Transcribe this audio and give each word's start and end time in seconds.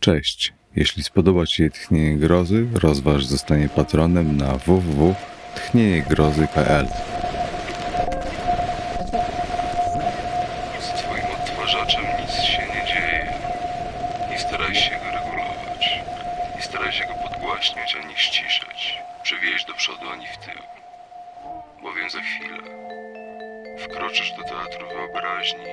Cześć. 0.00 0.52
Jeśli 0.76 1.02
spodoba 1.02 1.46
Ci 1.46 1.56
się 1.56 1.70
Tchnienie 1.70 2.16
Grozy, 2.16 2.66
rozważ 2.74 3.26
zostanie 3.26 3.68
patronem 3.68 4.36
na 4.36 4.56
www.tchnieniegrozy.pl 4.56 6.86
Z 10.80 10.88
twoim 10.98 11.24
odtwarzaczem 11.40 12.04
nic 12.20 12.32
się 12.32 12.62
nie 12.62 12.86
dzieje. 12.86 13.32
Nie 14.30 14.38
staraj 14.38 14.74
się 14.74 14.90
go 14.90 15.10
regulować. 15.18 16.02
Nie 16.56 16.62
staraj 16.62 16.92
się 16.92 17.04
go 17.04 17.14
podgłaśniać 17.28 17.96
ani 18.04 18.16
ściszać. 18.16 18.98
Przewieźć 19.22 19.66
do 19.66 19.74
przodu 19.74 20.08
ani 20.12 20.26
w 20.26 20.36
tył. 20.36 20.62
Bowiem 21.82 22.10
za 22.10 22.20
chwilę 22.20 22.58
wkroczysz 23.78 24.32
do 24.32 24.42
teatru 24.44 24.88
wyobraźni, 24.88 25.64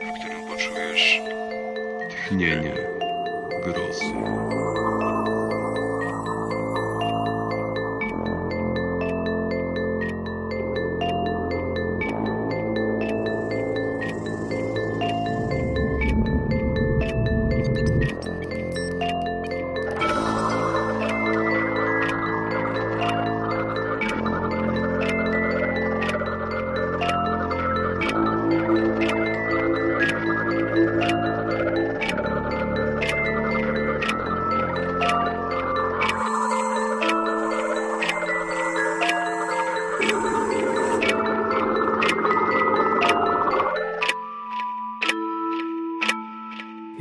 w 0.00 0.12
którym 0.18 0.46
poczujesz 0.46 1.20
tchnienie 2.10 2.85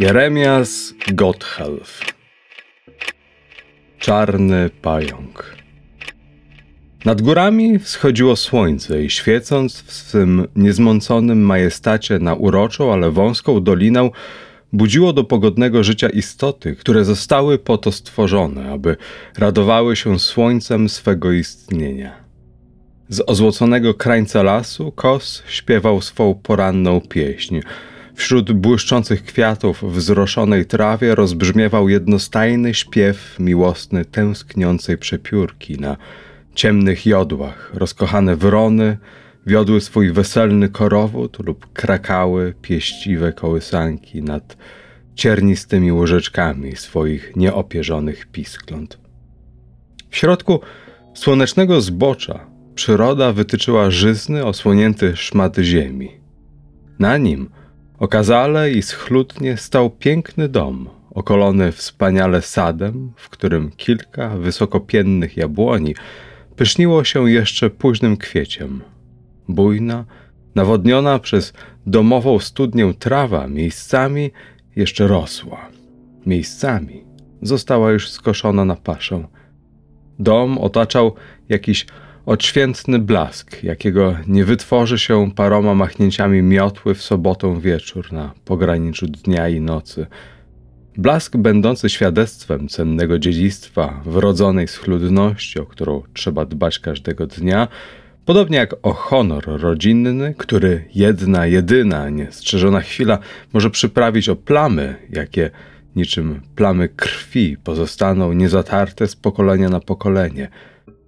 Jeremias 0.05 0.93
Gotthelf 1.13 1.99
Czarny 3.99 4.69
pająk 4.81 5.55
Nad 7.05 7.21
górami 7.21 7.79
wschodziło 7.79 8.35
słońce 8.35 9.03
i 9.03 9.09
świecąc 9.09 9.81
w 9.81 9.93
swym 9.93 10.47
niezmąconym 10.55 11.41
majestacie 11.41 12.19
na 12.19 12.33
uroczą, 12.33 12.93
ale 12.93 13.11
wąską 13.11 13.63
dolinę, 13.63 14.09
budziło 14.73 15.13
do 15.13 15.23
pogodnego 15.23 15.83
życia 15.83 16.09
istoty, 16.09 16.75
które 16.75 17.05
zostały 17.05 17.59
po 17.59 17.77
to 17.77 17.91
stworzone, 17.91 18.71
aby 18.71 18.97
radowały 19.37 19.95
się 19.95 20.19
słońcem 20.19 20.89
swego 20.89 21.31
istnienia. 21.31 22.15
Z 23.09 23.21
ozłoconego 23.29 23.93
krańca 23.93 24.43
lasu 24.43 24.91
kos 24.91 25.43
śpiewał 25.47 26.01
swą 26.01 26.39
poranną 26.43 27.01
pieśń. 27.01 27.59
Wśród 28.15 28.51
błyszczących 28.51 29.23
kwiatów 29.23 29.83
w 29.83 30.01
trawie 30.65 31.15
rozbrzmiewał 31.15 31.89
jednostajny 31.89 32.73
śpiew 32.73 33.35
miłosny 33.39 34.05
tęskniącej 34.05 34.97
przepiórki. 34.97 35.79
Na 35.79 35.97
ciemnych 36.53 37.05
jodłach 37.05 37.71
rozkochane 37.73 38.35
wrony 38.35 38.97
wiodły 39.45 39.81
swój 39.81 40.11
weselny 40.11 40.69
korowód 40.69 41.37
lub 41.45 41.73
krakały 41.73 42.53
pieściwe 42.61 43.33
kołysanki 43.33 44.21
nad 44.21 44.57
ciernistymi 45.15 45.91
łyżeczkami 45.91 46.75
swoich 46.75 47.35
nieopierzonych 47.35 48.25
piskląt. 48.25 48.99
W 50.09 50.17
środku 50.17 50.59
słonecznego 51.13 51.81
zbocza 51.81 52.47
przyroda 52.75 53.33
wytyczyła 53.33 53.91
żyzny, 53.91 54.45
osłonięty 54.45 55.15
szmat 55.15 55.57
ziemi. 55.57 56.11
Na 56.99 57.17
nim 57.17 57.49
okazale 57.99 58.71
i 58.71 58.81
schludnie 58.81 59.57
stał 59.57 59.89
piękny 59.89 60.49
dom, 60.49 60.89
okolony 61.11 61.71
wspaniale 61.71 62.41
sadem, 62.41 63.11
w 63.15 63.29
którym 63.29 63.71
kilka 63.71 64.29
wysokopiennych 64.29 65.37
jabłoni 65.37 65.95
pyszniło 66.55 67.03
się 67.03 67.31
jeszcze 67.31 67.69
późnym 67.69 68.17
kwieciem. 68.17 68.81
Bujna, 69.47 70.05
nawodniona 70.55 71.19
przez 71.19 71.53
domową 71.85 72.39
studnię 72.39 72.93
trawa 72.99 73.47
miejscami 73.47 74.31
jeszcze 74.75 75.07
rosła. 75.07 75.69
Miejscami 76.25 77.03
została 77.41 77.91
już 77.91 78.09
skoszona 78.09 78.65
na 78.65 78.75
paszę. 78.75 79.27
Dom 80.19 80.57
otaczał 80.57 81.15
jakiś 81.49 81.85
odświętny 82.25 82.99
blask, 82.99 83.63
jakiego 83.63 84.15
nie 84.27 84.45
wytworzy 84.45 84.99
się 84.99 85.31
paroma 85.35 85.75
machnięciami 85.75 86.41
miotły 86.41 86.95
w 86.95 87.01
sobotę 87.01 87.61
wieczór 87.61 88.13
na 88.13 88.33
pograniczu 88.45 89.07
dnia 89.07 89.49
i 89.49 89.61
nocy. 89.61 90.07
Blask 90.97 91.37
będący 91.37 91.89
świadectwem 91.89 92.67
cennego 92.67 93.19
dziedzictwa, 93.19 94.01
wrodzonej 94.05 94.67
schludności, 94.67 95.59
o 95.59 95.65
którą 95.65 96.03
trzeba 96.13 96.45
dbać 96.45 96.79
każdego 96.79 97.27
dnia, 97.27 97.67
podobnie 98.25 98.57
jak 98.57 98.75
o 98.83 98.93
honor 98.93 99.43
rodzinny, 99.45 100.35
który 100.37 100.85
jedna, 100.95 101.45
jedyna, 101.45 102.09
niestrzeżona 102.09 102.81
chwila 102.81 103.19
może 103.53 103.69
przyprawić 103.69 104.29
o 104.29 104.35
plamy, 104.35 104.95
jakie 105.09 105.51
niczym 105.95 106.41
plamy 106.55 106.89
krwi 106.89 107.57
pozostaną 107.63 108.33
niezatarte 108.33 109.07
z 109.07 109.15
pokolenia 109.15 109.69
na 109.69 109.79
pokolenie, 109.79 110.49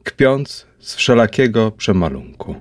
kpiąc 0.04 0.67
z 0.80 0.96
wszelakiego 0.96 1.72
przemalunku. 1.72 2.56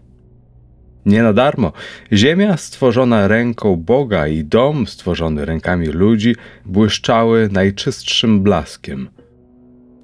Nie 1.07 1.23
na 1.23 1.33
darmo 1.33 1.73
ziemia 2.13 2.57
stworzona 2.57 3.29
ręką 3.29 3.77
Boga 3.77 4.29
i 4.29 4.45
dom 4.45 4.87
stworzony 4.87 5.45
rękami 5.45 5.87
ludzi 5.87 6.37
błyszczały 6.65 7.49
najczystszym 7.53 8.43
blaskiem. 8.43 9.09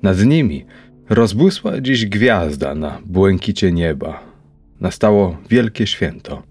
Nad 0.02 0.24
nimi 0.24 0.64
rozbłysła 1.08 1.80
dziś 1.80 2.06
gwiazda 2.06 2.74
na 2.74 2.98
błękicie 3.06 3.72
nieba. 3.72 4.20
Nastało 4.80 5.36
wielkie 5.50 5.86
święto. 5.86 6.42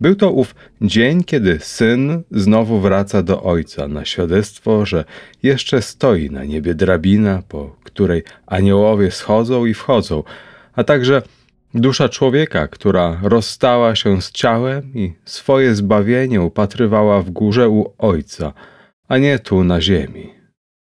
Był 0.00 0.14
to 0.14 0.30
ów 0.30 0.54
dzień, 0.80 1.24
kiedy 1.24 1.58
syn 1.60 2.22
znowu 2.30 2.80
wraca 2.80 3.22
do 3.22 3.42
ojca 3.42 3.88
na 3.88 4.04
świadectwo, 4.04 4.86
że 4.86 5.04
jeszcze 5.42 5.82
stoi 5.82 6.30
na 6.30 6.44
niebie 6.44 6.74
drabina, 6.74 7.42
po 7.48 7.76
której 7.84 8.22
aniołowie 8.46 9.10
schodzą 9.10 9.66
i 9.66 9.74
wchodzą, 9.74 10.22
a 10.72 10.84
także 10.84 11.22
dusza 11.74 12.08
człowieka, 12.08 12.68
która 12.68 13.20
rozstała 13.22 13.94
się 13.94 14.22
z 14.22 14.32
ciałem 14.32 14.94
i 14.94 15.12
swoje 15.24 15.74
zbawienie 15.74 16.40
upatrywała 16.40 17.22
w 17.22 17.30
górze 17.30 17.68
u 17.68 17.94
ojca, 17.98 18.52
a 19.08 19.18
nie 19.18 19.38
tu 19.38 19.64
na 19.64 19.80
ziemi. 19.80 20.34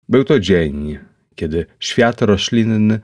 Był 0.09 0.25
to 0.25 0.41
dzień, 0.41 0.99
kiedy 1.35 1.67
świat 1.81 2.23
roślinny 2.23 3.01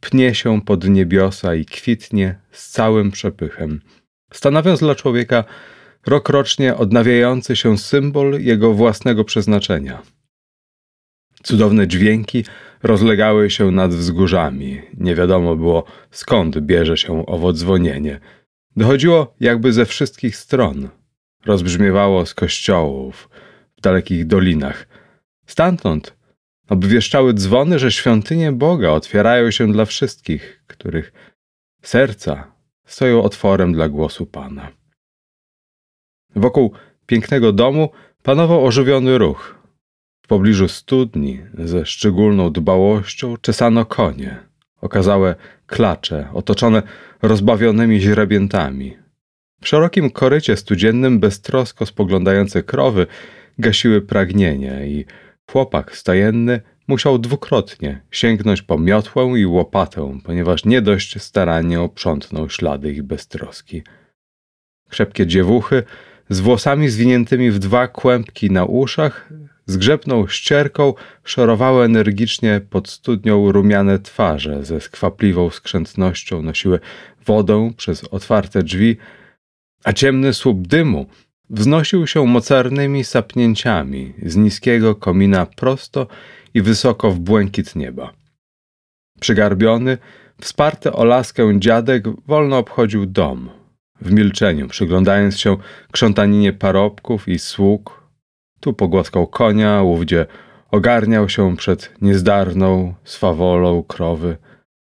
pnie 0.00 0.34
się 0.34 0.60
pod 0.62 0.88
niebiosa 0.88 1.54
i 1.54 1.64
kwitnie 1.64 2.38
z 2.50 2.70
całym 2.70 3.10
przepychem 3.10 3.80
stanowiąc 4.32 4.80
dla 4.80 4.94
człowieka 4.94 5.44
rokrocznie 6.06 6.76
odnawiający 6.76 7.56
się 7.56 7.78
symbol 7.78 8.40
jego 8.40 8.74
własnego 8.74 9.24
przeznaczenia. 9.24 10.02
Cudowne 11.42 11.88
dźwięki 11.88 12.44
rozlegały 12.82 13.50
się 13.50 13.70
nad 13.70 13.94
wzgórzami. 13.94 14.82
Nie 14.94 15.14
wiadomo 15.14 15.56
było, 15.56 15.84
skąd 16.10 16.58
bierze 16.58 16.96
się 16.96 17.26
owo 17.26 17.52
dzwonienie. 17.52 18.20
Dochodziło 18.76 19.34
jakby 19.40 19.72
ze 19.72 19.86
wszystkich 19.86 20.36
stron. 20.36 20.88
Rozbrzmiewało 21.46 22.26
z 22.26 22.34
kościołów, 22.34 23.28
w 23.78 23.80
dalekich 23.80 24.26
dolinach. 24.26 24.88
Stamtąd 25.46 26.16
obwieszczały 26.68 27.34
dzwony, 27.34 27.78
że 27.78 27.92
świątynie 27.92 28.52
Boga 28.52 28.90
otwierają 28.90 29.50
się 29.50 29.72
dla 29.72 29.84
wszystkich, 29.84 30.62
których 30.66 31.12
serca 31.82 32.52
stoją 32.86 33.22
otworem 33.22 33.72
dla 33.72 33.88
głosu 33.88 34.26
Pana. 34.26 34.68
Wokół 36.36 36.72
pięknego 37.06 37.52
domu 37.52 37.90
panował 38.22 38.64
ożywiony 38.64 39.18
ruch. 39.18 39.57
W 40.28 40.36
pobliżu 40.38 40.68
studni 40.68 41.40
ze 41.58 41.86
szczególną 41.86 42.52
dbałością 42.52 43.36
czesano 43.36 43.84
konie, 43.84 44.36
okazałe 44.80 45.34
klacze 45.66 46.28
otoczone 46.32 46.82
rozbawionymi 47.22 48.00
źrebiętami. 48.00 48.96
W 49.60 49.68
szerokim 49.68 50.10
korycie 50.10 50.56
studziennym 50.56 51.20
beztrosko 51.20 51.86
spoglądające 51.86 52.62
krowy 52.62 53.06
gasiły 53.58 54.00
pragnienie 54.00 54.88
i 54.88 55.04
chłopak 55.50 55.96
stajenny 55.96 56.60
musiał 56.88 57.18
dwukrotnie 57.18 58.00
sięgnąć 58.10 58.62
po 58.62 58.78
miotłę 58.78 59.32
i 59.36 59.46
łopatę, 59.46 60.18
ponieważ 60.24 60.64
nie 60.64 60.82
dość 60.82 61.22
starannie 61.22 61.80
oprzątnął 61.80 62.50
ślady 62.50 62.92
ich 62.92 63.02
beztroski. 63.02 63.82
Krzepkie 64.88 65.26
dziewuchy 65.26 65.82
z 66.28 66.40
włosami 66.40 66.88
zwiniętymi 66.88 67.50
w 67.50 67.58
dwa 67.58 67.88
kłębki 67.88 68.50
na 68.50 68.64
uszach 68.64 69.28
zgrzepną 69.68 70.26
ścierką 70.26 70.94
szorowały 71.24 71.84
energicznie 71.84 72.60
pod 72.70 72.88
studnią 72.88 73.52
rumiane 73.52 73.98
twarze, 73.98 74.64
ze 74.64 74.80
skwapliwą 74.80 75.50
skrzętnością 75.50 76.42
nosiły 76.42 76.80
wodę 77.26 77.70
przez 77.76 78.04
otwarte 78.04 78.62
drzwi, 78.62 78.96
a 79.84 79.92
ciemny 79.92 80.34
słup 80.34 80.66
dymu 80.66 81.06
wznosił 81.50 82.06
się 82.06 82.26
mocarnymi 82.26 83.04
sapnięciami 83.04 84.14
z 84.22 84.36
niskiego 84.36 84.94
komina 84.94 85.46
prosto 85.46 86.06
i 86.54 86.62
wysoko 86.62 87.10
w 87.10 87.18
błękit 87.18 87.76
nieba. 87.76 88.12
Przygarbiony, 89.20 89.98
wsparty 90.40 90.92
o 90.92 91.04
laskę 91.04 91.60
dziadek 91.60 92.04
wolno 92.26 92.58
obchodził 92.58 93.06
dom, 93.06 93.50
w 94.00 94.12
milczeniu, 94.12 94.68
przyglądając 94.68 95.38
się 95.38 95.56
krzątaninie 95.92 96.52
parobków 96.52 97.28
i 97.28 97.38
sług. 97.38 97.97
Tu 98.60 98.72
pogłaskał 98.72 99.26
konia, 99.26 99.82
ówdzie 99.82 100.26
ogarniał 100.70 101.28
się 101.28 101.56
przed 101.56 101.92
niezdarną 102.02 102.94
swawolą 103.04 103.82
krowy. 103.82 104.36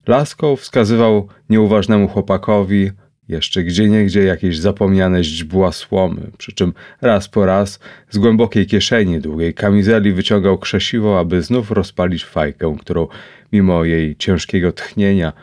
Laską 0.08 0.56
wskazywał 0.56 1.28
nieuważnemu 1.50 2.08
chłopakowi 2.08 2.92
jeszcze 3.28 3.64
gdzieniegdzie 3.64 4.24
jakieś 4.24 4.60
zapomniane 4.60 5.24
źdźbła 5.24 5.72
słomy, 5.72 6.32
przy 6.38 6.54
czym 6.54 6.74
raz 7.02 7.30
po 7.30 7.46
raz 7.46 7.80
z 8.10 8.18
głębokiej 8.18 8.66
kieszeni 8.68 9.20
długiej 9.20 9.54
kamizeli 9.54 10.14
wyciągał 10.14 10.58
krzesiwo, 10.58 11.20
aby 11.20 11.42
znów 11.42 11.72
rozpalić 11.72 12.26
fajkę, 12.26 12.76
którą 12.80 13.08
mimo 13.54 13.84
jej 13.84 14.16
ciężkiego 14.16 14.72
tchnienia 14.72 15.34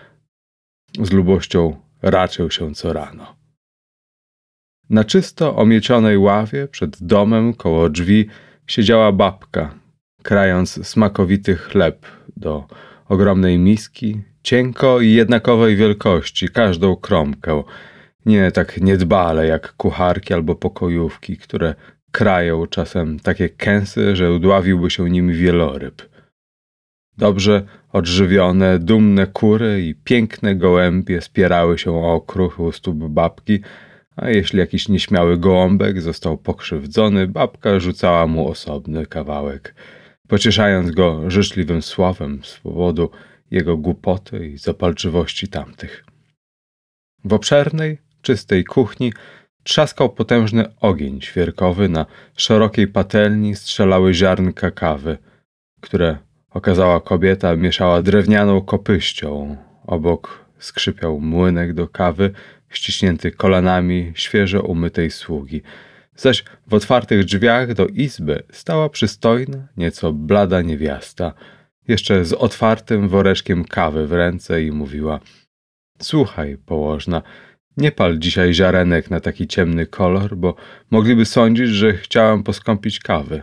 z 1.03 1.13
lubością 1.13 1.77
raczył 2.03 2.51
się 2.51 2.75
co 2.75 2.93
rano. 2.93 3.44
Na 4.91 5.05
czysto 5.05 5.57
omiecionej 5.57 6.19
ławie 6.19 6.69
przed 6.69 7.03
domem 7.03 7.55
koło 7.55 7.89
drzwi 7.89 8.27
siedziała 8.67 9.13
babka, 9.13 9.75
krając 10.23 10.87
smakowity 10.87 11.57
chleb 11.57 12.07
do 12.37 12.67
ogromnej 13.09 13.59
miski, 13.59 14.21
cienko 14.43 15.01
i 15.01 15.11
jednakowej 15.11 15.77
wielkości, 15.77 16.49
każdą 16.49 16.97
kromkę, 16.97 17.63
nie 18.27 18.51
tak 18.51 18.81
niedbale 18.81 19.47
jak 19.47 19.73
kucharki 19.73 20.35
albo 20.35 20.55
pokojówki, 20.55 21.37
które 21.37 21.75
krają 22.13 22.67
czasem 22.67 23.21
takie 23.21 23.49
kęsy, 23.49 24.17
że 24.17 24.33
udławiłby 24.33 24.91
się 24.91 25.11
nimi 25.11 25.35
wieloryb. 25.35 26.03
Dobrze 27.19 27.63
odżywione, 27.93 28.79
dumne 28.79 29.27
kury 29.27 29.83
i 29.87 29.95
piękne 29.95 30.57
gołębie 30.57 31.21
spierały 31.21 31.79
się 31.79 31.93
o 31.93 32.15
okruchy 32.15 32.63
u 32.63 32.73
stóp 32.73 32.97
babki, 32.97 33.61
a 34.17 34.31
jeśli 34.31 34.59
jakiś 34.59 34.89
nieśmiały 34.89 35.39
gołąbek 35.39 36.03
został 36.03 36.39
pokrzywdzony, 36.39 37.27
babka 37.27 37.81
rzucała 37.81 38.27
mu 38.27 38.49
osobny 38.49 39.07
kawałek, 39.07 39.75
pocieszając 40.29 40.91
go 40.91 41.31
życzliwym 41.31 41.83
słowem 41.83 42.41
z 42.45 42.61
powodu 42.61 43.11
jego 43.51 43.77
głupoty 43.77 44.49
i 44.49 44.59
zapalczywości 44.59 45.49
tamtych. 45.49 46.05
W 47.25 47.33
obszernej, 47.33 47.99
czystej 48.23 48.65
kuchni 48.65 49.13
trzaskał 49.63 50.11
potężny 50.11 50.65
ogień 50.81 51.21
świerkowy, 51.21 51.89
na 51.89 52.07
szerokiej 52.37 52.89
patelni 52.89 53.55
strzelały 53.55 54.15
ziarnka 54.15 54.71
kawy, 54.71 55.19
które 55.81 56.19
okazała 56.51 57.01
kobieta 57.01 57.57
mieszała 57.57 58.03
drewnianą 58.03 58.61
kopyścią. 58.61 59.57
Obok 59.87 60.45
skrzypiał 60.59 61.21
młynek 61.21 61.75
do 61.75 61.89
kawy, 61.89 62.31
ściśnięty 62.77 63.31
kolanami 63.31 64.13
świeżo 64.15 64.63
umytej 64.63 65.11
sługi. 65.11 65.63
Zaś 66.17 66.45
w 66.67 66.75
otwartych 66.75 67.25
drzwiach 67.25 67.75
do 67.75 67.87
izby 67.87 68.43
stała 68.53 68.89
przystojna, 68.89 69.69
nieco 69.77 70.13
blada 70.13 70.63
niewiasta, 70.63 71.33
jeszcze 71.89 72.25
z 72.25 72.33
otwartym 72.33 73.09
woreczkiem 73.09 73.65
kawy 73.65 74.07
w 74.07 74.13
ręce 74.13 74.63
i 74.63 74.73
mówiła: 74.73 75.21
Słuchaj, 76.03 76.59
położna, 76.67 77.23
nie 77.77 77.93
pal 77.93 78.19
dzisiaj 78.19 78.55
ziarenek 78.55 79.11
na 79.11 79.21
taki 79.21 79.47
ciemny 79.47 79.87
kolor, 79.87 80.37
bo 80.37 80.55
mogliby 80.91 81.25
sądzić, 81.25 81.69
że 81.69 81.93
chciałam 81.93 82.43
poskąpić 82.43 83.01
kawy. 83.01 83.43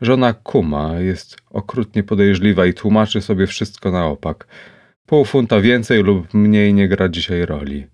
Żona 0.00 0.32
Kuma 0.32 1.00
jest 1.00 1.36
okrutnie 1.50 2.02
podejrzliwa 2.02 2.66
i 2.66 2.74
tłumaczy 2.74 3.20
sobie 3.20 3.46
wszystko 3.46 3.90
na 3.90 4.06
opak. 4.06 4.46
Pół 5.06 5.24
funta 5.24 5.60
więcej 5.60 6.02
lub 6.02 6.34
mniej 6.34 6.74
nie 6.74 6.88
gra 6.88 7.08
dzisiaj 7.08 7.46
roli. 7.46 7.86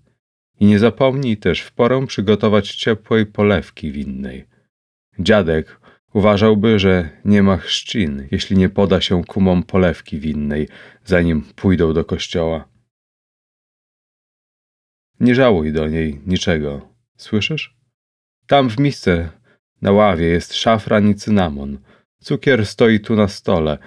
I 0.59 0.65
nie 0.65 0.79
zapomnij 0.79 1.37
też 1.37 1.61
w 1.61 1.71
porę 1.71 2.07
przygotować 2.07 2.75
ciepłej 2.75 3.25
polewki 3.25 3.91
winnej. 3.91 4.45
Dziadek 5.19 5.79
uważałby, 6.13 6.79
że 6.79 7.09
nie 7.25 7.43
ma 7.43 7.57
chrzcin, 7.57 8.27
jeśli 8.31 8.57
nie 8.57 8.69
poda 8.69 9.01
się 9.01 9.23
kumom 9.23 9.63
polewki 9.63 10.19
winnej, 10.19 10.67
zanim 11.05 11.41
pójdą 11.41 11.93
do 11.93 12.05
kościoła. 12.05 12.69
Nie 15.19 15.35
żałuj 15.35 15.73
do 15.73 15.87
niej 15.87 16.21
niczego, 16.25 16.89
słyszysz? 17.17 17.75
Tam 18.47 18.69
w 18.69 18.79
misce 18.79 19.29
na 19.81 19.91
ławie 19.91 20.25
jest 20.25 20.53
szafran 20.53 21.09
i 21.09 21.15
cynamon. 21.15 21.77
Cukier 22.19 22.65
stoi 22.65 22.99
tu 22.99 23.15
na 23.15 23.27
stole. 23.27 23.77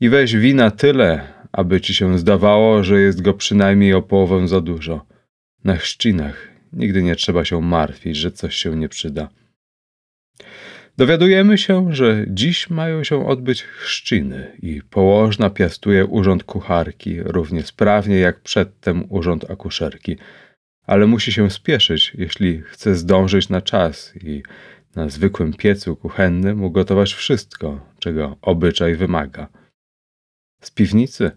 I 0.00 0.08
weź 0.08 0.36
wina 0.36 0.70
tyle, 0.70 1.32
aby 1.52 1.80
ci 1.80 1.94
się 1.94 2.18
zdawało, 2.18 2.84
że 2.84 3.00
jest 3.00 3.22
go 3.22 3.34
przynajmniej 3.34 3.94
o 3.94 4.02
połowę 4.02 4.48
za 4.48 4.60
dużo. 4.60 5.06
Na 5.64 5.76
chrzcinach 5.76 6.48
nigdy 6.72 7.02
nie 7.02 7.16
trzeba 7.16 7.44
się 7.44 7.60
martwić, 7.60 8.16
że 8.16 8.32
coś 8.32 8.56
się 8.56 8.76
nie 8.76 8.88
przyda. 8.88 9.28
Dowiadujemy 10.96 11.58
się, 11.58 11.94
że 11.94 12.24
dziś 12.28 12.70
mają 12.70 13.04
się 13.04 13.26
odbyć 13.26 13.62
chrzciny 13.62 14.56
i 14.62 14.82
położna 14.82 15.50
piastuje 15.50 16.06
urząd 16.06 16.44
kucharki 16.44 17.22
równie 17.22 17.62
sprawnie 17.62 18.18
jak 18.18 18.40
przedtem 18.40 19.04
urząd 19.08 19.50
akuszerki, 19.50 20.16
ale 20.86 21.06
musi 21.06 21.32
się 21.32 21.50
spieszyć, 21.50 22.12
jeśli 22.14 22.62
chce 22.62 22.94
zdążyć 22.94 23.48
na 23.48 23.62
czas 23.62 24.12
i 24.16 24.42
na 24.96 25.08
zwykłym 25.08 25.52
piecu 25.52 25.96
kuchennym 25.96 26.64
ugotować 26.64 27.14
wszystko, 27.14 27.86
czego 27.98 28.36
obyczaj 28.42 28.96
wymaga. 28.96 29.48
Z 30.60 30.70
piwnicy 30.70 31.30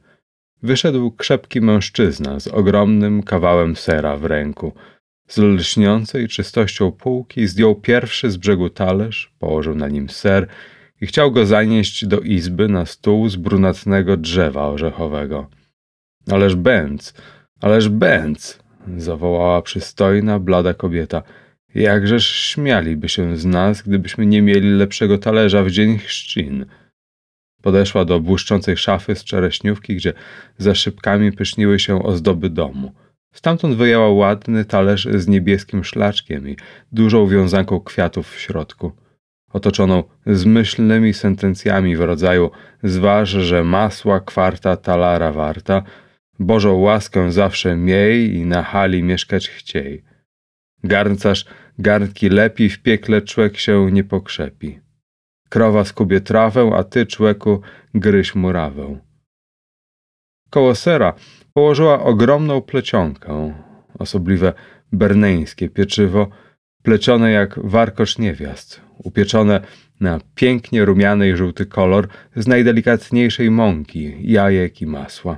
wyszedł 0.64 1.12
krzepki 1.12 1.62
mężczyzna 1.62 2.40
z 2.40 2.48
ogromnym 2.48 3.24
kawałem 3.24 3.76
sera 3.76 4.18
w 4.18 4.26
ręku. 4.26 4.74
Z 5.28 5.38
lśniącej 5.38 6.28
czystością 6.28 6.92
półki 6.92 7.48
zdjął 7.48 7.76
pierwszy 7.76 8.32
z 8.32 8.38
brzegu 8.38 8.70
talerz, 8.70 9.32
położył 9.40 9.76
na 9.76 9.88
nim 9.88 10.10
ser 10.10 10.48
i 11.02 11.08
chciał 11.08 11.32
go 11.32 11.46
zanieść 11.46 12.06
do 12.06 12.20
izby 12.20 12.68
na 12.68 12.86
stół 12.86 13.30
z 13.30 13.36
brunatnego 13.36 14.18
drzewa 14.18 14.68
orzechowego. 14.68 15.50
Ależ 16.32 16.56
bęc, 16.56 17.14
ależ 17.62 17.90
bęc, 17.90 18.60
zawołała 18.98 19.62
przystojna, 19.62 20.40
blada 20.40 20.74
kobieta. 20.74 21.24
Jakżeż 21.76 22.28
śmialiby 22.28 23.10
się 23.10 23.38
z 23.38 23.46
nas, 23.46 23.82
gdybyśmy 23.82 24.26
nie 24.26 24.42
mieli 24.42 24.70
lepszego 24.70 25.18
talerza 25.18 25.64
w 25.64 25.72
dzień 25.72 25.98
chrzcin. 25.98 26.66
Podeszła 27.68 28.06
do 28.06 28.20
błyszczącej 28.20 28.78
szafy 28.78 29.16
z 29.16 29.24
czereśniówki, 29.24 29.96
gdzie 29.96 30.14
za 30.58 30.76
szybkami 30.76 31.32
pyszniły 31.32 31.80
się 31.80 32.04
ozdoby 32.04 32.50
domu. 32.50 32.92
Stamtąd 33.34 33.76
wyjęła 33.76 34.10
ładny 34.10 34.66
talerz 34.66 35.08
z 35.16 35.28
niebieskim 35.28 35.84
szlaczkiem 35.84 36.50
i 36.50 36.56
dużą 36.92 37.28
wiązanką 37.28 37.80
kwiatów 37.80 38.32
w 38.32 38.40
środku, 38.40 38.92
otoczoną 39.54 40.04
zmyślnymi 40.26 41.14
sentencjami 41.14 41.96
w 41.96 42.02
rodzaju 42.02 42.52
zważ, 42.84 43.30
że 43.30 43.64
masła 43.64 44.20
kwarta 44.20 44.78
talara 44.78 45.32
warta, 45.32 45.84
Bożą 46.40 46.74
łaskę 46.74 47.32
zawsze 47.32 47.76
miej 47.76 48.36
i 48.36 48.46
na 48.46 48.64
hali 48.64 49.04
mieszkać 49.04 49.50
chciej. 49.50 50.04
Garncarz 50.84 51.46
garnki 51.80 52.30
lepi, 52.30 52.70
w 52.70 52.82
piekle 52.82 53.22
człek 53.22 53.58
się 53.58 53.92
nie 53.92 54.04
pokrzepi. 54.04 54.87
Krowa 55.50 55.86
skubie 55.86 56.22
trawę, 56.22 56.72
a 56.76 56.84
ty, 56.84 57.06
człeku, 57.06 57.62
gryź 57.94 58.36
murawę. 58.36 59.00
Koło 60.50 60.76
sera 60.76 61.14
położyła 61.54 62.04
ogromną 62.04 62.62
plecionkę, 62.62 63.54
osobliwe 64.00 64.54
berneńskie 64.92 65.70
pieczywo, 65.70 66.28
plecione 66.84 67.32
jak 67.32 67.60
warkocz 67.64 68.18
niewiast, 68.18 68.82
upieczone 68.98 69.62
na 70.00 70.20
pięknie 70.36 70.86
rumiany 70.86 71.30
i 71.30 71.36
żółty 71.36 71.66
kolor 71.66 72.08
z 72.36 72.48
najdelikatniejszej 72.48 73.52
mąki, 73.52 74.16
jajek 74.22 74.82
i 74.82 74.86
masła. 74.86 75.38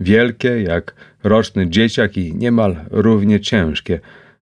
Wielkie 0.00 0.62
jak 0.62 0.94
roczny 1.24 1.70
dzieciak 1.70 2.16
i 2.16 2.34
niemal 2.34 2.76
równie 2.90 3.40
ciężkie, 3.40 4.00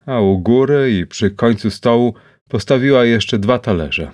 a 0.06 0.20
u 0.20 0.38
góry 0.38 0.98
i 0.98 1.06
przy 1.06 1.30
końcu 1.30 1.70
stołu 1.70 2.14
postawiła 2.48 3.04
jeszcze 3.04 3.38
dwa 3.38 3.58
talerze. 3.58 4.10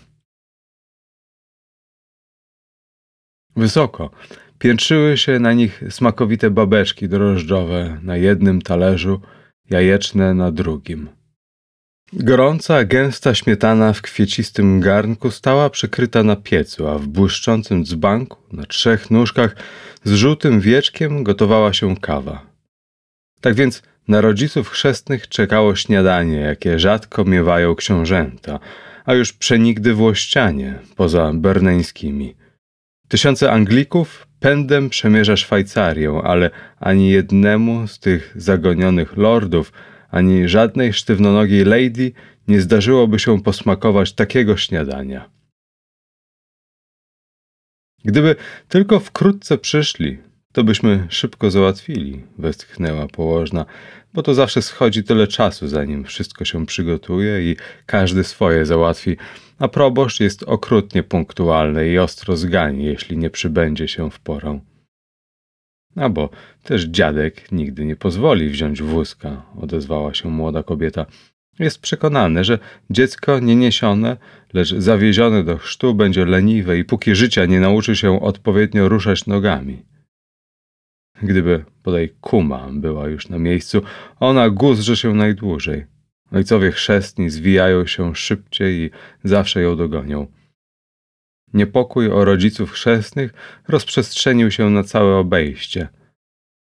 Wysoko 3.56 4.10
piętrzyły 4.58 5.16
się 5.16 5.38
na 5.38 5.52
nich 5.52 5.82
smakowite 5.90 6.50
babeczki 6.50 7.08
drożdżowe 7.08 7.98
na 8.02 8.16
jednym 8.16 8.62
talerzu, 8.62 9.20
jajeczne 9.70 10.34
na 10.34 10.50
drugim. 10.50 11.08
Gorąca, 12.12 12.84
gęsta 12.84 13.34
śmietana 13.34 13.92
w 13.92 14.02
kwiecistym 14.02 14.80
garnku 14.80 15.30
stała 15.30 15.70
przykryta 15.70 16.22
na 16.22 16.36
piecu, 16.36 16.88
a 16.88 16.98
w 16.98 17.06
błyszczącym 17.06 17.84
dzbanku 17.84 18.38
na 18.52 18.64
trzech 18.64 19.10
nóżkach 19.10 19.56
z 20.04 20.12
żółtym 20.12 20.60
wieczkiem 20.60 21.25
gotowała 21.25 21.72
się 21.72 21.96
kawa. 21.96 22.46
Tak 23.40 23.54
więc 23.54 23.82
na 24.08 24.20
rodziców 24.20 24.68
chrzestnych 24.68 25.28
czekało 25.28 25.76
śniadanie, 25.76 26.36
jakie 26.36 26.78
rzadko 26.78 27.25
miewają 27.25 27.75
książęta, 27.75 28.60
a 29.04 29.14
już 29.14 29.32
przenigdy 29.32 29.94
włościanie, 29.94 30.78
poza 30.96 31.32
berneńskimi. 31.34 32.34
Tysiące 33.08 33.52
Anglików 33.52 34.26
pędem 34.40 34.90
przemierza 34.90 35.36
Szwajcarię, 35.36 36.20
ale 36.25 36.50
ani 36.80 37.10
jednemu 37.10 37.88
z 37.88 37.98
tych 37.98 38.34
zagonionych 38.36 39.16
lordów, 39.16 39.72
ani 40.10 40.48
żadnej 40.48 40.92
sztywnonogiej 40.92 41.64
lady 41.64 42.12
nie 42.48 42.60
zdarzyłoby 42.60 43.18
się 43.18 43.42
posmakować 43.42 44.12
takiego 44.12 44.56
śniadania. 44.56 45.30
Gdyby 48.04 48.36
tylko 48.68 49.00
wkrótce 49.00 49.58
przyszli, 49.58 50.18
to 50.52 50.64
byśmy 50.64 51.06
szybko 51.08 51.50
załatwili, 51.50 52.25
westchnęła 52.38 53.06
położna, 53.08 53.66
bo 54.14 54.22
to 54.22 54.34
zawsze 54.34 54.62
schodzi 54.62 55.04
tyle 55.04 55.26
czasu, 55.26 55.68
zanim 55.68 56.04
wszystko 56.04 56.44
się 56.44 56.66
przygotuje 56.66 57.50
i 57.50 57.56
każdy 57.86 58.25
swoje 58.25 58.66
załatwi, 58.66 59.16
a 59.58 59.68
proboszcz 59.68 60.20
jest 60.20 60.42
okrutnie 60.42 61.02
punktualny 61.02 61.88
i 61.88 61.98
ostro 61.98 62.36
zgani, 62.36 62.84
jeśli 62.84 63.18
nie 63.18 63.30
przybędzie 63.30 63.88
się 63.88 64.10
w 64.10 64.20
porę. 64.20 64.60
A 65.96 66.08
bo 66.08 66.30
też 66.62 66.84
dziadek 66.84 67.52
nigdy 67.52 67.84
nie 67.84 67.96
pozwoli 67.96 68.48
wziąć 68.48 68.82
wózka, 68.82 69.42
odezwała 69.60 70.14
się 70.14 70.28
młoda 70.28 70.62
kobieta. 70.62 71.06
Jest 71.58 71.80
przekonany, 71.80 72.44
że 72.44 72.58
dziecko 72.90 73.40
nieniesione, 73.40 74.16
lecz 74.52 74.75
zawiezione 74.75 75.44
do 75.44 75.56
chrztu 75.58 75.94
będzie 75.94 76.25
leniwe 76.25 76.78
i 76.78 76.84
póki 76.84 77.14
życia 77.14 77.46
nie 77.46 77.60
nauczy 77.60 77.96
się 77.96 78.20
odpowiednio 78.20 78.88
ruszać 78.88 79.26
nogami. 79.26 79.82
Gdyby 81.22 81.64
bodaj 81.84 82.08
kuma 82.20 82.68
była 82.72 83.08
już 83.08 83.28
na 83.28 83.38
miejscu, 83.38 83.82
ona 84.20 84.50
guzrze 84.50 84.96
się 84.96 85.14
najdłużej. 85.14 85.95
Ojcowie 86.33 86.73
chrzestni 86.73 87.30
zwijają 87.30 87.87
się 87.87 88.14
szybciej 88.14 88.75
i 88.75 88.90
zawsze 89.25 89.62
ją 89.62 89.76
dogonią. 89.76 90.26
Niepokój 91.52 92.11
o 92.11 92.25
rodziców 92.25 92.71
chrzestnych 92.71 93.33
rozprzestrzenił 93.68 94.50
się 94.50 94.71
na 94.71 94.85
całe 94.85 95.16
obejście. 95.16 95.88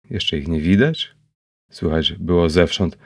Jeszcze 0.09 0.37
ich 0.37 0.47
nie 0.47 0.61
widać? 0.61 1.15
Słychać 1.71 2.13
było 2.13 2.49
zewsząd. 2.49 2.97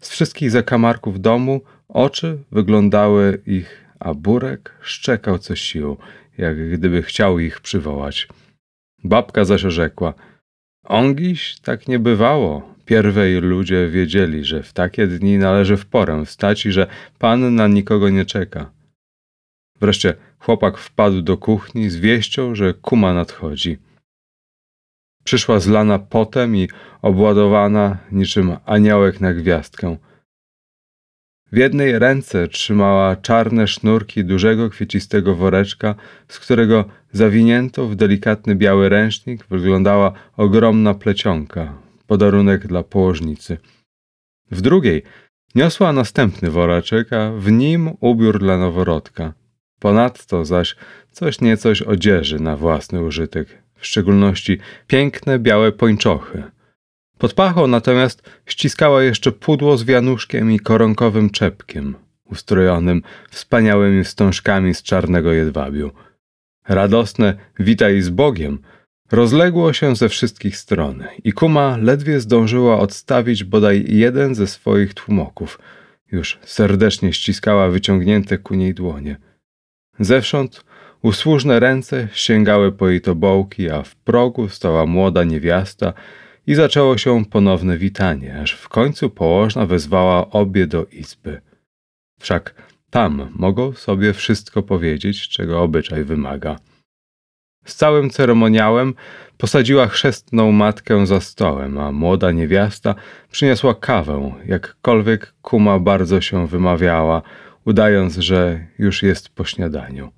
Z 0.00 0.08
wszystkich 0.08 0.50
zakamarków 0.50 1.20
domu 1.20 1.60
oczy 1.88 2.38
wyglądały 2.52 3.42
ich, 3.46 3.84
a 4.00 4.14
Burek 4.14 4.78
szczekał 4.80 5.38
co 5.38 5.56
sił, 5.56 5.96
jak 6.38 6.70
gdyby 6.70 7.02
chciał 7.02 7.38
ich 7.38 7.60
przywołać. 7.60 8.28
Babka 9.04 9.44
zaś 9.44 9.60
rzekła– 9.60 10.14
Ongiś 10.88 11.60
tak 11.60 11.88
nie 11.88 11.98
bywało. 11.98 12.74
Pierwej 12.86 13.40
ludzie 13.40 13.88
wiedzieli, 13.88 14.44
że 14.44 14.62
w 14.62 14.72
takie 14.72 15.06
dni 15.06 15.38
należy 15.38 15.76
w 15.76 15.86
porę 15.86 16.24
wstać 16.24 16.66
i 16.66 16.72
że 16.72 16.86
pan 17.18 17.54
na 17.54 17.68
nikogo 17.68 18.10
nie 18.10 18.24
czeka. 18.24 18.70
Wreszcie 19.80 20.14
chłopak 20.38 20.78
wpadł 20.78 21.22
do 21.22 21.36
kuchni 21.36 21.90
z 21.90 21.96
wieścią, 21.96 22.54
że 22.54 22.74
kuma 22.74 23.14
nadchodzi. 23.14 23.78
Przyszła 25.24 25.60
zlana 25.60 25.98
potem 25.98 26.56
i 26.56 26.68
obładowana 27.02 27.98
niczym 28.12 28.56
aniołek 28.66 29.20
na 29.20 29.34
gwiazdkę. 29.34 29.96
W 31.52 31.56
jednej 31.56 31.98
ręce 31.98 32.48
trzymała 32.48 33.16
czarne 33.16 33.68
sznurki 33.68 34.24
dużego 34.24 34.70
kwiecistego 34.70 35.34
woreczka, 35.34 35.94
z 36.28 36.38
którego 36.38 36.84
zawinięto 37.12 37.86
w 37.86 37.96
delikatny 37.96 38.54
biały 38.54 38.88
ręcznik 38.88 39.46
wyglądała 39.46 40.12
ogromna 40.36 40.94
plecionka, 40.94 41.85
podarunek 42.06 42.66
dla 42.66 42.82
położnicy. 42.82 43.58
W 44.50 44.60
drugiej 44.60 45.02
niosła 45.54 45.92
następny 45.92 46.50
woreczek, 46.50 47.12
a 47.12 47.32
w 47.32 47.52
nim 47.52 47.90
ubiór 48.00 48.38
dla 48.38 48.58
noworodka. 48.58 49.34
Ponadto 49.80 50.44
zaś 50.44 50.76
coś 51.12 51.40
niecoś 51.40 51.82
odzieży 51.82 52.40
na 52.40 52.56
własny 52.56 53.02
użytek, 53.02 53.62
w 53.74 53.86
szczególności 53.86 54.58
piękne 54.86 55.38
białe 55.38 55.72
pończochy– 55.72 56.42
pod 57.18 57.34
pachą 57.34 57.66
natomiast 57.66 58.30
ściskała 58.46 59.02
jeszcze 59.02 59.32
pudło 59.32 59.76
z 59.76 59.84
wianuszkiem 59.84 60.52
i 60.52 60.60
koronkowym 60.60 61.30
czepkiem, 61.30 61.94
ustrojonym 62.24 63.02
wspaniałymi 63.30 64.04
wstążkami 64.04 64.74
z 64.74 64.82
czarnego 64.82 65.32
jedwabiu. 65.32 65.90
Radosne 66.68 67.34
witaj 67.58 68.02
z 68.02 68.08
Bogiem 68.08 68.58
rozległo 69.10 69.72
się 69.72 69.96
ze 69.96 70.08
wszystkich 70.08 70.56
stron 70.56 71.04
i 71.24 71.32
kuma 71.32 71.76
ledwie 71.76 72.20
zdążyła 72.20 72.78
odstawić 72.78 73.44
bodaj 73.44 73.84
jeden 73.88 74.34
ze 74.34 74.46
swoich 74.46 74.94
tłumoków. 74.94 75.58
Już 76.12 76.38
serdecznie 76.42 77.12
ściskała 77.12 77.68
wyciągnięte 77.68 78.38
ku 78.38 78.54
niej 78.54 78.74
dłonie. 78.74 79.16
Zewsząd 80.00 80.64
usłużne 81.02 81.60
ręce 81.60 82.08
sięgały 82.12 82.72
po 82.72 82.88
jej 82.88 83.00
tobołki, 83.00 83.70
a 83.70 83.82
w 83.82 83.96
progu 83.96 84.48
stała 84.48 84.86
młoda 84.86 85.24
niewiasta, 85.24 85.92
i 86.46 86.54
zaczęło 86.54 86.98
się 86.98 87.24
ponowne 87.24 87.78
witanie, 87.78 88.40
aż 88.40 88.52
w 88.52 88.68
końcu 88.68 89.10
położna 89.10 89.66
wezwała 89.66 90.30
obie 90.30 90.66
do 90.66 90.84
izby. 90.84 91.40
Wszak 92.20 92.54
tam 92.90 93.28
mogą 93.34 93.72
sobie 93.72 94.12
wszystko 94.12 94.62
powiedzieć, 94.62 95.28
czego 95.28 95.62
obyczaj 95.62 96.04
wymaga. 96.04 96.56
Z 97.66 97.74
całym 97.74 98.10
ceremoniałem 98.10 98.94
posadziła 99.38 99.86
chrzestną 99.86 100.52
matkę 100.52 101.06
za 101.06 101.20
stołem, 101.20 101.78
a 101.78 101.92
młoda 101.92 102.32
niewiasta 102.32 102.94
przyniosła 103.30 103.74
kawę, 103.74 104.32
jakkolwiek 104.46 105.34
kuma 105.42 105.78
bardzo 105.78 106.20
się 106.20 106.46
wymawiała, 106.46 107.22
udając, 107.64 108.16
że 108.16 108.66
już 108.78 109.02
jest 109.02 109.28
po 109.28 109.44
śniadaniu. 109.44 110.12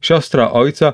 Siostra 0.00 0.50
ojca 0.50 0.92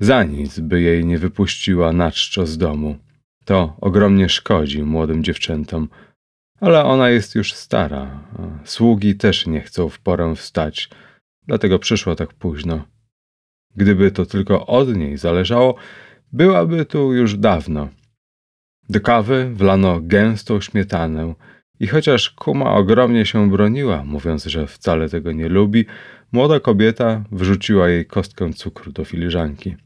za 0.00 0.22
nic 0.22 0.60
by 0.60 0.80
jej 0.80 1.04
nie 1.04 1.18
wypuściła 1.18 1.92
na 1.92 2.10
czczo 2.10 2.46
z 2.46 2.58
domu. 2.58 2.98
To 3.44 3.76
ogromnie 3.80 4.28
szkodzi 4.28 4.82
młodym 4.82 5.24
dziewczętom, 5.24 5.88
ale 6.60 6.84
ona 6.84 7.10
jest 7.10 7.34
już 7.34 7.52
stara. 7.52 8.20
Sługi 8.64 9.14
też 9.14 9.46
nie 9.46 9.60
chcą 9.60 9.88
w 9.88 9.98
porę 9.98 10.34
wstać, 10.36 10.90
dlatego 11.46 11.78
przyszła 11.78 12.16
tak 12.16 12.34
późno. 12.34 12.84
Gdyby 13.76 14.10
to 14.10 14.26
tylko 14.26 14.66
od 14.66 14.96
niej 14.96 15.18
zależało, 15.18 15.74
byłaby 16.32 16.84
tu 16.84 17.12
już 17.12 17.36
dawno. 17.36 17.88
Do 18.88 19.00
kawy 19.00 19.50
wlano 19.54 20.00
gęstą 20.02 20.60
śmietanę 20.60 21.34
i 21.80 21.86
chociaż 21.86 22.30
kuma 22.30 22.74
ogromnie 22.74 23.26
się 23.26 23.50
broniła, 23.50 24.04
mówiąc, 24.04 24.44
że 24.44 24.66
wcale 24.66 25.08
tego 25.08 25.32
nie 25.32 25.48
lubi, 25.48 25.84
młoda 26.32 26.60
kobieta 26.60 27.24
wrzuciła 27.32 27.88
jej 27.88 28.06
kostkę 28.06 28.52
cukru 28.52 28.92
do 28.92 29.04
filiżanki. 29.04 29.76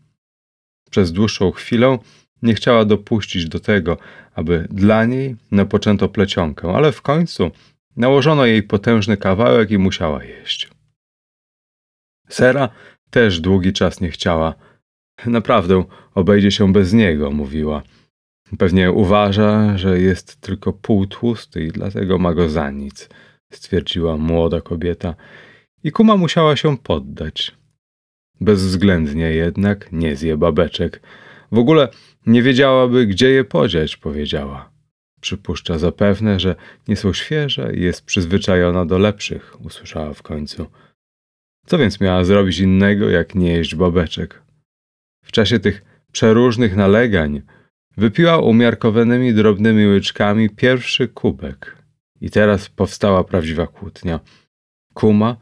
Przez 0.90 1.12
dłuższą 1.12 1.50
chwilę 1.50 1.99
nie 2.43 2.55
chciała 2.55 2.85
dopuścić 2.85 3.49
do 3.49 3.61
tego, 3.61 3.99
aby 4.35 4.69
dla 4.71 5.05
niej 5.05 5.37
napoczęto 5.50 6.09
plecionkę, 6.09 6.73
ale 6.75 6.93
w 6.93 7.02
końcu 7.02 7.50
nałożono 7.97 8.47
jej 8.47 8.62
potężny 8.62 9.16
kawałek 9.16 9.71
i 9.71 9.78
musiała 9.78 10.25
jeść. 10.25 10.71
Sera 12.28 12.69
też 13.10 13.40
długi 13.40 13.72
czas 13.72 14.00
nie 14.00 14.10
chciała. 14.10 14.54
Naprawdę 15.26 15.84
obejdzie 16.14 16.50
się 16.50 16.72
bez 16.72 16.92
niego, 16.92 17.30
mówiła. 17.30 17.82
Pewnie 18.58 18.92
uważa, 18.92 19.78
że 19.78 20.00
jest 20.00 20.40
tylko 20.40 20.72
półtłusty 20.72 21.64
i 21.64 21.68
dlatego 21.68 22.18
ma 22.18 22.34
go 22.34 22.48
za 22.48 22.70
nic, 22.70 23.08
stwierdziła 23.52 24.16
młoda 24.16 24.60
kobieta. 24.60 25.14
I 25.84 25.92
kuma 25.92 26.16
musiała 26.16 26.56
się 26.56 26.78
poddać. 26.78 27.56
Bezwzględnie 28.40 29.30
jednak 29.30 29.92
nie 29.92 30.16
zje 30.16 30.36
babeczek. 30.36 31.02
W 31.52 31.58
ogóle 31.58 31.88
nie 32.26 32.42
wiedziałaby, 32.42 33.06
gdzie 33.06 33.30
je 33.30 33.44
podziać, 33.44 33.96
powiedziała. 33.96 34.70
Przypuszcza 35.20 35.78
zapewne, 35.78 36.40
że 36.40 36.56
nie 36.88 36.96
są 36.96 37.12
świeże 37.12 37.72
i 37.76 37.82
jest 37.82 38.04
przyzwyczajona 38.04 38.86
do 38.86 38.98
lepszych, 38.98 39.56
usłyszała 39.64 40.14
w 40.14 40.22
końcu. 40.22 40.66
Co 41.66 41.78
więc 41.78 42.00
miała 42.00 42.25
zrobić 42.25 42.58
innego, 42.58 43.11
jak 43.11 43.35
nie 43.35 43.52
jeść 43.52 43.75
babeczek? 43.75 44.42
W 45.25 45.32
czasie 45.32 45.58
tych 45.58 45.85
przeróżnych 46.12 46.76
nalegań 46.76 47.42
wypiła 47.96 48.38
umiarkowanymi 48.38 49.35
drobnymi 49.35 49.87
łyczkami 49.87 50.50
pierwszy 50.50 51.08
kubek. 51.08 51.76
I 52.20 52.30
teraz 52.30 52.68
powstała 52.68 53.25
prawdziwa 53.25 53.66
kłótnia. 53.66 54.20
Kuma 54.94 55.37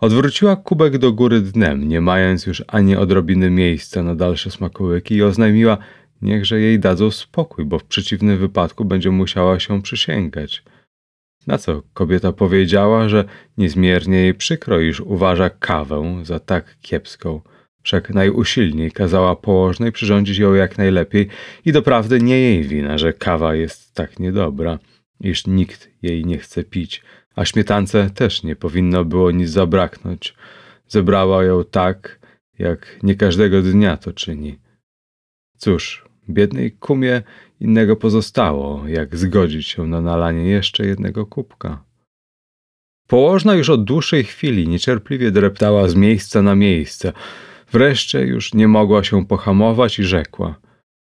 odwróciła 0.00 0.56
kubek 0.56 0.98
do 0.98 1.12
góry 1.12 1.40
dnem, 1.40 1.88
nie 1.88 2.00
mając 2.00 2.46
już 2.46 2.62
ani 2.66 2.96
odrobiny 2.96 3.50
miejsca 3.50 4.02
na 4.02 4.14
dalsze 4.14 4.50
smakołyki 4.50 5.14
i 5.14 5.22
oznajmiła, 5.22 5.78
Niechże 6.22 6.60
jej 6.60 6.80
dadzą 6.80 7.10
spokój, 7.10 7.64
bo 7.64 7.78
w 7.78 7.84
przeciwnym 7.84 8.38
wypadku 8.38 8.84
będzie 8.84 9.10
musiała 9.10 9.60
się 9.60 9.82
przysięgać. 9.82 10.62
Na 11.48 11.58
co 11.58 11.82
kobieta 11.94 12.32
powiedziała, 12.32 13.08
że 13.08 13.24
niezmiernie 13.58 14.16
jej 14.16 14.34
przykro, 14.34 14.80
iż 14.80 15.00
uważa 15.00 15.50
kawę 15.50 16.20
za 16.22 16.40
tak 16.40 16.76
kiepską. 16.80 17.40
Wszak 17.82 18.10
najusilniej 18.10 18.92
kazała 18.92 19.36
położnej 19.36 19.92
przyrządzić 19.92 20.38
ją 20.38 20.54
jak 20.54 20.78
najlepiej 20.78 21.28
i 21.64 21.72
doprawdy 21.72 22.20
nie 22.20 22.40
jej 22.40 22.62
wina, 22.62 22.98
że 22.98 23.12
kawa 23.12 23.54
jest 23.54 23.94
tak 23.94 24.18
niedobra, 24.18 24.78
iż 25.20 25.46
nikt 25.46 25.90
jej 26.02 26.24
nie 26.24 26.38
chce 26.38 26.64
pić, 26.64 27.02
a 27.34 27.44
śmietance 27.44 28.10
też 28.10 28.42
nie 28.42 28.56
powinno 28.56 29.04
było 29.04 29.30
nic 29.30 29.50
zabraknąć. 29.50 30.34
Zebrała 30.88 31.44
ją 31.44 31.64
tak, 31.64 32.18
jak 32.58 32.98
nie 33.02 33.14
każdego 33.14 33.62
dnia 33.62 33.96
to 33.96 34.12
czyni. 34.12 34.58
Cóż, 35.56 36.04
biednej 36.30 36.72
kumie 36.72 37.22
innego 37.60 37.96
pozostało, 37.96 38.88
jak 38.88 39.16
zgodzić 39.16 39.66
się 39.66 39.86
na 39.86 40.00
nalanie 40.00 40.44
jeszcze 40.44 40.86
jednego 40.86 41.26
kubka. 41.26 41.84
Położna 43.08 43.54
już 43.54 43.70
od 43.70 43.84
dłuższej 43.84 44.24
chwili 44.24 44.68
niecierpliwie 44.68 45.30
dreptała 45.30 45.88
z 45.88 45.94
miejsca 45.94 46.42
na 46.42 46.54
miejsce. 46.54 47.12
Wreszcie 47.72 48.20
już 48.20 48.54
nie 48.54 48.68
mogła 48.68 49.04
się 49.04 49.26
pohamować 49.26 49.98
i 49.98 50.04
rzekła: 50.04 50.54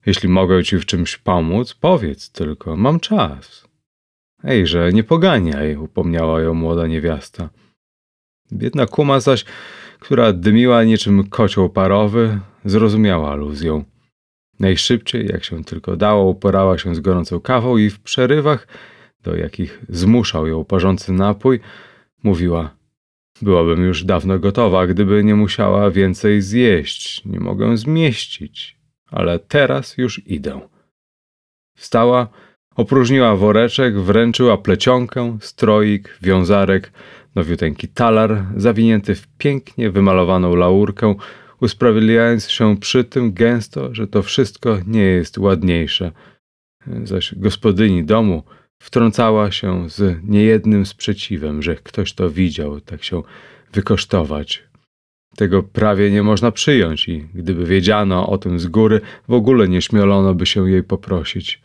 Jeśli 0.05 0.29
mogę 0.29 0.63
ci 0.63 0.77
w 0.77 0.86
czymś 0.86 1.17
pomóc, 1.17 1.74
powiedz 1.74 2.31
tylko, 2.31 2.77
mam 2.77 3.00
czas. 3.00 3.67
Ejże, 4.43 4.93
nie 4.93 5.03
poganiaj, 5.03 5.75
upomniała 5.75 6.41
ją 6.41 6.53
młoda 6.53 6.88
niewiasta. 6.88 7.50
Biedna 8.53 8.86
kuma 8.86 9.19
zaś, 9.19 9.46
która 10.00 10.34
dymiła 10.34 10.84
niczym 10.84 11.29
kocioł 11.29 11.69
parowy, 11.69 12.39
zrozumiała 12.65 13.31
aluzję. 13.31 13.84
Najszybciej, 14.60 15.28
jak 15.28 15.44
się 15.44 15.63
tylko 15.63 15.96
dało, 15.96 16.30
uporała 16.30 16.78
się 16.78 16.96
z 16.96 17.00
gorącą 17.00 17.39
kawą 17.39 17.78
i 17.78 17.89
w 17.89 18.00
przerywach, 18.00 18.68
do 19.24 19.36
jakich 19.36 19.80
zmuszał 19.89 20.48
ją 20.48 20.66
parzący 20.66 21.12
napój, 21.13 21.60
mówiła: 22.24 22.75
Byłabym 23.42 23.84
już 23.84 24.04
dawno 24.04 24.39
gotowa, 24.39 24.88
gdyby 24.88 25.24
nie 25.24 25.36
musiała 25.36 25.92
więcej 25.92 26.42
zjeść. 26.42 27.25
Nie 27.25 27.39
mogę 27.39 27.78
zmieścić, 27.78 28.78
ale 29.12 29.39
teraz 29.39 29.98
już 29.98 30.28
idę. 30.28 30.62
Wstała, 31.75 32.28
opróżniła 32.75 33.36
woreczek, 33.36 34.00
wręczyła 34.00 34.58
plecionkę, 34.58 35.38
stroik, 35.42 36.18
wiązarek, 36.22 36.92
nowiuteńki 37.36 37.88
talar, 37.88 38.46
zawinięty 38.56 39.16
w 39.16 39.28
pięknie 39.28 39.92
wymalowaną 39.92 40.56
laurkę, 40.56 41.16
usprawiedliwiając 41.62 42.50
się 42.50 42.78
przy 42.78 43.04
tym 43.04 43.34
gęsto, 43.34 43.96
że 43.96 44.08
to 44.08 44.24
wszystko 44.24 44.78
nie 44.88 45.04
jest 45.04 45.38
ładniejsze. 45.38 46.12
Zaś 47.04 47.36
gospodyni 47.36 48.04
domu 48.04 48.44
wtrącała 48.82 49.51
się 49.51 49.89
z 49.89 50.20
niejednym 50.24 50.86
sprzeciwem, 50.86 51.62
że 51.62 51.75
ktoś 51.75 52.13
to 52.13 52.30
widział, 52.30 52.82
tak 52.82 53.04
się 53.04 53.24
wykosztować. 53.74 54.63
Tego 55.36 55.63
prawie 55.63 56.12
nie 56.12 56.24
można 56.24 56.51
przyjąć 56.51 57.10
i 57.10 57.28
gdyby 57.34 57.66
wiedziano 57.66 58.30
o 58.30 58.38
tym 58.38 58.60
z 58.60 58.68
góry, 58.68 59.01
w 59.28 59.34
ogóle 59.34 59.68
nie 59.68 59.82
śmielono 59.82 60.34
by 60.34 60.46
się 60.46 60.70
jej 60.70 60.84
poprosić. 60.84 61.62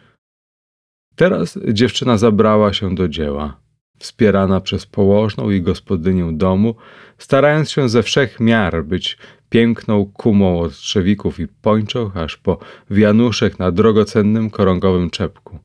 Teraz 1.16 1.58
dziewczyna 1.72 2.18
zabrała 2.18 2.72
się 2.72 2.94
do 2.94 3.08
dzieła 3.08 3.64
wspierana 3.98 4.60
przez 4.60 4.86
położną 4.86 5.50
i 5.50 5.62
gospodynię 5.62 6.32
domu, 6.32 6.74
starając 7.18 7.70
się 7.70 7.88
ze 7.88 8.02
wszech 8.02 8.40
miar 8.40 8.84
być 8.84 9.18
piękną 9.54 10.06
kumą 10.06 10.60
od 10.60 10.72
trzewików 10.72 11.40
i 11.40 11.48
pończoch, 11.48 12.16
aż 12.16 12.36
po 12.36 12.58
wianuszek 12.90 13.58
na 13.58 13.70
drogocennym 13.70 14.50
korągowym 14.50 15.10
czepku. 15.10 15.58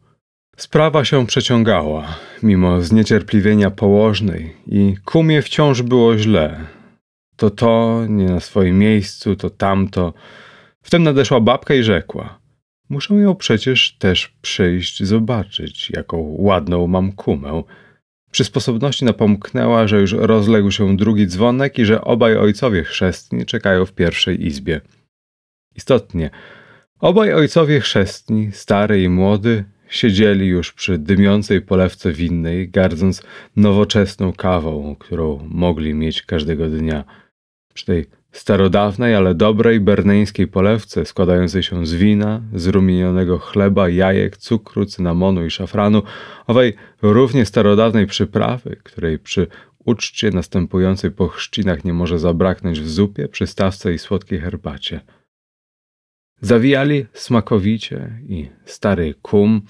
Sprawa 0.58 1.06
się 1.06 1.26
przeciągała, 1.26 2.08
mimo 2.44 2.82
zniecierpliwienia 2.82 3.72
położnej 3.72 4.54
i 4.68 4.96
kumie 5.06 5.42
wciąż 5.42 5.82
było 5.82 6.18
źle. 6.18 6.66
To 7.36 7.50
to, 7.50 8.02
nie 8.10 8.26
na 8.26 8.40
swoim 8.40 8.80
miejscu, 8.80 9.36
to 9.36 9.50
tamto. 9.50 10.14
Wtem 10.82 11.04
nadeszła 11.04 11.40
babka 11.40 11.74
i 11.74 11.84
rzekła– 11.84 12.30
Muszę 12.90 13.16
ją 13.16 13.36
przecież 13.36 13.98
też 14.00 14.34
przyjść 14.42 15.04
zobaczyć, 15.04 15.90
jaką 15.90 16.36
ładną 16.38 16.88
mam 16.88 17.12
kumę. 17.12 17.64
Przy 18.32 18.44
sposobności 18.44 19.06
napomknęła, 19.06 19.88
że 19.88 20.02
już 20.02 20.14
rozległ 20.14 20.72
się 20.72 20.98
drugi 20.98 21.28
dzwonek 21.28 21.80
i 21.80 21.86
że 21.86 22.02
obaj 22.02 22.38
ojcowie 22.38 22.84
chrzestni 22.84 23.46
czekają 23.46 23.86
w 23.86 23.94
pierwszej 23.94 24.46
izbie. 24.46 24.82
Istotnie, 25.76 26.30
obaj 27.00 27.34
ojcowie 27.34 27.80
chrzestni, 27.80 28.52
stary 28.52 29.04
i 29.04 29.10
młody, 29.10 29.66
siedzieli 29.90 30.48
już 30.48 30.74
przy 30.74 30.98
dymiącej 30.98 31.62
polewce 31.62 32.12
winnej, 32.12 32.70
gardząc 32.70 33.24
nowoczesną 33.56 34.34
kawą, 34.34 34.96
którą 35.00 35.48
mogli 35.48 35.94
mieć 35.94 36.22
każdego 36.22 36.70
dnia. 36.70 37.04
Przy 37.74 37.86
tej 37.86 38.19
starodawnej, 38.32 39.16
ale 39.16 39.36
dobrej 39.36 39.80
berneńskiej 39.80 40.48
polewce 40.48 41.06
składającej 41.06 41.64
się 41.64 41.86
z 41.86 41.94
wina, 41.94 42.42
zrumienionego 42.54 43.40
chleba, 43.40 43.90
jajek, 43.90 44.38
cukru, 44.38 44.86
cynamonu 44.86 45.46
i 45.46 45.50
szafranu, 45.50 46.04
owej 46.48 46.74
równie 47.02 47.46
starodawnej 47.46 48.08
przyprawy, 48.08 48.78
której 48.84 49.20
przy 49.20 49.48
uczcie 49.86 50.32
następującej 50.32 51.12
po 51.12 51.28
chrzcinach 51.28 51.86
nie 51.86 51.94
może 51.94 52.20
zabraknąć 52.20 52.82
w 52.82 52.90
zupie, 52.90 53.28
przystawce 53.28 53.94
i 53.94 54.00
słodkiej 54.00 54.40
herbacie. 54.40 55.02
Zawijali 56.42 57.06
smakowicie 57.14 58.20
i 58.28 58.50
stary 58.66 59.14
kum, 59.22 59.62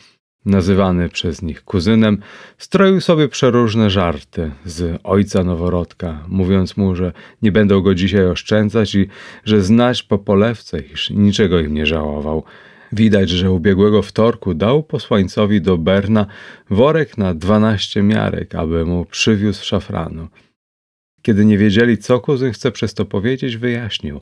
nazywany 0.45 1.09
przez 1.09 1.41
nich 1.41 1.63
kuzynem, 1.63 2.17
stroił 2.57 3.01
sobie 3.01 3.27
przeróżne 3.27 3.89
żarty 3.89 4.51
z 4.65 4.99
ojca 5.03 5.43
noworodka, 5.43 6.23
mówiąc 6.27 6.77
mu, 6.77 6.95
że 6.95 7.11
nie 7.41 7.51
będą 7.51 7.81
go 7.81 7.95
dzisiaj 7.95 8.25
oszczędzać 8.25 8.95
i 8.95 9.07
że 9.45 9.61
znać 9.61 10.03
po 10.03 10.17
polewce, 10.17 10.79
iż 10.79 11.09
niczego 11.09 11.59
im 11.59 11.73
nie 11.73 11.85
żałował. 11.85 12.43
Widać, 12.91 13.29
że 13.29 13.51
ubiegłego 13.51 14.01
wtorku 14.01 14.53
dał 14.53 14.83
posłańcowi 14.83 15.61
do 15.61 15.77
Berna 15.77 16.25
worek 16.69 17.17
na 17.17 17.33
dwanaście 17.33 18.03
miarek, 18.03 18.55
aby 18.55 18.85
mu 18.85 19.05
przywiózł 19.05 19.65
szafranu. 19.65 20.27
Kiedy 21.21 21.45
nie 21.45 21.57
wiedzieli, 21.57 21.97
co 21.97 22.19
kuzyn 22.19 22.51
chce 22.51 22.71
przez 22.71 22.93
to 22.93 23.05
powiedzieć, 23.05 23.57
wyjaśnił. 23.57 24.21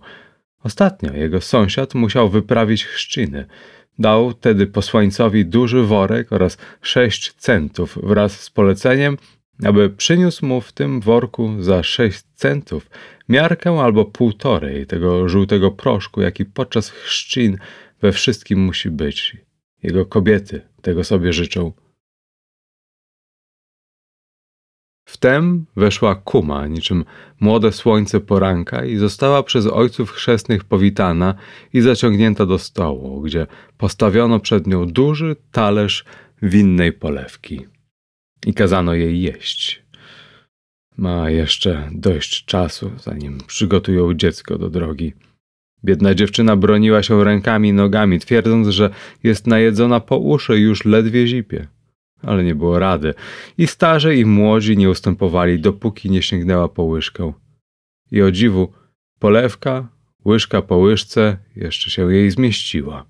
Ostatnio 0.63 1.13
jego 1.13 1.41
sąsiad 1.41 1.95
musiał 1.95 2.29
wyprawić 2.29 2.85
chrzciny– 2.85 3.45
Dał 3.99 4.33
tedy 4.33 4.67
posłańcowi 4.67 5.45
duży 5.45 5.83
worek 5.83 6.33
oraz 6.33 6.57
sześć 6.81 7.33
centów 7.33 7.97
wraz 8.03 8.39
z 8.39 8.49
poleceniem, 8.49 9.17
aby 9.63 9.89
przyniósł 9.89 10.45
mu 10.45 10.61
w 10.61 10.71
tym 10.71 11.01
worku 11.01 11.55
za 11.59 11.83
sześć 11.83 12.23
centów 12.35 12.89
miarkę 13.29 13.71
albo 13.71 14.05
półtorej 14.05 14.85
tego 14.85 15.29
żółtego 15.29 15.71
proszku, 15.71 16.21
jaki 16.21 16.45
podczas 16.45 16.89
chrzcin 16.89 17.57
we 18.01 18.11
wszystkim 18.11 18.59
musi 18.59 18.89
być. 18.89 19.37
Jego 19.83 20.05
kobiety 20.05 20.61
tego 20.81 21.03
sobie 21.03 21.33
życzą. 21.33 21.71
Wtem 25.07 25.65
weszła 25.75 26.15
kuma, 26.15 26.67
niczym 26.67 27.05
młode 27.39 27.71
słońce 27.71 28.19
poranka 28.19 28.85
i 28.85 28.97
została 28.97 29.43
przez 29.43 29.67
ojców 29.67 30.11
chrzestnych 30.11 30.63
powitana 30.63 31.35
i 31.73 31.81
zaciągnięta 31.81 32.45
do 32.45 32.57
stołu, 32.59 33.21
gdzie 33.21 33.47
postawiono 33.77 34.39
przed 34.39 34.67
nią 34.67 34.85
duży 34.87 35.35
talerz 35.51 36.05
winnej 36.41 36.93
polewki. 36.93 37.65
I 38.45 38.53
kazano 38.53 38.93
jej 38.93 39.21
jeść. 39.21 39.83
Ma 40.97 41.29
jeszcze 41.29 41.89
dość 41.91 42.45
czasu, 42.45 42.91
zanim 42.97 43.37
przygotują 43.47 44.13
dziecko 44.13 44.57
do 44.57 44.69
drogi. 44.69 45.13
Biedna 45.83 46.15
dziewczyna 46.15 46.55
broniła 46.55 47.03
się 47.03 47.23
rękami 47.23 47.69
i 47.69 47.73
nogami, 47.73 48.19
twierdząc, 48.19 48.67
że 48.67 48.89
jest 49.23 49.47
najedzona 49.47 49.99
po 49.99 50.17
uszy 50.17 50.57
i 50.57 50.61
już 50.61 50.85
ledwie 50.85 51.27
zipie 51.27 51.67
ale 52.21 52.43
nie 52.43 52.55
było 52.55 52.79
rady. 52.79 53.13
I 53.57 53.67
starzy 53.67 54.15
i 54.15 54.25
młodzi 54.25 54.77
nie 54.77 54.89
ustępowali, 54.89 55.59
dopóki 55.59 56.09
nie 56.09 56.21
sięgnęła 56.21 56.67
po 56.67 56.83
łyżkę. 56.83 57.33
I 58.11 58.21
o 58.21 58.31
dziwu, 58.31 58.73
polewka, 59.19 59.87
łyżka 60.25 60.61
po 60.61 60.77
łyżce, 60.77 61.37
jeszcze 61.55 61.89
się 61.89 62.13
jej 62.13 62.31
zmieściła. 62.31 63.05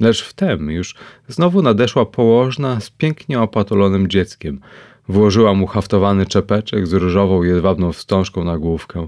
Lecz 0.00 0.22
wtem 0.22 0.70
już 0.70 0.94
znowu 1.28 1.62
nadeszła 1.62 2.06
położna 2.06 2.80
z 2.80 2.90
pięknie 2.90 3.40
opatulonym 3.40 4.08
dzieckiem. 4.08 4.60
Włożyła 5.08 5.54
mu 5.54 5.66
haftowany 5.66 6.26
czepeczek 6.26 6.86
z 6.86 6.92
różową 6.92 7.42
jedwabną 7.42 7.92
wstążką 7.92 8.44
na 8.44 8.58
główkę. 8.58 9.06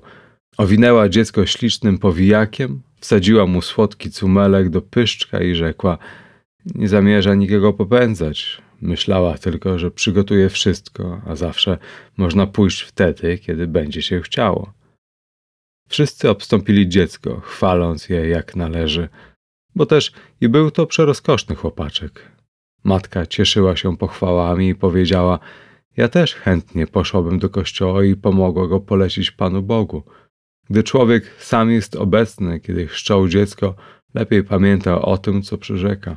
Owinęła 0.56 1.08
dziecko 1.08 1.46
ślicznym 1.46 1.98
powijakiem, 1.98 2.82
wsadziła 3.00 3.46
mu 3.46 3.62
słodki 3.62 4.10
cumelek 4.10 4.70
do 4.70 4.82
pyszczka 4.82 5.40
i 5.40 5.54
rzekła– 5.54 5.98
nie 6.64 6.88
zamierza 6.88 7.34
nikogo 7.34 7.72
popędzać. 7.72 8.62
Myślała 8.82 9.38
tylko, 9.38 9.78
że 9.78 9.90
przygotuje 9.90 10.48
wszystko, 10.48 11.22
a 11.26 11.36
zawsze 11.36 11.78
można 12.16 12.46
pójść 12.46 12.80
wtedy, 12.80 13.38
kiedy 13.38 13.66
będzie 13.66 14.02
się 14.02 14.20
chciało. 14.20 14.72
Wszyscy 15.88 16.30
obstąpili 16.30 16.88
dziecko, 16.88 17.40
chwaląc 17.40 18.08
je 18.08 18.28
jak 18.28 18.56
należy, 18.56 19.08
bo 19.74 19.86
też 19.86 20.12
i 20.40 20.48
był 20.48 20.70
to 20.70 20.86
przerozkoszny 20.86 21.54
chłopaczek. 21.54 22.32
Matka 22.84 23.26
cieszyła 23.26 23.76
się 23.76 23.96
pochwałami 23.96 24.68
i 24.68 24.74
powiedziała– 24.74 25.38
Ja 25.96 26.08
też 26.08 26.34
chętnie 26.34 26.86
poszłabym 26.86 27.38
do 27.38 27.50
kościoła 27.50 28.04
i 28.04 28.16
pomogła 28.16 28.68
go 28.68 28.80
polecić 28.80 29.30
Panu 29.30 29.62
Bogu. 29.62 30.02
Gdy 30.70 30.82
człowiek 30.82 31.24
sam 31.38 31.70
jest 31.70 31.96
obecny, 31.96 32.60
kiedy 32.60 32.86
chrzczał 32.86 33.28
dziecko, 33.28 33.74
lepiej 34.14 34.44
pamięta 34.44 35.02
o 35.02 35.18
tym, 35.18 35.42
co 35.42 35.58
przyrzeka. 35.58 36.16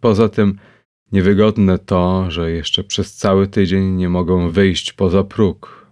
Poza 0.00 0.28
tym 0.28 0.58
niewygodne 1.12 1.78
to, 1.78 2.30
że 2.30 2.50
jeszcze 2.50 2.84
przez 2.84 3.14
cały 3.14 3.46
tydzień 3.46 3.84
nie 3.84 4.08
mogą 4.08 4.50
wyjść 4.50 4.92
poza 4.92 5.24
próg. 5.24 5.86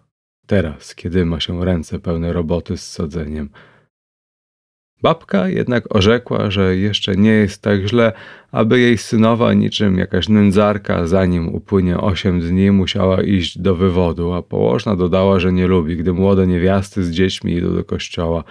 Teraz, 0.46 0.94
kiedy 0.94 1.24
ma 1.24 1.40
się 1.40 1.64
ręce 1.64 1.98
pełne 1.98 2.32
roboty 2.32 2.76
z 2.76 2.92
sadzeniem. 2.92 3.50
Babka 5.02 5.48
jednak 5.48 5.96
orzekła, 5.96 6.50
że 6.50 6.76
jeszcze 6.76 7.16
nie 7.16 7.30
jest 7.30 7.62
tak 7.62 7.86
źle, 7.86 8.12
aby 8.52 8.80
jej 8.80 8.98
synowa 8.98 9.52
niczym 9.52 9.98
jakaś 9.98 10.28
nędzarka, 10.28 11.06
zanim 11.06 11.54
upłynie 11.54 11.98
osiem 11.98 12.40
dni, 12.40 12.70
musiała 12.70 13.22
iść 13.22 13.58
do 13.58 13.74
wywodu, 13.74 14.32
a 14.32 14.42
położna 14.42 14.96
dodała, 14.96 15.40
że 15.40 15.52
nie 15.52 15.66
lubi, 15.66 15.96
gdy 15.96 16.12
młode 16.12 16.46
niewiasty 16.46 17.04
z 17.04 17.10
dziećmi 17.10 17.52
idą 17.52 17.74
do 17.74 17.84
kościoła, 17.84 18.44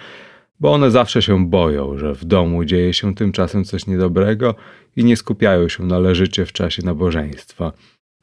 bo 0.60 0.72
one 0.72 0.90
zawsze 0.90 1.22
się 1.22 1.46
boją, 1.46 1.98
że 1.98 2.14
w 2.14 2.24
domu 2.24 2.64
dzieje 2.64 2.94
się 2.94 3.14
tymczasem 3.14 3.64
coś 3.64 3.86
niedobrego 3.86 4.54
i 4.96 5.04
nie 5.04 5.16
skupiają 5.16 5.68
się 5.68 5.84
należycie 5.84 6.46
w 6.46 6.52
czasie 6.52 6.82
nabożeństwa, 6.82 7.72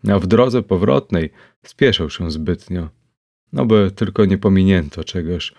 a 0.08 0.20
w 0.20 0.28
drodze 0.28 0.62
powrotnej 0.62 1.30
spieszą 1.64 2.10
się 2.10 2.32
zbytnio, 2.32 2.90
no 3.54 3.66
by 3.66 3.92
tylko 3.96 4.26
nie 4.26 4.38
pominięto 4.38 5.04
czegoś. 5.04 5.54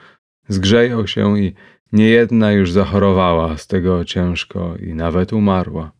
Zgrzeją 0.48 1.06
się 1.06 1.38
i 1.38 1.54
Niejedna 1.92 2.52
już 2.52 2.72
zachorowała 2.72 3.56
z 3.58 3.66
tego 3.66 4.04
ciężko 4.04 4.76
i 4.76 4.94
nawet 4.94 5.32
umarła. 5.32 5.92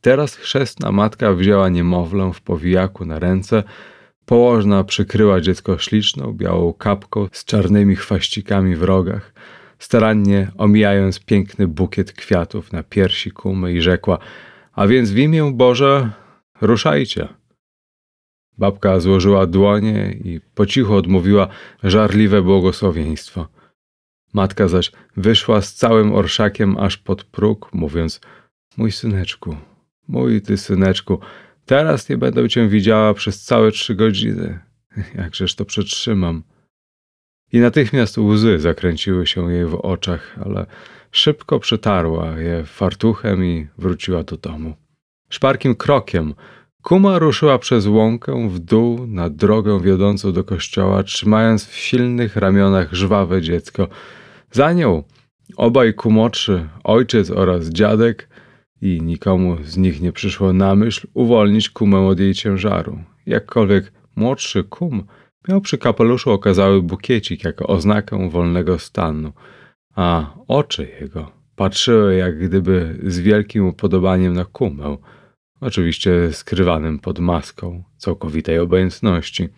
Teraz 0.00 0.36
chrzestna 0.36 0.92
matka 0.92 1.34
wzięła 1.34 1.68
niemowlę 1.68 2.32
w 2.34 2.40
powijaku 2.40 3.04
na 3.04 3.18
ręce, 3.18 3.62
położna 4.26 4.84
przykryła 4.84 5.40
dziecko 5.40 5.78
śliczną, 5.78 6.32
białą 6.32 6.72
kapką 6.72 7.28
z 7.32 7.44
czarnymi 7.44 7.96
chwaścikami 7.96 8.76
w 8.76 8.82
rogach, 8.82 9.32
starannie 9.78 10.50
omijając 10.58 11.20
piękny 11.20 11.68
bukiet 11.68 12.12
kwiatów 12.12 12.72
na 12.72 12.82
piersi 12.82 13.30
kumy 13.30 13.72
i 13.72 13.80
rzekła, 13.80 14.18
a 14.72 14.86
więc 14.86 15.10
w 15.10 15.18
imię 15.18 15.52
Boże 15.54 16.10
ruszajcie. 16.60 17.28
Babka 18.58 19.00
złożyła 19.00 19.46
dłonie 19.46 20.16
i 20.24 20.40
po 20.54 20.66
cichu 20.66 20.94
odmówiła 20.94 21.48
żarliwe 21.82 22.42
błogosławieństwo. 22.42 23.48
Matka 24.32 24.68
zaś 24.68 24.92
wyszła 25.16 25.60
z 25.60 25.74
całym 25.74 26.12
orszakiem 26.12 26.76
aż 26.76 26.96
pod 26.96 27.24
próg, 27.24 27.70
mówiąc: 27.72 28.20
Mój 28.76 28.92
syneczku, 28.92 29.56
mój 30.08 30.42
ty 30.42 30.56
syneczku, 30.56 31.20
teraz 31.66 32.08
nie 32.08 32.18
będę 32.18 32.48
cię 32.48 32.68
widziała 32.68 33.14
przez 33.14 33.42
całe 33.42 33.70
trzy 33.70 33.94
godziny. 33.94 34.58
Jakżeż 35.22 35.54
to 35.54 35.64
przetrzymam. 35.64 36.42
I 37.52 37.58
natychmiast 37.58 38.18
łzy 38.18 38.58
zakręciły 38.58 39.26
się 39.26 39.52
jej 39.52 39.66
w 39.66 39.74
oczach, 39.74 40.38
ale 40.44 40.66
szybko 41.12 41.60
przetarła 41.60 42.38
je 42.38 42.64
fartuchem 42.64 43.44
i 43.44 43.68
wróciła 43.78 44.22
do 44.22 44.36
domu. 44.36 44.74
Szparkim 45.28 45.74
krokiem 45.74 46.34
Kuma 46.84 47.18
ruszyła 47.18 47.58
przez 47.58 47.86
łąkę 47.86 48.48
w 48.48 48.58
dół 48.58 49.06
na 49.06 49.30
drogę 49.30 49.80
wiodącą 49.80 50.32
do 50.32 50.44
kościoła, 50.44 51.02
trzymając 51.02 51.66
w 51.66 51.76
silnych 51.76 52.36
ramionach 52.36 52.94
żwawe 52.94 53.42
dziecko, 53.42 53.88
za 54.50 54.72
nią 54.72 55.02
obaj 55.56 55.94
kumoczy, 55.94 56.68
ojciec 56.84 57.30
oraz 57.30 57.68
dziadek, 57.68 58.28
i 58.84 59.02
nikomu 59.02 59.56
z 59.64 59.76
nich 59.76 60.00
nie 60.00 60.12
przyszło 60.12 60.52
na 60.52 60.74
myśl 60.74 61.06
uwolnić 61.14 61.70
kumę 61.70 62.06
od 62.06 62.20
jej 62.20 62.34
ciężaru. 62.34 62.98
Jakkolwiek 63.26 63.92
młodszy 64.16 64.64
kum 64.64 65.04
miał 65.48 65.60
przy 65.60 65.78
kapeluszu 65.78 66.30
okazały 66.30 66.82
bukiecik 66.82 67.44
jako 67.44 67.66
oznakę 67.66 68.30
wolnego 68.30 68.78
stanu, 68.78 69.32
a 69.94 70.34
oczy 70.48 70.88
jego 71.00 71.32
patrzyły 71.56 72.14
jak 72.14 72.38
gdyby 72.38 72.98
z 73.02 73.18
wielkim 73.18 73.66
upodobaniem 73.66 74.32
na 74.32 74.44
kumę, 74.44 74.96
oczywiście 75.60 76.32
skrywanym 76.32 76.98
pod 76.98 77.18
maską 77.18 77.84
całkowitej 77.96 78.58
obojętności. 78.58 79.48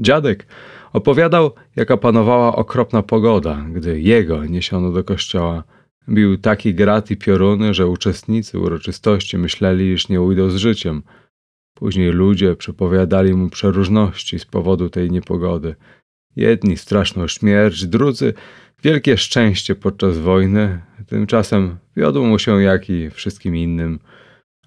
Dziadek 0.00 0.46
opowiadał, 0.92 1.50
jaka 1.76 1.96
panowała 1.96 2.56
okropna 2.56 3.02
pogoda, 3.02 3.66
gdy 3.72 4.00
jego 4.00 4.44
niesiono 4.44 4.92
do 4.92 5.04
kościoła. 5.04 5.64
Bił 6.10 6.38
taki 6.38 6.74
grat 6.74 7.10
i 7.10 7.16
pioruny, 7.16 7.74
że 7.74 7.86
uczestnicy 7.86 8.58
uroczystości 8.58 9.38
myśleli, 9.38 9.92
iż 9.92 10.08
nie 10.08 10.20
ujdą 10.20 10.50
z 10.50 10.56
życiem. 10.56 11.02
Później 11.74 12.10
ludzie 12.10 12.56
przepowiadali 12.56 13.34
mu 13.34 13.50
przeróżności 13.50 14.38
z 14.38 14.44
powodu 14.44 14.90
tej 14.90 15.10
niepogody. 15.10 15.74
Jedni 16.36 16.76
straszną 16.76 17.28
śmierć, 17.28 17.86
drudzy 17.86 18.34
wielkie 18.82 19.16
szczęście 19.16 19.74
podczas 19.74 20.18
wojny. 20.18 20.82
Tymczasem 21.06 21.76
wiodło 21.96 22.26
mu 22.26 22.38
się 22.38 22.62
jak 22.62 22.90
i 22.90 23.10
wszystkim 23.10 23.56
innym. 23.56 23.98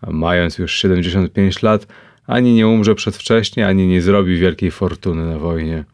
A 0.02 0.12
mając 0.12 0.58
już 0.58 0.76
75 0.76 1.62
lat, 1.62 1.88
ani 2.28 2.54
nie 2.54 2.68
umrze 2.68 2.96
przedwcześnie, 2.96 3.68
ani 3.68 3.88
nie 3.88 4.02
zrobi 4.02 4.38
wielkiej 4.38 4.72
fortuny 4.72 5.26
na 5.26 5.40
wojnie. 5.40 5.86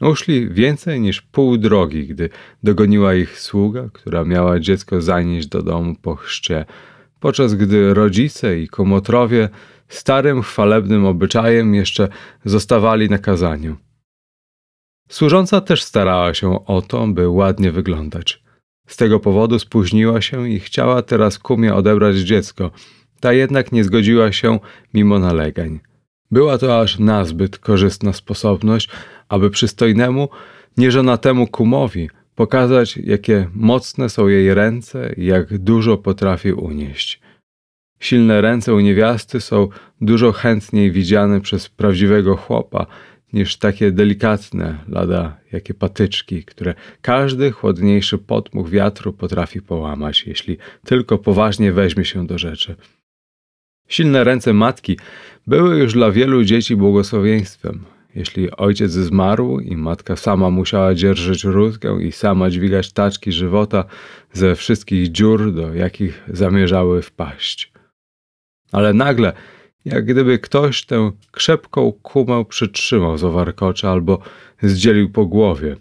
Uszli 0.00 0.48
więcej 0.48 1.00
niż 1.00 1.22
pół 1.22 1.56
drogi, 1.58 2.06
gdy 2.06 2.28
dogoniła 2.62 3.14
ich 3.14 3.40
sługa, 3.40 3.88
która 3.92 4.24
miała 4.24 4.60
dziecko 4.60 5.02
zanieść 5.02 5.48
do 5.48 5.62
domu 5.62 5.94
po 6.02 6.14
chrzcie, 6.14 6.64
podczas 7.20 7.54
gdy 7.54 7.94
rodzice 7.94 8.60
i 8.60 8.68
komotrowie 8.68 9.48
starym 9.88 10.42
chwalebnym 10.42 11.06
obyczajem 11.06 11.74
jeszcze 11.74 12.08
zostawali 12.44 13.10
na 13.10 13.18
kazaniu. 13.18 13.76
Służąca 15.08 15.60
też 15.60 15.82
starała 15.82 16.34
się 16.34 16.64
o 16.66 16.82
to, 16.82 17.06
by 17.06 17.28
ładnie 17.28 17.72
wyglądać. 17.72 18.42
Z 18.86 18.96
tego 18.96 19.20
powodu 19.20 19.58
spóźniła 19.58 20.20
się 20.20 20.50
i 20.50 20.60
chciała 20.60 21.02
teraz 21.02 21.38
kumie 21.38 21.74
odebrać 21.74 22.16
dziecko– 22.16 22.70
ta 23.20 23.32
jednak 23.32 23.72
nie 23.72 23.84
zgodziła 23.84 24.32
się 24.32 24.58
mimo 24.94 25.18
nalegań. 25.18 25.80
Była 26.30 26.58
to 26.58 26.80
aż 26.80 26.98
nazbyt 26.98 27.58
korzystna 27.58 28.12
sposobność, 28.12 28.88
aby 29.28 29.50
przystojnemu, 29.50 30.28
nieżonatemu 30.76 31.46
kumowi 31.46 32.10
pokazać, 32.34 32.96
jakie 32.96 33.48
mocne 33.54 34.08
są 34.08 34.28
jej 34.28 34.54
ręce 34.54 35.14
i 35.16 35.24
jak 35.24 35.58
dużo 35.58 35.96
potrafi 35.98 36.52
unieść. 36.52 37.20
Silne 38.00 38.40
ręce 38.40 38.74
u 38.74 38.80
niewiasty 38.80 39.40
są 39.40 39.68
dużo 40.00 40.32
chętniej 40.32 40.90
widziane 40.90 41.40
przez 41.40 41.68
prawdziwego 41.68 42.36
chłopa 42.36 42.86
niż 43.32 43.56
takie 43.56 43.92
delikatne, 43.92 44.78
lada 44.88 45.40
jakie 45.52 45.74
patyczki, 45.74 46.44
które 46.44 46.74
każdy 47.02 47.50
chłodniejszy 47.50 48.18
potmuch 48.18 48.70
wiatru 48.70 49.12
potrafi 49.12 49.62
połamać, 49.62 50.26
jeśli 50.26 50.56
tylko 50.84 51.18
poważnie 51.18 51.72
weźmie 51.72 52.04
się 52.04 52.26
do 52.26 52.38
rzeczy. 52.38 52.76
Silne 53.88 54.24
ręce 54.24 54.52
matki 54.52 54.98
były 55.46 55.78
już 55.78 55.92
dla 55.92 56.10
wielu 56.10 56.44
dzieci 56.44 56.76
błogosławieństwem. 56.76 57.84
Jeśli 58.16 58.50
ojciec 58.50 58.92
zmarł 58.92 59.60
i 59.60 59.76
matka 59.76 60.16
sama 60.16 60.50
musiała 60.50 60.94
dzierżyć 60.94 61.44
rózgę 61.44 62.02
i 62.02 62.12
sama 62.12 62.50
dźwigać 62.50 62.92
taczki 62.92 63.32
żywota 63.32 63.84
ze 64.32 64.54
wszystkich 64.54 65.12
dziur, 65.12 65.52
do 65.52 65.74
jakich 65.74 66.22
zamierzały 66.28 67.02
wpaść. 67.02 67.72
Ale 68.72 68.94
nagle, 68.94 69.32
jak 69.84 70.04
gdyby 70.04 70.38
ktoś 70.38 70.84
tę 70.84 71.12
krzepką 71.32 71.92
kumę 71.92 72.44
przytrzymał 72.44 73.18
z 73.18 73.24
owarkocza 73.24 73.90
albo 73.90 74.18
zdzielił 74.62 75.10
po 75.10 75.26
głowie. 75.26 75.76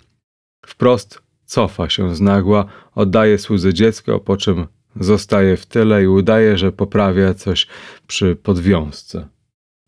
Wprost 0.65 1.21
cofa 1.45 1.89
się 1.89 2.15
z 2.15 2.21
nagła, 2.21 2.65
oddaje 2.95 3.37
słudze 3.37 3.73
dziecko, 3.73 4.19
po 4.19 4.37
czym 4.37 4.67
Zostaje 4.99 5.57
w 5.57 5.65
tyle 5.65 6.03
i 6.03 6.07
udaje, 6.07 6.57
że 6.57 6.71
poprawia 6.71 7.33
coś 7.33 7.67
przy 8.07 8.35
podwiązce. 8.35 9.27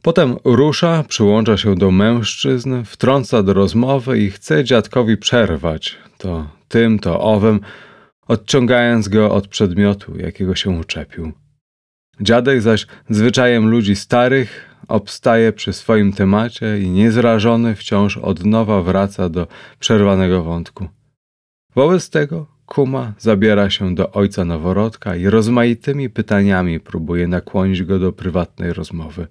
Potem 0.07 0.35
rusza, 0.43 1.03
przyłącza 1.07 1.57
się 1.57 1.75
do 1.75 1.91
mężczyzn, 1.91 2.83
wtrąca 2.83 3.43
do 3.43 3.53
rozmowy 3.53 4.19
i 4.19 4.31
chce 4.31 4.63
dziadkowi 4.63 5.17
przerwać, 5.17 5.97
to 6.17 6.49
tym, 6.67 6.99
to 6.99 7.21
owym, 7.21 7.59
odciągając 8.27 9.07
go 9.07 9.31
od 9.31 9.47
przedmiotu, 9.47 10.17
jakiego 10.17 10.55
się 10.55 10.69
uczepił. 10.69 11.31
Dziadek 12.21 12.61
zaś 12.61 12.87
zwyczajem 13.09 13.69
ludzi 13.69 13.95
starych 13.95 14.75
obstaje 14.87 15.53
przy 15.53 15.73
swoim 15.73 16.13
temacie 16.13 16.79
i 16.79 16.89
niezrażony 16.89 17.75
wciąż 17.75 18.17
od 18.17 18.45
nowa 18.45 18.81
wraca 18.81 19.29
do 19.29 19.47
przerwanego 19.79 20.43
wątku. 20.43 20.87
Wobec 21.75 22.09
tego 22.09 22.45
Kuma 22.65 23.13
zabiera 23.17 23.69
się 23.69 23.95
do 23.95 24.11
ojca 24.11 24.45
noworodka 24.45 25.15
i 25.15 25.25
rozmaitymi 25.25 26.09
pytaniami 26.09 26.79
próbuje 26.79 27.27
nakłonić 27.27 27.83
go 27.83 27.99
do 27.99 28.13
prywatnej 28.13 28.73
rozmowy. 28.73 29.27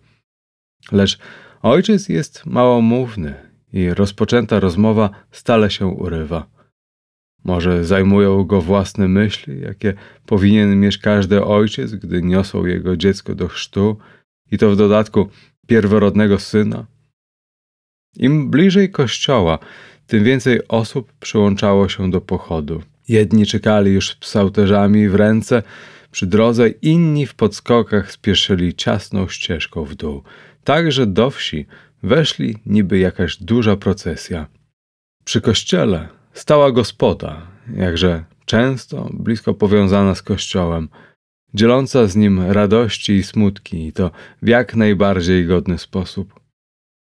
Lecz 0.92 1.18
ojciec 1.62 2.08
jest 2.08 2.46
małomówny 2.46 3.34
i 3.72 3.90
rozpoczęta 3.90 4.60
rozmowa 4.60 5.10
stale 5.30 5.70
się 5.70 5.86
urywa. 5.86 6.46
Może 7.44 7.84
zajmują 7.84 8.44
go 8.44 8.60
własne 8.60 9.08
myśli, 9.08 9.60
jakie 9.60 9.94
powinien 10.26 10.80
mieć 10.80 10.98
każdy 10.98 11.44
ojciec, 11.44 11.94
gdy 11.94 12.22
niosą 12.22 12.66
jego 12.66 12.96
dziecko 12.96 13.34
do 13.34 13.48
chrztu 13.48 13.96
i 14.50 14.58
to 14.58 14.70
w 14.70 14.76
dodatku 14.76 15.28
pierworodnego 15.66 16.38
syna. 16.38 16.86
Im 18.16 18.50
bliżej 18.50 18.90
kościoła, 18.90 19.58
tym 20.06 20.24
więcej 20.24 20.68
osób 20.68 21.12
przyłączało 21.20 21.88
się 21.88 22.10
do 22.10 22.20
pochodu. 22.20 22.82
Jedni 23.08 23.46
czekali 23.46 23.92
już 23.92 24.10
z 24.10 24.14
psałterzami 24.14 25.08
w 25.08 25.14
ręce 25.14 25.62
przy 26.10 26.26
drodze, 26.26 26.68
inni 26.68 27.26
w 27.26 27.34
podskokach 27.34 28.12
spieszyli 28.12 28.74
ciasną 28.74 29.28
ścieżką 29.28 29.84
w 29.84 29.94
dół. 29.94 30.22
Tak, 30.66 30.92
że 30.92 31.07
do 31.07 31.31
wsi 31.31 31.66
weszli 32.02 32.57
niby 32.66 32.98
jakaś 32.98 33.37
duża 33.37 33.76
procesja. 33.76 34.46
Przy 35.24 35.40
kościele 35.40 36.09
stała 36.33 36.72
gospoda, 36.72 37.46
jakże 37.74 38.24
często 38.44 39.11
blisko 39.12 39.55
powiązana 39.55 40.14
z 40.14 40.22
kościołem, 40.22 40.88
dzieląca 41.55 42.07
z 42.07 42.16
nim 42.16 42.50
radości 42.50 43.12
i 43.12 43.22
smutki, 43.22 43.87
i 43.87 43.92
to 43.92 44.11
w 44.42 44.48
jak 44.48 44.76
najbardziej 44.76 45.46
godny 45.46 45.79
sposób. 45.79 46.40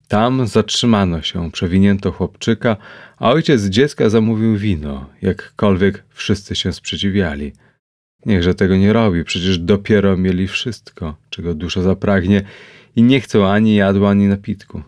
Tam 0.07 0.47
zatrzymano 0.47 1.21
się, 1.21 1.51
przewinięto 1.51 2.11
chłopczyka, 2.11 2.77
a 3.17 3.31
ojciec 3.31 3.65
dziecka 3.65 4.09
zamówił 4.09 4.57
wino, 4.57 5.09
jakkolwiek 5.21 6.03
wszyscy 6.09 6.55
się 6.55 6.73
sprzeciwiali. 6.73 7.53
Niechże 8.25 8.55
tego 8.55 8.77
nie 8.77 8.93
robi, 8.93 9.23
przecież 9.23 9.59
dopiero 9.59 10.17
mieli 10.17 10.47
wszystko, 10.47 11.15
czego 11.29 11.53
dusza 11.53 11.81
zapragnie 11.81 12.41
i 12.95 13.03
nie 13.03 13.21
chcą 13.21 13.47
ani 13.47 13.75
jadła, 13.75 14.09
ani 14.09 14.27
napitku. 14.27 14.81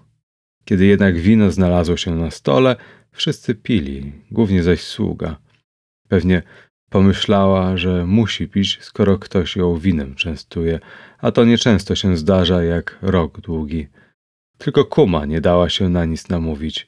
Kiedy 0.66 0.86
jednak 0.86 1.20
wino 1.20 1.52
znalazło 1.52 1.98
się 1.98 2.16
na 2.16 2.32
stole, 2.32 2.76
wszyscy 3.12 3.56
pili, 3.56 4.12
głównie 4.32 4.64
zaś 4.64 4.82
sługa. 4.82 5.38
Pewnie 6.08 6.44
pomyślała, 6.90 7.78
że 7.78 8.06
musi 8.06 8.48
pić, 8.48 8.78
skoro 8.82 9.18
ktoś 9.18 9.56
ją 9.56 9.78
winem 9.78 10.16
częstuje, 10.16 10.80
a 11.20 11.32
to 11.32 11.46
nieczęsto 11.46 11.96
się 11.96 12.18
zdarza 12.18 12.64
jak 12.64 12.98
rok 13.02 13.42
długi. 13.42 13.88
Tylko 14.58 14.86
kuma 14.86 15.26
nie 15.26 15.42
dała 15.42 15.70
się 15.70 15.90
na 15.90 16.06
nic 16.06 16.30
namówić. 16.30 16.88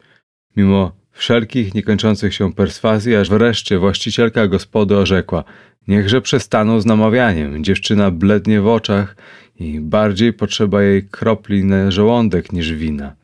Mimo 0.56 0.92
wszelkich 1.12 1.74
niekończących 1.74 2.34
się 2.34 2.54
perswazji, 2.54 3.16
aż 3.16 3.30
wreszcie 3.30 3.80
właścicielka 3.80 4.48
gospody 4.48 4.98
orzekła: 4.98 5.44
Niechże 5.88 6.22
przestaną 6.22 6.82
z 6.82 6.86
namawianiem. 6.86 7.64
Dziewczyna 7.64 8.12
blednie 8.12 8.62
w 8.62 8.68
oczach 8.68 9.16
i 9.60 9.80
bardziej 9.80 10.34
potrzeba 10.34 10.84
jej 10.84 11.04
kropli 11.04 11.66
na 11.66 11.92
żołądek 11.92 12.52
niż 12.52 12.74
wina. 12.74 13.16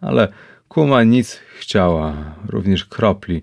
Ale 0.00 0.32
kuma 0.68 1.02
nic 1.02 1.40
chciała, 1.58 2.34
również 2.48 2.84
kropli. 2.84 3.42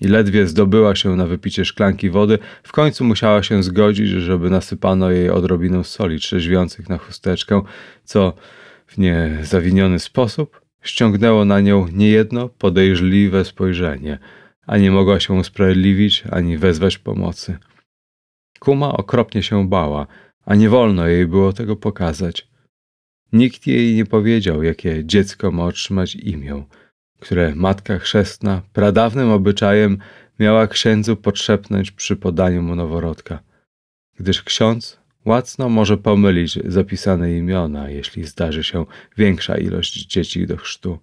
I 0.00 0.08
ledwie 0.08 0.46
zdobyła 0.46 0.94
się 0.94 1.16
na 1.16 1.26
wypicie 1.26 1.64
szklanki 1.64 2.10
wody, 2.10 2.38
w 2.62 2.72
końcu 2.72 3.04
musiała 3.04 3.42
się 3.42 3.62
zgodzić, 3.62 4.08
żeby 4.08 4.50
nasypano 4.50 5.10
jej 5.10 5.30
odrobinę 5.30 5.84
soli 5.84 6.18
trzeźwiących 6.18 6.88
na 6.88 6.98
chusteczkę, 6.98 7.62
co 8.04 8.32
w 8.86 8.98
niezawiniony 8.98 9.98
sposób 9.98 10.60
ściągnęło 10.82 11.44
na 11.44 11.60
nią 11.60 11.88
niejedno 11.92 12.48
podejrzliwe 12.48 13.44
spojrzenie, 13.44 14.18
a 14.66 14.78
nie 14.78 14.90
mogła 14.90 15.20
się 15.20 15.34
usprawiedliwić 15.34 16.24
ani 16.30 16.58
wezwać 16.58 16.98
pomocy. 16.98 17.58
Kuma 18.58 18.92
okropnie 18.92 19.42
się 19.42 19.68
bała, 19.68 20.06
a 20.46 20.54
nie 20.54 20.68
wolno 20.68 21.06
jej 21.06 21.26
było 21.26 21.52
tego 21.52 21.76
pokazać. 21.76 22.48
Nikt 23.32 23.66
jej 23.66 23.94
nie 23.94 24.06
powiedział, 24.06 24.62
jakie 24.62 25.04
dziecko 25.04 25.50
ma 25.50 25.64
otrzymać 25.64 26.14
imię, 26.14 26.64
które 27.20 27.54
matka 27.54 27.98
chrzestna 27.98 28.62
pradawnym 28.72 29.30
obyczajem 29.30 29.98
miała 30.38 30.66
księdzu 30.66 31.16
podszepnąć 31.16 31.90
przy 31.90 32.16
podaniu 32.16 32.62
mu 32.62 32.76
noworodka, 32.76 33.42
gdyż 34.18 34.42
ksiądz 34.42 35.06
Łacno 35.26 35.68
może 35.68 35.96
pomylić 35.96 36.58
zapisane 36.64 37.36
imiona, 37.36 37.90
jeśli 37.90 38.24
zdarzy 38.24 38.64
się 38.64 38.86
większa 39.16 39.58
ilość 39.58 40.06
dzieci 40.06 40.46
do 40.46 40.56
chrztu. 40.56 40.98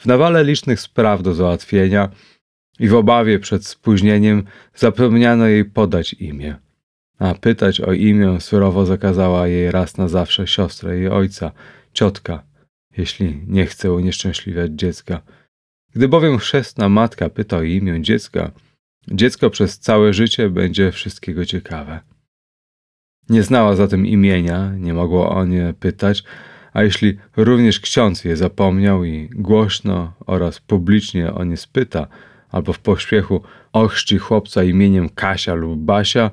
W 0.00 0.06
nawale 0.06 0.44
licznych 0.44 0.80
spraw 0.80 1.22
do 1.22 1.34
załatwienia 1.34 2.10
i 2.78 2.88
w 2.88 2.94
obawie 2.94 3.38
przed 3.38 3.66
spóźnieniem 3.66 4.44
zapomniano 4.74 5.46
jej 5.46 5.64
podać 5.64 6.12
imię. 6.12 6.56
A 7.24 7.34
pytać 7.34 7.80
o 7.80 7.92
imię 7.92 8.40
surowo 8.40 8.86
zakazała 8.86 9.48
jej 9.48 9.70
raz 9.70 9.96
na 9.96 10.08
zawsze 10.08 10.46
siostra 10.46 10.94
jej 10.94 11.08
ojca, 11.08 11.52
ciotka, 11.92 12.42
jeśli 12.96 13.42
nie 13.46 13.66
chce 13.66 13.92
unieszczęśliwiać 13.92 14.70
dziecka. 14.74 15.20
Gdy 15.94 16.08
bowiem 16.08 16.38
chrzestna 16.38 16.88
matka 16.88 17.28
pyta 17.28 17.56
o 17.56 17.62
imię 17.62 18.02
dziecka, 18.02 18.50
dziecko 19.08 19.50
przez 19.50 19.78
całe 19.78 20.12
życie 20.12 20.50
będzie 20.50 20.92
wszystkiego 20.92 21.44
ciekawe. 21.44 22.00
Nie 23.28 23.42
znała 23.42 23.76
zatem 23.76 24.06
imienia, 24.06 24.72
nie 24.76 24.94
mogła 24.94 25.28
o 25.28 25.44
nie 25.44 25.74
pytać, 25.80 26.24
a 26.72 26.82
jeśli 26.82 27.18
również 27.36 27.80
ksiądz 27.80 28.24
je 28.24 28.36
zapomniał 28.36 29.04
i 29.04 29.28
głośno 29.34 30.12
oraz 30.26 30.60
publicznie 30.60 31.34
o 31.34 31.44
nie 31.44 31.56
spyta, 31.56 32.06
albo 32.50 32.72
w 32.72 32.78
pośpiechu 32.78 33.42
ochrzci 33.72 34.18
chłopca 34.18 34.62
imieniem 34.62 35.08
Kasia 35.08 35.54
lub 35.54 35.80
Basia, 35.80 36.30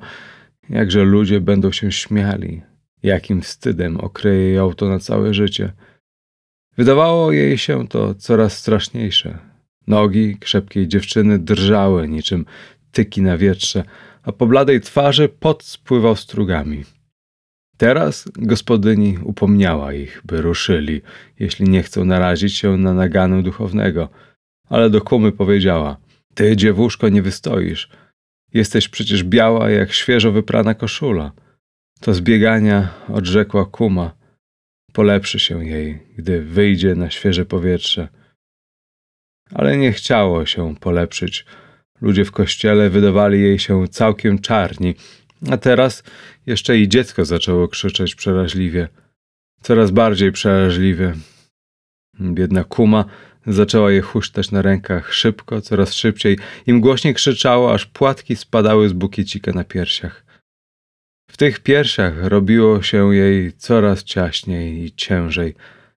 jakże 0.68 1.04
ludzie 1.04 1.40
będą 1.40 1.72
się 1.72 1.92
śmiali, 1.92 2.62
jakim 3.02 3.40
wstydem 3.40 3.96
okryje 3.96 4.52
ją 4.52 4.74
to 4.74 4.88
na 4.88 4.98
całe 4.98 5.34
życie. 5.34 5.72
Wydawało 6.76 7.32
jej 7.32 7.58
się 7.58 7.88
to 7.88 8.14
coraz 8.14 8.58
straszniejsze. 8.58 9.38
Nogi 9.86 10.36
krzepkiej 10.40 10.88
dziewczyny 10.88 11.38
drżały 11.38 12.08
niczym 12.08 12.44
tyki 12.92 13.22
na 13.22 13.38
wietrze, 13.38 13.84
a 14.22 14.32
po 14.32 14.46
bladej 14.46 14.80
twarzy 14.80 15.28
pot 15.28 15.62
spływał 15.62 16.16
strugami. 16.16 16.84
Teraz 17.76 18.28
gospodyni 18.36 19.18
upomniała 19.24 19.92
ich, 19.92 20.22
by 20.24 20.42
ruszyli, 20.42 21.00
jeśli 21.38 21.68
nie 21.68 21.82
chcą 21.82 22.04
narazić 22.04 22.56
się 22.56 22.76
na 22.76 22.94
naganę 22.94 23.42
duchownego, 23.42 24.08
ale 24.68 24.90
do 24.90 25.00
kumy 25.00 25.32
powiedziała: 25.32 25.96
Ty, 26.34 26.56
dziewuszko, 26.56 27.08
nie 27.08 27.22
wystoisz. 27.22 27.88
Jesteś 28.54 28.88
przecież 28.88 29.24
biała 29.24 29.70
jak 29.70 29.92
świeżo 29.92 30.32
wyprana 30.32 30.74
koszula. 30.74 31.32
To 32.00 32.14
zbiegania, 32.14 32.94
odrzekła 33.08 33.66
kuma. 33.66 34.14
Polepszy 34.92 35.38
się 35.38 35.64
jej, 35.66 35.98
gdy 36.18 36.42
wyjdzie 36.42 36.94
na 36.94 37.10
świeże 37.10 37.44
powietrze. 37.44 38.08
Ale 39.54 39.76
nie 39.76 39.92
chciało 39.92 40.46
się 40.46 40.76
polepszyć 40.76 41.46
Ludzie 42.02 42.24
w 42.24 42.32
kościele 42.32 42.90
wydawali 42.90 43.40
jej 43.40 43.58
się 43.58 43.88
całkiem 43.88 44.38
czarni, 44.38 44.94
a 45.50 45.56
teraz 45.56 46.02
jeszcze 46.46 46.78
i 46.78 46.88
dziecko 46.88 47.24
zaczęło 47.24 47.68
krzyczeć 47.68 48.14
przeraźliwie. 48.14 48.88
Coraz 49.60 49.90
bardziej 49.90 50.32
przeraźliwie. 50.32 51.14
Biedna 52.20 52.64
kuma 52.64 53.04
zaczęła 53.46 53.92
je 53.92 54.02
huśtać 54.02 54.50
na 54.50 54.62
rękach 54.62 55.14
szybko, 55.14 55.60
coraz 55.60 55.94
szybciej. 55.94 56.38
Im 56.66 56.80
głośniej 56.80 57.14
krzyczało, 57.14 57.74
aż 57.74 57.86
płatki 57.86 58.36
spadały 58.36 58.88
z 58.88 58.92
bukiecika 58.92 59.52
na 59.52 59.64
piersiach. 59.64 60.24
W 61.30 61.36
tych 61.36 61.60
piersiach 61.60 62.14
robiło 62.24 62.82
się 62.82 63.14
jej 63.14 63.52
coraz 63.52 64.04
ciaśniej 64.04 64.84
i 64.84 64.92
ciężej. 64.92 65.54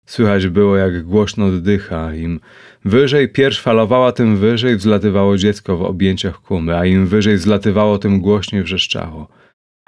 Słychać 0.07 0.47
było, 0.47 0.77
jak 0.77 1.03
głośno 1.03 1.47
oddycha. 1.47 2.15
Im 2.15 2.41
wyżej 2.85 3.29
pierś 3.29 3.61
falowała, 3.61 4.13
tym 4.13 4.37
wyżej 4.37 4.77
wzlatywało 4.77 5.37
dziecko 5.37 5.77
w 5.77 5.83
objęciach 5.83 6.41
kumy, 6.41 6.77
a 6.77 6.87
im 6.87 7.07
wyżej 7.07 7.39
zlatywało, 7.39 7.99
tym 7.99 8.21
głośniej 8.21 8.63
wrzeszczało. 8.63 9.29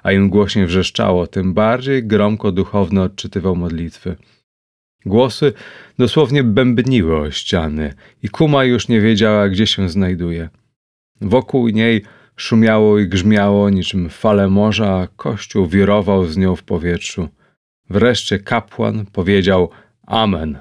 A 0.02 0.12
im 0.12 0.28
głośniej 0.28 0.66
wrzeszczało, 0.66 1.26
tym 1.26 1.54
bardziej 1.54 2.06
gromko 2.06 2.52
duchowny 2.52 3.02
odczytywał 3.02 3.56
modlitwy. 3.56 4.16
Głosy 5.06 5.52
dosłownie 5.98 6.44
bębniły 6.44 7.16
o 7.16 7.30
ściany 7.30 7.94
i 8.22 8.28
kuma 8.28 8.64
już 8.64 8.88
nie 8.88 9.00
wiedziała, 9.00 9.48
gdzie 9.48 9.66
się 9.66 9.88
znajduje. 9.88 10.48
Wokół 11.20 11.68
niej 11.68 12.02
szumiało 12.36 12.98
i 12.98 13.08
grzmiało 13.08 13.70
niczym 13.70 14.08
fale 14.08 14.48
morza, 14.48 14.98
a 14.98 15.06
kościół 15.06 15.66
wirował 15.66 16.26
z 16.26 16.36
nią 16.36 16.56
w 16.56 16.62
powietrzu. 16.62 17.28
Wreszcie 17.90 18.38
kapłan 18.38 19.06
powiedział– 19.12 19.70
Amen. 20.06 20.58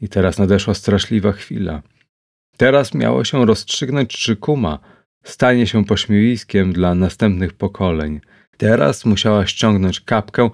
I 0.00 0.08
teraz 0.08 0.38
nadeszła 0.38 0.74
straszliwa 0.74 1.32
chwila. 1.32 1.82
Teraz 2.56 2.94
miało 2.94 3.24
się 3.24 3.46
rozstrzygnąć, 3.46 4.10
czy 4.10 4.36
kuma 4.36 4.78
stanie 5.24 5.66
się 5.66 5.84
pośmiewiskiem 5.84 6.72
dla 6.72 6.94
następnych 6.94 7.52
pokoleń. 7.52 8.20
Teraz 8.56 9.04
musiała 9.04 9.46
ściągnąć 9.46 10.00
kapkę, 10.00 10.50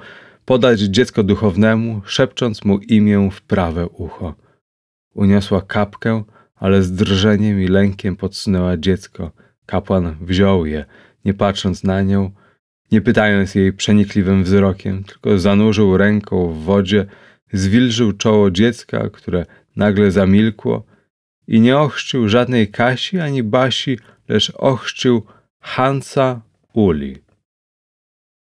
podać 0.48 0.80
dziecko 0.80 1.22
duchownemu, 1.22 2.02
szepcząc 2.04 2.64
mu 2.64 2.78
imię 2.78 3.28
w 3.32 3.42
prawe 3.42 3.86
ucho. 3.86 4.34
Uniosła 5.14 5.62
kapkę, 5.62 6.24
ale 6.54 6.82
z 6.82 6.92
drżeniem 6.92 7.60
i 7.62 7.68
lękiem 7.68 8.16
podsunęła 8.16 8.76
dziecko. 8.76 9.32
Kapłan 9.66 10.16
wziął 10.20 10.66
je, 10.66 10.84
nie 11.24 11.34
patrząc 11.34 11.84
na 11.84 12.02
nią, 12.02 12.30
nie 12.92 13.00
pytając 13.00 13.54
jej 13.54 13.72
przenikliwym 13.72 14.44
wzrokiem, 14.44 15.04
tylko 15.04 15.38
zanurzył 15.38 15.96
ręką 15.96 16.52
w 16.52 16.58
wodzie, 16.64 17.06
zwilżył 17.52 18.12
czoło 18.12 18.50
dziecka, 18.50 19.10
które 19.10 19.46
nagle 19.76 20.10
zamilkło 20.10 20.84
i 21.46 21.60
nie 21.60 21.78
ochrzcił 21.78 22.28
żadnej 22.28 22.68
Kasi 22.68 23.20
ani 23.20 23.42
Basi, 23.42 23.98
lecz 24.28 24.52
ochrzcił 24.56 25.22
Hansa 25.60 26.40
Uli. 26.72 27.16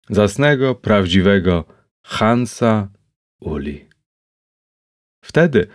Zasnego, 0.09 0.75
prawdziwego 0.75 1.80
Hansa 2.03 2.89
Uli. 3.39 3.85
Wtedy 5.23 5.67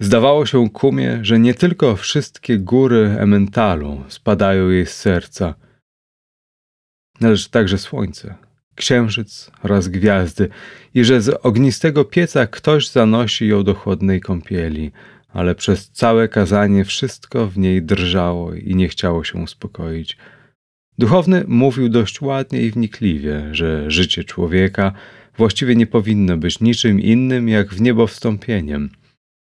zdawało 0.00 0.46
się 0.46 0.70
kumie, 0.70 1.18
że 1.22 1.38
nie 1.38 1.54
tylko 1.54 1.96
wszystkie 1.96 2.58
góry 2.58 3.16
Ementalu 3.18 4.04
spadają 4.08 4.70
jej 4.70 4.86
z 4.86 4.94
serca, 4.94 5.54
lecz 7.20 7.48
także 7.48 7.78
słońce, 7.78 8.34
księżyc 8.74 9.50
oraz 9.62 9.88
gwiazdy 9.88 10.48
i 10.94 11.04
że 11.04 11.20
z 11.20 11.28
ognistego 11.46 12.04
pieca 12.04 12.46
ktoś 12.46 12.88
zanosi 12.88 13.48
ją 13.48 13.64
do 13.64 13.74
chłodnej 13.74 14.20
kąpieli, 14.20 14.92
ale 15.28 15.54
przez 15.54 15.90
całe 15.90 16.28
kazanie 16.28 16.84
wszystko 16.84 17.46
w 17.46 17.58
niej 17.58 17.82
drżało 17.82 18.54
i 18.54 18.74
nie 18.74 18.88
chciało 18.88 19.24
się 19.24 19.38
uspokoić. 19.38 20.16
Duchowny 20.98 21.44
mówił 21.48 21.88
dość 21.88 22.20
ładnie 22.20 22.62
i 22.62 22.70
wnikliwie, 22.70 23.48
że 23.52 23.90
życie 23.90 24.24
człowieka 24.24 24.92
właściwie 25.36 25.76
nie 25.76 25.86
powinno 25.86 26.36
być 26.36 26.60
niczym 26.60 27.00
innym 27.00 27.48
jak 27.48 27.74
w 27.74 27.80
niebo 27.80 28.06
wstąpieniem. 28.06 28.90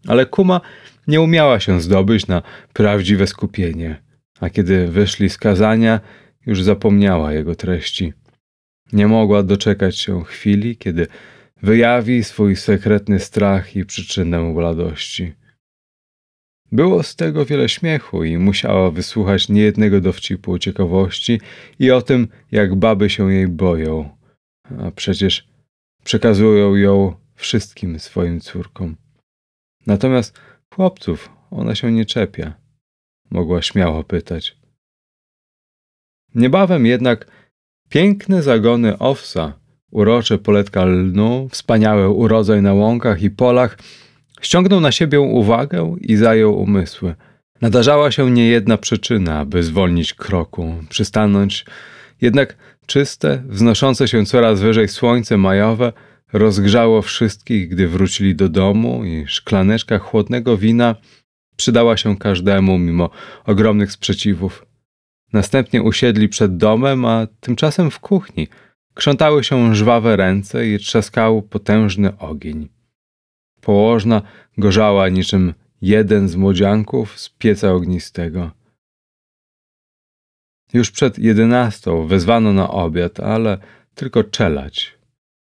Ale 0.07 0.27
Kuma 0.27 0.61
nie 1.07 1.21
umiała 1.21 1.61
się 1.61 1.81
zdobyć 1.81 2.27
na 2.27 2.43
prawdziwe 2.73 3.27
skupienie, 3.27 4.03
a 4.41 4.51
kiedy 4.51 4.89
wyszli 4.89 5.31
z 5.31 5.39
kazania, 5.39 6.01
już 6.47 6.63
zapomniała 6.63 7.33
jego 7.33 7.55
treści. 7.55 8.13
Nie 8.93 9.07
mogła 9.07 9.43
doczekać 9.43 9.99
się 9.99 10.25
chwili, 10.25 10.77
kiedy 10.77 11.07
wyjawi 11.63 12.25
swój 12.25 12.57
sekretny 12.57 13.19
strach 13.19 13.77
i 13.77 13.85
przyczynę 13.85 14.55
bladości. 14.55 15.33
Było 16.73 17.03
z 17.03 17.17
tego 17.17 17.45
wiele 17.45 17.69
śmiechu 17.69 18.25
i 18.25 18.39
musiała 18.39 18.91
wysłuchać 18.91 19.49
niejednego 19.49 20.01
dowcipu 20.01 20.59
ciekawości 20.59 21.41
i 21.79 21.91
o 21.91 22.03
tym, 22.03 22.29
jak 22.53 22.75
baby 22.75 23.11
się 23.11 23.33
jej 23.33 23.49
boją, 23.49 24.17
a 24.79 24.91
przecież 24.91 25.52
przekazują 26.05 26.75
ją 26.75 27.15
wszystkim 27.35 27.99
swoim 27.99 28.41
córkom. 28.41 28.97
Natomiast 29.87 30.41
chłopców 30.75 31.31
ona 31.51 31.75
się 31.75 31.93
nie 31.93 32.07
czepia, 32.07 32.55
mogła 33.31 33.63
śmiało 33.63 34.05
pytać. 34.05 34.57
Niebawem 36.35 36.87
jednak 36.87 37.27
piękne 37.89 38.43
zagony 38.43 38.99
owsa, 38.99 39.53
urocze 39.91 40.39
poletka 40.39 40.85
lnu, 40.85 41.49
wspaniały 41.49 42.09
urodzaj 42.09 42.63
na 42.63 42.75
łąkach 42.75 43.23
i 43.23 43.31
polach, 43.31 43.79
ściągnął 44.41 44.81
na 44.81 44.93
siebie 44.93 45.21
uwagę 45.21 45.97
i 46.01 46.17
zajął 46.17 46.61
umysły. 46.61 47.15
Nadarzała 47.61 48.11
się 48.11 48.31
niejedna 48.31 48.79
przyczyna, 48.79 49.39
aby 49.39 49.63
zwolnić 49.63 50.15
kroku, 50.15 50.75
przystanąć, 50.89 51.65
jednak 52.21 52.57
czyste, 52.87 53.43
wznoszące 53.47 54.09
się 54.09 54.27
coraz 54.27 54.61
wyżej 54.61 54.89
słońce 54.89 55.37
majowe 55.37 55.93
rozgrzało 56.33 57.03
wszystkich, 57.03 57.69
gdy 57.69 57.89
wrócili 57.89 58.35
do 58.35 58.49
domu 58.49 59.05
i 59.05 59.25
szklaneczka 59.29 59.99
chłodnego 59.99 60.57
wina 60.57 60.97
przydała 61.57 61.97
się 61.97 62.17
każdemu 62.17 62.79
mimo 62.79 63.11
ogromnych 63.45 63.93
sprzeciwów. 63.93 64.67
Następnie 65.33 65.83
usiedli 65.83 66.29
przed 66.29 66.57
domem, 66.57 67.05
a 67.05 67.27
tymczasem 67.41 67.91
w 67.91 68.01
kuchni 68.01 68.49
krzątały 68.95 69.45
się 69.45 69.75
żwawe 69.75 70.17
ręce 70.17 70.69
i 70.69 70.79
trzaskał 70.79 71.43
potężny 71.43 72.19
ogień. 72.19 72.69
Położna 73.61 74.23
gorzała 74.59 75.09
niczym 75.09 75.55
jeden 75.83 76.29
z 76.29 76.37
młodzianków 76.37 77.21
z 77.21 77.29
pieca 77.29 77.73
ognistego. 77.73 78.51
Już 80.73 80.91
przed 80.91 81.19
jedenastą 81.19 82.07
wezwano 82.07 82.53
na 82.53 82.71
obiad, 82.71 83.21
ale 83.21 83.59
tylko 83.95 84.25
czelać. 84.25 84.99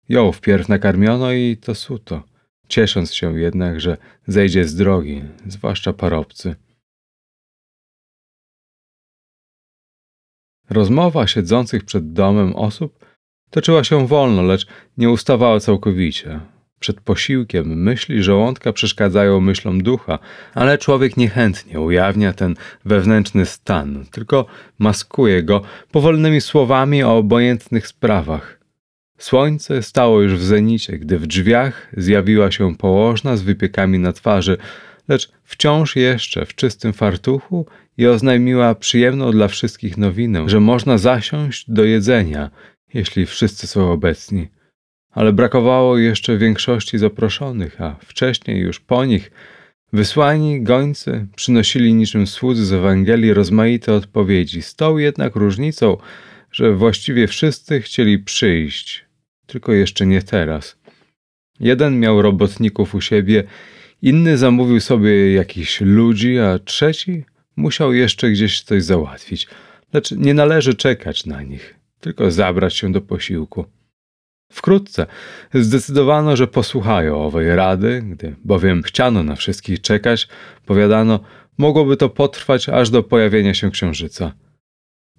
Ją 0.10 0.32
wpierw 0.32 0.70
nakarmiono 0.70 1.32
i 1.32 1.58
to 1.58 1.76
suto, 1.76 2.24
ciesząc 2.68 3.14
się 3.14 3.40
jednak, 3.40 3.82
że 3.82 3.98
zejdzie 4.28 4.66
z 4.66 4.76
drogi, 4.76 5.24
zwłaszcza 5.48 5.94
parobcy. 5.94 6.56
Rozmowa 10.70 11.28
siedzących 11.28 11.86
przed 11.86 12.14
domem 12.14 12.56
osób 12.56 13.06
toczyła 13.50 13.84
się 13.84 14.08
wolno, 14.08 14.42
lecz 14.42 14.68
nie 14.98 15.10
ustawała 15.10 15.60
całkowicie. 15.60 16.40
Przed 16.82 17.02
posiłkiem 17.02 17.84
myśli 17.84 18.24
żołądka 18.24 18.74
przeszkadzają 18.74 19.42
myślom 19.42 19.84
ducha, 19.84 20.20
ale 20.54 20.78
człowiek 20.78 21.18
niechętnie 21.18 21.80
ujawnia 21.80 22.34
ten 22.34 22.56
wewnętrzny 22.86 23.46
stan, 23.46 24.06
tylko 24.12 24.46
maskuje 24.80 25.44
go 25.44 25.62
powolnymi 25.92 26.42
słowami 26.42 27.04
o 27.04 27.18
obojętnych 27.18 27.88
sprawach. 27.88 28.60
Słońce 29.18 29.84
stało 29.84 30.22
już 30.22 30.34
w 30.34 30.44
zenicie, 30.44 30.98
gdy 30.98 31.20
w 31.20 31.28
drzwiach 31.28 31.88
zjawiła 31.98 32.52
się 32.52 32.76
położna 32.76 33.38
z 33.38 33.42
wypiekami 33.42 34.00
na 34.00 34.14
twarzy, 34.14 34.58
lecz 35.08 35.32
wciąż 35.44 35.96
jeszcze 35.96 36.46
w 36.46 36.56
czystym 36.56 36.94
fartuchu 36.94 37.66
i 37.98 38.08
oznajmiła 38.08 38.76
przyjemną 38.76 39.32
dla 39.32 39.48
wszystkich 39.48 39.98
nowinę, 39.98 40.50
że 40.50 40.60
można 40.60 40.98
zasiąść 40.98 41.72
do 41.72 41.84
jedzenia, 41.84 42.50
jeśli 42.94 43.26
wszyscy 43.26 43.68
są 43.68 43.92
obecni. 43.92 44.61
Ale 45.12 45.34
brakowało 45.34 45.98
jeszcze 45.98 46.38
większości 46.38 46.98
zaproszonych, 46.98 47.82
a 47.82 47.96
wcześniej 48.02 48.60
już 48.60 48.80
po 48.80 49.06
nich 49.06 49.32
wysłani 49.94 50.62
gońcy 50.62 51.28
przynosili 51.36 51.94
niczym 51.94 52.28
słudzy 52.28 52.66
z 52.66 52.74
Ewangelii 52.74 53.34
rozmaite 53.34 53.94
odpowiedzi, 53.94 54.62
z 54.62 54.76
tą 54.76 54.98
jednak 54.98 55.36
różnicą, 55.36 55.98
że 56.52 56.74
właściwie 56.76 57.28
wszyscy 57.28 57.82
chcieli 57.82 58.20
przyjść, 58.20 59.06
tylko 59.46 59.74
jeszcze 59.74 60.06
nie 60.06 60.22
teraz. 60.22 60.78
Jeden 61.60 62.00
miał 62.00 62.22
robotników 62.22 62.96
u 62.96 63.02
siebie, 63.02 63.44
inny 64.02 64.38
zamówił 64.38 64.80
sobie 64.80 65.34
jakichś 65.34 65.82
ludzi, 65.82 66.40
a 66.40 66.60
trzeci 66.60 67.26
musiał 67.56 67.94
jeszcze 67.94 68.32
gdzieś 68.32 68.62
coś 68.62 68.84
załatwić. 68.84 69.48
Lecz 69.94 70.12
nie 70.12 70.34
należy 70.34 70.74
czekać 70.74 71.26
na 71.26 71.42
nich, 71.42 71.76
tylko 72.00 72.32
zabrać 72.32 72.78
się 72.78 72.92
do 72.92 73.02
posiłku. 73.02 73.66
Wkrótce 74.52 75.06
zdecydowano, 75.54 76.36
że 76.36 76.48
posłuchają 76.48 77.24
owej 77.24 77.56
rady, 77.56 78.02
gdy 78.02 78.36
bowiem 78.46 78.84
chciano 78.84 79.24
na 79.24 79.36
wszystkich 79.36 79.82
czekać, 79.82 80.28
powiadano, 80.66 81.20
mogłoby 81.58 81.98
to 81.98 82.10
potrwać 82.10 82.70
aż 82.70 82.90
do 82.90 83.04
pojawienia 83.04 83.54
się 83.54 83.72
księżyca. 83.72 84.32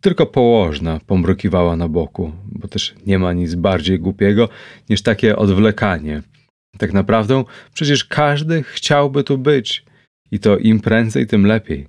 Tylko 0.01 0.27
położna 0.27 1.01
pomrukiwała 1.07 1.77
na 1.77 1.89
boku, 1.89 2.33
bo 2.47 2.69
też 2.69 2.95
nie 3.07 3.19
ma 3.19 3.33
nic 3.33 3.55
bardziej 3.55 4.01
głupiego 4.01 4.49
niż 4.89 5.03
takie 5.03 5.37
odwlekanie. 5.37 6.23
Tak 6.79 6.93
naprawdę 6.93 7.45
przecież 7.75 8.05
każdy 8.05 8.63
chciałby 8.63 9.25
tu 9.25 9.39
być 9.39 9.85
i 10.31 10.39
to 10.39 10.59
im 10.59 10.81
prędzej, 10.81 11.27
tym 11.27 11.47
lepiej, 11.47 11.89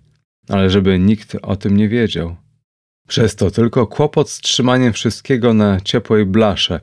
ale 0.49 0.69
żeby 0.69 0.99
nikt 0.99 1.37
o 1.41 1.55
tym 1.55 1.77
nie 1.77 1.89
wiedział. 1.89 2.35
Przez 3.07 3.35
to 3.35 3.51
tylko 3.51 3.87
kłopot 3.87 4.29
z 4.29 4.39
trzymaniem 4.39 4.93
wszystkiego 4.93 5.53
na 5.53 5.81
ciepłej 5.81 6.25
blasze. 6.25 6.79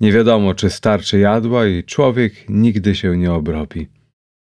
Nie 0.00 0.12
wiadomo, 0.12 0.54
czy 0.54 0.70
starczy 0.70 1.18
jadła 1.18 1.66
i 1.66 1.84
człowiek 1.84 2.32
nigdy 2.48 2.94
się 2.94 3.16
nie 3.16 3.32
obrobi. 3.32 3.88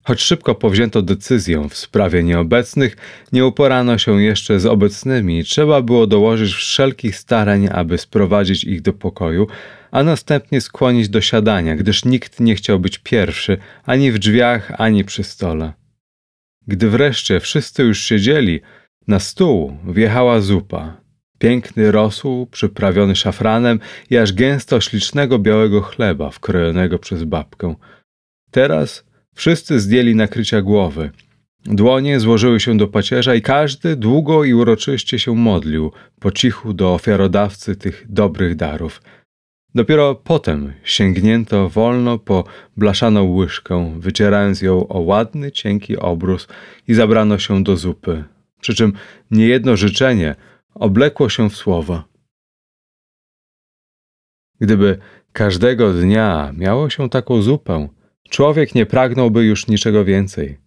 Choć 0.04 0.22
szybko 0.22 0.56
powzięto 0.56 1.02
decyzję 1.02 1.70
w 1.70 1.78
sprawie 1.78 2.24
nieobecnych, 2.24 2.98
nie 3.32 3.46
uporano 3.46 3.98
się 3.98 4.24
jeszcze 4.24 4.60
z 4.60 4.66
obecnymi 4.66 5.40
i 5.40 5.44
trzeba 5.44 5.82
było 5.82 6.08
dołożyć 6.08 6.54
wszelkich 6.54 7.16
starań, 7.16 7.68
aby 7.72 7.98
sprowadzić 7.98 8.64
ich 8.64 8.82
do 8.82 8.94
pokoju, 8.94 9.48
a 9.92 10.04
następnie 10.04 10.62
skłonić 10.62 11.10
do 11.10 11.22
siadania, 11.22 11.76
gdyż 11.76 12.06
nikt 12.06 12.40
nie 12.40 12.56
chciał 12.56 12.80
być 12.80 12.98
pierwszy 12.98 13.58
ani 13.84 14.12
w 14.12 14.20
drzwiach, 14.20 14.72
ani 14.78 15.04
przy 15.04 15.24
stole. 15.24 15.74
Gdy 16.68 16.90
wreszcie 16.90 17.40
wszyscy 17.40 17.84
już 17.84 18.00
siedzieli, 18.00 18.62
na 19.08 19.20
stół 19.20 19.78
wjechała 19.88 20.42
zupa. 20.42 21.07
Piękny 21.40 21.92
rosół, 21.92 22.48
przyprawiony 22.48 23.16
szafranem 23.16 23.80
i 24.10 24.18
aż 24.18 24.34
gęsto 24.34 24.82
ślicznego 24.82 25.40
białego 25.40 25.82
chleba, 25.82 26.30
wkrojonego 26.30 27.00
przez 27.00 27.24
babkę. 27.24 27.76
Teraz 28.52 29.08
Wszyscy 29.38 29.80
zdjęli 29.80 30.16
nakrycia 30.16 30.62
głowy. 30.62 31.12
Dłonie 31.66 32.20
złożyły 32.20 32.60
się 32.60 32.78
do 32.78 32.88
pacierza 32.88 33.36
i 33.36 33.42
każdy 33.42 33.96
długo 33.96 34.44
i 34.44 34.54
uroczyście 34.54 35.20
się 35.20 35.36
modlił 35.36 35.92
po 36.20 36.32
cichu 36.32 36.74
do 36.74 36.94
ofiarodawcy 36.94 37.76
tych 37.76 38.06
dobrych 38.10 38.56
darów. 38.56 39.02
Dopiero 39.76 40.16
potem 40.16 40.74
sięgnięto 40.84 41.70
wolno 41.70 42.20
po 42.20 42.44
blaszaną 42.78 43.34
łyżkę, 43.34 43.94
wycierając 44.00 44.62
ją 44.62 44.88
o 44.88 45.00
ładny, 45.00 45.52
cienki 45.52 45.98
obrus 45.98 46.48
i 46.88 46.94
zabrano 46.94 47.40
się 47.40 47.64
do 47.64 47.78
zupy. 47.78 48.24
Przy 48.62 48.76
czym 48.76 48.94
niejedno 49.32 49.78
życzenie 49.78 50.36
oblekło 50.80 51.30
się 51.30 51.50
w 51.50 51.56
słowa. 51.56 52.04
Gdyby 54.60 54.98
każdego 55.34 55.94
dnia 55.94 56.54
miało 56.58 56.90
się 56.90 57.10
taką 57.10 57.42
zupę, 57.42 57.88
Człowiek 58.30 58.76
nie 58.76 58.86
pragnąłby 58.86 59.46
już 59.46 59.68
niczego 59.68 60.06
więcej. 60.06 60.58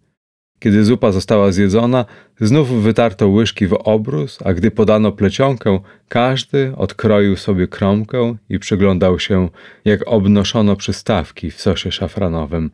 Kiedy 0.59 0.85
zupa 0.85 1.11
została 1.11 1.51
zjedzona, 1.51 2.05
znów 2.39 2.83
wytarto 2.83 3.27
łyżki 3.27 3.67
w 3.67 3.73
obrus, 3.73 4.39
a 4.45 4.53
gdy 4.53 4.71
podano 4.71 5.11
plecionkę, 5.11 5.79
każdy 6.09 6.73
odkroił 6.75 7.37
sobie 7.37 7.67
kromkę 7.67 8.35
i 8.49 8.59
przyglądał 8.59 9.19
się, 9.19 9.49
jak 9.85 10.07
obnoszono 10.07 10.75
przystawki 10.75 11.51
w 11.51 11.61
sosie 11.61 11.91
szafranowym. 11.91 12.71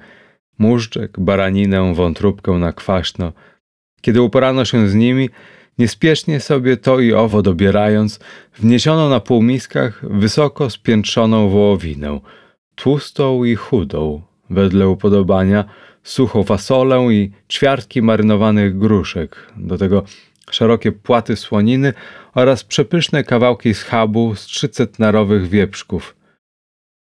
Móżdżek, 0.60 1.20
baraninę, 1.20 1.94
wątróbkę 1.94 2.52
na 2.52 2.74
kwaśno. 2.74 3.34
Kiedy 4.02 4.22
uporano 4.22 4.66
się 4.66 4.90
z 4.90 4.96
nimi, 4.96 5.30
niespiesznie 5.80 6.40
sobie 6.40 6.78
to 6.78 7.00
i 7.00 7.14
owo 7.14 7.42
dobierając, 7.42 8.20
wniesiono 8.60 9.10
na 9.10 9.20
półmiskach 9.20 10.00
wysoko 10.10 10.70
spiętrzoną 10.70 11.50
wołowinę, 11.50 12.20
tłustą 12.76 13.44
i 13.44 13.56
chudą, 13.56 14.22
wedle 14.50 14.90
upodobania, 14.90 15.66
suchą 16.04 16.44
fasolę 16.44 17.08
i 17.12 17.32
ćwiartki 17.50 18.02
marynowanych 18.02 18.78
gruszek, 18.78 19.54
do 19.58 19.78
tego 19.78 20.04
szerokie 20.52 20.92
płaty 20.92 21.36
słoniny 21.36 21.94
oraz 22.36 22.64
przepyszne 22.64 23.24
kawałki 23.24 23.74
schabu 23.74 24.36
z 24.36 24.46
trzycetnarowych 24.46 25.50
wieprzków. 25.50 26.16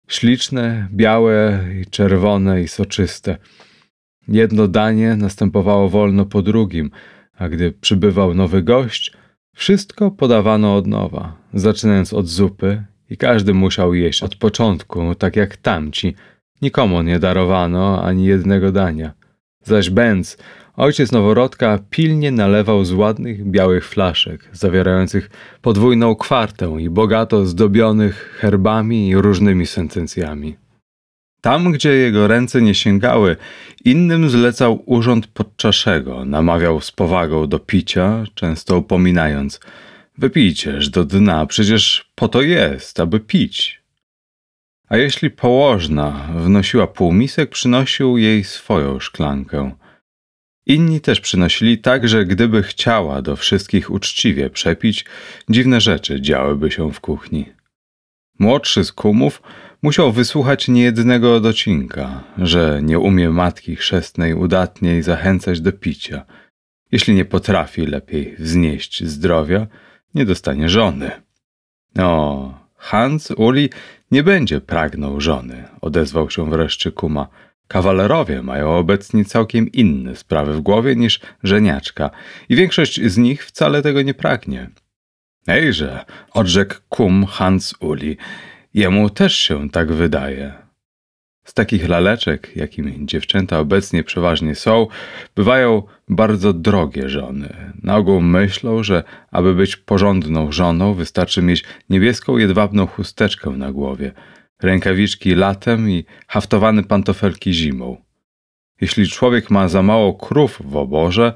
Śliczne, 0.08 0.88
białe 0.92 1.64
i 1.80 1.86
czerwone 1.86 2.62
i 2.62 2.68
soczyste. 2.68 3.36
Jedno 4.28 4.68
danie 4.68 5.16
następowało 5.16 5.88
wolno 5.88 6.26
po 6.26 6.42
drugim, 6.42 6.90
a 7.40 7.48
gdy 7.48 7.72
przybywał 7.72 8.34
nowy 8.34 8.62
gość, 8.62 9.12
wszystko 9.54 10.10
podawano 10.10 10.76
od 10.76 10.86
nowa, 10.86 11.36
zaczynając 11.54 12.12
od 12.12 12.26
zupy 12.28 12.84
i 13.10 13.16
każdy 13.16 13.54
musiał 13.54 13.94
jeść 13.94 14.22
od 14.22 14.36
początku, 14.36 15.14
tak 15.14 15.36
jak 15.36 15.56
tamci. 15.56 16.14
Nikomu 16.62 17.02
nie 17.02 17.18
darowano 17.18 18.02
ani 18.04 18.24
jednego 18.24 18.72
dania. 18.72 19.12
Zaś 19.64 19.90
Benz, 19.90 20.36
ojciec 20.76 21.12
noworodka, 21.12 21.78
pilnie 21.90 22.30
nalewał 22.30 22.84
z 22.84 22.92
ładnych 22.92 23.50
białych 23.50 23.88
flaszek, 23.88 24.48
zawierających 24.52 25.30
podwójną 25.62 26.14
kwartę 26.14 26.76
i 26.80 26.90
bogato 26.90 27.46
zdobionych 27.46 28.38
herbami 28.40 29.08
i 29.08 29.16
różnymi 29.16 29.66
sentencjami. 29.66 30.56
Tam, 31.40 31.72
gdzie 31.72 31.90
jego 31.90 32.28
ręce 32.28 32.62
nie 32.62 32.74
sięgały, 32.74 33.36
innym 33.84 34.30
zlecał 34.30 34.82
urząd 34.86 35.26
podczaszego, 35.26 36.24
namawiał 36.24 36.80
z 36.80 36.92
powagą 36.92 37.46
do 37.46 37.58
picia, 37.58 38.24
często 38.34 38.78
upominając: 38.78 39.60
Wypijcież 40.18 40.88
do 40.88 41.04
dna, 41.04 41.46
przecież 41.46 42.10
po 42.14 42.28
to 42.28 42.42
jest, 42.42 43.00
aby 43.00 43.20
pić. 43.20 43.80
A 44.88 44.96
jeśli 44.96 45.30
położna 45.30 46.28
wnosiła 46.36 46.86
półmisek, 46.86 47.50
przynosił 47.50 48.18
jej 48.18 48.44
swoją 48.44 49.00
szklankę. 49.00 49.72
Inni 50.66 51.00
też 51.00 51.20
przynosili 51.20 51.78
tak, 51.78 52.08
że 52.08 52.24
gdyby 52.24 52.62
chciała 52.62 53.22
do 53.22 53.36
wszystkich 53.36 53.90
uczciwie 53.90 54.50
przepić, 54.50 55.04
dziwne 55.48 55.80
rzeczy 55.80 56.20
działyby 56.20 56.70
się 56.70 56.92
w 56.92 57.00
kuchni. 57.00 57.46
Młodszy 58.38 58.84
z 58.84 58.92
kumów 58.92 59.42
musiał 59.82 60.12
wysłuchać 60.12 60.68
niejednego 60.68 61.40
docinka, 61.40 62.24
że 62.38 62.80
nie 62.82 62.98
umie 62.98 63.30
matki 63.30 63.76
chrzestnej 63.76 64.34
udatniej 64.34 65.02
zachęcać 65.02 65.60
do 65.60 65.72
picia. 65.72 66.24
Jeśli 66.92 67.14
nie 67.14 67.24
potrafi 67.24 67.86
lepiej 67.86 68.36
wznieść 68.38 69.04
zdrowia, 69.04 69.66
nie 70.14 70.24
dostanie 70.24 70.68
żony. 70.68 71.10
O, 71.98 72.54
Hans 72.76 73.30
Uli 73.30 73.70
nie 74.10 74.22
będzie 74.22 74.60
pragnął 74.60 75.20
żony, 75.20 75.64
odezwał 75.80 76.30
się 76.30 76.50
wreszcie 76.50 76.92
kuma. 76.92 77.28
Kawalerowie 77.68 78.42
mają 78.42 78.76
obecnie 78.76 79.24
całkiem 79.24 79.72
inne 79.72 80.16
sprawy 80.16 80.54
w 80.54 80.60
głowie 80.60 80.96
niż 80.96 81.20
żeniaczka 81.42 82.10
i 82.48 82.56
większość 82.56 83.00
z 83.04 83.18
nich 83.18 83.46
wcale 83.46 83.82
tego 83.82 84.02
nie 84.02 84.14
pragnie. 84.14 84.70
Ejże, 85.46 86.04
odrzekł 86.32 86.74
kum 86.88 87.26
Hans 87.26 87.74
Uli, 87.80 88.16
jemu 88.74 89.10
też 89.10 89.36
się 89.36 89.70
tak 89.70 89.92
wydaje. 89.92 90.52
Z 91.44 91.54
takich 91.54 91.88
laleczek, 91.88 92.56
jakimi 92.56 93.06
dziewczęta 93.06 93.58
obecnie 93.58 94.04
przeważnie 94.04 94.54
są, 94.54 94.86
bywają 95.36 95.82
bardzo 96.08 96.52
drogie 96.52 97.08
żony. 97.08 97.72
Na 97.82 97.96
ogół 97.96 98.20
myślą, 98.20 98.82
że 98.82 99.04
aby 99.30 99.54
być 99.54 99.76
porządną 99.76 100.52
żoną, 100.52 100.94
wystarczy 100.94 101.42
mieć 101.42 101.64
niebieską 101.90 102.38
jedwabną 102.38 102.86
chusteczkę 102.86 103.50
na 103.50 103.72
głowie, 103.72 104.12
rękawiczki 104.62 105.34
latem 105.34 105.90
i 105.90 106.04
haftowane 106.26 106.84
pantofelki 106.84 107.52
zimą. 107.52 107.96
Jeśli 108.80 109.08
człowiek 109.08 109.50
ma 109.50 109.68
za 109.68 109.82
mało 109.82 110.14
krów 110.14 110.58
w 110.64 110.76
oborze, 110.76 111.32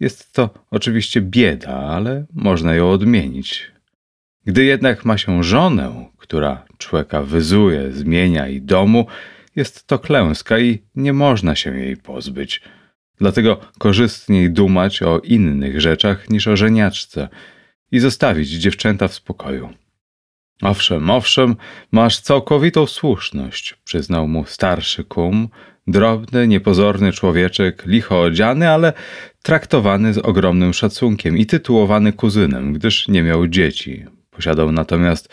jest 0.00 0.32
to 0.32 0.50
oczywiście 0.70 1.20
bieda, 1.20 1.74
ale 1.74 2.26
można 2.34 2.74
ją 2.74 2.90
odmienić. 2.90 3.75
Gdy 4.46 4.64
jednak 4.64 5.04
ma 5.04 5.18
się 5.18 5.44
żonę, 5.44 6.10
która 6.18 6.64
człowieka 6.78 7.22
wyzuje, 7.22 7.92
zmienia 7.92 8.48
i 8.48 8.62
domu, 8.62 9.06
jest 9.56 9.86
to 9.86 9.98
klęska 9.98 10.58
i 10.58 10.82
nie 10.94 11.12
można 11.12 11.54
się 11.54 11.78
jej 11.78 11.96
pozbyć. 11.96 12.62
Dlatego 13.18 13.60
korzystniej 13.78 14.50
dumać 14.50 15.02
o 15.02 15.18
innych 15.18 15.80
rzeczach 15.80 16.30
niż 16.30 16.48
o 16.48 16.56
żeniaczce 16.56 17.28
i 17.92 17.98
zostawić 17.98 18.48
dziewczęta 18.48 19.08
w 19.08 19.14
spokoju. 19.14 19.68
Owszem, 20.62 21.10
owszem, 21.10 21.56
masz 21.92 22.20
całkowitą 22.20 22.86
słuszność, 22.86 23.74
przyznał 23.84 24.28
mu 24.28 24.44
starszy 24.44 25.04
kum, 25.04 25.48
drobny, 25.86 26.48
niepozorny 26.48 27.12
człowieczek, 27.12 27.82
licho 27.86 28.20
odziany, 28.20 28.70
ale 28.70 28.92
traktowany 29.42 30.14
z 30.14 30.18
ogromnym 30.18 30.72
szacunkiem 30.72 31.38
i 31.38 31.46
tytułowany 31.46 32.12
kuzynem, 32.12 32.72
gdyż 32.72 33.08
nie 33.08 33.22
miał 33.22 33.46
dzieci. 33.46 34.15
Posiadał 34.36 34.72
natomiast 34.72 35.28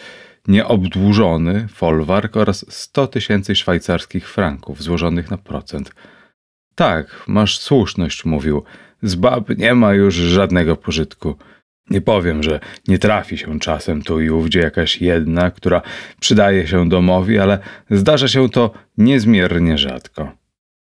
nieobdłużony 0.48 1.68
folwark 1.68 2.38
oraz 2.38 2.66
100 2.70 3.08
tysięcy 3.08 3.56
szwajcarskich 3.56 4.30
franków 4.30 4.84
złożonych 4.84 5.32
na 5.32 5.38
procent. 5.38 5.92
Tak, 6.76 7.24
masz 7.28 7.60
słuszność, 7.60 8.26
mówił. 8.26 8.64
Z 9.02 9.16
bab 9.16 9.50
nie 9.58 9.74
ma 9.74 9.94
już 9.94 10.16
żadnego 10.16 10.76
pożytku. 10.76 11.36
Nie 11.90 12.02
powiem, 12.02 12.44
że 12.44 12.60
nie 12.88 13.00
trafi 13.00 13.38
się 13.38 13.60
czasem 13.60 14.02
tu 14.02 14.22
i 14.22 14.30
ówdzie 14.30 14.60
jakaś 14.60 15.02
jedna, 15.02 15.52
która 15.52 15.82
przydaje 16.20 16.68
się 16.68 16.90
domowi, 16.90 17.40
ale 17.40 17.60
zdarza 17.90 18.28
się 18.28 18.50
to 18.50 18.72
niezmiernie 18.98 19.78
rzadko. 19.78 20.32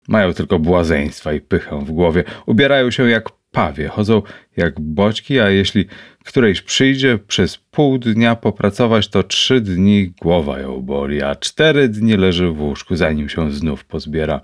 Mają 0.07 0.33
tylko 0.33 0.59
błazeństwa 0.59 1.33
i 1.33 1.41
pychę 1.41 1.85
w 1.85 1.91
głowie, 1.91 2.23
ubierają 2.45 2.91
się 2.91 3.09
jak 3.09 3.29
pawie, 3.51 3.87
chodzą 3.87 4.21
jak 4.57 4.79
boćki, 4.79 5.39
a 5.39 5.49
jeśli 5.49 5.85
którejś 6.29 6.61
przyjdzie 6.61 7.17
przez 7.27 7.57
pół 7.57 7.97
dnia 7.97 8.35
popracować, 8.35 9.07
to 9.07 9.23
trzy 9.23 9.61
dni 9.61 10.13
głowa 10.21 10.59
ją 10.59 10.81
boli, 10.81 11.21
a 11.21 11.35
cztery 11.35 11.89
dni 11.89 12.17
leży 12.17 12.47
w 12.51 12.61
łóżku, 12.61 12.95
zanim 12.95 13.29
się 13.29 13.51
znów 13.51 13.85
pozbiera. 13.85 14.41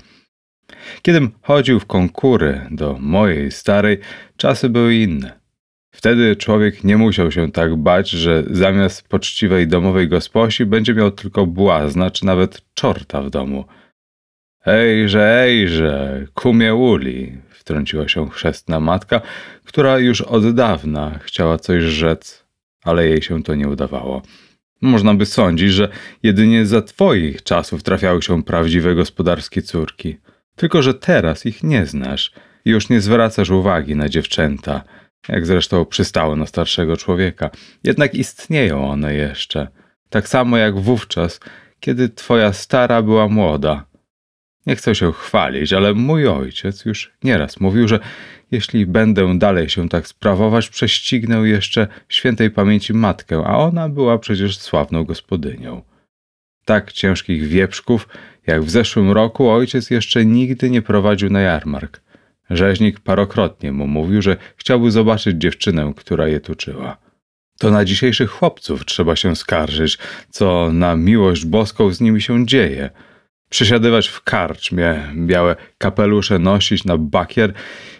Kiedym 1.01 1.31
chodził 1.41 1.79
w 1.79 1.85
konkury 1.85 2.61
do 2.71 2.97
mojej 2.99 3.51
starej, 3.51 3.99
czasy 4.37 4.69
były 4.69 4.95
inne. 4.95 5.39
Wtedy 5.91 6.35
człowiek 6.35 6.83
nie 6.83 6.97
musiał 6.97 7.31
się 7.31 7.51
tak 7.51 7.75
bać, 7.75 8.09
że 8.09 8.43
zamiast 8.51 9.07
poczciwej 9.07 9.67
domowej 9.67 10.07
gosposi 10.07 10.65
będzie 10.65 10.93
miał 10.93 11.11
tylko 11.11 11.45
błazna, 11.45 12.11
czy 12.11 12.25
nawet 12.25 12.61
czorta 12.73 13.21
w 13.21 13.29
domu. 13.29 13.65
Ejże, 14.65 15.41
ejże, 15.41 16.25
kumie 16.33 16.75
uli, 16.75 17.37
wtrąciła 17.65 18.07
się 18.07 18.29
chrzestna 18.29 18.79
matka, 18.79 19.21
która 19.63 19.99
już 19.99 20.21
od 20.21 20.55
dawna 20.55 21.19
chciała 21.23 21.57
coś 21.57 21.83
rzec, 21.83 22.45
ale 22.83 23.07
jej 23.07 23.21
się 23.21 23.43
to 23.43 23.55
nie 23.55 23.67
udawało. 23.67 24.21
Można 24.81 25.13
by 25.13 25.25
sądzić, 25.25 25.71
że 25.71 25.89
jedynie 26.23 26.65
za 26.65 26.81
twoich 26.81 27.43
czasów 27.43 27.83
trafiały 27.83 28.21
się 28.21 28.43
prawdziwe 28.43 28.95
gospodarskie 28.95 29.61
córki. 29.61 30.17
Tylko, 30.55 30.81
że 30.81 30.93
teraz 30.93 31.45
ich 31.45 31.63
nie 31.63 31.85
znasz 31.85 32.31
i 32.65 32.69
już 32.69 32.89
nie 32.89 33.01
zwracasz 33.01 33.49
uwagi 33.49 33.95
na 33.95 34.09
dziewczęta, 34.09 34.83
jak 35.29 35.45
zresztą 35.45 35.85
przystało 35.85 36.35
na 36.35 36.45
starszego 36.45 36.97
człowieka. 36.97 37.49
Jednak 37.83 38.13
istnieją 38.15 38.89
one 38.89 39.13
jeszcze, 39.13 39.67
tak 40.09 40.27
samo 40.27 40.57
jak 40.57 40.79
wówczas, 40.79 41.39
kiedy 41.79 42.09
twoja 42.09 42.53
stara 42.53 43.01
była 43.01 43.27
młoda. 43.27 43.85
Nie 44.65 44.75
chcę 44.75 44.95
się 44.95 45.11
chwalić, 45.11 45.73
ale 45.73 45.93
mój 45.93 46.27
ojciec 46.27 46.85
już 46.85 47.13
nieraz 47.23 47.59
mówił, 47.59 47.87
że 47.87 47.99
jeśli 48.51 48.85
będę 48.85 49.39
dalej 49.39 49.69
się 49.69 49.89
tak 49.89 50.07
sprawować, 50.07 50.69
prześcignę 50.69 51.37
jeszcze 51.37 51.87
świętej 52.09 52.51
pamięci 52.51 52.93
matkę, 52.93 53.43
a 53.45 53.57
ona 53.57 53.89
była 53.89 54.19
przecież 54.19 54.57
sławną 54.57 55.03
gospodynią. 55.03 55.81
Tak 56.65 56.91
ciężkich 56.91 57.43
wieprzków, 57.43 58.07
jak 58.47 58.63
w 58.63 58.69
zeszłym 58.69 59.11
roku, 59.11 59.49
ojciec 59.49 59.89
jeszcze 59.89 60.25
nigdy 60.25 60.69
nie 60.69 60.81
prowadził 60.81 61.29
na 61.29 61.41
jarmark. 61.41 62.01
Rzeźnik 62.49 62.99
parokrotnie 62.99 63.71
mu 63.71 63.87
mówił, 63.87 64.21
że 64.21 64.37
chciałby 64.57 64.91
zobaczyć 64.91 65.37
dziewczynę, 65.37 65.93
która 65.95 66.27
je 66.27 66.39
tuczyła. 66.39 66.97
To 67.59 67.71
na 67.71 67.85
dzisiejszych 67.85 68.29
chłopców 68.29 68.85
trzeba 68.85 69.15
się 69.15 69.35
skarżyć, 69.35 69.97
co 70.29 70.69
na 70.73 70.95
miłość 70.95 71.45
boską 71.45 71.93
z 71.93 72.01
nimi 72.01 72.21
się 72.21 72.45
dzieje– 72.45 72.89
Przysiadywać 73.55 74.07
w 74.07 74.23
karczmie, 74.23 75.01
białe 75.15 75.55
kapelusze 75.77 76.39
nosić 76.39 76.85
na 76.85 76.97
bakier 76.97 77.53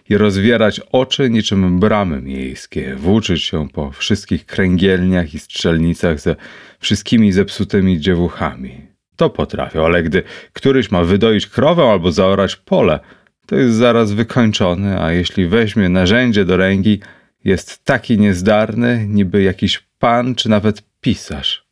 i 0.10 0.18
rozwierać 0.18 0.82
oczy 0.92 1.30
niczym 1.30 1.80
bramy 1.80 2.22
miejskie, 2.22 2.96
włóczyć 2.96 3.44
się 3.44 3.68
po 3.70 3.92
wszystkich 3.92 4.46
kręgielniach 4.46 5.34
i 5.34 5.40
strzelnicach 5.40 6.20
ze 6.20 6.36
wszystkimi 6.80 7.32
zepsutymi 7.32 8.00
dziewuchami. 8.00 8.82
To 9.16 9.30
potrafią, 9.30 9.86
ale 9.86 10.04
gdy 10.04 10.24
któryś 10.54 10.92
ma 10.92 11.04
wydoić 11.04 11.48
krowę 11.48 11.84
albo 11.84 12.12
zaorać 12.12 12.56
pole, 12.56 13.00
to 13.46 13.56
jest 13.56 13.76
zaraz 13.76 14.12
wykończony, 14.12 15.02
a 15.02 15.12
jeśli 15.12 15.48
weźmie 15.48 15.90
narzędzie 15.90 16.46
do 16.46 16.58
ręki, 16.58 17.00
jest 17.44 17.86
taki 17.86 18.18
niezdarny, 18.18 19.06
niby 19.08 19.44
jakiś 19.44 19.84
pan 20.00 20.36
czy 20.36 20.50
nawet 20.50 20.84
pisarz. 21.02 21.65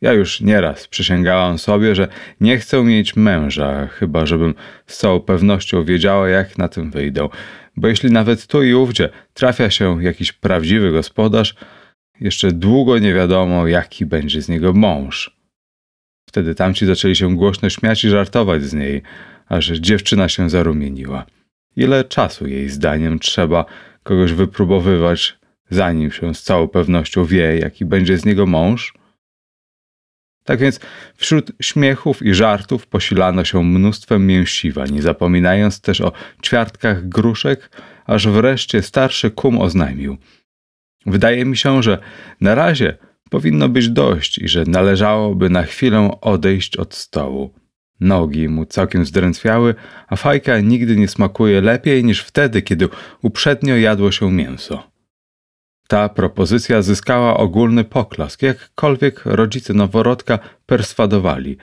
Ja 0.00 0.12
już 0.12 0.40
nieraz 0.40 0.88
przysięgałam 0.88 1.58
sobie, 1.58 1.94
że 1.94 2.08
nie 2.40 2.58
chcę 2.58 2.84
mieć 2.84 3.16
męża, 3.16 3.86
chyba 3.86 4.26
żebym 4.26 4.54
z 4.86 4.96
całą 4.96 5.20
pewnością 5.20 5.84
wiedziała, 5.84 6.28
jak 6.28 6.58
na 6.58 6.68
tym 6.68 6.90
wyjdę. 6.90 7.28
Bo 7.76 7.88
jeśli 7.88 8.10
nawet 8.10 8.46
tu 8.46 8.62
i 8.62 8.74
ówdzie 8.74 9.08
trafia 9.34 9.70
się 9.70 10.02
jakiś 10.02 10.32
prawdziwy 10.32 10.92
gospodarz, 10.92 11.54
jeszcze 12.20 12.52
długo 12.52 12.98
nie 12.98 13.14
wiadomo, 13.14 13.66
jaki 13.66 14.06
będzie 14.06 14.42
z 14.42 14.48
niego 14.48 14.72
mąż. 14.72 15.36
Wtedy 16.28 16.54
tamci 16.54 16.86
zaczęli 16.86 17.16
się 17.16 17.36
głośno 17.36 17.70
śmiać 17.70 18.04
i 18.04 18.08
żartować 18.08 18.64
z 18.64 18.74
niej, 18.74 19.02
aż 19.48 19.66
dziewczyna 19.66 20.28
się 20.28 20.50
zarumieniła. 20.50 21.26
Ile 21.76 22.04
czasu 22.04 22.46
jej 22.46 22.68
zdaniem 22.68 23.18
trzeba 23.18 23.64
kogoś 24.02 24.32
wypróbowywać, 24.32 25.38
zanim 25.70 26.10
się 26.10 26.34
z 26.34 26.42
całą 26.42 26.68
pewnością 26.68 27.24
wie, 27.24 27.58
jaki 27.58 27.84
będzie 27.84 28.18
z 28.18 28.24
niego 28.24 28.46
mąż? 28.46 28.94
Tak 30.46 30.60
więc 30.60 30.80
wśród 31.16 31.52
śmiechów 31.62 32.22
i 32.22 32.34
żartów 32.34 32.86
posilano 32.86 33.44
się 33.44 33.64
mnóstwem 33.64 34.26
mięsiwa, 34.26 34.86
nie 34.86 35.02
zapominając 35.02 35.80
też 35.80 36.00
o 36.00 36.12
ćwiartkach 36.42 37.08
gruszek, 37.08 37.70
aż 38.06 38.28
wreszcie 38.28 38.82
starszy 38.82 39.30
kum 39.30 39.58
oznajmił. 39.58 40.16
Wydaje 41.06 41.44
mi 41.44 41.56
się, 41.56 41.82
że 41.82 41.98
na 42.40 42.54
razie 42.54 42.98
powinno 43.30 43.68
być 43.68 43.88
dość 43.88 44.38
i 44.38 44.48
że 44.48 44.64
należałoby 44.66 45.50
na 45.50 45.62
chwilę 45.62 46.10
odejść 46.20 46.76
od 46.76 46.94
stołu. 46.94 47.54
Nogi 48.00 48.48
mu 48.48 48.64
całkiem 48.64 49.04
zdrętwiały, 49.04 49.74
a 50.08 50.16
fajka 50.16 50.60
nigdy 50.60 50.96
nie 50.96 51.08
smakuje 51.08 51.60
lepiej 51.60 52.04
niż 52.04 52.20
wtedy, 52.20 52.62
kiedy 52.62 52.88
uprzednio 53.22 53.76
jadło 53.76 54.12
się 54.12 54.32
mięso. 54.32 54.95
Ta 55.88 56.08
propozycja 56.08 56.82
zyskała 56.82 57.36
ogólny 57.36 57.84
poklask, 57.84 58.42
jakkolwiek 58.42 59.22
rodzice 59.24 59.74
noworodka 59.74 60.38
perswadowali. 60.66 61.56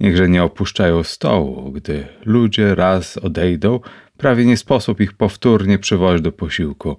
Niechże 0.00 0.28
nie 0.28 0.44
opuszczają 0.44 1.02
stołu, 1.02 1.72
gdy 1.72 2.06
ludzie 2.24 2.74
raz 2.74 3.16
odejdą, 3.16 3.80
prawie 4.16 4.44
nie 4.44 4.56
sposób 4.56 5.00
ich 5.00 5.12
powtórnie 5.12 5.78
przywozić 5.78 6.22
do 6.22 6.32
posiłku. 6.32 6.96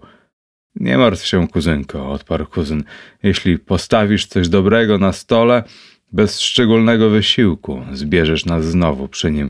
Nie 0.76 0.98
martw 0.98 1.26
się, 1.26 1.48
kuzynko, 1.48 2.12
odparł 2.12 2.46
kuzyn. 2.46 2.84
Jeśli 3.24 3.60
postawisz 3.60 4.26
coś 4.26 4.50
dobrego 4.50 4.98
na 4.98 5.12
stole, 5.14 5.64
bez 6.12 6.40
szczególnego 6.40 7.10
wysiłku 7.10 7.82
zbierzesz 7.92 8.46
nas 8.46 8.66
znowu 8.66 9.08
przy 9.08 9.32
nim. 9.32 9.50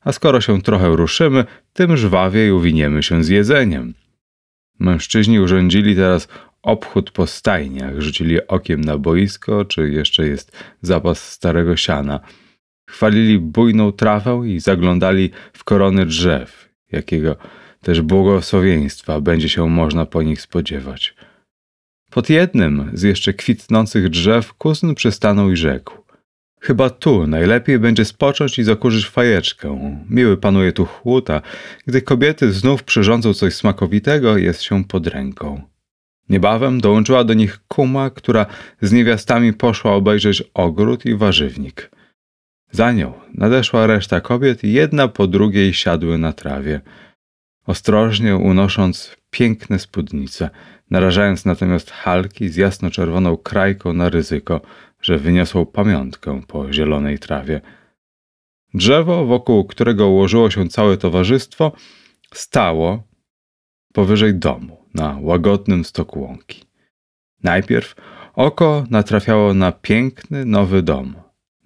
A 0.00 0.12
skoro 0.12 0.40
się 0.40 0.62
trochę 0.62 0.88
ruszymy, 0.88 1.44
tym 1.72 1.96
żwawiej 1.96 2.50
uwiniemy 2.50 3.02
się 3.02 3.24
z 3.24 3.28
jedzeniem. 3.28 3.94
Mężczyźni 4.78 5.40
urządzili 5.40 5.96
teraz 5.96 6.28
obchód 6.66 7.10
po 7.10 7.26
stajniach, 7.26 8.00
rzucili 8.00 8.46
okiem 8.46 8.80
na 8.80 8.98
boisko, 8.98 9.64
czy 9.64 9.90
jeszcze 9.90 10.26
jest 10.26 10.56
zapas 10.82 11.30
starego 11.30 11.76
siana. 11.76 12.20
Chwalili 12.90 13.38
bujną 13.38 13.92
trawę 13.92 14.42
i 14.46 14.60
zaglądali 14.60 15.30
w 15.52 15.64
korony 15.64 16.06
drzew, 16.06 16.68
jakiego 16.92 17.36
też 17.82 18.02
błogosławieństwa 18.02 19.20
będzie 19.20 19.48
się 19.48 19.68
można 19.68 20.06
po 20.06 20.22
nich 20.22 20.40
spodziewać. 20.40 21.14
Pod 22.10 22.30
jednym 22.30 22.90
z 22.94 23.02
jeszcze 23.02 23.32
kwitnących 23.32 24.08
drzew 24.08 24.54
kuzyn 24.54 24.94
przystanął 24.94 25.50
i 25.50 25.56
rzekł. 25.56 25.92
Chyba 26.60 26.90
tu 26.90 27.26
najlepiej 27.26 27.78
będzie 27.78 28.04
spocząć 28.04 28.58
i 28.58 28.64
zakurzyć 28.64 29.06
fajeczkę. 29.06 30.00
Miły 30.10 30.36
panuje 30.36 30.72
tu 30.72 30.84
chłód, 30.84 31.28
gdy 31.86 32.02
kobiety 32.02 32.52
znów 32.52 32.84
przyrządzą 32.84 33.34
coś 33.34 33.54
smakowitego, 33.54 34.36
jest 34.36 34.62
się 34.62 34.84
pod 34.84 35.06
ręką. 35.06 35.75
Niebawem 36.28 36.80
dołączyła 36.80 37.24
do 37.24 37.34
nich 37.34 37.58
kuma, 37.68 38.10
która 38.10 38.46
z 38.80 38.92
niewiastami 38.92 39.52
poszła 39.52 39.94
obejrzeć 39.94 40.42
ogród 40.54 41.06
i 41.06 41.14
warzywnik. 41.14 41.90
Za 42.70 42.92
nią 42.92 43.12
nadeszła 43.34 43.86
reszta 43.86 44.20
kobiet 44.20 44.64
i 44.64 44.72
jedna 44.72 45.08
po 45.08 45.26
drugiej 45.26 45.74
siadły 45.74 46.18
na 46.18 46.32
trawie. 46.32 46.80
Ostrożnie 47.66 48.36
unosząc 48.36 49.16
piękne 49.30 49.78
spódnice, 49.78 50.50
narażając 50.90 51.44
natomiast 51.44 51.90
halki 51.90 52.48
z 52.48 52.56
jasno-czerwoną 52.56 53.36
krajką 53.36 53.92
na 53.92 54.08
ryzyko, 54.08 54.60
że 55.02 55.18
wyniosą 55.18 55.66
pamiątkę 55.66 56.40
po 56.46 56.72
zielonej 56.72 57.18
trawie. 57.18 57.60
Drzewo, 58.74 59.26
wokół 59.26 59.64
którego 59.64 60.08
ułożyło 60.08 60.50
się 60.50 60.68
całe 60.68 60.96
towarzystwo, 60.96 61.72
stało 62.34 63.02
powyżej 63.92 64.34
domu, 64.34 64.85
na 64.96 65.18
łagodnym 65.20 65.84
stoku 65.84 66.20
łąki. 66.20 66.64
Najpierw 67.42 67.94
oko 68.34 68.84
natrafiało 68.90 69.54
na 69.54 69.72
piękny, 69.72 70.44
nowy 70.44 70.82
dom. 70.82 71.14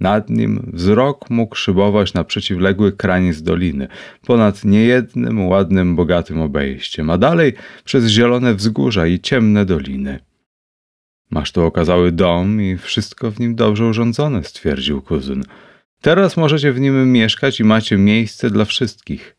Nad 0.00 0.30
nim 0.30 0.70
wzrok 0.72 1.30
mógł 1.30 1.56
szybować 1.56 2.14
na 2.14 2.24
przeciwległy 2.24 2.92
kraniec 2.92 3.42
doliny, 3.42 3.88
ponad 4.26 4.64
niejednym 4.64 5.48
ładnym, 5.48 5.96
bogatym 5.96 6.40
obejściem, 6.40 7.10
a 7.10 7.18
dalej 7.18 7.52
przez 7.84 8.06
zielone 8.06 8.54
wzgórza 8.54 9.06
i 9.06 9.20
ciemne 9.20 9.64
doliny. 9.64 10.18
Masz 11.30 11.52
tu 11.52 11.64
okazały 11.64 12.12
dom 12.12 12.62
i 12.62 12.76
wszystko 12.76 13.30
w 13.30 13.40
nim 13.40 13.54
dobrze 13.54 13.86
urządzone, 13.86 14.44
stwierdził 14.44 15.02
kuzyn. 15.02 15.44
Teraz 16.00 16.36
możecie 16.36 16.72
w 16.72 16.80
nim 16.80 17.12
mieszkać 17.12 17.60
i 17.60 17.64
macie 17.64 17.98
miejsce 17.98 18.50
dla 18.50 18.64
wszystkich. 18.64 19.36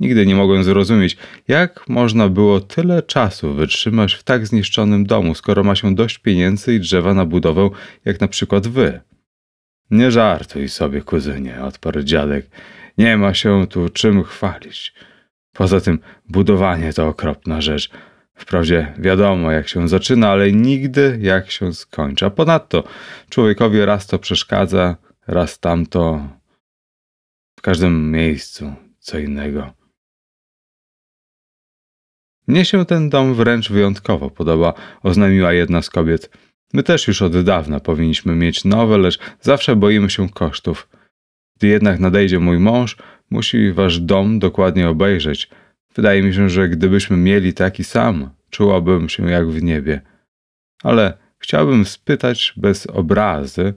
Nigdy 0.00 0.26
nie 0.26 0.34
mogłem 0.34 0.64
zrozumieć, 0.64 1.16
jak 1.48 1.88
można 1.88 2.28
było 2.28 2.60
tyle 2.60 3.02
czasu 3.02 3.54
wytrzymać 3.54 4.14
w 4.14 4.22
tak 4.22 4.46
zniszczonym 4.46 5.06
domu, 5.06 5.34
skoro 5.34 5.64
ma 5.64 5.74
się 5.74 5.94
dość 5.94 6.18
pieniędzy 6.18 6.74
i 6.74 6.80
drzewa 6.80 7.14
na 7.14 7.24
budowę, 7.24 7.70
jak 8.04 8.20
na 8.20 8.28
przykład 8.28 8.68
wy. 8.68 9.00
Nie 9.90 10.10
żartuj 10.10 10.68
sobie, 10.68 11.00
kuzynie, 11.02 11.62
odparł 11.62 12.02
dziadek. 12.02 12.50
Nie 12.98 13.16
ma 13.16 13.34
się 13.34 13.66
tu 13.66 13.88
czym 13.88 14.24
chwalić. 14.24 14.94
Poza 15.52 15.80
tym 15.80 15.98
budowanie 16.28 16.92
to 16.92 17.08
okropna 17.08 17.60
rzecz. 17.60 17.90
Wprawdzie 18.34 18.94
wiadomo, 18.98 19.50
jak 19.50 19.68
się 19.68 19.88
zaczyna, 19.88 20.30
ale 20.30 20.52
nigdy 20.52 21.18
jak 21.20 21.50
się 21.50 21.74
skończy. 21.74 22.26
A 22.26 22.30
ponadto 22.30 22.84
człowiekowi 23.28 23.84
raz 23.84 24.06
to 24.06 24.18
przeszkadza, 24.18 24.96
raz 25.26 25.60
tamto. 25.60 26.28
W 27.58 27.62
każdym 27.62 28.10
miejscu 28.10 28.72
co 28.98 29.18
innego. 29.18 29.83
Mnie 32.46 32.64
się 32.64 32.84
ten 32.84 33.10
dom 33.10 33.34
wręcz 33.34 33.70
wyjątkowo 33.70 34.30
podoba, 34.30 34.74
oznajmiła 35.02 35.52
jedna 35.52 35.82
z 35.82 35.90
kobiet. 35.90 36.30
My 36.72 36.82
też 36.82 37.08
już 37.08 37.22
od 37.22 37.42
dawna 37.42 37.80
powinniśmy 37.80 38.34
mieć 38.34 38.64
nowe, 38.64 38.98
lecz 38.98 39.18
zawsze 39.40 39.76
boimy 39.76 40.10
się 40.10 40.28
kosztów. 40.28 40.88
Gdy 41.56 41.66
jednak 41.66 42.00
nadejdzie 42.00 42.38
mój 42.38 42.58
mąż, 42.58 42.96
musi 43.30 43.72
wasz 43.72 44.00
dom 44.00 44.38
dokładnie 44.38 44.88
obejrzeć. 44.88 45.50
Wydaje 45.94 46.22
mi 46.22 46.34
się, 46.34 46.50
że 46.50 46.68
gdybyśmy 46.68 47.16
mieli 47.16 47.54
taki 47.54 47.84
sam, 47.84 48.30
czułabym 48.50 49.08
się 49.08 49.30
jak 49.30 49.50
w 49.50 49.62
niebie. 49.62 50.00
Ale 50.82 51.18
chciałbym 51.38 51.84
spytać 51.84 52.52
bez 52.56 52.86
obrazy, 52.86 53.74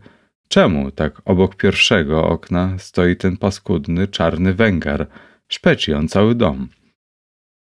czemu 0.48 0.92
tak 0.92 1.22
obok 1.26 1.56
pierwszego 1.56 2.28
okna 2.28 2.80
stoi 2.80 3.16
ten 3.16 3.38
paskudny, 3.38 4.08
czarny 4.08 4.54
węgar? 4.54 5.08
Szpeci 5.48 5.94
on 5.94 6.08
cały 6.08 6.36
dom. 6.36 6.68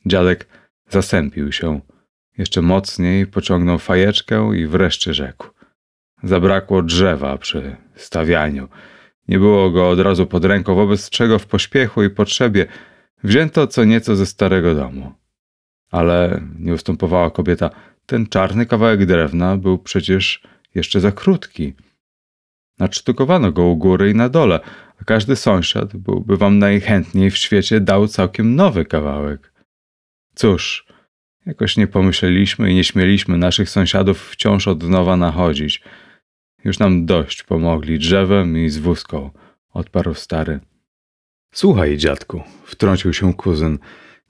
Dziadek 0.07 0.47
zasępił 0.91 1.53
się. 1.53 1.80
Jeszcze 2.39 2.62
mocniej 2.62 3.26
pociągnął 3.26 3.78
fajeczkę 3.78 4.51
i 4.57 4.66
wreszcie 4.66 5.14
rzekł. 5.14 5.49
Zabrakło 6.22 6.82
drzewa 6.82 7.39
przy 7.39 7.76
stawianiu. 7.95 8.68
Nie 9.28 9.39
było 9.39 9.70
go 9.70 9.89
od 9.89 10.01
razu 10.01 10.26
pod 10.26 10.45
ręką, 10.45 10.74
wobec 10.74 11.11
czego 11.11 11.39
w 11.39 11.47
pośpiechu 11.47 12.03
i 12.03 12.11
potrzebie 12.11 12.66
wzięto 13.24 13.66
co 13.66 13.84
nieco 13.84 14.16
ze 14.16 14.26
starego 14.26 14.74
domu. 14.74 15.12
Ale 15.91 16.41
nie 16.59 16.74
ustępowała 16.74 17.30
kobieta. 17.30 17.70
Ten 18.07 18.26
czarny 18.26 18.66
kawałek 18.66 19.07
drewna 19.07 19.57
był 19.57 19.78
przecież 19.78 20.43
jeszcze 20.74 21.01
za 21.01 21.12
krótki. 21.12 21.74
Nadsztukowano 22.78 23.53
go 23.53 23.64
u 23.64 23.76
góry 23.76 24.11
i 24.11 24.14
na 24.14 24.28
dole, 24.28 24.61
a 25.01 25.05
każdy 25.05 25.36
sąsiad 25.36 25.97
byłby 25.97 26.36
wam 26.36 26.59
najchętniej 26.59 27.30
w 27.30 27.36
świecie 27.36 27.80
dał 27.80 28.09
całkiem 28.09 28.55
nowy 28.55 28.84
kawałek. 28.84 29.53
Cóż, 30.39 30.86
jakoś 31.47 31.76
nie 31.76 31.86
pomyśleliśmy 31.86 32.70
i 32.70 32.74
nie 32.74 32.84
śmieliśmy 32.84 33.39
naszych 33.39 33.70
sąsiadów 33.70 34.30
wciąż 34.30 34.68
od 34.68 34.82
nowa 34.82 35.16
nachodzić. 35.16 35.82
Już 36.64 36.78
nam 36.78 37.07
dość 37.07 37.43
pomogli 37.43 37.99
drzewem 37.99 38.59
i 38.59 38.68
z 38.68 38.78
wózką, 38.78 39.30
odparł 39.72 40.14
stary. 40.14 40.61
Słuchaj, 41.53 41.97
dziadku, 41.97 42.43
wtrącił 42.64 43.12
się 43.12 43.34
kuzyn. 43.34 43.78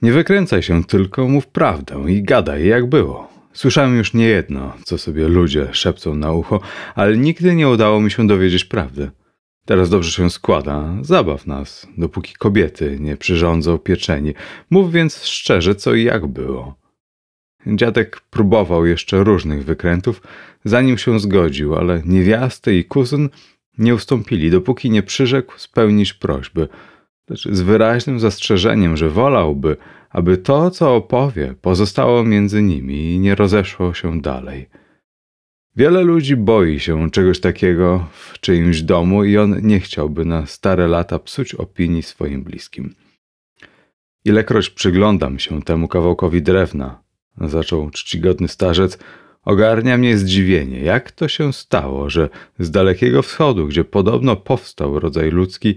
Nie 0.03 0.13
wykręcaj 0.13 0.63
się, 0.63 0.85
tylko 0.85 1.29
mów 1.29 1.47
prawdę 1.47 2.05
i 2.09 2.23
gadaj, 2.23 2.67
jak 2.67 2.87
było. 2.87 3.29
Słyszałem 3.53 3.97
już 3.97 4.15
niejedno, 4.15 4.77
co 4.85 4.99
sobie 4.99 5.29
ludzie 5.29 5.69
szepcą 5.73 6.15
na 6.15 6.33
ucho, 6.33 6.61
ale 6.95 7.17
nigdy 7.17 7.55
nie 7.55 7.69
udało 7.69 8.01
mi 8.01 8.11
się 8.11 8.27
dowiedzieć 8.27 8.65
prawdy. 8.65 9.11
Teraz 9.69 9.91
dobrze 9.91 10.11
się 10.11 10.31
składa, 10.31 10.97
zabaw 11.03 11.47
nas, 11.47 11.87
dopóki 11.99 12.35
kobiety 12.35 12.97
nie 13.01 13.17
przyrządzą 13.17 13.79
pieczeni. 13.79 14.35
Mów 14.71 14.93
więc 14.93 15.25
szczerze, 15.25 15.75
co 15.75 15.95
i 15.95 16.05
jak 16.05 16.27
było. 16.27 16.75
Dziadek 17.67 18.21
próbował 18.31 18.87
jeszcze 18.87 19.25
różnych 19.25 19.65
wykrętów, 19.65 20.23
zanim 20.65 20.99
się 20.99 21.21
zgodził, 21.21 21.75
ale 21.75 22.03
niewiasty 22.05 22.79
i 22.79 22.85
kuzyn 22.85 23.29
nie 23.79 23.95
ustąpili, 23.95 24.51
dopóki 24.51 24.91
nie 24.91 25.03
przyrzekł 25.03 25.59
spełnić 25.59 26.13
prośby, 26.13 26.69
lecz 27.31 27.49
z 27.49 27.61
wyraźnym 27.61 28.21
zastrzeżeniem, 28.21 28.97
że 28.97 29.11
wolałby, 29.11 29.77
aby 30.11 30.39
to, 30.39 30.71
co 30.71 30.97
opowie, 30.97 31.55
pozostało 31.61 32.25
między 32.25 32.63
nimi 32.63 33.15
i 33.15 33.19
nie 33.19 33.35
rozeszło 33.35 33.95
się 33.95 34.21
dalej. 34.21 34.69
Wiele 35.79 36.03
ludzi 36.03 36.37
boi 36.37 36.81
się 36.81 37.11
czegoś 37.11 37.41
takiego 37.41 38.07
w 38.13 38.41
czyimś 38.41 38.83
domu 38.83 39.25
i 39.25 39.39
on 39.39 39.61
nie 39.63 39.81
chciałby 39.81 40.25
na 40.25 40.47
stare 40.47 40.87
lata 40.87 41.19
psuć 41.19 41.55
opinii 41.55 42.03
swoim 42.03 42.43
bliskim. 42.43 42.95
Ilekroć 44.25 44.71
przyglądam 44.71 45.39
się 45.39 45.63
temu 45.63 45.89
kawałkowi 45.89 46.43
drewna, 46.43 47.03
zaczął 47.41 47.91
czcigodny 47.91 48.49
starzec, 48.49 48.99
ogarnia 49.45 49.99
mnie 49.99 50.19
zdziwienie, 50.19 50.81
jak 50.81 51.13
to 51.13 51.29
się 51.29 51.53
stało, 51.53 52.11
że 52.11 52.29
z 52.59 52.71
dalekiego 52.71 53.23
wschodu, 53.23 53.67
gdzie 53.67 53.85
podobno 53.85 54.37
powstał 54.37 55.01
rodzaj 55.01 55.31
ludzki, 55.31 55.77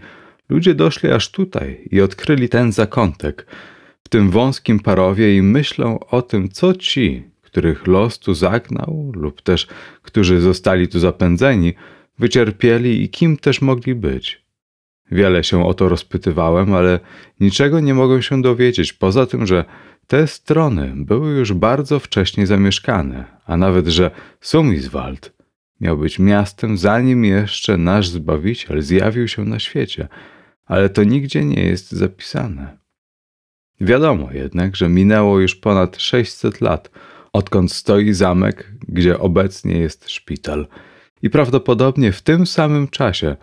ludzie 0.50 0.74
doszli 0.74 1.12
aż 1.12 1.32
tutaj 1.32 1.88
i 1.92 2.02
odkryli 2.02 2.50
ten 2.50 2.72
zakątek 2.72 3.46
w 4.04 4.10
tym 4.10 4.30
wąskim 4.30 4.80
parowie 4.80 5.38
i 5.38 5.42
myślą 5.42 6.00
o 6.00 6.22
tym, 6.22 6.50
co 6.50 6.74
ci, 6.74 7.31
których 7.52 7.88
los 7.88 8.20
tu 8.20 8.34
zagnał, 8.34 9.12
lub 9.16 9.42
też 9.42 9.68
którzy 10.02 10.42
zostali 10.42 10.88
tu 10.88 11.00
zapędzeni, 11.00 11.74
wycierpieli 12.20 13.04
i 13.04 13.10
kim 13.10 13.38
też 13.38 13.62
mogli 13.62 13.96
być. 13.96 14.42
Wiele 15.12 15.44
się 15.44 15.66
o 15.66 15.74
to 15.74 15.90
rozpytywałem, 15.90 16.74
ale 16.74 17.00
niczego 17.40 17.80
nie 17.80 17.94
mogłem 17.94 18.22
się 18.22 18.42
dowiedzieć, 18.42 18.94
poza 18.94 19.26
tym, 19.26 19.48
że 19.48 19.66
te 20.08 20.28
strony 20.28 20.94
były 20.96 21.32
już 21.32 21.54
bardzo 21.54 22.00
wcześnie 22.00 22.48
zamieszkane, 22.48 23.26
a 23.46 23.58
nawet, 23.58 23.88
że 23.88 24.12
Sumiswald 24.42 25.34
miał 25.82 25.98
być 25.98 26.20
miastem, 26.20 26.78
zanim 26.78 27.26
jeszcze 27.26 27.78
nasz 27.78 28.08
Zbawiciel 28.08 28.82
zjawił 28.82 29.28
się 29.28 29.46
na 29.46 29.60
świecie, 29.60 30.08
ale 30.66 30.90
to 30.90 31.04
nigdzie 31.04 31.46
nie 31.46 31.64
jest 31.64 31.92
zapisane. 31.92 32.78
Wiadomo 33.82 34.30
jednak, 34.32 34.76
że 34.76 34.90
minęło 34.90 35.40
już 35.40 35.56
ponad 35.56 36.02
600 36.02 36.62
lat, 36.62 36.92
odkąd 37.34 37.72
stoi 37.72 38.14
zamek, 38.14 38.72
gdzie 38.88 39.20
obecnie 39.20 39.78
jest 39.78 40.10
szpital. 40.10 40.68
I 41.22 41.30
prawdopodobnie 41.30 42.12
w 42.12 42.22
tym 42.22 42.46
samym 42.46 42.88
czasie 42.88 43.36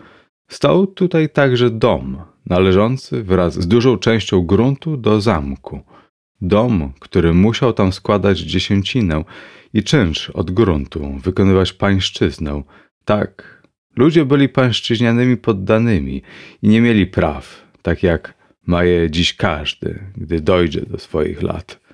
stał 0.49 0.87
tutaj 0.87 1.29
także 1.29 1.71
dom, 1.71 2.23
należący 2.47 3.23
wraz 3.23 3.55
z 3.55 3.69
dużą 3.69 3.99
częścią 3.99 4.43
gruntu 4.43 4.97
do 4.97 5.21
zamku. 5.21 5.81
Dom, 6.41 6.93
który 7.01 7.35
musiał 7.35 7.73
tam 7.73 7.93
składać 7.93 8.39
dziesięcinę 8.39 9.25
i 9.75 9.83
czynsz 9.83 10.31
od 10.31 10.51
gruntu, 10.51 11.19
wykonywać 11.23 11.73
pańszczyznę. 11.73 12.63
Tak, 13.05 13.63
ludzie 13.97 14.25
byli 14.25 14.49
pańszczyźnianymi 14.49 15.37
poddanymi 15.37 16.23
i 16.63 16.69
nie 16.69 16.81
mieli 16.81 17.07
praw, 17.07 17.67
tak 17.83 18.03
jak 18.03 18.35
ma 18.67 18.85
je 18.85 19.11
dziś 19.11 19.35
każdy, 19.35 20.01
gdy 20.17 20.41
dojdzie 20.41 20.81
do 20.81 20.99
swoich 20.99 21.43
lat. 21.43 21.88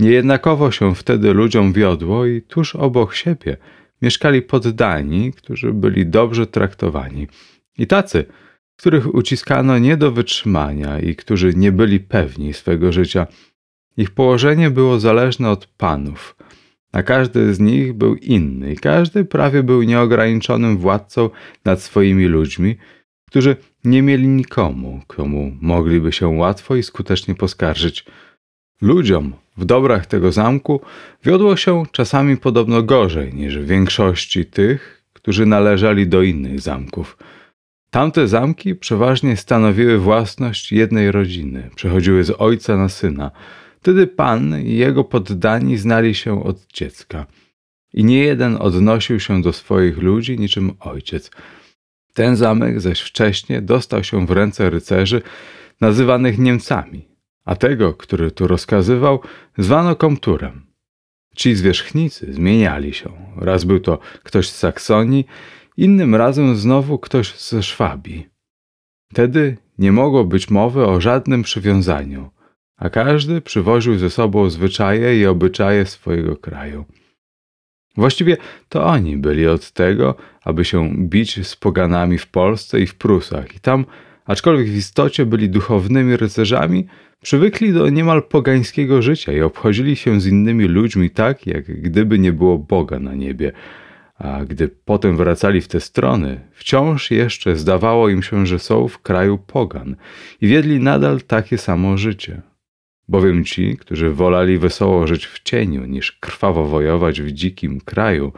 Niejednakowo 0.00 0.70
się 0.70 0.94
wtedy 0.94 1.32
ludziom 1.32 1.72
wiodło 1.72 2.26
i 2.26 2.42
tuż 2.42 2.76
obok 2.76 3.14
siebie 3.14 3.56
mieszkali 4.02 4.42
poddani, 4.42 5.32
którzy 5.32 5.72
byli 5.72 6.06
dobrze 6.06 6.46
traktowani. 6.46 7.28
I 7.78 7.86
tacy, 7.86 8.24
których 8.76 9.14
uciskano 9.14 9.78
nie 9.78 9.96
do 9.96 10.12
wytrzymania 10.12 11.00
i 11.00 11.16
którzy 11.16 11.54
nie 11.54 11.72
byli 11.72 12.00
pewni 12.00 12.54
swego 12.54 12.92
życia. 12.92 13.26
Ich 13.96 14.10
położenie 14.10 14.70
było 14.70 15.00
zależne 15.00 15.50
od 15.50 15.66
panów, 15.66 16.36
a 16.92 17.02
każdy 17.02 17.54
z 17.54 17.60
nich 17.60 17.92
był 17.92 18.14
inny 18.14 18.72
i 18.72 18.76
każdy 18.76 19.24
prawie 19.24 19.62
był 19.62 19.82
nieograniczonym 19.82 20.78
władcą 20.78 21.30
nad 21.64 21.82
swoimi 21.82 22.26
ludźmi, 22.26 22.76
którzy 23.28 23.56
nie 23.84 24.02
mieli 24.02 24.28
nikomu, 24.28 25.00
komu 25.06 25.56
mogliby 25.60 26.12
się 26.12 26.28
łatwo 26.28 26.76
i 26.76 26.82
skutecznie 26.82 27.34
poskarżyć. 27.34 28.04
Ludziom 28.80 29.32
w 29.56 29.64
dobrach 29.64 30.06
tego 30.06 30.32
zamku 30.32 30.80
wiodło 31.24 31.56
się 31.56 31.82
czasami 31.92 32.36
podobno 32.36 32.82
gorzej 32.82 33.34
niż 33.34 33.58
w 33.58 33.66
większości 33.66 34.44
tych, 34.44 35.04
którzy 35.12 35.46
należeli 35.46 36.06
do 36.06 36.22
innych 36.22 36.60
zamków. 36.60 37.16
Tamte 37.90 38.28
zamki 38.28 38.74
przeważnie 38.74 39.36
stanowiły 39.36 39.98
własność 39.98 40.72
jednej 40.72 41.12
rodziny, 41.12 41.70
przechodziły 41.74 42.24
z 42.24 42.30
ojca 42.38 42.76
na 42.76 42.88
syna. 42.88 43.30
Wtedy 43.80 44.06
pan 44.06 44.60
i 44.62 44.76
jego 44.76 45.04
poddani 45.04 45.76
znali 45.76 46.14
się 46.14 46.44
od 46.44 46.66
dziecka. 46.66 47.26
I 47.94 48.04
nie 48.04 48.24
jeden 48.24 48.56
odnosił 48.60 49.20
się 49.20 49.42
do 49.42 49.52
swoich 49.52 49.98
ludzi 49.98 50.38
niczym 50.38 50.72
ojciec. 50.80 51.30
Ten 52.14 52.36
zamek 52.36 52.80
zaś 52.80 53.00
wcześniej 53.00 53.62
dostał 53.62 54.04
się 54.04 54.26
w 54.26 54.30
ręce 54.30 54.70
rycerzy 54.70 55.22
nazywanych 55.80 56.38
Niemcami, 56.38 57.09
a 57.44 57.56
tego, 57.56 57.94
który 57.94 58.30
tu 58.30 58.46
rozkazywał, 58.46 59.20
zwano 59.58 59.96
komturem. 59.96 60.66
Ci 61.36 61.54
zwierzchnicy 61.54 62.32
zmieniali 62.32 62.94
się. 62.94 63.10
Raz 63.36 63.64
był 63.64 63.80
to 63.80 63.98
ktoś 64.22 64.48
z 64.48 64.58
Saksonii, 64.58 65.26
innym 65.76 66.14
razem 66.14 66.56
znowu 66.56 66.98
ktoś 66.98 67.38
ze 67.38 67.62
Szwabii. 67.62 68.28
Wtedy 69.12 69.56
nie 69.78 69.92
mogło 69.92 70.24
być 70.24 70.50
mowy 70.50 70.86
o 70.86 71.00
żadnym 71.00 71.42
przywiązaniu, 71.42 72.30
a 72.76 72.90
każdy 72.90 73.40
przywoził 73.40 73.98
ze 73.98 74.10
sobą 74.10 74.50
zwyczaje 74.50 75.20
i 75.20 75.26
obyczaje 75.26 75.86
swojego 75.86 76.36
kraju. 76.36 76.84
Właściwie 77.96 78.36
to 78.68 78.86
oni 78.86 79.16
byli 79.16 79.46
od 79.46 79.70
tego, 79.70 80.14
aby 80.42 80.64
się 80.64 80.90
bić 80.96 81.46
z 81.46 81.56
poganami 81.56 82.18
w 82.18 82.26
Polsce 82.26 82.80
i 82.80 82.86
w 82.86 82.94
Prusach, 82.94 83.54
i 83.54 83.60
tam, 83.60 83.84
aczkolwiek 84.30 84.68
w 84.68 84.76
istocie 84.76 85.26
byli 85.26 85.48
duchownymi 85.48 86.16
rycerzami, 86.16 86.86
przywykli 87.22 87.72
do 87.72 87.88
niemal 87.88 88.22
pogańskiego 88.22 89.02
życia 89.02 89.32
i 89.32 89.40
obchodzili 89.40 89.96
się 89.96 90.20
z 90.20 90.26
innymi 90.26 90.64
ludźmi 90.64 91.10
tak, 91.10 91.46
jak 91.46 91.80
gdyby 91.82 92.18
nie 92.18 92.32
było 92.32 92.58
Boga 92.58 92.98
na 92.98 93.14
niebie, 93.14 93.52
a 94.18 94.44
gdy 94.44 94.68
potem 94.68 95.16
wracali 95.16 95.60
w 95.60 95.68
te 95.68 95.80
strony, 95.80 96.40
wciąż 96.52 97.10
jeszcze 97.10 97.56
zdawało 97.56 98.08
im 98.08 98.22
się, 98.22 98.46
że 98.46 98.58
są 98.58 98.88
w 98.88 98.98
kraju 98.98 99.38
pogan 99.38 99.96
i 100.40 100.46
wiedli 100.46 100.80
nadal 100.80 101.20
takie 101.20 101.58
samo 101.58 101.98
życie. 101.98 102.42
Bowiem 103.08 103.44
ci, 103.44 103.76
którzy 103.76 104.10
wolali 104.10 104.58
wesoło 104.58 105.06
żyć 105.06 105.26
w 105.26 105.42
cieniu, 105.42 105.86
niż 105.86 106.12
krwawo 106.12 106.64
wojować 106.64 107.20
w 107.20 107.32
dzikim 107.32 107.80
kraju, 107.80 108.32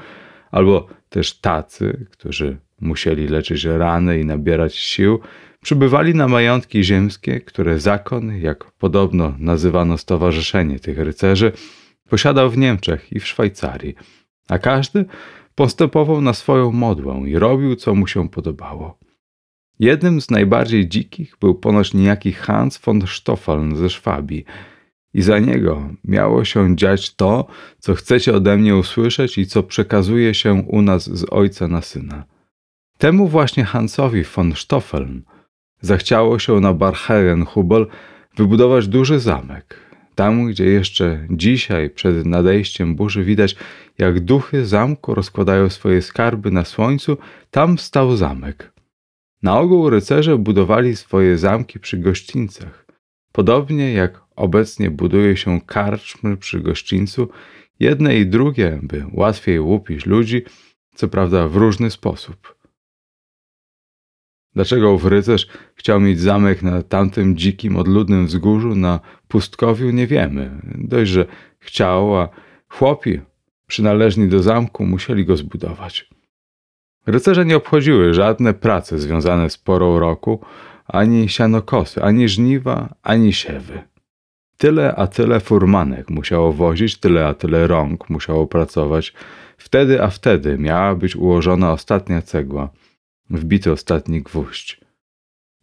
albo 0.51 0.87
też 1.09 1.41
tacy, 1.41 2.07
którzy 2.11 2.57
musieli 2.81 3.29
leczyć 3.29 3.65
rany 3.65 4.21
i 4.21 4.25
nabierać 4.25 4.75
sił, 4.75 5.21
przybywali 5.63 6.15
na 6.15 6.29
majątki 6.29 6.85
ziemskie, 6.85 7.41
które 7.41 7.81
zakon, 7.81 8.37
jak 8.37 8.73
podobno 8.73 9.35
nazywano 9.39 9.99
stowarzyszenie 9.99 10.79
tych 10.79 10.99
rycerzy, 10.99 11.53
posiadał 12.09 12.51
w 12.51 12.59
Niemczech 12.59 13.13
i 13.13 13.21
w 13.21 13.27
Szwajcarii, 13.27 13.95
a 14.49 14.59
każdy 14.59 15.05
postępował 15.55 16.21
na 16.21 16.35
swoją 16.35 16.73
modłę 16.73 17.23
i 17.27 17.39
robił, 17.39 17.77
co 17.77 17.95
mu 17.95 18.07
się 18.07 18.29
podobało. 18.29 18.99
Jednym 19.79 20.21
z 20.21 20.31
najbardziej 20.31 20.89
dzikich 20.89 21.37
był 21.41 21.55
ponoć 21.55 21.95
niejaki 21.95 22.33
Hans 22.33 22.79
von 22.79 23.03
Stoffeln 23.07 23.77
ze 23.77 23.91
Szwabii 23.91 24.45
i 25.15 25.23
za 25.23 25.39
niego 25.39 25.89
miało 26.05 26.45
się 26.45 26.77
dziać 26.77 27.15
to, 27.15 27.47
co 27.79 27.95
chcecie 27.95 28.35
ode 28.35 28.57
mnie 28.57 28.77
usłyszeć 28.77 29.39
i 29.39 29.47
co 29.47 29.63
przekazuje 29.63 30.35
się 30.35 30.53
u 30.55 30.83
nas 30.83 31.11
z 31.19 31.25
ojca 31.31 31.69
na 31.69 31.83
syna. 31.83 32.25
Temu 32.99 33.29
właśnie 33.29 33.65
Hansowi 33.65 34.25
von 34.25 34.53
Stoffeln 34.57 35.23
zachciało 35.83 36.39
się 36.39 36.61
na 36.61 36.73
Barherenhubel 36.75 37.87
wybudować 38.37 38.89
duży 38.89 39.21
zamek, 39.21 39.77
tam, 40.15 40.47
gdzie 40.47 40.65
jeszcze 40.65 41.27
dzisiaj 41.31 41.91
przed 41.91 42.27
nadejściem 42.27 42.97
burzy 42.97 43.25
widać, 43.25 43.57
jak 43.99 44.21
duchy 44.21 44.67
zamku 44.67 45.15
rozkładają 45.15 45.71
swoje 45.71 46.03
skarby 46.03 46.51
na 46.51 46.65
słońcu, 46.65 47.17
tam 47.51 47.79
stał 47.79 48.17
zamek. 48.17 48.73
Na 49.43 49.59
ogół 49.59 49.91
rycerze 49.91 50.39
budowali 50.39 50.97
swoje 50.97 51.39
zamki 51.39 51.81
przy 51.81 51.99
gościńcach. 51.99 52.87
Podobnie 53.33 53.93
jak 53.93 54.21
obecnie 54.37 54.91
buduje 54.91 55.37
się 55.37 55.61
karczmy 55.61 56.37
przy 56.37 56.61
gościńcu, 56.61 57.29
jedne 57.81 58.17
i 58.17 58.27
drugie, 58.27 58.79
by 58.83 59.05
łatwiej 59.13 59.61
łupić 59.61 60.07
ludzi, 60.07 60.43
co 60.95 61.09
prawda 61.09 61.49
w 61.49 61.57
różny 61.57 61.91
sposób. 61.91 62.52
Dlaczego 64.55 64.93
ów 64.93 65.05
rycerz 65.05 65.47
chciał 65.75 66.01
mieć 66.01 66.21
zamek 66.21 66.63
na 66.63 66.83
tamtym 66.83 67.37
dzikim, 67.37 67.77
odludnym 67.77 68.27
wzgórzu 68.27 68.75
na 68.75 69.01
pustkowiu, 69.29 69.91
nie 69.91 70.07
wiemy. 70.07 70.51
Dość, 70.75 71.11
że 71.11 71.27
chciał, 71.59 72.17
a 72.17 72.29
chłopi 72.69 73.21
przynależni 73.67 74.29
do 74.29 74.43
zamku 74.43 74.87
musieli 74.87 75.25
go 75.25 75.37
zbudować. 75.37 76.09
Rycerze 77.07 77.45
nie 77.45 77.57
obchodziły 77.57 78.15
żadne 78.15 78.55
prace 78.55 78.99
związane 78.99 79.51
z 79.51 79.59
porą 79.59 79.99
roku, 79.99 80.41
ani 80.87 81.29
sianokosy, 81.29 82.03
ani 82.03 82.29
żniwa, 82.29 82.95
ani 83.03 83.33
siewy. 83.33 83.83
Tyle 84.57 84.95
a 84.97 85.07
tyle 85.07 85.41
furmanek 85.41 86.11
musiało 86.11 86.53
wozić, 86.53 86.97
tyle 86.97 87.27
a 87.27 87.35
tyle 87.35 87.67
rąk 87.67 88.11
musiało 88.11 88.47
pracować. 88.47 89.13
Wtedy 89.59 90.03
a 90.03 90.09
wtedy 90.09 90.59
miała 90.59 90.95
być 90.95 91.17
ułożona 91.17 91.73
ostatnia 91.73 92.23
cegła, 92.23 92.69
wbity 93.33 93.73
ostatni 93.73 94.23
gwóźdź. 94.23 94.81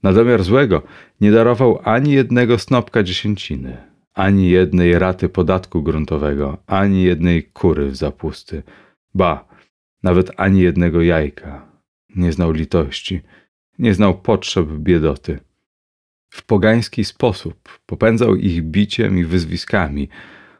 Na 0.03 0.13
domiar 0.13 0.43
złego 0.43 0.84
nie 1.22 1.32
darował 1.32 1.80
ani 1.84 2.11
jednego 2.11 2.59
snopka 2.59 3.03
dziesięciny, 3.03 3.78
ani 4.13 4.49
jednej 4.49 4.99
raty 4.99 5.30
podatku 5.30 5.84
gruntowego, 5.84 6.57
ani 6.67 7.03
jednej 7.03 7.43
kury 7.43 7.86
w 7.86 7.95
zapusty. 7.95 8.63
Ba, 9.13 9.47
nawet 10.03 10.32
ani 10.38 10.61
jednego 10.61 11.01
jajka. 11.01 11.70
Nie 12.15 12.32
znał 12.32 12.51
litości, 12.51 13.22
nie 13.80 13.93
znał 13.93 14.22
potrzeb 14.22 14.67
biedoty. 14.67 15.39
W 16.30 16.45
pogański 16.45 17.05
sposób 17.05 17.80
popędzał 17.86 18.36
ich 18.36 18.63
biciem 18.63 19.17
i 19.17 19.24
wyzwiskami, 19.24 20.09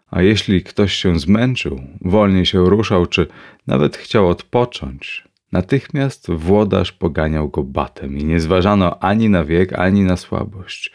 a 0.08 0.22
jeśli 0.22 0.64
ktoś 0.64 0.94
się 0.94 1.20
zmęczył, 1.20 1.82
wolniej 2.02 2.46
się 2.46 2.70
ruszał, 2.70 3.06
czy 3.06 3.28
nawet 3.68 3.98
chciał 3.98 4.30
odpocząć, 4.30 5.29
natychmiast 5.52 6.32
włodarz 6.32 6.92
poganiał 6.92 7.50
go 7.50 7.64
batem 7.64 8.18
i 8.18 8.26
nie 8.26 8.40
zważano 8.40 9.00
ani 9.00 9.30
na 9.30 9.46
wiek, 9.46 9.74
ani 9.74 10.04
na 10.04 10.18
słabość. 10.18 10.94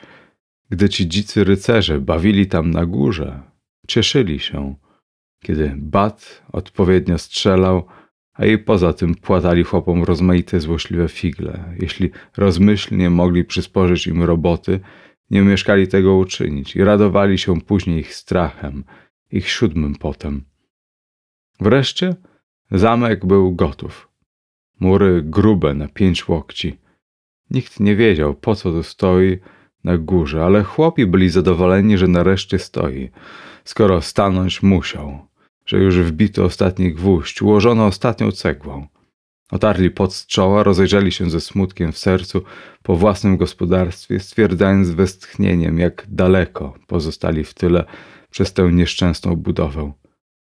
Gdy 0.70 0.88
ci 0.88 1.09
dzicy 1.09 1.44
rycerze 1.44 2.00
bawili 2.00 2.46
tam 2.46 2.70
na 2.70 2.86
górze, 2.86 3.42
cieszyli 3.88 4.38
się, 4.38 4.74
kiedy 5.42 5.74
bat 5.76 6.42
odpowiednio 6.52 7.18
strzelał, 7.18 7.86
a 8.34 8.44
i 8.44 8.59
poza 8.59 8.92
tym 8.92 9.14
płatali 9.14 9.64
chłopom 9.64 10.05
rozmaite 10.05 10.61
złośliwe 10.61 11.09
figle. 11.09 11.74
Jeśli 11.80 12.11
rozmyślnie 12.36 13.11
mogli 13.11 13.44
przysporzyć 13.44 14.07
im 14.07 14.22
roboty, 14.22 14.80
nie 15.30 15.42
umieszkali 15.42 15.88
tego 15.88 16.16
uczynić 16.16 16.76
i 16.76 16.84
radowali 16.84 17.38
się 17.38 17.61
później 17.61 18.00
ich 18.00 18.14
strachem, 18.14 18.84
ich 19.30 19.48
siódmym 19.48 19.94
potem. 19.94 20.44
Wreszcie 21.61 22.14
zamek 22.70 23.26
był 23.26 23.55
gotów. 23.55 24.13
Mury 24.85 25.22
grube 25.22 25.74
na 25.74 25.89
pięć 25.89 26.28
łokci. 26.28 26.78
Nikt 27.51 27.80
nie 27.80 27.97
wiedział, 27.97 28.35
po 28.35 28.55
co 28.55 28.72
to 28.72 28.82
stoi 28.82 29.39
na 29.85 29.99
górze, 29.99 30.45
ale 30.45 30.62
chłopi 30.62 31.07
byli 31.07 31.30
zadowoleni, 31.30 31.99
że 31.99 32.09
nareszcie 32.09 32.59
stoi, 32.59 33.11
skoro 33.64 34.01
stanąć 34.01 34.62
musiał 34.62 35.26
że 35.66 35.78
już 35.78 35.99
wbito 35.99 36.45
ostatni 36.45 36.93
gwóźdź, 36.93 37.43
ułożono 37.43 37.87
ostatnią 37.87 38.32
cegłą. 38.32 38.87
Otarli 39.51 39.91
pot 39.91 40.14
z 40.14 40.26
czoła, 40.26 40.62
rozejrzeli 40.62 41.12
się 41.12 41.30
ze 41.30 41.41
smutkiem 41.41 41.93
w 41.93 41.99
sercu 41.99 42.43
po 42.82 42.97
własnym 42.97 43.37
gospodarstwie, 43.37 44.20
stwierdzając 44.20 44.91
westchnieniem, 44.91 45.78
jak 45.78 46.07
daleko 46.09 46.74
pozostali 46.87 47.45
w 47.45 47.55
tyle 47.55 47.85
przez 48.30 48.53
tę 48.53 48.72
nieszczęsną 48.72 49.37
budowę. 49.37 49.93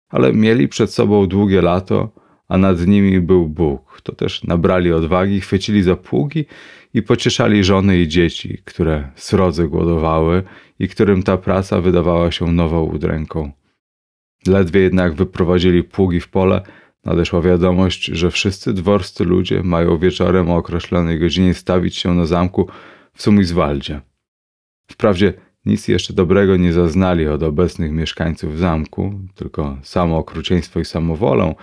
Ale 0.09 0.33
mieli 0.33 0.69
przed 0.69 0.95
sobą 0.95 1.27
długie 1.27 1.63
lato, 1.63 2.13
a 2.51 2.59
nad 2.59 2.87
nimi 2.87 3.21
był 3.21 3.49
Bóg. 3.49 4.01
To 4.03 4.15
też 4.15 4.45
nabrali 4.45 4.93
odwagi, 4.93 5.41
chwycili 5.41 5.83
za 5.83 5.97
pługi 5.97 6.45
i 6.95 7.03
pocieszali 7.03 7.65
żony 7.65 7.99
i 7.99 8.09
dzieci, 8.09 8.59
które 8.65 9.11
srodze 9.15 9.69
głodowały 9.69 10.43
i 10.79 10.89
którym 10.89 11.23
ta 11.23 11.37
praca 11.37 11.81
wydawała 11.81 12.31
się 12.31 12.53
nową 12.53 12.83
udręką. 12.83 13.53
Ledwie 14.47 14.81
jednak 14.81 15.15
wyprowadzili 15.15 15.85
pługi 15.85 16.21
w 16.21 16.29
pole, 16.29 16.63
nadeszła 17.05 17.41
wiadomość, 17.41 18.05
że 18.05 18.31
wszyscy 18.31 18.73
dworscy 18.73 19.25
ludzie 19.25 19.63
mają 19.63 19.99
wieczorem 19.99 20.51
o 20.51 20.57
określonej 20.57 21.19
godzinie 21.19 21.55
stawić 21.55 21.97
się 21.97 22.15
na 22.15 22.27
zamku 22.27 22.69
w 23.15 23.23
Sumiswaldzie. 23.23 24.01
Wprawdzie 24.91 25.33
nic 25.67 25.89
jeszcze 25.89 26.15
dobrego 26.15 26.57
nie 26.57 26.73
zaznali 26.73 27.29
od 27.29 27.43
obecnych 27.43 27.93
mieszkańców 27.93 28.59
zamku, 28.59 29.21
tylko 29.35 29.77
samo 29.83 30.19
okrucieństwo 30.19 30.81
i 30.81 30.85
samowolę, 30.85 31.55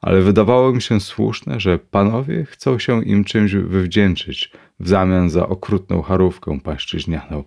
ale 0.00 0.20
wydawało 0.22 0.72
mi 0.72 0.82
się 0.82 1.00
słuszne, 1.00 1.60
że 1.60 1.78
panowie 1.78 2.44
chcą 2.44 2.78
się 2.78 3.04
im 3.04 3.24
czymś 3.24 3.54
wywdzięczyć 3.54 4.52
w 4.80 4.88
zamian 4.88 5.30
za 5.30 5.48
okrutną 5.48 6.02
charówkę 6.02 6.60
pańszczyźnianą. 6.60 7.44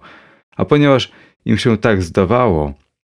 A 0.57 0.65
ponieważ 0.65 1.11
im 1.45 1.57
się 1.57 1.77
tak 1.77 2.03
zdawało, 2.03 2.73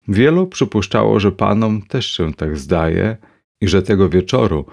Wielu 0.08 0.48
przypuszczało, 0.48 1.20
że 1.20 1.32
panom 1.32 1.82
też 1.82 2.12
się 2.12 2.34
tak 2.34 2.58
zdaje 2.58 3.18
i 3.62 3.68
że 3.68 3.82
tego 3.82 4.10
wieczoru 4.10 4.66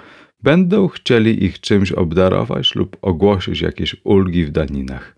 będą 0.42 0.88
chcieli 0.88 1.44
ich 1.44 1.61
czymś 1.61 1.92
obdarować 1.92 2.74
lub 2.74 2.96
ogłosić 3.02 3.61
jakieś 3.61 3.96
ulgi 4.04 4.44
w 4.44 4.50
daninach. 4.50 5.16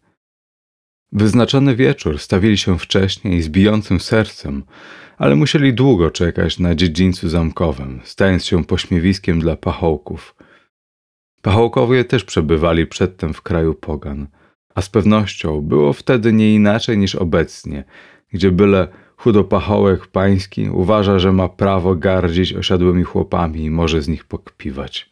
Wyznaczony 1.12 1.76
wieczór 1.76 2.18
stawili 2.18 2.58
się 2.58 2.78
wcześniej 2.78 3.42
z 3.42 3.48
bijącym 3.48 4.00
sercem, 4.00 4.62
ale 5.18 5.34
musieli 5.36 5.74
długo 5.74 6.10
czekać 6.10 6.58
na 6.58 6.74
dziedzińcu 6.74 7.28
zamkowym, 7.28 8.00
stając 8.04 8.44
się 8.44 8.64
pośmiewiskiem 8.64 9.40
dla 9.40 9.56
pachołków. 9.56 10.34
Pachołkowie 11.42 12.04
też 12.04 12.24
przebywali 12.24 12.86
przedtem 12.86 13.34
w 13.34 13.42
kraju 13.42 13.74
pogan, 13.74 14.26
a 14.74 14.82
z 14.82 14.88
pewnością 14.88 15.60
było 15.60 15.92
wtedy 15.92 16.32
nie 16.32 16.54
inaczej 16.54 16.98
niż 16.98 17.14
obecnie, 17.14 17.84
gdzie 18.32 18.50
byle 18.50 18.88
Chudopachołek 19.22 20.06
pański 20.06 20.70
uważa, 20.70 21.18
że 21.18 21.32
ma 21.32 21.48
prawo 21.48 21.94
gardzić 21.94 22.52
osiadłymi 22.52 23.02
chłopami 23.02 23.64
i 23.64 23.70
może 23.70 24.02
z 24.02 24.08
nich 24.08 24.24
pokpiwać. 24.24 25.10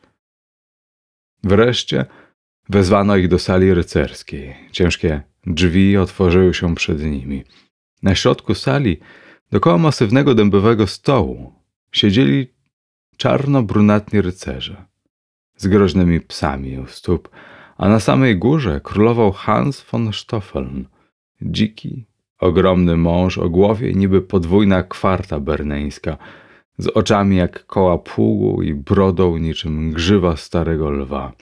Wreszcie 1.44 2.04
wezwano 2.68 3.16
ich 3.16 3.28
do 3.28 3.38
sali 3.38 3.74
rycerskiej. 3.74 4.54
Ciężkie 4.72 5.22
drzwi 5.46 5.96
otworzyły 5.96 6.54
się 6.54 6.74
przed 6.74 7.02
nimi. 7.02 7.44
Na 8.02 8.14
środku 8.14 8.54
sali, 8.54 9.00
dokoła 9.52 9.78
masywnego 9.78 10.34
dębowego 10.34 10.86
stołu, 10.86 11.52
siedzieli 11.92 12.46
czarno-brunatni 13.16 14.20
rycerze 14.20 14.84
z 15.56 15.66
groźnymi 15.66 16.20
psami 16.20 16.78
u 16.78 16.86
stóp, 16.86 17.28
a 17.76 17.88
na 17.88 18.00
samej 18.00 18.38
górze 18.38 18.80
królował 18.84 19.32
Hans 19.32 19.84
von 19.90 20.12
Stoffeln, 20.12 20.84
dziki, 21.42 22.06
Ogromny 22.40 22.96
mąż 22.96 23.38
o 23.38 23.48
głowie 23.48 23.94
niby 23.94 24.22
podwójna 24.22 24.82
kwarta 24.82 25.40
berneńska, 25.40 26.16
z 26.78 26.86
oczami 26.86 27.36
jak 27.36 27.66
koła 27.66 27.98
pługu 27.98 28.62
i 28.62 28.74
brodą 28.74 29.36
niczym 29.36 29.92
grzywa 29.92 30.36
starego 30.36 30.90
lwa. 30.90 31.32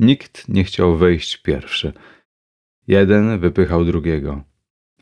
Nikt 0.00 0.48
nie 0.48 0.64
chciał 0.64 0.96
wejść 0.96 1.36
pierwszy. 1.36 1.92
Jeden 2.88 3.38
wypychał 3.38 3.84
drugiego. 3.84 4.42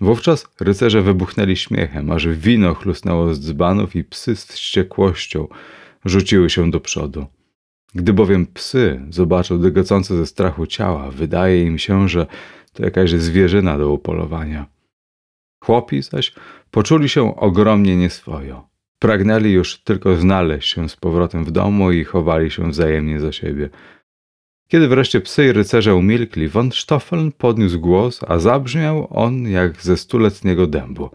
Wówczas 0.01 0.49
rycerze 0.61 1.03
wybuchnęli 1.03 1.57
śmiechem, 1.57 2.11
aż 2.11 2.29
wino 2.29 2.75
chlusnęło 2.75 3.35
z 3.35 3.41
dzbanów 3.41 3.97
i 3.97 4.05
psy 4.05 4.37
z 4.37 4.47
wściekłością 4.47 5.49
rzuciły 6.05 6.51
się 6.51 6.71
do 6.71 6.81
przodu. 6.81 7.27
Gdy 7.95 8.13
bowiem 8.13 8.47
psy 8.47 9.01
zobaczą 9.11 9.61
dygocące 9.61 10.17
ze 10.17 10.27
strachu 10.27 10.67
ciała, 10.67 11.11
wydaje 11.11 11.65
im 11.65 11.79
się, 11.79 12.09
że 12.09 12.27
to 12.73 12.85
jakaś 12.85 13.11
zwierzyna 13.11 13.79
do 13.79 13.93
upolowania. 13.93 14.67
Chłopi 15.65 16.03
zaś 16.03 16.33
poczuli 16.71 17.09
się 17.09 17.37
ogromnie 17.37 17.97
nieswojo. 17.97 18.69
Pragnęli 18.99 19.51
już 19.51 19.79
tylko 19.79 20.17
znaleźć 20.17 20.75
się 20.75 20.89
z 20.89 20.97
powrotem 20.97 21.45
w 21.45 21.51
domu 21.51 21.93
i 21.93 22.05
chowali 22.05 22.51
się 22.51 22.71
wzajemnie 22.71 23.21
za 23.21 23.33
siebie. 23.33 23.71
Kiedy 24.69 24.89
wreszcie 24.89 25.21
psy 25.21 25.45
i 25.45 25.53
rycerze 25.53 25.95
umilkli, 25.95 26.49
von 26.49 26.73
Stoffeln 26.73 27.33
podniósł 27.33 27.81
głos, 27.81 28.21
a 28.29 28.39
zabrzmiał 28.39 29.09
on 29.11 29.49
jak 29.49 29.83
ze 29.83 29.97
stuletniego 29.97 30.67
dębu. 30.67 31.11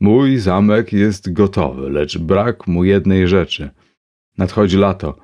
Mój 0.00 0.38
zamek 0.38 0.92
jest 0.92 1.32
gotowy, 1.32 1.90
lecz 1.90 2.18
brak 2.18 2.66
mu 2.66 2.84
jednej 2.84 3.28
rzeczy. 3.28 3.70
Nadchodzi 4.38 4.76
lato, 4.76 5.16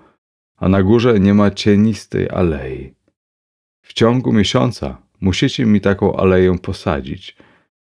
a 0.56 0.68
na 0.68 0.82
górze 0.82 1.20
nie 1.20 1.34
ma 1.34 1.50
cienistej 1.50 2.30
alei. 2.30 2.94
W 3.82 3.92
ciągu 3.92 4.32
miesiąca 4.32 5.02
musicie 5.20 5.66
mi 5.66 5.80
taką 5.80 6.16
aleję 6.16 6.58
posadzić– 6.58 7.36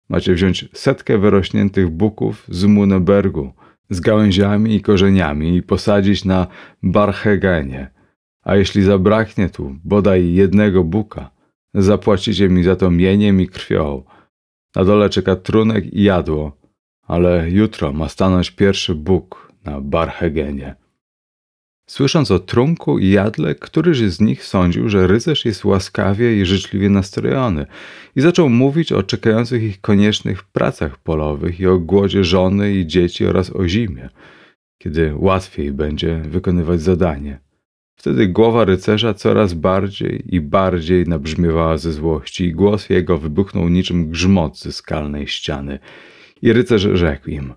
Macie 0.10 0.34
wziąć 0.34 0.66
setkę 0.74 1.18
wyrośniętych 1.18 1.90
buków 1.90 2.46
z 2.50 2.66
Munebergu, 2.66 3.54
z 3.90 4.00
gałęziami 4.00 4.76
i 4.76 4.82
korzeniami 4.82 5.56
i 5.56 5.64
posadzić 5.64 6.26
na 6.26 6.48
Barhegenie. 6.84 7.92
A 8.44 8.56
jeśli 8.56 8.84
zabraknie 8.84 9.50
tu 9.50 9.76
bodaj 9.84 10.34
jednego 10.34 10.84
buka, 10.84 11.30
zapłacicie 11.74 12.50
mi 12.50 12.64
za 12.64 12.76
to 12.76 12.92
mieniem 12.92 13.42
i 13.42 13.48
krwią. 13.48 14.04
Na 14.76 14.86
dole 14.86 15.10
czeka 15.10 15.36
trunek 15.36 15.94
i 15.94 16.04
jadło, 16.04 16.58
ale 17.08 17.50
jutro 17.50 17.94
ma 17.94 18.10
stanąć 18.10 18.52
pierwszy 18.52 18.96
bóg 18.96 19.52
na 19.66 19.82
Barhegenie. 19.82 20.76
Słysząc 21.90 22.32
o 22.32 22.40
trunku 22.40 23.00
i 23.00 23.10
jadle, 23.10 23.56
któryś 23.56 23.98
z 23.98 24.22
nich 24.22 24.46
sądził, 24.46 24.90
że 24.90 25.08
rycerz 25.08 25.46
jest 25.46 25.66
łaskawie 25.66 26.42
i 26.42 26.46
życzliwie 26.46 26.90
nastrojony 26.90 27.66
i 28.16 28.22
zaczął 28.22 28.50
mówić 28.50 28.92
o 28.92 29.04
czekających 29.04 29.64
ich 29.64 29.82
koniecznych 29.82 30.44
pracach 30.44 30.98
polowych 30.98 31.60
i 31.60 31.68
o 31.68 31.80
głodzie 31.80 32.24
żony 32.24 32.74
i 32.74 32.88
dzieci 32.88 33.26
oraz 33.26 33.56
o 33.56 33.68
zimie, 33.68 34.10
kiedy 34.78 35.14
łatwiej 35.16 35.72
będzie 35.72 36.20
wykonywać 36.20 36.82
zadanie. 36.82 37.40
Wtedy 37.96 38.28
głowa 38.28 38.66
rycerza 38.66 39.14
coraz 39.14 39.54
bardziej 39.54 40.36
i 40.36 40.42
bardziej 40.42 41.08
nabrzmiewała 41.08 41.78
ze 41.78 41.92
złości 41.92 42.46
i 42.46 42.54
głos 42.54 42.90
jego 42.90 43.18
wybuchnął 43.18 43.70
niczym 43.70 44.10
grzmot 44.10 44.60
ze 44.60 44.72
skalnej 44.72 45.28
ściany. 45.28 45.80
I 46.42 46.54
rycerz 46.54 46.82
rzekł 46.94 47.30
im, 47.30 47.54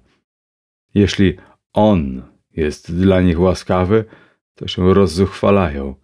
jeśli 0.94 1.36
on 1.72 2.22
jest 2.56 2.96
dla 3.00 3.20
nich 3.20 3.40
łaskawy, 3.40 4.04
to 4.54 4.68
się 4.68 4.94
rozzuchwalają. 4.94 5.94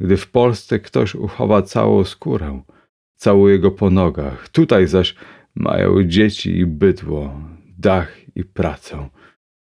Gdy 0.00 0.16
w 0.16 0.30
Polsce 0.30 0.78
ktoś 0.78 1.14
uchowa 1.14 1.62
całą 1.62 2.04
skórę, 2.04 2.62
całuje 3.14 3.58
go 3.58 3.70
po 3.70 3.90
nogach, 3.90 4.48
tutaj 4.48 4.86
zaś 4.86 5.14
mają 5.54 6.02
dzieci 6.02 6.58
i 6.58 6.66
bydło, 6.66 7.40
dach 7.78 8.36
i 8.36 8.44
pracę. 8.44 9.08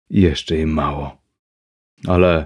I 0.09 0.21
jeszcze 0.21 0.57
im 0.57 0.69
mało. 0.69 1.17
Ale 2.07 2.45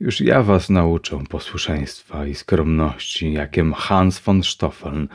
już 0.00 0.20
ja 0.20 0.42
was 0.42 0.70
nauczę 0.70 1.24
posłuszeństwa 1.28 2.26
i 2.26 2.34
skromności, 2.34 3.32
jakiem 3.32 3.72
Hans 3.72 4.18
von 4.18 4.42
Stoffeln. 4.42 5.08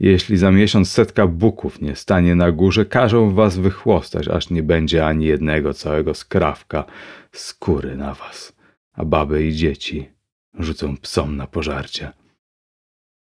Jeśli 0.00 0.36
za 0.36 0.50
miesiąc 0.50 0.90
setka 0.90 1.26
buków 1.26 1.80
nie 1.80 1.96
stanie 1.96 2.34
na 2.34 2.52
górze, 2.52 2.86
każą 2.86 3.34
was 3.34 3.58
wychłostać, 3.58 4.28
aż 4.28 4.50
nie 4.50 4.62
będzie 4.62 5.06
ani 5.06 5.24
jednego 5.24 5.74
całego 5.74 6.14
skrawka 6.14 6.84
skóry 7.32 7.96
na 7.96 8.14
was, 8.14 8.56
a 8.92 9.04
baby 9.04 9.46
i 9.46 9.52
dzieci 9.52 10.08
rzucą 10.58 10.96
psom 10.96 11.36
na 11.36 11.46
pożarcie. 11.46 12.12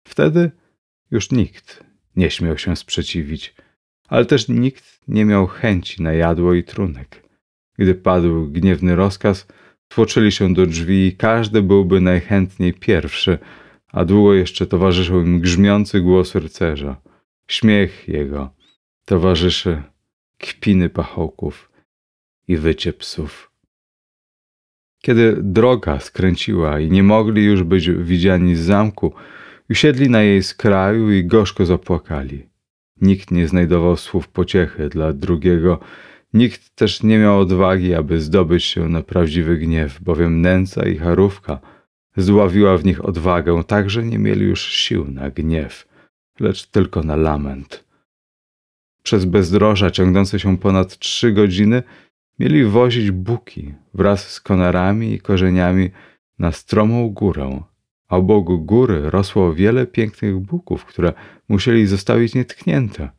Wtedy 0.08 0.52
już 1.12 1.32
nikt 1.32 1.84
nie 2.16 2.32
śmiał 2.32 2.58
się 2.58 2.76
sprzeciwić, 2.76 3.56
ale 4.08 4.26
też 4.26 4.48
nikt 4.50 5.00
nie 5.08 5.26
miał 5.26 5.48
chęci 5.48 6.04
na 6.04 6.14
jadło 6.14 6.54
i 6.54 6.64
trunek. 6.64 7.24
Gdy 7.78 7.96
padł 7.96 8.48
gniewny 8.48 8.96
rozkaz, 8.96 9.48
tłoczyli 9.94 10.32
się 10.32 10.54
do 10.54 10.66
drzwi 10.66 11.08
i 11.08 11.16
każdy 11.16 11.62
byłby 11.62 12.02
najchętniej 12.02 12.74
pierwszy, 12.74 13.38
a 13.92 14.06
długo 14.06 14.34
jeszcze 14.34 14.68
towarzyszył 14.68 15.22
im 15.22 15.40
grzmiący 15.40 16.02
głos 16.02 16.36
rycerza. 16.36 17.02
Śmiech 17.48 18.08
jego 18.08 18.54
towarzyszy 19.06 19.84
kpiny 20.38 20.90
pachołków 20.90 21.72
i 22.48 22.58
wycie 22.58 22.94
psów. 22.94 23.52
Kiedy 25.02 25.38
droga 25.42 26.00
skręciła 26.00 26.80
i 26.80 26.92
nie 26.92 27.04
mogli 27.04 27.44
już 27.44 27.64
być 27.64 27.90
widziani 27.90 28.56
z 28.56 28.60
zamku, 28.60 29.14
usiedli 29.70 30.10
na 30.10 30.22
jej 30.22 30.44
skraju 30.44 31.12
i 31.12 31.26
gorzko 31.26 31.66
zapłakali. 31.66 32.50
Nikt 33.02 33.32
nie 33.32 33.48
znajdował 33.48 33.98
słów 33.98 34.28
pociechy 34.28 34.90
dla 34.90 35.14
drugiego, 35.14 35.80
nikt 36.34 36.76
też 36.76 37.04
nie 37.04 37.18
miał 37.20 37.40
odwagi, 37.40 37.96
aby 37.96 38.22
zdobyć 38.22 38.64
się 38.64 38.90
na 38.90 39.02
prawdziwy 39.02 39.58
gniew, 39.58 40.02
bowiem 40.02 40.42
nęca 40.42 40.88
i 40.88 40.98
charówka 40.98 41.60
zdławiła 42.18 42.78
w 42.78 42.86
nich 42.86 43.06
odwagę, 43.06 43.64
tak 43.64 43.90
że 43.90 44.06
nie 44.06 44.20
mieli 44.20 44.46
już 44.46 44.62
sił 44.62 45.12
na 45.12 45.30
gniew, 45.30 45.88
lecz 46.40 46.68
tylko 46.68 47.04
na 47.04 47.16
lament. 47.16 47.84
Przez 49.04 49.26
bezdroża 49.26 49.92
ciągnące 49.92 50.40
się 50.40 50.58
ponad 50.58 50.98
trzy 50.98 51.32
godziny 51.32 51.84
mieli 52.40 52.66
wozić 52.66 53.12
buki 53.12 53.74
wraz 53.94 54.32
z 54.32 54.42
konarami 54.42 55.14
i 55.14 55.20
korzeniami 55.20 55.90
na 56.40 56.52
stromą 56.52 57.10
górę, 57.10 57.64
obok 58.10 58.66
góry 58.66 59.10
rosło 59.10 59.54
wiele 59.54 59.88
pięknych 59.88 60.40
buków, 60.40 60.86
które 60.86 61.14
musieli 61.50 61.88
zostawić 61.88 62.36
nietknięte. 62.36 63.10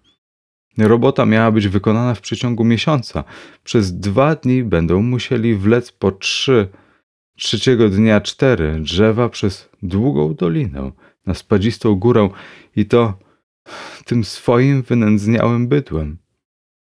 Robota 0.78 1.26
miała 1.26 1.50
być 1.50 1.68
wykonana 1.68 2.14
w 2.14 2.20
przeciągu 2.20 2.64
miesiąca. 2.64 3.24
Przez 3.64 3.98
dwa 3.98 4.34
dni 4.34 4.64
będą 4.64 5.02
musieli 5.02 5.54
wlec 5.54 5.92
po 5.92 6.12
trzy, 6.12 6.68
trzeciego 7.36 7.88
dnia 7.88 8.20
cztery 8.20 8.80
drzewa 8.80 9.28
przez 9.28 9.68
długą 9.82 10.34
dolinę, 10.34 10.92
na 11.26 11.34
spadzistą 11.34 11.94
górę 11.94 12.28
i 12.76 12.86
to 12.86 13.18
tym 14.04 14.24
swoim 14.24 14.82
wynędzniałym 14.82 15.68
bydłem. 15.68 16.18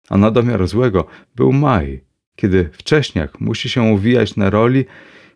A 0.08 0.16
na 0.16 0.30
domiar 0.30 0.66
złego 0.66 1.06
był 1.34 1.52
maj, 1.52 2.04
kiedy 2.36 2.70
wcześniak 2.72 3.40
musi 3.40 3.68
się 3.68 3.82
uwijać 3.82 4.36
na 4.36 4.50
roli 4.50 4.84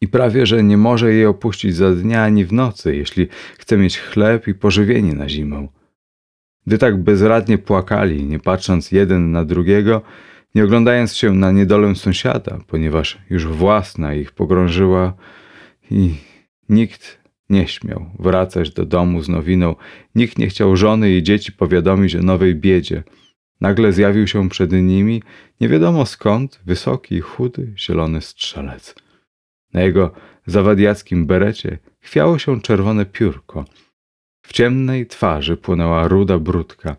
i 0.00 0.08
prawie 0.08 0.46
że 0.46 0.62
nie 0.62 0.76
może 0.76 1.12
jej 1.12 1.26
opuścić 1.26 1.76
za 1.76 1.90
dnia 1.90 2.24
ani 2.24 2.44
w 2.44 2.52
nocy, 2.52 2.96
jeśli 2.96 3.28
chce 3.58 3.76
mieć 3.78 3.98
chleb 3.98 4.48
i 4.48 4.54
pożywienie 4.54 5.12
na 5.12 5.28
zimę. 5.28 5.68
Gdy 6.66 6.78
tak 6.78 7.02
bezradnie 7.02 7.58
płakali, 7.58 8.24
nie 8.24 8.38
patrząc 8.38 8.92
jeden 8.92 9.32
na 9.32 9.44
drugiego, 9.44 10.02
nie 10.54 10.64
oglądając 10.64 11.16
się 11.16 11.34
na 11.34 11.52
niedolę 11.52 11.94
sąsiada, 11.94 12.58
ponieważ 12.66 13.18
już 13.30 13.46
własna 13.46 14.14
ich 14.14 14.32
pogrążyła 14.32 15.14
i 15.90 16.14
nikt 16.68 17.20
nie 17.50 17.68
śmiał 17.68 18.10
wracać 18.18 18.70
do 18.70 18.86
domu 18.86 19.22
z 19.22 19.28
nowiną, 19.28 19.74
nikt 20.14 20.38
nie 20.38 20.48
chciał 20.48 20.76
żony 20.76 21.10
i 21.10 21.22
dzieci 21.22 21.52
powiadomić 21.52 22.16
o 22.16 22.22
nowej 22.22 22.54
biedzie. 22.54 23.02
Nagle 23.60 23.92
zjawił 23.92 24.26
się 24.26 24.48
przed 24.48 24.72
nimi, 24.72 25.22
nie 25.60 25.68
wiadomo 25.68 26.06
skąd, 26.06 26.60
wysoki, 26.66 27.20
chudy, 27.20 27.72
zielony 27.76 28.20
strzelec. 28.20 28.94
Na 29.72 29.82
jego 29.82 30.12
zawadiackim 30.46 31.26
berecie 31.26 31.78
chwiało 32.00 32.38
się 32.38 32.60
czerwone 32.60 33.06
piórko. 33.06 33.64
W 34.50 34.52
ciemnej 34.52 35.06
twarzy 35.06 35.56
płynęła 35.56 36.08
ruda 36.08 36.38
brudka, 36.38 36.96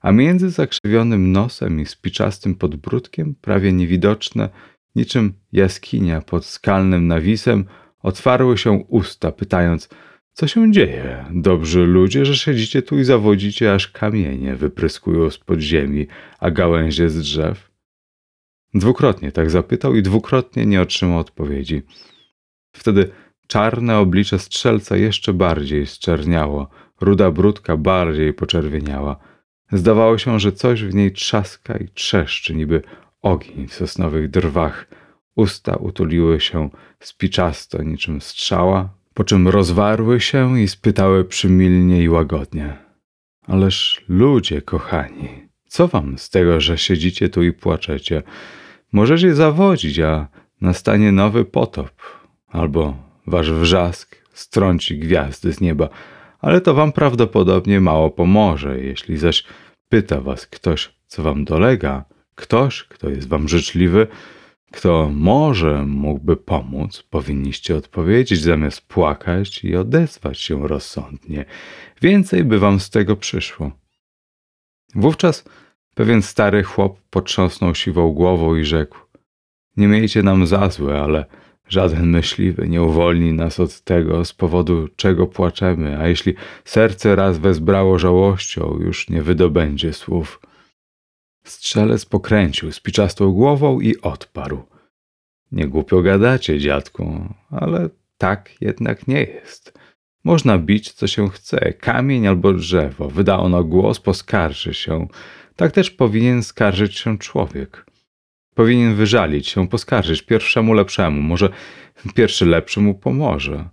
a 0.00 0.12
między 0.12 0.50
zakrzywionym 0.50 1.32
nosem 1.32 1.80
i 1.80 1.86
spiczastym 1.86 2.54
podbródkiem, 2.54 3.34
prawie 3.34 3.72
niewidoczne, 3.72 4.48
niczym 4.94 5.32
jaskinia 5.52 6.20
pod 6.20 6.44
skalnym 6.44 7.06
nawisem, 7.06 7.64
otwarły 8.02 8.58
się 8.58 8.70
usta, 8.72 9.32
pytając, 9.32 9.88
co 10.32 10.46
się 10.46 10.72
dzieje, 10.72 11.24
dobrzy 11.30 11.86
ludzie, 11.86 12.24
że 12.24 12.36
siedzicie 12.36 12.82
tu 12.82 12.98
i 12.98 13.04
zawodzicie, 13.04 13.74
aż 13.74 13.88
kamienie 13.88 14.56
wypryskują 14.56 15.30
z 15.30 15.38
podziemi, 15.38 16.06
a 16.38 16.50
gałęzie 16.50 17.10
z 17.10 17.18
drzew? 17.18 17.70
Dwukrotnie 18.74 19.32
tak 19.32 19.50
zapytał 19.50 19.94
i 19.94 20.02
dwukrotnie 20.02 20.66
nie 20.66 20.80
otrzymał 20.80 21.18
odpowiedzi. 21.18 21.82
Wtedy 22.76 23.10
czarne 23.46 23.98
oblicze 23.98 24.38
strzelca 24.38 24.96
jeszcze 24.96 25.32
bardziej 25.32 25.86
zczerniało, 25.86 26.68
ruda 27.02 27.30
brudka 27.30 27.76
bardziej 27.76 28.34
poczerwieniała. 28.34 29.16
Zdawało 29.72 30.18
się, 30.18 30.40
że 30.40 30.52
coś 30.52 30.84
w 30.84 30.94
niej 30.94 31.12
trzaska 31.12 31.76
i 31.76 31.88
trzeszczy, 31.88 32.54
niby 32.54 32.82
ogień 33.22 33.68
w 33.68 33.74
sosnowych 33.74 34.30
drwach. 34.30 34.86
Usta 35.36 35.76
utuliły 35.76 36.40
się 36.40 36.70
spiczasto 37.00 37.82
niczym 37.82 38.20
strzała, 38.20 38.88
po 39.14 39.24
czym 39.24 39.48
rozwarły 39.48 40.20
się 40.20 40.60
i 40.60 40.68
spytały 40.68 41.24
przymilnie 41.24 42.02
i 42.02 42.08
łagodnie. 42.08 42.76
Ależ 43.46 44.04
ludzie 44.08 44.62
kochani, 44.62 45.28
co 45.66 45.88
wam 45.88 46.18
z 46.18 46.30
tego, 46.30 46.60
że 46.60 46.78
siedzicie 46.78 47.28
tu 47.28 47.42
i 47.42 47.52
płaczecie? 47.52 48.22
Możecie 48.92 49.34
zawodzić, 49.34 49.98
a 49.98 50.28
nastanie 50.60 51.12
nowy 51.12 51.44
potop, 51.44 51.92
albo 52.48 52.96
wasz 53.26 53.52
wrzask 53.52 54.16
strąci 54.32 54.98
gwiazdy 54.98 55.52
z 55.52 55.60
nieba, 55.60 55.88
ale 56.42 56.60
to 56.60 56.74
wam 56.74 56.92
prawdopodobnie 56.92 57.80
mało 57.80 58.10
pomoże. 58.10 58.80
Jeśli 58.80 59.16
zaś 59.16 59.44
pyta 59.88 60.20
was 60.20 60.46
ktoś, 60.46 60.94
co 61.06 61.22
wam 61.22 61.44
dolega, 61.44 62.04
ktoś, 62.34 62.84
kto 62.84 63.10
jest 63.10 63.28
wam 63.28 63.48
życzliwy, 63.48 64.06
kto 64.72 65.10
może 65.14 65.86
mógłby 65.86 66.36
pomóc, 66.36 67.02
powinniście 67.10 67.76
odpowiedzieć 67.76 68.40
zamiast 68.40 68.88
płakać 68.88 69.64
i 69.64 69.76
odezwać 69.76 70.40
się 70.40 70.68
rozsądnie. 70.68 71.44
Więcej 72.02 72.44
by 72.44 72.58
wam 72.58 72.80
z 72.80 72.90
tego 72.90 73.16
przyszło. 73.16 73.70
Wówczas 74.94 75.44
pewien 75.94 76.22
stary 76.22 76.62
chłop 76.62 77.00
potrząsnął 77.10 77.74
siwą 77.74 78.12
głową 78.12 78.54
i 78.54 78.64
rzekł: 78.64 78.98
Nie 79.76 79.88
miejcie 79.88 80.22
nam 80.22 80.46
za 80.46 80.68
złe, 80.68 81.00
ale 81.00 81.26
żaden 81.72 82.10
myśliwy 82.10 82.68
nie 82.68 82.82
uwolni 82.82 83.32
nas 83.32 83.60
od 83.60 83.80
tego, 83.80 84.24
z 84.24 84.32
powodu 84.32 84.88
czego 84.96 85.26
płaczemy, 85.26 85.98
a 85.98 86.08
jeśli 86.08 86.34
serce 86.64 87.16
raz 87.16 87.38
wezbrało 87.38 87.98
żałością, 87.98 88.78
już 88.80 89.08
nie 89.08 89.22
wydobędzie 89.22 89.92
słów. 89.92 90.40
Strzelec 91.44 92.04
pokręcił 92.04 92.72
spiczastą 92.72 93.32
głową 93.32 93.80
i 93.80 94.00
odparł. 94.00 94.62
Nie 95.52 95.68
głupio 95.68 96.02
gadacie, 96.02 96.58
dziadku, 96.58 97.34
ale 97.50 97.88
tak 98.18 98.50
jednak 98.60 99.08
nie 99.08 99.22
jest. 99.22 99.78
Można 100.24 100.58
bić, 100.58 100.92
co 100.92 101.06
się 101.06 101.28
chce, 101.30 101.72
kamień 101.72 102.26
albo 102.26 102.52
drzewo. 102.52 103.08
Wyda 103.08 103.38
ono 103.38 103.64
głos, 103.64 104.00
poskarży 104.00 104.74
się. 104.74 105.08
Tak 105.56 105.72
też 105.72 105.90
powinien 105.90 106.42
skarżyć 106.42 106.98
się 106.98 107.18
człowiek. 107.18 107.91
Powinien 108.54 108.94
wyżalić 108.94 109.48
się, 109.48 109.68
poskarżyć 109.68 110.22
pierwszemu 110.22 110.74
lepszemu. 110.74 111.22
Może 111.22 111.50
pierwszy 112.14 112.46
lepszy 112.46 112.80
mu 112.80 112.94
pomoże. 112.94 113.68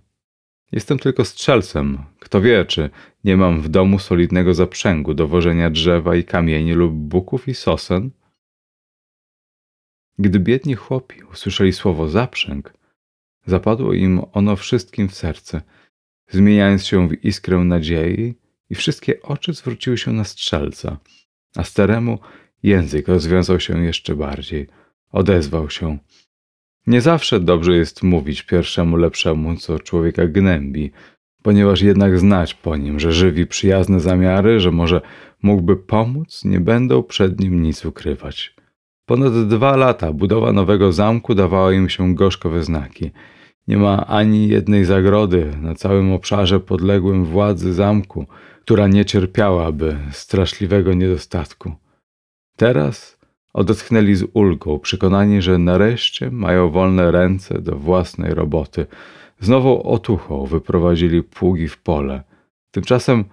Jestem 0.72 0.98
tylko 0.98 1.24
strzelcem. 1.24 1.98
Kto 2.18 2.40
wie, 2.40 2.64
czy 2.64 2.90
nie 3.24 3.36
mam 3.36 3.60
w 3.60 3.68
domu 3.68 3.98
solidnego 3.98 4.54
zaprzęgu 4.54 5.14
do 5.14 5.28
wożenia 5.28 5.70
drzewa 5.70 6.16
i 6.16 6.24
kamieni 6.24 6.72
lub 6.72 6.92
buków 6.92 7.48
i 7.48 7.54
sosen? 7.54 8.10
Gdy 10.18 10.38
biedni 10.38 10.74
chłopi 10.74 11.22
usłyszeli 11.22 11.72
słowo 11.72 12.08
zaprzęg, 12.08 12.74
zapadło 13.46 13.92
im 13.92 14.20
ono 14.32 14.56
wszystkim 14.56 15.08
w 15.08 15.14
serce, 15.14 15.62
zmieniając 16.28 16.86
się 16.86 17.08
w 17.08 17.24
iskrę 17.24 17.58
nadziei 17.58 18.34
i 18.70 18.74
wszystkie 18.74 19.22
oczy 19.22 19.52
zwróciły 19.52 19.98
się 19.98 20.12
na 20.12 20.24
strzelca, 20.24 20.98
a 21.56 21.64
staremu 21.64 22.18
język 22.62 23.08
rozwiązał 23.08 23.60
się 23.60 23.84
jeszcze 23.84 24.16
bardziej, 24.16 24.66
odezwał 25.12 25.70
się. 25.70 25.98
Nie 26.86 27.00
zawsze 27.00 27.40
dobrze 27.40 27.76
jest 27.76 28.02
mówić 28.02 28.42
pierwszemu 28.42 28.96
lepszemu, 28.96 29.56
co 29.56 29.78
człowieka 29.78 30.26
gnębi, 30.26 30.90
ponieważ 31.42 31.82
jednak 31.82 32.18
znać 32.18 32.54
po 32.54 32.76
nim, 32.76 33.00
że 33.00 33.12
żywi 33.12 33.46
przyjazne 33.46 34.00
zamiary, 34.00 34.60
że 34.60 34.70
może 34.70 35.00
mógłby 35.42 35.76
pomóc, 35.76 36.44
nie 36.44 36.60
będą 36.60 37.02
przed 37.02 37.40
nim 37.40 37.62
nic 37.62 37.84
ukrywać. 37.84 38.54
Ponad 39.06 39.48
dwa 39.48 39.76
lata 39.76 40.12
budowa 40.12 40.52
nowego 40.52 40.92
zamku 40.92 41.34
dawała 41.34 41.72
im 41.72 41.88
się 41.88 42.14
gorzko 42.14 42.62
znaki. 42.62 43.10
Nie 43.68 43.76
ma 43.76 44.06
ani 44.06 44.48
jednej 44.48 44.84
zagrody 44.84 45.52
na 45.62 45.74
całym 45.74 46.12
obszarze 46.12 46.60
podległym 46.60 47.24
władzy 47.24 47.74
zamku, 47.74 48.26
która 48.62 48.88
nie 48.88 49.04
cierpiałaby 49.04 49.96
straszliwego 50.12 50.94
niedostatku. 50.94 51.72
Teraz 52.60 53.18
odetchnęli 53.52 54.14
z 54.14 54.24
ulgą, 54.32 54.78
przekonani, 54.78 55.42
że 55.42 55.58
nareszcie 55.58 56.30
mają 56.30 56.70
wolne 56.70 57.10
ręce 57.10 57.60
do 57.60 57.76
własnej 57.76 58.34
roboty. 58.34 58.86
Z 59.40 59.48
nową 59.48 59.82
otuchą 59.82 60.46
wyprowadzili 60.46 61.22
pługi 61.22 61.68
w 61.68 61.78
pole. 61.78 62.22
Tymczasem 62.70 63.24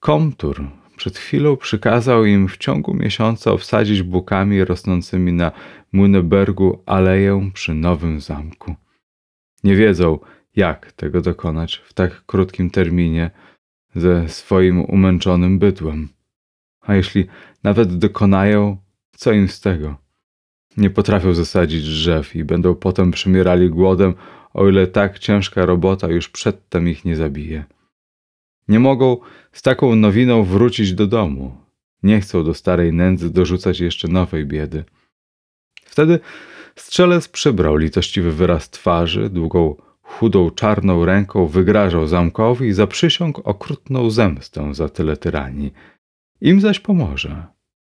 komtur 0.00 0.70
przed 0.96 1.18
chwilą 1.18 1.56
przykazał 1.56 2.24
im 2.24 2.48
w 2.48 2.56
ciągu 2.56 2.94
miesiąca 2.94 3.52
obsadzić 3.52 4.02
bukami 4.02 4.64
rosnącymi 4.64 5.32
na 5.32 5.52
Młynebergu 5.92 6.82
aleję 6.86 7.50
przy 7.54 7.74
nowym 7.74 8.20
zamku. 8.20 8.74
Nie 9.64 9.76
wiedzą, 9.76 10.18
jak 10.56 10.92
tego 10.92 11.20
dokonać 11.20 11.76
w 11.76 11.92
tak 11.92 12.26
krótkim 12.26 12.70
terminie 12.70 13.30
ze 13.94 14.28
swoim 14.28 14.80
umęczonym 14.80 15.58
bydłem. 15.58 16.17
A 16.88 16.94
jeśli 16.94 17.26
nawet 17.64 17.98
dokonają, 17.98 18.76
co 19.16 19.32
im 19.32 19.48
z 19.48 19.60
tego? 19.60 19.96
Nie 20.76 20.90
potrafią 20.90 21.34
zasadzić 21.34 21.82
drzew 21.82 22.36
i 22.36 22.44
będą 22.44 22.74
potem 22.74 23.10
przymierali 23.10 23.70
głodem, 23.70 24.14
o 24.54 24.68
ile 24.68 24.86
tak 24.86 25.18
ciężka 25.18 25.66
robota 25.66 26.08
już 26.08 26.28
przedtem 26.28 26.88
ich 26.88 27.04
nie 27.04 27.16
zabije. 27.16 27.64
Nie 28.68 28.80
mogą 28.80 29.16
z 29.52 29.62
taką 29.62 29.96
nowiną 29.96 30.44
wrócić 30.44 30.94
do 30.94 31.06
domu. 31.06 31.56
Nie 32.02 32.20
chcą 32.20 32.44
do 32.44 32.54
starej 32.54 32.92
nędzy 32.92 33.30
dorzucać 33.30 33.80
jeszcze 33.80 34.08
nowej 34.08 34.46
biedy. 34.46 34.84
Wtedy 35.84 36.20
strzelec 36.76 37.28
przybrał 37.28 37.76
litościwy 37.76 38.32
wyraz 38.32 38.70
twarzy, 38.70 39.30
długą, 39.30 39.76
chudą, 40.02 40.50
czarną 40.50 41.04
ręką 41.04 41.46
wygrażał 41.46 42.06
zamkowi 42.06 42.68
i 42.68 42.72
zaprzysiągł 42.72 43.40
okrutną 43.44 44.10
zemstę 44.10 44.74
za 44.74 44.88
tyle 44.88 45.16
tyranii. 45.16 45.72
Im 46.40 46.60
zaś 46.60 46.80
pomoże. 46.80 47.46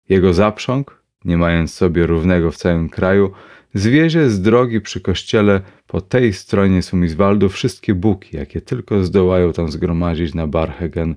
Jego 0.08 0.34
zaprząg, 0.34 1.02
nie 1.24 1.36
mając 1.36 1.74
sobie 1.74 2.06
równego 2.06 2.50
w 2.50 2.56
całym 2.56 2.88
kraju, 2.88 3.32
zwiezie 3.74 4.30
z 4.30 4.42
drogi 4.42 4.80
przy 4.80 5.00
kościele 5.00 5.60
po 5.86 6.00
tej 6.00 6.32
stronie 6.32 6.82
Sumizwaldu 6.82 7.48
wszystkie 7.48 7.94
buki, 7.94 8.36
jakie 8.36 8.60
tylko 8.60 9.04
zdołają 9.04 9.52
tam 9.52 9.70
zgromadzić 9.70 10.34
na 10.34 10.46
Barhegen, 10.46 11.14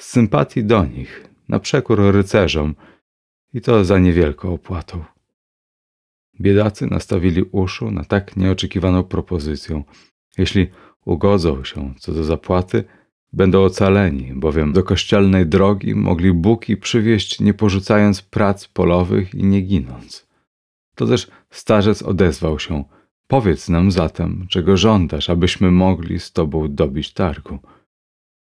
z 0.00 0.08
sympatii 0.08 0.64
do 0.64 0.84
nich, 0.84 1.28
na 1.48 1.60
przekór 1.60 2.00
rycerzom 2.12 2.74
i 3.54 3.60
to 3.60 3.84
za 3.84 3.98
niewielką 3.98 4.54
opłatą. 4.54 5.04
Biedacy 6.40 6.86
nastawili 6.86 7.42
uszu 7.42 7.90
na 7.90 8.04
tak 8.04 8.36
nieoczekiwaną 8.36 9.02
propozycję. 9.04 9.82
Jeśli 10.38 10.70
ugodzą 11.04 11.64
się 11.64 11.94
co 11.98 12.12
do 12.12 12.24
zapłaty, 12.24 12.84
będą 13.32 13.64
ocaleni, 13.64 14.32
bowiem 14.34 14.72
do 14.72 14.82
kościelnej 14.82 15.46
drogi 15.46 15.94
mogli 15.94 16.32
buki 16.32 16.76
przywieźć 16.76 17.40
nie 17.40 17.54
porzucając 17.54 18.22
prac 18.22 18.68
polowych 18.68 19.34
i 19.34 19.44
nie 19.44 19.60
ginąc. 19.60 20.26
To 20.94 21.06
też 21.06 21.30
starzec 21.50 22.02
odezwał 22.02 22.58
się. 22.58 22.84
Powiedz 23.26 23.68
nam 23.68 23.90
zatem, 23.90 24.46
czego 24.50 24.76
żądasz, 24.76 25.30
abyśmy 25.30 25.70
mogli 25.70 26.20
z 26.20 26.32
tobą 26.32 26.74
dobić 26.74 27.12
targu. 27.12 27.58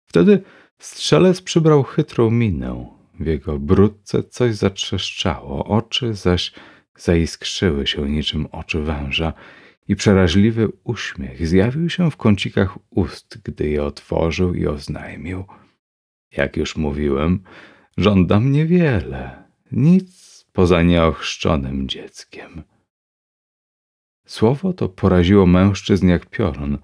Wtedy 0.09 0.43
strzelec 0.79 1.43
przybrał 1.43 1.83
chytrą 1.83 2.31
minę. 2.31 2.87
W 3.21 3.27
jego 3.27 3.59
brudce 3.59 4.23
coś 4.23 4.55
zatrzeszczało, 4.55 5.65
oczy 5.65 6.15
zaś 6.15 6.53
zaiskrzyły 6.97 7.87
się 7.87 8.09
niczym 8.09 8.47
oczy 8.53 8.83
węża 8.83 9.33
i 9.89 9.97
przeraźliwy 9.97 10.69
uśmiech 10.85 11.49
zjawił 11.49 11.91
się 11.91 12.11
w 12.11 12.17
kącikach 12.17 12.79
ust, 12.91 13.39
gdy 13.45 13.69
je 13.69 13.85
otworzył 13.85 14.55
i 14.55 14.67
oznajmił. 14.67 15.45
Jak 16.33 16.57
już 16.57 16.77
mówiłem, 16.77 17.43
żądam 17.97 18.53
niewiele, 18.53 19.45
nic 19.73 20.47
poza 20.53 20.83
nieochrzczonym 20.83 21.89
dzieckiem. 21.89 22.63
Słowo 24.27 24.73
to 24.73 24.89
poraziło 24.89 25.47
mężczyzn 25.47 26.09
jak 26.09 26.27
piorun. 26.27 26.79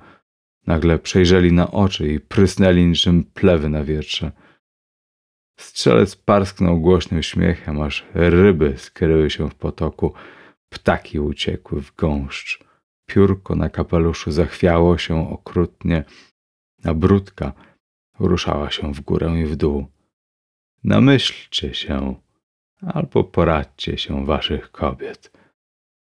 Nagle 0.67 0.99
przejrzeli 0.99 1.53
na 1.53 1.71
oczy 1.71 2.13
i 2.13 2.21
prysnęli 2.21 2.87
niczym 2.87 3.25
plewy 3.25 3.69
na 3.69 3.85
wietrze. 3.85 4.33
Strzelec 5.57 6.17
parsknął 6.17 6.81
głośnym 6.81 7.23
śmiechem, 7.23 7.81
aż 7.81 8.07
ryby 8.15 8.75
skryły 8.77 9.31
się 9.31 9.51
w 9.51 9.55
potoku, 9.55 10.15
ptaki 10.69 11.21
uciekły 11.21 11.83
w 11.83 11.95
gąszcz. 11.95 12.64
Piórko 13.07 13.55
na 13.55 13.71
kapeluszu 13.71 14.33
zachwiało 14.33 14.99
się 14.99 15.31
okrutnie, 15.31 16.05
a 16.85 16.95
brudka 16.95 17.53
ruszała 18.19 18.71
się 18.71 18.95
w 18.95 19.01
górę 19.01 19.41
i 19.43 19.45
w 19.45 19.57
dół. 19.57 19.87
Namyślcie 20.85 21.75
się, 21.75 22.15
albo 22.83 23.25
poradźcie 23.25 23.99
się 23.99 24.27
waszych 24.27 24.71
kobiet. 24.71 25.33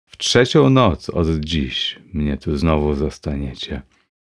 W 0.05 0.17
trzecią 0.17 0.69
noc 0.69 1.09
od 1.09 1.27
dziś 1.27 1.99
mnie 2.13 2.37
tu 2.37 2.57
znowu 2.57 2.95
zastaniecie. 2.95 3.81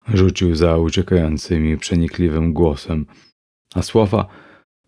Rzucił 0.08 0.55
za 0.55 0.78
uciekającymi 0.78 1.78
przenikliwym 1.78 2.53
głosem, 2.53 3.05
a 3.76 3.82
słowa 3.82 4.28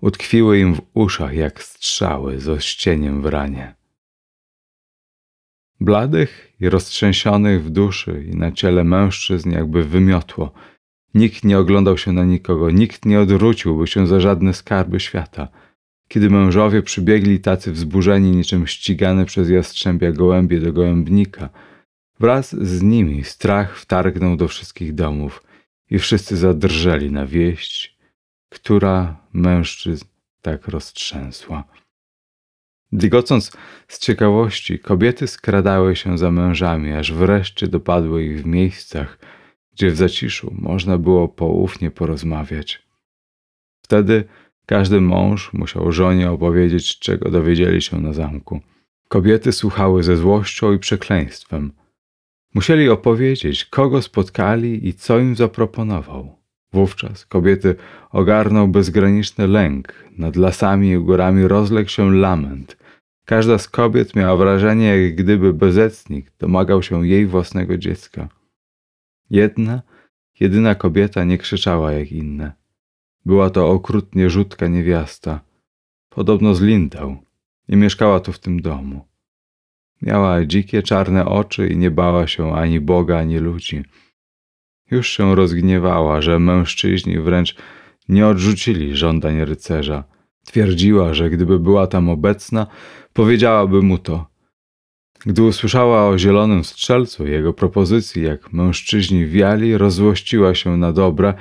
utkwiły 0.01 0.59
im 0.59 0.75
w 0.75 0.81
uszach 0.93 1.33
jak 1.33 1.63
strzały 1.63 2.39
z 2.39 2.49
ościeniem 2.49 3.21
w 3.21 3.25
ranie. 3.25 3.78
Bladych 5.79 6.53
i 6.59 6.69
roztrzęsionych 6.69 7.63
w 7.63 7.69
duszy 7.69 8.25
i 8.31 8.35
na 8.35 8.51
ciele 8.51 8.83
mężczyzn 8.83 9.51
jakby 9.51 9.83
wymiotło. 9.83 10.51
Nikt 11.13 11.43
nie 11.43 11.59
oglądał 11.59 11.97
się 11.97 12.11
na 12.11 12.23
nikogo, 12.23 12.71
nikt 12.71 13.05
nie 13.05 13.19
odwróciłby 13.19 13.87
się 13.87 14.07
za 14.07 14.19
żadne 14.19 14.53
skarby 14.53 14.99
świata. 14.99 15.47
Kiedy 16.07 16.29
mężowie 16.29 16.81
przybiegli 16.81 17.39
tacy 17.39 17.71
wzburzeni 17.71 18.31
niczym 18.31 18.67
ścigane 18.67 19.25
przez 19.25 19.49
jastrzębia 19.49 20.11
gołębie 20.11 20.59
do 20.59 20.73
gołębnika, 20.73 21.49
wraz 22.19 22.55
z 22.55 22.81
nimi 22.81 23.23
strach 23.23 23.77
wtargnął 23.77 24.35
do 24.35 24.47
wszystkich 24.47 24.95
domów 24.95 25.43
i 25.89 25.99
wszyscy 25.99 26.37
zadrżeli 26.37 27.11
na 27.11 27.25
wieść, 27.25 27.97
która 28.49 29.17
mężczyzn 29.33 30.05
tak 30.41 30.67
roztrzęsła. 30.67 31.63
Dygocąc 32.91 33.51
z 33.87 33.99
ciekawości, 33.99 34.79
kobiety 34.79 35.27
skradały 35.27 35.95
się 35.95 36.17
za 36.17 36.31
mężami, 36.31 36.93
aż 36.93 37.13
wreszcie 37.13 37.67
dopadły 37.67 38.23
ich 38.23 38.41
w 38.43 38.45
miejscach, 38.45 39.19
gdzie 39.73 39.91
w 39.91 39.95
zaciszu 39.95 40.53
można 40.57 40.97
było 40.97 41.27
poufnie 41.27 41.91
porozmawiać. 41.91 42.87
Wtedy 43.81 44.23
każdy 44.65 45.01
mąż 45.01 45.53
musiał 45.53 45.91
żonie 45.91 46.31
opowiedzieć, 46.31 46.99
czego 46.99 47.31
dowiedzieli 47.31 47.81
się 47.81 48.01
na 48.01 48.13
zamku. 48.13 48.61
Kobiety 49.07 49.51
słuchały 49.51 50.03
ze 50.03 50.17
złością 50.17 50.73
i 50.73 50.79
przekleństwem. 50.79 51.71
Musieli 52.53 52.89
opowiedzieć, 52.89 53.65
kogo 53.65 54.01
spotkali 54.01 54.87
i 54.87 54.93
co 54.93 55.19
im 55.19 55.35
zaproponował. 55.35 56.38
Wówczas 56.73 57.25
kobiety 57.25 57.75
ogarnął 58.11 58.67
bezgraniczny 58.67 59.47
lęk. 59.47 59.93
Nad 60.17 60.35
lasami 60.35 60.91
i 60.91 60.97
górami 60.97 61.47
rozległ 61.47 61.89
się 61.89 62.11
lament. 62.11 62.77
Każda 63.25 63.57
z 63.57 63.69
kobiet 63.69 64.15
miała 64.15 64.35
wrażenie, 64.35 65.01
jak 65.01 65.15
gdyby 65.15 65.53
bezecnik 65.53 66.31
domagał 66.39 66.83
się 66.83 67.07
jej 67.07 67.25
własnego 67.25 67.77
dziecka. 67.77 68.29
Jedna, 69.29 69.81
jedyna 70.39 70.75
kobieta 70.75 71.23
nie 71.23 71.37
krzyczała 71.37 71.91
jak 71.91 72.11
inne. 72.11 72.51
Była 73.25 73.49
to 73.49 73.69
okrutnie 73.69 74.29
rzutka 74.29 74.67
niewiasta, 74.67 75.41
podobno 76.09 76.55
z 76.55 76.61
Lindau, 76.61 77.17
i 77.67 77.75
mieszkała 77.75 78.19
tu 78.19 78.31
w 78.31 78.39
tym 78.39 78.61
domu. 78.61 79.05
Miała 80.01 80.45
dzikie, 80.45 80.83
czarne 80.83 81.25
oczy 81.25 81.67
i 81.67 81.77
nie 81.77 81.91
bała 81.91 82.27
się 82.27 82.53
ani 82.53 82.79
Boga, 82.79 83.17
ani 83.17 83.37
ludzi. 83.37 83.83
Już 84.91 85.09
się 85.09 85.35
rozgniewała, 85.35 86.21
że 86.21 86.39
mężczyźni 86.39 87.19
wręcz 87.19 87.55
nie 88.09 88.27
odrzucili 88.27 88.95
żądań 88.95 89.45
rycerza. 89.45 90.03
Twierdziła, 90.45 91.13
że 91.13 91.29
gdyby 91.29 91.59
była 91.59 91.87
tam 91.87 92.09
obecna, 92.09 92.67
powiedziałaby 93.13 93.81
mu 93.81 93.97
to. 93.97 94.25
Gdy 95.25 95.43
usłyszała 95.43 96.07
o 96.07 96.17
zielonym 96.17 96.63
strzelcu 96.63 97.27
i 97.27 97.31
jego 97.31 97.53
propozycji, 97.53 98.23
jak 98.23 98.53
mężczyźni 98.53 99.25
wiali, 99.25 99.77
rozłościła 99.77 100.55
się 100.55 100.77
na 100.77 100.91
dobre 100.91 101.33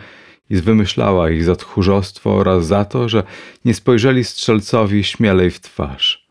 i 0.51 0.57
wymyślała 0.57 1.31
ich 1.31 1.45
za 1.45 1.57
tchórzostwo 1.57 2.35
oraz 2.35 2.67
za 2.67 2.85
to, 2.85 3.09
że 3.09 3.23
nie 3.65 3.75
spojrzeli 3.75 4.25
strzelcowi 4.25 5.05
śmielej 5.05 5.51
w 5.51 5.61
twarz. 5.61 6.29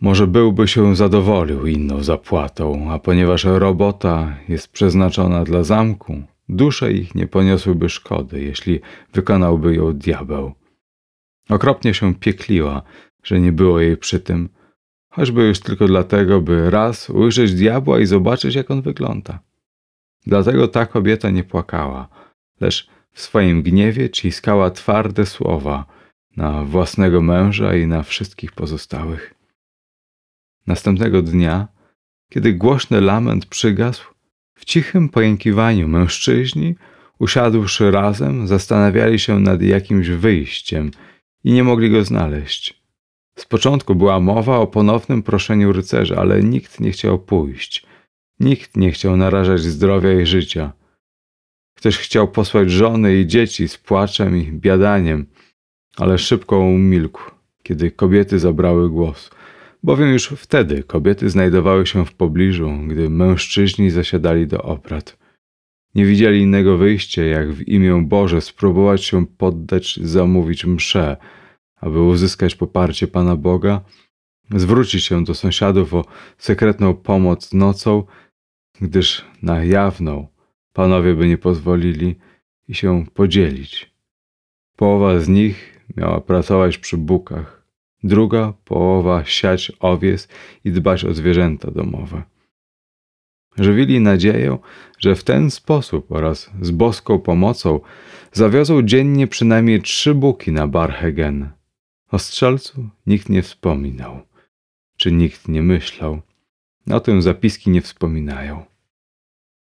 Może 0.00 0.26
byłby 0.26 0.68
się 0.68 0.96
zadowolił 0.96 1.66
inną 1.66 2.02
zapłatą, 2.02 2.90
a 2.90 2.98
ponieważ 2.98 3.44
robota 3.44 4.36
jest 4.48 4.72
przeznaczona 4.72 5.44
dla 5.44 5.62
zamku, 5.62 6.22
dusze 6.48 6.92
ich 6.92 7.14
nie 7.14 7.26
poniosłyby 7.26 7.88
szkody, 7.88 8.42
jeśli 8.42 8.80
wykonałby 9.12 9.74
ją 9.74 9.92
diabeł. 9.92 10.52
Okropnie 11.48 11.94
się 11.94 12.14
piekliła, 12.14 12.82
że 13.22 13.40
nie 13.40 13.52
było 13.52 13.80
jej 13.80 13.96
przy 13.96 14.20
tym, 14.20 14.48
choćby 15.10 15.42
już 15.42 15.60
tylko 15.60 15.86
dlatego, 15.86 16.40
by 16.40 16.70
raz 16.70 17.10
ujrzeć 17.10 17.54
diabła 17.54 18.00
i 18.00 18.06
zobaczyć, 18.06 18.54
jak 18.54 18.70
on 18.70 18.82
wygląda. 18.82 19.40
Dlatego 20.26 20.68
ta 20.68 20.86
kobieta 20.86 21.30
nie 21.30 21.44
płakała, 21.44 22.08
lecz 22.60 22.88
w 23.12 23.20
swoim 23.20 23.62
gniewie 23.62 24.10
ciskała 24.10 24.70
twarde 24.70 25.26
słowa 25.26 25.86
na 26.36 26.64
własnego 26.64 27.22
męża 27.22 27.74
i 27.74 27.86
na 27.86 28.02
wszystkich 28.02 28.52
pozostałych. 28.52 29.34
Następnego 30.66 31.22
dnia, 31.22 31.68
kiedy 32.30 32.52
głośny 32.52 33.00
lament 33.00 33.46
przygasł, 33.46 34.15
w 34.56 34.64
cichym 34.64 35.08
pojękiwaniu 35.08 35.88
mężczyźni, 35.88 36.74
usiadłszy 37.18 37.90
razem, 37.90 38.46
zastanawiali 38.46 39.18
się 39.18 39.40
nad 39.40 39.62
jakimś 39.62 40.08
wyjściem 40.08 40.90
i 41.44 41.52
nie 41.52 41.64
mogli 41.64 41.90
go 41.90 42.04
znaleźć. 42.04 42.82
Z 43.38 43.44
początku 43.44 43.94
była 43.94 44.20
mowa 44.20 44.58
o 44.58 44.66
ponownym 44.66 45.22
proszeniu 45.22 45.72
rycerza, 45.72 46.16
ale 46.16 46.42
nikt 46.42 46.80
nie 46.80 46.90
chciał 46.90 47.18
pójść. 47.18 47.86
Nikt 48.40 48.76
nie 48.76 48.92
chciał 48.92 49.16
narażać 49.16 49.60
zdrowia 49.60 50.20
i 50.20 50.26
życia. 50.26 50.72
Ktoś 51.76 51.98
chciał 51.98 52.28
posłać 52.28 52.70
żony 52.70 53.16
i 53.16 53.26
dzieci 53.26 53.68
z 53.68 53.78
płaczem 53.78 54.36
i 54.36 54.52
biadaniem, 54.52 55.26
ale 55.96 56.18
szybko 56.18 56.58
umilkł, 56.58 57.30
kiedy 57.62 57.90
kobiety 57.90 58.38
zabrały 58.38 58.90
głos, 58.90 59.30
bowiem 59.86 60.12
już 60.12 60.28
wtedy 60.28 60.82
kobiety 60.82 61.30
znajdowały 61.30 61.86
się 61.86 62.04
w 62.06 62.14
pobliżu, 62.14 62.70
gdy 62.88 63.10
mężczyźni 63.10 63.90
zasiadali 63.90 64.46
do 64.46 64.62
obrad. 64.62 65.18
Nie 65.94 66.06
widzieli 66.06 66.40
innego 66.40 66.76
wyjścia, 66.76 67.22
jak 67.22 67.52
w 67.52 67.68
imię 67.68 68.02
Boże 68.06 68.40
spróbować 68.40 69.04
się 69.04 69.26
poddać, 69.26 70.00
zamówić 70.02 70.64
mszę, 70.64 71.16
aby 71.76 72.00
uzyskać 72.00 72.54
poparcie 72.54 73.06
Pana 73.06 73.36
Boga, 73.36 73.80
zwrócić 74.50 75.04
się 75.04 75.24
do 75.24 75.34
sąsiadów 75.34 75.94
o 75.94 76.04
sekretną 76.38 76.94
pomoc 76.94 77.52
nocą, 77.52 78.04
gdyż 78.80 79.24
na 79.42 79.64
jawną 79.64 80.28
panowie 80.72 81.14
by 81.14 81.28
nie 81.28 81.38
pozwolili 81.38 82.14
i 82.68 82.74
się 82.74 83.04
podzielić. 83.14 83.94
Połowa 84.76 85.20
z 85.20 85.28
nich 85.28 85.80
miała 85.96 86.20
pracować 86.20 86.78
przy 86.78 86.96
bukach, 86.96 87.55
druga 88.04 88.52
połowa 88.64 89.24
siać 89.24 89.72
owiec 89.80 90.28
i 90.64 90.70
dbać 90.70 91.04
o 91.04 91.14
zwierzęta 91.14 91.70
domowe. 91.70 92.22
Żywili 93.58 94.00
nadzieję, 94.00 94.58
że 94.98 95.14
w 95.14 95.24
ten 95.24 95.50
sposób 95.50 96.12
oraz 96.12 96.50
z 96.60 96.70
boską 96.70 97.18
pomocą 97.18 97.80
zawiozą 98.32 98.82
dziennie 98.82 99.26
przynajmniej 99.26 99.82
trzy 99.82 100.14
buki 100.14 100.52
na 100.52 100.66
Barhegen. 100.66 101.50
O 102.10 102.18
strzelcu 102.18 102.88
nikt 103.06 103.28
nie 103.28 103.42
wspominał, 103.42 104.20
czy 104.96 105.12
nikt 105.12 105.48
nie 105.48 105.62
myślał. 105.62 106.20
O 106.90 107.00
tym 107.00 107.22
zapiski 107.22 107.70
nie 107.70 107.82
wspominają. 107.82 108.64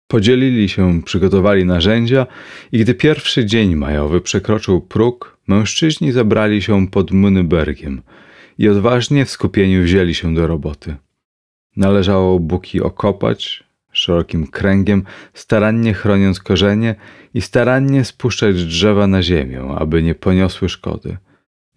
Podzielili 0.09 0.69
się, 0.69 1.03
przygotowali 1.03 1.65
narzędzia 1.65 2.27
i 2.73 2.79
gdy 2.79 2.95
pierwszy 2.95 3.47
dzień 3.47 3.77
majowy 3.77 4.21
przekroczył 4.21 4.81
próg, 4.81 5.39
mężczyźni 5.49 6.13
zabrali 6.13 6.63
się 6.63 6.89
pod 6.89 7.11
Mnybergiem 7.11 8.03
i 8.59 8.69
odważnie 8.69 9.25
w 9.25 9.31
skupieniu 9.31 9.83
wzięli 9.83 10.15
się 10.15 10.35
do 10.35 10.47
roboty. 10.47 10.97
Należało 11.77 12.41
buki 12.41 12.81
okopać 12.81 13.65
szerokim 13.93 14.47
kręgiem, 14.47 15.03
starannie 15.35 15.95
chroniąc 15.95 16.41
korzenie 16.41 16.95
i 17.35 17.41
starannie 17.41 18.05
spuszczać 18.05 18.65
drzewa 18.65 19.07
na 19.07 19.23
ziemię, 19.23 19.63
aby 19.79 20.03
nie 20.03 20.15
poniosły 20.15 20.69
szkody. 20.69 21.17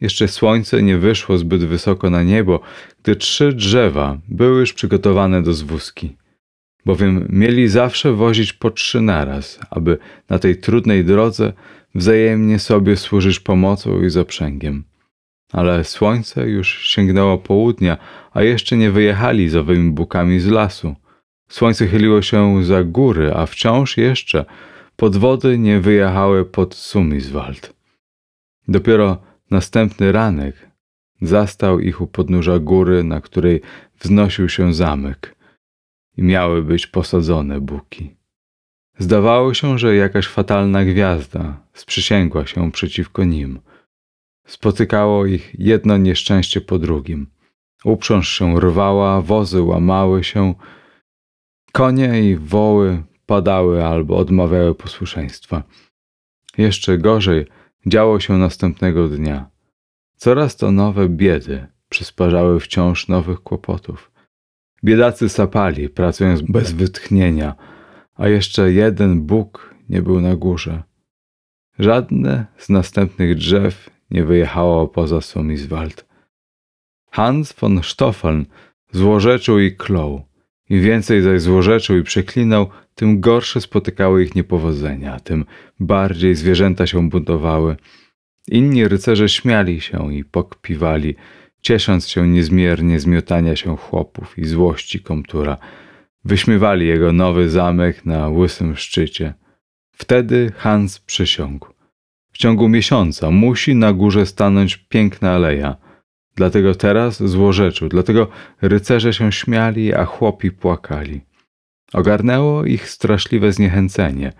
Jeszcze 0.02 0.28
słońce 0.28 0.84
nie 0.84 0.98
wyszło 0.98 1.38
zbyt 1.38 1.64
wysoko 1.64 2.10
na 2.10 2.24
niebo, 2.24 2.62
gdy 3.04 3.16
trzy 3.16 3.54
drzewa 3.54 4.18
były 4.28 4.60
już 4.60 4.74
przygotowane 4.74 5.44
do 5.44 5.54
zwózki. 5.54 6.19
Bowiem 6.86 7.28
mieli 7.30 7.68
zawsze 7.68 8.14
wozić 8.14 8.54
po 8.54 8.72
trzy 8.72 9.02
naraz, 9.02 9.60
aby 9.70 9.98
na 10.30 10.40
tej 10.40 10.58
trudnej 10.58 11.06
drodze 11.06 11.54
wzajemnie 11.96 12.60
sobie 12.60 12.96
służyć 12.98 13.40
pomocą 13.40 14.02
i 14.02 14.10
zaprzęgiem. 14.10 14.84
Ale 15.54 15.84
słońce 15.84 16.50
już 16.50 16.88
sięgnęło 16.88 17.38
południa, 17.38 17.98
a 18.32 18.42
jeszcze 18.44 18.78
nie 18.78 18.92
wyjechali 18.92 19.50
z 19.50 19.56
owymi 19.56 19.92
bukami 19.92 20.40
z 20.40 20.48
lasu. 20.48 20.96
Słońce 21.50 21.88
chyliło 21.88 22.22
się 22.22 22.66
za 22.66 22.84
góry, 22.84 23.34
a 23.36 23.46
wciąż 23.46 23.98
jeszcze 23.98 24.46
podwody 24.96 25.58
nie 25.58 25.80
wyjechały 25.80 26.46
pod 26.46 26.76
Sumiswald. 26.76 27.74
Dopiero 28.68 29.18
następny 29.52 30.12
ranek 30.12 30.56
zastał 31.22 31.80
ich 31.80 32.02
u 32.02 32.08
podnóża 32.08 32.60
góry, 32.60 33.04
na 33.04 33.22
której 33.22 33.62
wznosił 34.00 34.50
się 34.50 34.74
zamek 34.74 35.36
i 36.20 36.24
miały 36.24 36.64
być 36.64 36.88
posadzone 36.88 37.62
buki. 37.62 38.16
Zdawało 38.98 39.54
się, 39.54 39.80
że 39.80 39.96
jakaś 39.96 40.28
fatalna 40.28 40.86
gwiazda 40.86 41.64
sprzysięgła 41.74 42.46
się 42.46 42.72
przeciwko 42.72 43.24
nim. 43.24 43.60
Spotykało 44.46 45.26
ich 45.26 45.60
jedno 45.60 45.98
nieszczęście 45.98 46.62
po 46.62 46.80
drugim. 46.80 47.28
Uprząż 47.84 48.30
się 48.30 48.60
rwała, 48.60 49.22
wozy 49.22 49.62
łamały 49.62 50.24
się, 50.24 50.54
konie 51.72 52.32
i 52.32 52.36
woły 52.36 53.04
padały 53.26 53.86
albo 53.86 54.18
odmawiały 54.18 54.76
posłuszeństwa. 54.76 55.64
Jeszcze 56.58 56.98
gorzej 56.98 57.46
działo 57.88 58.20
się 58.20 58.38
następnego 58.38 59.08
dnia. 59.08 59.50
Coraz 60.16 60.56
to 60.56 60.72
nowe 60.72 61.10
biedy 61.10 61.68
przysparzały 61.90 62.60
wciąż 62.60 63.08
nowych 63.08 63.40
kłopotów. 63.40 64.12
Biedacy 64.84 65.30
sapali, 65.30 65.90
pracując 65.90 66.42
bez 66.42 66.72
wytchnienia, 66.72 67.56
a 68.16 68.28
jeszcze 68.28 68.74
jeden 68.74 69.22
Bóg 69.22 69.76
nie 69.90 70.02
był 70.02 70.22
na 70.22 70.36
górze. 70.36 70.84
Żadne 71.80 72.46
z 72.58 72.70
następnych 72.70 73.36
drzew 73.36 73.90
nie 74.12 74.26
wyjechało 74.26 74.88
poza 74.88 75.22
Sumiswald. 75.22 76.06
Hans 77.12 77.54
von 77.54 77.84
Stoffeln 77.84 78.46
złorzeczył 78.92 79.60
i 79.60 79.76
klął. 79.76 80.22
Im 80.70 80.82
więcej 80.82 81.22
zaś 81.22 81.42
złorzeczył 81.42 81.98
i 81.98 82.04
przeklinał, 82.04 82.70
tym 82.96 83.20
gorsze 83.20 83.62
spotykały 83.62 84.24
ich 84.24 84.36
niepowodzenia, 84.36 85.20
tym 85.20 85.46
bardziej 85.80 86.36
zwierzęta 86.36 86.88
się 86.88 87.10
buntowały. 87.10 87.76
Inni 88.48 88.88
rycerze 88.88 89.30
śmiali 89.30 89.82
się 89.82 90.14
i 90.14 90.26
pokpiwali, 90.26 91.16
ciesząc 91.62 92.08
się 92.08 92.28
niezmiernie 92.28 93.00
z 93.00 93.06
miotania 93.06 93.56
się 93.56 93.78
chłopów 93.78 94.38
i 94.38 94.46
złości 94.46 95.00
komtura. 95.00 95.58
Wyśmiewali 96.26 96.88
jego 96.88 97.14
nowy 97.14 97.50
zamek 97.50 98.06
na 98.06 98.30
łysym 98.30 98.76
szczycie. 98.76 99.34
Wtedy 99.92 100.52
Hans 100.58 101.00
przysiągł. 101.00 101.68
W 102.32 102.38
ciągu 102.38 102.70
miesiąca 102.70 103.32
musi 103.32 103.76
na 103.76 103.94
górze 103.94 104.26
stanąć 104.26 104.78
piękna 104.78 105.32
aleja. 105.32 105.76
Dlatego 106.36 106.76
teraz 106.76 107.24
złorzeczył, 107.24 107.90
dlatego 107.90 108.28
rycerze 108.62 109.14
się 109.14 109.32
śmiali, 109.32 109.94
a 109.94 110.06
chłopi 110.06 110.52
płakali. 110.52 111.22
Ogarnęło 111.94 112.66
ich 112.66 112.90
straszliwe 112.90 113.54
zniechęcenie. 113.54 114.34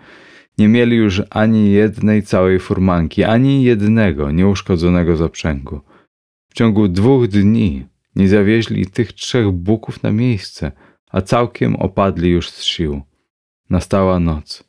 Nie 0.58 0.68
mieli 0.68 0.96
już 0.96 1.22
ani 1.30 1.70
jednej 1.72 2.22
całej 2.22 2.58
furmanki, 2.58 3.24
ani 3.24 3.62
jednego 3.62 4.30
nieuszkodzonego 4.30 5.16
zaprzęgu. 5.16 5.80
W 6.50 6.54
ciągu 6.54 6.88
dwóch 6.88 7.28
dni 7.28 7.86
nie 8.16 8.28
zawieźli 8.28 8.86
tych 8.86 9.12
trzech 9.12 9.50
buków 9.50 10.02
na 10.02 10.10
miejsce, 10.12 10.72
a 11.10 11.20
całkiem 11.20 11.76
opadli 11.76 12.30
już 12.30 12.50
z 12.50 12.62
sił. 12.62 13.02
Nastała 13.70 14.20
noc. 14.20 14.64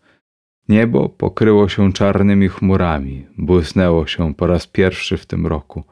Niebo 0.70 1.10
pokryło 1.10 1.70
się 1.70 1.94
czarnymi 1.94 2.48
chmurami, 2.50 3.26
błysnęło 3.38 4.08
się 4.08 4.36
po 4.36 4.48
raz 4.48 4.68
pierwszy 4.68 5.18
w 5.18 5.26
tym 5.26 5.48
roku. 5.48 5.84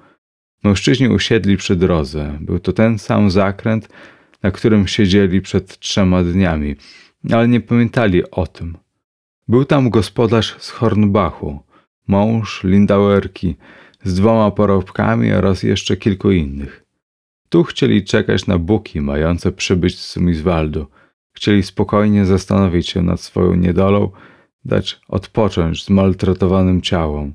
Mężczyźni 0.63 1.09
usiedli 1.09 1.57
przy 1.57 1.75
drodze. 1.75 2.37
Był 2.41 2.59
to 2.59 2.73
ten 2.73 2.99
sam 2.99 3.31
zakręt, 3.31 3.89
na 4.43 4.51
którym 4.51 4.87
siedzieli 4.87 5.41
przed 5.41 5.79
trzema 5.79 6.23
dniami, 6.23 6.75
ale 7.31 7.47
nie 7.47 7.61
pamiętali 7.61 8.31
o 8.31 8.47
tym. 8.47 8.77
Był 9.47 9.65
tam 9.65 9.89
gospodarz 9.89 10.55
z 10.59 10.69
Hornbachu, 10.69 11.59
mąż 12.07 12.63
Lindauerki 12.63 13.55
z 14.03 14.13
dwoma 14.13 14.51
porobkami 14.51 15.33
oraz 15.33 15.63
jeszcze 15.63 15.97
kilku 15.97 16.31
innych. 16.31 16.85
Tu 17.49 17.63
chcieli 17.63 18.03
czekać 18.03 18.47
na 18.47 18.57
buki 18.57 19.01
mające 19.01 19.51
przybyć 19.51 19.99
z 19.99 20.05
Sumiswaldu. 20.05 20.87
Chcieli 21.35 21.63
spokojnie 21.63 22.25
zastanowić 22.25 22.89
się 22.89 23.01
nad 23.01 23.21
swoją 23.21 23.55
niedolą, 23.55 24.11
dać 24.65 25.01
odpocząć 25.07 25.85
zmaltretowanym 25.85 26.81
ciałom. 26.81 27.33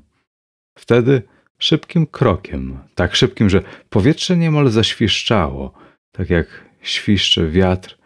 Wtedy 0.77 1.21
szybkim 1.57 2.07
krokiem, 2.07 2.77
tak 2.95 3.15
szybkim, 3.15 3.49
że 3.49 3.61
powietrze 3.89 4.37
niemal 4.37 4.69
zaświszczało, 4.69 5.73
tak 6.11 6.29
jak 6.29 6.65
świszcze 6.81 7.49
wiatr, 7.49 7.97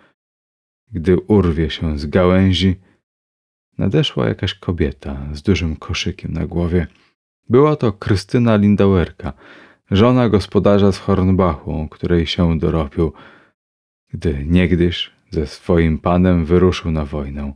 gdy 0.91 1.19
urwie 1.19 1.69
się 1.69 1.99
z 1.99 2.05
gałęzi, 2.05 2.75
nadeszła 3.77 4.27
jakaś 4.27 4.53
kobieta 4.53 5.27
z 5.33 5.41
dużym 5.41 5.75
koszykiem 5.75 6.33
na 6.33 6.45
głowie. 6.45 6.87
Była 7.49 7.75
to 7.75 7.91
Krystyna 7.91 8.55
Lindauerka, 8.55 9.33
żona 9.91 10.29
gospodarza 10.29 10.91
z 10.91 10.97
Hornbachu, 10.97 11.87
której 11.91 12.27
się 12.27 12.59
dorobił, 12.59 13.13
gdy 14.13 14.45
niegdyś 14.45 15.11
ze 15.29 15.47
swoim 15.47 15.99
panem 15.99 16.45
wyruszył 16.45 16.91
na 16.91 17.05
wojnę. 17.05 17.53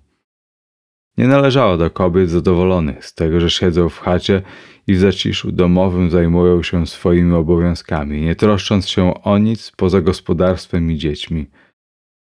Nie 1.17 1.27
należało 1.27 1.77
do 1.77 1.91
kobiet 1.91 2.29
zadowolonych 2.29 3.05
z 3.05 3.13
tego, 3.13 3.39
że 3.39 3.49
siedzą 3.49 3.89
w 3.89 3.99
chacie 3.99 4.41
i 4.87 4.93
w 4.93 4.99
zaciszu 4.99 5.51
domowym 5.51 6.09
zajmują 6.09 6.63
się 6.63 6.87
swoimi 6.87 7.33
obowiązkami, 7.33 8.21
nie 8.21 8.35
troszcząc 8.35 8.89
się 8.89 9.23
o 9.23 9.37
nic 9.37 9.71
poza 9.71 10.01
gospodarstwem 10.01 10.91
i 10.91 10.97
dziećmi. 10.97 11.45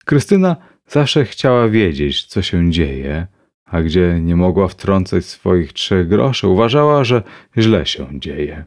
Krystyna 0.05 0.55
zawsze 0.87 1.25
chciała 1.25 1.69
wiedzieć, 1.69 2.25
co 2.25 2.41
się 2.41 2.71
dzieje, 2.71 3.27
a 3.67 3.81
gdzie 3.81 4.19
nie 4.21 4.35
mogła 4.35 4.67
wtrącać 4.67 5.25
swoich 5.25 5.73
trzech 5.73 6.07
groszy, 6.07 6.47
uważała, 6.47 7.03
że 7.03 7.23
źle 7.57 7.85
się 7.85 8.07
dzieje. 8.19 8.65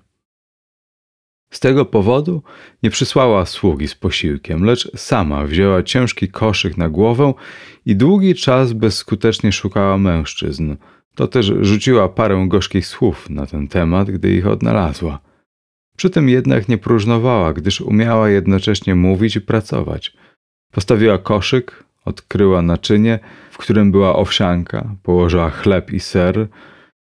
Z 1.52 1.60
tego 1.60 1.84
powodu 1.84 2.42
nie 2.82 2.90
przysłała 2.90 3.46
sługi 3.46 3.88
z 3.88 3.94
posiłkiem, 3.94 4.64
lecz 4.64 4.96
sama 4.96 5.44
wzięła 5.44 5.82
ciężki 5.82 6.28
koszyk 6.28 6.76
na 6.76 6.88
głowę 6.88 7.34
i 7.86 7.96
długi 7.96 8.34
czas 8.34 8.72
bezskutecznie 8.72 9.52
szukała 9.52 9.98
mężczyzn. 9.98 10.76
To 11.14 11.28
też 11.28 11.52
rzuciła 11.60 12.08
parę 12.08 12.44
gorzkich 12.48 12.86
słów 12.86 13.30
na 13.30 13.46
ten 13.46 13.68
temat, 13.68 14.10
gdy 14.10 14.32
ich 14.32 14.46
odnalazła. 14.46 15.20
Przy 15.96 16.10
tym 16.10 16.28
jednak 16.28 16.68
nie 16.68 16.78
próżnowała, 16.78 17.52
gdyż 17.52 17.80
umiała 17.80 18.28
jednocześnie 18.28 18.94
mówić 18.94 19.36
i 19.36 19.40
pracować. 19.40 20.16
Postawiła 20.72 21.18
koszyk, 21.18 21.84
odkryła 22.04 22.62
naczynie, 22.62 23.18
w 23.50 23.58
którym 23.58 23.92
była 23.92 24.16
owsianka, 24.16 24.96
położyła 25.02 25.50
chleb 25.50 25.92
i 25.92 26.00
ser, 26.00 26.48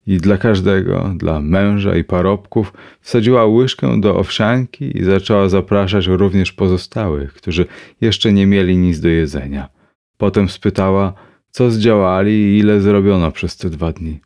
i 0.07 0.17
dla 0.17 0.37
każdego, 0.37 1.13
dla 1.15 1.41
męża 1.41 1.95
i 1.95 2.03
parobków, 2.03 2.73
wsadziła 3.01 3.45
łyżkę 3.45 4.01
do 4.01 4.15
owsianki 4.15 4.97
i 4.97 5.03
zaczęła 5.03 5.49
zapraszać 5.49 6.07
również 6.07 6.51
pozostałych, 6.51 7.33
którzy 7.33 7.65
jeszcze 8.01 8.33
nie 8.33 8.45
mieli 8.45 8.77
nic 8.77 8.99
do 8.99 9.07
jedzenia. 9.09 9.69
Potem 10.17 10.49
spytała, 10.49 11.13
co 11.51 11.71
zdziałali 11.71 12.31
i 12.31 12.57
ile 12.57 12.81
zrobiono 12.81 13.31
przez 13.31 13.57
te 13.57 13.69
dwa 13.69 13.91
dni. 13.91 14.19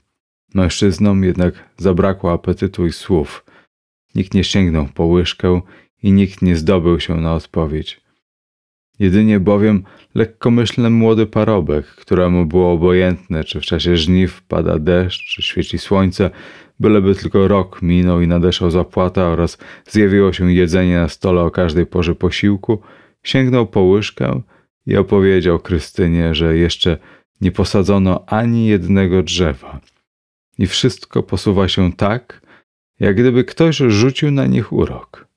Mężczyznom 0.54 1.24
jednak 1.24 1.54
zabrakło 1.78 2.34
apetytu 2.34 2.86
i 2.86 2.92
słów. 2.92 3.46
Nikt 4.16 4.34
nie 4.34 4.44
sięgnął 4.44 4.88
po 4.94 5.06
łyżkę 5.06 5.62
i 6.04 6.12
nikt 6.12 6.42
nie 6.42 6.56
zdobył 6.56 7.00
się 7.00 7.16
na 7.16 7.34
odpowiedź. 7.34 8.01
Jedynie 9.02 9.40
bowiem 9.40 9.84
lekkomyślny 10.16 10.90
młody 10.90 11.26
parobek, 11.26 11.86
któremu 11.86 12.46
było 12.46 12.72
obojętne, 12.72 13.44
czy 13.44 13.60
w 13.60 13.64
czasie 13.64 13.98
żniw 13.98 14.42
pada 14.42 14.80
deszcz, 14.80 15.36
czy 15.36 15.42
świeci 15.42 15.78
słońce, 15.78 16.30
byleby 16.80 17.16
tylko 17.16 17.48
rok 17.48 17.82
minął 17.82 18.22
i 18.22 18.28
nadeszła 18.28 18.70
zapłata 18.70 19.24
oraz 19.24 19.58
zjawiło 19.90 20.34
się 20.34 20.54
jedzenie 20.54 20.96
na 20.96 21.10
stole 21.10 21.42
o 21.42 21.52
każdej 21.52 21.86
porze 21.86 22.16
posiłku, 22.16 22.82
sięgnął 23.24 23.68
po 23.68 23.82
łyżkę 23.82 24.42
i 24.86 24.98
opowiedział 24.98 25.60
Krystynie, 25.60 26.36
że 26.36 26.58
jeszcze 26.58 26.98
nie 27.42 27.52
posadzono 27.52 28.24
ani 28.28 28.68
jednego 28.68 29.24
drzewa. 29.24 29.80
I 30.58 30.68
wszystko 30.68 31.24
posuwa 31.24 31.68
się 31.68 31.94
tak, 31.94 32.42
jak 33.00 33.16
gdyby 33.16 33.44
ktoś 33.44 33.78
rzucił 33.78 34.32
na 34.32 34.46
nich 34.46 34.74
urok. 34.74 35.31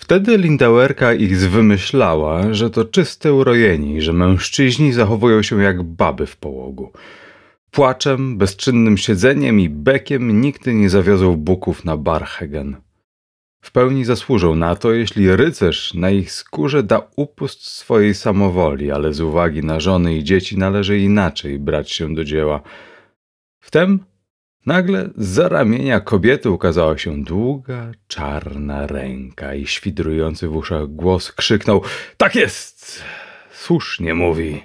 Wtedy 0.00 0.38
Lindauerka 0.38 1.14
ich 1.14 1.36
zwymyślała, 1.36 2.54
że 2.54 2.70
to 2.70 2.84
czyste 2.84 3.34
urojeni, 3.34 4.02
że 4.02 4.12
mężczyźni 4.12 4.92
zachowują 4.92 5.42
się 5.42 5.62
jak 5.62 5.82
baby 5.82 6.26
w 6.26 6.36
połogu. 6.36 6.92
Płaczem, 7.70 8.38
bezczynnym 8.38 8.96
siedzeniem 8.98 9.60
i 9.60 9.68
bekiem 9.68 10.40
nigdy 10.40 10.74
nie 10.74 10.90
zawiozą 10.90 11.36
buków 11.36 11.84
na 11.84 11.96
Barhegen. 11.96 12.76
W 13.62 13.72
pełni 13.72 14.04
zasłużą 14.04 14.54
na 14.54 14.76
to, 14.76 14.92
jeśli 14.92 15.36
rycerz 15.36 15.94
na 15.94 16.10
ich 16.10 16.32
skórze 16.32 16.82
da 16.82 17.02
upust 17.16 17.66
swojej 17.66 18.14
samowoli, 18.14 18.90
ale 18.90 19.12
z 19.12 19.20
uwagi 19.20 19.64
na 19.64 19.80
żony 19.80 20.16
i 20.16 20.24
dzieci 20.24 20.58
należy 20.58 20.98
inaczej 20.98 21.58
brać 21.58 21.90
się 21.92 22.14
do 22.14 22.24
dzieła. 22.24 22.60
Wtem 23.60 24.04
Nagle 24.66 25.10
za 25.16 25.48
ramienia 25.48 26.00
kobiety 26.00 26.50
ukazała 26.50 26.98
się 26.98 27.24
długa, 27.24 27.92
czarna 28.08 28.86
ręka 28.86 29.54
i 29.54 29.66
świdrujący 29.66 30.48
w 30.48 30.56
uszach 30.56 30.86
głos 30.86 31.32
krzyknął: 31.32 31.82
Tak 32.16 32.34
jest! 32.34 33.02
Słusznie 33.52 34.14
mówi. 34.14 34.62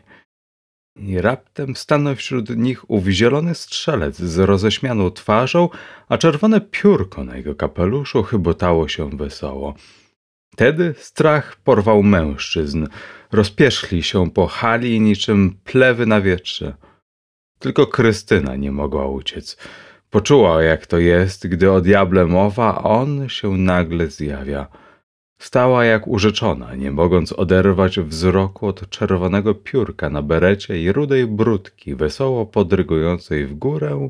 I 0.95 1.22
raptem 1.22 1.76
stanął 1.76 2.15
wśród 2.15 2.49
nich 2.49 2.89
ów 2.89 3.07
zielony 3.07 3.55
strzelec 3.55 4.15
z 4.15 4.39
roześmianą 4.39 5.11
twarzą, 5.11 5.69
a 6.09 6.17
czerwone 6.17 6.61
piórko 6.61 7.23
na 7.23 7.38
jego 7.38 7.55
kapeluszu 7.55 8.23
chybotało 8.23 8.88
się 8.88 9.09
wesoło. 9.09 9.76
Wtedy 10.53 10.95
strach 10.97 11.55
porwał 11.55 12.03
mężczyzn. 12.03 12.88
Rozpierzchli 13.31 14.03
się 14.03 14.31
po 14.31 14.47
hali 14.47 15.01
niczym 15.01 15.57
plewy 15.63 16.05
na 16.05 16.22
wietrze. 16.22 16.76
Tylko 17.59 17.88
Krystyna 17.88 18.55
nie 18.55 18.72
mogła 18.72 19.07
uciec. 19.07 19.57
Poczuła, 20.16 20.64
jak 20.64 20.88
to 20.88 20.98
jest, 20.98 21.48
gdy 21.48 21.72
o 21.72 21.82
diable 21.82 22.26
mowa, 22.26 22.84
on 22.84 23.30
się 23.30 23.58
nagle 23.58 24.08
zjawia. 24.08 24.68
Stała 25.40 25.86
jak 25.86 26.08
urzeczona, 26.08 26.76
nie 26.76 26.92
mogąc 26.92 27.34
oderwać 27.34 28.00
wzroku 28.00 28.68
od 28.68 28.90
czerwonego 28.90 29.56
piórka 29.56 30.10
na 30.10 30.22
berecie 30.22 30.82
i 30.82 30.92
rudej 30.92 31.28
brudki, 31.28 31.96
wesoło 31.96 32.46
podrygującej 32.46 33.46
w 33.46 33.54
górę 33.54 34.10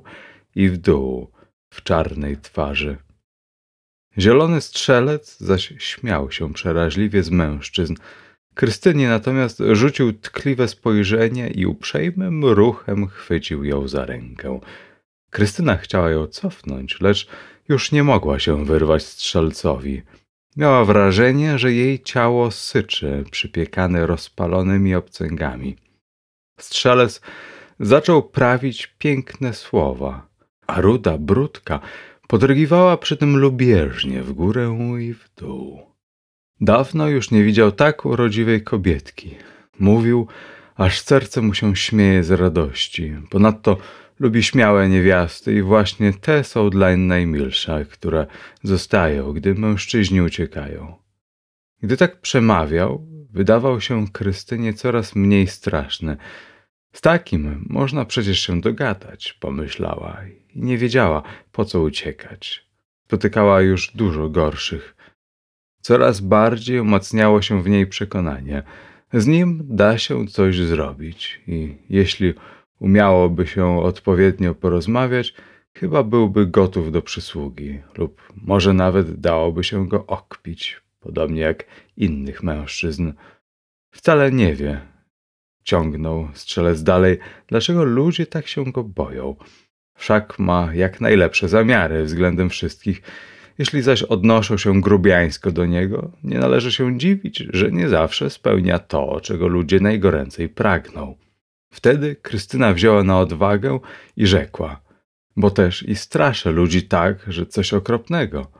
i 0.55 0.69
w 0.69 0.77
dół 0.77 1.31
w 1.69 1.83
czarnej 1.83 2.37
twarzy. 2.37 2.97
Zielony 4.17 4.61
strzelec 4.61 5.37
zaś 5.39 5.73
śmiał 5.77 6.31
się 6.31 6.53
przeraźliwie 6.53 7.23
z 7.23 7.29
mężczyzn. 7.31 7.95
Krystynie 8.53 9.07
natomiast 9.07 9.63
rzucił 9.71 10.13
tkliwe 10.13 10.67
spojrzenie 10.67 11.47
i 11.47 11.65
uprzejmym 11.65 12.45
ruchem 12.45 13.07
chwycił 13.07 13.63
ją 13.63 13.87
za 13.87 14.05
rękę. 14.05 14.59
Krystyna 15.35 15.77
chciała 15.77 16.09
ją 16.11 16.27
cofnąć, 16.27 17.01
lecz 17.01 17.27
już 17.69 17.91
nie 17.91 18.03
mogła 18.03 18.39
się 18.39 18.65
wyrwać 18.65 19.03
strzelcowi. 19.03 20.01
Miała 20.57 20.85
wrażenie, 20.85 21.59
że 21.59 21.73
jej 21.73 22.03
ciało 22.03 22.51
syczy, 22.51 23.23
przypiekane 23.31 24.07
rozpalonymi 24.07 24.95
obcęgami. 24.95 25.75
Strzelec 26.59 27.21
zaczął 27.79 28.23
prawić 28.23 28.87
piękne 28.87 29.53
słowa, 29.53 30.27
a 30.67 30.81
ruda 30.81 31.17
brudka 31.17 31.79
podrygiwała 32.27 32.97
przy 32.97 33.17
tym 33.17 33.37
lubieżnie 33.37 34.23
w 34.23 34.33
górę 34.33 34.77
i 35.01 35.13
w 35.13 35.29
dół. 35.37 35.81
Dawno 36.61 37.07
już 37.07 37.31
nie 37.31 37.43
widział 37.43 37.71
tak 37.71 38.05
urodziwej 38.05 38.63
kobietki. 38.63 39.35
Mówił, 39.79 40.27
aż 40.75 41.01
serce 41.01 41.41
mu 41.41 41.53
się 41.53 41.75
śmieje 41.75 42.23
z 42.23 42.31
radości. 42.31 43.15
Ponadto 43.29 43.77
lubi 44.19 44.43
śmiałe 44.43 44.89
niewiasty 44.89 45.53
i 45.53 45.61
właśnie 45.61 46.13
te 46.13 46.43
są 46.43 46.69
dla 46.69 46.97
najmilsze, 46.97 47.85
które 47.85 48.27
zostają, 48.63 49.33
gdy 49.33 49.55
mężczyźni 49.55 50.21
uciekają. 50.21 50.95
Gdy 51.81 51.97
tak 51.97 52.21
przemawiał, 52.21 53.07
wydawał 53.31 53.81
się 53.81 54.07
Krystynie 54.11 54.73
coraz 54.73 55.15
mniej 55.15 55.47
straszny. 55.47 56.17
Z 56.93 57.01
takim 57.01 57.65
można 57.69 58.05
przecież 58.05 58.39
się 58.39 58.61
dogadać, 58.61 59.33
pomyślała 59.33 60.17
i 60.27 60.59
nie 60.63 60.77
wiedziała, 60.77 61.23
po 61.51 61.65
co 61.65 61.81
uciekać. 61.81 62.65
Spotykała 63.05 63.61
już 63.61 63.91
dużo 63.95 64.29
gorszych. 64.29 64.95
Coraz 65.81 66.19
bardziej 66.19 66.79
umacniało 66.79 67.41
się 67.41 67.63
w 67.63 67.69
niej 67.69 67.87
przekonanie. 67.87 68.63
Z 69.13 69.27
nim 69.27 69.61
da 69.63 69.97
się 69.97 70.27
coś 70.27 70.57
zrobić 70.57 71.41
i 71.47 71.77
jeśli 71.89 72.33
umiałoby 72.79 73.47
się 73.47 73.79
odpowiednio 73.79 74.55
porozmawiać, 74.55 75.33
chyba 75.73 76.03
byłby 76.03 76.47
gotów 76.47 76.91
do 76.91 77.01
przysługi, 77.01 77.79
lub 77.97 78.21
może 78.35 78.73
nawet 78.73 79.19
dałoby 79.19 79.63
się 79.63 79.87
go 79.87 80.05
okpić, 80.05 80.81
podobnie 80.99 81.41
jak 81.41 81.65
innych 81.97 82.43
mężczyzn. 82.43 83.13
Wcale 83.91 84.31
nie 84.31 84.55
wie, 84.55 84.81
ciągnął 85.63 86.27
strzelec 86.33 86.83
dalej, 86.83 87.17
dlaczego 87.47 87.83
ludzie 87.83 88.25
tak 88.25 88.47
się 88.47 88.71
go 88.71 88.83
boją. 88.83 89.35
Wszak 89.97 90.39
ma 90.39 90.69
jak 90.73 91.01
najlepsze 91.01 91.49
zamiary 91.49 92.03
względem 92.03 92.49
wszystkich. 92.49 93.01
Jeśli 93.57 93.81
zaś 93.81 94.03
odnoszą 94.03 94.57
się 94.57 94.81
grubiańsko 94.81 95.51
do 95.51 95.65
niego, 95.65 96.11
nie 96.23 96.39
należy 96.39 96.71
się 96.71 96.97
dziwić, 96.97 97.37
że 97.37 97.71
nie 97.71 97.89
zawsze 97.89 98.29
spełnia 98.29 98.79
to, 98.79 99.21
czego 99.21 99.47
ludzie 99.47 99.79
najgoręcej 99.79 100.49
pragną. 100.49 101.15
Wtedy 101.75 102.15
Krystyna 102.15 102.73
wzięła 102.73 103.03
na 103.03 103.19
odwagę 103.19 103.79
i 104.17 104.27
rzekła: 104.27 104.81
Bo 105.35 105.51
też 105.51 105.83
i 105.83 105.95
straszę 105.95 106.51
ludzi 106.51 106.83
tak, 106.83 107.25
że 107.27 107.45
coś 107.45 107.73
okropnego. 107.73 108.51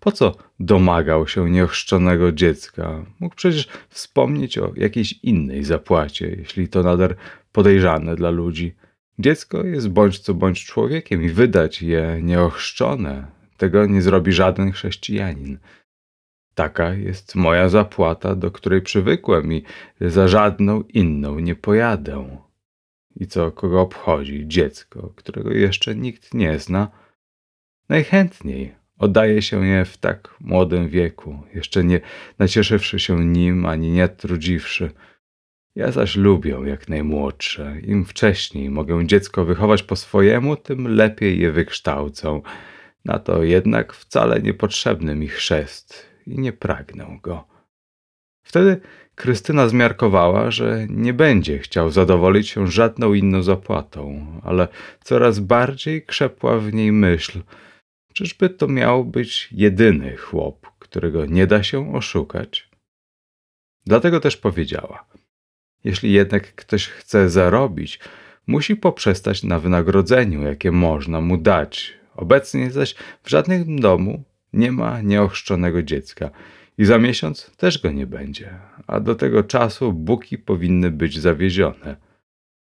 Po 0.00 0.12
co 0.12 0.36
domagał 0.60 1.28
się 1.28 1.50
nieochrzczonego 1.50 2.32
dziecka? 2.32 3.04
Mógł 3.20 3.36
przecież 3.36 3.68
wspomnieć 3.88 4.58
o 4.58 4.72
jakiejś 4.76 5.12
innej 5.12 5.64
zapłacie, 5.64 6.28
jeśli 6.28 6.68
to 6.68 6.82
nader 6.82 7.16
podejrzane 7.52 8.16
dla 8.16 8.30
ludzi. 8.30 8.74
Dziecko 9.18 9.64
jest 9.64 9.88
bądź 9.88 10.18
co 10.18 10.34
bądź 10.34 10.64
człowiekiem 10.64 11.22
i 11.22 11.28
wydać 11.28 11.82
je 11.82 12.18
nieochrzczone, 12.22 13.26
tego 13.56 13.86
nie 13.86 14.02
zrobi 14.02 14.32
żaden 14.32 14.72
chrześcijanin. 14.72 15.58
Taka 16.54 16.94
jest 16.94 17.34
moja 17.34 17.68
zapłata, 17.68 18.34
do 18.34 18.50
której 18.50 18.82
przywykłem 18.82 19.52
i 19.52 19.64
za 20.00 20.28
żadną 20.28 20.82
inną 20.82 21.38
nie 21.38 21.54
pojadę. 21.54 22.38
I 23.16 23.26
co 23.26 23.52
kogo 23.52 23.80
obchodzi 23.80 24.48
dziecko, 24.48 25.12
którego 25.16 25.50
jeszcze 25.50 25.94
nikt 25.94 26.34
nie 26.34 26.58
zna? 26.58 26.90
Najchętniej 27.88 28.74
oddaje 28.98 29.42
się 29.42 29.66
je 29.66 29.84
w 29.84 29.96
tak 29.96 30.36
młodym 30.40 30.88
wieku, 30.88 31.42
jeszcze 31.54 31.84
nie 31.84 32.00
nacieszywszy 32.38 32.98
się 32.98 33.24
nim 33.24 33.66
ani 33.66 33.90
nie 33.90 34.08
trudziwszy. 34.08 34.90
Ja 35.74 35.90
zaś 35.90 36.16
lubię 36.16 36.58
jak 36.64 36.88
najmłodsze. 36.88 37.80
Im 37.80 38.04
wcześniej 38.04 38.70
mogę 38.70 39.06
dziecko 39.06 39.44
wychować 39.44 39.82
po 39.82 39.96
swojemu, 39.96 40.56
tym 40.56 40.96
lepiej 40.96 41.38
je 41.38 41.52
wykształcą. 41.52 42.42
Na 43.04 43.18
to 43.18 43.42
jednak 43.42 43.92
wcale 43.92 44.42
niepotrzebny 44.42 45.14
mi 45.14 45.28
chrzest 45.28 46.11
i 46.26 46.38
nie 46.38 46.52
pragnę 46.52 47.18
go. 47.22 47.44
Wtedy 48.44 48.80
Krystyna 49.14 49.68
zmiarkowała, 49.68 50.50
że 50.50 50.86
nie 50.90 51.12
będzie 51.12 51.58
chciał 51.58 51.90
zadowolić 51.90 52.48
się 52.48 52.66
żadną 52.66 53.14
inną 53.14 53.42
zapłatą, 53.42 54.26
ale 54.44 54.68
coraz 55.04 55.38
bardziej 55.40 56.02
krzepła 56.02 56.58
w 56.58 56.72
niej 56.72 56.92
myśl, 56.92 57.42
czyżby 58.12 58.50
to 58.50 58.68
miał 58.68 59.04
być 59.04 59.48
jedyny 59.52 60.16
chłop, 60.16 60.66
którego 60.78 61.26
nie 61.26 61.46
da 61.46 61.62
się 61.62 61.94
oszukać. 61.94 62.70
Dlatego 63.86 64.20
też 64.20 64.36
powiedziała: 64.36 65.04
Jeśli 65.84 66.12
jednak 66.12 66.54
ktoś 66.54 66.88
chce 66.88 67.30
zarobić, 67.30 68.00
musi 68.46 68.76
poprzestać 68.76 69.42
na 69.42 69.58
wynagrodzeniu, 69.58 70.42
jakie 70.42 70.72
można 70.72 71.20
mu 71.20 71.36
dać. 71.36 71.94
Obecnie 72.16 72.70
zaś 72.70 72.94
w 73.22 73.28
żadnym 73.28 73.80
domu 73.80 74.24
nie 74.52 74.72
ma 74.72 75.00
nieochrzczonego 75.00 75.82
dziecka 75.82 76.30
i 76.78 76.84
za 76.84 76.98
miesiąc 76.98 77.50
też 77.56 77.82
go 77.82 77.90
nie 77.90 78.06
będzie, 78.06 78.58
a 78.86 79.00
do 79.00 79.14
tego 79.14 79.44
czasu 79.44 79.92
buki 79.92 80.38
powinny 80.38 80.90
być 80.90 81.18
zawiezione. 81.18 81.96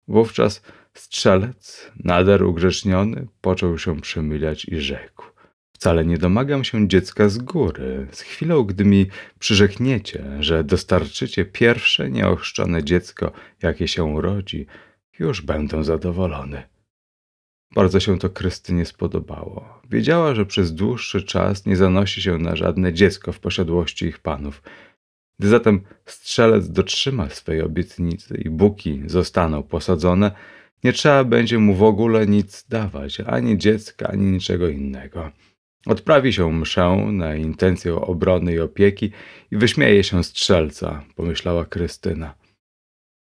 Wówczas 0.08 0.62
strzelec, 0.94 1.90
nader 2.04 2.42
ugrzeczniony, 2.42 3.26
począł 3.40 3.78
się 3.78 4.00
przemyliać 4.00 4.64
i 4.64 4.80
rzekł. 4.80 5.24
Wcale 5.72 6.04
nie 6.04 6.18
domagam 6.18 6.64
się 6.64 6.88
dziecka 6.88 7.28
z 7.28 7.38
góry. 7.38 8.06
Z 8.12 8.20
chwilą, 8.20 8.62
gdy 8.62 8.84
mi 8.84 9.06
przyrzekniecie, 9.38 10.24
że 10.40 10.64
dostarczycie 10.64 11.44
pierwsze 11.44 12.10
nieochrzczone 12.10 12.84
dziecko, 12.84 13.32
jakie 13.62 13.88
się 13.88 14.04
urodzi, 14.04 14.66
już 15.18 15.42
będę 15.42 15.84
zadowolony. 15.84 16.62
Bardzo 17.74 18.00
się 18.00 18.18
to 18.18 18.30
Krystynie 18.30 18.86
spodobało. 18.86 19.80
Wiedziała, 19.90 20.34
że 20.34 20.46
przez 20.46 20.74
dłuższy 20.74 21.22
czas 21.22 21.66
nie 21.66 21.76
zanosi 21.76 22.22
się 22.22 22.38
na 22.38 22.56
żadne 22.56 22.92
dziecko 22.92 23.32
w 23.32 23.40
posiadłości 23.40 24.06
ich 24.06 24.18
panów. 24.18 24.62
Gdy 25.38 25.48
zatem 25.48 25.80
strzelec 26.06 26.70
dotrzyma 26.70 27.28
swej 27.28 27.62
obietnicy 27.62 28.36
i 28.44 28.50
buki 28.50 29.02
zostaną 29.06 29.62
posadzone, 29.62 30.30
nie 30.84 30.92
trzeba 30.92 31.24
będzie 31.24 31.58
mu 31.58 31.74
w 31.74 31.82
ogóle 31.82 32.26
nic 32.26 32.68
dawać, 32.68 33.20
ani 33.20 33.58
dziecka, 33.58 34.08
ani 34.08 34.26
niczego 34.26 34.68
innego. 34.68 35.30
Odprawi 35.86 36.32
się 36.32 36.52
mszę 36.52 36.96
na 37.12 37.34
intencję 37.34 37.94
obrony 37.94 38.54
i 38.54 38.60
opieki 38.60 39.10
i 39.50 39.56
wyśmieje 39.56 40.04
się 40.04 40.24
strzelca, 40.24 41.04
pomyślała 41.16 41.64
Krystyna. 41.64 42.39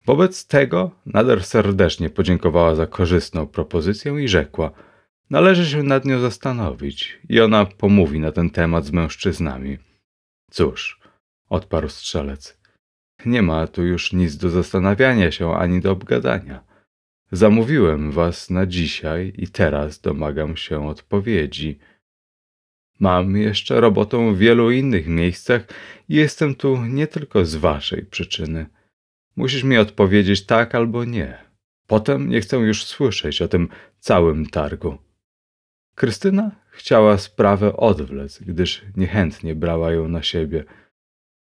Wobec 0.06 0.46
tego 0.46 0.90
nader 1.06 1.44
serdecznie 1.44 2.10
podziękowała 2.10 2.74
za 2.74 2.86
korzystną 2.86 3.46
propozycję 3.46 4.24
i 4.24 4.28
rzekła: 4.28 4.70
Należy 5.30 5.66
się 5.66 5.82
nad 5.82 6.04
nią 6.04 6.20
zastanowić 6.20 7.18
i 7.28 7.40
ona 7.40 7.66
pomówi 7.66 8.20
na 8.20 8.32
ten 8.32 8.50
temat 8.50 8.84
z 8.84 8.92
mężczyznami. 8.92 9.78
Cóż, 10.50 11.00
odparł 11.48 11.88
strzelec, 11.88 12.58
nie 13.26 13.42
ma 13.42 13.66
tu 13.66 13.84
już 13.84 14.12
nic 14.12 14.36
do 14.36 14.50
zastanawiania 14.50 15.30
się 15.30 15.54
ani 15.54 15.80
do 15.80 15.92
obgadania. 15.92 16.64
Zamówiłem 17.32 18.12
was 18.12 18.50
na 18.50 18.66
dzisiaj 18.66 19.32
i 19.36 19.48
teraz 19.48 20.00
domagam 20.00 20.56
się 20.56 20.88
odpowiedzi. 20.88 21.78
Mam 23.00 23.36
jeszcze 23.36 23.80
robotę 23.80 24.34
w 24.34 24.38
wielu 24.38 24.70
innych 24.70 25.06
miejscach 25.06 25.62
i 26.08 26.14
jestem 26.14 26.54
tu 26.54 26.84
nie 26.84 27.06
tylko 27.06 27.44
z 27.44 27.54
waszej 27.54 28.06
przyczyny. 28.06 28.66
Musisz 29.36 29.64
mi 29.64 29.78
odpowiedzieć 29.78 30.46
tak 30.46 30.74
albo 30.74 31.04
nie. 31.04 31.38
Potem 31.86 32.28
nie 32.28 32.40
chcę 32.40 32.56
już 32.56 32.84
słyszeć 32.84 33.42
o 33.42 33.48
tym 33.48 33.68
całym 33.98 34.46
targu. 34.46 34.98
Krystyna 35.94 36.50
chciała 36.70 37.18
sprawę 37.18 37.76
odwlec, 37.76 38.42
gdyż 38.42 38.82
niechętnie 38.96 39.54
brała 39.54 39.92
ją 39.92 40.08
na 40.08 40.22
siebie. 40.22 40.64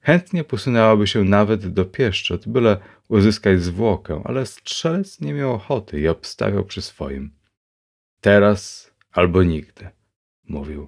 Chętnie 0.02 0.44
posunęłaby 0.44 1.08
się 1.08 1.24
nawet 1.24 1.68
do 1.68 1.86
pieszczot, 1.86 2.48
byle 2.48 2.78
uzyskać 3.08 3.62
zwłokę, 3.62 4.22
ale 4.26 4.46
strzelec 4.46 5.22
nie 5.22 5.34
miał 5.34 5.54
ochoty 5.54 6.00
i 6.00 6.08
obstawiał 6.08 6.66
przy 6.66 6.82
swoim. 6.82 7.32
Teraz 8.22 8.92
albo 9.12 9.44
nigdy, 9.44 9.90
mówił. 10.48 10.88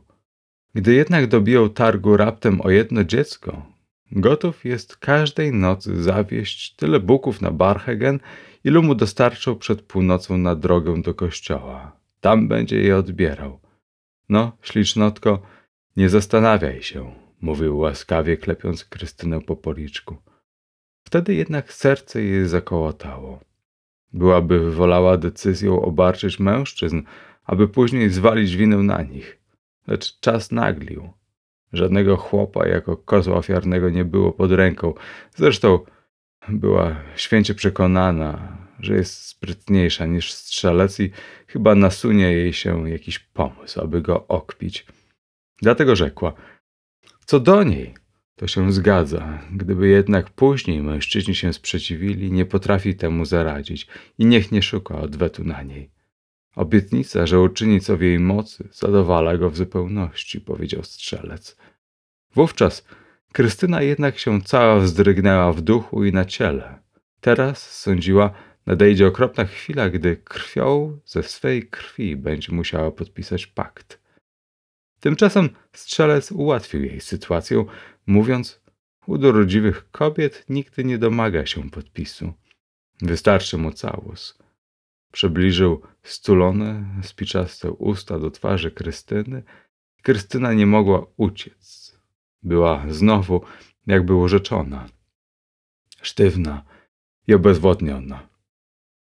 Gdy 0.73 0.93
jednak 0.93 1.27
dobiją 1.27 1.69
targu 1.69 2.17
raptem 2.17 2.61
o 2.61 2.69
jedno 2.69 3.03
dziecko, 3.03 3.70
gotów 4.11 4.65
jest 4.65 4.97
każdej 4.97 5.53
nocy 5.53 6.03
zawieść 6.03 6.75
tyle 6.75 6.99
buków 6.99 7.41
na 7.41 7.51
Barhegen, 7.51 8.19
ilu 8.63 8.83
mu 8.83 8.95
dostarczą 8.95 9.55
przed 9.55 9.81
północą 9.81 10.37
na 10.37 10.55
drogę 10.55 11.01
do 11.01 11.13
kościoła. 11.13 12.01
Tam 12.21 12.47
będzie 12.47 12.81
je 12.81 12.97
odbierał. 12.97 13.59
No, 14.29 14.57
ślicznotko, 14.61 15.41
nie 15.97 16.09
zastanawiaj 16.09 16.83
się, 16.83 17.13
mówił 17.41 17.77
łaskawie, 17.77 18.37
klepiąc 18.37 18.85
Krystynę 18.85 19.41
po 19.41 19.55
policzku. 19.55 20.17
Wtedy 21.03 21.33
jednak 21.33 21.73
serce 21.73 22.21
jej 22.21 22.47
zakołotało. 22.47 23.39
Byłaby 24.13 24.71
wolała 24.71 25.17
decyzją 25.17 25.81
obarczyć 25.81 26.39
mężczyzn, 26.39 27.01
aby 27.43 27.67
później 27.67 28.09
zwalić 28.09 28.55
winę 28.55 28.77
na 28.77 29.01
nich. 29.01 29.37
Lecz 29.87 30.19
czas 30.19 30.51
naglił. 30.51 31.13
Żadnego 31.73 32.17
chłopa 32.17 32.67
jako 32.67 32.97
kozła 32.97 33.37
ofiarnego 33.37 33.89
nie 33.89 34.05
było 34.05 34.31
pod 34.31 34.51
ręką. 34.51 34.93
Zresztą 35.35 35.79
była 36.49 36.95
święcie 37.15 37.55
przekonana, 37.55 38.57
że 38.79 38.95
jest 38.95 39.25
sprytniejsza 39.25 40.05
niż 40.05 40.33
strzelec 40.33 40.99
i 40.99 41.11
chyba 41.47 41.75
nasunie 41.75 42.31
jej 42.31 42.53
się 42.53 42.89
jakiś 42.89 43.19
pomysł, 43.19 43.81
aby 43.81 44.01
go 44.01 44.27
okpić. 44.27 44.85
Dlatego 45.61 45.95
rzekła: 45.95 46.33
Co 47.25 47.39
do 47.39 47.63
niej, 47.63 47.93
to 48.35 48.47
się 48.47 48.71
zgadza. 48.71 49.41
Gdyby 49.51 49.87
jednak 49.87 50.29
później 50.29 50.81
mężczyźni 50.81 51.35
się 51.35 51.53
sprzeciwili, 51.53 52.31
nie 52.31 52.45
potrafi 52.45 52.95
temu 52.95 53.25
zaradzić 53.25 53.87
i 54.17 54.25
niech 54.25 54.51
nie 54.51 54.61
szuka 54.61 54.95
odwetu 54.95 55.43
na 55.43 55.63
niej. 55.63 55.89
Obietnica, 56.55 57.25
że 57.25 57.39
uczyni 57.39 57.81
co 57.81 57.97
w 57.97 58.01
jej 58.01 58.19
mocy, 58.19 58.69
zadowala 58.71 59.37
go 59.37 59.49
w 59.49 59.57
zupełności, 59.57 60.41
powiedział 60.41 60.83
strzelec. 60.83 61.57
Wówczas 62.35 62.85
Krystyna 63.31 63.81
jednak 63.81 64.17
się 64.19 64.41
cała 64.41 64.79
wzdrygnęła 64.79 65.53
w 65.53 65.61
duchu 65.61 66.05
i 66.05 66.11
na 66.11 66.25
ciele. 66.25 66.79
Teraz, 67.21 67.79
sądziła, 67.79 68.33
nadejdzie 68.65 69.07
okropna 69.07 69.45
chwila, 69.45 69.89
gdy 69.89 70.17
krwią 70.17 70.99
ze 71.05 71.23
swej 71.23 71.67
krwi 71.67 72.15
będzie 72.15 72.53
musiała 72.53 72.91
podpisać 72.91 73.47
pakt. 73.47 73.99
Tymczasem 74.99 75.49
strzelec 75.73 76.31
ułatwił 76.31 76.83
jej 76.83 77.01
sytuację, 77.01 77.65
mówiąc: 78.05 78.61
U 79.07 79.17
dorodliwych 79.17 79.91
kobiet 79.91 80.45
nigdy 80.49 80.83
nie 80.83 80.97
domaga 80.97 81.45
się 81.45 81.69
podpisu. 81.69 82.33
Wystarczy 83.01 83.57
mu 83.57 83.71
całus. 83.71 84.40
Przybliżył 85.11 85.81
stulone, 86.03 86.85
spiczaste 87.03 87.71
usta 87.71 88.19
do 88.19 88.31
twarzy 88.31 88.71
Krystyny. 88.71 89.43
Krystyna 90.01 90.53
nie 90.53 90.65
mogła 90.65 91.05
uciec. 91.17 91.97
Była 92.43 92.85
znowu 92.89 93.41
jakby 93.87 94.15
urzeczona. 94.15 94.89
sztywna 96.01 96.63
i 97.27 97.33
obezwładniona. 97.33 98.27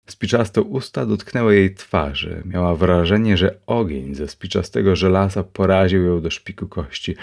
Spiczaste 0.06 0.62
usta 0.62 1.06
dotknęły 1.06 1.54
jej 1.54 1.74
twarzy. 1.74 2.42
Miała 2.44 2.74
wrażenie, 2.74 3.36
że 3.36 3.60
ogień 3.66 4.14
ze 4.14 4.28
spiczastego 4.28 4.96
żelaza 4.96 5.44
poraził 5.44 6.04
ją 6.04 6.20
do 6.20 6.30
szpiku 6.30 6.68
kości. 6.68 7.16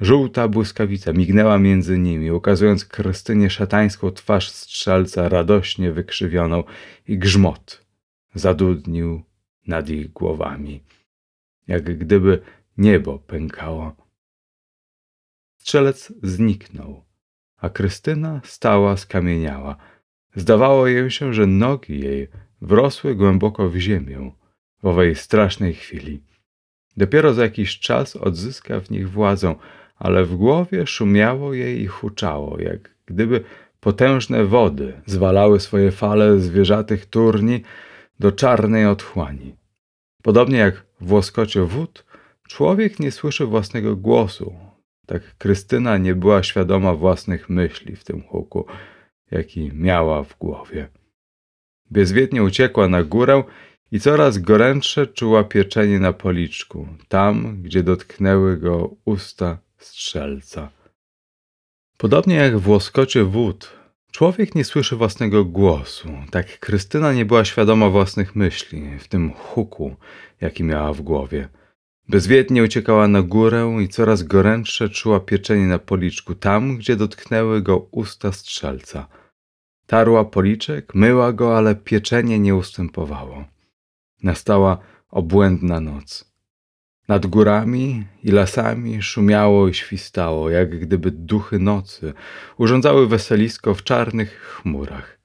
Żółta 0.00 0.48
błyskawica 0.48 1.12
mignęła 1.12 1.58
między 1.58 1.98
nimi, 1.98 2.30
ukazując 2.30 2.84
Krystynie 2.84 3.50
szatańską 3.50 4.10
twarz 4.10 4.50
strzelca 4.50 5.28
radośnie 5.28 5.92
wykrzywioną 5.92 6.64
i 7.08 7.18
grzmot 7.18 7.83
zadudnił 8.34 9.22
nad 9.66 9.88
ich 9.88 10.12
głowami, 10.12 10.82
jak 11.66 11.98
gdyby 11.98 12.42
niebo 12.76 13.18
pękało. 13.18 13.96
Strzelec 15.58 16.12
zniknął, 16.22 17.04
a 17.56 17.70
Krystyna 17.70 18.40
stała 18.44 18.96
skamieniała. 18.96 19.76
Zdawało 20.34 20.86
jej 20.86 21.10
się, 21.10 21.34
że 21.34 21.46
nogi 21.46 22.00
jej 22.00 22.28
wrosły 22.60 23.14
głęboko 23.14 23.70
w 23.70 23.76
ziemię 23.76 24.32
w 24.82 24.86
owej 24.86 25.14
strasznej 25.14 25.74
chwili. 25.74 26.22
Dopiero 26.96 27.34
za 27.34 27.42
jakiś 27.42 27.78
czas 27.78 28.16
odzyska 28.16 28.80
w 28.80 28.90
nich 28.90 29.10
władzę, 29.10 29.54
ale 29.96 30.24
w 30.24 30.36
głowie 30.36 30.86
szumiało 30.86 31.54
jej 31.54 31.80
i 31.80 31.86
huczało, 31.86 32.60
jak 32.60 32.94
gdyby 33.06 33.44
potężne 33.80 34.44
wody 34.44 35.00
zwalały 35.06 35.60
swoje 35.60 35.90
fale 35.90 36.38
zwierzatych 36.38 37.06
turni 37.06 37.62
do 38.18 38.32
czarnej 38.32 38.86
otchłani. 38.86 39.56
Podobnie 40.22 40.58
jak 40.58 40.86
w 41.00 41.12
łoskocie 41.12 41.62
wód, 41.62 42.04
człowiek 42.48 43.00
nie 43.00 43.12
słyszy 43.12 43.46
własnego 43.46 43.96
głosu. 43.96 44.54
Tak 45.06 45.36
Krystyna 45.38 45.98
nie 45.98 46.14
była 46.14 46.42
świadoma 46.42 46.94
własnych 46.94 47.48
myśli 47.48 47.96
w 47.96 48.04
tym 48.04 48.22
huku, 48.22 48.66
jaki 49.30 49.70
miała 49.74 50.22
w 50.22 50.38
głowie. 50.38 50.88
Bezwiednie 51.90 52.42
uciekła 52.42 52.88
na 52.88 53.02
górę 53.02 53.44
i 53.92 54.00
coraz 54.00 54.38
gorętsze 54.38 55.06
czuła 55.06 55.44
pieczenie 55.44 55.98
na 55.98 56.12
policzku, 56.12 56.88
tam, 57.08 57.62
gdzie 57.62 57.82
dotknęły 57.82 58.56
go 58.56 58.96
usta 59.04 59.58
strzelca. 59.78 60.70
Podobnie 61.98 62.34
jak 62.34 62.58
w 62.58 62.68
łoskocie 62.68 63.24
wód, 63.24 63.72
człowiek 64.14 64.54
nie 64.54 64.64
słyszy 64.64 64.96
własnego 64.96 65.44
głosu. 65.44 66.08
Tak 66.30 66.58
Krystyna 66.58 67.12
nie 67.12 67.24
była 67.24 67.44
świadoma 67.44 67.90
własnych 67.90 68.36
myśli, 68.36 68.98
w 68.98 69.08
tym 69.08 69.32
huku, 69.32 69.96
jaki 70.40 70.64
miała 70.64 70.92
w 70.92 71.00
głowie. 71.02 71.48
Bezwiednie 72.08 72.62
uciekała 72.62 73.08
na 73.08 73.22
górę 73.22 73.76
i 73.82 73.88
coraz 73.88 74.22
gorętsze 74.22 74.88
czuła 74.88 75.20
pieczenie 75.20 75.66
na 75.66 75.78
policzku, 75.78 76.34
tam, 76.34 76.76
gdzie 76.76 76.96
dotknęły 76.96 77.62
go 77.62 77.78
usta 77.90 78.32
strzelca. 78.32 79.08
Tarła 79.86 80.24
policzek, 80.24 80.94
myła 80.94 81.32
go, 81.32 81.58
ale 81.58 81.74
pieczenie 81.74 82.38
nie 82.38 82.54
ustępowało. 82.54 83.44
Nastała 84.22 84.78
obłędna 85.10 85.80
noc. 85.80 86.33
Nad 87.08 87.26
górami 87.26 88.06
i 88.22 88.30
lasami 88.30 89.02
szumiało 89.02 89.68
i 89.68 89.74
świstało, 89.74 90.50
jak 90.50 90.78
gdyby 90.78 91.10
duchy 91.10 91.58
nocy 91.58 92.12
urządzały 92.58 93.08
weselisko 93.08 93.74
w 93.74 93.82
czarnych 93.82 94.40
chmurach. 94.40 95.18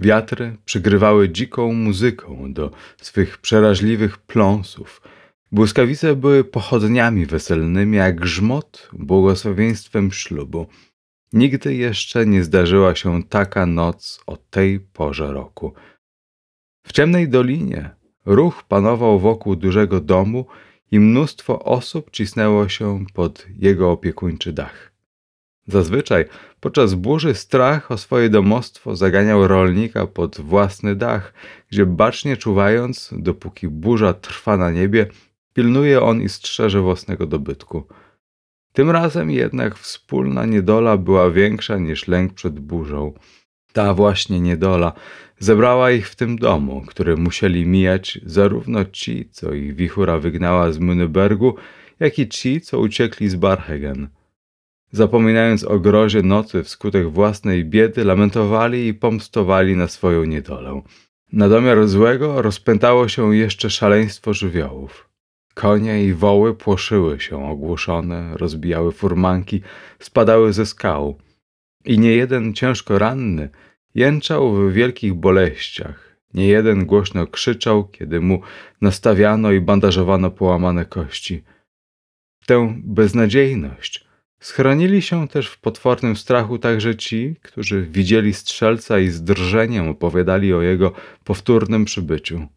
Wiatry 0.00 0.56
przygrywały 0.64 1.28
dziką 1.28 1.72
muzyką 1.72 2.52
do 2.52 2.70
swych 2.96 3.38
przeraźliwych 3.38 4.18
pląsów. 4.18 5.02
Błyskawice 5.52 6.16
były 6.16 6.44
pochodniami 6.44 7.26
weselnymi, 7.26 7.96
jak 7.96 8.20
grzmot 8.20 8.90
błogosławieństwem 8.92 10.12
ślubu. 10.12 10.66
Nigdy 11.32 11.74
jeszcze 11.74 12.26
nie 12.26 12.44
zdarzyła 12.44 12.94
się 12.94 13.22
taka 13.22 13.66
noc 13.66 14.20
o 14.26 14.36
tej 14.36 14.80
porze 14.80 15.32
roku. 15.32 15.74
W 16.86 16.92
ciemnej 16.92 17.28
dolinie 17.28 17.90
ruch 18.26 18.64
panował 18.68 19.18
wokół 19.18 19.56
dużego 19.56 20.00
domu 20.00 20.46
i 20.90 21.00
mnóstwo 21.00 21.64
osób 21.64 22.10
cisnęło 22.10 22.68
się 22.68 23.04
pod 23.14 23.46
jego 23.58 23.90
opiekuńczy 23.90 24.52
dach. 24.52 24.92
Zazwyczaj 25.66 26.24
podczas 26.60 26.94
burzy 26.94 27.34
strach 27.34 27.90
o 27.90 27.98
swoje 27.98 28.28
domostwo 28.28 28.96
zaganiał 28.96 29.48
rolnika 29.48 30.06
pod 30.06 30.40
własny 30.40 30.96
dach, 30.96 31.34
gdzie 31.70 31.86
bacznie 31.86 32.36
czuwając, 32.36 33.14
dopóki 33.18 33.68
burza 33.68 34.14
trwa 34.14 34.56
na 34.56 34.70
niebie, 34.70 35.06
pilnuje 35.54 36.02
on 36.02 36.22
i 36.22 36.28
strzeże 36.28 36.80
własnego 36.80 37.26
dobytku. 37.26 37.86
Tym 38.72 38.90
razem 38.90 39.30
jednak 39.30 39.78
wspólna 39.78 40.46
niedola 40.46 40.96
była 40.96 41.30
większa 41.30 41.78
niż 41.78 42.08
lęk 42.08 42.34
przed 42.34 42.60
burzą. 42.60 43.12
Ta 43.74 43.94
właśnie 43.94 44.40
niedola 44.40 44.92
zebrała 45.38 45.90
ich 45.90 46.08
w 46.08 46.16
tym 46.16 46.38
domu, 46.38 46.82
który 46.86 47.16
musieli 47.16 47.66
mijać 47.66 48.20
zarówno 48.26 48.84
ci, 48.84 49.28
co 49.30 49.52
ich 49.52 49.74
wichura 49.74 50.18
wygnała 50.18 50.72
z 50.72 50.78
Münebergu, 50.78 51.52
jak 52.00 52.18
i 52.18 52.28
ci, 52.28 52.60
co 52.60 52.78
uciekli 52.78 53.28
z 53.28 53.36
Barhegen. 53.36 54.08
Zapominając 54.90 55.64
o 55.64 55.78
grozie 55.78 56.22
nocy 56.22 56.62
wskutek 56.62 57.10
własnej 57.10 57.64
biedy, 57.64 58.04
lamentowali 58.04 58.86
i 58.86 58.94
pomstowali 58.94 59.76
na 59.76 59.88
swoją 59.88 60.24
niedolę. 60.24 60.82
Na 61.32 61.48
domiar 61.48 61.88
złego 61.88 62.42
rozpętało 62.42 63.08
się 63.08 63.36
jeszcze 63.36 63.70
szaleństwo 63.70 64.34
żywiołów. 64.34 65.08
Konie 65.54 66.04
i 66.04 66.14
woły 66.14 66.54
płoszyły 66.54 67.20
się 67.20 67.48
ogłuszone, 67.48 68.36
rozbijały 68.36 68.92
furmanki, 68.92 69.62
spadały 69.98 70.52
ze 70.52 70.66
skał. 70.66 71.18
I 71.84 71.98
niejeden 71.98 72.54
ciężko 72.54 72.98
ranny 72.98 73.48
jęczał 73.94 74.54
w 74.54 74.72
wielkich 74.72 75.14
boleściach. 75.14 76.16
Niejeden 76.34 76.86
głośno 76.86 77.26
krzyczał, 77.26 77.88
kiedy 77.88 78.20
mu 78.20 78.40
nastawiano 78.80 79.52
i 79.52 79.60
bandażowano 79.60 80.30
połamane 80.30 80.84
kości. 80.84 81.42
Tę 82.46 82.74
beznadziejność 82.84 84.04
schronili 84.40 85.02
się 85.02 85.28
też 85.28 85.48
w 85.48 85.60
potwornym 85.60 86.16
strachu 86.16 86.58
także 86.58 86.96
ci, 86.96 87.36
którzy 87.42 87.82
widzieli 87.82 88.34
strzelca 88.34 88.98
i 88.98 89.08
z 89.08 89.22
drżeniem 89.22 89.88
opowiadali 89.88 90.54
o 90.54 90.62
jego 90.62 90.92
powtórnym 91.24 91.84
przybyciu. 91.84 92.48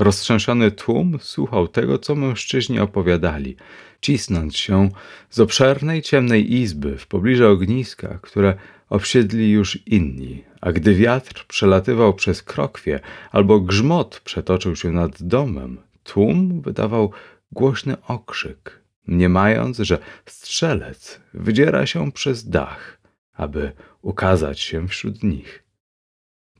Roztrzęsiony 0.00 0.70
tłum 0.70 1.18
słuchał 1.20 1.68
tego, 1.68 1.98
co 1.98 2.14
mężczyźni 2.14 2.80
opowiadali, 2.80 3.56
cisnąc 4.00 4.56
się 4.56 4.90
z 5.30 5.40
obszernej, 5.40 6.02
ciemnej 6.02 6.54
izby 6.54 6.98
w 6.98 7.06
pobliżu 7.06 7.48
ogniska, 7.48 8.18
które 8.22 8.54
obsiedli 8.88 9.50
już 9.50 9.78
inni, 9.86 10.44
a 10.60 10.72
gdy 10.72 10.94
wiatr 10.94 11.46
przelatywał 11.46 12.14
przez 12.14 12.42
krokwie 12.42 13.00
albo 13.30 13.60
grzmot 13.60 14.20
przetoczył 14.24 14.76
się 14.76 14.90
nad 14.90 15.22
domem, 15.22 15.78
tłum 16.04 16.60
wydawał 16.60 17.12
głośny 17.52 17.96
okrzyk, 18.06 18.80
mniemając, 19.06 19.78
że 19.78 19.98
strzelec 20.26 21.20
wydziera 21.34 21.86
się 21.86 22.12
przez 22.12 22.48
dach, 22.48 23.00
aby 23.32 23.72
ukazać 24.02 24.60
się 24.60 24.88
wśród 24.88 25.22
nich. 25.22 25.69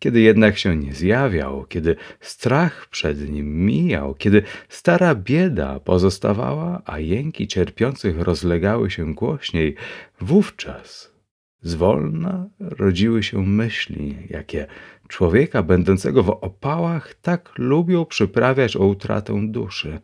Kiedy 0.01 0.21
jednak 0.21 0.59
się 0.59 0.77
nie 0.77 0.95
zjawiał, 0.95 1.67
kiedy 1.69 1.97
strach 2.21 2.89
przed 2.89 3.31
nim 3.31 3.67
mijał, 3.67 4.15
kiedy 4.15 4.43
stara 4.69 5.15
bieda 5.15 5.81
pozostawała, 5.81 6.83
a 6.85 6.99
jęki 6.99 7.47
cierpiących 7.47 8.21
rozlegały 8.21 8.91
się 8.91 9.15
głośniej, 9.15 9.75
wówczas 10.21 11.15
zwolna 11.63 12.49
rodziły 12.61 13.23
się 13.23 13.47
myśli, 13.47 14.17
jakie 14.31 14.67
człowieka 15.09 15.63
będącego 15.63 16.23
w 16.23 16.31
opałach 16.31 17.15
tak 17.15 17.53
lubią 17.59 18.05
przyprawiać 18.05 18.77
o 18.77 18.87
utratę 18.87 19.41
duszy. 19.49 20.01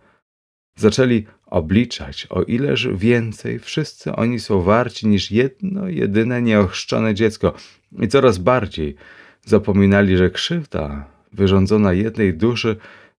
Zaczęli 0.79 1.27
obliczać, 1.47 2.27
o 2.31 2.43
ileż 2.43 2.89
więcej 2.89 3.59
wszyscy 3.59 4.13
oni 4.13 4.41
są 4.41 4.63
warci 4.63 5.09
niż 5.09 5.31
jedno 5.31 5.89
jedyne 5.89 6.43
nieochrzczone 6.43 7.15
dziecko 7.15 7.55
i 8.03 8.09
coraz 8.09 8.39
bardziej– 8.39 8.95
Zapominali, 9.47 10.17
że 10.17 10.31
krzywda 10.31 11.09
wyrządzona 11.33 11.93
jednej 11.93 12.35
duszy 12.35 12.77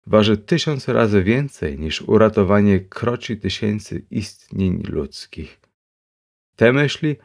waży 0.07 0.37
tysiąc 0.37 0.89
razy 0.89 1.23
więcej 1.23 1.79
niż 1.79 2.03
uratowanie 2.03 2.81
kroci 2.81 3.37
tysięcy 3.37 4.03
istnień 4.11 4.83
ludzkich. 4.89 5.61
Te 6.57 6.73
myśli 6.73 7.17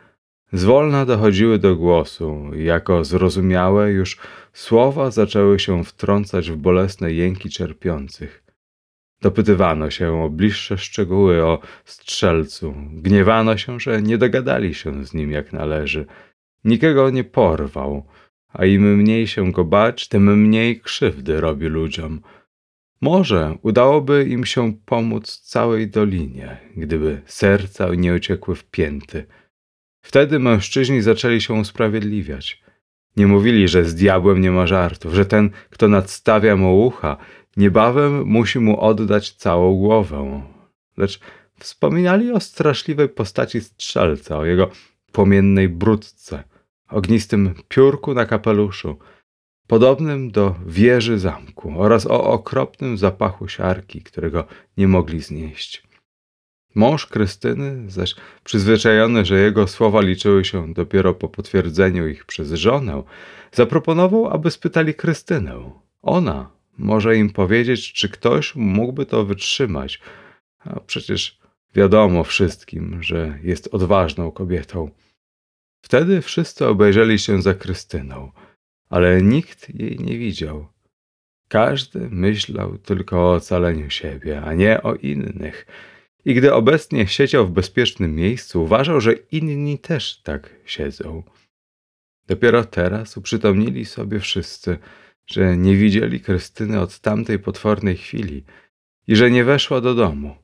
zwolna 0.53 1.05
dochodziły 1.05 1.59
do 1.59 1.75
głosu 1.75 2.51
jako 2.55 3.03
zrozumiałe 3.03 3.91
już 3.91 4.17
słowa 4.53 5.11
zaczęły 5.11 5.59
się 5.59 5.83
wtrącać 5.83 6.51
w 6.51 6.55
bolesne 6.55 7.13
jęki 7.13 7.49
cierpiących. 7.49 8.43
Dopytywano 9.21 9.89
się 9.89 10.23
o 10.23 10.29
bliższe 10.29 10.77
szczegóły 10.77 11.45
o 11.45 11.59
strzelcu, 11.85 12.75
gniewano 12.93 13.57
się, 13.57 13.79
że 13.79 14.01
nie 14.01 14.17
dogadali 14.17 14.73
się 14.73 15.05
z 15.05 15.13
nim 15.13 15.31
jak 15.31 15.53
należy. 15.53 16.05
Nikogo 16.63 17.09
nie 17.09 17.23
porwał, 17.23 18.05
a 18.53 18.65
im 18.65 18.95
mniej 18.95 19.27
się 19.27 19.51
go 19.51 19.63
bać, 19.65 20.07
tym 20.07 20.41
mniej 20.41 20.81
krzywdy 20.81 21.41
robi 21.41 21.67
ludziom. 21.67 22.21
Może 23.01 23.57
udałoby 23.61 24.25
im 24.29 24.45
się 24.45 24.73
pomóc 24.85 25.39
całej 25.39 25.89
dolinie, 25.89 26.57
gdyby 26.77 27.21
serca 27.25 27.95
nie 27.95 28.13
uciekły 28.13 28.55
w 28.55 28.63
pięty. 28.63 29.25
Wtedy 30.01 30.39
mężczyźni 30.39 31.01
zaczęli 31.01 31.41
się 31.41 31.53
usprawiedliwiać. 31.53 32.63
Nie 33.17 33.27
mówili, 33.27 33.67
że 33.67 33.85
z 33.85 33.95
diabłem 33.95 34.41
nie 34.41 34.51
ma 34.51 34.67
żartów, 34.67 35.13
że 35.13 35.25
ten, 35.25 35.49
kto 35.69 35.87
nadstawia 35.87 36.55
mu 36.55 36.85
ucha, 36.85 37.17
niebawem 37.57 38.23
musi 38.25 38.59
mu 38.59 38.79
oddać 38.79 39.31
całą 39.31 39.75
głowę. 39.75 40.41
Lecz 40.97 41.19
wspominali 41.59 42.31
o 42.31 42.39
straszliwej 42.39 43.09
postaci 43.09 43.61
strzelca, 43.61 44.37
o 44.37 44.45
jego 44.45 44.69
płomiennej 45.11 45.69
brudce, 45.69 46.43
ognistym 46.91 47.53
piórku 47.67 48.13
na 48.13 48.25
kapeluszu, 48.25 48.97
podobnym 49.67 50.31
do 50.31 50.55
wieży 50.65 51.19
zamku 51.19 51.73
oraz 51.77 52.05
o 52.05 52.23
okropnym 52.23 52.97
zapachu 52.97 53.47
siarki, 53.47 54.01
którego 54.01 54.45
nie 54.77 54.87
mogli 54.87 55.21
znieść. 55.21 55.83
Mąż 56.75 57.05
Krystyny, 57.05 57.91
zaś 57.91 58.15
przyzwyczajony, 58.43 59.25
że 59.25 59.39
jego 59.39 59.67
słowa 59.67 60.01
liczyły 60.01 60.45
się 60.45 60.73
dopiero 60.73 61.13
po 61.13 61.29
potwierdzeniu 61.29 62.07
ich 62.07 62.25
przez 62.25 62.51
żonę, 62.51 63.03
zaproponował, 63.51 64.27
aby 64.27 64.51
spytali 64.51 64.93
Krystynę. 64.93 65.71
Ona 66.01 66.49
może 66.77 67.17
im 67.17 67.29
powiedzieć, 67.29 67.93
czy 67.93 68.09
ktoś 68.09 68.55
mógłby 68.55 69.05
to 69.05 69.25
wytrzymać, 69.25 70.01
a 70.59 70.79
przecież 70.79 71.39
wiadomo 71.75 72.23
wszystkim, 72.23 73.03
że 73.03 73.39
jest 73.43 73.69
odważną 73.71 74.31
kobietą. 74.31 74.89
Wtedy 75.81 76.21
wszyscy 76.21 76.67
obejrzeli 76.67 77.19
się 77.19 77.41
za 77.41 77.53
Krystyną, 77.53 78.31
ale 78.89 79.21
nikt 79.21 79.79
jej 79.79 79.99
nie 79.99 80.17
widział. 80.17 80.67
Każdy 81.47 82.09
myślał 82.09 82.77
tylko 82.77 83.17
o 83.17 83.33
ocaleniu 83.33 83.89
siebie, 83.89 84.41
a 84.41 84.53
nie 84.53 84.83
o 84.83 84.95
innych. 84.95 85.65
I 86.25 86.33
gdy 86.33 86.53
obecnie 86.53 87.07
siedział 87.07 87.47
w 87.47 87.51
bezpiecznym 87.51 88.15
miejscu, 88.15 88.63
uważał, 88.63 89.01
że 89.01 89.13
inni 89.13 89.79
też 89.79 90.21
tak 90.21 90.49
siedzą. 90.65 91.23
Dopiero 92.27 92.63
teraz 92.63 93.17
uprzytomnili 93.17 93.85
sobie 93.85 94.19
wszyscy, 94.19 94.77
że 95.27 95.57
nie 95.57 95.75
widzieli 95.75 96.19
Krystyny 96.19 96.79
od 96.79 96.99
tamtej 96.99 97.39
potwornej 97.39 97.97
chwili 97.97 98.43
i 99.07 99.15
że 99.15 99.31
nie 99.31 99.43
weszła 99.43 99.81
do 99.81 99.95
domu. 99.95 100.40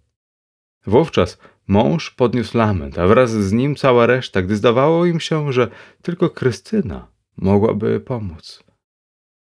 Wówczas 0.88 1.38
mąż 1.68 2.12
podniósł 2.12 2.58
lament, 2.58 3.00
a 3.00 3.08
wraz 3.08 3.32
z 3.32 3.52
nim 3.52 3.76
cała 3.76 4.06
reszta, 4.06 4.42
gdy 4.42 4.56
zdawało 4.56 5.06
im 5.06 5.20
się, 5.20 5.54
że 5.54 5.70
tylko 6.02 6.30
Krystyna 6.30 7.08
mogłaby 7.38 8.00
pomóc. 8.00 8.64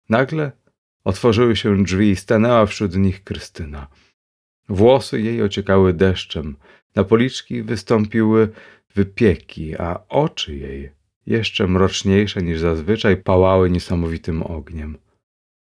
Nagle 0.08 0.52
otworzyły 1.04 1.56
się 1.56 1.84
drzwi 1.84 2.10
i 2.10 2.16
stanęła 2.16 2.66
wśród 2.66 2.96
nich 2.96 3.24
Krystyna. 3.24 3.86
Włosy 4.68 5.20
jej 5.20 5.42
ociekały 5.42 5.92
deszczem, 5.92 6.56
na 6.94 7.04
policzki 7.04 7.62
wystąpiły 7.62 8.48
wypieki, 8.94 9.76
a 9.78 10.00
oczy 10.08 10.56
jej, 10.56 10.90
jeszcze 11.26 11.66
mroczniejsze 11.66 12.42
niż 12.42 12.60
zazwyczaj, 12.60 13.16
pałały 13.16 13.70
niesamowitym 13.70 14.42
ogniem. 14.42 14.98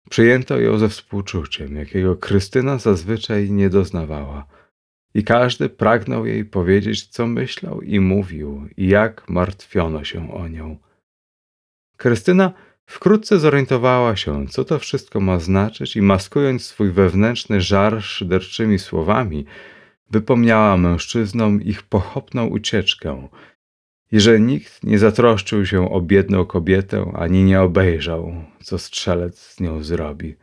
Przyjęto 0.09 0.59
ją 0.59 0.77
ze 0.77 0.89
współczuciem, 0.89 1.75
jakiego 1.75 2.15
Krystyna 2.15 2.77
zazwyczaj 2.77 3.51
nie 3.51 3.69
doznawała. 3.69 4.60
I 5.13 5.23
każdy 5.23 5.69
pragnął 5.69 6.25
jej 6.25 6.45
powiedzieć, 6.45 7.07
co 7.07 7.27
myślał 7.27 7.81
i 7.81 7.99
mówił, 7.99 8.67
i 8.77 8.87
jak 8.87 9.29
martwiono 9.29 10.03
się 10.03 10.33
o 10.33 10.47
nią. 10.47 10.77
Krystyna 11.97 12.53
wkrótce 12.85 13.39
zorientowała 13.39 14.15
się, 14.15 14.47
co 14.47 14.65
to 14.65 14.79
wszystko 14.79 15.19
ma 15.19 15.39
znaczyć, 15.39 15.95
i 15.95 16.01
maskując 16.01 16.65
swój 16.65 16.91
wewnętrzny 16.91 17.61
żar 17.61 18.03
szyderczymi 18.03 18.79
słowami, 18.79 19.45
wypomniała 20.09 20.77
mężczyznom 20.77 21.61
ich 21.61 21.83
pochopną 21.83 22.45
ucieczkę 22.47 23.27
i 24.11 24.19
że 24.19 24.39
nikt 24.39 24.83
nie 24.83 24.99
zatroszczył 24.99 25.65
się 25.65 25.91
o 25.91 26.01
biedną 26.01 26.45
kobietę 26.45 27.11
ani 27.15 27.43
nie 27.43 27.61
obejrzał, 27.61 28.33
co 28.63 28.77
strzelec 28.77 29.39
z 29.39 29.59
nią 29.59 29.83
zrobi. 29.83 30.35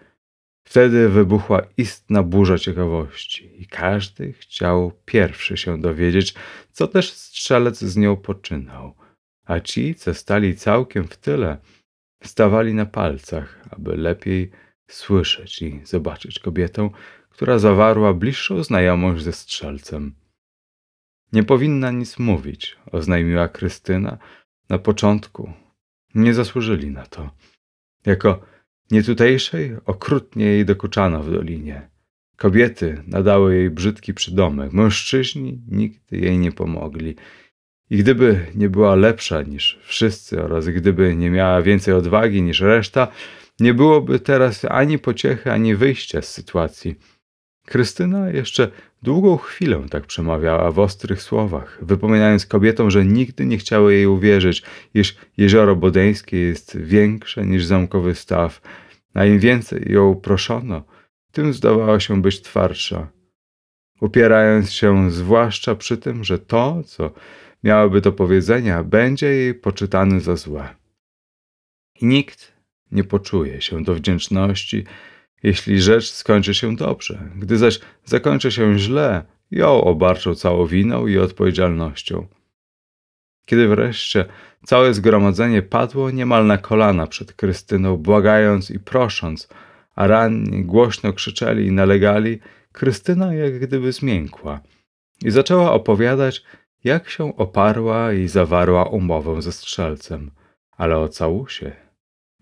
Wtedy 0.69 1.09
wybuchła 1.09 1.63
istna 1.77 2.23
burza 2.23 2.59
ciekawości 2.59 3.63
i 3.63 3.67
każdy 3.67 4.33
chciał 4.33 4.93
pierwszy 5.05 5.57
się 5.57 5.81
dowiedzieć, 5.81 6.35
co 6.73 6.89
też 6.89 7.13
strzelec 7.13 7.79
z 7.79 7.97
nią 7.97 8.17
poczynał. 8.17 8.95
A 9.45 9.61
ci, 9.61 9.95
co 9.95 10.15
stali 10.15 10.57
całkiem 10.57 11.05
w 11.05 11.17
tyle, 11.17 11.59
stawali 12.25 12.75
na 12.75 12.87
palcach, 12.87 13.65
aby 13.71 13.97
lepiej 13.97 14.51
słyszeć 14.91 15.63
i 15.63 15.81
zobaczyć 15.85 16.39
kobietę, 16.39 16.91
która 17.31 17.59
zawarła 17.59 18.15
bliższą 18.15 18.63
znajomość 18.63 19.25
ze 19.25 19.33
strzelcem. 19.33 20.15
Nie 21.33 21.43
powinna 21.43 21.91
nic 21.91 22.19
mówić, 22.19 22.77
oznajmiła 22.93 23.49
Krystyna 23.49 24.19
na 24.69 24.79
początku. 24.79 25.53
Nie 26.15 26.35
zasłużyli 26.35 26.91
na 26.91 27.07
to. 27.07 27.31
Jako 28.07 28.58
nietutejszej 28.91 29.77
okrutnie 29.87 30.45
jej 30.45 30.65
dokuczano 30.65 31.23
w 31.23 31.31
dolinie. 31.31 31.91
Kobiety 32.37 33.03
nadały 33.07 33.57
jej 33.57 33.71
brzydki 33.71 34.15
przydomek, 34.15 34.73
mężczyźni 34.73 35.63
nigdy 35.69 36.17
jej 36.19 36.39
nie 36.39 36.53
pomogli. 36.53 37.17
I 37.91 37.97
gdyby 37.97 38.47
nie 38.55 38.69
była 38.69 38.95
lepsza 38.95 39.43
niż 39.43 39.79
wszyscy 39.83 40.43
oraz 40.43 40.69
gdyby 40.69 41.17
nie 41.17 41.31
miała 41.31 41.63
więcej 41.63 41.95
odwagi 41.95 42.43
niż 42.43 42.61
reszta, 42.61 43.09
nie 43.61 43.75
byłoby 43.75 44.21
teraz 44.21 44.65
ani 44.65 44.99
pociechy, 44.99 45.53
ani 45.53 45.75
wyjścia 45.75 46.23
z 46.23 46.29
sytuacji. 46.29 46.95
Krystyna 47.69 48.31
jeszcze 48.31 48.71
długą 49.03 49.37
chwilę 49.37 49.87
tak 49.91 50.07
przemawiała 50.07 50.71
w 50.71 50.79
ostrych 50.79 51.23
słowach, 51.23 51.79
wypominając 51.83 52.47
kobietom, 52.47 52.91
że 52.91 53.05
nigdy 53.05 53.47
nie 53.47 53.59
chciały 53.59 53.95
jej 53.95 54.07
uwierzyć, 54.07 54.63
iż 54.95 55.17
jezioro 55.37 55.77
bodeńskie 55.77 56.39
jest 56.39 56.79
większe 56.79 57.47
niż 57.47 57.65
zamkowy 57.65 58.15
staw, 58.15 58.61
a 59.15 59.25
im 59.25 59.39
więcej 59.39 59.93
ją 59.93 60.15
proszono, 60.15 60.85
tym 61.33 61.53
zdawała 61.53 62.01
się 62.01 62.23
być 62.23 62.43
twardsza. 62.43 63.09
Upierając 64.01 64.73
się 64.73 65.11
zwłaszcza 65.11 65.75
przy 65.75 65.97
tym, 65.97 66.25
że 66.25 66.39
to, 66.39 66.83
co 66.83 67.13
miałaby 67.65 68.01
do 68.01 68.13
powiedzenia, 68.13 68.85
będzie 68.85 69.27
jej 69.27 69.55
poczytane 69.55 70.21
za 70.21 70.37
złe. 70.37 70.69
I 72.01 72.07
nikt 72.07 72.53
nie 72.93 73.05
poczuje 73.05 73.61
się 73.61 73.83
do 73.83 73.95
wdzięczności, 73.95 74.85
jeśli 75.43 75.81
rzecz 75.81 76.11
skończy 76.11 76.55
się 76.55 76.77
dobrze. 76.77 77.31
Gdy 77.37 77.59
zaś 77.59 77.81
zakończy 78.05 78.53
się 78.53 78.79
źle, 78.79 79.25
ją 79.51 79.85
obarczą 79.85 80.35
całą 80.35 80.67
winą 80.67 81.07
i 81.07 81.19
odpowiedzialnością. 81.19 82.27
Kiedy 83.45 83.69
wreszcie 83.69 84.25
całe 84.65 84.95
zgromadzenie 84.95 85.63
padło 85.63 86.11
niemal 86.11 86.47
na 86.47 86.59
kolana 86.59 87.07
przed 87.07 87.33
Krystyną, 87.33 87.97
błagając 87.97 88.71
i 88.71 88.81
prosząc, 88.81 89.49
a 89.95 90.07
ranni 90.07 90.65
głośno 90.65 91.13
krzyczeli 91.13 91.67
i 91.67 91.73
nalegali, 91.73 92.39
Krystyna 92.73 93.35
jak 93.35 93.59
gdyby 93.59 93.93
zmiękła 93.93 94.61
i 95.25 95.31
zaczęła 95.31 95.73
opowiadać, 95.73 96.45
jak 96.85 97.09
się 97.09 97.37
oparła 97.37 98.13
i 98.13 98.29
zawarła 98.29 98.85
umowę 98.85 99.43
ze 99.43 99.53
strzelcem, 99.53 100.31
ale 100.71 100.99
o 100.99 101.09
całusie 101.09 101.73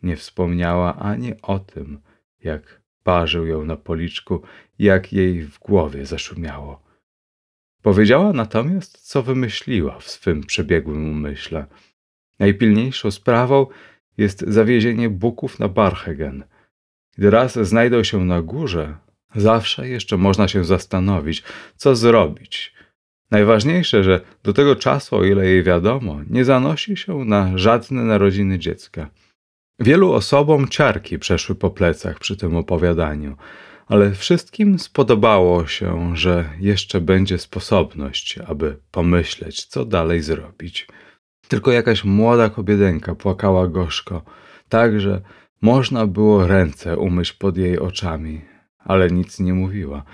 nie 0.02 0.16
wspomniała 0.16 0.96
ani 0.96 1.32
o 1.42 1.58
tym, 1.58 2.00
jak 2.44 2.85
parzył 3.06 3.46
ją 3.46 3.64
na 3.64 3.76
policzku, 3.76 4.42
jak 4.78 5.12
jej 5.12 5.42
w 5.42 5.58
głowie 5.58 6.06
zaszumiało. 6.06 6.82
Powiedziała 7.82 8.32
natomiast, 8.32 8.98
co 9.08 9.22
wymyśliła 9.22 9.98
w 9.98 10.10
swym 10.10 10.44
przebiegłym 10.44 11.10
umyśle. 11.10 11.66
Najpilniejszą 12.38 13.10
sprawą 13.10 13.66
jest 14.18 14.40
zawiezienie 14.40 15.10
buków 15.10 15.58
na 15.58 15.68
Barhegen. 15.68 16.44
Gdy 17.18 17.30
raz 17.30 17.58
znajdą 17.58 18.04
się 18.04 18.24
na 18.24 18.42
górze, 18.42 18.96
zawsze 19.34 19.88
jeszcze 19.88 20.16
można 20.16 20.48
się 20.48 20.64
zastanowić, 20.64 21.42
co 21.76 21.96
zrobić. 21.96 22.74
Najważniejsze, 23.30 24.04
że 24.04 24.20
do 24.42 24.52
tego 24.52 24.76
czasu, 24.76 25.16
o 25.16 25.24
ile 25.24 25.46
jej 25.46 25.62
wiadomo, 25.62 26.20
nie 26.30 26.44
zanosi 26.44 26.96
się 26.96 27.24
na 27.24 27.58
żadne 27.58 28.02
narodziny 28.02 28.58
dziecka. 28.58 29.10
Wielu 29.78 30.12
osobom 30.12 30.68
ciarki 30.68 31.18
przeszły 31.18 31.54
po 31.54 31.70
plecach 31.70 32.18
przy 32.18 32.36
tym 32.36 32.56
opowiadaniu, 32.56 33.36
ale 33.86 34.12
wszystkim 34.12 34.78
spodobało 34.78 35.66
się, 35.66 36.16
że 36.16 36.50
jeszcze 36.60 37.00
będzie 37.00 37.38
sposobność, 37.38 38.38
aby 38.38 38.76
pomyśleć, 38.90 39.64
co 39.64 39.84
dalej 39.84 40.22
zrobić. 40.22 40.88
Tylko 41.48 41.72
jakaś 41.72 42.04
młoda 42.04 42.50
kobiedenka 42.50 43.14
płakała 43.14 43.68
gorzko, 43.68 44.22
tak 44.68 45.00
że 45.00 45.20
można 45.62 46.06
było 46.06 46.46
ręce 46.46 46.96
umyć 46.96 47.32
pod 47.32 47.56
jej 47.56 47.78
oczami, 47.78 48.40
ale 48.78 49.10
nic 49.10 49.40
nie 49.40 49.54
mówiła. 49.54 50.04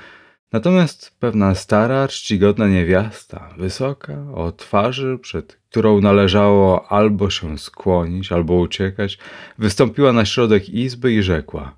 Natomiast 0.53 1.17
pewna 1.21 1.55
stara, 1.55 2.09
czcigodna 2.09 2.69
niewiasta, 2.69 3.55
wysoka, 3.59 4.33
o 4.35 4.53
twarzy, 4.53 5.19
przed 5.23 5.57
którą 5.71 6.01
należało 6.01 6.93
albo 6.93 7.31
się 7.31 7.59
skłonić, 7.59 8.33
albo 8.33 8.55
uciekać, 8.55 9.19
wystąpiła 9.59 10.13
na 10.13 10.25
środek 10.25 10.69
izby 10.69 11.13
i 11.13 11.23
rzekła: 11.23 11.77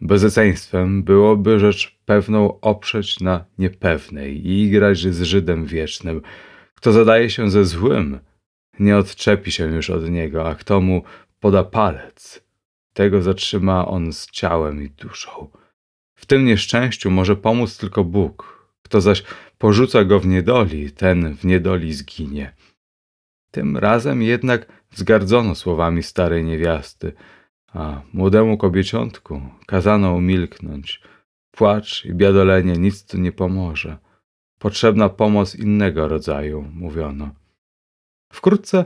Bezeceństwem 0.00 1.02
byłoby 1.02 1.58
rzecz 1.58 1.98
pewną 2.04 2.60
oprzeć 2.60 3.20
na 3.20 3.44
niepewnej 3.58 4.46
i 4.46 4.62
igrać 4.62 4.98
z 4.98 5.22
Żydem 5.22 5.66
wiecznym. 5.66 6.22
Kto 6.74 6.92
zadaje 6.92 7.30
się 7.30 7.50
ze 7.50 7.64
złym, 7.64 8.18
nie 8.80 8.96
odczepi 8.96 9.52
się 9.52 9.64
już 9.64 9.90
od 9.90 10.10
niego, 10.10 10.48
a 10.48 10.54
kto 10.54 10.80
mu 10.80 11.02
poda 11.40 11.64
palec, 11.64 12.42
tego 12.92 13.22
zatrzyma 13.22 13.88
on 13.88 14.12
z 14.12 14.26
ciałem 14.30 14.82
i 14.82 14.90
duszą. 14.90 15.48
W 16.16 16.26
tym 16.26 16.44
nieszczęściu 16.44 17.10
może 17.10 17.36
pomóc 17.36 17.78
tylko 17.78 18.04
Bóg. 18.04 18.66
Kto 18.82 19.00
zaś 19.00 19.22
porzuca 19.58 20.04
go 20.04 20.20
w 20.20 20.26
niedoli, 20.26 20.90
ten 20.90 21.36
w 21.36 21.44
niedoli 21.44 21.94
zginie. 21.94 22.54
Tym 23.50 23.76
razem 23.76 24.22
jednak 24.22 24.66
wzgardzono 24.90 25.54
słowami 25.54 26.02
starej 26.02 26.44
niewiasty, 26.44 27.12
a 27.72 28.02
młodemu 28.12 28.58
kobieciątku 28.58 29.42
kazano 29.66 30.12
umilknąć. 30.12 31.00
Płacz 31.50 32.04
i 32.04 32.14
biadolenie 32.14 32.72
nic 32.72 33.06
tu 33.06 33.18
nie 33.18 33.32
pomoże. 33.32 33.98
Potrzebna 34.58 35.08
pomoc 35.08 35.54
innego 35.54 36.08
rodzaju, 36.08 36.70
mówiono. 36.72 37.30
Wkrótce 38.32 38.84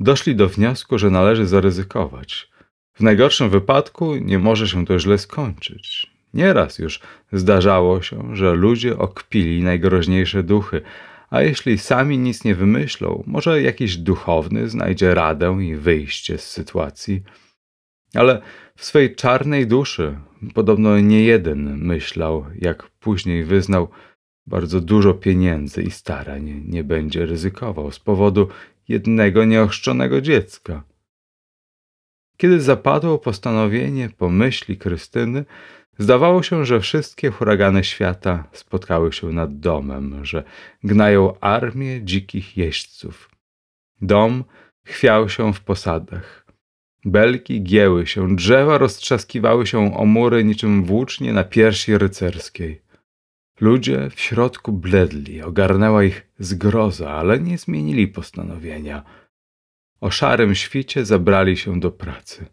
doszli 0.00 0.36
do 0.36 0.48
wniosku, 0.48 0.98
że 0.98 1.10
należy 1.10 1.46
zaryzykować. 1.46 2.50
W 2.94 3.00
najgorszym 3.00 3.50
wypadku 3.50 4.16
nie 4.16 4.38
może 4.38 4.68
się 4.68 4.86
to 4.86 4.98
źle 4.98 5.18
skończyć. 5.18 6.17
Nieraz 6.34 6.78
już 6.78 7.00
zdarzało 7.32 8.02
się, 8.02 8.36
że 8.36 8.54
ludzie 8.54 8.98
okpili 8.98 9.62
najgroźniejsze 9.62 10.42
duchy, 10.42 10.82
a 11.30 11.42
jeśli 11.42 11.78
sami 11.78 12.18
nic 12.18 12.44
nie 12.44 12.54
wymyślą, 12.54 13.24
może 13.26 13.62
jakiś 13.62 13.96
duchowny 13.96 14.68
znajdzie 14.68 15.14
radę 15.14 15.58
i 15.60 15.76
wyjście 15.76 16.38
z 16.38 16.50
sytuacji. 16.50 17.22
Ale 18.14 18.42
w 18.76 18.84
swej 18.84 19.14
czarnej 19.14 19.66
duszy 19.66 20.18
podobno 20.54 21.00
nie 21.00 21.24
jeden 21.24 21.78
myślał, 21.78 22.46
jak 22.58 22.90
później 22.90 23.44
wyznał, 23.44 23.88
bardzo 24.46 24.80
dużo 24.80 25.14
pieniędzy 25.14 25.82
i 25.82 25.90
starań 25.90 26.62
nie 26.66 26.84
będzie 26.84 27.26
ryzykował 27.26 27.92
z 27.92 27.98
powodu 27.98 28.48
jednego 28.88 29.44
nieochrzczonego 29.44 30.20
dziecka. 30.20 30.82
Kiedy 32.36 32.60
zapadło 32.60 33.18
postanowienie 33.18 34.10
pomyśli 34.18 34.76
Krystyny, 34.76 35.44
zdawało 35.98 36.42
się, 36.42 36.64
że 36.64 36.80
wszystkie 36.80 37.30
huragany 37.30 37.84
świata 37.84 38.48
spotkały 38.52 39.12
się 39.12 39.26
nad 39.26 39.58
domem, 39.58 40.24
że 40.24 40.44
gnają 40.84 41.40
armię 41.40 42.04
dzikich 42.04 42.56
jeźdźców. 42.56 43.30
Dom 44.00 44.44
chwiał 44.84 45.28
się 45.28 45.52
w 45.52 45.60
posadach. 45.60 46.46
Belki 47.04 47.62
gięły 47.62 48.06
się, 48.06 48.36
drzewa 48.36 48.78
roztrzaskiwały 48.78 49.66
się 49.66 49.96
o 49.96 50.04
mury 50.04 50.44
niczym 50.44 50.84
włócznie 50.84 51.32
na 51.32 51.44
piersi 51.44 51.98
rycerskiej. 51.98 52.82
Ludzie 53.60 54.10
w 54.10 54.20
środku 54.20 54.72
bledli, 54.72 55.42
ogarnęła 55.42 56.04
ich 56.04 56.26
zgroza, 56.38 57.10
ale 57.10 57.40
nie 57.40 57.58
zmienili 57.58 58.08
postanowienia. 58.08 59.04
O 60.00 60.10
szarym 60.10 60.54
świcie 60.54 61.04
zabrali 61.04 61.56
się 61.56 61.80
do 61.80 61.90
pracy. 61.90 62.46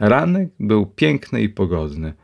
Ranek 0.00 0.48
był 0.60 0.86
piękny 0.86 1.42
i 1.42 1.48
pogodny. 1.48 2.14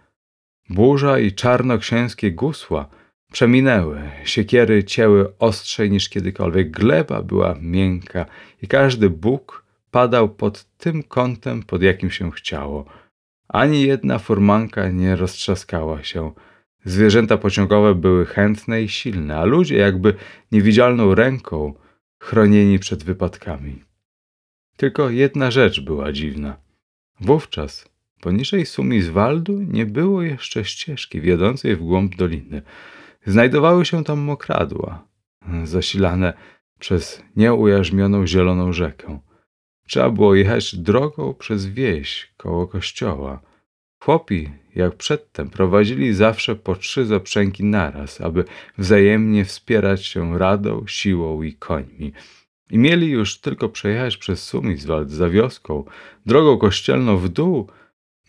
Burza 0.70 1.18
i 1.18 1.32
czarnoksięskie 1.32 2.32
gusła 2.32 2.88
przeminęły, 3.32 4.00
siekiery 4.24 4.84
cięły 4.84 5.38
ostrzej 5.38 5.90
niż 5.90 6.08
kiedykolwiek, 6.08 6.70
gleba 6.70 7.22
była 7.22 7.56
miękka 7.60 8.26
i 8.62 8.68
każdy 8.68 9.10
bóg 9.10 9.64
padał 9.90 10.28
pod 10.28 10.64
tym 10.64 11.02
kątem, 11.02 11.62
pod 11.62 11.82
jakim 11.82 12.10
się 12.10 12.30
chciało. 12.30 12.84
Ani 13.48 13.82
jedna 13.82 14.18
furmanka 14.18 14.88
nie 14.88 15.16
roztrzaskała 15.16 16.02
się. 16.02 16.32
Zwierzęta 16.84 17.38
pociągowe 17.38 17.94
były 17.94 18.26
chętne 18.26 18.82
i 18.82 18.88
silne, 18.88 19.38
a 19.38 19.44
ludzie 19.44 19.76
jakby 19.76 20.14
niewidzialną 20.52 21.14
ręką 21.14 21.74
chronieni 22.20 22.78
przed 22.78 23.04
wypadkami. 23.04 23.84
Tylko 24.76 25.10
jedna 25.10 25.50
rzecz 25.50 25.80
była 25.80 26.12
dziwna. 26.12 26.56
Wówczas 27.20 27.91
poniżej 28.22 28.66
Sumizwaldu 28.66 29.62
nie 29.62 29.86
było 29.86 30.22
jeszcze 30.22 30.64
ścieżki 30.64 31.20
wiodącej 31.20 31.76
w 31.76 31.82
głąb 31.82 32.16
doliny. 32.16 32.62
Znajdowały 33.26 33.84
się 33.84 34.04
tam 34.04 34.18
mokradła, 34.18 35.06
zasilane 35.64 36.32
przez 36.78 37.22
nieujarzmioną 37.36 38.26
zieloną 38.26 38.72
rzekę. 38.72 39.18
Trzeba 39.86 40.10
było 40.10 40.34
jechać 40.34 40.76
drogą 40.76 41.34
przez 41.34 41.66
wieś 41.66 42.32
koło 42.36 42.66
kościoła. 42.66 43.40
Chłopi, 44.04 44.50
jak 44.74 44.96
przedtem, 44.96 45.50
prowadzili 45.50 46.14
zawsze 46.14 46.56
po 46.56 46.76
trzy 46.76 47.06
zaprzęgi 47.06 47.64
naraz, 47.64 48.20
aby 48.20 48.44
wzajemnie 48.78 49.44
wspierać 49.44 50.06
się 50.06 50.38
radą, 50.38 50.84
siłą 50.86 51.42
i 51.42 51.52
końmi. 51.54 52.12
I 52.70 52.78
mieli 52.78 53.10
już 53.10 53.40
tylko 53.40 53.68
przejechać 53.68 54.16
przez 54.16 54.42
Sumizwald 54.42 55.10
za 55.10 55.30
wioską, 55.30 55.84
drogą 56.26 56.58
kościelną 56.58 57.16
w 57.16 57.28
dół, 57.28 57.68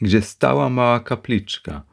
gdzie 0.02 0.22
stała 0.22 0.70
mała 0.70 1.00
kapliczka. 1.00 1.84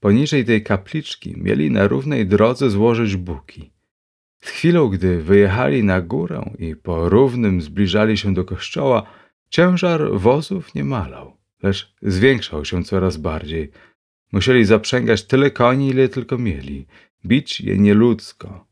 Poniżej 0.00 0.44
tej 0.44 0.62
kapliczki 0.62 1.34
mieli 1.36 1.70
na 1.70 1.88
równej 1.88 2.26
drodze 2.26 2.70
złożyć 2.70 3.16
buki. 3.16 3.70
Z 4.40 4.48
chwilą, 4.48 4.88
gdy 4.88 5.22
wyjechali 5.22 5.84
na 5.84 6.00
górę 6.00 6.50
i 6.58 6.76
po 6.76 7.08
równym 7.08 7.62
zbliżali 7.62 8.16
się 8.16 8.34
do 8.34 8.44
kościoła, 8.44 9.02
ciężar 9.50 10.18
wozów 10.18 10.74
nie 10.74 10.84
malał, 10.84 11.36
lecz 11.62 11.94
zwiększał 12.02 12.64
się 12.64 12.84
coraz 12.84 13.16
bardziej. 13.16 13.70
Musieli 14.32 14.64
zaprzęgać 14.64 15.24
tyle 15.24 15.50
koni, 15.50 15.88
ile 15.88 16.08
tylko 16.08 16.38
mieli, 16.38 16.86
bić 17.26 17.60
je 17.60 17.78
nieludzko. 17.78 18.66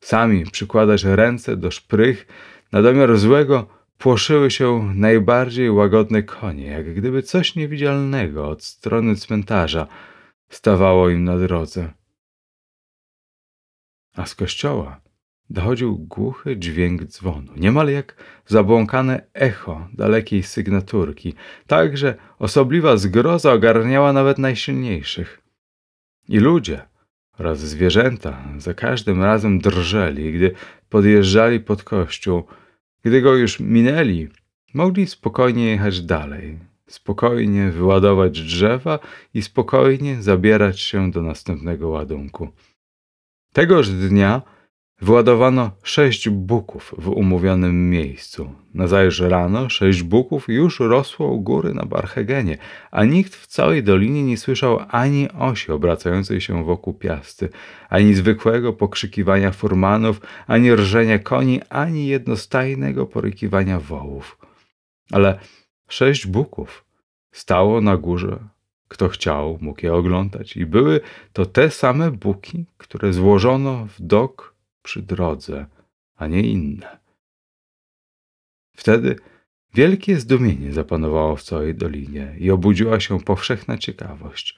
Sami 0.00 0.44
przykładać 0.44 1.04
ręce 1.04 1.56
do 1.56 1.70
szprych, 1.70 2.26
na 2.72 2.82
domiar 2.82 3.18
złego 3.18 3.66
płoszyły 3.98 4.50
się 4.50 4.92
najbardziej 4.94 5.70
łagodne 5.70 6.22
konie, 6.22 6.66
jak 6.66 6.94
gdyby 6.94 7.22
coś 7.22 7.56
niewidzialnego 7.56 8.48
od 8.48 8.64
strony 8.64 9.16
cmentarza 9.16 9.86
stawało 10.48 11.10
im 11.10 11.24
na 11.24 11.38
drodze. 11.38 11.92
A 14.14 14.26
z 14.26 14.34
kościoła 14.34 15.00
dochodził 15.50 15.98
głuchy 15.98 16.56
dźwięk 16.56 17.04
dzwonu, 17.04 17.52
niemal 17.56 17.88
jak 17.88 18.16
zabłąkane 18.46 19.26
echo 19.34 19.88
dalekiej 19.92 20.42
sygnaturki, 20.42 21.34
tak 21.66 21.98
że 21.98 22.14
osobliwa 22.38 22.96
zgroza 22.96 23.52
ogarniała 23.52 24.12
nawet 24.12 24.38
najsilniejszych. 24.38 25.40
I 26.28 26.38
ludzie 26.38 26.82
oraz 27.38 27.58
zwierzęta 27.58 28.44
za 28.58 28.74
każdym 28.74 29.22
razem 29.22 29.58
drżeli, 29.58 30.32
gdy 30.32 30.54
podjeżdżali 30.88 31.60
pod 31.60 31.82
kościół. 31.82 32.44
Gdy 33.04 33.22
go 33.22 33.34
już 33.34 33.60
minęli, 33.60 34.28
mogli 34.74 35.06
spokojnie 35.06 35.70
jechać 35.70 36.02
dalej, 36.02 36.58
spokojnie 36.86 37.70
wyładować 37.70 38.40
drzewa 38.40 38.98
i 39.34 39.42
spokojnie 39.42 40.22
zabierać 40.22 40.80
się 40.80 41.10
do 41.10 41.22
następnego 41.22 41.88
ładunku. 41.88 42.48
Tegoż 43.52 43.90
dnia 43.90 44.42
Wyładowano 45.00 45.70
sześć 45.82 46.28
buków 46.28 46.94
w 46.98 47.08
umówionym 47.08 47.90
miejscu. 47.90 48.50
Nazajutrz 48.74 49.20
rano 49.20 49.68
sześć 49.68 50.02
buków 50.02 50.48
już 50.48 50.80
rosło 50.80 51.28
u 51.28 51.40
góry 51.40 51.74
na 51.74 51.84
Barhegenie, 51.84 52.58
a 52.90 53.04
nikt 53.04 53.34
w 53.36 53.46
całej 53.46 53.82
dolinie 53.82 54.24
nie 54.24 54.36
słyszał 54.36 54.80
ani 54.88 55.28
osi 55.30 55.72
obracającej 55.72 56.40
się 56.40 56.64
wokół 56.64 56.94
piasty, 56.94 57.48
ani 57.88 58.14
zwykłego 58.14 58.72
pokrzykiwania 58.72 59.50
furmanów, 59.50 60.20
ani 60.46 60.74
rżenia 60.74 61.18
koni, 61.18 61.60
ani 61.68 62.06
jednostajnego 62.06 63.06
porykiwania 63.06 63.80
wołów. 63.80 64.38
Ale 65.12 65.38
sześć 65.88 66.26
buków 66.26 66.84
stało 67.32 67.80
na 67.80 67.96
górze. 67.96 68.38
Kto 68.88 69.08
chciał, 69.08 69.58
mógł 69.60 69.86
je 69.86 69.94
oglądać 69.94 70.56
i 70.56 70.66
były 70.66 71.00
to 71.32 71.46
te 71.46 71.70
same 71.70 72.10
buki, 72.10 72.66
które 72.78 73.12
złożono 73.12 73.86
w 73.86 74.02
dok 74.02 74.53
przy 74.84 75.02
drodze, 75.02 75.66
a 76.16 76.26
nie 76.26 76.42
inne. 76.42 76.98
Wtedy 78.76 79.16
wielkie 79.74 80.20
zdumienie 80.20 80.72
zapanowało 80.72 81.36
w 81.36 81.42
całej 81.42 81.74
dolinie 81.74 82.36
i 82.38 82.50
obudziła 82.50 83.00
się 83.00 83.20
powszechna 83.20 83.78
ciekawość. 83.78 84.56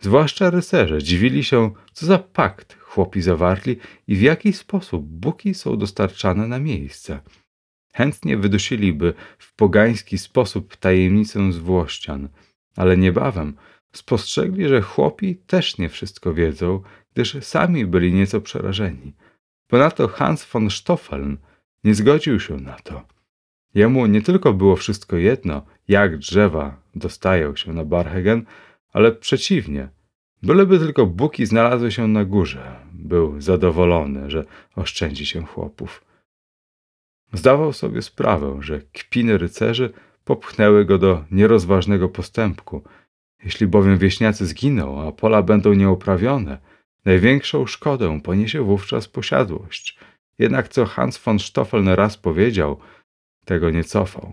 Zwłaszcza 0.00 0.50
rycerze 0.50 1.02
dziwili 1.02 1.44
się, 1.44 1.70
co 1.92 2.06
za 2.06 2.18
pakt 2.18 2.78
chłopi 2.80 3.22
zawarli 3.22 3.76
i 4.06 4.16
w 4.16 4.22
jaki 4.22 4.52
sposób 4.52 5.04
buki 5.04 5.54
są 5.54 5.78
dostarczane 5.78 6.48
na 6.48 6.58
miejsce. 6.58 7.20
Chętnie 7.94 8.36
wydusiliby 8.36 9.14
w 9.38 9.54
pogański 9.54 10.18
sposób 10.18 10.76
tajemnicę 10.76 11.52
Włościan, 11.52 12.28
ale 12.76 12.96
niebawem 12.96 13.56
spostrzegli, 13.94 14.68
że 14.68 14.82
chłopi 14.82 15.36
też 15.36 15.78
nie 15.78 15.88
wszystko 15.88 16.34
wiedzą, 16.34 16.82
gdyż 17.14 17.36
sami 17.40 17.86
byli 17.86 18.12
nieco 18.12 18.40
przerażeni. 18.40 19.14
Ponadto 19.66 20.08
Hans 20.08 20.44
von 20.44 20.70
Stoffeln 20.70 21.36
nie 21.84 21.94
zgodził 21.94 22.40
się 22.40 22.56
na 22.56 22.74
to. 22.74 23.02
Jemu 23.74 24.06
nie 24.06 24.22
tylko 24.22 24.52
było 24.52 24.76
wszystko 24.76 25.16
jedno, 25.16 25.62
jak 25.88 26.18
drzewa 26.18 26.76
dostają 26.94 27.56
się 27.56 27.72
na 27.72 27.84
Barhegen, 27.84 28.44
ale 28.92 29.12
przeciwnie. 29.12 29.88
Byleby 30.42 30.78
tylko 30.78 31.06
buki 31.06 31.46
znalazły 31.46 31.92
się 31.92 32.08
na 32.08 32.24
górze, 32.24 32.76
był 32.92 33.40
zadowolony, 33.40 34.30
że 34.30 34.44
oszczędzi 34.76 35.26
się 35.26 35.46
chłopów. 35.46 36.04
Zdawał 37.32 37.72
sobie 37.72 38.02
sprawę, 38.02 38.58
że 38.60 38.80
kpiny 38.80 39.38
rycerzy 39.38 39.92
popchnęły 40.24 40.84
go 40.84 40.98
do 40.98 41.24
nierozważnego 41.30 42.08
postępku. 42.08 42.82
Jeśli 43.44 43.66
bowiem 43.66 43.98
wieśniacy 43.98 44.46
zginą, 44.46 45.08
a 45.08 45.12
pola 45.12 45.42
będą 45.42 45.74
nieuprawione, 45.74 46.58
największą 47.04 47.66
szkodę 47.66 48.20
poniesie 48.20 48.62
wówczas 48.62 49.08
posiadłość. 49.08 49.98
Jednak 50.38 50.68
co 50.68 50.86
Hans 50.86 51.18
von 51.18 51.38
Stoffel 51.38 51.84
raz 51.84 52.16
powiedział, 52.16 52.78
tego 53.44 53.70
nie 53.70 53.84
cofał. 53.84 54.32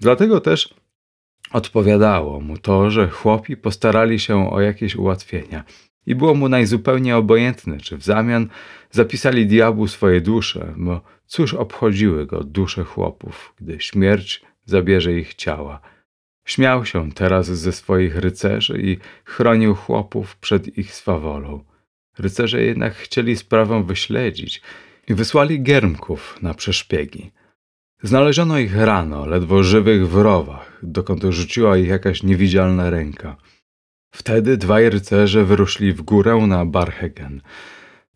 Dlatego 0.00 0.40
też 0.40 0.74
odpowiadało 1.52 2.40
mu 2.40 2.58
to, 2.58 2.90
że 2.90 3.08
chłopi 3.08 3.56
postarali 3.56 4.20
się 4.20 4.50
o 4.50 4.60
jakieś 4.60 4.96
ułatwienia 4.96 5.64
i 6.06 6.14
było 6.14 6.34
mu 6.34 6.48
najzupełnie 6.48 7.16
obojętne, 7.16 7.78
czy 7.78 7.96
w 7.96 8.02
zamian 8.02 8.48
zapisali 8.90 9.46
diabłu 9.46 9.88
swoje 9.88 10.20
dusze, 10.20 10.74
bo 10.76 11.00
cóż 11.26 11.54
obchodziły 11.54 12.26
go 12.26 12.44
dusze 12.44 12.84
chłopów, 12.84 13.54
gdy 13.60 13.80
śmierć 13.80 14.42
zabierze 14.64 15.12
ich 15.12 15.34
ciała. 15.34 15.80
Śmiał 16.48 16.84
się 16.84 17.12
teraz 17.12 17.46
ze 17.46 17.72
swoich 17.72 18.16
rycerzy 18.16 18.80
i 18.82 18.98
chronił 19.24 19.74
chłopów 19.74 20.36
przed 20.36 20.78
ich 20.78 20.94
swawolą. 20.94 21.64
Rycerze 22.18 22.62
jednak 22.62 22.94
chcieli 22.94 23.36
sprawę 23.36 23.84
wyśledzić 23.84 24.62
i 25.08 25.14
wysłali 25.14 25.62
giermków 25.62 26.38
na 26.42 26.54
przeszpiegi. 26.54 27.30
Znaleziono 28.02 28.58
ich 28.58 28.76
rano, 28.76 29.26
ledwo 29.26 29.62
żywych 29.62 30.08
w 30.08 30.16
rowach, 30.16 30.78
dokąd 30.82 31.22
rzuciła 31.24 31.76
ich 31.76 31.88
jakaś 31.88 32.22
niewidzialna 32.22 32.90
ręka. 32.90 33.36
Wtedy 34.10 34.56
dwaj 34.56 34.90
rycerze 34.90 35.44
wyruszyli 35.44 35.92
w 35.92 36.02
górę 36.02 36.36
na 36.36 36.66
Barhegen. 36.66 37.40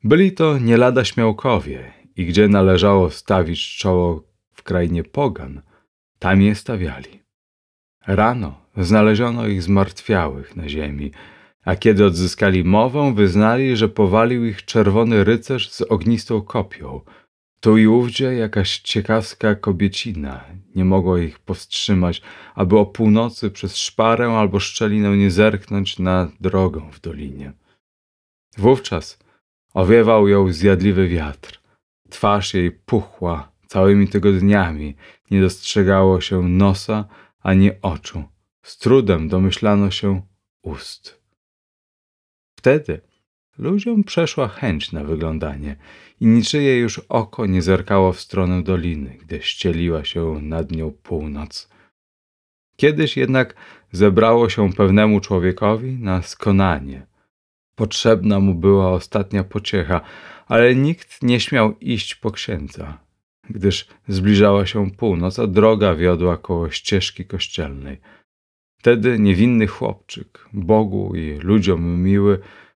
Byli 0.05 0.33
to 0.33 0.59
nie 0.59 0.77
lada 0.77 1.05
śmiałkowie 1.05 1.93
i 2.17 2.27
gdzie 2.27 2.49
należało 2.49 3.11
stawić 3.11 3.77
czoło 3.77 4.25
w 4.53 4.63
krainie 4.63 5.05
pogan, 5.05 5.63
tam 6.19 6.43
je 6.43 6.55
stawiali. 6.55 7.22
Rano 8.07 8.55
znaleziono 8.77 9.47
ich 9.47 9.63
zmartwiałych 9.63 10.57
na 10.57 10.69
ziemi, 10.69 11.11
a 11.65 11.77
kiedy 11.77 12.05
odzyskali 12.05 12.65
mowę, 12.65 13.15
wyznali, 13.15 13.77
że 13.77 13.89
powalił 13.89 14.45
ich 14.45 14.65
czerwony 14.65 15.25
rycerz 15.25 15.71
z 15.71 15.83
ognistą 15.83 16.43
kopią. 16.43 17.01
Tu 17.61 17.79
i 17.79 17.87
ówdzie 17.87 18.25
jakaś 18.25 18.79
ciekawska 18.79 19.55
kobiecina 19.55 20.45
nie 20.75 20.85
mogła 20.85 21.21
ich 21.21 21.39
powstrzymać, 21.39 22.23
aby 22.55 22.79
o 22.79 22.87
północy 22.87 23.51
przez 23.51 23.77
szparę 23.77 24.31
albo 24.31 24.61
szczelinę 24.61 25.17
nie 25.17 25.31
zerknąć 25.31 25.99
na 25.99 26.29
drogę 26.41 26.81
w 26.93 27.01
dolinie. 27.01 27.53
Wówczas 28.59 29.19
owiewał 29.75 30.29
ją 30.29 30.53
zjadliwy 30.53 31.09
wiatr. 31.09 31.61
Twarz 32.11 32.55
jej 32.55 32.71
puchła 32.71 33.53
całymi 33.67 34.09
tygodniami, 34.09 34.97
nie 35.31 35.41
dostrzegało 35.41 36.21
się 36.21 36.49
nosa 36.49 37.05
ani 37.43 37.71
oczu. 37.83 38.25
Z 38.63 38.79
trudem 38.79 39.29
domyślano 39.29 39.91
się 39.91 40.23
ust. 40.63 41.23
Wtedy 42.59 43.01
ludziom 43.59 44.05
przeszła 44.05 44.49
chęć 44.49 44.93
na 44.93 45.05
wyglądanie 45.05 45.77
i 46.21 46.27
niczyje 46.27 46.79
już 46.79 46.99
oko 46.99 47.47
nie 47.47 47.63
zerkało 47.63 48.13
w 48.13 48.21
stronę 48.21 48.63
doliny, 48.63 49.19
gdy 49.21 49.43
ścieliła 49.43 50.05
się 50.05 50.39
nad 50.43 50.71
nią 50.71 50.91
północ. 50.91 51.69
Kiedyś 52.77 53.17
jednak 53.17 53.55
zebrało 53.93 54.49
się 54.49 54.73
pewnemu 54.73 55.21
człowiekowi 55.21 55.93
na 55.93 56.23
skonanie. 56.23 57.07
Potrzebna 57.75 58.41
mu 58.41 58.55
była 58.55 58.93
ostatnia 58.93 59.45
pociecha, 59.45 60.01
ale 60.47 60.75
nikt 60.75 61.23
nie 61.23 61.41
śmiał 61.41 61.79
iść 61.79 62.15
po 62.15 62.31
księdza, 62.31 62.99
gdyż 63.51 63.87
zbliżała 64.09 64.67
się 64.67 64.91
północ, 64.91 65.39
a 65.39 65.47
droga 65.47 65.95
wiodła 65.95 66.37
koło 66.37 66.71
ścieżki 66.71 67.25
kościelnej. 67.25 68.01
Wtedy 68.79 69.19
niewinny 69.19 69.67
chłopczyk, 69.67 70.49
Bogu 70.53 71.15
i 71.15 71.39
ludziom 71.39 72.03
miły, 72.03 72.39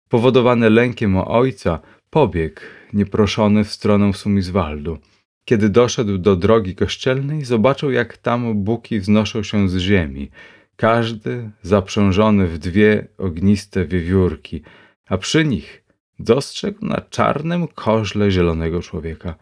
powodowany 0.10 0.70
lękiem 0.70 1.18
o 1.18 1.28
ojca, 1.28 1.80
pobiegł 2.10 2.62
nieproszony 2.94 3.64
w 3.64 3.72
stronę 3.72 4.14
Sumizwaldu. 4.14 4.98
Kiedy 5.46 5.70
doszedł 5.70 6.18
do 6.18 6.36
drogi 6.36 6.76
kościelnej, 6.76 7.46
zobaczył, 7.46 7.92
jak 7.92 8.18
tam 8.18 8.64
buki 8.64 9.00
wznoszą 9.00 9.44
się 9.44 9.70
z 9.70 9.78
ziemi, 9.78 10.30
każdy 10.76 11.50
zaprzężony 11.62 12.48
w 12.48 12.58
dwie 12.58 13.08
ogniste 13.18 13.86
wiewiórki, 13.86 14.62
a 15.10 15.18
przy 15.18 15.46
nich 15.46 15.84
dostrzegł 16.20 16.86
na 16.86 17.02
czarnym 17.10 17.68
koźle 17.68 18.32
zielonego 18.32 18.82
człowieka. 18.82 19.36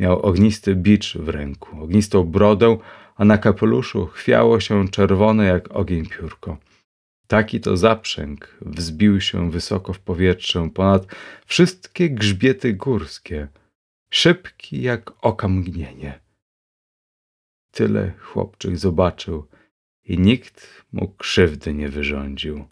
Miał 0.00 0.20
ognisty 0.20 0.74
bicz 0.74 1.16
w 1.16 1.28
ręku, 1.28 1.82
ognistą 1.82 2.24
brodę, 2.24 2.78
a 3.16 3.24
na 3.24 3.38
kapeluszu 3.38 4.06
chwiało 4.06 4.60
się 4.60 4.88
czerwone 4.88 5.44
jak 5.44 5.70
ogień 5.70 6.06
piórko. 6.06 6.58
Taki 7.26 7.60
to 7.60 7.76
zaprzęg 7.76 8.56
wzbił 8.60 9.20
się 9.20 9.50
wysoko 9.50 9.92
w 9.92 10.00
powietrze 10.00 10.70
ponad 10.74 11.06
wszystkie 11.46 12.10
grzbiety 12.10 12.74
górskie, 12.74 13.48
szybki 14.10 14.82
jak 14.82 15.12
oka 15.24 15.48
mgnienie. 15.48 16.20
Tyle 17.70 18.12
chłopczyk 18.20 18.76
zobaczył 18.76 19.46
i 20.04 20.18
nikt 20.18 20.84
mu 20.92 21.08
krzywdy 21.08 21.74
nie 21.74 21.88
wyrządził. 21.88 22.64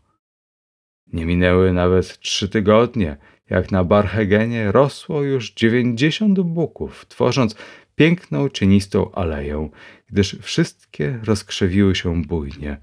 Nie 1.07 1.27
minęły 1.27 1.73
nawet 1.73 2.19
trzy 2.19 2.49
tygodnie, 2.49 3.17
jak 3.51 3.71
na 3.71 3.85
Barhegenie 3.85 4.73
rosło 4.73 5.23
już 5.23 5.53
dziewięćdziesiąt 5.53 6.41
buków, 6.41 7.07
tworząc 7.09 7.55
piękną, 7.95 8.49
cienistą 8.49 9.13
aleję, 9.13 9.69
gdyż 10.07 10.39
wszystkie 10.43 11.19
rozkrzewiły 11.25 11.95
się 11.95 12.23
bujnie. 12.23 12.77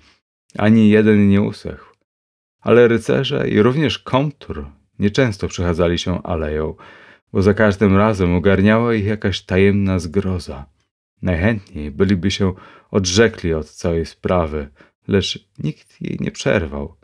Ani 0.58 0.90
jeden 0.90 1.30
nie 1.30 1.42
usechł. 1.42 1.96
Ale 2.62 2.88
rycerze 2.88 3.50
i 3.50 3.62
również 3.62 4.00
komtur 4.00 4.66
nieczęsto 5.00 5.48
przechadzali 5.48 6.00
się 6.00 6.24
aleją, 6.24 6.76
bo 7.34 7.42
za 7.42 7.54
każdym 7.54 7.98
razem 7.98 8.36
ogarniała 8.36 8.94
ich 8.94 9.06
jakaś 9.06 9.42
tajemna 9.42 10.00
zgroza. 10.00 10.66
Najchętniej 11.22 11.92
byliby 11.92 12.32
się 12.32 12.54
odrzekli 12.92 13.54
od 13.54 13.70
całej 13.70 14.06
sprawy, 14.06 14.70
lecz 15.08 15.50
nikt 15.58 16.02
jej 16.02 16.18
nie 16.20 16.32
przerwał. 16.32 16.96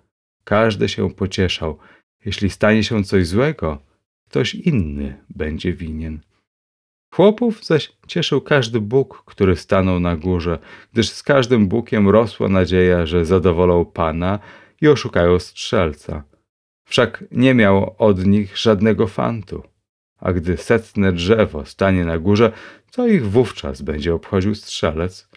Każdy 0.43 0.89
się 0.89 1.09
pocieszał. 1.09 1.77
Jeśli 2.25 2.49
stanie 2.49 2.83
się 2.83 3.03
coś 3.03 3.27
złego, 3.27 3.79
ktoś 4.29 4.55
inny 4.55 5.25
będzie 5.29 5.73
winien. 5.73 6.19
Chłopów 7.13 7.65
zaś 7.65 7.91
cieszył 8.07 8.41
każdy 8.41 8.81
Bóg, 8.81 9.23
który 9.25 9.55
stanął 9.55 9.99
na 9.99 10.15
górze, 10.15 10.59
gdyż 10.93 11.09
z 11.09 11.23
każdym 11.23 11.67
Bógiem 11.67 12.09
rosła 12.09 12.49
nadzieja, 12.49 13.05
że 13.05 13.25
zadowolą 13.25 13.85
Pana 13.85 14.39
i 14.81 14.87
oszukają 14.87 15.39
strzelca. 15.39 16.23
Wszak 16.87 17.23
nie 17.31 17.53
miał 17.53 17.95
od 17.97 18.25
nich 18.25 18.57
żadnego 18.57 19.07
fantu, 19.07 19.63
a 20.17 20.33
gdy 20.33 20.57
setne 20.57 21.13
drzewo 21.13 21.65
stanie 21.65 22.05
na 22.05 22.17
górze, 22.17 22.51
to 22.91 23.07
ich 23.07 23.29
wówczas 23.29 23.81
będzie 23.81 24.13
obchodził 24.13 24.55
strzelec. 24.55 25.29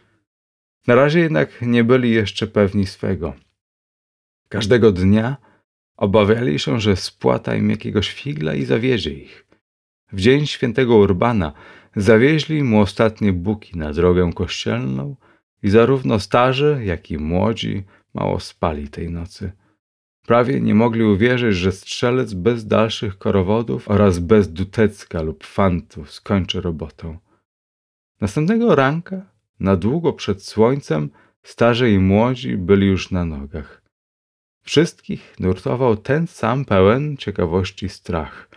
Na 0.86 0.94
razie 0.94 1.20
jednak 1.20 1.62
nie 1.62 1.84
byli 1.84 2.10
jeszcze 2.10 2.46
pewni 2.46 2.86
swego. 2.86 3.34
Każdego 4.48 4.92
dnia 4.92 5.36
obawiali 5.96 6.58
się, 6.58 6.80
że 6.80 6.96
spłata 6.96 7.54
im 7.54 7.70
jakiegoś 7.70 8.12
figla 8.12 8.54
i 8.54 8.64
zawiezie 8.64 9.10
ich. 9.10 9.46
W 10.12 10.20
dzień 10.20 10.46
świętego 10.46 10.96
Urbana 10.96 11.52
zawieźli 11.96 12.62
mu 12.62 12.80
ostatnie 12.80 13.32
buki 13.32 13.78
na 13.78 13.92
drogę 13.92 14.30
kościelną 14.34 15.16
i 15.62 15.70
zarówno 15.70 16.20
starzy, 16.20 16.80
jak 16.84 17.10
i 17.10 17.18
młodzi 17.18 17.84
mało 18.14 18.40
spali 18.40 18.88
tej 18.88 19.10
nocy. 19.10 19.52
Prawie 20.26 20.60
nie 20.60 20.74
mogli 20.74 21.04
uwierzyć, 21.04 21.56
że 21.56 21.72
strzelec 21.72 22.34
bez 22.34 22.66
dalszych 22.66 23.18
korowodów 23.18 23.88
oraz 23.90 24.18
bez 24.18 24.52
dutecka 24.52 25.22
lub 25.22 25.44
fantów 25.44 26.12
skończy 26.12 26.60
robotę. 26.60 27.18
Następnego 28.20 28.74
ranka, 28.74 29.22
na 29.60 29.76
długo 29.76 30.12
przed 30.12 30.42
słońcem, 30.42 31.10
starzy 31.42 31.90
i 31.90 31.98
młodzi 31.98 32.56
byli 32.56 32.86
już 32.86 33.10
na 33.10 33.24
nogach. 33.24 33.83
Wszystkich 34.64 35.34
nurtował 35.40 35.96
ten 35.96 36.26
sam 36.26 36.64
pełen 36.64 37.16
ciekawości 37.16 37.88
strach. 37.88 38.48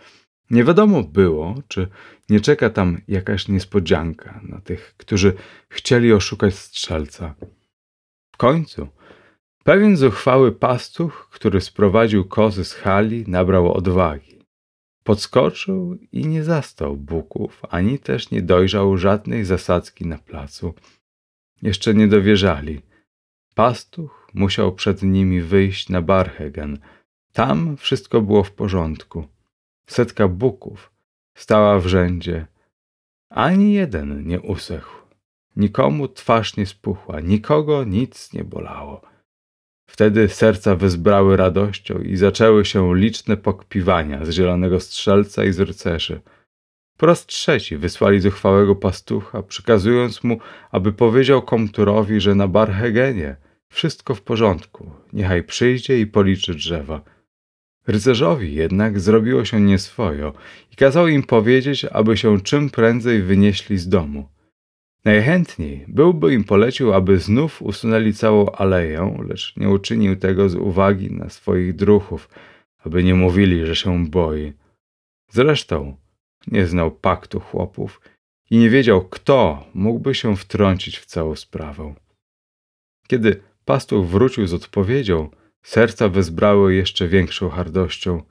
Nie 0.50 0.64
wiadomo 0.64 1.02
było, 1.02 1.54
czy 1.68 1.88
nie 2.28 2.40
czeka 2.40 2.70
tam 2.70 3.00
jakaś 3.08 3.48
niespodzianka 3.48 4.40
na 4.42 4.60
tych, 4.60 4.94
którzy 4.96 5.34
chcieli 5.68 6.12
oszukać 6.12 6.54
strzelca. 6.54 7.34
W 8.32 8.36
końcu 8.36 8.88
pewien 9.64 9.96
zuchwały 9.96 10.52
pastuch, 10.52 11.28
który 11.32 11.60
sprowadził 11.60 12.24
kozy 12.24 12.64
z 12.64 12.72
hali, 12.72 13.24
nabrał 13.26 13.72
odwagi. 13.72 14.38
Podskoczył 15.04 15.98
i 16.12 16.26
nie 16.26 16.44
zastał 16.44 16.96
buków, 16.96 17.62
ani 17.70 17.98
też 17.98 18.30
nie 18.30 18.42
dojrzał 18.42 18.96
żadnej 18.96 19.44
zasadzki 19.44 20.06
na 20.06 20.18
placu. 20.18 20.74
Jeszcze 21.62 21.94
nie 21.94 22.08
dowierzali. 22.08 22.80
Pastuch 23.54 24.27
musiał 24.34 24.72
przed 24.72 25.02
nimi 25.02 25.40
wyjść 25.40 25.88
na 25.88 26.02
Barhegen. 26.02 26.78
Tam 27.32 27.76
wszystko 27.76 28.20
było 28.20 28.44
w 28.44 28.52
porządku. 28.52 29.26
Setka 29.90 30.28
buków 30.28 30.90
stała 31.34 31.78
w 31.78 31.86
rzędzie. 31.86 32.46
Ani 33.30 33.72
jeden 33.72 34.26
nie 34.26 34.40
usechł. 34.40 34.98
Nikomu 35.56 36.08
twarz 36.08 36.56
nie 36.56 36.66
spuchła, 36.66 37.20
nikogo 37.20 37.84
nic 37.84 38.32
nie 38.32 38.44
bolało. 38.44 39.02
Wtedy 39.90 40.28
serca 40.28 40.76
wezbrały 40.76 41.36
radością 41.36 41.98
i 41.98 42.16
zaczęły 42.16 42.64
się 42.64 42.96
liczne 42.96 43.36
pokpiwania 43.36 44.24
z 44.24 44.30
zielonego 44.30 44.80
strzelca 44.80 45.44
i 45.44 45.52
z 45.52 45.60
rycerzy. 45.60 46.20
Po 46.96 47.14
trzeci 47.14 47.76
wysłali 47.76 48.20
zuchwałego 48.20 48.74
pastucha, 48.74 49.42
przykazując 49.42 50.24
mu, 50.24 50.38
aby 50.70 50.92
powiedział 50.92 51.42
komturowi, 51.42 52.20
że 52.20 52.34
na 52.34 52.48
Barhegenie 52.48 53.36
wszystko 53.68 54.14
w 54.14 54.22
porządku, 54.22 54.90
niechaj 55.12 55.44
przyjdzie 55.44 56.00
i 56.00 56.06
policzy 56.06 56.54
drzewa. 56.54 57.00
Rycerzowi 57.86 58.54
jednak 58.54 59.00
zrobiło 59.00 59.44
się 59.44 59.60
nieswojo 59.60 60.32
i 60.72 60.76
kazał 60.76 61.08
im 61.08 61.22
powiedzieć, 61.22 61.84
aby 61.84 62.16
się 62.16 62.40
czym 62.40 62.70
prędzej 62.70 63.22
wynieśli 63.22 63.78
z 63.78 63.88
domu. 63.88 64.28
Najchętniej 65.04 65.84
byłby 65.88 66.34
im 66.34 66.44
polecił, 66.44 66.94
aby 66.94 67.18
znów 67.18 67.62
usunęli 67.62 68.14
całą 68.14 68.50
aleję, 68.50 69.16
lecz 69.28 69.56
nie 69.56 69.68
uczynił 69.68 70.16
tego 70.16 70.48
z 70.48 70.54
uwagi 70.54 71.10
na 71.10 71.28
swoich 71.28 71.76
druchów, 71.76 72.28
aby 72.78 73.04
nie 73.04 73.14
mówili, 73.14 73.66
że 73.66 73.76
się 73.76 74.06
boi. 74.06 74.52
Zresztą 75.30 75.96
nie 76.46 76.66
znał 76.66 76.90
paktu 76.90 77.40
chłopów 77.40 78.00
i 78.50 78.58
nie 78.58 78.70
wiedział, 78.70 79.08
kto 79.08 79.66
mógłby 79.74 80.14
się 80.14 80.36
wtrącić 80.36 80.98
w 80.98 81.06
całą 81.06 81.36
sprawę. 81.36 81.94
Kiedy 83.06 83.40
pastuch 83.68 84.06
wrócił 84.06 84.46
z 84.46 84.54
odpowiedzią, 84.54 85.30
serca 85.62 86.08
wezbrały 86.08 86.74
jeszcze 86.74 87.08
większą 87.08 87.48
hardością. 87.48 88.22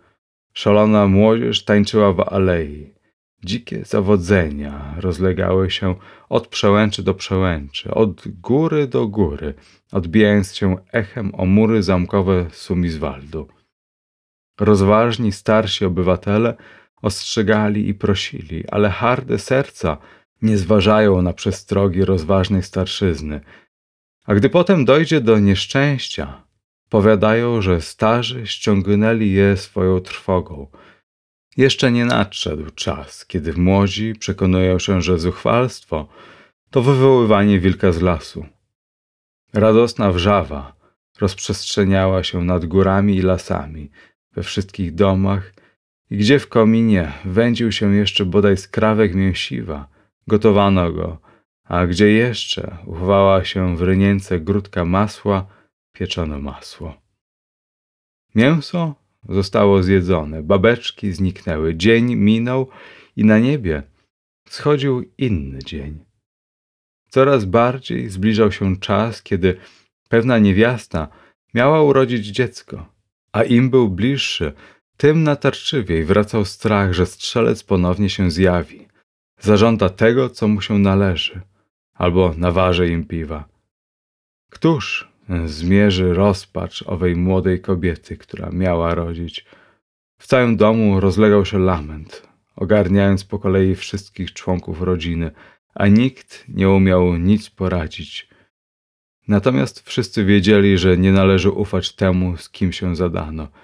Szalona 0.54 1.08
młodzież 1.08 1.66
tańczyła 1.66 2.14
w 2.14 2.20
alei. 2.20 2.94
Dzikie 3.44 3.86
zawodzenia 3.86 4.96
rozlegały 5.00 5.72
się 5.72 5.96
od 6.30 6.48
przełęczy 6.48 7.04
do 7.04 7.14
przełęczy, 7.14 7.94
od 7.94 8.28
góry 8.28 8.88
do 8.88 9.08
góry, 9.08 9.54
odbijając 9.92 10.56
się 10.56 10.76
echem 10.92 11.36
o 11.36 11.46
mury 11.46 11.84
zamkowe 11.84 12.46
Sumizwaldu. 12.52 13.48
Rozważni 14.60 15.32
starsi 15.32 15.86
obywatele 15.86 16.58
ostrzegali 17.02 17.90
i 17.90 17.94
prosili, 17.94 18.68
ale 18.68 18.90
harde 18.90 19.40
serca 19.40 19.98
nie 20.42 20.58
zważają 20.58 21.22
na 21.22 21.34
przestrogi 21.34 22.06
rozważnej 22.06 22.64
starszyzny. 22.64 23.42
A 24.28 24.36
gdy 24.36 24.50
potem 24.50 24.86
dojdzie 24.86 25.22
do 25.22 25.40
nieszczęścia, 25.40 26.44
powiadają, 26.90 27.62
że 27.62 27.82
starzy 27.82 28.48
ściągnęli 28.48 29.32
je 29.32 29.58
swoją 29.58 30.00
trwogą. 30.00 30.68
Jeszcze 31.58 31.92
nie 31.92 32.06
nadszedł 32.06 32.72
czas, 32.72 33.26
kiedy 33.26 33.54
młodzi 33.54 34.16
przekonują 34.20 34.80
się, 34.80 35.02
że 35.02 35.20
zuchwalstwo 35.20 36.08
to 36.70 36.82
wywoływanie 36.82 37.60
wilka 37.60 37.92
z 37.92 38.02
lasu. 38.02 38.46
Radosna 39.54 40.12
wrzawa 40.12 40.76
rozprzestrzeniała 41.20 42.24
się 42.24 42.44
nad 42.44 42.66
górami 42.66 43.16
i 43.16 43.22
lasami, 43.22 43.92
we 44.34 44.44
wszystkich 44.44 44.96
domach 44.96 45.54
i 46.10 46.18
gdzie 46.18 46.40
w 46.40 46.48
kominie 46.48 47.12
wędził 47.26 47.72
się 47.72 47.96
jeszcze 47.96 48.26
bodaj 48.26 48.58
skrawek 48.58 49.16
mięsiwa, 49.16 49.88
gotowano 50.28 50.92
go, 50.92 51.18
a 51.68 51.88
gdzie 51.88 52.12
jeszcze 52.12 52.78
uchwała 52.86 53.46
się 53.46 53.78
w 53.78 53.82
rynience 53.82 54.40
grudka 54.40 54.86
masła, 54.86 55.48
pieczono 55.94 56.40
masło. 56.40 57.02
Mięso 58.36 58.96
zostało 59.30 59.84
zjedzone, 59.84 60.44
babeczki 60.44 61.14
zniknęły, 61.14 61.76
dzień 61.76 62.16
minął 62.16 62.70
i 63.16 63.26
na 63.26 63.40
niebie 63.40 63.84
schodził 64.50 65.12
inny 65.18 65.60
dzień. 65.60 66.06
Coraz 67.10 67.46
bardziej 67.46 68.10
zbliżał 68.10 68.52
się 68.52 68.78
czas, 68.78 69.24
kiedy 69.24 69.58
pewna 70.10 70.40
niewiasta 70.40 71.08
miała 71.54 71.82
urodzić 71.82 72.26
dziecko, 72.26 72.94
a 73.32 73.44
im 73.44 73.70
był 73.70 73.90
bliższy, 73.90 74.54
tym 74.98 75.24
natarczywiej 75.24 76.06
wracał 76.06 76.46
strach, 76.46 76.94
że 76.94 77.06
strzelec 77.06 77.64
ponownie 77.64 78.10
się 78.10 78.32
zjawi, 78.32 78.88
zażąda 79.40 79.90
tego, 79.90 80.30
co 80.30 80.48
mu 80.48 80.62
się 80.62 80.80
należy, 80.80 81.42
albo 81.98 82.34
naważy 82.38 82.90
im 82.90 83.06
piwa. 83.06 83.48
Któż 84.52 85.12
zmierzy 85.46 86.14
rozpacz 86.14 86.84
owej 86.88 87.16
młodej 87.16 87.62
kobiety, 87.62 88.18
która 88.18 88.50
miała 88.50 88.96
rodzić? 88.96 89.46
W 90.20 90.28
całym 90.28 90.58
domu 90.58 91.00
rozlegał 91.00 91.46
się 91.46 91.60
lament, 91.60 92.28
ogarniając 92.56 93.24
po 93.24 93.40
kolei 93.40 93.76
wszystkich 93.76 94.34
członków 94.34 94.82
rodziny, 94.82 95.32
a 95.76 95.88
nikt 95.88 96.46
nie 96.48 96.70
umiał 96.70 97.18
nic 97.18 97.50
poradzić. 97.50 98.30
Natomiast 99.28 99.90
wszyscy 99.90 100.26
wiedzieli, 100.26 100.78
że 100.78 100.98
nie 100.98 101.12
należy 101.12 101.52
ufać 101.52 101.96
temu, 101.96 102.38
z 102.38 102.50
kim 102.50 102.72
się 102.72 102.96
zadano– 102.96 103.48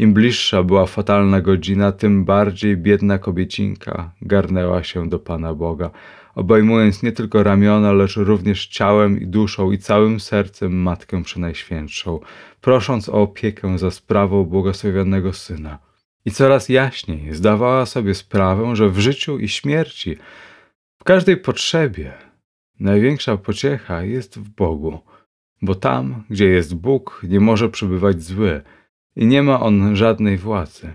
im 0.00 0.14
bliższa 0.14 0.62
była 0.62 0.86
fatalna 0.86 1.40
godzina, 1.40 1.92
tym 1.92 2.24
bardziej 2.24 2.76
biedna 2.76 3.18
kobiecinka 3.18 4.12
garnęła 4.22 4.82
się 4.82 5.08
do 5.08 5.18
Pana 5.18 5.54
Boga, 5.54 5.90
obejmując 6.34 7.02
nie 7.02 7.12
tylko 7.12 7.42
ramiona, 7.42 7.92
lecz 7.92 8.16
również 8.16 8.66
ciałem 8.66 9.20
i 9.20 9.26
duszą 9.26 9.72
i 9.72 9.78
całym 9.78 10.20
sercem 10.20 10.72
Matkę 10.72 11.22
Przenajświętszą, 11.22 12.20
prosząc 12.60 13.08
o 13.08 13.12
opiekę 13.12 13.78
za 13.78 13.90
sprawą 13.90 14.44
błogosławionego 14.44 15.32
Syna. 15.32 15.78
I 16.24 16.30
coraz 16.30 16.68
jaśniej 16.68 17.34
zdawała 17.34 17.86
sobie 17.86 18.14
sprawę, 18.14 18.76
że 18.76 18.88
w 18.88 18.98
życiu 18.98 19.38
i 19.38 19.48
śmierci, 19.48 20.16
w 20.98 21.04
każdej 21.04 21.36
potrzebie, 21.36 22.12
największa 22.80 23.36
pociecha 23.36 24.02
jest 24.02 24.38
w 24.38 24.48
Bogu, 24.48 24.98
bo 25.62 25.74
tam, 25.74 26.24
gdzie 26.30 26.46
jest 26.46 26.74
Bóg, 26.74 27.22
nie 27.28 27.40
może 27.40 27.68
przebywać 27.68 28.22
zły– 28.22 28.60
i 29.16 29.26
nie 29.26 29.42
ma 29.42 29.60
on 29.60 29.96
żadnej 29.96 30.38
władzy. 30.38 30.92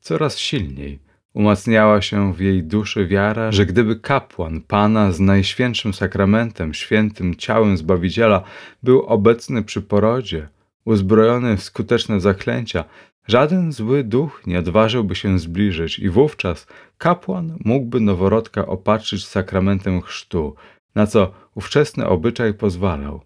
Coraz 0.00 0.38
silniej 0.38 0.98
umacniała 1.38 2.02
się 2.02 2.34
w 2.34 2.40
jej 2.40 2.62
duszy 2.62 3.06
wiara, 3.06 3.52
że 3.52 3.66
gdyby 3.66 3.96
kapłan 3.96 4.60
Pana 4.60 5.12
z 5.12 5.20
najświętszym 5.20 5.94
sakramentem, 5.94 6.74
świętym 6.74 7.34
ciałem 7.34 7.76
Zbawiciela 7.76 8.42
był 8.82 9.02
obecny 9.02 9.62
przy 9.62 9.82
porodzie, 9.82 10.48
uzbrojony 10.84 11.56
w 11.56 11.62
skuteczne 11.62 12.20
zaklęcia, 12.20 12.84
żaden 13.26 13.72
zły 13.72 14.04
duch 14.04 14.42
nie 14.46 14.58
odważyłby 14.58 15.14
się 15.14 15.38
zbliżyć 15.38 15.98
i 15.98 16.08
wówczas 16.08 16.66
kapłan 16.98 17.58
mógłby 17.64 18.00
noworodka 18.00 18.66
opatrzyć 18.66 19.26
sakramentem 19.26 20.02
chrztu, 20.02 20.54
na 20.94 21.06
co 21.06 21.32
ówczesny 21.54 22.06
obyczaj 22.06 22.54
pozwalał. 22.54 23.20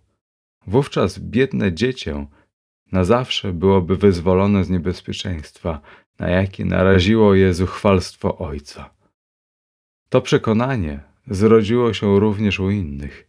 Wówczas 0.66 1.18
biedne 1.18 1.72
dziecię 1.72 2.26
na 2.92 3.04
zawsze 3.04 3.52
byłoby 3.52 3.96
wyzwolone 3.96 4.64
z 4.64 4.70
niebezpieczeństwa, 4.70 5.80
na 6.18 6.28
jakie 6.28 6.64
naraziło 6.64 7.34
je 7.34 7.54
zuchwalstwo 7.54 8.38
ojca. 8.38 8.90
To 10.08 10.20
przekonanie 10.20 11.00
zrodziło 11.26 11.94
się 11.94 12.20
również 12.20 12.60
u 12.60 12.70
innych 12.70 13.28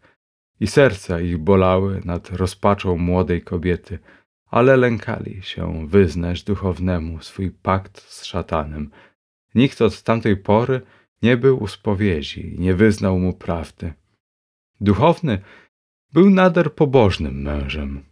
i 0.59 0.67
serca 0.67 1.19
ich 1.19 1.37
bolały 1.37 2.01
nad 2.05 2.29
rozpaczą 2.29 2.97
młodej 2.97 3.41
kobiety, 3.41 3.99
ale 4.45 4.77
lękali 4.77 5.43
się 5.43 5.87
wyznać 5.87 6.43
duchownemu 6.43 7.21
swój 7.21 7.51
pakt 7.51 8.01
z 8.01 8.23
szatanem. 8.25 8.91
Nikt 9.55 9.81
od 9.81 10.03
tamtej 10.03 10.37
pory 10.37 10.81
nie 11.21 11.37
był 11.37 11.63
u 11.63 11.67
spowiedzi 11.67 12.55
i 12.55 12.59
nie 12.59 12.73
wyznał 12.73 13.19
mu 13.19 13.33
prawdy. 13.33 13.93
Duchowny 14.81 15.41
był 16.13 16.29
nader 16.29 16.73
pobożnym 16.73 17.41
mężem, 17.41 18.03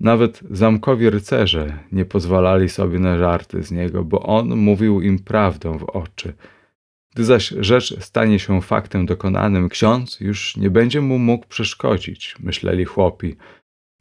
nawet 0.00 0.40
zamkowi 0.50 1.10
rycerze 1.10 1.78
nie 1.92 2.04
pozwalali 2.04 2.68
sobie 2.68 2.98
na 2.98 3.18
żarty 3.18 3.62
z 3.62 3.70
niego, 3.70 4.04
bo 4.04 4.22
on 4.22 4.56
mówił 4.56 5.00
im 5.00 5.18
prawdę 5.18 5.78
w 5.78 5.84
oczy. 5.84 6.32
Gdy 7.14 7.24
zaś 7.24 7.48
rzecz 7.48 8.04
stanie 8.04 8.38
się 8.38 8.62
faktem 8.62 9.06
dokonanym, 9.06 9.68
ksiądz 9.68 10.20
już 10.20 10.56
nie 10.56 10.70
będzie 10.70 11.00
mu 11.00 11.18
mógł 11.18 11.46
przeszkodzić, 11.46 12.36
myśleli 12.40 12.84
chłopi. 12.84 13.36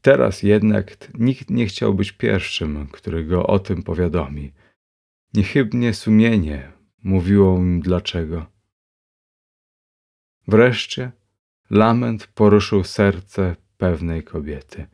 Teraz 0.02 0.44
jednak 0.44 1.18
nikt 1.20 1.50
nie 1.50 1.66
chciał 1.66 1.94
być 1.94 2.12
pierwszym, 2.12 2.88
który 2.92 3.26
go 3.26 3.48
o 3.48 3.60
tym 3.60 3.84
powiadomi. 3.84 4.54
Niechybnie 5.34 5.94
sumienie 5.94 6.72
mówiło 7.04 7.58
im 7.58 7.82
dlaczego. 7.82 8.46
Wreszcie 10.48 11.12
lament 11.70 12.28
poruszył 12.28 12.84
serce 12.84 13.56
pewnej 13.78 14.24
kobiety. 14.24 14.88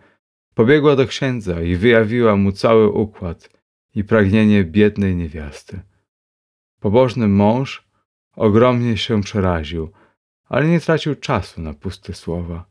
Pobiegła 0.53 0.95
do 0.95 1.07
księdza 1.07 1.61
i 1.61 1.75
wyjawiła 1.75 2.35
mu 2.35 2.51
cały 2.51 2.89
układ 2.89 3.49
i 3.95 4.03
pragnienie 4.03 4.63
biednej 4.63 5.15
niewiasty. 5.15 5.79
Pobożny 6.79 7.27
mąż 7.27 7.87
ogromnie 8.35 8.97
się 8.97 9.21
przeraził, 9.21 9.91
ale 10.49 10.67
nie 10.67 10.79
tracił 10.79 11.15
czasu 11.15 11.61
na 11.61 11.73
puste 11.73 12.13
słowa. 12.13 12.65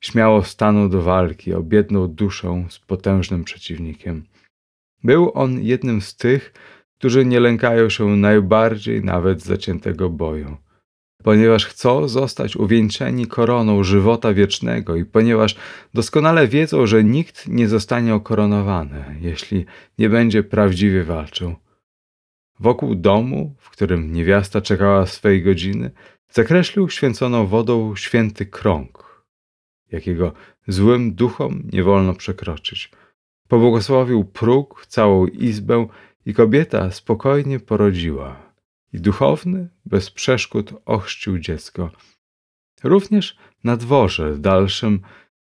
Śmiało 0.00 0.42
stanął 0.42 0.88
do 0.88 1.02
walki 1.02 1.54
o 1.54 1.62
biedną 1.62 2.08
duszę 2.08 2.66
z 2.68 2.78
potężnym 2.78 3.44
przeciwnikiem. 3.44 4.24
Był 5.04 5.30
on 5.34 5.62
jednym 5.62 6.00
z 6.00 6.16
tych, 6.16 6.52
którzy 6.98 7.24
nie 7.24 7.40
lękają 7.40 7.88
się 7.90 8.16
najbardziej 8.16 9.04
nawet 9.04 9.42
zaciętego 9.42 10.10
boju. 10.10 10.56
Ponieważ 11.22 11.66
chcą 11.66 12.08
zostać 12.08 12.56
uwieńczeni 12.56 13.26
koroną 13.26 13.84
żywota 13.84 14.34
wiecznego 14.34 14.96
i 14.96 15.04
ponieważ 15.04 15.56
doskonale 15.94 16.48
wiedzą, 16.48 16.86
że 16.86 17.04
nikt 17.04 17.48
nie 17.48 17.68
zostanie 17.68 18.14
okoronowany, 18.14 19.04
jeśli 19.20 19.64
nie 19.98 20.08
będzie 20.08 20.42
prawdziwie 20.42 21.04
walczył. 21.04 21.54
Wokół 22.60 22.94
domu, 22.94 23.54
w 23.58 23.70
którym 23.70 24.12
niewiasta 24.12 24.60
czekała 24.60 25.06
swej 25.06 25.42
godziny, 25.42 25.90
zakreślił 26.30 26.88
święconą 26.88 27.46
wodą 27.46 27.96
święty 27.96 28.46
krąg, 28.46 29.24
jakiego 29.92 30.32
złym 30.68 31.14
duchom 31.14 31.62
nie 31.72 31.82
wolno 31.82 32.14
przekroczyć. 32.14 32.90
Pobłogosławił 33.48 34.24
próg, 34.24 34.86
całą 34.86 35.26
izbę 35.26 35.86
i 36.26 36.34
kobieta 36.34 36.90
spokojnie 36.90 37.60
porodziła. 37.60 38.47
I 38.92 39.00
duchowny 39.00 39.68
bez 39.84 40.10
przeszkód 40.10 40.74
ochrzcił 40.84 41.38
dziecko. 41.38 41.90
Również 42.84 43.36
na 43.64 43.76
dworze 43.76 44.32
w 44.32 44.38
dalszym 44.38 45.00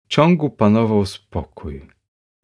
ciągu 0.09 0.51
panował 0.51 1.07
spokój. 1.07 1.83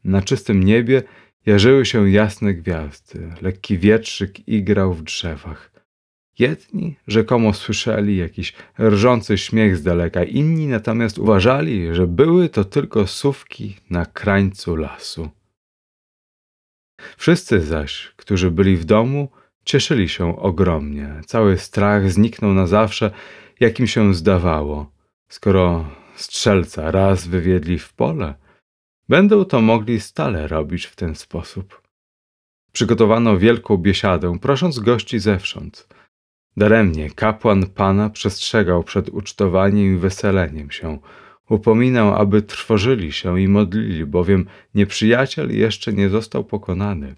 Na 0.04 0.22
czystym 0.22 0.62
niebie 0.62 1.02
jarzyły 1.46 1.86
się 1.86 2.10
jasne 2.10 2.54
gwiazdy, 2.54 3.34
lekki 3.42 3.78
wietrzyk 3.78 4.48
igrał 4.48 4.94
w 4.94 5.02
drzewach. 5.02 5.72
Jedni 6.38 6.96
rzekomo 7.06 7.54
słyszeli 7.54 8.16
jakiś 8.16 8.54
rżący 8.78 9.38
śmiech 9.38 9.76
z 9.76 9.82
daleka, 9.82 10.24
inni 10.24 10.66
natomiast 10.66 11.18
uważali, 11.18 11.94
że 11.94 12.06
były 12.06 12.48
to 12.48 12.64
tylko 12.64 13.06
sówki 13.06 13.76
na 13.90 14.06
krańcu 14.06 14.76
lasu. 14.76 15.28
Wszyscy 17.16 17.60
zaś, 17.60 18.12
którzy 18.16 18.50
byli 18.50 18.76
w 18.76 18.84
domu, 18.84 19.28
cieszyli 19.64 20.08
się 20.08 20.38
ogromnie. 20.38 21.20
Cały 21.26 21.58
strach 21.58 22.10
zniknął 22.10 22.54
na 22.54 22.66
zawsze, 22.66 23.10
jakim 23.60 23.86
się 23.86 24.14
zdawało. 24.14 24.90
Skoro 25.28 25.86
strzelca 26.16 26.90
raz 26.90 27.26
wywiedli 27.26 27.78
w 27.78 27.92
pole, 27.92 28.34
będą 29.08 29.44
to 29.44 29.60
mogli 29.60 30.00
stale 30.00 30.48
robić 30.48 30.86
w 30.86 30.96
ten 30.96 31.14
sposób. 31.14 31.82
Przygotowano 32.72 33.38
wielką 33.38 33.76
biesiadę, 33.76 34.38
prosząc 34.38 34.78
gości 34.78 35.18
zewsząd. 35.18 35.88
Daremnie 36.56 37.10
kapłan 37.10 37.66
pana 37.66 38.10
przestrzegał 38.10 38.84
przed 38.84 39.08
ucztowaniem 39.08 39.94
i 39.94 39.98
weseleniem 39.98 40.70
się. 40.70 40.98
Upominał, 41.48 42.14
aby 42.14 42.42
trwożyli 42.42 43.12
się 43.12 43.40
i 43.40 43.48
modlili, 43.48 44.06
bowiem 44.06 44.46
nieprzyjaciel 44.74 45.58
jeszcze 45.58 45.92
nie 45.92 46.08
został 46.08 46.44
pokonany. 46.44 47.14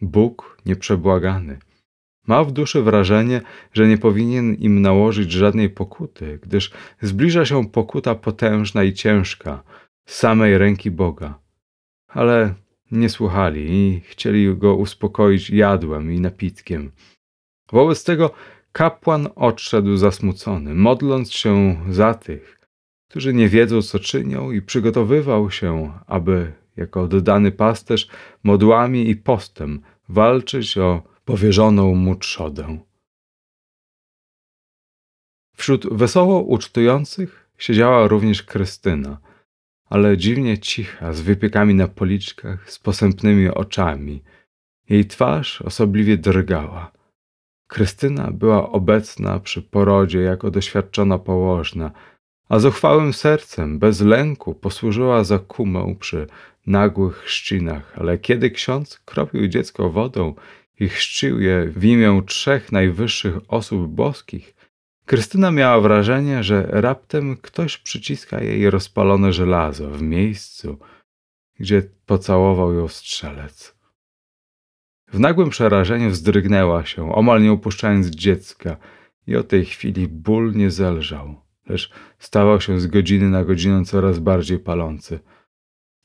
Bóg 0.00 0.58
nieprzebłagany. 0.66 1.58
Ma 2.26 2.44
w 2.44 2.52
duszy 2.52 2.82
wrażenie, 2.82 3.40
że 3.72 3.88
nie 3.88 3.98
powinien 3.98 4.54
im 4.54 4.82
nałożyć 4.82 5.32
żadnej 5.32 5.70
pokuty, 5.70 6.38
gdyż 6.42 6.70
zbliża 7.02 7.44
się 7.44 7.68
pokuta 7.68 8.14
potężna 8.14 8.84
i 8.84 8.92
ciężka 8.92 9.62
z 10.06 10.16
samej 10.16 10.58
ręki 10.58 10.90
Boga. 10.90 11.38
Ale 12.08 12.54
nie 12.90 13.08
słuchali 13.08 13.66
i 13.70 14.00
chcieli 14.00 14.56
go 14.56 14.74
uspokoić 14.74 15.50
jadłem 15.50 16.12
i 16.12 16.20
napitkiem. 16.20 16.92
Wobec 17.72 18.04
tego 18.04 18.30
kapłan 18.72 19.28
odszedł 19.36 19.96
zasmucony, 19.96 20.74
modląc 20.74 21.32
się 21.32 21.76
za 21.90 22.14
tych, 22.14 22.60
którzy 23.08 23.34
nie 23.34 23.48
wiedzą, 23.48 23.82
co 23.82 23.98
czynią, 23.98 24.50
i 24.50 24.62
przygotowywał 24.62 25.50
się, 25.50 25.92
aby 26.06 26.52
jako 26.76 27.00
oddany 27.00 27.52
pasterz 27.52 28.08
modłami 28.44 29.10
i 29.10 29.16
postem 29.16 29.80
walczyć 30.08 30.78
o 30.78 31.02
powierzoną 31.26 31.94
mu 31.94 32.16
trzodę. 32.16 32.78
Wśród 35.56 35.94
wesoło 35.94 36.42
ucztujących 36.42 37.50
siedziała 37.58 38.08
również 38.08 38.42
Krystyna, 38.42 39.18
ale 39.88 40.16
dziwnie 40.16 40.58
cicha, 40.58 41.12
z 41.12 41.20
wypiekami 41.20 41.74
na 41.74 41.88
policzkach, 41.88 42.70
z 42.70 42.78
posępnymi 42.78 43.48
oczami. 43.48 44.22
Jej 44.88 45.06
twarz 45.06 45.62
osobliwie 45.62 46.16
drgała. 46.16 46.92
Krystyna 47.66 48.30
była 48.30 48.70
obecna 48.70 49.40
przy 49.40 49.62
porodzie 49.62 50.20
jako 50.20 50.50
doświadczona 50.50 51.18
położna, 51.18 51.90
a 52.48 52.58
zuchwałym 52.58 53.12
sercem, 53.12 53.78
bez 53.78 54.00
lęku, 54.00 54.54
posłużyła 54.54 55.24
za 55.24 55.38
kumę 55.38 55.96
przy 56.00 56.26
nagłych 56.66 57.16
chrzcinach, 57.16 57.98
ale 57.98 58.18
kiedy 58.18 58.50
ksiądz 58.50 58.98
kropił 59.04 59.48
dziecko 59.48 59.90
wodą 59.90 60.34
i 60.80 60.88
chrzcił 60.88 61.40
je 61.40 61.66
w 61.66 61.84
imię 61.84 62.22
trzech 62.26 62.72
najwyższych 62.72 63.34
osób 63.48 63.88
boskich, 63.88 64.56
Krystyna 65.06 65.50
miała 65.50 65.80
wrażenie, 65.80 66.42
że 66.42 66.66
raptem 66.70 67.36
ktoś 67.36 67.78
przyciska 67.78 68.40
jej 68.40 68.70
rozpalone 68.70 69.32
żelazo 69.32 69.90
w 69.90 70.02
miejscu, 70.02 70.78
gdzie 71.60 71.82
pocałował 72.06 72.74
ją 72.74 72.88
strzelec. 72.88 73.76
W 75.12 75.20
nagłym 75.20 75.50
przerażeniu 75.50 76.10
wzdrygnęła 76.10 76.84
się, 76.84 77.14
omal 77.14 77.42
nie 77.42 77.52
upuszczając 77.52 78.06
dziecka, 78.06 78.76
i 79.26 79.36
o 79.36 79.42
tej 79.42 79.64
chwili 79.64 80.08
ból 80.08 80.52
nie 80.52 80.70
zelżał, 80.70 81.40
lecz 81.68 81.90
stawał 82.18 82.60
się 82.60 82.80
z 82.80 82.86
godziny 82.86 83.30
na 83.30 83.44
godzinę 83.44 83.84
coraz 83.84 84.18
bardziej 84.18 84.58
palący. 84.58 85.20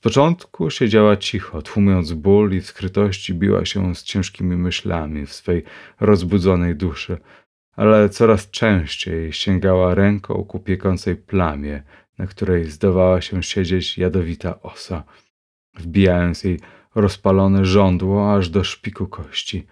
W 0.02 0.04
początku 0.04 0.70
siedziała 0.70 1.16
cicho, 1.16 1.62
tłumiąc 1.62 2.12
ból 2.12 2.52
i 2.52 2.60
w 2.60 2.66
skrytości 2.66 3.34
biła 3.34 3.64
się 3.64 3.94
z 3.94 4.02
ciężkimi 4.02 4.56
myślami 4.56 5.26
w 5.26 5.32
swej 5.32 5.64
rozbudzonej 6.00 6.76
duszy, 6.76 7.18
ale 7.76 8.08
coraz 8.08 8.50
częściej 8.50 9.32
sięgała 9.32 9.94
ręką 9.94 10.44
ku 10.44 10.60
piekącej 10.60 11.16
plamie, 11.16 11.82
na 12.18 12.26
której 12.26 12.64
zdawała 12.64 13.20
się 13.20 13.42
siedzieć 13.42 13.98
jadowita 13.98 14.62
osa, 14.62 15.04
wbijając 15.74 16.44
jej 16.44 16.60
rozpalone 16.94 17.64
żądło 17.64 18.34
aż 18.34 18.48
do 18.48 18.64
szpiku 18.64 19.06
kości. 19.06 19.66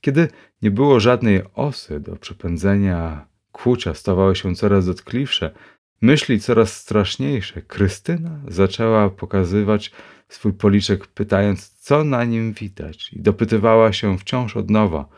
Kiedy 0.00 0.28
nie 0.62 0.70
było 0.70 1.00
żadnej 1.00 1.42
osy 1.54 2.00
do 2.00 2.16
przepędzenia, 2.16 3.26
kłucia 3.52 3.94
stawały 3.94 4.36
się 4.36 4.54
coraz 4.54 4.86
dotkliwsze, 4.86 5.54
myśli 6.00 6.40
coraz 6.40 6.76
straszniejsze, 6.76 7.62
Krystyna 7.62 8.40
zaczęła 8.48 9.10
pokazywać 9.10 9.92
swój 10.28 10.52
policzek, 10.52 11.06
pytając, 11.06 11.68
co 11.68 12.04
na 12.04 12.24
nim 12.24 12.52
widać, 12.52 13.12
i 13.12 13.22
dopytywała 13.22 13.92
się 13.92 14.18
wciąż 14.18 14.56
od 14.56 14.70
nowa, 14.70 15.08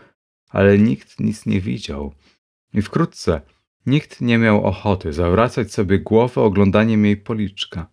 ale 0.51 0.79
nikt 0.79 1.21
nic 1.21 1.47
nie 1.47 1.61
widział. 1.61 2.15
I 2.75 2.83
wkrótce 2.83 3.41
nikt 3.87 4.21
nie 4.21 4.39
miał 4.39 4.65
ochoty 4.65 5.13
zawracać 5.13 5.73
sobie 5.73 5.99
głowę 5.99 6.41
oglądaniem 6.41 7.05
jej 7.05 7.17
policzka. 7.17 7.87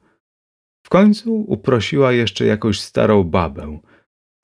W 0.84 0.90
końcu 0.90 1.36
uprosiła 1.36 2.12
jeszcze 2.12 2.46
jakąś 2.46 2.80
starą 2.80 3.24
babę. 3.24 3.80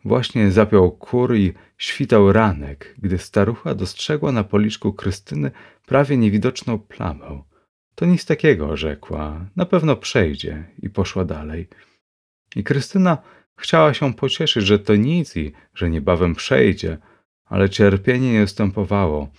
Właśnie 0.05 0.51
zapiął 0.51 0.91
kur 0.91 1.35
i 1.35 1.53
świtał 1.77 2.34
ranek, 2.34 2.95
gdy 2.97 3.17
starucha 3.17 3.76
dostrzegła 3.76 4.31
na 4.31 4.43
policzku 4.43 4.93
Krystyny 4.93 5.51
prawie 5.85 6.17
niewidoczną 6.17 6.80
plamę. 6.80 7.43
To 7.95 8.05
nic 8.05 8.26
takiego, 8.26 8.77
rzekła. 8.77 9.45
Na 9.55 9.65
pewno 9.65 9.95
przejdzie 9.95 10.63
i 10.80 10.89
poszła 10.89 11.26
dalej. 11.26 11.67
I 12.55 12.63
Krystyna 12.63 13.17
chciała 13.57 13.93
się 13.93 14.13
pocieszyć, 14.13 14.65
że 14.65 14.80
to 14.80 14.95
nic 14.95 15.38
i 15.38 15.53
że 15.73 15.89
niebawem 15.89 16.35
przejdzie, 16.35 16.97
ale 17.45 17.69
cierpienie 17.69 18.34
nie 18.34 18.43
ustępowało 18.43 19.30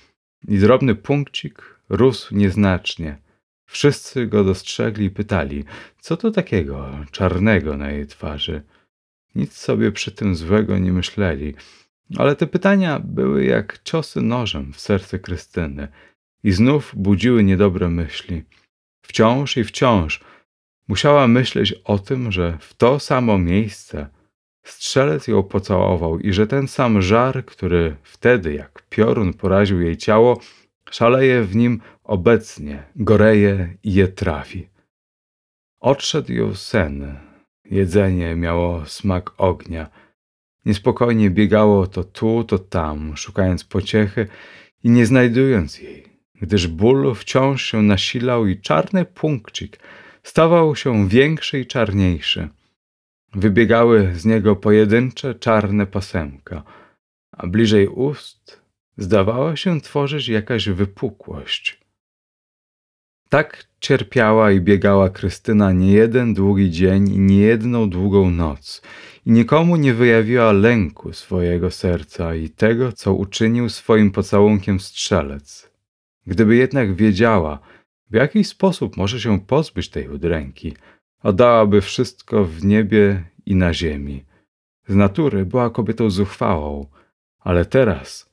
i 0.49 0.59
drobny 0.59 0.95
punkcik 0.95 1.81
rósł 1.89 2.35
nieznacznie. 2.35 3.19
Wszyscy 3.67 4.27
go 4.27 4.45
dostrzegli 4.45 5.07
i 5.07 5.11
pytali, 5.11 5.65
co 6.01 6.17
to 6.17 6.31
takiego 6.31 6.91
czarnego 7.11 7.77
na 7.77 7.91
jej 7.91 8.07
twarzy. 8.07 8.63
Nic 9.35 9.53
sobie 9.53 9.93
przy 9.93 10.13
tym 10.13 10.35
złego 10.35 10.79
nie 10.79 10.93
myśleli, 10.93 11.55
ale 12.19 12.37
te 12.37 12.47
pytania 12.47 13.01
były 13.05 13.45
jak 13.45 13.83
ciosy 13.83 14.23
nożem 14.23 14.73
w 14.73 14.81
serce 14.81 15.19
Krystyny 15.19 15.89
i 16.47 16.53
znów 16.53 16.93
budziły 16.97 17.45
niedobre 17.45 17.89
myśli. 17.89 18.43
Wciąż 19.03 19.57
i 19.57 19.65
wciąż 19.65 20.25
musiała 20.89 21.29
myśleć 21.29 21.75
o 21.85 21.99
tym, 21.99 22.33
że 22.33 22.59
w 22.61 22.75
to 22.75 23.01
samo 23.01 23.39
miejsce 23.39 24.09
strzelec 24.65 25.29
ją 25.29 25.43
pocałował 25.43 26.19
i 26.19 26.33
że 26.33 26.47
ten 26.47 26.69
sam 26.69 27.03
żar, 27.03 27.45
który 27.45 27.97
wtedy 28.03 28.55
jak 28.55 28.83
piorun 28.91 29.33
poraził 29.35 29.81
jej 29.81 29.97
ciało, 29.97 30.41
szaleje 30.91 31.43
w 31.43 31.57
nim 31.57 31.81
obecnie, 32.05 32.83
goreje 32.97 33.77
i 33.83 33.95
je 33.95 34.09
trafi. 34.09 34.69
Odszedł 35.81 36.33
ją 36.33 36.55
sen. 36.55 37.19
Jedzenie 37.65 38.37
miało 38.37 38.87
smak 38.87 39.31
ognia. 39.39 39.89
Niespokojnie 40.65 41.31
biegało 41.31 41.87
to 41.87 42.05
tu, 42.05 42.45
to 42.45 42.59
tam, 42.59 43.17
szukając 43.17 43.65
pociechy 43.65 44.29
i 44.85 44.91
nie 44.91 45.07
znajdując 45.07 45.79
jej, 45.79 46.06
gdyż 46.41 46.67
ból 46.67 47.15
wciąż 47.15 47.65
się 47.65 47.83
nasilał 47.83 48.47
i 48.47 48.61
czarny 48.61 49.05
punkcik 49.05 49.79
stawał 50.23 50.77
się 50.77 51.09
większy 51.09 51.61
i 51.61 51.67
czarniejszy. 51.67 52.49
Wybiegały 53.35 54.13
z 54.15 54.25
niego 54.25 54.57
pojedyncze 54.57 55.35
czarne 55.35 55.87
pasemka, 55.87 56.63
a 57.33 57.47
bliżej 57.47 57.89
ust 57.89 58.61
zdawała 58.97 59.57
się 59.57 59.81
tworzyć 59.81 60.29
jakaś 60.29 60.69
wypukłość. 60.69 61.81
Tak 63.29 63.67
cierpiała 63.81 64.53
i 64.53 64.61
biegała 64.61 65.11
Krystyna 65.11 65.73
nie 65.73 65.93
jeden 65.93 66.35
długi 66.35 66.71
dzień 66.71 67.09
i 67.09 67.19
nie 67.19 67.39
jedną 67.39 67.91
długą 67.91 68.31
noc 68.31 68.83
i 69.27 69.31
nikomu 69.31 69.77
nie 69.77 69.95
wyjawiła 69.95 70.53
lęku 70.53 71.13
swojego 71.13 71.71
serca 71.71 72.35
i 72.35 72.51
tego, 72.51 72.93
co 72.93 73.15
uczynił 73.15 73.69
swoim 73.69 74.11
pocałunkiem 74.11 74.81
strzelec. 74.81 75.76
Gdyby 76.27 76.57
jednak 76.57 76.95
wiedziała, 76.95 77.59
w 78.11 78.15
jaki 78.15 78.45
sposób 78.45 78.97
może 78.97 79.21
się 79.21 79.41
pozbyć 79.41 79.89
tej 79.89 80.09
udręki, 80.09 80.77
oddałaby 81.23 81.81
wszystko 81.81 82.45
w 82.45 82.65
niebie 82.65 83.25
i 83.47 83.55
na 83.57 83.75
ziemi. 83.75 84.25
Z 84.89 84.95
natury 84.95 85.47
była 85.47 85.71
kobietą 85.71 86.11
zuchwałą, 86.11 86.87
ale 87.39 87.65
teraz 87.65 88.31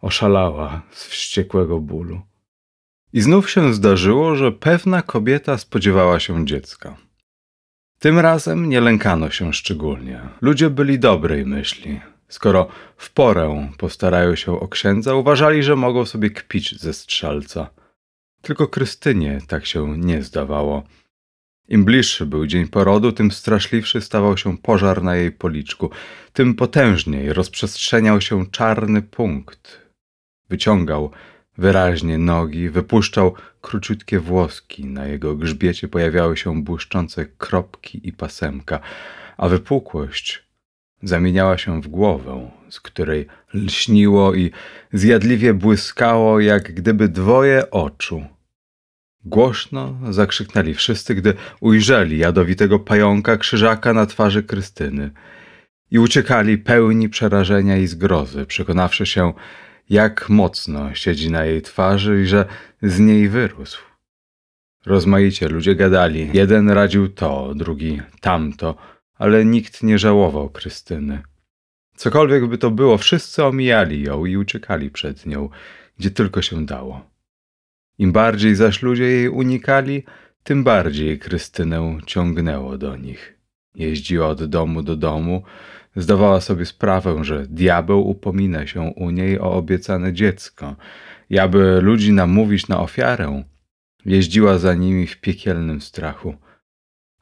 oszalała 0.00 0.82
z 0.90 1.06
wściekłego 1.06 1.80
bólu. 1.80 2.20
I 3.12 3.20
znów 3.20 3.50
się 3.50 3.74
zdarzyło, 3.74 4.36
że 4.36 4.52
pewna 4.52 5.02
kobieta 5.02 5.58
spodziewała 5.58 6.20
się 6.20 6.46
dziecka. 6.46 6.96
Tym 7.98 8.18
razem 8.18 8.68
nie 8.68 8.80
lękano 8.80 9.30
się 9.30 9.52
szczególnie. 9.52 10.20
Ludzie 10.40 10.70
byli 10.70 10.98
dobrej 10.98 11.46
myśli. 11.46 12.00
Skoro 12.28 12.68
w 12.96 13.12
porę 13.12 13.68
postarają 13.78 14.34
się 14.34 14.60
o 14.60 14.68
księdza, 14.68 15.14
uważali, 15.14 15.62
że 15.62 15.76
mogą 15.76 16.06
sobie 16.06 16.30
kpić 16.30 16.80
ze 16.80 16.92
strzelca. 16.92 17.70
Tylko 18.42 18.68
Krystynie 18.68 19.38
tak 19.48 19.66
się 19.66 19.98
nie 19.98 20.22
zdawało. 20.22 20.82
Im 21.68 21.84
bliższy 21.84 22.26
był 22.26 22.46
dzień 22.46 22.68
porodu, 22.68 23.12
tym 23.12 23.30
straszliwszy 23.30 24.00
stawał 24.00 24.36
się 24.36 24.58
pożar 24.58 25.02
na 25.02 25.16
jej 25.16 25.32
policzku, 25.32 25.90
tym 26.32 26.54
potężniej 26.54 27.32
rozprzestrzeniał 27.32 28.20
się 28.20 28.46
czarny 28.46 29.02
punkt. 29.02 29.82
Wyciągał 30.48 31.10
wyraźnie 31.58 32.18
nogi, 32.18 32.70
wypuszczał 32.70 33.34
króciutkie 33.60 34.20
włoski, 34.20 34.84
na 34.84 35.06
jego 35.06 35.34
grzbiecie 35.34 35.88
pojawiały 35.88 36.36
się 36.36 36.62
błyszczące 36.62 37.26
kropki 37.26 38.08
i 38.08 38.12
pasemka, 38.12 38.80
a 39.36 39.48
wypukłość 39.48 40.45
zamieniała 41.02 41.58
się 41.58 41.82
w 41.82 41.88
głowę, 41.88 42.50
z 42.68 42.80
której 42.80 43.26
lśniło 43.54 44.34
i 44.34 44.50
zjadliwie 44.92 45.54
błyskało, 45.54 46.40
jak 46.40 46.72
gdyby 46.74 47.08
dwoje 47.08 47.70
oczu. 47.70 48.24
Głośno 49.24 49.98
zakrzyknęli 50.10 50.74
wszyscy, 50.74 51.14
gdy 51.14 51.34
ujrzeli 51.60 52.18
jadowitego 52.18 52.78
pająka 52.78 53.36
krzyżaka 53.36 53.92
na 53.92 54.06
twarzy 54.06 54.42
Krystyny 54.42 55.10
i 55.90 55.98
uciekali 55.98 56.58
pełni 56.58 57.08
przerażenia 57.08 57.76
i 57.76 57.86
zgrozy, 57.86 58.46
przekonawszy 58.46 59.06
się, 59.06 59.32
jak 59.90 60.28
mocno 60.28 60.94
siedzi 60.94 61.30
na 61.30 61.44
jej 61.44 61.62
twarzy 61.62 62.22
i 62.22 62.26
że 62.26 62.46
z 62.82 62.98
niej 62.98 63.28
wyrósł. 63.28 63.82
Rozmaicie 64.86 65.48
ludzie 65.48 65.74
gadali. 65.74 66.30
Jeden 66.32 66.70
radził 66.70 67.08
to, 67.08 67.54
drugi 67.54 68.00
tamto, 68.20 68.76
ale 69.18 69.44
nikt 69.44 69.82
nie 69.82 69.98
żałował 69.98 70.50
Krystyny. 70.50 71.22
Cokolwiek 71.96 72.46
by 72.46 72.58
to 72.58 72.70
było, 72.70 72.98
wszyscy 72.98 73.44
omijali 73.44 74.02
ją 74.02 74.24
i 74.24 74.36
uciekali 74.36 74.90
przed 74.90 75.26
nią, 75.26 75.48
gdzie 75.98 76.10
tylko 76.10 76.42
się 76.42 76.66
dało. 76.66 77.10
Im 77.98 78.12
bardziej 78.12 78.54
zaś 78.54 78.82
ludzie 78.82 79.04
jej 79.04 79.28
unikali, 79.28 80.04
tym 80.42 80.64
bardziej 80.64 81.18
Krystynę 81.18 81.98
ciągnęło 82.06 82.78
do 82.78 82.96
nich. 82.96 83.38
Jeździła 83.74 84.28
od 84.28 84.44
domu 84.44 84.82
do 84.82 84.96
domu, 84.96 85.42
zdawała 85.96 86.40
sobie 86.40 86.66
sprawę, 86.66 87.24
że 87.24 87.46
diabeł 87.46 88.08
upomina 88.08 88.66
się 88.66 88.80
u 88.80 89.10
niej 89.10 89.40
o 89.40 89.52
obiecane 89.52 90.12
dziecko 90.12 90.76
i 91.30 91.38
aby 91.38 91.80
ludzi 91.82 92.12
namówić 92.12 92.68
na 92.68 92.80
ofiarę, 92.80 93.42
jeździła 94.04 94.58
za 94.58 94.74
nimi 94.74 95.06
w 95.06 95.20
piekielnym 95.20 95.80
strachu. 95.80 96.34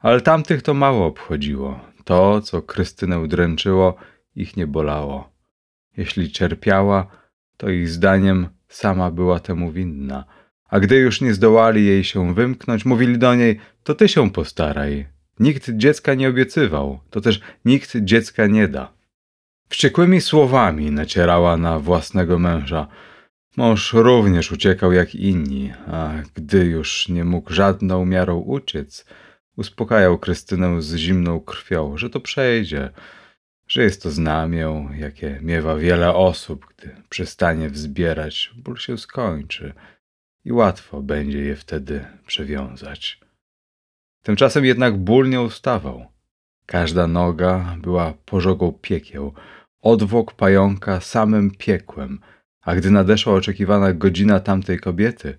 Ale 0.05 0.21
tamtych 0.21 0.61
to 0.61 0.73
mało 0.73 1.05
obchodziło. 1.05 1.79
To, 2.03 2.41
co 2.41 2.61
Krystynę 2.61 3.27
dręczyło, 3.27 3.95
ich 4.35 4.57
nie 4.57 4.67
bolało. 4.67 5.29
Jeśli 5.97 6.31
cierpiała, 6.31 7.07
to 7.57 7.69
ich 7.69 7.89
zdaniem 7.89 8.47
sama 8.67 9.11
była 9.11 9.39
temu 9.39 9.71
winna. 9.71 10.25
A 10.69 10.79
gdy 10.79 10.95
już 10.95 11.21
nie 11.21 11.33
zdołali 11.33 11.85
jej 11.85 12.03
się 12.03 12.33
wymknąć, 12.33 12.85
mówili 12.85 13.17
do 13.17 13.35
niej: 13.35 13.59
To 13.83 13.95
ty 13.95 14.07
się 14.07 14.31
postaraj. 14.31 15.07
Nikt 15.39 15.69
dziecka 15.69 16.13
nie 16.13 16.29
obiecywał, 16.29 16.99
to 17.09 17.21
też 17.21 17.41
nikt 17.65 17.97
dziecka 17.97 18.47
nie 18.47 18.67
da. 18.67 18.93
Wściekłymi 19.69 20.21
słowami 20.21 20.91
nacierała 20.91 21.57
na 21.57 21.79
własnego 21.79 22.39
męża. 22.39 22.87
Mąż 23.57 23.93
również 23.93 24.51
uciekał 24.51 24.93
jak 24.93 25.15
inni, 25.15 25.73
a 25.87 26.11
gdy 26.35 26.65
już 26.65 27.09
nie 27.09 27.23
mógł 27.23 27.53
żadną 27.53 28.05
miarą 28.05 28.37
uciec, 28.37 29.05
uspokajał 29.57 30.19
Krystynę 30.19 30.81
z 30.81 30.95
zimną 30.95 31.39
krwią, 31.39 31.97
że 31.97 32.09
to 32.09 32.19
przejdzie, 32.19 32.89
że 33.67 33.83
jest 33.83 34.03
to 34.03 34.11
znamię, 34.11 34.89
jakie 34.97 35.39
miewa 35.41 35.75
wiele 35.75 36.13
osób, 36.13 36.65
gdy 36.77 36.95
przestanie 37.09 37.69
wzbierać, 37.69 38.51
ból 38.55 38.77
się 38.77 38.97
skończy 38.97 39.73
i 40.45 40.51
łatwo 40.51 41.01
będzie 41.01 41.39
je 41.41 41.55
wtedy 41.55 42.05
przewiązać. 42.27 43.19
Tymczasem 44.23 44.65
jednak 44.65 44.97
ból 44.97 45.29
nie 45.29 45.41
ustawał. 45.41 46.05
Każda 46.65 47.07
noga 47.07 47.77
była 47.81 48.13
pożogą 48.25 48.71
piekieł, 48.71 49.33
odwłok 49.81 50.33
pająka 50.33 51.01
samym 51.01 51.51
piekłem, 51.51 52.19
a 52.61 52.75
gdy 52.75 52.91
nadeszła 52.91 53.33
oczekiwana 53.33 53.93
godzina 53.93 54.39
tamtej 54.39 54.79
kobiety, 54.79 55.37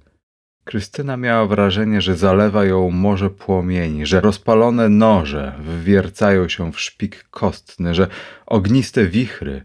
Krystyna 0.67 1.17
miała 1.17 1.47
wrażenie, 1.47 2.01
że 2.01 2.17
zalewa 2.17 2.65
ją 2.65 2.91
morze 2.91 3.31
płomieni, 3.31 4.07
że 4.07 4.21
rozpalone 4.21 4.89
noże 4.89 5.55
wwiercają 5.61 6.49
się 6.49 6.73
w 6.73 6.81
szpik 6.81 7.29
kostny, 7.31 7.95
że 7.95 8.09
ogniste 8.47 9.07
wichry 9.07 9.65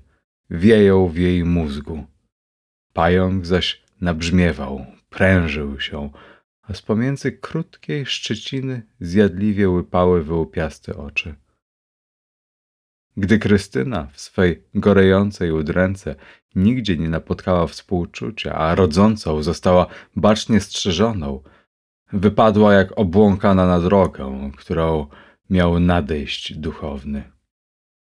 wieją 0.49 1.07
w 1.07 1.17
jej 1.17 1.43
mózgu. 1.45 2.05
Pająk 2.93 3.45
zaś 3.45 3.83
nabrzmiewał, 4.01 4.85
prężył 5.09 5.79
się, 5.79 6.09
a 6.61 6.73
z 6.73 6.81
pomiędzy 6.81 7.31
krótkiej 7.31 8.05
szczeciny 8.05 8.81
zjadliwie 8.99 9.69
łypały 9.69 10.23
wyłupiaste 10.23 10.97
oczy. 10.97 11.35
Gdy 13.17 13.39
Krystyna 13.39 14.07
w 14.13 14.21
swej 14.21 14.63
gorejącej 14.75 15.51
udręce 15.51 16.15
nigdzie 16.55 16.97
nie 16.97 17.09
napotkała 17.09 17.67
współczucia, 17.67 18.55
a 18.55 18.75
rodzącą 18.75 19.43
została 19.43 19.85
bacznie 20.15 20.61
strzeżoną, 20.61 21.43
wypadła 22.13 22.73
jak 22.73 22.99
obłąkana 22.99 23.67
na 23.67 23.79
drogę, 23.79 24.51
którą 24.57 25.07
miał 25.49 25.79
nadejść 25.79 26.57
duchowny. 26.57 27.31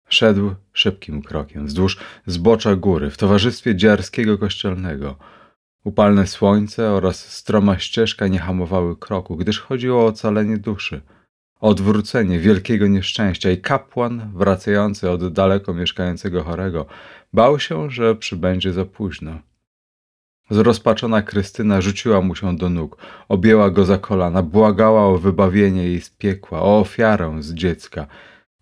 Szedł 0.10 0.56
szybkim 0.74 1.22
krokiem 1.22 1.66
wzdłuż 1.66 1.98
zbocza 2.26 2.76
góry 2.76 3.10
w 3.10 3.18
towarzystwie 3.18 3.76
dziarskiego 3.76 4.38
kościelnego– 4.38 5.16
Upalne 5.88 6.28
słońce 6.28 6.92
oraz 6.92 7.32
stroma 7.32 7.80
ścieżka 7.80 8.28
nie 8.28 8.40
hamowały 8.40 8.98
kroku, 8.98 9.36
gdyż 9.36 9.60
chodziło 9.60 10.04
o 10.04 10.06
ocalenie 10.06 10.58
duszy, 10.58 11.02
odwrócenie 11.60 12.40
wielkiego 12.40 12.88
nieszczęścia 12.88 13.52
i 13.52 13.58
kapłan, 13.58 14.32
wracający 14.36 15.10
od 15.10 15.34
daleko 15.34 15.74
mieszkającego 15.74 16.44
chorego, 16.44 16.86
bał 17.34 17.60
się, 17.60 17.90
że 17.90 18.16
przybędzie 18.16 18.74
za 18.74 18.86
późno. 18.86 19.40
Zrozpaczona 20.50 21.22
Krystyna 21.22 21.82
rzuciła 21.82 22.22
mu 22.22 22.36
się 22.36 22.58
do 22.58 22.70
nóg, 22.70 22.98
objęła 23.28 23.70
go 23.70 23.86
za 23.86 23.98
kolana, 23.98 24.44
błagała 24.44 25.06
o 25.06 25.18
wybawienie 25.18 25.84
jej 25.84 26.02
z 26.02 26.10
piekła, 26.10 26.62
o 26.62 26.80
ofiarę 26.80 27.44
z 27.44 27.54
dziecka, 27.54 28.08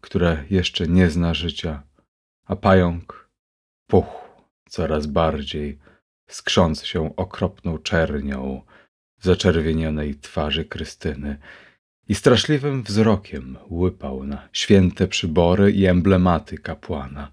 które 0.01 0.43
jeszcze 0.49 0.87
nie 0.87 1.09
zna 1.09 1.33
życia. 1.33 1.83
A 2.45 2.55
pająk 2.55 3.29
puchł 3.87 4.19
coraz 4.69 5.05
bardziej 5.05 5.79
skrząc 6.27 6.85
się 6.85 7.15
okropną 7.15 7.77
czernią 7.77 8.61
zaczerwienionej 9.19 10.15
twarzy 10.15 10.65
Krystyny 10.65 11.37
i 12.09 12.15
straszliwym 12.15 12.83
wzrokiem 12.83 13.57
łypał 13.69 14.23
na 14.23 14.49
święte 14.53 15.07
przybory 15.07 15.71
i 15.71 15.85
emblematy 15.85 16.57
kapłana. 16.57 17.31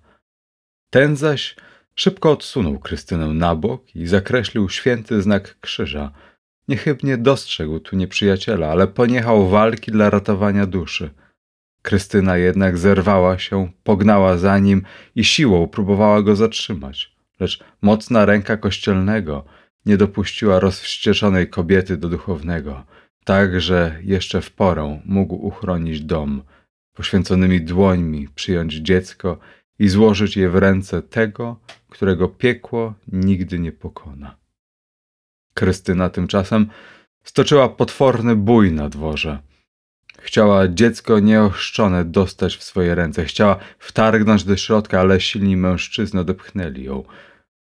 Ten 0.91 1.17
zaś 1.17 1.57
szybko 1.95 2.31
odsunął 2.31 2.79
Krystynę 2.79 3.27
na 3.27 3.57
bok 3.57 3.97
i 3.97 4.07
zakreślił 4.07 4.69
święty 4.69 5.23
znak 5.23 5.61
krzyża. 5.61 6.11
Niechybnie 6.69 7.19
dostrzegł 7.19 7.81
tu 7.81 7.97
nieprzyjaciela, 7.97 8.69
ale 8.69 8.87
poniechał 8.87 9.49
walki 9.49 9.93
dla 9.93 10.11
ratowania 10.11 10.67
duszy. 10.67 11.11
Krystyna 11.83 12.37
jednak 12.37 12.79
zerwała 12.79 13.39
się, 13.39 13.73
pognała 13.85 14.37
za 14.37 14.59
nim 14.59 14.83
i 15.17 15.25
siłą 15.25 15.69
próbowała 15.69 16.23
go 16.23 16.37
zatrzymać 16.37 17.13
lecz 17.43 17.65
mocna 17.83 18.25
ręka 18.25 18.57
kościelnego 18.57 19.45
nie 19.87 19.97
dopuściła 19.97 20.61
rozwścieczonej 20.61 21.49
kobiety 21.49 21.97
do 21.97 22.09
duchownego, 22.09 22.85
tak 23.25 23.61
że 23.61 23.99
jeszcze 24.03 24.41
w 24.41 24.51
porę 24.51 25.01
mógł 25.05 25.35
uchronić 25.35 26.01
dom, 26.01 26.43
poświęconymi 26.95 27.61
dłońmi 27.61 28.29
przyjąć 28.35 28.75
dziecko 28.75 29.39
i 29.79 29.89
złożyć 29.89 30.37
je 30.37 30.51
w 30.51 30.57
ręce 30.57 31.03
tego, 31.03 31.61
którego 31.89 32.29
piekło 32.29 32.95
nigdy 33.13 33.59
nie 33.59 33.73
pokona. 33.73 34.37
Krystyna 35.55 36.11
tymczasem 36.11 36.67
stoczyła 37.25 37.69
potworny 37.69 38.37
bój 38.37 38.73
na 38.73 38.89
dworze. 38.89 39.39
Chciała 40.19 40.69
dziecko 40.69 41.19
nieochrzczone 41.19 42.05
dostać 42.05 42.57
w 42.57 42.63
swoje 42.63 42.95
ręce. 42.95 43.25
Chciała 43.25 43.57
wtargnąć 43.79 44.45
do 44.45 44.57
środka, 44.57 45.01
ale 45.01 45.21
silni 45.21 45.57
mężczyzny 45.57 46.21
odepchnęli 46.21 46.85
ją. 46.85 47.05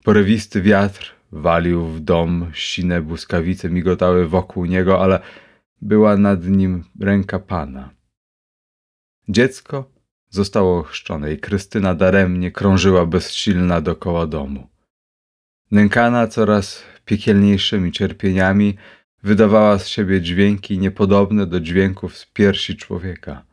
Porywisty 0.04 0.62
wiatr 0.62 1.16
walił 1.32 1.86
w 1.86 2.00
dom, 2.00 2.52
sine 2.54 3.02
błyskawice 3.02 3.70
migotały 3.70 4.28
wokół 4.28 4.66
niego, 4.66 5.04
ale 5.04 5.20
była 5.82 6.18
nad 6.18 6.46
nim 6.46 6.84
ręka 7.00 7.40
pana. 7.40 7.90
Dziecko 9.30 9.92
zostało 10.30 10.80
ochrzczone 10.80 11.34
i 11.34 11.40
Krystyna 11.40 11.96
daremnie 11.96 12.52
krążyła 12.52 13.06
bezsilna 13.06 13.82
dokoła 13.82 14.28
domu. 14.28 14.68
Nękana 15.72 16.28
coraz 16.28 16.84
piekielniejszymi 17.06 17.92
cierpieniami, 17.92 18.78
wydawała 19.24 19.80
z 19.80 19.88
siebie 19.88 20.22
dźwięki 20.22 20.80
niepodobne 20.80 21.46
do 21.46 21.60
dźwięków 21.60 22.18
z 22.18 22.26
piersi 22.26 22.78
człowieka. 22.78 23.46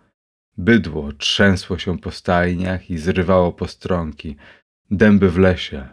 Bydło 0.58 1.12
trzęsło 1.12 1.78
się 1.78 1.98
po 1.98 2.10
stajniach 2.10 2.90
i 2.90 2.98
zrywało 2.98 3.52
postronki. 3.52 4.36
Dęby 4.90 5.30
w 5.30 5.38
lesie 5.38 5.88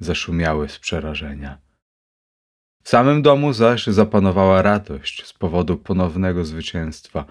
zaszumiały 0.00 0.68
z 0.68 0.78
przerażenia. 0.78 1.63
W 2.84 2.88
samym 2.88 3.22
domu 3.22 3.52
zaś 3.52 3.86
zapanowała 3.86 4.62
radość 4.62 5.26
z 5.26 5.32
powodu 5.32 5.76
ponownego 5.76 6.44
zwycięstwa, 6.44 7.24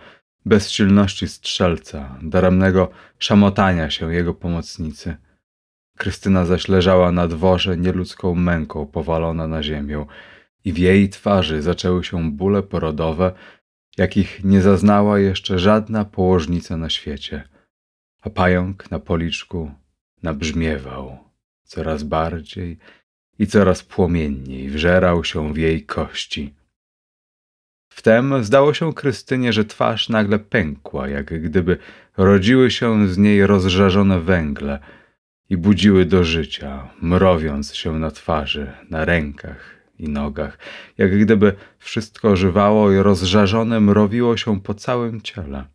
bezsilności 0.46 1.28
strzelca, 1.28 2.20
daremnego 2.22 2.90
szamotania 3.20 3.90
się 3.90 4.14
jego 4.14 4.34
pomocnicy. 4.34 5.18
Krystyna 5.98 6.46
zaś 6.46 6.68
leżała 6.68 7.12
na 7.12 7.28
dworze 7.28 7.78
nieludzką 7.78 8.36
męką 8.36 8.86
powalona 8.86 9.48
na 9.48 9.64
ziemię 9.64 10.06
i 10.66 10.74
w 10.74 10.78
jej 10.78 11.10
twarzy 11.10 11.62
zaczęły 11.62 12.04
się 12.04 12.32
bóle 12.32 12.64
porodowe, 12.64 13.32
jakich 13.98 14.44
nie 14.44 14.62
zaznała 14.62 15.20
jeszcze 15.20 15.60
żadna 15.60 16.06
położnica 16.06 16.78
na 16.78 16.90
świecie. 16.90 17.44
A 18.22 18.30
pająk 18.30 18.92
na 18.92 19.00
policzku 19.00 19.72
nabrzmiewał 20.24 21.18
coraz 21.64 22.04
bardziej 22.04 22.78
i 23.40 23.48
coraz 23.48 23.84
płomienniej 23.84 24.70
wżerał 24.70 25.24
się 25.24 25.54
w 25.54 25.58
jej 25.58 25.86
kości. 25.86 26.54
Wtem 27.90 28.44
zdało 28.44 28.74
się 28.74 28.94
Krystynie, 28.94 29.54
że 29.54 29.66
twarz 29.66 30.10
nagle 30.10 30.40
pękła, 30.40 31.08
jak 31.08 31.42
gdyby 31.42 31.78
rodziły 32.18 32.72
się 32.72 33.08
z 33.08 33.18
niej 33.18 33.48
rozżarzone 33.48 34.20
węgle 34.20 34.80
i 35.50 35.58
budziły 35.58 36.06
do 36.06 36.24
życia, 36.24 36.90
mrowiąc 37.02 37.76
się 37.76 38.00
na 38.00 38.12
twarzy, 38.12 38.72
na 38.90 39.06
rękach 39.06 39.76
i 40.00 40.10
nogach, 40.10 40.58
jak 40.98 41.20
gdyby 41.20 41.56
wszystko 41.80 42.30
ożywało 42.30 42.92
i 42.92 42.98
rozżarzone 42.98 43.80
mrowiło 43.80 44.38
się 44.38 44.62
po 44.62 44.74
całym 44.74 45.22
ciele. 45.22 45.66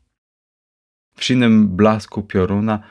W 1.17 1.25
sinym 1.25 1.69
blasku 1.69 2.23
pioruna 2.23 2.83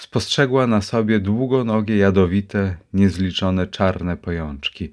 spostrzegła 0.00 0.66
na 0.66 0.80
sobie 0.80 1.20
długonogie, 1.20 1.96
jadowite, 1.96 2.76
niezliczone 2.92 3.66
czarne 3.66 4.16
pajączki, 4.16 4.90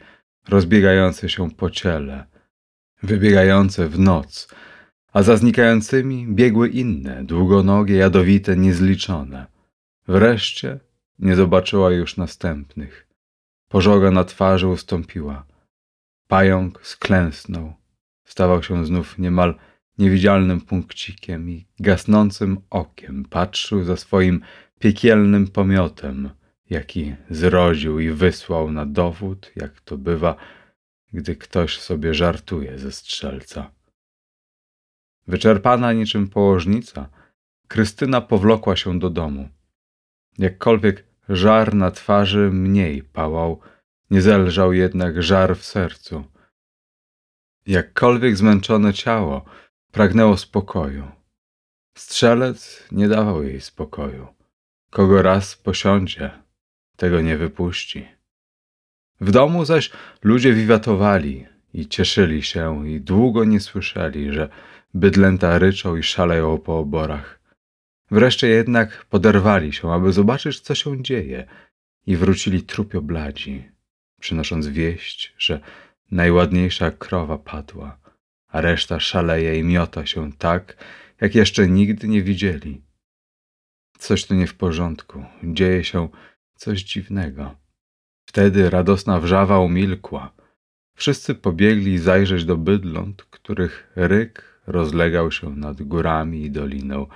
rozbiegające 0.50 1.30
się 1.30 1.52
po 1.52 1.70
ciele, 1.70 2.26
wybiegające 3.04 3.90
w 3.90 4.00
noc, 4.00 4.48
a 5.14 5.24
za 5.24 5.38
znikającymi 5.38 6.28
biegły 6.30 6.70
inne, 6.70 7.24
długonogie, 7.24 7.96
jadowite, 7.96 8.58
niezliczone. 8.58 9.46
Wreszcie 10.08 10.80
nie 11.20 11.36
zobaczyła 11.36 11.92
już 11.92 12.18
następnych. 12.18 13.08
Pożoga 13.70 14.12
na 14.12 14.24
twarzy 14.24 14.68
ustąpiła. 14.68 15.46
Pająk 16.28 16.88
sklęsnął. 16.88 17.74
Stawał 18.24 18.64
się 18.64 18.86
znów 18.86 19.20
niemal 19.20 19.56
niewidzialnym 19.98 20.62
punkcikiem 20.62 21.50
i 21.50 21.68
gasnącym 21.80 22.62
okiem 22.70 23.26
patrzył 23.30 23.84
za 23.84 23.98
swoim 23.98 24.42
piekielnym 24.84 25.48
pomiotem, 25.48 26.30
jaki 26.70 27.16
zrodził 27.30 28.00
i 28.00 28.10
wysłał 28.10 28.72
na 28.72 28.86
dowód, 28.86 29.52
jak 29.56 29.82
to 29.82 29.98
bywa, 29.98 30.36
gdy 31.14 31.36
ktoś 31.36 31.80
sobie 31.80 32.14
żartuje 32.14 32.80
ze 32.80 32.92
strzelca. 32.92 33.72
Wyczerpana 35.28 35.94
niczym 35.94 36.28
położnica, 36.28 37.10
Krystyna 37.68 38.22
powlokła 38.22 38.76
się 38.76 39.00
do 39.00 39.10
domu. 39.10 39.50
Jakkolwiek 40.38 41.04
żar 41.30 41.76
na 41.76 41.92
twarzy 41.92 42.50
mniej 42.52 43.04
pałał, 43.04 43.62
nie 44.12 44.22
zelżał 44.22 44.74
jednak 44.74 45.24
żar 45.24 45.58
w 45.58 45.66
sercu. 45.66 46.24
Jakkolwiek 47.66 48.38
zmęczone 48.38 48.94
ciało 48.94 49.46
pragnęło 49.92 50.38
spokoju. 50.38 51.12
Strzelec 51.98 52.88
nie 52.92 53.08
dawał 53.08 53.44
jej 53.44 53.62
spokoju. 53.62 54.43
Kogo 54.94 55.22
raz 55.22 55.56
posiądzie, 55.56 56.32
tego 56.96 57.22
nie 57.22 57.38
wypuści. 57.38 58.08
W 59.22 59.32
domu 59.32 59.66
zaś 59.66 59.92
ludzie 60.24 60.54
wiwatowali 60.54 61.46
i 61.74 61.88
cieszyli 61.88 62.44
się 62.44 62.90
i 62.90 63.02
długo 63.02 63.46
nie 63.46 63.60
słyszeli, 63.60 64.34
że 64.34 64.50
bydlęta 64.94 65.60
ryczą 65.60 65.96
i 65.96 66.04
szaleją 66.04 66.58
po 66.58 66.80
oborach. 66.80 67.40
Wreszcie 68.12 68.48
jednak 68.48 69.06
poderwali 69.06 69.74
się, 69.74 69.94
aby 69.94 70.14
zobaczyć, 70.14 70.60
co 70.60 70.76
się 70.76 71.04
dzieje 71.04 71.48
i 72.06 72.18
wrócili 72.18 72.64
trupio 72.64 73.02
bladzi, 73.02 73.64
przynosząc 74.20 74.68
wieść, 74.68 75.34
że 75.38 75.60
najładniejsza 76.12 76.92
krowa 76.92 77.38
padła, 77.38 77.98
a 78.48 78.62
reszta 78.62 79.00
szaleje 79.00 79.60
i 79.60 79.64
miota 79.64 80.06
się 80.06 80.34
tak, 80.34 80.78
jak 81.22 81.36
jeszcze 81.36 81.68
nigdy 81.68 82.08
nie 82.08 82.22
widzieli. 82.24 82.93
Coś 84.04 84.26
tu 84.26 84.34
nie 84.34 84.48
w 84.48 84.56
porządku, 84.56 85.26
dzieje 85.44 85.84
się 85.84 86.10
coś 86.56 86.84
dziwnego. 86.84 87.56
Wtedy 88.26 88.70
radosna 88.70 89.20
wrzawa 89.20 89.60
umilkła. 89.60 90.34
Wszyscy 90.96 91.36
pobiegli 91.36 91.98
zajrzeć 91.98 92.46
do 92.46 92.58
bydląt, 92.58 93.24
których 93.24 93.92
ryk 93.96 94.62
rozlegał 94.68 95.32
się 95.32 95.50
nad 95.50 95.82
górami 95.82 96.42
i 96.42 96.52
doliną, 96.52 97.08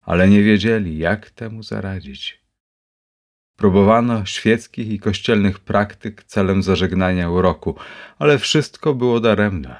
ale 0.00 0.28
nie 0.28 0.42
wiedzieli, 0.42 0.98
jak 0.98 1.30
temu 1.30 1.62
zaradzić. 1.62 2.44
Próbowano 3.56 4.26
świeckich 4.26 4.88
i 4.88 4.98
kościelnych 4.98 5.58
praktyk 5.58 6.24
celem 6.24 6.62
zażegnania 6.62 7.30
uroku, 7.30 7.74
ale 8.18 8.38
wszystko 8.38 8.94
było 8.94 9.20
daremne. 9.20 9.76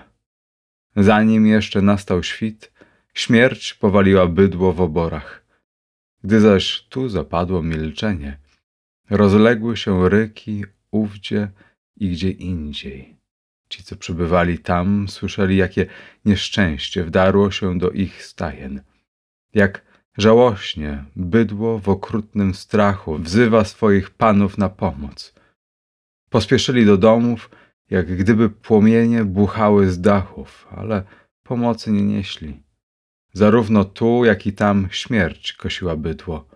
Zanim 0.97 1.47
jeszcze 1.47 1.83
nastał 1.83 2.23
świt, 2.23 2.73
śmierć 3.15 3.75
powaliła 3.75 4.27
bydło 4.27 4.73
w 4.73 4.81
oborach. 4.81 5.38
Gdy 6.29 6.41
zaś 6.41 6.83
tu 6.89 7.09
zapadło 7.09 7.63
milczenie, 7.63 8.39
rozległy 9.11 9.77
się 9.77 10.09
ryki 10.09 10.65
ówdzie 10.91 11.51
i 11.97 12.11
gdzie 12.11 12.31
indziej. 12.31 13.17
Ci, 13.69 13.83
co 13.83 13.97
przybywali 13.97 14.59
tam, 14.59 15.09
słyszeli, 15.09 15.57
jakie 15.57 15.87
nieszczęście 16.25 17.05
wdarło 17.05 17.51
się 17.51 17.79
do 17.79 17.91
ich 17.91 18.25
stajen. 18.25 18.83
Jak 19.55 19.83
żałośnie 20.19 21.05
bydło 21.17 21.79
w 21.79 21.89
okrutnym 21.89 22.55
strachu 22.55 23.19
wzywa 23.19 23.65
swoich 23.65 24.11
panów 24.11 24.59
na 24.59 24.69
pomoc. 24.69 25.35
Pospieszyli 26.31 26.87
do 26.87 26.97
domów, 26.97 27.51
jak 27.91 28.17
gdyby 28.17 28.51
płomienie 28.51 29.25
buchały 29.25 29.91
z 29.91 30.01
dachów, 30.01 30.69
ale 30.71 31.03
pomocy 31.43 31.93
nie 31.93 32.03
nieśli. 32.03 32.68
Zarówno 33.39 33.85
tu, 33.85 34.25
jak 34.25 34.47
i 34.47 34.53
tam 34.53 34.89
śmierć 34.91 35.53
kosiła 35.53 35.97
bydło. 35.97 36.49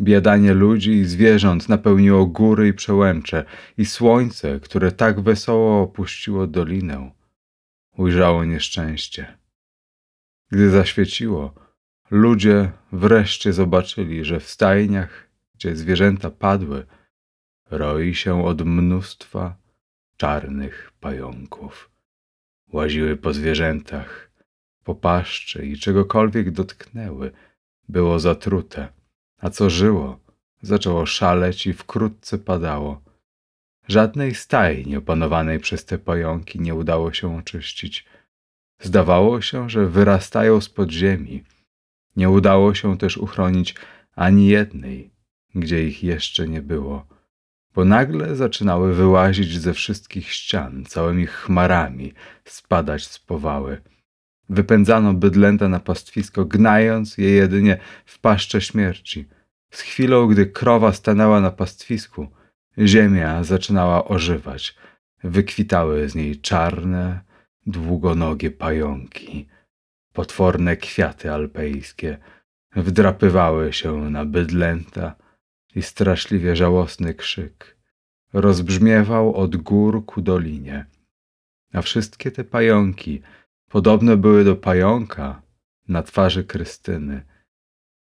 Biadanie 0.00 0.54
ludzi 0.54 0.90
i 0.90 1.04
zwierząt 1.04 1.68
napełniło 1.68 2.26
góry 2.26 2.68
i 2.68 2.72
przełęcze, 2.72 3.44
i 3.76 3.84
słońce, 3.86 4.60
które 4.60 4.92
tak 4.92 5.20
wesoło 5.20 5.82
opuściło 5.82 6.46
dolinę, 6.46 7.10
ujrzało 7.96 8.44
nieszczęście. 8.44 9.38
Gdy 10.50 10.70
zaświeciło, 10.70 11.54
ludzie 12.10 12.72
wreszcie 12.92 13.52
zobaczyli, 13.52 14.24
że 14.24 14.40
w 14.40 14.48
stajniach, 14.48 15.28
gdzie 15.54 15.76
zwierzęta 15.76 16.30
padły, 16.30 16.86
roi 17.70 18.14
się 18.14 18.44
od 18.44 18.62
mnóstwa 18.62 19.56
czarnych 20.16 20.92
pająków. 21.00 21.90
Łaziły 22.72 23.16
po 23.16 23.32
zwierzętach, 23.32 24.27
po 24.94 25.22
i 25.62 25.78
czegokolwiek 25.78 26.50
dotknęły, 26.50 27.32
było 27.88 28.18
zatrute 28.18 28.88
a 29.38 29.50
co 29.50 29.70
żyło, 29.70 30.20
zaczęło 30.62 31.06
szaleć 31.06 31.66
i 31.66 31.72
wkrótce 31.72 32.38
padało. 32.38 33.02
Żadnej 33.88 34.34
stajni 34.34 34.96
opanowanej 34.96 35.60
przez 35.60 35.84
te 35.84 35.98
pająki 35.98 36.60
nie 36.60 36.74
udało 36.74 37.12
się 37.12 37.36
oczyścić. 37.36 38.06
Zdawało 38.80 39.40
się, 39.40 39.70
że 39.70 39.86
wyrastają 39.86 40.60
z 40.60 40.68
podziemi. 40.68 41.44
Nie 42.16 42.30
udało 42.30 42.74
się 42.74 42.98
też 42.98 43.16
uchronić 43.16 43.74
ani 44.14 44.48
jednej, 44.48 45.10
gdzie 45.54 45.88
ich 45.88 46.04
jeszcze 46.04 46.48
nie 46.48 46.62
było. 46.62 47.06
bo 47.74 47.84
nagle 47.84 48.36
zaczynały 48.36 48.94
wyłazić 48.94 49.60
ze 49.60 49.74
wszystkich 49.74 50.32
ścian, 50.32 50.84
całymi 50.84 51.26
chmarami, 51.26 52.12
spadać 52.44 53.06
z 53.06 53.18
powały. 53.18 53.80
Wypędzano 54.48 55.14
bydlęta 55.14 55.68
na 55.68 55.80
pastwisko, 55.80 56.44
gnając 56.44 57.18
je 57.18 57.30
jedynie 57.30 57.78
w 58.04 58.18
paszcze 58.18 58.60
śmierci. 58.60 59.28
Z 59.70 59.80
chwilą, 59.80 60.26
gdy 60.26 60.46
krowa 60.46 60.92
stanęła 60.92 61.40
na 61.40 61.50
pastwisku, 61.50 62.28
ziemia 62.78 63.44
zaczynała 63.44 64.04
ożywać. 64.04 64.76
Wykwitały 65.24 66.08
z 66.08 66.14
niej 66.14 66.40
czarne, 66.40 67.20
długonogie 67.66 68.50
pająki, 68.50 69.48
potworne 70.12 70.76
kwiaty 70.76 71.32
alpejskie, 71.32 72.18
wdrapywały 72.76 73.72
się 73.72 74.10
na 74.10 74.24
bydlęta 74.24 75.14
i 75.74 75.82
straszliwie 75.82 76.56
żałosny 76.56 77.14
krzyk 77.14 77.78
rozbrzmiewał 78.32 79.34
od 79.34 79.56
gór 79.56 80.04
ku 80.04 80.22
dolinie. 80.22 80.86
A 81.72 81.82
wszystkie 81.82 82.30
te 82.30 82.44
pająki 82.44 83.22
podobne 83.68 84.16
były 84.16 84.44
do 84.44 84.56
pająka 84.56 85.42
na 85.88 86.02
twarzy 86.02 86.44
Krystyny, 86.44 87.22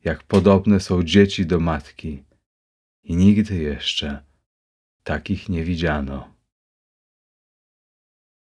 jak 0.05 0.23
podobne 0.23 0.81
są 0.81 1.03
dzieci 1.03 1.47
do 1.47 1.61
matki 1.61 2.25
i 3.03 3.17
nigdy 3.17 3.57
jeszcze 3.57 4.25
takich 5.03 5.49
nie 5.49 5.65
widziano. 5.65 6.35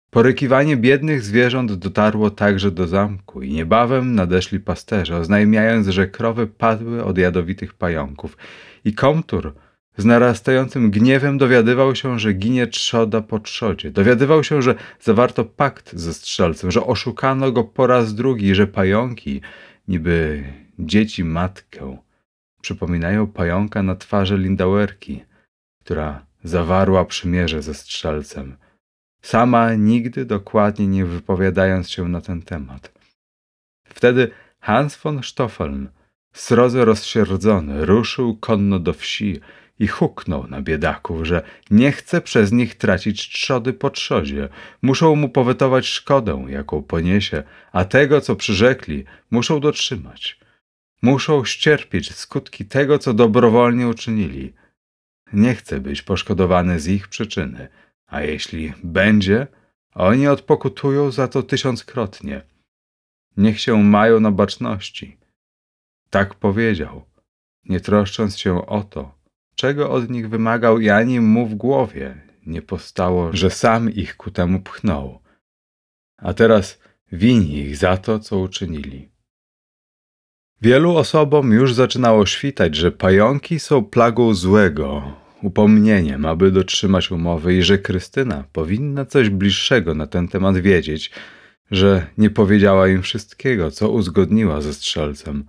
Porykiwanie 0.09 0.77
biednych 0.77 1.21
zwierząt 1.21 1.73
dotarło 1.73 2.29
także 2.29 2.71
do 2.71 2.87
zamku 2.87 3.41
i 3.41 3.53
niebawem 3.53 4.15
nadeszli 4.15 4.59
pasterze, 4.59 5.17
oznajmiając, 5.17 5.87
że 5.87 6.07
krowy 6.07 6.47
padły 6.47 7.03
od 7.03 7.17
jadowitych 7.17 7.73
pająków. 7.73 8.37
I 8.85 8.93
komtur 8.93 9.55
z 9.99 10.05
narastającym 10.05 10.91
gniewem 10.91 11.37
dowiadywał 11.37 11.95
się, 11.95 12.19
że 12.19 12.33
ginie 12.33 12.67
trzoda 12.67 13.21
po 13.21 13.39
trzodzie. 13.39 13.91
Dowiadywał 13.91 14.43
się, 14.43 14.61
że 14.61 14.75
zawarto 15.01 15.45
pakt 15.45 15.95
ze 15.95 16.13
strzelcem, 16.13 16.71
że 16.71 16.85
oszukano 16.85 17.51
go 17.51 17.63
po 17.63 17.87
raz 17.87 18.15
drugi, 18.15 18.55
że 18.55 18.67
pająki, 18.67 19.41
niby 19.87 20.43
dzieci 20.79 21.23
matkę, 21.23 21.97
przypominają 22.61 23.27
pająka 23.27 23.83
na 23.83 23.95
twarzy 23.95 24.37
Lindauerki, 24.37 25.23
która 25.79 26.25
zawarła 26.43 27.05
przymierze 27.05 27.61
ze 27.61 27.73
strzelcem 27.73 28.57
sama 29.21 29.73
nigdy 29.73 30.25
dokładnie 30.25 30.87
nie 30.87 31.05
wypowiadając 31.05 31.89
się 31.89 32.07
na 32.07 32.21
ten 32.21 32.41
temat. 32.41 32.91
Wtedy 33.83 34.31
Hans 34.59 34.97
von 34.97 35.23
Stoffeln, 35.23 35.87
srodze 36.33 36.85
rozsierdzony, 36.85 37.85
ruszył 37.85 38.37
konno 38.37 38.79
do 38.79 38.93
wsi 38.93 39.39
i 39.79 39.87
huknął 39.87 40.47
na 40.47 40.61
biedaków, 40.61 41.25
że 41.25 41.41
nie 41.71 41.91
chce 41.91 42.21
przez 42.21 42.51
nich 42.51 42.75
tracić 42.75 43.29
trzody 43.29 43.73
po 43.73 43.89
trzodzie. 43.89 44.49
Muszą 44.81 45.15
mu 45.15 45.29
powetować 45.29 45.85
szkodę, 45.85 46.45
jaką 46.47 46.83
poniesie, 46.83 47.43
a 47.71 47.85
tego, 47.85 48.21
co 48.21 48.35
przyrzekli, 48.35 49.05
muszą 49.31 49.59
dotrzymać. 49.59 50.39
Muszą 51.01 51.45
ścierpieć 51.45 52.15
skutki 52.15 52.65
tego, 52.65 52.99
co 52.99 53.13
dobrowolnie 53.13 53.87
uczynili. 53.87 54.53
Nie 55.33 55.55
chce 55.55 55.79
być 55.79 56.01
poszkodowany 56.01 56.79
z 56.79 56.87
ich 56.87 57.07
przyczyny– 57.07 57.67
a 58.09 58.21
jeśli 58.21 58.73
będzie, 58.83 59.47
oni 59.93 60.27
odpokutują 60.27 61.11
za 61.11 61.27
to 61.27 61.43
tysiąckrotnie. 61.43 62.41
Niech 63.37 63.59
się 63.59 63.83
mają 63.83 64.19
na 64.19 64.31
baczności. 64.31 65.17
Tak 66.09 66.35
powiedział, 66.35 67.05
nie 67.65 67.79
troszcząc 67.79 68.37
się 68.37 68.65
o 68.65 68.83
to, 68.83 69.18
czego 69.59 69.91
od 69.91 70.09
nich 70.09 70.29
wymagał 70.29 70.79
i 70.79 70.89
ani 70.89 71.19
mu 71.19 71.47
w 71.47 71.55
głowie 71.55 72.21
nie 72.45 72.61
postało, 72.61 73.33
że 73.33 73.49
sam 73.49 73.89
ich 73.91 74.17
ku 74.17 74.31
temu 74.31 74.59
pchnął. 74.59 75.19
A 76.17 76.33
teraz 76.33 76.79
wini 77.11 77.57
ich 77.57 77.77
za 77.77 77.97
to, 77.97 78.19
co 78.19 78.39
uczynili. 78.39 79.09
Wielu 80.61 80.97
osobom 80.97 81.51
już 81.51 81.73
zaczynało 81.73 82.25
świtać, 82.25 82.75
że 82.75 82.91
pająki 82.91 83.59
są 83.59 83.85
plagą 83.85 84.33
złego, 84.33 85.13
upomnieniem, 85.41 86.25
aby 86.25 86.51
dotrzymać 86.51 87.11
umowy 87.11 87.55
i 87.55 87.63
że 87.63 87.77
Krystyna 87.77 88.43
powinna 88.53 89.05
coś 89.05 89.29
bliższego 89.29 89.95
na 89.95 90.07
ten 90.07 90.27
temat 90.27 90.57
wiedzieć, 90.57 91.11
że 91.71 92.07
nie 92.17 92.29
powiedziała 92.29 92.87
im 92.87 93.01
wszystkiego, 93.01 93.71
co 93.71 93.89
uzgodniła 93.89 94.61
ze 94.61 94.73
strzelcem. 94.73 95.45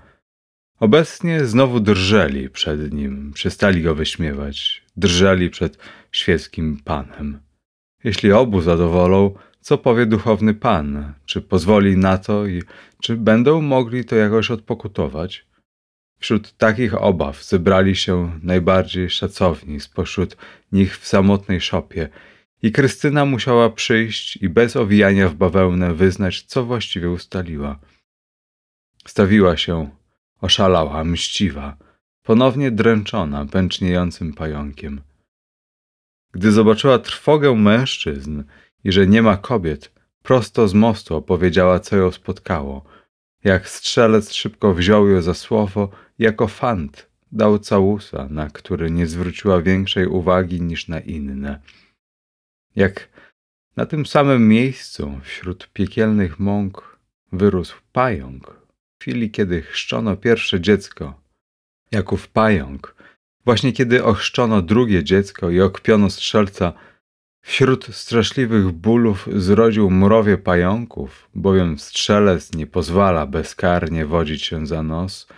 Obecnie 0.81 1.45
znowu 1.45 1.81
drżeli 1.81 2.51
przed 2.51 2.93
nim, 2.93 3.33
przestali 3.33 3.83
go 3.83 3.95
wyśmiewać, 3.95 4.83
drżeli 4.97 5.51
przed 5.51 5.79
świeckim 6.13 6.81
panem. 6.85 7.41
Jeśli 8.05 8.33
obu 8.33 8.61
zadowolą, 8.61 9.35
co 9.61 9.79
powie 9.79 10.07
duchowny 10.07 10.55
pan? 10.55 11.15
Czy 11.25 11.43
pozwoli 11.43 11.97
na 11.97 12.19
to 12.19 12.47
i 12.47 12.63
czy 13.03 13.17
będą 13.17 13.61
mogli 13.61 14.05
to 14.05 14.17
jakoś 14.17 14.51
odpokutować? 14.51 15.47
Wśród 16.21 16.57
takich 16.57 17.03
obaw 17.03 17.45
zebrali 17.45 17.97
się 17.97 18.41
najbardziej 18.43 19.11
szacowni 19.11 19.81
spośród 19.81 20.37
nich 20.73 20.99
w 20.99 21.07
samotnej 21.07 21.61
szopie 21.61 22.09
i 22.63 22.73
Krystyna 22.73 23.25
musiała 23.25 23.71
przyjść 23.71 24.37
i 24.37 24.49
bez 24.49 24.77
owijania 24.77 25.29
w 25.29 25.35
bawełnę 25.35 25.95
wyznać, 25.95 26.43
co 26.43 26.65
właściwie 26.65 27.11
ustaliła. 27.11 27.79
Stawiła 29.07 29.57
się, 29.57 29.91
oszalała, 30.41 31.05
mściwa, 31.05 31.77
ponownie 32.23 32.71
dręczona 32.71 33.47
pęczniejącym 33.47 34.33
pająkiem. 34.35 35.01
Gdy 36.33 36.53
zobaczyła 36.53 36.99
trwogę 36.99 37.55
mężczyzn 37.55 38.43
i 38.85 38.93
że 38.93 39.07
nie 39.07 39.23
ma 39.23 39.37
kobiet, 39.37 39.93
prosto 40.23 40.69
z 40.69 40.75
mostu 40.75 41.17
opowiedziała, 41.17 41.81
co 41.81 41.97
ją 41.97 42.11
spotkało– 42.11 42.85
jak 43.45 43.69
strzelec 43.69 44.33
szybko 44.33 44.75
wziął 44.75 45.09
ją 45.09 45.23
za 45.23 45.35
słowo, 45.35 45.91
jako 46.19 46.49
fant 46.49 47.11
dał 47.33 47.59
całusa, 47.59 48.29
na 48.31 48.51
który 48.51 48.91
nie 48.91 49.07
zwróciła 49.07 49.63
większej 49.63 50.07
uwagi 50.07 50.61
niż 50.63 50.89
na 50.89 51.01
inne. 51.01 51.61
Jak 52.77 53.09
na 53.77 53.87
tym 53.87 54.07
samym 54.07 54.49
miejscu, 54.49 55.21
wśród 55.23 55.71
piekielnych 55.73 56.39
mąk, 56.39 56.99
wyrósł 57.33 57.77
pająk, 57.93 58.60
chwili 59.01 59.31
kiedy 59.31 59.63
chrzczono 59.63 60.17
pierwsze 60.17 60.61
dziecko. 60.61 61.21
Jaków 61.93 62.29
pająk, 62.29 62.95
właśnie 63.45 63.73
kiedy 63.73 64.05
ochrzczono 64.05 64.63
drugie 64.63 65.05
dziecko 65.05 65.51
i 65.51 65.61
okpiono 65.61 66.11
strzelca, 66.11 66.73
Wśród 67.43 67.87
straszliwych 67.95 68.71
bólów 68.71 69.29
zrodził 69.37 69.91
mrowie 69.91 70.39
pająków, 70.39 71.29
bowiem 71.35 71.79
strzelec 71.79 72.55
nie 72.55 72.67
pozwala 72.67 73.27
bezkarnie 73.27 74.07
wodzić 74.07 74.45
się 74.45 74.67
za 74.67 74.83
nos, 74.83 75.29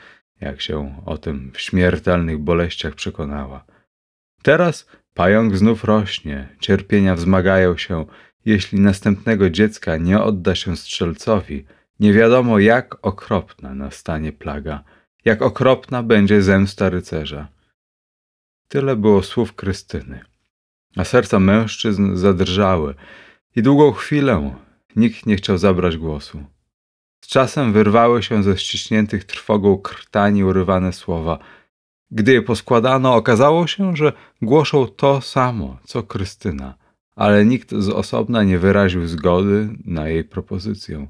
jak 0.40 0.60
się 0.60 1.02
o 1.06 1.18
tym 1.18 1.50
w 1.54 1.60
śmiertelnych 1.60 2.38
boleściach 2.38 2.94
przekonała. 2.94 3.64
Teraz 4.42 4.86
pająk 5.14 5.56
znów 5.56 5.84
rośnie, 5.84 6.48
cierpienia 6.60 7.14
wzmagają 7.14 7.76
się, 7.76 8.06
jeśli 8.44 8.80
następnego 8.80 9.50
dziecka 9.50 9.96
nie 9.96 10.20
odda 10.20 10.54
się 10.54 10.76
strzelcowi, 10.76 11.64
nie 12.02 12.12
wiadomo 12.12 12.58
jak 12.58 12.96
okropna 13.02 13.74
nastanie 13.74 14.32
plaga, 14.32 14.84
jak 15.24 15.42
okropna 15.42 16.02
będzie 16.02 16.42
zemsta 16.42 16.90
rycerza. 16.90 17.48
Tyle 18.68 18.96
było 18.96 19.22
słów 19.22 19.54
Krystyny 19.54 20.32
a 20.96 21.04
serca 21.04 21.40
mężczyzn 21.40 22.16
zadrżały 22.16 22.94
i 23.56 23.62
długą 23.62 23.92
chwilę 23.92 24.54
nikt 24.96 25.26
nie 25.26 25.36
chciał 25.36 25.58
zabrać 25.58 25.96
głosu. 25.96 26.44
Z 27.24 27.28
czasem 27.28 27.72
wyrwały 27.72 28.22
się 28.22 28.42
ze 28.42 28.58
ściśniętych 28.58 29.24
trwogą 29.24 29.78
krtani 29.78 30.44
urywane 30.44 30.92
słowa. 30.92 31.38
Gdy 32.10 32.32
je 32.32 32.42
poskładano, 32.42 33.14
okazało 33.14 33.66
się, 33.66 33.96
że 33.96 34.12
głoszą 34.42 34.86
to 34.86 35.20
samo, 35.20 35.78
co 35.84 36.02
Krystyna, 36.02 36.74
ale 37.16 37.44
nikt 37.44 37.70
z 37.74 37.88
osobna 37.88 38.42
nie 38.42 38.58
wyraził 38.58 39.06
zgody 39.06 39.68
na 39.84 40.08
jej 40.08 40.24
propozycję. 40.24 41.06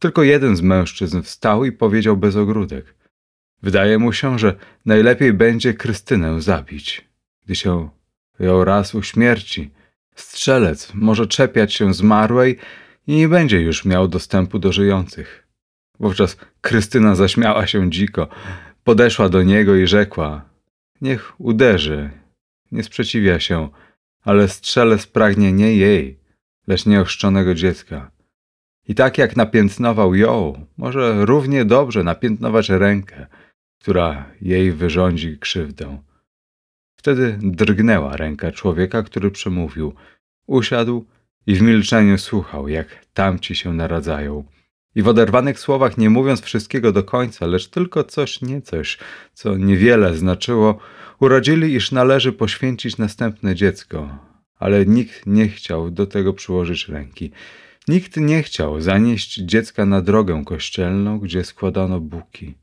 Tylko 0.00 0.22
jeden 0.22 0.56
z 0.56 0.62
mężczyzn 0.62 1.22
wstał 1.22 1.64
i 1.64 1.72
powiedział 1.72 2.16
bez 2.16 2.36
ogródek. 2.36 2.94
Wydaje 3.62 3.98
mu 3.98 4.12
się, 4.12 4.38
że 4.38 4.54
najlepiej 4.86 5.32
będzie 5.32 5.74
Krystynę 5.74 6.40
zabić. 6.40 7.08
Gdy 7.44 7.54
się 7.54 7.88
ją 8.38 8.64
raz 8.64 8.94
u 8.94 9.02
śmierci. 9.02 9.70
Strzelec 10.14 10.94
może 10.94 11.26
czepiać 11.26 11.74
się 11.74 11.94
zmarłej 11.94 12.58
i 13.06 13.16
nie 13.16 13.28
będzie 13.28 13.60
już 13.60 13.84
miał 13.84 14.08
dostępu 14.08 14.58
do 14.58 14.72
żyjących. 14.72 15.46
Wówczas 15.98 16.36
Krystyna 16.60 17.14
zaśmiała 17.14 17.66
się 17.66 17.90
dziko, 17.90 18.28
podeszła 18.84 19.28
do 19.28 19.42
niego 19.42 19.76
i 19.76 19.86
rzekła: 19.86 20.44
Niech 21.00 21.40
uderzy, 21.40 22.10
nie 22.72 22.82
sprzeciwia 22.82 23.40
się, 23.40 23.68
ale 24.22 24.48
strzelec 24.48 25.06
pragnie 25.06 25.52
nie 25.52 25.76
jej, 25.76 26.18
lecz 26.66 26.86
nieochrzczonego 26.86 27.54
dziecka. 27.54 28.10
I 28.90 28.94
tak 28.94 29.18
jak 29.18 29.36
napiętnował 29.36 30.14
ją, 30.14 30.66
może 30.76 31.24
równie 31.24 31.64
dobrze 31.64 32.04
napiętnować 32.04 32.68
rękę, 32.68 33.26
która 33.80 34.24
jej 34.40 34.72
wyrządzi 34.72 35.38
krzywdę. 35.38 35.98
Wtedy 36.96 37.38
drgnęła 37.42 38.16
ręka 38.16 38.52
człowieka, 38.52 39.02
który 39.02 39.30
przemówił. 39.30 39.94
Usiadł 40.46 41.06
i 41.46 41.54
w 41.54 41.62
milczeniu 41.62 42.18
słuchał, 42.18 42.68
jak 42.68 43.04
tamci 43.14 43.54
się 43.54 43.74
naradzają. 43.74 44.44
I 44.94 45.02
w 45.02 45.08
oderwanych 45.08 45.58
słowach, 45.58 45.98
nie 45.98 46.10
mówiąc 46.10 46.40
wszystkiego 46.40 46.92
do 46.92 47.04
końca, 47.04 47.46
lecz 47.46 47.68
tylko 47.68 48.04
coś 48.04 48.42
niecoś, 48.42 48.98
co 49.34 49.56
niewiele 49.56 50.14
znaczyło, 50.14 50.78
urodzili, 51.20 51.74
iż 51.74 51.92
należy 51.92 52.32
poświęcić 52.32 52.98
następne 52.98 53.54
dziecko. 53.54 54.18
Ale 54.58 54.86
nikt 54.86 55.26
nie 55.26 55.48
chciał 55.48 55.90
do 55.90 56.06
tego 56.06 56.32
przyłożyć 56.32 56.88
ręki. 56.88 57.32
Nikt 57.90 58.16
nie 58.16 58.42
chciał 58.42 58.80
zanieść 58.80 59.34
dziecka 59.34 59.86
na 59.86 60.00
drogę 60.02 60.42
kościelną, 60.44 61.18
gdzie 61.18 61.44
składano 61.44 62.00
buki. 62.00 62.54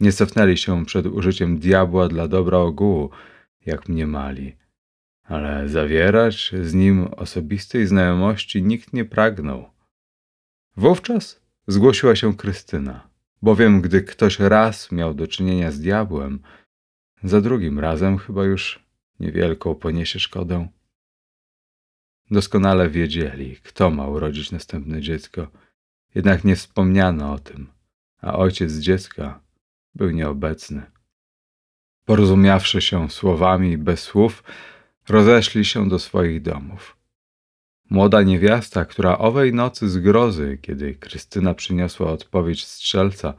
Nie 0.00 0.12
cofnęli 0.12 0.56
się 0.56 0.86
przed 0.86 1.06
użyciem 1.06 1.58
diabła 1.58 2.08
dla 2.08 2.28
dobra 2.28 2.58
ogółu, 2.58 3.10
jak 3.66 3.88
mniemali. 3.88 4.56
Ale 5.24 5.68
zawierać 5.68 6.52
z 6.62 6.74
nim 6.74 7.08
osobistej 7.16 7.86
znajomości 7.86 8.62
nikt 8.62 8.92
nie 8.92 9.04
pragnął. 9.04 9.70
Wówczas 10.76 11.40
zgłosiła 11.66 12.16
się 12.16 12.36
Krystyna, 12.36 13.08
bowiem 13.42 13.80
gdy 13.80 14.02
ktoś 14.02 14.38
raz 14.38 14.92
miał 14.92 15.14
do 15.14 15.26
czynienia 15.26 15.70
z 15.70 15.80
diabłem, 15.80 16.42
za 17.22 17.40
drugim 17.40 17.78
razem 17.78 18.18
chyba 18.18 18.44
już 18.44 18.84
niewielką 19.20 19.74
poniesie 19.74 20.18
szkodę. 20.20 20.68
Doskonale 22.30 22.90
wiedzieli, 22.90 23.56
kto 23.56 23.90
ma 23.90 24.06
urodzić 24.06 24.50
następne 24.50 25.00
dziecko, 25.00 25.50
jednak 26.14 26.44
nie 26.44 26.56
wspomniano 26.56 27.32
o 27.32 27.38
tym, 27.38 27.66
a 28.20 28.36
ojciec 28.36 28.72
dziecka 28.78 29.40
był 29.94 30.10
nieobecny. 30.10 30.82
Porozumiawszy 32.04 32.80
się 32.80 33.10
słowami 33.10 33.78
bez 33.78 34.00
słów, 34.00 34.42
rozeszli 35.08 35.64
się 35.64 35.88
do 35.88 35.98
swoich 35.98 36.42
domów. 36.42 36.96
Młoda 37.90 38.22
niewiasta, 38.22 38.84
która 38.84 39.18
owej 39.18 39.54
nocy 39.54 39.88
z 39.88 39.98
grozy, 39.98 40.58
kiedy 40.62 40.94
Krystyna 40.94 41.54
przyniosła 41.54 42.12
odpowiedź 42.12 42.66
strzelca, 42.66 43.34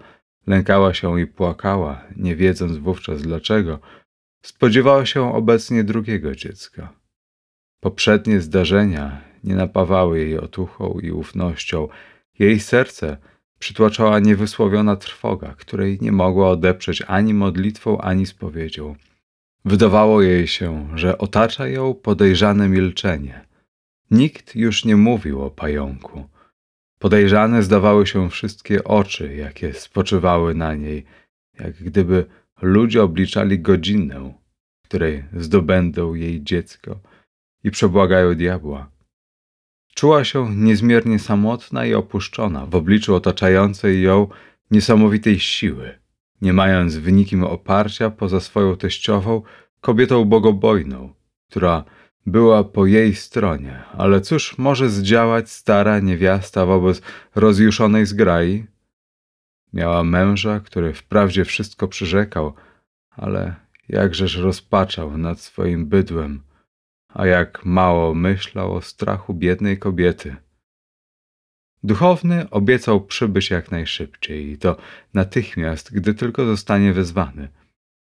lękała 0.47 0.93
się 0.93 1.22
i 1.22 1.27
płakała, 1.27 2.01
nie 2.15 2.35
wiedząc 2.35 2.77
wówczas 2.77 3.22
dlaczego, 3.22 3.80
spodziewała 4.41 5.05
się 5.05 5.35
obecnie 5.35 5.84
drugiego 5.84 6.35
dziecka. 6.35 7.01
Poprzednie 7.82 8.41
zdarzenia 8.41 9.22
nie 9.44 9.56
napawały 9.56 10.20
jej 10.20 10.38
otuchą 10.38 10.99
i 10.99 11.12
ufnością. 11.12 11.88
Jej 12.40 12.60
serce 12.60 13.18
przytłaczała 13.60 14.20
niewysłowiona 14.20 14.95
trwoga, 14.95 15.56
której 15.58 15.98
nie 16.02 16.12
mogła 16.12 16.49
odeprzeć 16.49 17.03
ani 17.08 17.34
modlitwą, 17.34 18.02
ani 18.02 18.26
spowiedzią. 18.26 18.95
Wydawało 19.66 20.22
jej 20.22 20.48
się, 20.48 20.88
że 20.95 21.18
otacza 21.18 21.68
ją 21.68 21.94
podejrzane 21.94 22.70
milczenie. 22.70 23.45
Nikt 24.12 24.56
już 24.56 24.86
nie 24.86 24.95
mówił 24.95 25.41
o 25.41 25.49
pająku. 25.49 26.28
Podejrzane 26.99 27.64
zdawały 27.64 28.08
się 28.08 28.30
wszystkie 28.30 28.84
oczy, 28.84 29.36
jakie 29.36 29.74
spoczywały 29.74 30.56
na 30.56 30.76
niej, 30.76 31.06
jak 31.60 31.74
gdyby 31.74 32.26
ludzie 32.62 33.03
obliczali 33.03 33.60
godzinę, 33.60 34.34
w 34.84 34.88
której 34.88 35.24
zdobędą 35.34 36.14
jej 36.14 36.44
dziecko 36.44 36.99
i 37.63 37.71
przebłagają 37.71 38.35
diabła. 38.35 38.91
Czuła 39.95 40.23
się 40.23 40.55
niezmiernie 40.55 41.19
samotna 41.19 41.85
i 41.85 41.93
opuszczona 41.93 42.65
w 42.65 42.75
obliczu 42.75 43.15
otaczającej 43.15 44.01
ją 44.01 44.27
niesamowitej 44.71 45.39
siły, 45.39 45.99
nie 46.41 46.53
mając 46.53 46.95
w 46.95 47.11
nikim 47.11 47.43
oparcia 47.43 48.09
poza 48.09 48.39
swoją 48.39 48.77
teściową, 48.77 49.41
kobietą 49.81 50.25
bogobojną, 50.25 51.13
która 51.49 51.83
była 52.25 52.63
po 52.63 52.85
jej 52.85 53.15
stronie, 53.15 53.83
ale 53.97 54.21
cóż 54.21 54.57
może 54.57 54.89
zdziałać 54.89 55.49
stara 55.49 55.99
niewiasta 55.99 56.65
wobec 56.65 57.01
rozjuszonej 57.35 58.05
zgrai? 58.05 58.65
Miała 59.73 60.03
męża, 60.03 60.59
który 60.59 60.93
wprawdzie 60.93 61.45
wszystko 61.45 61.88
przyrzekał, 61.88 62.53
ale 63.11 63.55
jakżeż 63.89 64.35
rozpaczał 64.38 65.17
nad 65.17 65.39
swoim 65.39 65.85
bydłem, 65.85 66.41
a 67.13 67.25
jak 67.25 67.65
mało 67.65 68.15
myślał 68.15 68.75
o 68.75 68.81
strachu 68.81 69.33
biednej 69.33 69.77
kobiety. 69.77 70.35
Duchowny 71.83 72.49
obiecał 72.49 73.01
przybyć 73.01 73.49
jak 73.49 73.71
najszybciej 73.71 74.51
i 74.51 74.57
to 74.57 74.77
natychmiast, 75.13 75.93
gdy 75.93 76.13
tylko 76.13 76.45
zostanie 76.45 76.93
wezwany. 76.93 77.49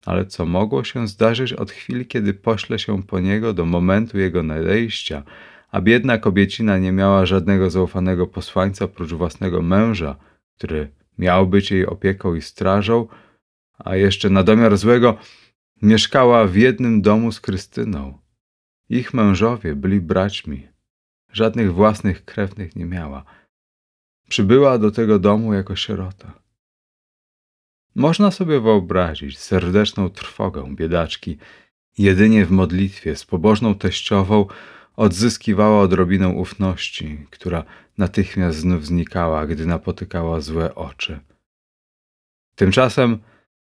Ale 0.06 0.26
co 0.26 0.46
mogło 0.46 0.84
się 0.84 1.08
zdarzyć 1.08 1.54
od 1.54 1.72
chwili, 1.72 2.06
kiedy 2.06 2.34
pośle 2.34 2.80
się 2.80 3.04
po 3.04 3.20
niego 3.20 3.54
do 3.54 3.66
momentu 3.66 4.20
jego 4.20 4.44
nadejścia, 4.44 5.24
a 5.72 5.82
biedna 5.82 6.18
kobiecina 6.18 6.78
nie 6.78 6.92
miała 6.92 7.26
żadnego 7.26 7.70
zaufanego 7.70 8.28
posłańca 8.28 8.88
prócz 8.88 9.14
własnego 9.14 9.62
męża, 9.62 10.16
który 10.58 10.92
miał 11.18 11.48
być 11.48 11.72
jej 11.72 11.86
opieką 11.86 12.36
i 12.36 12.42
strażą, 12.42 13.08
a 13.78 13.96
jeszcze 13.96 14.30
na 14.30 14.44
domiar 14.44 14.78
złego 14.78 15.18
mieszkała 15.82 16.48
w 16.48 16.56
jednym 16.56 17.02
domu 17.02 17.32
z 17.32 17.42
Krystyną. 17.42 18.18
Ich 18.90 19.14
mężowie 19.14 19.76
byli 19.76 20.02
braćmi, 20.02 20.68
żadnych 21.32 21.74
własnych 21.74 22.26
krewnych 22.26 22.76
nie 22.76 22.86
miała. 22.86 23.24
Przybyła 24.30 24.78
do 24.78 24.92
tego 24.92 25.20
domu 25.20 25.54
jako 25.54 25.76
sierota. 25.76 26.40
Można 27.96 28.32
sobie 28.32 28.60
wyobrazić 28.60 29.40
serdeczną 29.40 30.10
trwogę 30.10 30.76
biedaczki. 30.76 31.38
Jedynie 31.98 32.46
w 32.46 32.52
modlitwie 32.52 33.16
z 33.16 33.26
pobożną 33.26 33.76
teściową 33.76 34.46
odzyskiwała 34.96 35.82
odrobinę 35.82 36.28
ufności, 36.30 37.26
która 37.30 37.64
natychmiast 37.98 38.58
znów 38.60 38.86
znikała, 38.86 39.48
gdy 39.48 39.66
napotykała 39.66 40.42
złe 40.42 40.76
oczy. 40.76 41.20
Tymczasem 42.56 43.20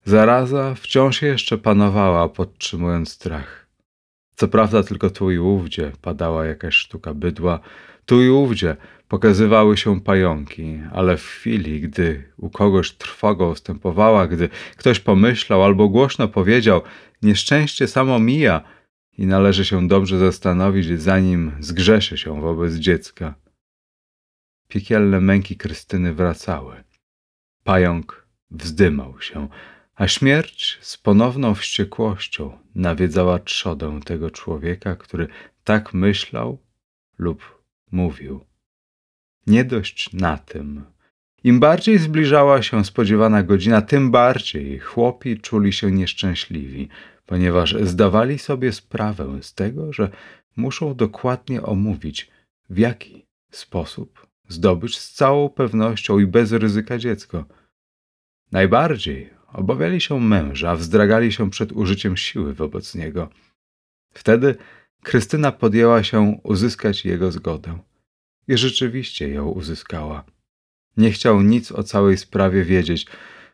zaraza 0.06 0.76
wciąż 0.76 1.22
jeszcze 1.22 1.58
panowała, 1.58 2.30
podtrzymując 2.30 3.10
strach. 3.10 3.65
Co 4.36 4.48
prawda 4.48 4.84
tylko 4.84 5.10
tu 5.10 5.32
i 5.32 5.38
ówdzie 5.38 5.92
padała 6.02 6.46
jakaś 6.46 6.76
sztuka 6.76 7.14
bydła, 7.14 7.60
tu 8.06 8.24
i 8.24 8.30
ówdzie 8.30 8.76
pokazywały 9.08 9.78
się 9.78 10.02
pająki, 10.02 10.80
ale 10.94 11.18
w 11.18 11.26
chwili, 11.26 11.82
gdy 11.82 12.24
u 12.38 12.50
kogoś 12.50 12.92
trwoga 12.92 13.46
ustępowała, 13.46 14.28
gdy 14.28 14.50
ktoś 14.78 15.00
pomyślał 15.00 15.64
albo 15.64 15.90
głośno 15.90 16.28
powiedział, 16.28 16.82
nieszczęście 17.22 17.88
samo 17.88 18.20
mija 18.20 18.62
i 19.18 19.26
należy 19.26 19.66
się 19.66 19.88
dobrze 19.88 20.20
zastanowić, 20.20 21.02
zanim 21.02 21.52
zgrzeszy 21.60 22.18
się 22.18 22.42
wobec 22.42 22.74
dziecka. 22.74 23.36
Piekielne 24.68 25.22
męki 25.22 25.56
Krystyny 25.58 26.14
wracały. 26.14 26.84
Pająk 27.64 28.28
wzdymał 28.52 29.22
się, 29.22 29.48
a 29.96 30.08
śmierć 30.08 30.78
z 30.82 30.98
ponowną 30.98 31.56
wściekłością 31.56 32.58
nawiedzała 32.76 33.40
trzodę 33.40 34.00
tego 34.06 34.32
człowieka, 34.32 34.96
który 34.96 35.28
tak 35.64 35.94
myślał 35.94 36.58
lub 37.18 37.64
mówił. 37.92 38.46
Nie 39.48 39.64
dość 39.64 40.14
na 40.14 40.38
tym. 40.38 40.86
Im 41.44 41.60
bardziej 41.60 41.98
zbliżała 41.98 42.62
się 42.62 42.86
spodziewana 42.86 43.44
godzina, 43.44 43.82
tym 43.82 44.12
bardziej 44.12 44.80
chłopi 44.80 45.40
czuli 45.40 45.74
się 45.74 45.92
nieszczęśliwi, 45.92 46.90
ponieważ 47.26 47.76
zdawali 47.82 48.40
sobie 48.40 48.72
sprawę 48.72 49.44
z 49.44 49.54
tego, 49.54 49.94
że 49.94 50.10
muszą 50.56 50.96
dokładnie 50.96 51.62
omówić, 51.62 52.32
w 52.70 52.78
jaki 52.78 53.26
sposób 53.52 54.28
zdobyć 54.48 54.98
z 54.98 55.14
całą 55.14 55.50
pewnością 55.50 56.20
i 56.20 56.28
bez 56.28 56.52
ryzyka 56.52 56.98
dziecko. 56.98 57.46
Najbardziej 58.52 59.30
obawiali 59.56 60.02
się 60.02 60.20
męża, 60.20 60.76
wzdragali 60.76 61.32
się 61.32 61.50
przed 61.50 61.72
użyciem 61.72 62.18
siły 62.18 62.54
wobec 62.54 62.96
niego. 62.96 63.30
Wtedy 64.14 64.56
Krystyna 65.06 65.52
podjęła 65.52 66.04
się 66.04 66.40
uzyskać 66.44 67.06
jego 67.06 67.32
zgodę. 67.32 67.80
I 68.48 68.58
rzeczywiście 68.58 69.30
ją 69.30 69.48
uzyskała. 69.48 70.24
Nie 70.98 71.12
chciał 71.12 71.42
nic 71.42 71.72
o 71.72 71.84
całej 71.84 72.18
sprawie 72.18 72.64
wiedzieć. 72.64 73.08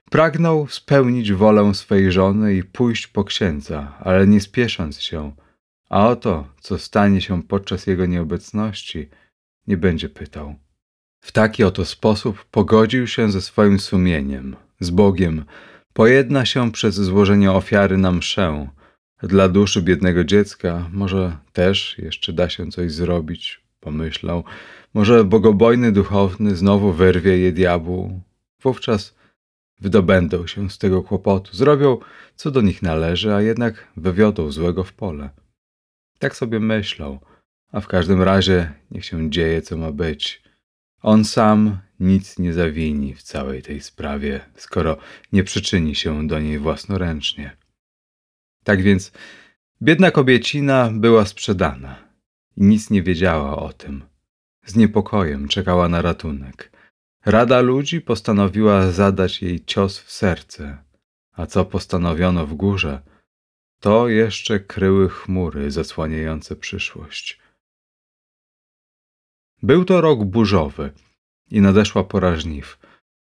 Pragnął 0.09 0.67
spełnić 0.67 1.33
wolę 1.33 1.75
swej 1.75 2.11
żony 2.11 2.55
i 2.55 2.63
pójść 2.63 3.07
po 3.07 3.23
księdza, 3.23 3.97
ale 3.99 4.27
nie 4.27 4.41
spiesząc 4.41 5.01
się. 5.01 5.35
A 5.89 6.07
o 6.07 6.15
to, 6.15 6.47
co 6.61 6.77
stanie 6.77 7.21
się 7.21 7.43
podczas 7.43 7.87
jego 7.87 8.05
nieobecności, 8.05 9.09
nie 9.67 9.77
będzie 9.77 10.09
pytał. 10.09 10.55
W 11.23 11.31
taki 11.31 11.63
oto 11.63 11.85
sposób 11.85 12.45
pogodził 12.45 13.07
się 13.07 13.31
ze 13.31 13.41
swoim 13.41 13.79
sumieniem, 13.79 14.55
z 14.79 14.89
Bogiem, 14.89 15.45
pojedna 15.93 16.45
się 16.45 16.71
przez 16.71 16.95
złożenie 16.95 17.51
ofiary 17.51 17.97
na 17.97 18.11
mszę. 18.11 18.67
Dla 19.23 19.49
duszy 19.49 19.81
biednego 19.81 20.23
dziecka 20.23 20.89
może 20.91 21.37
też 21.53 21.97
jeszcze 21.97 22.33
da 22.33 22.49
się 22.49 22.71
coś 22.71 22.91
zrobić, 22.91 23.61
pomyślał. 23.79 24.43
Może 24.93 25.23
bogobojny 25.23 25.91
duchowny 25.91 26.55
znowu 26.55 26.93
wyrwie 26.93 27.37
je 27.37 27.51
diabłu. 27.51 28.21
Wówczas 28.63 29.15
wydobędą 29.79 30.47
się 30.47 30.69
z 30.69 30.77
tego 30.77 31.03
kłopotu, 31.03 31.55
zrobią, 31.55 31.97
co 32.35 32.51
do 32.51 32.61
nich 32.61 32.81
należy, 32.81 33.33
a 33.33 33.41
jednak 33.41 33.87
wywiodą 33.97 34.51
złego 34.51 34.83
w 34.83 34.93
pole. 34.93 35.29
Tak 36.19 36.35
sobie 36.35 36.59
myślał, 36.59 37.19
a 37.71 37.81
w 37.81 37.87
każdym 37.87 38.21
razie 38.21 38.73
niech 38.91 39.05
się 39.05 39.29
dzieje, 39.29 39.61
co 39.61 39.77
ma 39.77 39.91
być. 39.91 40.43
On 41.01 41.25
sam 41.25 41.77
nic 41.99 42.39
nie 42.39 42.53
zawini 42.53 43.15
w 43.15 43.23
całej 43.23 43.61
tej 43.61 43.81
sprawie, 43.81 44.39
skoro 44.55 44.97
nie 45.31 45.43
przyczyni 45.43 45.95
się 45.95 46.27
do 46.27 46.39
niej 46.39 46.59
własnoręcznie. 46.59 47.57
Tak 48.63 48.81
więc 48.81 49.11
biedna 49.81 50.11
kobiecina 50.11 50.89
była 50.93 51.25
sprzedana 51.25 51.95
i 52.57 52.63
nic 52.63 52.89
nie 52.89 53.03
wiedziała 53.03 53.57
o 53.57 53.73
tym. 53.73 54.03
Z 54.65 54.75
niepokojem 54.75 55.47
czekała 55.47 55.89
na 55.89 56.01
ratunek. 56.01 56.71
Rada 57.25 57.61
ludzi 57.61 58.01
postanowiła 58.01 58.91
zadać 58.91 59.41
jej 59.41 59.65
cios 59.65 59.99
w 59.99 60.11
serce, 60.11 60.77
a 61.31 61.45
co 61.45 61.65
postanowiono 61.65 62.47
w 62.47 62.53
górze, 62.53 63.01
to 63.79 64.07
jeszcze 64.07 64.59
kryły 64.59 65.09
chmury 65.09 65.71
zasłaniające 65.71 66.55
przyszłość. 66.55 67.40
Był 69.63 69.85
to 69.85 70.01
rok 70.01 70.23
burzowy 70.23 70.91
i 71.51 71.61
nadeszła 71.61 72.03
pora 72.03 72.35
żniw. 72.35 72.79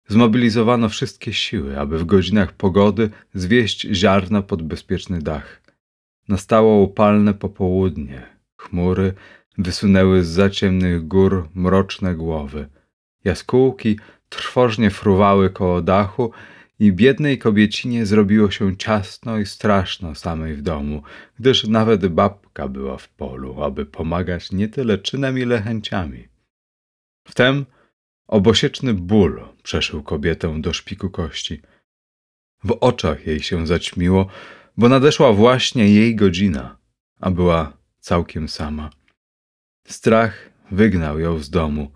Zmobilizowano 0.07 0.89
wszystkie 0.89 1.33
siły, 1.33 1.79
aby 1.79 1.97
w 1.99 2.05
godzinach 2.05 2.53
pogody 2.53 3.09
zwieść 3.33 3.81
ziarna 3.81 4.41
pod 4.41 4.61
bezpieczny 4.61 5.21
dach. 5.21 5.61
Nastało 6.27 6.81
upalne 6.81 7.33
popołudnie. 7.33 8.25
Chmury 8.57 9.13
wysunęły 9.57 10.23
z 10.23 10.27
zaciemnych 10.27 11.07
gór 11.07 11.49
mroczne 11.55 12.15
głowy. 12.15 12.69
Jaskółki 13.23 13.99
trwożnie 14.29 14.89
fruwały 14.89 15.49
koło 15.49 15.81
dachu 15.81 16.31
i 16.79 16.93
biednej 16.93 17.37
kobiecinie 17.37 18.05
zrobiło 18.05 18.51
się 18.51 18.77
ciasno 18.77 19.37
i 19.37 19.45
straszno 19.45 20.15
samej 20.15 20.55
w 20.55 20.61
domu, 20.61 21.03
gdyż 21.39 21.67
nawet 21.67 22.07
babka 22.07 22.67
była 22.67 22.97
w 22.97 23.09
polu, 23.09 23.63
aby 23.63 23.85
pomagać 23.85 24.51
nie 24.51 24.67
tyle 24.67 24.97
czynem, 24.97 25.37
ile 25.37 25.61
chęciami. 25.61 26.27
Wtem 27.27 27.65
obosieczny 28.27 28.93
ból 28.93 29.43
przeszył 29.63 30.03
kobietę 30.03 30.61
do 30.61 30.73
szpiku 30.73 31.09
kości. 31.09 31.61
W 32.63 32.77
oczach 32.81 33.27
jej 33.27 33.39
się 33.39 33.67
zaćmiło, 33.67 34.27
bo 34.77 34.89
nadeszła 34.89 35.33
właśnie 35.33 35.89
jej 35.89 36.15
godzina, 36.15 36.77
a 37.19 37.31
była 37.31 37.77
całkiem 37.99 38.47
sama. 38.47 38.89
Strach 39.87 40.49
wygnał 40.71 41.19
ją 41.19 41.39
z 41.39 41.49
domu. 41.49 41.91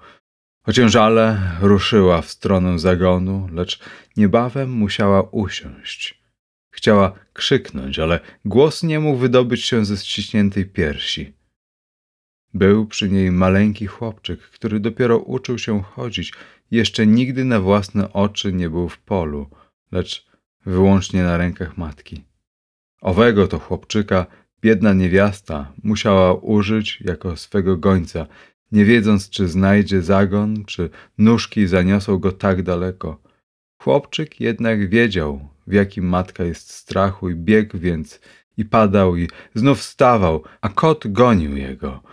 Ociężale 0.66 1.52
ruszyła 1.62 2.22
w 2.22 2.30
stronę 2.30 2.80
zagonu, 2.80 3.50
lecz 3.52 3.80
niebawem 4.18 4.72
musiała 4.72 5.22
usiąść. 5.32 6.22
Chciała 6.72 7.14
krzyknąć, 7.34 8.00
ale 8.00 8.20
głos 8.46 8.84
nie 8.84 9.00
mógł 9.00 9.18
wydobyć 9.18 9.66
się 9.66 9.86
ze 9.86 9.98
ściśniętej 9.98 10.66
piersi. 10.66 11.34
Był 12.54 12.86
przy 12.86 13.10
niej 13.10 13.32
maleńki 13.32 13.88
chłopczyk, 13.88 14.42
który 14.42 14.80
dopiero 14.80 15.18
uczył 15.18 15.58
się 15.58 15.84
chodzić. 15.84 16.34
Jeszcze 16.72 17.08
nigdy 17.08 17.46
na 17.46 17.60
własne 17.60 18.14
oczy 18.14 18.54
nie 18.54 18.70
był 18.70 18.90
w 18.90 18.98
polu, 18.98 19.50
lecz 19.92 20.26
wyłącznie 20.66 21.24
na 21.24 21.38
rękach 21.38 21.78
matki. 21.78 22.24
Owego 23.02 23.48
to 23.48 23.60
chłopczyka 23.60 24.26
biedna 24.62 24.94
niewiasta 24.94 25.74
musiała 25.84 26.34
użyć 26.34 27.02
jako 27.02 27.38
swego 27.38 27.78
gońca, 27.78 28.28
nie 28.72 28.86
wiedząc, 28.86 29.30
czy 29.30 29.48
znajdzie 29.48 30.02
zagon, 30.02 30.66
czy 30.66 30.90
nóżki 31.18 31.68
zaniosą 31.68 32.18
go 32.18 32.32
tak 32.32 32.64
daleko. 32.64 33.22
Chłopczyk 33.84 34.42
jednak 34.42 34.90
wiedział, 34.90 35.50
w 35.68 35.74
jakim 35.74 36.06
matka 36.06 36.44
jest 36.44 36.70
strachu 36.70 37.30
i 37.30 37.36
biegł 37.36 37.78
więc 37.78 38.20
i 38.58 38.66
padał 38.66 39.18
i 39.18 39.28
znów 39.56 39.80
wstawał, 39.80 40.44
a 40.62 40.70
kot 40.70 41.04
gonił 41.08 41.58
jego. 41.58 42.04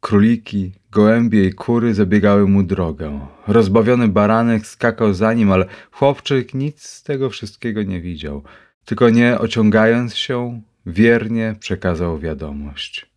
Króliki, 0.00 0.72
gołębie 0.90 1.44
i 1.44 1.52
kury 1.52 1.94
zabiegały 1.94 2.48
mu 2.48 2.62
drogę. 2.62 3.26
Rozbawiony 3.46 4.08
baranek 4.08 4.66
skakał 4.66 5.14
za 5.14 5.34
nim, 5.34 5.52
ale 5.52 5.66
chłopczyk 5.90 6.54
nic 6.54 6.82
z 6.82 7.02
tego 7.02 7.30
wszystkiego 7.30 7.82
nie 7.82 8.00
widział, 8.00 8.42
tylko 8.84 9.10
nie 9.10 9.38
ociągając 9.38 10.14
się, 10.14 10.62
wiernie 10.86 11.56
przekazał 11.60 12.18
wiadomość. 12.18 13.13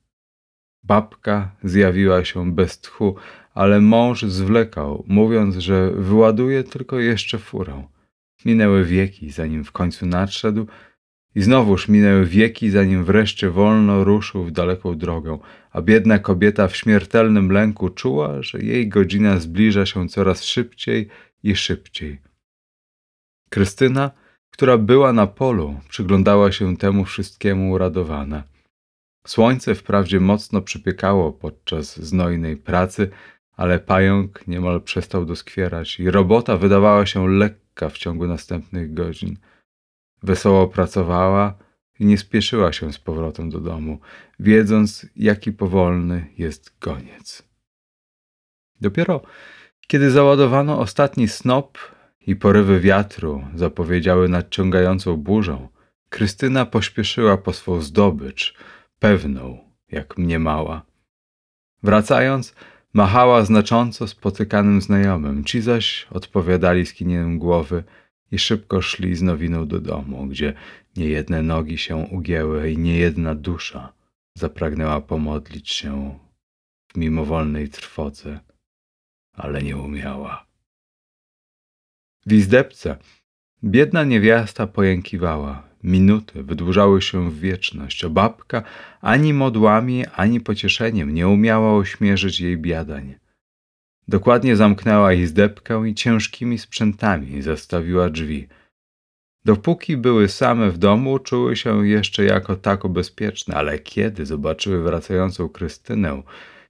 Babka 0.87 1.51
zjawiła 1.63 2.25
się 2.25 2.51
bez 2.51 2.79
tchu, 2.79 3.15
ale 3.53 3.81
mąż 3.81 4.21
zwlekał, 4.21 5.03
mówiąc, 5.07 5.55
że 5.55 5.91
wyładuje 5.91 6.63
tylko 6.63 6.99
jeszcze 6.99 7.37
furę. 7.37 7.83
Minęły 8.45 8.85
wieki, 8.85 9.31
zanim 9.31 9.63
w 9.63 9.71
końcu 9.71 10.05
nadszedł, 10.05 10.67
i 11.35 11.41
znowuż 11.41 11.87
minęły 11.87 12.25
wieki, 12.25 12.69
zanim 12.69 13.03
wreszcie 13.03 13.49
wolno 13.49 14.03
ruszył 14.03 14.43
w 14.43 14.51
daleką 14.51 14.97
drogę, 14.97 15.39
a 15.71 15.81
biedna 15.81 16.19
kobieta 16.19 16.67
w 16.67 16.75
śmiertelnym 16.75 17.51
lęku 17.51 17.89
czuła, 17.89 18.41
że 18.41 18.59
jej 18.59 18.87
godzina 18.87 19.39
zbliża 19.39 19.85
się 19.85 20.09
coraz 20.09 20.43
szybciej 20.43 21.07
i 21.43 21.55
szybciej. 21.55 22.21
Krystyna, 23.49 24.11
która 24.49 24.77
była 24.77 25.13
na 25.13 25.27
polu, 25.27 25.79
przyglądała 25.89 26.51
się 26.51 26.77
temu 26.77 27.05
wszystkiemu 27.05 27.71
uradowana. 27.71 28.43
Słońce 29.27 29.75
wprawdzie 29.75 30.19
mocno 30.19 30.61
przypiekało 30.61 31.31
podczas 31.31 31.99
znojnej 31.99 32.57
pracy, 32.57 33.09
ale 33.55 33.79
pająk 33.79 34.47
niemal 34.47 34.81
przestał 34.81 35.25
doskwierać 35.25 35.99
i 35.99 36.11
robota 36.11 36.57
wydawała 36.57 37.05
się 37.05 37.29
lekka 37.29 37.89
w 37.89 37.97
ciągu 37.97 38.27
następnych 38.27 38.93
godzin. 38.93 39.37
Wesoło 40.23 40.67
pracowała 40.67 41.57
i 41.99 42.05
nie 42.05 42.17
spieszyła 42.17 42.73
się 42.73 42.93
z 42.93 42.99
powrotem 42.99 43.49
do 43.49 43.59
domu, 43.59 43.99
wiedząc, 44.39 45.05
jaki 45.15 45.51
powolny 45.51 46.25
jest 46.37 46.69
koniec. 46.79 47.43
Dopiero 48.81 49.21
kiedy 49.87 50.11
załadowano 50.11 50.79
ostatni 50.79 51.27
snop 51.27 51.77
i 52.27 52.35
porywy 52.35 52.79
wiatru 52.79 53.43
zapowiedziały 53.55 54.29
nadciągającą 54.29 55.17
burzę, 55.17 55.67
Krystyna 56.09 56.65
pośpieszyła 56.65 57.37
po 57.37 57.53
swą 57.53 57.81
zdobycz, 57.81 58.55
pewną, 58.99 59.57
jak 59.91 60.17
mniemała. 60.17 60.85
Wracając, 61.83 62.55
machała 62.93 63.45
znacząco 63.45 64.07
spotykanym 64.07 64.81
znajomym, 64.81 65.43
ci 65.43 65.61
zaś 65.61 66.07
odpowiadali 66.11 66.85
skinieniem 66.85 67.39
głowy 67.39 67.83
i 68.31 68.39
szybko 68.39 68.81
szli 68.81 69.15
z 69.15 69.21
nowiną 69.21 69.67
do 69.67 69.79
domu, 69.79 70.27
gdzie 70.27 70.53
niejedne 70.97 71.43
nogi 71.43 71.77
się 71.77 71.95
ugięły 71.95 72.71
i 72.71 72.77
niejedna 72.77 73.35
dusza 73.35 73.93
zapragnęła 74.37 75.01
pomodlić 75.01 75.69
się 75.69 76.19
w 76.87 76.97
mimowolnej 76.97 77.69
trwodze, 77.69 78.39
ale 79.33 79.61
nie 79.63 79.77
umiała. 79.77 80.47
W 82.25 82.33
izdebce 82.33 82.97
biedna 83.63 84.03
niewiasta 84.03 84.67
pojękiwała. 84.67 85.69
Minuty 85.87 86.43
wydłużały 86.43 87.01
się 87.01 87.31
w 87.31 87.39
wieczność, 87.39 88.05
a 88.05 88.09
babka 88.09 88.63
ani 89.01 89.33
modłami, 89.33 90.05
ani 90.15 90.41
pocieszeniem 90.41 91.13
nie 91.13 91.27
umiała 91.27 91.77
ośmierzyć 91.77 92.39
jej 92.39 92.57
biadań. 92.57 93.15
Dokładnie 94.07 94.55
zamknęła 94.55 95.13
izdebkę 95.13 95.89
i 95.89 95.95
ciężkimi 95.95 96.57
sprzętami 96.59 97.41
zastawiła 97.41 98.09
drzwi. 98.09 98.47
Dopóki 99.45 99.97
były 99.97 100.27
same 100.27 100.71
w 100.71 100.77
domu, 100.77 101.19
czuły 101.19 101.55
się 101.55 101.87
jeszcze 101.87 102.23
jako 102.25 102.55
tako 102.55 102.89
bezpieczne, 102.89 103.55
ale 103.55 103.79
kiedy 103.79 104.25
zobaczyły 104.25 104.83
wracającą 104.83 105.49
Krystynę, 105.49 106.23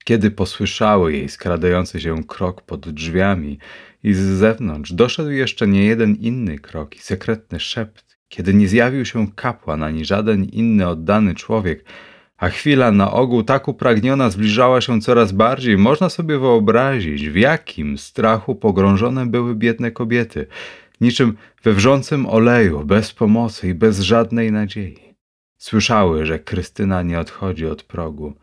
kiedy 0.04 0.32
posłyszały 0.32 1.14
jej 1.14 1.30
skradający 1.30 2.02
się 2.02 2.24
krok 2.24 2.62
pod 2.62 2.90
drzwiami 2.90 3.60
i 4.04 4.14
z 4.14 4.20
zewnątrz 4.20 4.94
doszedł 4.94 5.30
jeszcze 5.30 5.68
nie 5.68 5.86
jeden 5.86 6.16
inny 6.16 6.60
krok 6.60 6.96
i 6.96 7.00
sekretny 7.00 7.60
szept, 7.60 8.07
kiedy 8.30 8.54
nie 8.54 8.68
zjawił 8.68 9.06
się 9.06 9.28
kapłan 9.36 9.84
ani 9.84 10.06
żaden 10.06 10.44
inny 10.46 10.88
oddany 10.88 11.36
człowiek, 11.36 11.86
a 12.38 12.50
chwila 12.50 12.92
na 12.92 13.12
ogół 13.12 13.44
tak 13.44 13.68
upragniona 13.68 14.30
zbliżała 14.30 14.82
się 14.82 15.02
coraz 15.02 15.32
bardziej, 15.32 15.78
można 15.78 16.10
sobie 16.10 16.40
wyobrazić, 16.40 17.30
w 17.30 17.36
jakim 17.36 17.98
strachu 17.98 18.56
pogrążone 18.56 19.26
były 19.26 19.56
biedne 19.56 19.92
kobiety, 19.92 20.48
niczym 21.02 21.38
we 21.64 21.74
wrzącym 21.74 22.26
oleju, 22.26 22.86
bez 22.86 23.14
pomocy 23.14 23.68
i 23.68 23.74
bez 23.74 24.00
żadnej 24.00 24.52
nadziei. 24.52 24.98
Słyszały, 25.58 26.26
że 26.26 26.40
Krystyna 26.40 27.02
nie 27.02 27.20
odchodzi 27.20 27.66
od 27.66 27.84
progu. 27.84 28.34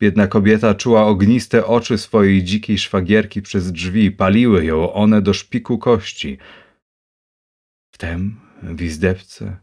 Biedna 0.00 0.26
kobieta 0.26 0.74
czuła 0.74 1.06
ogniste 1.06 1.66
oczy 1.66 1.98
swojej 1.98 2.44
dzikiej 2.44 2.78
szwagierki 2.78 3.42
przez 3.42 3.72
drzwi, 3.72 4.10
paliły 4.10 4.64
ją 4.64 4.92
one 4.92 5.22
do 5.22 5.32
szpiku 5.32 5.78
kości. 5.78 6.38
Wtem 7.90 8.47
w 8.62 8.82
izdebce 8.82 9.56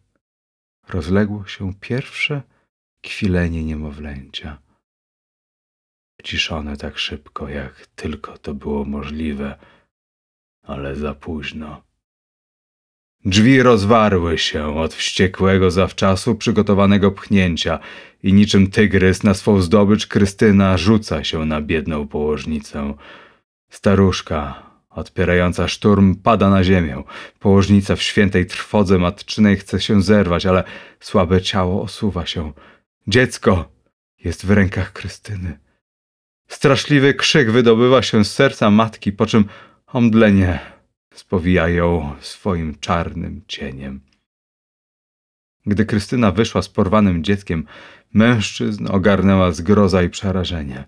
rozległo 0.89 1.47
się 1.47 1.73
pierwsze 1.73 2.41
kwilenie 3.01 3.63
niemowlęcia. 3.63 4.61
Ciszone 6.23 6.77
tak 6.77 6.97
szybko, 6.97 7.49
jak 7.49 7.88
tylko 7.88 8.38
to 8.38 8.53
było 8.53 8.85
możliwe, 8.85 9.57
ale 10.63 10.95
za 10.95 11.13
późno. 11.13 11.85
Drzwi 13.26 13.61
rozwarły 13.61 14.38
się 14.38 14.80
od 14.80 14.93
wściekłego 14.93 15.72
zawczasu 15.72 16.35
przygotowanego 16.35 17.11
pchnięcia 17.11 17.80
i 18.23 18.34
niczym 18.34 18.72
tygrys 18.72 19.23
na 19.23 19.34
swą 19.34 19.61
zdobycz 19.61 20.07
Krystyna 20.07 20.77
rzuca 20.77 21.23
się 21.23 21.45
na 21.45 21.61
biedną 21.61 22.07
położnicę. 22.07 22.93
Staruszka, 23.69 24.64
odpierająca 24.95 25.67
szturm, 25.67 26.15
pada 26.15 26.49
na 26.49 26.63
ziemię. 26.63 27.03
Położnica 27.39 27.95
w 27.95 28.01
świętej 28.01 28.45
trwodze 28.45 28.97
matczynej 28.97 29.57
chce 29.57 29.81
się 29.81 30.01
zerwać, 30.01 30.45
ale 30.45 30.63
słabe 30.99 31.41
ciało 31.41 31.81
osuwa 31.81 32.26
się. 32.26 32.53
Dziecko 33.07 33.72
jest 34.23 34.45
w 34.45 34.51
rękach 34.51 34.93
Krystyny. 34.93 35.59
Straszliwy 36.47 37.13
krzyk 37.13 37.51
wydobywa 37.51 38.01
się 38.01 38.26
z 38.26 38.34
serca 38.34 38.72
matki, 38.72 39.11
po 39.11 39.26
czym 39.26 39.45
omdlenie 39.88 40.59
spowija 41.13 41.69
ją 41.69 42.15
swoim 42.19 42.76
czarnym 42.80 43.41
cieniem. 43.47 44.01
Gdy 45.65 45.85
Krystyna 45.85 46.31
wyszła 46.31 46.61
z 46.61 46.69
porwanym 46.69 47.23
dzieckiem, 47.23 47.65
mężczyzn 48.13 48.88
ogarnęła 48.91 49.51
zgroza 49.51 50.03
i 50.03 50.09
przerażenie. 50.09 50.85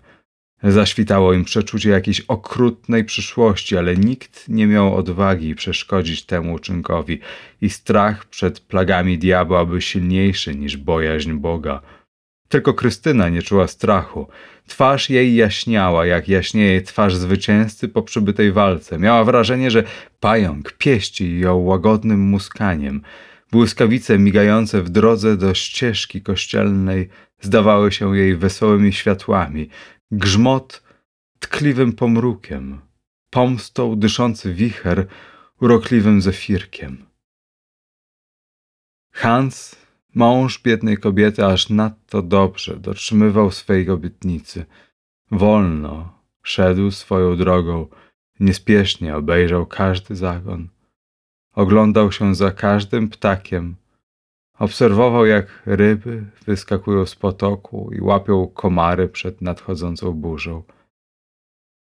Zaświtało 0.62 1.32
im 1.32 1.44
przeczucie 1.44 1.90
jakiejś 1.90 2.20
okrutnej 2.20 3.04
przyszłości, 3.04 3.76
ale 3.76 3.96
nikt 3.96 4.48
nie 4.48 4.66
miał 4.66 4.96
odwagi 4.96 5.54
przeszkodzić 5.54 6.26
temu 6.26 6.52
uczynkowi 6.52 7.20
i 7.60 7.70
strach 7.70 8.24
przed 8.24 8.60
plagami 8.60 9.18
diabła 9.18 9.64
był 9.64 9.80
silniejszy 9.80 10.54
niż 10.54 10.76
bojaźń 10.76 11.32
Boga. 11.32 11.80
Tylko 12.48 12.74
Krystyna 12.74 13.28
nie 13.28 13.42
czuła 13.42 13.66
strachu. 13.66 14.28
Twarz 14.66 15.10
jej 15.10 15.34
jaśniała, 15.34 16.06
jak 16.06 16.28
jaśnieje 16.28 16.82
twarz 16.82 17.16
zwycięzcy 17.16 17.88
po 17.88 18.02
przybytej 18.02 18.52
walce. 18.52 18.98
Miała 18.98 19.24
wrażenie, 19.24 19.70
że 19.70 19.84
pająk 20.20 20.72
pieści 20.72 21.40
ją 21.40 21.56
łagodnym 21.56 22.20
muskaniem. 22.20 23.02
Błyskawice 23.52 24.18
migające 24.18 24.82
w 24.82 24.88
drodze 24.88 25.36
do 25.36 25.54
ścieżki 25.54 26.22
kościelnej 26.22 27.08
zdawały 27.40 27.92
się 27.92 28.16
jej 28.16 28.36
wesołymi 28.36 28.92
światłami. 28.92 29.68
Grzmot 30.10 30.82
tkliwym 31.38 31.92
pomrukiem. 31.92 32.80
Pomstą 33.30 33.96
dyszący 33.96 34.54
wicher 34.54 35.06
urokliwym 35.60 36.22
zefirkiem. 36.22 37.06
Hans 39.12 39.76
Mąż 40.14 40.62
biednej 40.62 40.98
kobiety 40.98 41.46
aż 41.46 41.70
nadto 41.70 42.22
dobrze 42.22 42.76
dotrzymywał 42.76 43.50
swej 43.50 43.90
obietnicy. 43.90 44.66
Wolno 45.30 46.22
szedł 46.42 46.90
swoją 46.90 47.36
drogą, 47.36 47.86
niespiesznie 48.40 49.16
obejrzał 49.16 49.66
każdy 49.66 50.16
zagon. 50.16 50.68
Oglądał 51.52 52.12
się 52.12 52.34
za 52.34 52.52
każdym 52.52 53.08
ptakiem. 53.08 53.76
Obserwował, 54.58 55.26
jak 55.26 55.62
ryby 55.66 56.24
wyskakują 56.46 57.06
z 57.06 57.14
potoku 57.14 57.90
i 57.92 58.00
łapią 58.00 58.46
komary 58.46 59.08
przed 59.08 59.42
nadchodzącą 59.42 60.12
burzą. 60.12 60.62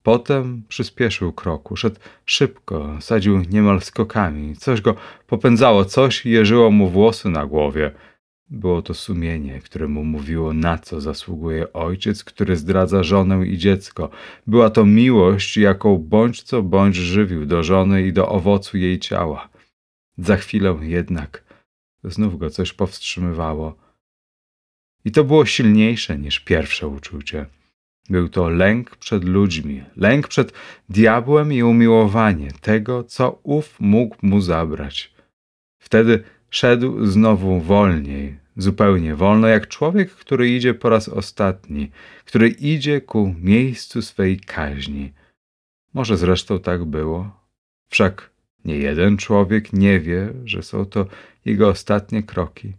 Potem 0.04 0.64
przyspieszył 0.68 1.34
kroku, 1.34 1.76
szedł 1.76 2.00
szybko, 2.26 2.98
sadził 3.00 3.40
niemal 3.50 3.82
skokami. 3.82 4.56
Coś 4.56 4.82
go 4.82 4.96
popędzało, 5.28 5.86
coś 5.86 6.26
jeżyło 6.26 6.72
mu 6.72 6.90
włosy 6.90 7.30
na 7.30 7.46
głowie. 7.46 7.92
Było 8.50 8.82
to 8.82 8.94
sumienie, 8.94 9.60
które 9.60 9.88
mu 9.88 10.04
mówiło, 10.04 10.54
na 10.54 10.78
co 10.78 11.02
zasługuje 11.02 11.74
ojciec, 11.74 12.24
który 12.24 12.56
zdradza 12.56 13.04
żonę 13.04 13.48
i 13.48 13.58
dziecko. 13.58 14.10
Była 14.48 14.70
to 14.70 14.86
miłość, 14.86 15.58
jaką 15.58 15.98
bądź 15.98 16.44
co 16.44 16.64
bądź 16.64 16.96
żywił 16.96 17.46
do 17.46 17.64
żony 17.64 18.08
i 18.08 18.14
do 18.14 18.30
owocu 18.30 18.78
jej 18.78 19.00
ciała. 19.00 19.50
Za 20.18 20.38
chwilę 20.38 20.78
jednak 20.82 21.43
znów 22.04 22.38
go 22.38 22.50
coś 22.50 22.74
powstrzymywało. 22.74 23.76
I 25.06 25.12
to 25.12 25.24
było 25.24 25.46
silniejsze 25.46 26.18
niż 26.18 26.40
pierwsze 26.40 26.88
uczucie. 26.88 27.46
Był 28.10 28.30
to 28.30 28.50
lęk 28.50 28.96
przed 28.96 29.24
ludźmi, 29.24 29.84
lęk 29.96 30.28
przed 30.28 30.54
diabłem 30.90 31.54
i 31.54 31.64
umiłowanie 31.64 32.52
tego, 32.62 33.04
co 33.04 33.40
ów 33.44 33.80
mógł 33.80 34.16
mu 34.22 34.42
zabrać. 34.42 35.14
Wtedy 35.78 36.24
szedł 36.50 37.06
znowu 37.06 37.60
wolniej, 37.60 38.38
zupełnie 38.58 39.16
wolno, 39.16 39.48
jak 39.48 39.68
człowiek, 39.68 40.12
który 40.12 40.50
idzie 40.50 40.74
po 40.74 40.90
raz 40.90 41.10
ostatni, 41.10 41.92
który 42.26 42.50
idzie 42.50 43.02
ku 43.02 43.36
miejscu 43.40 44.02
swej 44.02 44.40
kaźni. 44.40 45.14
Może 45.94 46.18
zresztą 46.18 46.60
tak 46.60 46.86
było. 46.86 47.44
Wszak 47.90 48.33
nie 48.66 48.78
jeden 48.78 49.18
człowiek 49.18 49.74
nie 49.74 50.00
wie, 50.00 50.34
że 50.46 50.64
są 50.64 50.86
to 50.86 51.06
jego 51.46 51.70
ostatnie 51.70 52.24
kroki. 52.24 52.74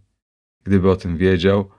Gdyby 0.64 0.90
o 0.90 0.96
tym 0.96 1.16
wiedział, 1.16 1.70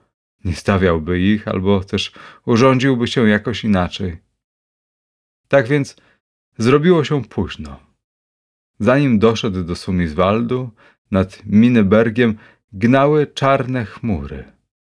nie 0.45 0.56
stawiałby 0.56 1.19
ich, 1.19 1.48
albo 1.48 1.84
też 1.84 2.11
urządziłby 2.45 3.08
się 3.08 3.30
jakoś 3.30 3.64
inaczej. 3.64 4.17
Tak 5.48 5.67
więc 5.67 5.95
zrobiło 6.58 7.03
się 7.03 7.24
późno. 7.24 7.80
Zanim 8.80 9.19
doszedł 9.19 9.64
do 9.64 9.75
Sumiswaldu, 9.75 10.69
nad 11.11 11.45
Minebergiem 11.45 12.38
gnały 12.74 13.27
czarne 13.27 13.85
chmury. 13.85 14.43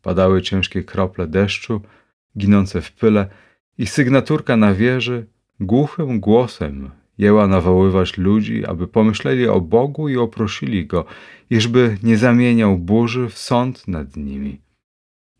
Padały 0.03 0.43
ciężkie 0.43 0.85
krople 0.85 1.27
deszczu, 1.27 1.83
ginące 2.39 2.83
w 2.83 2.93
pyle 2.93 3.29
i 3.79 3.87
sygnaturka 3.87 4.57
na 4.57 4.75
wieży 4.75 5.27
głuchym 5.61 6.21
głosem 6.21 6.91
jęła 7.19 7.47
nawoływać 7.47 8.19
ludzi, 8.19 8.67
aby 8.67 8.89
pomyśleli 8.89 9.49
o 9.49 9.61
Bogu 9.61 10.09
i 10.09 10.17
oprosili 10.17 10.87
Go, 10.87 11.05
iżby 11.51 11.99
nie 12.03 12.19
zamieniał 12.19 12.79
burzy 12.79 13.29
w 13.29 13.39
sąd 13.39 13.89
nad 13.89 14.17
nimi. 14.17 14.61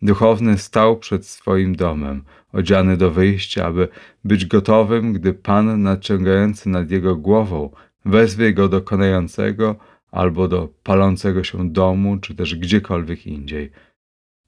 Duchowny 0.03 0.59
stał 0.59 0.99
przed 0.99 1.27
swoim 1.27 1.77
domem, 1.77 2.23
odziany 2.53 2.97
do 2.97 3.11
wyjścia, 3.11 3.67
aby 3.67 3.89
być 4.25 4.47
gotowym, 4.47 5.13
gdy 5.13 5.35
Pan 5.35 5.83
nadciągający 5.83 6.69
nad 6.69 6.91
jego 6.91 7.17
głową 7.17 7.71
wezwie 8.05 8.53
go 8.53 8.69
do 8.69 8.83
konającego 8.83 9.77
albo 10.11 10.49
do 10.49 10.69
palącego 10.83 11.45
się 11.45 11.71
domu, 11.71 12.19
czy 12.19 12.35
też 12.35 12.55
gdziekolwiek 12.55 13.27
indziej. 13.27 13.71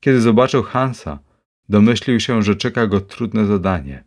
Kiedy 0.01 0.21
zobaczył 0.21 0.63
Hansa, 0.63 1.19
domyślił 1.69 2.21
się, 2.21 2.43
że 2.43 2.57
czeka 2.57 2.87
go 2.87 3.01
trudne 3.01 3.47
zadanie. 3.47 4.05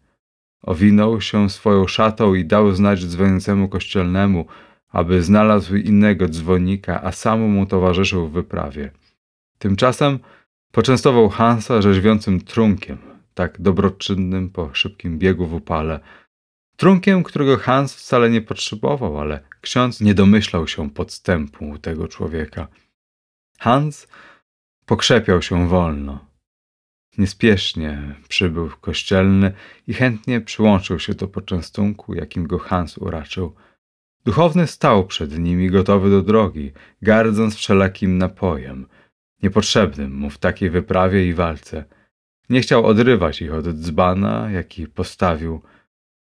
Owinął 0.61 1.22
się 1.22 1.49
swoją 1.49 1.88
szatą 1.88 2.33
i 2.33 2.45
dał 2.45 2.72
znać 2.72 3.06
dzwoniącemu 3.06 3.69
kościelnemu, 3.69 4.45
aby 4.90 5.23
znalazł 5.23 5.75
innego 5.75 6.27
dzwonika, 6.27 7.03
a 7.03 7.11
sam 7.11 7.40
mu 7.40 7.65
towarzyszył 7.65 8.27
w 8.27 8.31
wyprawie. 8.31 8.91
Tymczasem 9.57 10.19
poczęstował 10.72 11.30
Hansa 11.30 11.81
rzeźwiącym 11.81 12.41
trunkiem, 12.41 12.98
tak 13.33 13.61
dobroczynnym 13.61 14.49
po 14.49 14.73
szybkim 14.73 15.19
biegu 15.19 15.48
w 15.48 15.53
upale. 15.53 15.99
Trunkiem, 16.75 17.23
którego 17.23 17.57
Hans 17.57 17.95
wcale 17.95 18.30
nie 18.30 18.41
potrzebował, 18.41 19.19
ale 19.19 19.40
ksiądz 19.61 20.01
nie 20.01 20.14
domyślał 20.14 20.67
się 20.67 20.90
podstępu 20.90 21.77
tego 21.77 22.07
człowieka. 22.07 22.67
Hans 23.59 24.07
pokrzepiał 24.85 25.41
się 25.41 25.67
wolno. 25.67 26.31
Niespiesznie 27.17 28.15
przybył 28.27 28.69
kościelny 28.81 29.53
i 29.88 29.93
chętnie 29.93 30.41
przyłączył 30.41 30.99
się 30.99 31.14
do 31.14 31.27
poczęstunku, 31.27 32.14
jakim 32.14 32.48
go 32.48 32.59
Hans 32.59 32.98
uraczył. 32.98 33.56
Duchowny 34.25 34.67
stał 34.67 35.07
przed 35.07 35.40
nimi 35.40 35.69
gotowy 35.69 36.09
do 36.09 36.22
drogi, 36.22 36.72
gardząc 37.01 37.56
wszelakim 37.56 38.17
napojem, 38.17 38.88
niepotrzebnym 39.43 40.15
mu 40.15 40.30
w 40.30 40.38
takiej 40.38 40.69
wyprawie 40.69 41.27
i 41.27 41.33
walce. 41.33 41.85
Nie 42.49 42.61
chciał 42.61 42.85
odrywać 42.85 43.41
ich 43.41 43.53
od 43.53 43.65
dzbana, 43.65 44.51
jaki 44.51 44.88
postawił. 44.88 45.61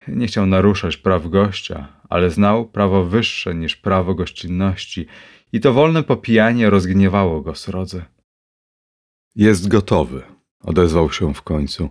Nie 0.07 0.27
chciał 0.27 0.45
naruszać 0.45 0.97
praw 0.97 1.27
gościa, 1.27 2.01
ale 2.09 2.30
znał 2.30 2.65
prawo 2.65 3.06
wyższe 3.06 3.56
niż 3.56 3.75
prawo 3.75 4.15
gościnności 4.15 5.06
i 5.51 5.59
to 5.59 5.73
wolne 5.73 6.03
popijanie 6.03 6.69
rozgniewało 6.69 7.41
go 7.41 7.56
srodze. 7.56 8.06
Jest 9.35 9.67
gotowy, 9.67 10.36
odezwał 10.67 11.11
się 11.11 11.33
w 11.33 11.41
końcu. 11.41 11.89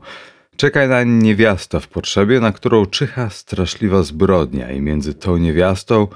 Czekaj 0.56 0.88
na 0.88 1.02
niewiasta 1.02 1.80
w 1.80 1.88
potrzebie, 1.88 2.40
na 2.40 2.52
którą 2.52 2.86
czyha 2.86 3.30
straszliwa 3.30 4.02
zbrodnia 4.02 4.72
i 4.72 4.80
między 4.80 5.14
tą 5.14 5.36
niewiastą 5.36 6.06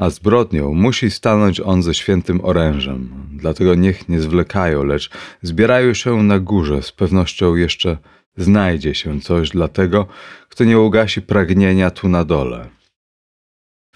a 0.00 0.10
zbrodnią 0.10 0.74
musi 0.74 1.10
stanąć 1.10 1.60
on 1.60 1.82
ze 1.82 1.94
świętym 1.94 2.44
orężem. 2.44 3.10
Dlatego 3.32 3.74
niech 3.74 4.08
nie 4.08 4.20
zwlekają, 4.20 4.84
lecz 4.84 5.10
zbierają 5.42 5.94
się 5.94 6.22
na 6.22 6.38
górze, 6.38 6.82
z 6.82 6.92
pewnością 6.92 7.56
jeszcze 7.56 7.98
znajdzie 8.36 8.94
się 8.94 9.20
coś 9.20 9.50
dla 9.50 9.68
tego, 9.68 10.06
kto 10.48 10.64
nie 10.64 10.78
ugasi 10.78 11.22
pragnienia 11.22 11.90
tu 11.90 12.08
na 12.08 12.24
dole. 12.24 12.68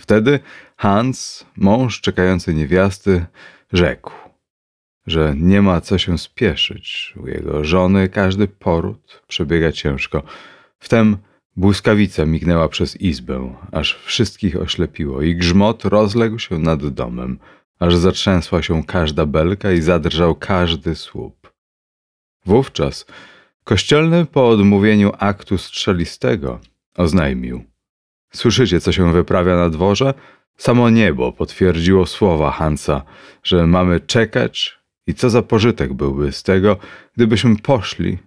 Wtedy 0.00 0.40
Hans, 0.76 1.46
mąż 1.56 2.00
czekający 2.00 2.54
niewiasty, 2.54 3.26
rzekł, 3.72 4.12
że 5.06 5.34
nie 5.36 5.62
ma 5.62 5.80
co 5.80 5.98
się 5.98 6.18
spieszyć. 6.18 7.14
U 7.22 7.26
jego 7.26 7.64
żony 7.64 8.08
każdy 8.08 8.48
poród 8.48 9.22
przebiega 9.28 9.72
ciężko. 9.72 10.22
Wtem 10.78 11.16
błyskawica 11.56 12.24
mignęła 12.24 12.68
przez 12.68 13.00
izbę, 13.00 13.54
aż 13.72 13.98
wszystkich 14.04 14.56
oślepiło 14.56 15.22
i 15.22 15.36
grzmot 15.36 15.84
rozległ 15.84 16.38
się 16.38 16.58
nad 16.58 16.88
domem. 16.88 17.38
aż 17.80 17.96
zatrzęsła 17.96 18.62
się 18.62 18.84
każda 18.84 19.26
belka 19.26 19.72
i 19.72 19.80
zadrżał 19.80 20.34
każdy 20.34 20.94
słup. 20.94 21.52
Wówczas 22.46 23.06
kościelny 23.64 24.26
po 24.26 24.48
odmówieniu 24.48 25.12
aktu 25.18 25.58
strzelistego 25.58 26.60
oznajmił: 26.96 27.64
Słyszycie, 28.32 28.80
co 28.80 28.92
się 28.92 29.12
wyprawia 29.12 29.56
na 29.56 29.70
dworze? 29.70 30.14
Samo 30.56 30.90
niebo 30.90 31.32
potwierdziło 31.32 32.06
słowa 32.06 32.50
Hansa, 32.50 33.02
że 33.42 33.66
mamy 33.66 34.00
czekać 34.00 34.78
i 35.06 35.14
co 35.14 35.30
za 35.30 35.42
pożytek 35.42 35.92
byłby 35.92 36.32
z 36.32 36.42
tego, 36.42 36.76
gdybyśmy 37.16 37.56
poszli, 37.56 38.18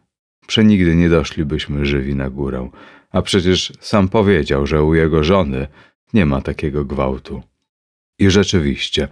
przenigdy 0.48 0.96
nie 0.96 1.10
doszlibyśmy 1.10 1.86
żywi 1.86 2.16
na 2.16 2.30
górę, 2.30 2.70
a 3.12 3.22
przecież 3.22 3.74
sam 3.80 4.10
powiedział, 4.10 4.68
że 4.68 4.84
u 4.84 4.96
jego 4.96 5.24
żony 5.24 5.68
nie 6.14 6.26
ma 6.26 6.42
takiego 6.42 6.86
gwałtu. 6.86 7.44
I 8.20 8.30
rzeczywiście, 8.30 9.08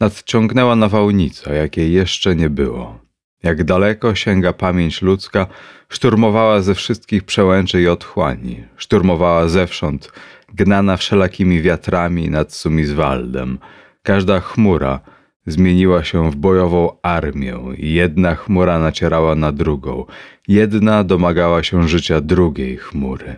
nadciągnęła 0.00 0.76
nawałnica, 0.76 1.52
jakiej 1.54 1.92
jeszcze 1.92 2.36
nie 2.36 2.50
było. 2.50 3.00
Jak 3.42 3.64
daleko 3.64 4.14
sięga 4.14 4.52
pamięć 4.52 5.02
ludzka, 5.02 5.46
szturmowała 5.88 6.60
ze 6.60 6.74
wszystkich 6.74 7.24
przełęczy 7.24 7.82
i 7.82 7.88
otchłani, 7.88 8.64
szturmowała 8.76 9.48
zewsząd, 9.48 10.12
gnana 10.54 10.96
wszelakimi 10.96 11.62
wiatrami 11.62 12.30
nad 12.30 12.52
Sumizwaldem. 12.52 13.58
Każda 14.02 14.40
chmura 14.40 15.00
zmieniła 15.46 16.04
się 16.04 16.30
w 16.30 16.36
bojową 16.36 16.96
armię 17.02 17.58
i 17.76 17.92
jedna 17.92 18.34
chmura 18.34 18.78
nacierała 18.78 19.34
na 19.34 19.52
drugą, 19.52 20.04
jedna 20.48 21.04
domagała 21.04 21.62
się 21.62 21.88
życia 21.88 22.20
drugiej 22.20 22.76
chmury. 22.76 23.36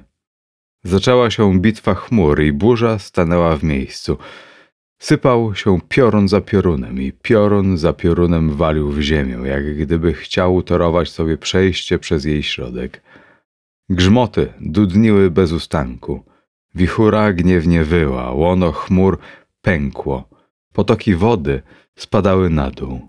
Zaczęła 0.85 1.31
się 1.31 1.61
bitwa 1.61 1.95
chmur 1.95 2.43
i 2.43 2.53
burza 2.53 2.99
stanęła 2.99 3.57
w 3.57 3.63
miejscu. 3.63 4.19
Sypał 4.99 5.55
się 5.55 5.79
piorun 5.89 6.29
za 6.29 6.41
piorunem 6.41 7.03
i 7.03 7.13
piorun 7.13 7.79
za 7.79 7.93
piorunem 7.93 8.51
walił 8.51 8.91
w 8.91 9.01
ziemię, 9.01 9.39
jak 9.45 9.77
gdyby 9.77 10.13
chciał 10.13 10.55
utorować 10.55 11.11
sobie 11.11 11.37
przejście 11.37 11.99
przez 11.99 12.25
jej 12.25 12.43
środek. 12.43 13.03
Grzmoty 13.89 14.53
dudniły 14.61 15.31
bez 15.31 15.53
ustanku. 15.53 16.25
Wichura 16.75 17.33
gniewnie 17.33 17.85
wyła, 17.85 18.33
łono 18.33 18.73
chmur 18.73 19.19
pękło. 19.63 20.29
Potoki 20.73 21.15
wody 21.15 21.63
spadały 22.03 22.51
na 22.51 22.71
dół. 22.71 23.09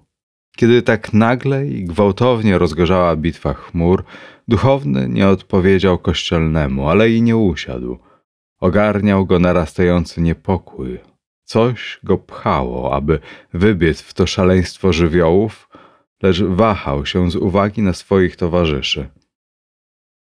Kiedy 0.56 0.82
tak 0.82 1.14
nagle 1.14 1.68
i 1.68 1.86
gwałtownie 1.86 2.58
rozgorzała 2.58 3.16
bitwa 3.16 3.54
chmur, 3.54 4.04
duchowny 4.48 5.10
nie 5.10 5.28
odpowiedział 5.30 5.98
kościelnemu, 5.98 6.90
ale 6.90 7.10
i 7.10 7.22
nie 7.22 7.38
usiadł. 7.38 7.98
Ogarniał 8.60 9.26
go 9.26 9.40
narastający 9.40 10.22
niepokój. 10.22 11.00
Coś 11.44 12.00
go 12.04 12.18
pchało, 12.18 12.96
aby 12.96 13.20
wybiec 13.54 14.02
w 14.02 14.14
to 14.14 14.28
szaleństwo 14.28 14.94
żywiołów, 14.94 15.70
lecz 16.24 16.44
wahał 16.44 17.06
się 17.06 17.32
z 17.32 17.36
uwagi 17.36 17.82
na 17.82 17.94
swoich 17.94 18.36
towarzyszy. 18.36 19.10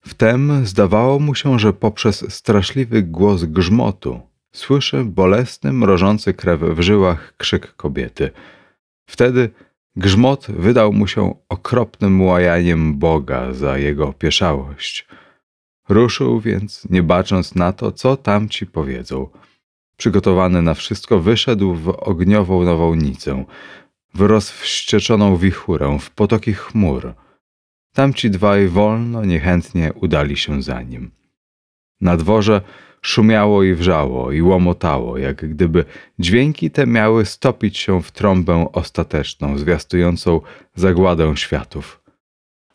Wtem 0.08 0.66
zdawało 0.66 1.20
mu 1.20 1.36
się, 1.36 1.60
że 1.60 1.74
poprzez 1.74 2.34
straszliwy 2.34 3.04
głos 3.04 3.44
grzmotu 3.44 4.22
słyszy 4.52 5.04
bolesny, 5.04 5.74
mrożący 5.74 6.34
krew 6.34 6.62
w 6.62 6.82
żyłach 6.82 7.34
krzyk 7.38 7.76
kobiety. 7.76 8.32
Wtedy 9.10 9.50
grzmot 9.95 10.48
wydał 10.50 10.94
mu 10.94 11.08
się 11.08 11.36
okropnym 11.50 12.22
łajaniem 12.22 13.00
Boga 13.00 13.53
za 13.53 13.77
jego 13.77 14.08
opieszałość. 14.08 15.08
Ruszył 15.90 16.40
więc, 16.40 16.88
nie 16.90 17.03
bacząc 17.03 17.56
na 17.56 17.74
to, 17.74 17.92
co 17.92 18.18
tamci 18.18 18.66
powiedzą. 18.66 19.30
Przygotowany 19.98 20.61
na 20.61 20.74
wszystko, 20.74 21.19
wyszedł 21.19 21.74
w 21.74 21.90
ogniową 21.90 22.64
nawałnicę, 22.64 23.45
w 24.14 24.22
rozwścieczoną 24.22 25.38
wichurę, 25.38 25.98
w 26.00 26.11
potoki 26.11 26.53
chmur. 26.53 27.14
Tamci 27.94 28.30
dwaj 28.30 28.68
wolno, 28.68 29.26
niechętnie 29.26 29.94
udali 29.94 30.38
się 30.38 30.61
za 30.61 30.82
nim. 30.82 31.11
Na 32.02 32.18
dworze 32.18 32.61
szumiało 33.08 33.64
i 33.64 33.74
wrzało 33.74 34.32
i 34.32 34.42
łomotało, 34.42 35.18
jak 35.18 35.50
gdyby 35.50 35.86
dźwięki 36.19 36.72
te 36.72 36.88
miały 36.88 37.26
stopić 37.26 37.77
się 37.77 38.02
w 38.02 38.11
trąbę 38.11 38.69
ostateczną, 38.74 39.58
zwiastującą 39.58 40.42
zagładę 40.76 41.38
światów. 41.38 42.02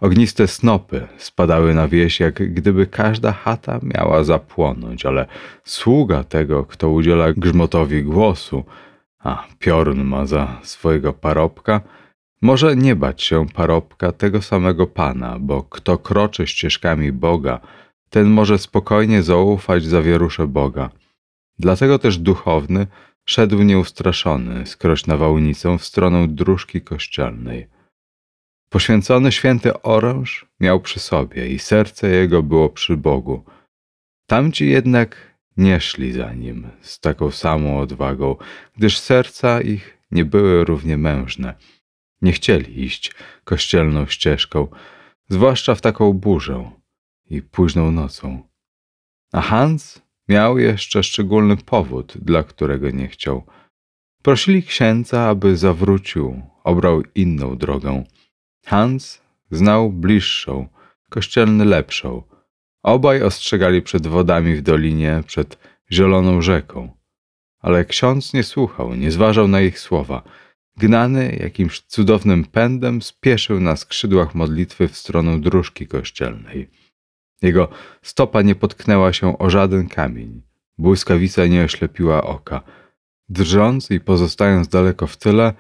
Ogniste 0.01 0.49
snopy 0.49 1.09
spadały 1.17 1.75
na 1.75 1.89
wieś, 1.89 2.20
jak 2.20 2.55
gdyby 2.55 2.86
każda 2.86 3.33
chata 3.33 3.81
miała 3.83 4.25
zapłonąć, 4.25 5.07
ale 5.07 5.27
sługa 5.65 6.25
tego, 6.25 6.65
kto 6.65 6.91
udziela 6.91 7.33
grzmotowi 7.33 8.02
głosu, 8.02 8.65
a 9.19 9.47
piorun 9.59 10.05
ma 10.05 10.27
za 10.27 10.61
swojego 10.62 11.12
parobka, 11.12 11.81
może 12.43 12.77
nie 12.77 12.97
bać 12.97 13.23
się 13.23 13.47
parobka 13.55 14.12
tego 14.12 14.43
samego 14.43 14.86
Pana, 14.86 15.39
bo 15.41 15.62
kto 15.62 15.99
kroczy 15.99 16.47
ścieżkami 16.47 17.12
Boga, 17.12 17.61
ten 18.13 18.31
może 18.31 18.59
spokojnie 18.59 19.23
zaufać 19.23 19.85
zawierusze 19.85 20.47
Boga. 20.47 20.91
Dlatego 21.59 21.99
też 21.99 22.19
duchowny 22.19 22.87
szedł 23.25 23.63
nieustraszony, 23.63 24.67
skroś 24.67 25.07
nawałnicą 25.07 25.79
w 25.79 25.85
stronę 25.85 26.29
dróżki 26.29 26.81
kościelnej. 26.81 27.69
Poświęcony 28.69 29.33
święty 29.33 29.83
oręż 29.83 30.47
miał 30.61 30.81
przy 30.81 31.01
sobie 31.01 31.49
i 31.49 31.59
serce 31.59 32.09
jego 32.09 32.43
było 32.43 32.69
przy 32.69 32.97
Bogu. 32.97 33.45
Tamci 34.27 34.69
jednak 34.69 35.17
nie 35.57 35.81
szli 35.81 36.13
za 36.13 36.33
nim 36.33 36.69
z 36.81 37.01
taką 37.01 37.31
samą 37.31 37.81
odwagą, 37.81 38.37
gdyż 38.77 38.99
serca 38.99 39.61
ich 39.61 39.99
nie 40.11 40.25
były 40.25 40.65
równie 40.65 40.97
mężne. 40.97 41.55
Nie 42.23 42.33
chcieli 42.33 42.85
iść 42.85 43.13
kościelną 43.45 44.07
ścieżką, 44.07 44.69
zwłaszcza 45.29 45.75
w 45.75 45.81
taką 45.81 46.13
burzę 46.13 46.82
i 47.31 47.42
późną 47.42 47.92
nocą. 47.92 48.42
A 49.33 49.41
Hans 49.41 50.02
miał 50.28 50.59
jeszcze 50.59 51.02
szczególny 51.02 51.57
powód, 51.57 52.15
dla 52.23 52.42
którego 52.42 52.91
nie 52.91 53.09
chciał. 53.09 53.47
Prosili 54.23 54.62
księdza, 54.62 55.28
aby 55.28 55.57
zawrócił, 55.57 56.42
obrał 56.65 57.02
inną 57.15 57.57
drogę. 57.57 58.05
Hans 58.65 59.23
znał 59.51 59.92
bliższą, 59.92 60.68
kościelny 61.10 61.65
lepszą. 61.65 62.23
Obaj 62.83 63.23
ostrzegali 63.23 63.83
przed 63.83 64.07
wodami 64.07 64.55
w 64.55 64.62
dolinie, 64.62 65.23
przed 65.26 65.59
zieloną 65.92 66.42
rzeką. 66.42 66.97
Ale 67.60 67.84
ksiądz 67.84 68.33
nie 68.33 68.42
słuchał, 68.42 68.94
nie 68.94 69.10
zważał 69.10 69.49
na 69.49 69.60
ich 69.60 69.78
słowa. 69.78 70.23
Gnany 70.76 71.36
jakimś 71.41 71.81
cudownym 71.81 72.44
pędem 72.44 73.02
spieszył 73.02 73.60
na 73.60 73.76
skrzydłach 73.76 74.34
modlitwy 74.34 74.89
w 74.89 74.97
stronę 74.97 75.41
dróżki 75.41 75.86
kościelnej. 75.86 76.70
Jego 77.43 77.69
stopa 78.03 78.43
nie 78.43 78.55
potknęła 78.55 79.12
się 79.12 79.39
o 79.39 79.51
żaden 79.51 79.89
kamień. 79.89 80.43
Błyskawica 80.79 81.47
nie 81.47 81.65
oślepiła 81.65 82.25
oka. 82.25 82.62
Drżąc 83.29 83.91
i 83.91 84.01
pozostając 84.01 84.69
daleko 84.69 85.07
w 85.07 85.17
tyle, 85.17 85.55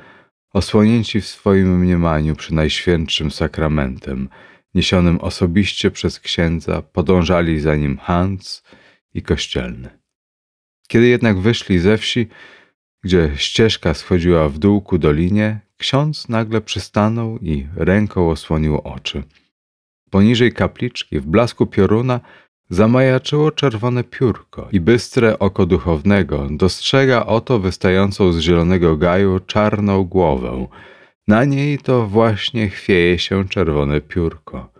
osłonięci 0.52 1.20
w 1.20 1.26
swoim 1.26 1.78
mniemaniu 1.78 2.36
przy 2.36 2.54
najświętszym 2.54 3.30
sakramentem, 3.30 4.28
niesionym 4.74 5.20
osobiście 5.20 5.90
przez 5.90 6.20
księdza, 6.20 6.82
podążali 6.82 7.60
za 7.60 7.76
nim 7.76 7.98
Hans 7.98 8.62
i 9.14 9.22
kościelny. 9.22 9.90
Kiedy 10.88 11.06
jednak 11.06 11.38
wyszli 11.38 11.78
ze 11.78 11.98
wsi, 11.98 12.28
gdzie 13.04 13.32
ścieżka 13.36 13.94
schodziła 13.94 14.48
w 14.48 14.58
dół 14.58 14.80
ku 14.80 14.98
dolinie, 14.98 15.60
ksiądz 15.76 16.28
nagle 16.28 16.60
przystanął 16.60 17.38
i 17.38 17.66
ręką 17.76 18.30
osłonił 18.30 18.78
oczy. 18.78 19.22
Poniżej 20.12 20.52
kapliczki, 20.52 21.20
w 21.20 21.26
blasku 21.26 21.66
pioruna, 21.66 22.20
zamajaczyło 22.70 23.50
czerwone 23.50 24.04
piórko 24.04 24.68
i 24.72 24.80
bystre 24.80 25.38
oko 25.38 25.66
duchownego 25.66 26.48
dostrzega 26.50 27.26
oto 27.26 27.58
wystającą 27.58 28.32
z 28.32 28.40
zielonego 28.40 28.96
gaju 28.96 29.40
czarną 29.40 30.04
głowę. 30.04 30.66
Na 31.28 31.44
niej 31.44 31.78
to 31.78 32.06
właśnie 32.06 32.68
chwieje 32.68 33.18
się 33.18 33.48
czerwone 33.48 34.00
piórko. 34.00 34.72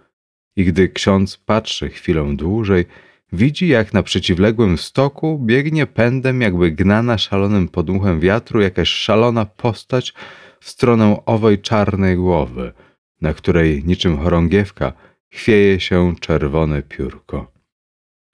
I 0.57 0.65
gdy 0.65 0.89
ksiądz 0.89 1.37
patrzy 1.37 1.89
chwilę 1.89 2.37
dłużej, 2.37 2.85
widzi 3.33 3.69
jak 3.69 3.93
na 3.93 4.03
przeciwległym 4.03 4.79
stoku 4.79 5.39
biegnie 5.39 5.87
pędem 5.87 6.41
jakby 6.41 6.71
gnana 6.71 7.19
szalonym 7.19 7.69
podmuchem 7.69 8.21
wiatru 8.21 8.61
jakaś 8.61 8.89
szalona 8.89 9.47
postać 9.47 10.15
w 10.61 10.71
stronę 10.71 11.23
owej 11.27 11.59
czarnej 11.59 12.17
głowy, 12.17 12.73
na 13.21 13.35
której 13.35 13.83
niczym 13.85 14.19
chorągiewka 14.19 14.93
chwieje 15.33 15.81
się 15.81 16.15
czerwone 16.21 16.83
piórko. 16.83 17.53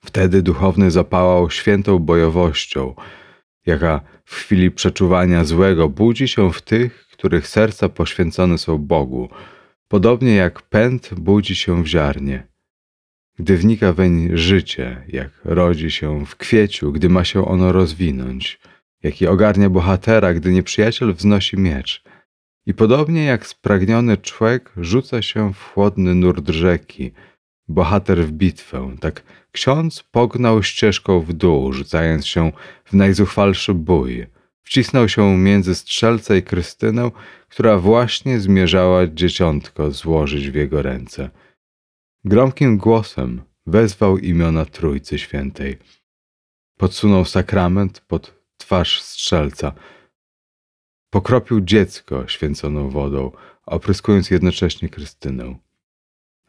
Wtedy 0.05 0.41
duchowny 0.41 0.91
zapałał 0.91 1.49
świętą 1.49 1.99
bojowością, 1.99 2.95
jaka 3.65 4.01
w 4.25 4.35
chwili 4.35 4.71
przeczuwania 4.71 5.43
złego 5.43 5.89
budzi 5.89 6.27
się 6.27 6.51
w 6.51 6.61
tych, 6.61 7.07
których 7.07 7.47
serca 7.47 7.89
poświęcone 7.89 8.57
są 8.57 8.77
Bogu, 8.77 9.29
podobnie 9.87 10.35
jak 10.35 10.61
pęd 10.61 11.13
budzi 11.13 11.55
się 11.55 11.83
w 11.83 11.87
ziarnie. 11.87 12.47
Gdy 13.39 13.57
wnika 13.57 13.93
weń 13.93 14.29
życie, 14.33 15.03
jak 15.07 15.29
rodzi 15.43 15.91
się 15.91 16.25
w 16.25 16.35
kwieciu, 16.35 16.91
gdy 16.91 17.09
ma 17.09 17.23
się 17.23 17.45
ono 17.45 17.71
rozwinąć, 17.71 18.59
jaki 19.03 19.27
ogarnia 19.27 19.69
bohatera, 19.69 20.33
gdy 20.33 20.51
nieprzyjaciel 20.51 21.13
wznosi 21.13 21.57
miecz. 21.57 22.03
I 22.69 22.73
podobnie 22.73 23.23
jak 23.23 23.47
spragniony 23.47 24.17
człowiek 24.17 24.71
rzuca 24.77 25.21
się 25.21 25.53
w 25.53 25.63
chłodny 25.63 26.15
nurt 26.15 26.49
rzeki, 26.49 27.11
bohater 27.67 28.25
w 28.25 28.31
bitwę, 28.31 28.95
tak 28.99 29.23
ksiądz 29.51 30.03
pognał 30.03 30.63
ścieżką 30.63 31.19
w 31.19 31.33
dół, 31.33 31.73
rzucając 31.73 32.27
się 32.27 32.51
w 32.85 32.93
najzuchwalszy 32.93 33.73
bój. 33.73 34.27
Wcisnął 34.61 35.09
się 35.09 35.37
między 35.37 35.75
strzelca 35.75 36.35
i 36.35 36.43
Krystynę, 36.43 37.11
która 37.49 37.77
właśnie 37.77 38.39
zmierzała 38.39 39.07
dzieciątko 39.07 39.91
złożyć 39.91 40.49
w 40.49 40.55
jego 40.55 40.81
ręce. 40.81 41.29
Gromkim 42.25 42.77
głosem 42.77 43.41
wezwał 43.65 44.17
imiona 44.17 44.65
Trójcy 44.65 45.19
Świętej. 45.19 45.77
Podsunął 46.77 47.25
sakrament 47.25 48.03
pod 48.07 48.43
twarz 48.57 49.01
strzelca. 49.01 49.71
Pokropił 51.09 51.61
dziecko 51.61 52.27
święconą 52.27 52.89
wodą, 52.89 53.31
opryskując 53.65 54.31
jednocześnie 54.31 54.89
Krystynę. 54.89 55.55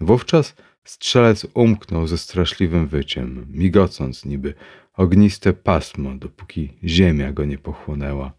Wówczas 0.00 0.54
strzelec 0.84 1.46
umknął 1.54 2.06
ze 2.06 2.18
straszliwym 2.18 2.86
wyciem, 2.86 3.46
migocąc 3.50 4.24
niby 4.24 4.54
ogniste 4.92 5.52
pasmo, 5.52 6.14
dopóki 6.14 6.78
ziemia 6.84 7.32
go 7.32 7.44
nie 7.44 7.58
pochłonęła. 7.58 8.32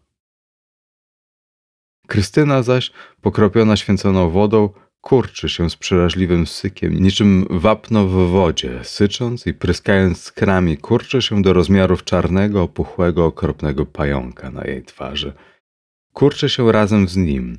Krystyna 2.06 2.62
zaś, 2.62 2.92
pokropiona 3.20 3.76
święconą 3.76 4.30
wodą, 4.30 4.68
kurczy 5.00 5.48
się 5.48 5.70
z 5.70 5.76
przeraźliwym 5.76 6.46
sykiem, 6.46 6.94
niczym 6.94 7.46
wapno 7.50 8.06
w 8.06 8.30
wodzie, 8.30 8.84
sycząc 8.84 9.46
i 9.46 9.54
pryskając 9.54 10.22
skrami, 10.22 10.78
kurczy 10.78 11.22
się 11.22 11.42
do 11.42 11.52
rozmiarów 11.52 12.04
czarnego, 12.04 12.62
opuchłego, 12.62 13.26
okropnego 13.26 13.86
pająka 13.86 14.50
na 14.50 14.64
jej 14.64 14.82
twarzy. 14.82 15.32
Kurczy 16.12 16.48
się 16.48 16.72
razem 16.72 17.08
z 17.08 17.16
nim, 17.16 17.58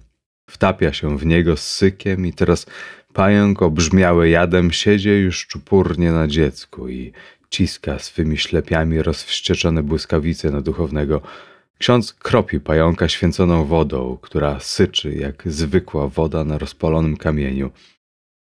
wtapia 0.50 0.94
się 0.94 1.18
w 1.18 1.26
niego 1.26 1.58
z 1.58 1.68
sykiem 1.68 2.26
i 2.26 2.34
teraz 2.34 2.66
pająk 3.14 3.62
obrzmiały 3.62 4.30
jadem 4.30 4.72
siedzi 4.72 5.10
już 5.10 5.48
czupurnie 5.48 6.12
na 6.12 6.28
dziecku 6.28 6.90
i 6.90 7.14
ciska 7.50 8.00
swymi 8.00 8.38
ślepiami 8.38 9.02
rozwścieczone 9.02 9.84
błyskawice 9.84 10.52
na 10.52 10.62
duchownego. 10.62 11.22
Ksiądz 11.78 12.14
kropi 12.14 12.60
pająka 12.60 13.08
święconą 13.08 13.66
wodą, 13.66 14.18
która 14.22 14.60
syczy 14.60 15.14
jak 15.14 15.44
zwykła 15.46 16.08
woda 16.08 16.44
na 16.44 16.58
rozpalonym 16.58 17.18
kamieniu. 17.18 17.72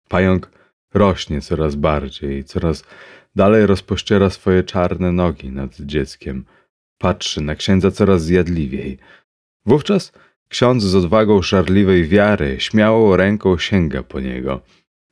Pająk 0.09 0.49
rośnie 0.93 1.41
coraz 1.41 1.75
bardziej, 1.75 2.43
coraz 2.43 2.83
dalej 3.35 3.65
rozpościera 3.65 4.29
swoje 4.29 4.63
czarne 4.63 5.11
nogi 5.11 5.49
nad 5.49 5.75
dzieckiem. 5.79 6.45
Patrzy 6.97 7.41
na 7.41 7.55
księdza 7.55 7.91
coraz 7.91 8.23
zjadliwiej. 8.23 8.97
Wówczas 9.65 10.11
ksiądz 10.49 10.83
z 10.83 10.95
odwagą 10.95 11.41
szarliwej 11.41 12.07
wiary 12.07 12.55
śmiałą 12.59 13.15
ręką 13.15 13.57
sięga 13.57 14.03
po 14.03 14.19
niego. 14.19 14.61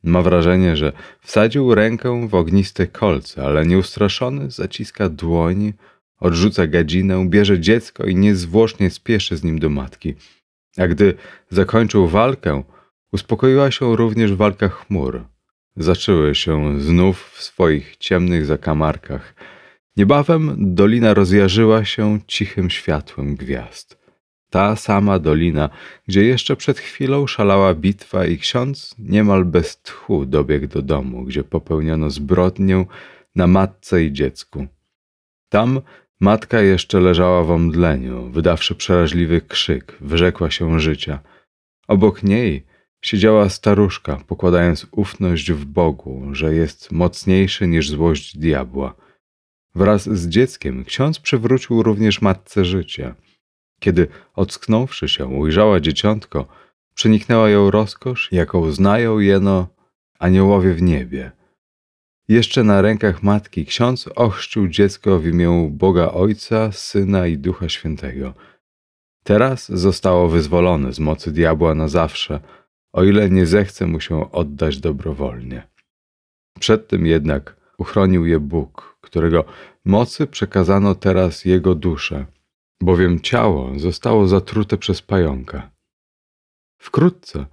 Ma 0.04 0.22
wrażenie, 0.22 0.76
że 0.78 0.94
wsadził 1.22 1.76
rękę 1.76 2.28
w 2.28 2.36
ogniste 2.36 2.88
kolce, 2.88 3.44
ale 3.44 3.66
nieustraszony 3.66 4.52
zaciska 4.52 5.10
dłoń, 5.10 5.74
odrzuca 6.20 6.68
gadzinę, 6.68 7.30
bierze 7.30 7.60
dziecko 7.60 8.04
i 8.04 8.16
niezwłocznie 8.16 8.90
spieszy 8.90 9.38
z 9.38 9.44
nim 9.44 9.60
do 9.60 9.70
matki. 9.70 10.14
A 10.78 10.88
gdy 10.88 11.14
zakończył 11.50 12.08
walkę, 12.08 12.64
uspokoiła 13.12 13.72
się 13.72 13.96
również 13.96 14.34
walka 14.34 14.70
chmur. 14.70 15.24
Zaczęły 15.76 16.36
się 16.36 16.82
znów 16.82 17.30
w 17.30 17.44
swoich 17.44 17.98
ciemnych 17.98 18.46
zakamarkach. 18.46 19.36
Niebawem 19.98 20.56
dolina 20.76 21.14
rozjarzyła 21.14 21.86
się 21.86 22.20
cichym 22.28 22.70
światłem 22.70 23.36
gwiazd. 23.36 24.03
Ta 24.54 24.76
sama 24.76 25.20
dolina, 25.20 25.70
gdzie 26.08 26.24
jeszcze 26.24 26.56
przed 26.56 26.80
chwilą 26.80 27.28
szalała 27.28 27.74
bitwa 27.74 28.26
i 28.26 28.38
ksiądz 28.38 28.96
niemal 29.00 29.46
bez 29.46 29.82
tchu 29.82 30.26
dobiegł 30.26 30.68
do 30.68 30.82
domu, 30.82 31.24
gdzie 31.24 31.44
popełniono 31.44 32.10
zbrodnię 32.10 32.86
na 33.36 33.48
matce 33.48 34.04
i 34.04 34.14
dziecku. 34.14 34.68
Tam 35.50 35.82
matka 36.20 36.62
jeszcze 36.62 37.00
leżała 37.00 37.44
w 37.44 37.52
omdleniu, 37.52 38.30
wydawszy 38.30 38.76
przeraźliwy 38.76 39.42
krzyk, 39.42 39.98
wyrzekła 40.02 40.52
się 40.52 40.80
życia. 40.80 41.20
Obok 41.88 42.24
niej 42.24 42.66
siedziała 43.02 43.50
staruszka, 43.50 44.18
pokładając 44.28 44.88
ufność 44.92 45.52
w 45.52 45.66
Bogu, 45.66 46.30
że 46.32 46.54
jest 46.54 46.92
mocniejszy 46.92 47.68
niż 47.68 47.90
złość 47.90 48.38
diabła. 48.38 48.96
Wraz 49.76 50.10
z 50.10 50.28
dzieckiem 50.28 50.84
ksiądz 50.84 51.20
przywrócił 51.20 51.84
również 51.84 52.22
matce 52.22 52.66
życie– 52.66 53.14
kiedy, 53.84 54.08
ocknąwszy 54.36 55.08
się, 55.10 55.26
ujrzała 55.26 55.80
dzieciątko, 55.80 56.46
przeniknęła 56.94 57.50
ją 57.50 57.72
rozkosz, 57.72 58.30
jaką 58.32 58.72
znają 58.72 59.20
jeno 59.20 59.68
aniołowie 60.20 60.74
w 60.74 60.82
niebie. 60.82 61.32
Jeszcze 62.28 62.64
na 62.64 62.82
rękach 62.82 63.24
matki 63.24 63.66
ksiądz 63.66 64.10
ochrzcił 64.16 64.68
dziecko 64.68 65.20
w 65.20 65.28
imię 65.28 65.70
Boga 65.72 66.12
Ojca, 66.12 66.72
Syna 66.72 67.28
i 67.28 67.38
Ducha 67.38 67.70
Świętego. 67.70 68.34
Teraz 69.24 69.72
zostało 69.72 70.30
wyzwolone 70.30 70.94
z 70.94 71.00
mocy 71.00 71.32
diabła 71.32 71.76
na 71.76 71.88
zawsze, 71.88 72.40
o 72.94 73.04
ile 73.04 73.30
nie 73.30 73.46
zechce 73.46 73.88
mu 73.88 74.00
się 74.00 74.32
oddać 74.32 74.78
dobrowolnie. 74.78 75.68
Przed 76.60 76.88
tym 76.88 77.06
jednak 77.06 77.56
uchronił 77.78 78.26
je 78.26 78.40
Bóg, 78.40 78.98
którego 79.02 79.46
mocy 79.86 80.28
przekazano 80.28 80.96
teraz 80.96 81.46
jego 81.46 81.76
duszę, 81.76 82.26
bowiem 82.82 83.20
ciało 83.20 83.80
zostało 83.80 84.28
zatrute 84.28 84.78
przez 84.78 85.02
pająka. 85.02 85.72
Wkrótce 86.78 87.46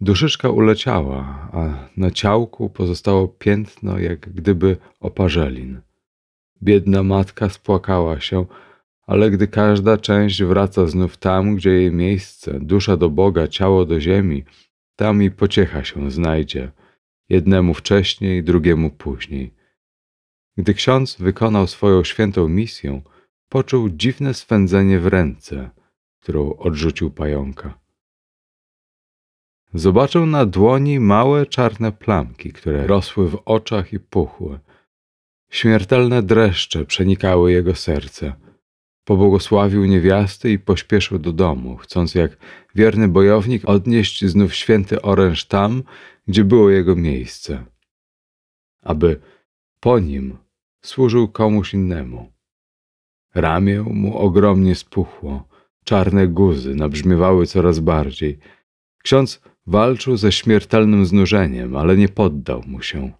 duszyczka 0.00 0.50
uleciała, 0.50 1.48
a 1.52 1.88
na 1.96 2.10
ciałku 2.10 2.70
pozostało 2.70 3.28
piętno, 3.28 3.98
jak 3.98 4.20
gdyby 4.20 4.76
oparzelin. 5.00 5.80
Biedna 6.62 7.02
matka 7.02 7.48
spłakała 7.48 8.20
się, 8.20 8.46
ale 9.06 9.30
gdy 9.30 9.48
każda 9.48 9.96
część 9.96 10.42
wraca 10.42 10.86
znów 10.86 11.16
tam, 11.16 11.56
gdzie 11.56 11.70
jej 11.70 11.92
miejsce, 11.92 12.60
dusza 12.60 12.96
do 12.96 13.10
Boga, 13.10 13.48
ciało 13.48 13.84
do 13.84 14.00
ziemi, 14.00 14.44
tam 14.96 15.22
i 15.22 15.30
pociecha 15.30 15.84
się 15.84 16.10
znajdzie, 16.10 16.72
jednemu 17.28 17.74
wcześniej, 17.74 18.44
drugiemu 18.44 18.90
później. 18.90 19.54
Gdy 20.56 20.74
ksiądz 20.74 21.16
wykonał 21.16 21.66
swoją 21.66 22.04
świętą 22.04 22.48
misję, 22.48 23.02
poczuł 23.50 23.90
dziwne 23.90 24.34
swędzenie 24.34 25.00
w 25.00 25.06
ręce, 25.06 25.70
którą 26.20 26.56
odrzucił 26.56 27.10
pająka. 27.10 27.78
Zobaczył 29.74 30.26
na 30.26 30.46
dłoni 30.46 31.00
małe 31.00 31.46
czarne 31.46 31.92
plamki, 31.92 32.52
które 32.52 32.86
rosły 32.86 33.28
w 33.28 33.42
oczach 33.44 33.92
i 33.92 34.00
puchły. 34.00 34.58
Śmiertelne 35.50 36.22
dreszcze 36.22 36.84
przenikały 36.84 37.52
jego 37.52 37.74
serce. 37.74 38.34
Pobłogosławił 39.04 39.84
niewiasty 39.84 40.52
i 40.52 40.58
pośpieszył 40.58 41.18
do 41.18 41.32
domu, 41.32 41.76
chcąc 41.76 42.14
jak 42.14 42.36
wierny 42.74 43.08
bojownik 43.08 43.68
odnieść 43.68 44.24
znów 44.24 44.54
święty 44.54 45.02
oręż 45.02 45.44
tam, 45.44 45.82
gdzie 46.26 46.44
było 46.44 46.70
jego 46.70 46.96
miejsce, 46.96 47.64
aby 48.82 49.20
po 49.80 49.98
nim 49.98 50.36
służył 50.84 51.28
komuś 51.28 51.74
innemu. 51.74 52.39
Ramię 53.34 53.82
mu 53.82 54.18
ogromnie 54.18 54.74
spuchło, 54.74 55.48
czarne 55.84 56.28
guzy 56.28 56.74
nabrzmiewały 56.74 57.46
coraz 57.46 57.78
bardziej. 57.78 58.38
Ksiądz 59.02 59.40
walczył 59.66 60.16
ze 60.16 60.32
śmiertelnym 60.32 61.06
znużeniem, 61.06 61.76
ale 61.76 61.96
nie 61.96 62.08
poddał 62.08 62.62
mu 62.66 62.82
się. 62.82 63.12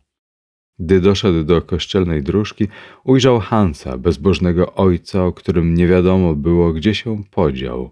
Gdy 0.78 1.00
doszedł 1.00 1.44
do 1.44 1.62
kościelnej 1.62 2.22
dróżki, 2.22 2.68
ujrzał 3.05 3.40
Hansa, 3.40 3.98
bezbożnego 3.98 4.74
ojca, 4.74 5.24
o 5.24 5.32
którym 5.32 5.74
nie 5.74 5.86
wiadomo 5.86 6.34
było, 6.34 6.72
gdzie 6.72 6.94
się 6.94 7.24
podział, 7.30 7.90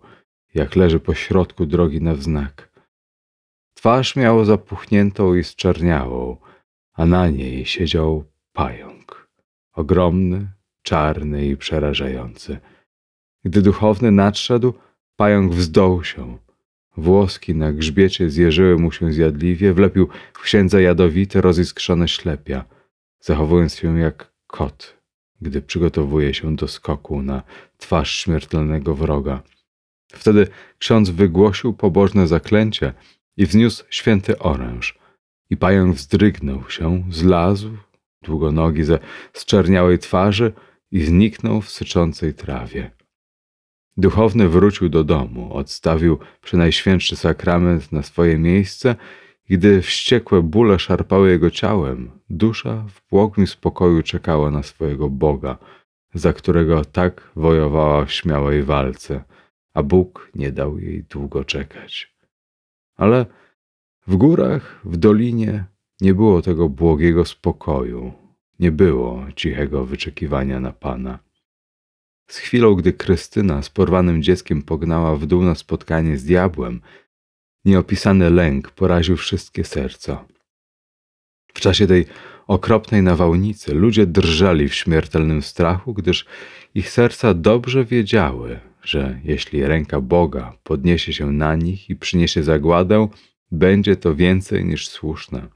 jak 0.55 0.77
leży 0.77 1.01
po 1.01 1.15
środku 1.15 1.67
drogi 1.67 2.03
na 2.03 2.15
wznak. 2.15 2.69
Twarz 3.75 4.17
miał 4.17 4.45
zapuchniętą 4.45 5.35
i 5.35 5.45
zczerniałą, 5.45 6.37
a 6.93 7.07
na 7.07 7.29
niej 7.29 7.67
siedział 7.67 8.25
pająk. 8.53 9.29
Ogromny, 9.73 10.58
czarny 10.83 11.47
i 11.47 11.57
przerażający. 11.57 12.59
Gdy 13.45 13.63
duchowny 13.63 14.11
nadszedł, 14.11 14.75
pająk 15.17 15.53
wzdął 15.53 16.05
się. 16.05 16.39
Włoski 16.97 17.55
na 17.55 17.73
grzbiecie 17.73 18.31
zjeżyły 18.31 18.79
mu 18.79 18.93
się 18.93 19.13
zjadliwie, 19.13 19.73
wlepił 19.73 20.09
w 20.33 20.41
księdza 20.41 20.81
jadowite, 20.81 21.41
roziskrzone 21.41 22.09
ślepia, 22.09 22.65
zachowując 23.21 23.75
się 23.75 23.99
jak 23.99 24.33
kot, 24.47 24.97
gdy 25.41 25.63
przygotowuje 25.63 26.35
się 26.35 26.57
do 26.57 26.69
skoku 26.69 27.23
na 27.23 27.43
twarz 27.77 28.15
śmiertelnego 28.15 28.95
wroga. 28.95 29.43
Wtedy 30.13 30.47
ksiądz 30.79 31.11
wygłosił 31.11 31.73
pobożne 31.73 32.27
zaklęcie 32.27 32.93
i 33.37 33.47
wzniósł 33.47 33.85
święty 33.91 34.39
oręż. 34.39 34.99
I 35.51 35.57
pająk 35.57 35.97
wzdrygnął 35.97 36.71
się, 36.71 37.05
zlazł, 37.11 37.71
długonogi 38.23 38.85
ze 38.85 38.99
zczerniałej 39.33 39.99
twarzy, 39.99 40.53
i 40.91 41.05
zniknął 41.05 41.61
w 41.61 41.71
syczącej 41.71 42.35
trawie. 42.35 42.91
Duchowny 43.97 44.49
wrócił 44.49 44.89
do 44.89 45.05
domu, 45.05 45.55
odstawił 45.55 46.19
przynajświętszy 46.43 47.17
sakrament 47.17 47.93
na 47.93 48.03
swoje 48.03 48.39
miejsce 48.39 48.97
gdy 49.49 49.83
wściekłe 49.83 50.43
bóle 50.43 50.79
szarpały 50.79 51.31
jego 51.31 51.51
ciałem, 51.51 52.11
dusza 52.31 52.85
w 52.89 53.11
błogim 53.11 53.47
spokoju 53.47 54.03
czekała 54.03 54.51
na 54.51 54.63
swojego 54.63 55.11
Boga, 55.11 55.59
za 56.15 56.33
którego 56.33 56.85
tak 56.85 57.31
wojowała 57.37 58.05
w 58.05 58.13
śmiałej 58.13 58.63
walce, 58.63 59.25
a 59.75 59.83
Bóg 59.83 60.31
nie 60.35 60.53
dał 60.53 60.79
jej 60.79 61.05
długo 61.05 61.45
czekać. 61.45 62.15
Ale 62.97 63.27
w 64.07 64.17
górach, 64.17 64.81
w 64.85 64.97
dolinie 64.97 65.65
nie 66.01 66.15
było 66.15 66.43
tego 66.43 66.69
błogiego 66.69 67.25
spokoju, 67.25 68.13
nie 68.59 68.73
było 68.73 69.27
cichego 69.37 69.85
wyczekiwania 69.85 70.61
na 70.61 70.73
Pana. 70.73 71.19
Z 72.31 72.39
chwilą, 72.39 72.75
gdy 72.75 72.93
Krystyna 72.93 73.63
z 73.63 73.71
porwanym 73.71 74.23
dzieckiem 74.23 74.63
pognała 74.63 75.17
w 75.17 75.27
dół 75.27 75.43
na 75.43 75.55
spotkanie 75.55 76.19
z 76.19 76.25
diabłem, 76.25 76.81
nieopisany 77.65 78.31
lęk 78.31 78.71
poraził 78.71 79.17
wszystkie 79.17 79.65
serca. 79.65 80.25
W 81.55 81.61
czasie 81.61 81.87
tej 81.87 82.07
okropnej 82.47 83.03
nawałnicy 83.03 83.75
ludzie 83.75 84.07
drżeli 84.07 84.69
w 84.69 84.75
śmiertelnym 84.75 85.43
strachu, 85.43 85.95
gdyż 85.95 86.27
ich 86.75 86.91
serca 86.91 87.35
dobrze 87.35 87.85
wiedziały, 87.85 88.61
że 88.83 89.21
jeśli 89.25 89.67
ręka 89.67 90.01
Boga 90.01 90.57
podniesie 90.63 91.13
się 91.13 91.33
na 91.33 91.57
nich 91.57 91.91
i 91.91 91.97
przyniesie 91.97 92.43
zagładę, 92.43 93.09
będzie 93.51 93.97
to 93.97 94.15
więcej 94.15 94.65
niż 94.65 94.89
słuszne. 94.89 95.49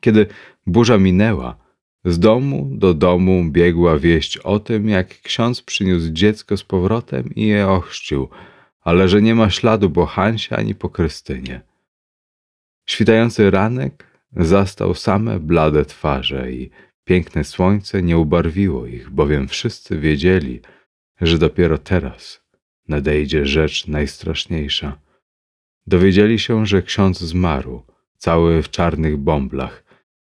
Kiedy 0.00 0.26
burza 0.66 0.98
minęła, 0.98 1.65
z 2.06 2.18
domu 2.18 2.70
do 2.72 2.94
domu 2.94 3.44
biegła 3.50 3.98
wieść 3.98 4.38
o 4.38 4.58
tym, 4.58 4.88
jak 4.88 5.20
ksiądz 5.22 5.62
przyniósł 5.62 6.10
dziecko 6.12 6.56
z 6.56 6.64
powrotem 6.64 7.34
i 7.34 7.46
je 7.46 7.68
ochrzcił, 7.68 8.28
ale 8.80 9.08
że 9.08 9.22
nie 9.22 9.34
ma 9.34 9.50
śladu 9.50 9.90
po 9.90 10.06
Hansie 10.06 10.56
ani 10.56 10.74
po 10.74 10.88
Krystynie. 10.88 11.60
Świtający 12.88 13.50
ranek 13.50 14.06
zastał 14.36 14.94
same 14.94 15.40
blade 15.40 15.84
twarze 15.84 16.52
i 16.52 16.70
piękne 17.04 17.44
słońce 17.44 18.02
nie 18.02 18.18
ubarwiło 18.18 18.86
ich, 18.86 19.10
bowiem 19.10 19.48
wszyscy 19.48 19.98
wiedzieli, 19.98 20.60
że 21.20 21.38
dopiero 21.38 21.78
teraz 21.78 22.44
nadejdzie 22.88 23.46
rzecz 23.46 23.86
najstraszniejsza. 23.86 24.98
Dowiedzieli 25.86 26.38
się, 26.38 26.66
że 26.66 26.82
ksiądz 26.82 27.18
zmarł, 27.18 27.82
cały 28.18 28.62
w 28.62 28.70
czarnych 28.70 29.16
bąblach, 29.16 29.85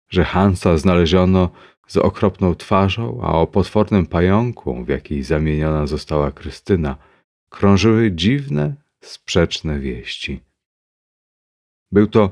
że 0.09 0.25
Hansa 0.25 0.77
znaleziono 0.77 1.51
z 1.87 1.97
okropną 1.97 2.55
twarzą, 2.55 3.21
a 3.23 3.33
o 3.33 3.47
potwornym 3.47 4.07
pająku, 4.07 4.85
w 4.85 4.89
jaki 4.89 5.23
zamieniona 5.23 5.87
została 5.87 6.33
Krystyna, 6.33 6.97
krążyły 7.49 8.13
dziwne, 8.13 8.75
sprzeczne 9.01 9.81
wieści. 9.81 10.41
Był 11.93 12.07
to 12.07 12.31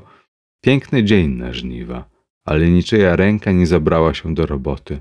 piękny 0.61 1.03
dzień 1.03 1.31
na 1.31 1.53
żniwa, 1.53 2.09
ale 2.45 2.69
niczyja 2.69 3.15
ręka 3.15 3.51
nie 3.51 3.67
zabrała 3.67 4.13
się 4.13 4.33
do 4.33 4.45
roboty. 4.45 4.99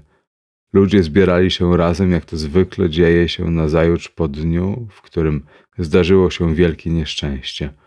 Ludzie 0.72 1.02
zbierali 1.02 1.50
się 1.50 1.76
razem, 1.76 2.12
jak 2.12 2.24
to 2.24 2.36
zwykle 2.36 2.90
dzieje 2.90 3.28
się 3.28 3.50
nazajutrz 3.50 4.08
po 4.08 4.28
dniu, 4.28 4.88
w 4.90 5.02
którym 5.02 5.46
zdarzyło 5.78 6.30
się 6.30 6.54
wielkie 6.54 6.90
nieszczęście– 6.90 7.72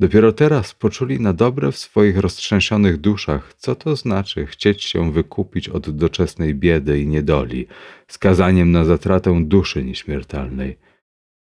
Dopiero 0.00 0.32
teraz 0.32 0.74
poczuli 0.74 1.20
na 1.20 1.32
dobre 1.32 1.72
w 1.72 1.78
swoich 1.78 2.18
roztrzęsionych 2.18 2.96
duszach, 2.96 3.54
co 3.54 3.74
to 3.74 3.96
znaczy 3.96 4.46
chcieć 4.46 4.84
się 4.84 5.12
wykupić 5.12 5.68
od 5.68 5.90
doczesnej 5.90 6.54
biedy 6.54 7.00
i 7.00 7.06
niedoli, 7.06 7.66
skazaniem 8.08 8.72
na 8.72 8.84
zatratę 8.84 9.44
duszy 9.44 9.84
nieśmiertelnej. 9.84 10.78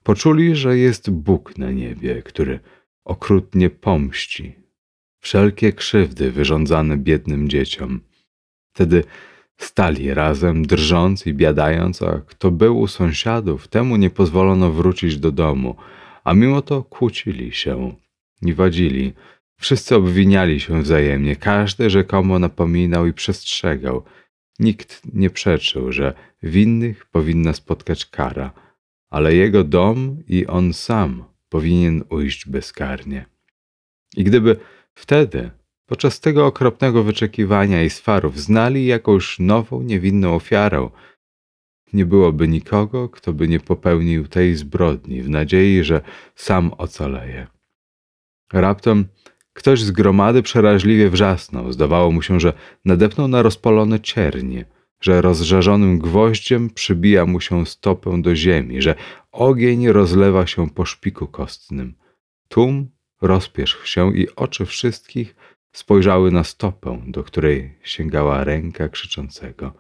Poczuli, 0.04 0.56
że 0.56 0.78
jest 0.78 1.10
Bóg 1.10 1.58
na 1.58 1.72
niebie, 1.72 2.22
który 2.22 2.60
okrutnie 3.06 3.70
pomści 3.70 4.56
wszelkie 5.22 5.74
krzywdy 5.74 6.32
wyrządzane 6.32 6.98
biednym 6.98 7.50
dzieciom. 7.50 8.00
Wtedy 8.74 9.04
stali 9.58 10.14
razem, 10.14 10.66
drżąc 10.66 11.28
i 11.28 11.34
biadając, 11.34 12.02
a 12.02 12.22
kto 12.28 12.52
był 12.52 12.80
u 12.80 12.88
sąsiadów, 12.88 13.68
temu 13.68 13.96
nie 13.96 14.10
pozwolono 14.10 14.72
wrócić 14.72 15.18
do 15.18 15.32
domu, 15.32 15.76
a 16.24 16.34
mimo 16.34 16.62
to 16.62 16.84
kłócili 16.84 17.52
się 17.52 17.96
i 18.42 18.54
wadzili. 18.54 19.14
Wszyscy 19.60 19.96
obwiniali 19.96 20.60
się 20.60 20.82
wzajemnie, 20.82 21.36
każdy 21.36 21.90
rzekomo 21.90 22.40
napominał 22.40 23.08
i 23.08 23.14
przestrzegał. 23.14 24.04
Nikt 24.60 25.02
nie 25.14 25.30
przeczył, 25.30 25.92
że 25.92 26.14
winnych 26.44 27.06
powinna 27.06 27.54
spotkać 27.54 28.06
kara, 28.06 28.52
ale 29.10 29.36
jego 29.36 29.64
dom 29.64 30.24
i 30.28 30.48
on 30.48 30.74
sam 30.74 31.24
powinien 31.50 32.04
ujść 32.10 32.48
bezkarnie. 32.48 33.26
I 34.18 34.24
gdyby 34.24 34.56
wtedy, 34.94 35.52
podczas 35.86 36.20
tego 36.20 36.46
okropnego 36.46 37.04
wyczekiwania 37.04 37.84
i 37.84 37.90
swarów, 37.90 38.40
znali 38.40 38.86
jakąś 38.86 39.40
nową, 39.40 39.82
niewinną 39.82 40.36
ofiarę, 40.36 40.90
nie 41.94 42.06
byłoby 42.06 42.48
nikogo, 42.48 43.10
kto 43.10 43.34
by 43.34 43.48
nie 43.48 43.60
popełnił 43.60 44.28
tej 44.28 44.56
zbrodni 44.56 45.22
w 45.22 45.30
nadziei, 45.30 45.84
że 45.84 46.02
sam 46.36 46.72
ocaleje. 46.78 47.48
Raptem 48.54 49.06
ktoś 49.54 49.82
z 49.82 49.92
gromady 49.92 50.44
przeraźliwie 50.44 51.10
wrzasnął. 51.10 51.72
Zdawało 51.72 52.12
mu 52.12 52.22
się, 52.22 52.40
że 52.40 52.54
nadepnął 52.86 53.28
na 53.28 53.42
rozpalone 53.42 54.00
ciernie, 54.00 54.66
że 55.02 55.22
rozżarzonym 55.22 56.00
gwoździem 56.00 56.70
przybija 56.70 57.26
mu 57.26 57.42
się 57.42 57.66
stopę 57.66 58.22
do 58.22 58.36
ziemi, 58.36 58.82
że 58.82 58.96
ogień 59.32 59.88
rozlewa 59.88 60.48
się 60.48 60.70
po 60.70 60.86
szpiku 60.86 61.28
kostnym. 61.28 61.96
Tłum 62.48 62.90
rozpierzchł 63.22 63.86
się 63.88 64.16
i 64.16 64.36
oczy 64.36 64.66
wszystkich 64.66 65.36
spojrzały 65.72 66.32
na 66.32 66.44
stopę, 66.44 67.02
do 67.08 67.24
której 67.24 67.78
sięgała 67.84 68.44
ręka 68.44 68.90
krzyczącego. 68.90 69.74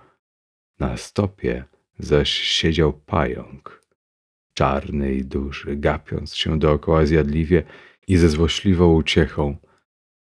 Na 0.80 0.98
stopie 0.98 1.66
zaś 2.00 2.30
siedział 2.30 2.93
pająk, 2.93 3.82
czarny 4.53 5.14
i 5.14 5.25
duży, 5.25 5.75
gapiąc 5.75 6.35
się 6.35 6.59
dookoła 6.59 7.06
zjadliwie 7.06 7.64
i 8.08 8.18
ze 8.18 8.30
złośliwą 8.30 8.94
uciechą. 8.94 9.58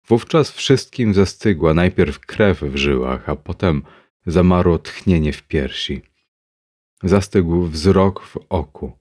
Wówczas 0.08 0.50
wszystkim 0.50 1.14
zastygła 1.14 1.74
najpierw 1.74 2.18
krew 2.18 2.60
w 2.60 2.76
żyłach, 2.76 3.28
a 3.28 3.36
potem 3.36 3.82
zamarło 4.26 4.78
tchnienie 4.78 5.32
w 5.32 5.42
piersi. 5.42 6.02
Zastygł 7.02 7.62
wzrok 7.62 8.22
w 8.22 8.36
oku. 8.48 8.92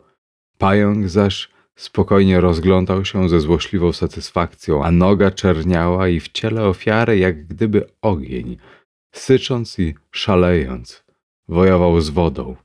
Pająk 0.57 1.09
zaś 1.09 1.49
spokojnie 1.75 2.41
rozglądał 2.41 3.05
się 3.05 3.29
ze 3.29 3.39
złośliwą 3.39 3.93
satysfakcją, 3.93 4.83
a 4.83 4.91
noga 4.91 5.31
czerniała 5.31 6.07
i 6.07 6.19
w 6.19 6.29
ciele 6.29 6.63
ofiary 6.63 7.17
jak 7.17 7.47
gdyby 7.47 7.89
ogień, 8.01 8.57
sycząc 9.11 9.79
i 9.79 9.95
szalejąc, 10.11 11.03
wojował 11.47 12.01
z 12.01 12.09
wodą. 12.09 12.55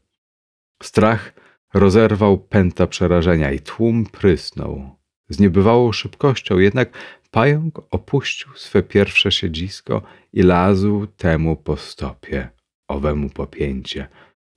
Strach 0.83 1.33
rozerwał 1.75 2.39
pęta 2.39 2.87
przerażenia 2.87 3.53
i 3.53 3.61
tłum 3.61 4.07
prysnął, 4.07 4.97
z 5.29 5.41
niebywałą 5.41 5.93
szybkością, 5.93 6.59
jednak 6.59 6.91
pająk 7.31 7.81
opuścił 7.91 8.49
swe 8.57 8.83
pierwsze 8.83 9.33
siedzisko 9.33 10.03
i 10.33 10.43
lazł 10.43 11.07
temu 11.07 11.57
po 11.57 11.77
stopie, 11.77 12.49
owemu 12.89 13.31
popięcie, 13.31 14.09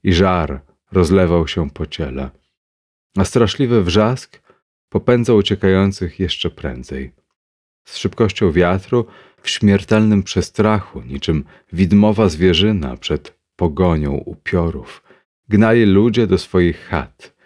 i 0.03 0.13
żar 0.13 0.61
rozlewał 0.91 1.47
się 1.47 1.69
po 1.69 1.85
ciele. 1.85 2.29
A 3.17 3.25
straszliwy 3.25 3.83
wrzask 3.83 4.41
popędzał 4.89 5.37
uciekających 5.37 6.19
jeszcze 6.19 6.49
prędzej. 6.49 7.11
Z 7.83 7.97
szybkością 7.97 8.51
wiatru, 8.51 9.05
w 9.41 9.49
śmiertelnym 9.49 10.23
przestrachu, 10.23 11.01
niczym 11.01 11.43
widmowa 11.73 12.29
zwierzyna 12.29 12.97
przed 12.97 13.39
pogonią 13.55 14.11
upiorów, 14.11 15.03
gnali 15.49 15.85
ludzie 15.85 16.27
do 16.27 16.37
swoich 16.37 16.87
chat, 16.87 17.38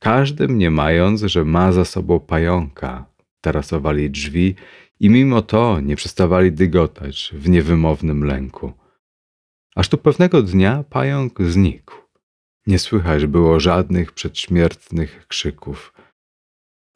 każdy 0.00 0.48
mniemając, 0.48 1.20
że 1.20 1.44
ma 1.44 1.72
za 1.72 1.84
sobą 1.84 2.20
pająka, 2.20 3.06
tarasowali 3.40 4.10
drzwi 4.10 4.54
i 5.00 5.10
mimo 5.10 5.42
to 5.42 5.80
nie 5.80 5.96
przestawali 5.96 6.52
dygotać 6.52 7.30
w 7.34 7.48
niewymownym 7.48 8.24
lęku. 8.24 8.72
Aż 9.76 9.88
tu 9.88 9.98
pewnego 9.98 10.42
dnia 10.42 10.84
pająk 10.90 11.42
znikł. 11.42 11.94
Nie 12.66 12.78
słychać 12.78 13.26
było 13.26 13.60
żadnych 13.60 14.12
przedśmiertnych 14.12 15.26
krzyków. 15.28 15.92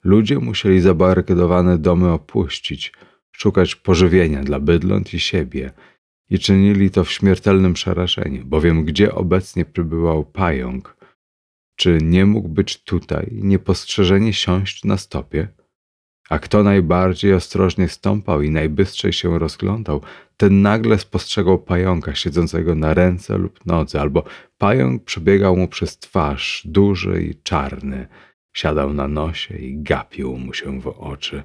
Ludzie 0.05 0.39
musieli 0.39 0.81
zabarykadowane 0.81 1.79
domy 1.79 2.13
opuścić, 2.13 2.93
szukać 3.33 3.75
pożywienia 3.75 4.43
dla 4.43 4.61
bydląt 4.61 5.15
i 5.15 5.21
siebie 5.21 5.73
i 6.31 6.39
czynili 6.39 6.91
to 6.91 7.05
w 7.05 7.13
śmiertelnym 7.13 7.75
przerażeniu, 7.75 8.45
bowiem 8.45 8.85
gdzie 8.85 9.15
obecnie 9.15 9.65
przybywał 9.65 10.25
pająk, 10.25 10.97
czy 11.77 11.99
nie 12.03 12.27
mógł 12.27 12.49
być 12.49 12.85
tutaj 12.85 13.29
niepostrzeżenie 13.33 14.33
siąść 14.33 14.85
na 14.85 14.97
stopie? 14.97 15.49
A 16.29 16.39
kto 16.39 16.63
najbardziej 16.63 17.35
ostrożnie 17.35 17.89
stąpał 17.89 18.43
i 18.43 18.51
najbystrzej 18.51 19.13
się 19.13 19.39
rozglądał, 19.39 20.01
ten 20.37 20.63
nagle 20.63 20.99
spostrzegał 20.99 21.59
pająka 21.59 22.15
siedzącego 22.15 22.75
na 22.75 22.95
ręce 22.95 23.39
lub 23.39 23.67
nodze, 23.67 24.01
albo 24.01 24.25
pająk 24.59 25.05
przebiegał 25.05 25.57
mu 25.57 25.69
przez 25.69 25.99
twarz, 25.99 26.63
duży 26.65 27.23
i 27.23 27.35
czarny, 27.43 28.09
Siadał 28.55 28.93
na 28.93 29.09
nosie 29.09 29.57
i 29.57 29.83
gapił 29.83 30.37
mu 30.37 30.55
się 30.55 30.81
w 30.81 30.89
oczy. 30.89 31.43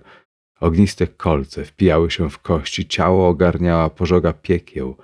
Ogniste 0.59 1.07
kolce 1.07 1.65
wpijały 1.65 2.11
się 2.11 2.29
w 2.29 2.39
kości, 2.39 2.87
ciało 2.87 3.27
ogarniała 3.27 3.89
pożoga 3.89 4.33
piekieł, 4.33 4.97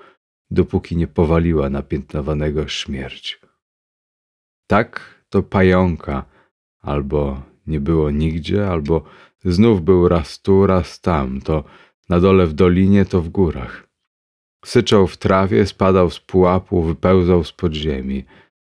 dopóki 0.51 0.97
nie 0.97 1.07
powaliła 1.07 1.69
napiętnowanego 1.69 2.67
śmierć. 2.67 3.41
Tak 4.67 5.14
to 5.29 5.43
pająka, 5.43 6.25
albo 6.81 7.41
nie 7.67 7.79
było 7.79 8.11
nigdzie, 8.11 8.67
albo 8.67 9.03
znów 9.45 9.81
był 9.81 10.07
raz 10.07 10.41
tu, 10.41 10.67
raz 10.67 11.01
tam, 11.01 11.41
to 11.41 11.63
na 12.09 12.19
dole 12.19 12.47
w 12.47 12.53
dolinie, 12.53 13.05
to 13.05 13.21
w 13.21 13.29
górach. 13.29 13.87
Syczał 14.65 15.07
w 15.07 15.17
trawie, 15.17 15.65
spadał 15.65 16.09
z 16.09 16.19
pułapu, 16.19 16.83
wypełzał 16.83 17.43
z 17.43 17.51
podziemi. 17.51 18.25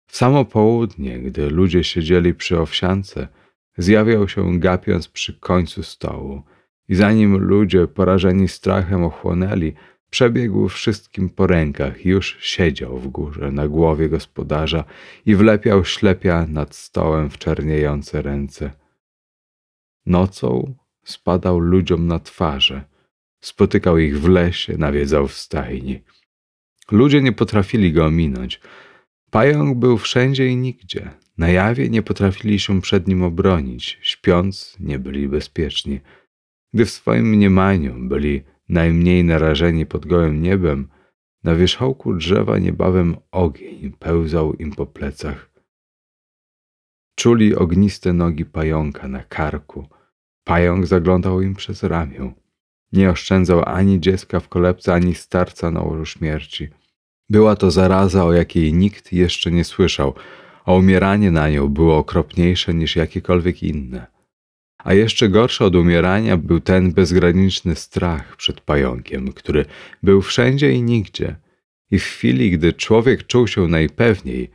W 0.06 0.16
samo 0.16 0.44
południe, 0.44 1.18
gdy 1.18 1.50
ludzie 1.50 1.84
siedzieli 1.84 2.34
przy 2.34 2.60
owsiance, 2.60 3.28
zjawiał 3.78 4.28
się 4.28 4.60
gapiąc 4.60 5.08
przy 5.08 5.34
końcu 5.34 5.82
stołu 5.82 6.42
i 6.88 6.94
zanim 6.94 7.38
ludzie 7.38 7.86
porażeni 7.86 8.48
strachem 8.48 9.04
ochłonęli, 9.04 9.74
przebiegł 10.10 10.68
wszystkim 10.68 11.28
po 11.28 11.46
rękach 11.46 12.04
już 12.04 12.36
siedział 12.40 12.98
w 12.98 13.08
górze 13.08 13.50
na 13.52 13.68
głowie 13.68 14.08
gospodarza 14.08 14.84
i 15.26 15.34
wlepiał 15.36 15.84
ślepia 15.84 16.46
nad 16.46 16.74
stołem 16.74 17.30
w 17.30 17.38
czerniejące 17.38 18.22
ręce. 18.22 18.70
Nocą 20.06 20.74
spadał 21.04 21.58
ludziom 21.58 22.06
na 22.06 22.18
twarze, 22.18 22.84
spotykał 23.40 23.98
ich 23.98 24.20
w 24.20 24.28
lesie, 24.28 24.76
nawiedzał 24.78 25.28
w 25.28 25.34
stajni. 25.34 26.02
Ludzie 26.90 27.22
nie 27.22 27.32
potrafili 27.32 27.92
go 27.92 28.06
ominąć. 28.06 28.60
Pająk 29.30 29.78
był 29.78 29.98
wszędzie 29.98 30.46
i 30.46 30.56
nigdzie. 30.56 31.10
Na 31.38 31.48
jawie 31.48 31.88
nie 31.88 32.02
potrafili 32.02 32.60
się 32.60 32.80
przed 32.80 33.08
nim 33.08 33.22
obronić, 33.22 33.98
śpiąc 34.02 34.76
nie 34.80 34.98
byli 34.98 35.28
bezpieczni. 35.28 36.00
Gdy 36.74 36.84
w 36.84 36.90
swoim 36.90 37.26
mniemaniu 37.26 38.08
byli 38.08 38.42
najmniej 38.70 39.24
narażeni 39.24 39.86
pod 39.86 40.06
gołym 40.06 40.42
niebem, 40.42 40.88
na 41.44 41.54
wierzchołku 41.54 42.14
drzewa 42.14 42.58
niebawem 42.58 43.16
ogień 43.30 43.92
pełzał 43.98 44.54
im 44.54 44.70
po 44.70 44.86
plecach. 44.86 45.50
Czuli 47.14 47.54
ogniste 47.54 48.12
nogi 48.12 48.44
pająka 48.44 49.08
na 49.08 49.24
karku. 49.24 49.86
Pająk 50.44 50.86
zaglądał 50.86 51.42
im 51.42 51.54
przez 51.54 51.82
ramię. 51.82 52.32
Nie 52.92 53.10
oszczędzał 53.10 53.62
ani 53.66 54.00
dziecka 54.00 54.40
w 54.40 54.48
kolebce, 54.48 54.94
ani 54.94 55.14
starca 55.14 55.70
na 55.70 55.82
łożu 55.82 56.06
śmierci. 56.06 56.68
Była 57.30 57.56
to 57.56 57.70
zaraza, 57.70 58.24
o 58.24 58.32
jakiej 58.32 58.72
nikt 58.72 59.12
jeszcze 59.12 59.50
nie 59.50 59.64
słyszał, 59.64 60.14
a 60.64 60.72
umieranie 60.72 61.30
na 61.30 61.50
nią 61.50 61.68
było 61.68 61.98
okropniejsze 61.98 62.74
niż 62.74 62.96
jakiekolwiek 62.96 63.62
inne. 63.62 64.19
A 64.84 64.94
jeszcze 64.94 65.28
gorszy 65.28 65.64
od 65.64 65.74
umierania 65.74 66.36
był 66.36 66.60
ten 66.60 66.92
bezgraniczny 66.92 67.74
strach 67.74 68.36
przed 68.36 68.60
pająkiem, 68.60 69.32
który 69.32 69.64
był 70.02 70.22
wszędzie 70.22 70.72
i 70.72 70.82
nigdzie. 70.82 71.36
I 71.90 71.98
w 71.98 72.04
chwili, 72.04 72.50
gdy 72.50 72.72
człowiek 72.72 73.26
czuł 73.26 73.46
się 73.46 73.68
najpewniej, 73.68 74.50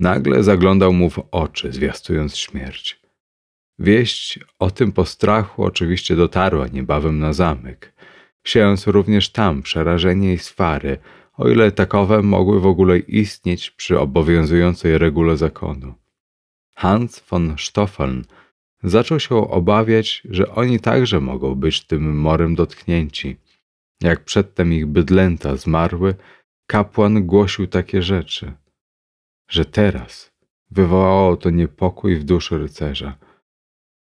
nagle 0.00 0.42
zaglądał 0.42 0.92
mu 0.92 1.10
w 1.10 1.18
oczy, 1.30 1.72
zwiastując 1.72 2.36
śmierć. 2.36 3.00
Wieść 3.78 4.38
o 4.58 4.70
tym 4.70 4.92
postrachu 4.92 5.64
oczywiście 5.64 6.16
dotarła 6.16 6.66
niebawem 6.66 7.18
na 7.18 7.32
zamek, 7.32 7.94
siejąc 8.44 8.86
również 8.86 9.32
tam 9.32 9.62
przerażenie 9.62 10.34
i 10.34 10.38
swary, 10.38 10.98
o 11.36 11.48
ile 11.48 11.72
takowe 11.72 12.22
mogły 12.22 12.60
w 12.60 12.66
ogóle 12.66 12.98
istnieć 12.98 13.70
przy 13.70 13.98
obowiązującej 13.98 14.98
regule 14.98 15.36
zakonu. 15.36 15.94
Hans 16.74 17.22
von 17.30 17.54
Stoffeln 17.58 18.22
zaczął 18.84 19.20
się 19.20 19.34
obawiać, 19.36 20.22
że 20.30 20.54
oni 20.54 20.80
także 20.80 21.20
mogą 21.20 21.54
być 21.54 21.86
tym 21.86 22.20
morem 22.20 22.54
dotknięci. 22.54 23.36
Jak 24.02 24.24
przedtem 24.24 24.72
ich 24.72 24.86
bydlęta 24.86 25.56
zmarły, 25.56 26.14
kapłan 26.66 27.26
głosił 27.26 27.66
takie 27.66 28.02
rzeczy, 28.02 28.52
że 29.48 29.64
teraz 29.64 30.32
wywołało 30.70 31.36
to 31.36 31.50
niepokój 31.50 32.16
w 32.16 32.24
duszy 32.24 32.58
rycerza. 32.58 33.16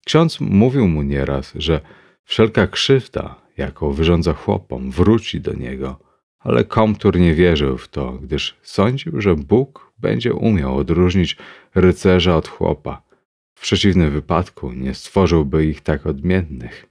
Ksiądz 0.06 0.40
mówił 0.40 0.88
mu 0.88 1.02
nieraz, 1.02 1.52
że 1.54 1.80
wszelka 2.24 2.66
krzywda, 2.66 3.42
jaką 3.56 3.92
wyrządza 3.92 4.32
chłopom, 4.32 4.90
wróci 4.90 5.40
do 5.40 5.52
niego, 5.52 6.00
ale 6.38 6.64
Komtur 6.64 7.18
nie 7.18 7.34
wierzył 7.34 7.78
w 7.78 7.88
to, 7.88 8.12
gdyż 8.12 8.56
sądził, 8.62 9.20
że 9.20 9.34
Bóg 9.34 9.92
będzie 9.98 10.34
umiał 10.34 10.76
odróżnić 10.76 11.36
rycerza 11.74 12.36
od 12.36 12.48
chłopa. 12.48 13.02
W 13.54 13.60
przeciwnym 13.60 14.10
wypadku 14.10 14.72
nie 14.72 14.94
stworzyłby 14.94 15.66
ich 15.66 15.80
tak 15.80 16.06
odmiennych. 16.06 16.86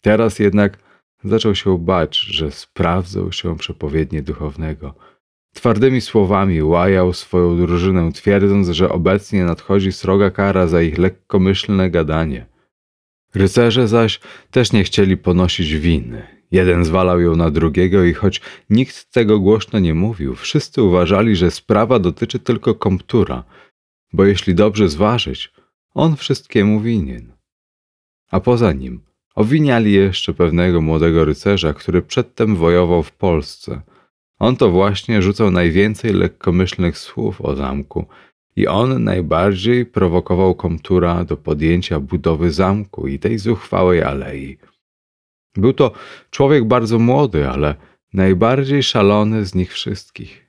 Teraz 0.00 0.38
jednak 0.38 0.78
zaczął 1.24 1.54
się 1.54 1.78
bać, 1.78 2.18
że 2.18 2.50
sprawdzą 2.50 3.32
się 3.32 3.56
przepowiednie 3.56 4.22
duchownego. 4.22 4.94
Twardymi 5.54 6.00
słowami 6.00 6.62
łajał 6.62 7.12
swoją 7.12 7.56
drużynę, 7.56 8.12
twierdząc, 8.12 8.68
że 8.68 8.88
obecnie 8.88 9.44
nadchodzi 9.44 9.92
sroga 9.92 10.30
kara 10.30 10.66
za 10.66 10.82
ich 10.82 10.98
lekkomyślne 10.98 11.90
gadanie. 11.90 12.46
Rycerze 13.34 13.88
zaś 13.88 14.20
też 14.50 14.72
nie 14.72 14.84
chcieli 14.84 15.16
ponosić 15.16 15.74
winy. 15.74 16.26
Jeden 16.50 16.84
zwalał 16.84 17.20
ją 17.20 17.36
na 17.36 17.50
drugiego 17.50 18.04
i 18.04 18.14
choć 18.14 18.40
nikt 18.70 19.12
tego 19.12 19.40
głośno 19.40 19.78
nie 19.78 19.94
mówił, 19.94 20.34
wszyscy 20.34 20.82
uważali, 20.82 21.36
że 21.36 21.50
sprawa 21.50 21.98
dotyczy 21.98 22.38
tylko 22.38 22.74
komptura– 22.74 23.44
bo 24.12 24.24
jeśli 24.24 24.54
dobrze 24.54 24.88
zważyć, 24.88 25.52
on 25.94 26.16
wszystkiemu 26.16 26.80
winien. 26.80 27.32
A 28.30 28.40
poza 28.40 28.72
nim 28.72 29.00
owiniali 29.34 29.92
jeszcze 29.92 30.34
pewnego 30.34 30.80
młodego 30.80 31.24
rycerza, 31.24 31.74
który 31.74 32.02
przedtem 32.02 32.56
wojował 32.56 33.02
w 33.02 33.12
Polsce. 33.12 33.82
On 34.38 34.56
to 34.56 34.70
właśnie 34.70 35.22
rzucał 35.22 35.50
najwięcej 35.50 36.12
lekkomyślnych 36.12 36.98
słów 36.98 37.40
o 37.40 37.56
zamku 37.56 38.06
i 38.56 38.66
on 38.66 39.04
najbardziej 39.04 39.86
prowokował 39.86 40.54
Komtura 40.54 41.24
do 41.24 41.36
podjęcia 41.36 42.00
budowy 42.00 42.50
zamku 42.50 43.08
i 43.08 43.18
tej 43.18 43.38
zuchwałej 43.38 44.02
alei. 44.02 44.58
Był 45.56 45.72
to 45.72 45.92
człowiek 46.30 46.64
bardzo 46.64 46.98
młody, 46.98 47.48
ale 47.48 47.74
najbardziej 48.12 48.82
szalony 48.82 49.46
z 49.46 49.54
nich 49.54 49.72
wszystkich. 49.72 50.46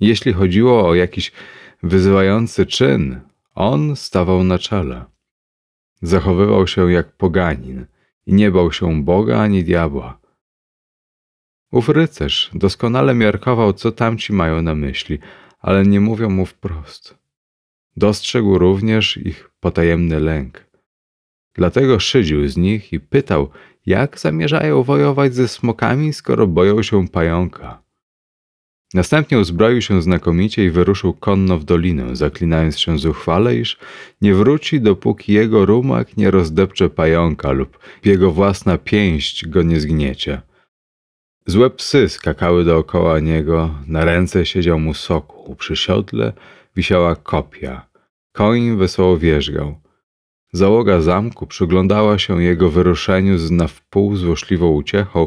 Jeśli 0.00 0.32
chodziło 0.32 0.88
o 0.88 0.94
jakiś 0.94 1.32
wyzywający 1.84 2.66
czyn, 2.66 3.20
on 3.54 3.96
stawał 3.96 4.44
na 4.44 4.58
czele. 4.58 5.04
Zachowywał 6.02 6.66
się 6.66 6.92
jak 6.92 7.16
poganin 7.16 7.86
i 8.26 8.34
nie 8.34 8.50
bał 8.50 8.72
się 8.72 9.02
Boga 9.02 9.40
ani 9.40 9.64
diabła. 9.64 10.20
Ów 11.72 11.88
rycerz 11.88 12.50
doskonale 12.54 13.14
miarkował, 13.14 13.72
co 13.72 13.92
tamci 13.92 14.32
mają 14.32 14.62
na 14.62 14.74
myśli, 14.74 15.18
ale 15.60 15.82
nie 15.82 16.00
mówią 16.00 16.30
mu 16.30 16.46
wprost. 16.46 17.18
Dostrzegł 17.96 18.58
również 18.58 19.16
ich 19.16 19.50
potajemny 19.60 20.20
lęk. 20.20 20.66
Dlatego 21.54 22.00
szydził 22.00 22.48
z 22.48 22.56
nich 22.56 22.92
i 22.92 23.00
pytał, 23.00 23.50
jak 23.86 24.18
zamierzają 24.18 24.82
wojować 24.82 25.34
ze 25.34 25.48
smokami, 25.48 26.12
skoro 26.12 26.46
boją 26.46 26.82
się 26.82 27.08
pająka. 27.08 27.83
Następnie 28.94 29.38
uzbroił 29.38 29.82
się 29.82 30.02
znakomicie 30.02 30.64
i 30.64 30.70
wyruszył 30.70 31.12
konno 31.12 31.58
w 31.58 31.64
dolinę, 31.64 32.16
zaklinając 32.16 32.78
się 32.78 32.98
zuchwale, 32.98 33.56
iż 33.56 33.78
nie 34.20 34.34
wróci, 34.34 34.80
dopóki 34.80 35.32
jego 35.32 35.66
rumak 35.66 36.16
nie 36.16 36.30
rozdepcze 36.30 36.90
pająka 36.90 37.50
lub 37.50 37.78
jego 38.04 38.30
własna 38.30 38.78
pięść 38.78 39.46
go 39.48 39.62
nie 39.62 39.80
zgniecie. 39.80 40.42
Złe 41.46 41.70
psy 41.70 42.08
skakały 42.08 42.64
dookoła 42.64 43.20
niego, 43.20 43.70
na 43.86 44.04
ręce 44.04 44.46
siedział 44.46 44.78
mu 44.78 44.94
soku, 44.94 45.56
przy 45.56 45.76
siodle 45.76 46.32
wisiała 46.76 47.16
kopia. 47.16 47.86
Koń 48.32 48.76
wesoło 48.76 49.18
wierzgał. 49.18 49.80
Załoga 50.52 51.00
zamku 51.00 51.46
przyglądała 51.46 52.18
się 52.18 52.42
jego 52.42 52.70
wyruszeniu 52.70 53.38
z 53.38 53.50
na 53.50 53.66
wpół 53.68 54.16
złośliwą 54.16 54.70
uciechą, 54.70 55.26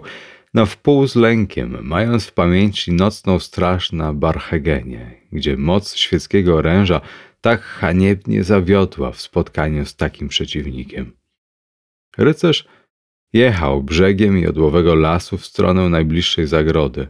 na 0.58 0.66
wpół 0.66 1.08
z 1.08 1.16
lękiem, 1.16 1.77
mając 1.82 2.26
w 2.26 2.34
pamięci 2.34 2.92
nocną 2.92 3.40
straż 3.40 3.92
na 3.92 4.14
Barhegenie, 4.14 5.22
gdzie 5.32 5.58
moc 5.58 5.95
świeckiego 5.95 6.56
oręża 6.56 7.02
tak 7.42 7.61
haniebnie 7.61 8.44
zawiodła 8.44 9.11
w 9.11 9.22
spotkaniu 9.22 9.86
z 9.86 9.95
takim 9.95 10.27
przeciwnikiem. 10.27 11.11
Rycerz 12.18 12.68
jechał 13.34 13.84
brzegiem 13.84 14.38
jodłowego 14.38 14.95
lasu 14.95 15.38
w 15.38 15.45
stronę 15.45 15.90
najbliższej 15.90 16.48
zagrody, 16.48 17.08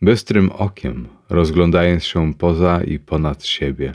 bystrym 0.00 0.50
okiem 0.50 1.08
rozglądając 1.30 2.04
się 2.04 2.34
poza 2.34 2.84
i 2.84 2.98
ponad 2.98 3.46
siebie. 3.46 3.94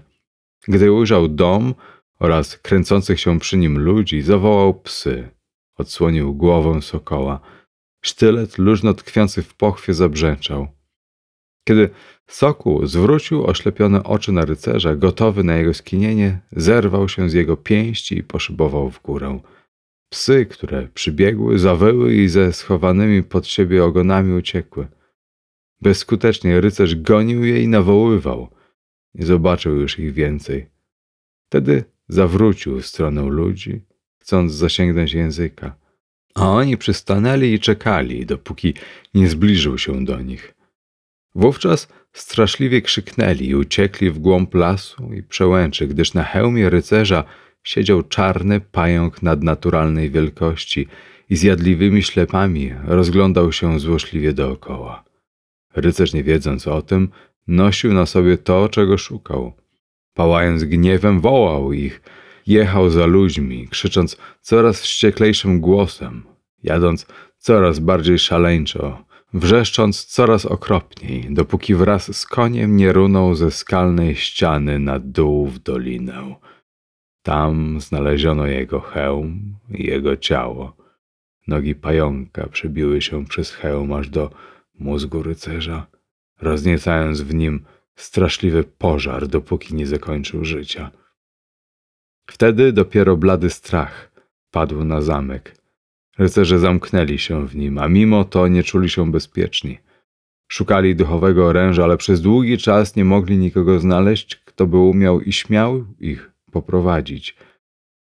Gdy 0.68 0.92
ujrzał 0.92 1.28
dom 1.28 1.74
oraz 2.20 2.58
kręcących 2.58 3.20
się 3.20 3.40
przy 3.40 3.58
nim 3.58 3.80
ludzi, 3.80 4.22
zawołał 4.22 4.74
psy, 4.74 5.30
odsłonił 5.78 6.34
głowę 6.34 6.82
sokoła– 6.82 7.40
Sztylet 8.06 8.57
luźno 8.57 8.93
tkwiący 8.93 9.43
w 9.43 9.56
pochwie 9.56 9.93
zabrzęczał. 9.93 10.67
Kiedy 11.67 11.90
Sokół 12.27 12.85
zwrócił 12.85 13.45
oślepione 13.45 14.03
oczy 14.03 14.32
na 14.32 14.45
rycerza, 14.45 14.95
gotowy 14.95 15.43
na 15.43 15.56
jego 15.56 15.73
skinienie, 15.73 16.40
zerwał 16.51 17.09
się 17.09 17.30
z 17.30 17.33
jego 17.33 17.57
pięści 17.57 18.17
i 18.17 18.23
poszybował 18.23 18.90
w 18.90 19.01
górę. 19.01 19.40
Psy, 20.09 20.45
które 20.45 20.88
przybiegły, 20.88 21.59
zawyły 21.59 22.15
i 22.15 22.30
ze 22.30 22.53
schowanymi 22.53 23.23
pod 23.23 23.48
siebie 23.48 23.83
ogonami 23.83 24.33
uciekły. 24.33 24.88
Bezskutecznie 25.82 26.61
rycerz 26.61 26.95
gonił 26.95 27.45
je 27.45 27.64
i 27.64 27.67
nawoływał. 27.67 28.49
Nie 29.14 29.25
zobaczył 29.25 29.75
już 29.75 29.99
ich 29.99 30.14
więcej. 30.14 30.69
Wtedy 31.49 31.83
zawrócił 32.07 32.82
w 32.82 32.85
stronę 32.85 33.22
ludzi, 33.22 33.82
chcąc 34.19 34.53
zasięgnąć 34.53 35.14
języka. 35.14 35.83
A 36.36 36.52
oni 36.52 36.78
przystanęli 36.78 37.53
i 37.53 37.60
czekali, 37.60 38.26
dopóki 38.26 38.74
nie 39.14 39.30
zbliżył 39.30 39.78
się 39.78 40.06
do 40.06 40.22
nich. 40.22 40.56
Wówczas 41.36 41.88
straszliwie 42.14 42.82
krzyknęli 42.82 43.50
i 43.50 43.56
uciekli 43.56 44.10
w 44.10 44.20
głąb 44.20 44.56
lasu 44.56 45.14
i 45.14 45.24
przełęczy, 45.24 45.88
gdyż 45.88 46.14
na 46.14 46.24
hełmie 46.24 46.70
rycerza 46.70 47.24
siedział 47.64 48.03
czarny 48.03 48.60
pająk 48.60 49.22
nadnaturalnej 49.22 50.12
wielkości 50.12 50.88
i 51.30 51.36
zjadliwymi 51.36 52.03
ślepami 52.03 52.74
rozglądał 52.86 53.52
się 53.52 53.80
złośliwie 53.80 54.34
dookoła. 54.34 55.03
Rycerz, 55.76 56.14
nie 56.14 56.24
wiedząc 56.24 56.68
o 56.68 56.82
tym, 56.82 57.10
nosił 57.48 57.94
na 57.94 58.06
sobie 58.06 58.38
to, 58.38 58.70
czego 58.70 58.98
szukał. 58.98 59.53
Pałając 60.14 60.64
gniewem, 60.64 61.22
wołał 61.22 61.74
ich, 61.74 62.02
jechał 62.48 62.90
za 62.90 63.06
ludźmi, 63.06 63.68
krzycząc 63.68 64.18
coraz 64.42 64.82
wścieklejszym 64.82 65.60
głosem, 65.60 66.24
jadąc 66.64 67.06
coraz 67.38 67.80
bardziej 67.80 68.20
szaleńczo, 68.20 69.06
wrzeszcząc 69.34 70.06
coraz 70.06 70.46
okropniej, 70.46 71.28
dopóki 71.30 71.76
wraz 71.76 72.18
z 72.18 72.26
koniem 72.26 72.78
nie 72.78 72.94
runął 72.94 73.36
ze 73.36 73.52
skalnej 73.52 74.16
ściany 74.16 74.80
na 74.80 75.00
dół 75.00 75.48
w 75.48 75.60
dolinę. 75.60 76.36
Tam 77.24 77.80
znaleziono 77.82 78.48
jego 78.48 78.80
hełm 78.80 79.56
i 79.70 79.86
jego 79.88 80.18
ciało. 80.18 80.76
Nogi 81.48 81.76
pająka 81.76 82.48
przebiły 82.48 83.02
się 83.02 83.26
przez 83.26 83.52
hełm 83.52 83.94
aż 83.94 84.10
do 84.10 84.30
mózgu 84.80 85.24
rycerza, 85.24 85.88
rozniecając 86.42 87.22
w 87.22 87.34
nim 87.34 87.66
straszliwy 87.96 88.64
pożar, 88.64 89.28
dopóki 89.28 89.76
nie 89.76 89.88
zakończył 89.88 90.46
życia. 90.46 90.92
Wtedy 92.34 92.74
dopiero 92.74 93.18
blady 93.18 93.50
strach 93.50 94.12
padł 94.52 94.84
na 94.84 95.02
zamek. 95.02 95.56
Rycerze 96.18 96.60
zamknęli 96.60 97.20
się 97.20 97.48
w 97.48 97.56
nim, 97.56 97.78
a 97.78 97.88
mimo 97.88 98.26
to 98.26 98.48
nie 98.48 98.64
czuli 98.64 98.90
się 98.90 99.12
bezpieczni. 99.12 99.78
Szukali 100.48 100.95
duchowego 100.95 101.45
oręża, 101.45 101.84
ale 101.84 101.98
przez 101.98 102.22
długi 102.22 102.58
czas 102.58 102.95
nie 102.95 103.06
mogli 103.06 103.38
nikogo 103.38 103.80
znaleźć, 103.80 104.36
kto 104.36 104.68
by 104.68 104.78
umiał 104.78 105.22
i 105.22 105.34
śmiał 105.34 105.86
ich 106.00 106.32
poprowadzić. 106.52 107.36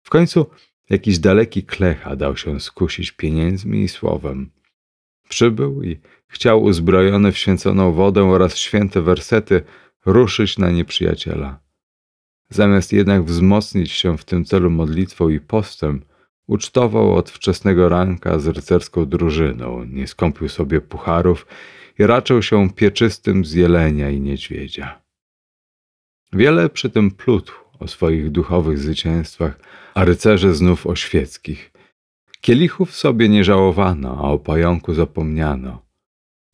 W 0.03 0.11
końcu 0.11 0.47
jakiś 0.91 1.19
daleki 1.19 1.63
klecha 1.63 2.17
dał 2.17 2.37
się 2.37 2.61
skusić 2.61 3.13
pieniędzmi 3.13 3.83
i 3.83 3.89
słowem. 3.89 4.51
Przybył 5.29 5.83
i 5.83 6.01
chciał 6.29 6.63
uzbrojony 6.63 7.33
w 7.33 7.39
święconą 7.39 7.93
wodę 7.93 8.25
oraz 8.25 8.57
święte 8.57 9.03
wersety 9.03 9.63
ruszyć 10.07 10.59
na 10.59 10.71
nieprzyjaciela. 10.71 11.70
Zamiast 12.51 12.93
jednak 12.93 13.25
wzmocnić 13.25 13.93
się 13.93 14.19
w 14.19 14.25
tym 14.25 14.45
celu 14.45 14.71
modlitwą 14.71 15.29
i 15.29 15.41
postem, 15.41 16.03
ucztował 16.47 17.15
od 17.15 17.31
wczesnego 17.31 17.89
ranka 17.89 18.39
z 18.39 18.47
rycerską 18.47 19.07
drużyną, 19.07 19.85
nie 19.85 20.07
skąpił 20.07 20.49
sobie 20.49 20.81
pucharów 20.81 21.47
i 21.99 22.07
raczył 22.07 22.43
się 22.43 22.71
pieczystym 22.71 23.45
z 23.45 23.53
jelenia 23.53 24.11
i 24.11 24.21
niedźwiedzia. 24.21 25.01
Wiele 26.33 26.69
przy 26.69 26.91
tym 26.91 27.11
plutł 27.11 27.53
o 27.79 27.89
swoich 27.89 28.31
duchowych 28.31 28.79
zwycięstwach, 28.79 29.61
a 29.95 30.05
rycerze 30.05 30.55
znów 30.55 30.87
o 30.87 30.97
świeckich. 30.97 31.73
Kielichów 32.41 32.97
sobie 32.97 33.29
nie 33.29 33.45
żałowano, 33.45 34.19
a 34.19 34.23
o 34.23 34.39
pająku 34.39 34.95
zapomniano. 34.95 35.83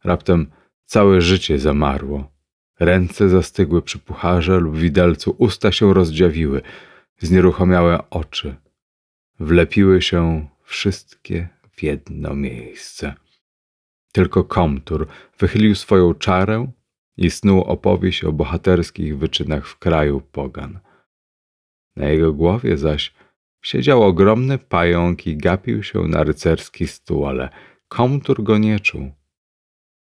Raptem 0.05 0.51
całe 0.85 1.21
życie 1.21 1.59
zamarło. 1.59 2.36
Ręce 2.81 3.29
zastygły 3.29 3.83
przy 3.83 3.99
pucharze 3.99 4.61
lub 4.61 4.77
widelcu, 4.77 5.37
usta 5.39 5.73
się 5.73 5.95
rozdziawiły, 5.95 6.63
znieruchomiałe 7.19 8.11
oczy. 8.11 8.57
Wlepiły 9.41 10.03
się 10.03 10.49
wszystkie 10.63 11.49
w 11.71 11.83
jedno 11.83 12.35
miejsce. 12.35 13.15
Tylko 14.13 14.45
komtur 14.45 15.07
wychylił 15.39 15.75
swoją 15.75 16.15
czarę 16.15 16.73
i 17.17 17.31
snuł 17.31 17.61
opowieść 17.61 18.25
o 18.25 18.33
bohaterskich 18.33 19.19
wyczynach 19.19 19.67
w 19.67 19.79
kraju 19.79 20.21
pogan. 20.21 20.79
Na 21.97 22.09
jego 22.09 22.33
głowie 22.33 22.77
zaś 22.77 23.15
siedział 23.63 24.03
ogromny 24.03 24.59
pająk 24.59 25.27
i 25.27 25.37
gapił 25.37 25.83
się 25.83 25.99
na 25.99 26.25
rycerski 26.25 26.89
stół, 26.89 27.27
ale 27.27 27.49
komtur 27.89 28.43
go 28.43 28.59
nie 28.59 28.81
czuł. 28.81 29.13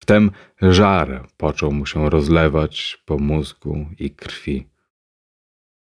Wtem 0.03 0.31
żar 0.61 1.27
począł 1.37 1.71
mu 1.71 1.85
się 1.85 2.09
rozlewać 2.09 3.03
po 3.05 3.17
mózgu 3.17 3.85
i 3.99 4.11
krwi. 4.11 4.67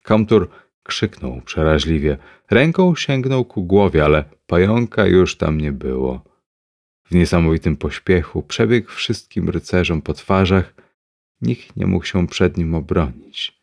Komtur 0.02 0.49
krzyknął 0.82 1.40
przeraźliwie. 1.40 2.18
Ręką 2.50 2.94
sięgnął 2.94 3.44
ku 3.44 3.65
głowie, 3.65 4.05
ale 4.05 4.24
pająka 4.47 5.07
już 5.07 5.36
tam 5.36 5.60
nie 5.60 5.73
było. 5.73 6.24
W 7.05 7.15
niesamowitym 7.15 7.76
pośpiechu 7.76 8.42
przebiegł 8.42 8.90
wszystkim 8.90 9.49
rycerzom 9.49 10.02
po 10.02 10.15
twarzach. 10.15 10.74
Nikt 11.40 11.76
nie 11.76 11.86
mógł 11.86 12.05
się 12.05 12.26
przed 12.26 12.57
nim 12.57 12.74
obronić. 12.74 13.62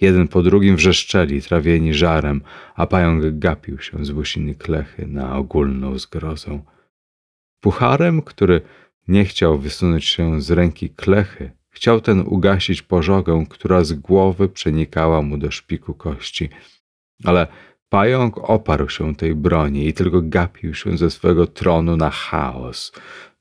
Jeden 0.00 0.28
po 0.28 0.42
drugim 0.42 0.76
wrzeszczeli, 0.76 1.42
trawieni 1.42 1.94
żarem, 1.94 2.42
a 2.74 2.86
pająk 2.86 3.38
gapił 3.38 3.78
się 3.78 4.04
z 4.04 4.10
łysiny 4.10 4.54
klechy 4.54 5.06
na 5.06 5.36
ogólną 5.36 5.98
zgrozą. 5.98 6.64
Pucharem, 7.60 8.22
który 8.22 8.60
nie 9.08 9.24
chciał 9.24 9.58
wysunąć 9.58 10.04
się 10.04 10.40
z 10.40 10.50
ręki 10.50 10.90
klechy, 10.90 11.50
chciał 11.70 12.00
ten 12.00 12.20
ugasić 12.20 12.82
pożogę, 12.82 13.44
która 13.50 13.84
z 13.84 13.92
głowy 13.92 14.48
przenikała 14.48 15.22
mu 15.22 15.38
do 15.38 15.50
szpiku 15.50 15.94
kości. 15.94 16.48
Ale 17.24 17.46
pająk 17.88 18.38
oparł 18.38 18.88
się 18.88 19.14
tej 19.14 19.34
broni 19.34 19.88
i 19.88 19.92
tylko 19.92 20.22
gapił 20.22 20.74
się 20.74 20.98
ze 20.98 21.10
swego 21.10 21.46
tronu 21.46 21.96
na 21.96 22.10
chaos, 22.10 22.92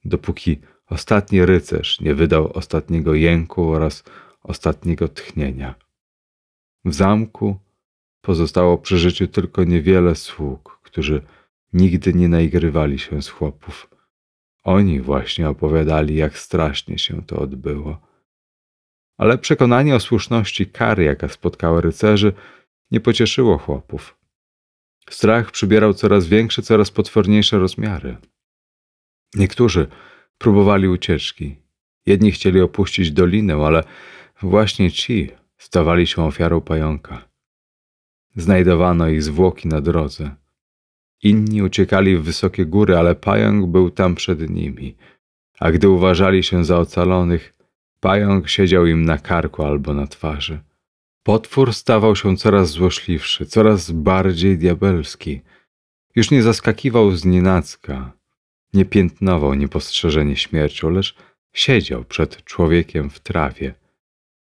dopóki 0.05 0.59
ostatni 0.89 1.45
rycerz 1.45 1.99
nie 2.01 2.15
wydał 2.15 2.51
ostatniego 2.53 3.13
jęku 3.13 3.69
oraz 3.69 4.03
ostatniego 4.43 5.07
tchnienia. 5.07 5.75
W 6.85 6.93
zamku 6.93 7.59
pozostało 8.21 8.77
przy 8.77 8.97
życiu 8.97 9.27
tylko 9.27 9.63
niewiele 9.63 10.15
sług, 10.15 10.79
którzy 10.83 11.21
nigdy 11.73 12.13
nie 12.13 12.27
naigrywali 12.29 12.99
się 12.99 13.21
z 13.21 13.29
chłopów. 13.29 13.96
Oni 14.67 15.01
właśnie 15.01 15.49
opowiadali, 15.49 16.15
jak 16.15 16.37
strasznie 16.37 16.97
się 16.97 17.21
to 17.25 17.39
odbyło. 17.39 17.99
Ale 19.17 19.37
przekonanie 19.37 19.95
o 19.95 19.99
słuszności 19.99 20.65
kary, 20.65 21.03
jaka 21.03 21.27
spotkała 21.27 21.81
rycerzy, 21.81 22.33
nie 22.91 22.99
pocieszyło 22.99 23.57
chłopów. 23.57 24.17
Strach 25.09 25.51
przybierał 25.51 25.93
coraz 25.93 26.27
większe, 26.27 26.61
coraz 26.61 26.91
potworniejsze 26.91 27.57
rozmiary. 27.57 28.17
Niektórzy 29.35 29.87
próbowali 30.37 30.87
ucieczki. 30.87 31.55
Jedni 32.05 32.31
chcieli 32.31 32.61
opuścić 32.61 33.11
dolinę, 33.11 33.55
ale 33.55 33.83
właśnie 34.41 34.91
ci 34.91 35.31
stawali 35.57 36.07
się 36.07 36.23
ofiarą 36.23 36.61
pająka. 36.61 37.29
Znajdowano 38.35 39.07
ich 39.07 39.23
zwłoki 39.23 39.67
na 39.67 39.81
drodze. 39.81 40.35
Inni 41.23 41.61
uciekali 41.61 42.17
w 42.17 42.23
wysokie 42.23 42.65
góry, 42.65 42.97
ale 42.97 43.15
pająk 43.15 43.65
był 43.65 43.91
tam 43.91 44.15
przed 44.15 44.49
nimi. 44.49 44.95
A 45.59 45.71
gdy 45.71 45.89
uważali 45.89 46.43
się 46.43 46.65
za 46.65 46.77
ocalonych, 46.79 47.53
pająk 47.99 48.49
siedział 48.49 48.85
im 48.85 49.05
na 49.05 49.17
karku 49.17 49.63
albo 49.63 49.93
na 49.93 50.07
twarzy. 50.07 50.59
Potwór 51.23 51.73
stawał 51.73 52.15
się 52.15 52.37
coraz 52.37 52.69
złośliwszy, 52.69 53.45
coraz 53.45 53.91
bardziej 53.91 54.57
diabelski. 54.57 55.41
Już 56.15 56.31
nie 56.31 56.43
zaskakiwał 56.43 57.11
z 57.11 57.25
nienacka, 57.25 58.11
nie 58.73 58.85
piętnował 58.85 59.53
niepostrzeżenie 59.53 60.35
śmiercią, 60.35 60.89
lecz 60.89 61.15
siedział 61.53 62.03
przed 62.03 62.43
człowiekiem 62.43 63.09
w 63.09 63.19
trawie. 63.19 63.73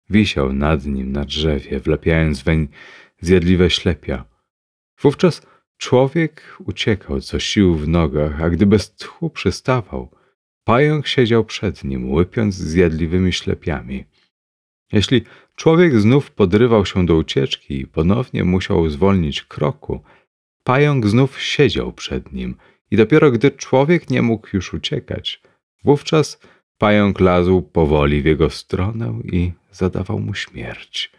Wisiał 0.09 0.53
nad 0.53 0.85
nim 0.85 1.11
na 1.11 1.25
drzewie, 1.25 1.79
wlepiając 1.79 2.41
weń 2.41 2.67
zjadliwe 3.21 3.69
ślepia. 3.69 4.25
Wówczas 5.01 5.41
Człowiek 5.83 6.57
uciekał 6.65 7.21
co 7.21 7.39
sił 7.39 7.75
w 7.75 7.87
nogach, 7.87 8.41
a 8.41 8.49
gdy 8.49 8.65
bez 8.65 8.95
tchu 8.95 9.29
przystawał, 9.29 10.09
pająk 10.63 11.07
siedział 11.07 11.45
przed 11.45 11.83
nim, 11.83 12.11
łypiąc 12.11 12.55
zjadliwymi 12.55 13.33
ślepiami. 13.33 14.05
Jeśli 14.91 15.21
człowiek 15.55 16.01
znów 16.01 16.31
podrywał 16.31 16.85
się 16.85 17.05
do 17.05 17.15
ucieczki 17.15 17.79
i 17.79 17.87
ponownie 17.87 18.43
musiał 18.43 18.89
zwolnić 18.89 19.41
kroku, 19.41 20.03
pająk 20.63 21.07
znów 21.07 21.41
siedział 21.41 21.93
przed 21.93 22.33
nim 22.33 22.55
i 22.91 22.97
dopiero 22.97 23.31
gdy 23.31 23.51
człowiek 23.51 24.09
nie 24.09 24.21
mógł 24.21 24.47
już 24.53 24.73
uciekać, 24.73 25.41
wówczas 25.83 26.39
Pająk 26.77 27.19
lazł 27.19 27.61
powoli 27.61 28.21
w 28.21 28.25
jego 28.25 28.49
stronę 28.49 29.19
i 29.23 29.51
zadawał 29.71 30.19
mu 30.19 30.33
śmierć. 30.33 31.11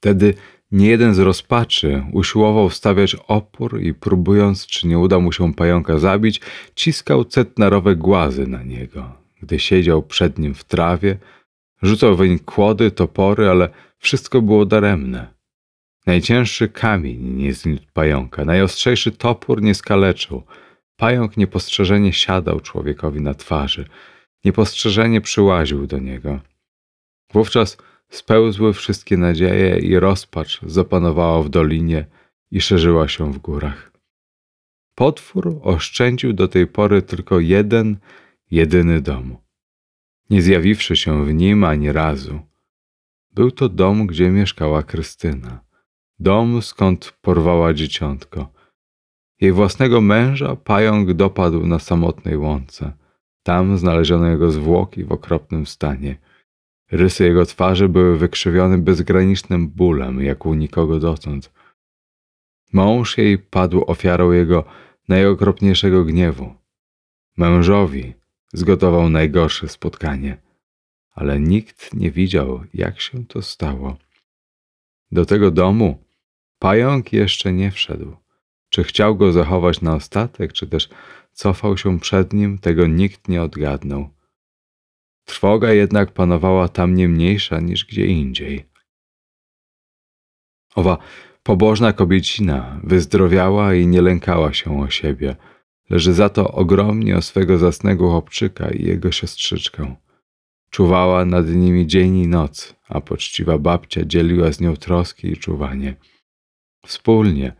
Wtedy 0.00 0.34
niejeden 0.72 1.14
z 1.14 1.18
rozpaczy 1.18 2.04
usiłował 2.12 2.70
stawiać 2.70 3.16
opór 3.28 3.82
i 3.82 3.94
próbując, 3.94 4.66
czy 4.66 4.86
nie 4.86 4.98
uda 4.98 5.18
mu 5.18 5.32
się 5.32 5.54
pająka 5.54 5.98
zabić, 5.98 6.40
ciskał 6.74 7.24
cetnarowe 7.24 7.96
głazy 7.96 8.46
na 8.46 8.62
niego. 8.62 9.12
Gdy 9.42 9.58
siedział 9.58 10.02
przed 10.02 10.38
nim 10.38 10.54
w 10.54 10.64
trawie, 10.64 11.18
rzucał 11.82 12.16
weń 12.16 12.38
kłody, 12.38 12.90
topory, 12.90 13.48
ale 13.48 13.68
wszystko 13.98 14.42
było 14.42 14.66
daremne. 14.66 15.36
Najcięższy 16.06 16.68
kamień 16.68 17.18
nie 17.20 17.54
zniósł 17.54 17.84
pająka, 17.92 18.44
najostrzejszy 18.44 19.12
topór 19.12 19.62
nie 19.62 19.74
skaleczył. 19.74 20.42
Pająk 20.96 21.36
niepostrzeżenie 21.36 22.12
siadał 22.12 22.60
człowiekowi 22.60 23.20
na 23.20 23.34
twarzy, 23.34 23.88
niepostrzeżenie 24.44 25.20
przyłaził 25.20 25.86
do 25.86 25.98
niego. 25.98 26.40
Wówczas 27.32 27.76
spełzły 28.08 28.72
wszystkie 28.72 29.16
nadzieje 29.16 29.78
i 29.78 29.98
rozpacz 29.98 30.60
zapanowała 30.66 31.42
w 31.42 31.48
dolinie 31.48 32.06
i 32.50 32.60
szerzyła 32.60 33.08
się 33.08 33.32
w 33.32 33.38
górach. 33.38 33.92
Potwór 34.94 35.60
oszczędził 35.62 36.32
do 36.32 36.48
tej 36.48 36.66
pory 36.66 37.02
tylko 37.02 37.40
jeden, 37.40 37.96
jedyny 38.50 39.00
dom. 39.00 39.36
Nie 40.30 40.42
zjawiwszy 40.42 40.96
się 40.96 41.24
w 41.24 41.34
nim 41.34 41.64
ani 41.64 41.92
razu. 41.92 42.40
Był 43.32 43.50
to 43.50 43.68
dom, 43.68 44.06
gdzie 44.06 44.30
mieszkała 44.30 44.82
Krystyna. 44.82 45.60
Dom, 46.18 46.62
skąd 46.62 47.18
porwała 47.20 47.74
dzieciątko. 47.74 48.52
Jej 49.40 49.52
własnego 49.52 50.00
męża 50.00 50.56
pająk 50.56 51.12
dopadł 51.12 51.66
na 51.66 51.78
samotnej 51.78 52.36
łące. 52.36 52.92
Tam 53.42 53.78
znaleziono 53.78 54.26
jego 54.26 54.50
zwłoki 54.50 55.04
w 55.04 55.12
okropnym 55.12 55.66
stanie. 55.66 56.18
Rysy 56.90 57.24
jego 57.24 57.46
twarzy 57.46 57.88
były 57.88 58.18
wykrzywione 58.18 58.78
bezgranicznym 58.78 59.68
bólem, 59.68 60.22
jak 60.22 60.46
u 60.46 60.54
nikogo 60.54 60.98
dotąd. 60.98 61.52
Mąż 62.72 63.18
jej 63.18 63.38
padł 63.38 63.84
ofiarą 63.86 64.32
jego 64.32 64.64
najokropniejszego 65.08 66.04
gniewu. 66.04 66.54
Mężowi 67.36 68.14
zgotował 68.52 69.08
najgorsze 69.08 69.68
spotkanie, 69.68 70.36
ale 71.14 71.40
nikt 71.40 71.94
nie 71.94 72.10
widział, 72.10 72.64
jak 72.74 73.00
się 73.00 73.26
to 73.26 73.42
stało. 73.42 73.96
Do 75.12 75.26
tego 75.26 75.50
domu 75.50 76.04
pająk 76.58 77.12
jeszcze 77.12 77.52
nie 77.52 77.70
wszedł. 77.70 78.16
Czy 78.68 78.84
chciał 78.84 79.16
go 79.16 79.32
zachować 79.32 79.80
na 79.80 79.94
ostatek, 79.94 80.52
czy 80.52 80.66
też 80.66 80.88
cofał 81.32 81.76
się 81.76 82.00
przed 82.00 82.32
nim, 82.32 82.58
tego 82.58 82.86
nikt 82.86 83.28
nie 83.28 83.42
odgadnął. 83.42 84.15
Trwoga 85.26 85.72
jednak 85.72 86.12
panowała 86.12 86.68
tam 86.68 86.94
nie 86.94 87.08
mniejsza 87.08 87.60
niż 87.60 87.84
gdzie 87.84 88.06
indziej. 88.06 88.64
Owa 90.74 90.98
pobożna 91.42 91.92
kobiecina 91.92 92.80
wyzdrowiała 92.84 93.74
i 93.74 93.86
nie 93.86 94.02
lękała 94.02 94.52
się 94.52 94.80
o 94.80 94.90
siebie, 94.90 95.36
leży 95.90 96.12
za 96.12 96.28
to 96.28 96.52
ogromnie 96.52 97.16
o 97.16 97.22
swego 97.22 97.58
zasnego 97.58 98.10
chłopczyka 98.10 98.70
i 98.70 98.84
jego 98.84 99.12
siostrzyczkę. 99.12 99.96
Czuwała 100.70 101.24
nad 101.24 101.48
nimi 101.48 101.86
dzień 101.86 102.16
i 102.16 102.28
noc, 102.28 102.74
a 102.88 103.00
poczciwa 103.00 103.58
babcia 103.58 104.04
dzieliła 104.04 104.52
z 104.52 104.60
nią 104.60 104.76
troski 104.76 105.28
i 105.28 105.36
czuwanie. 105.36 105.96
Wspólnie 106.86 107.52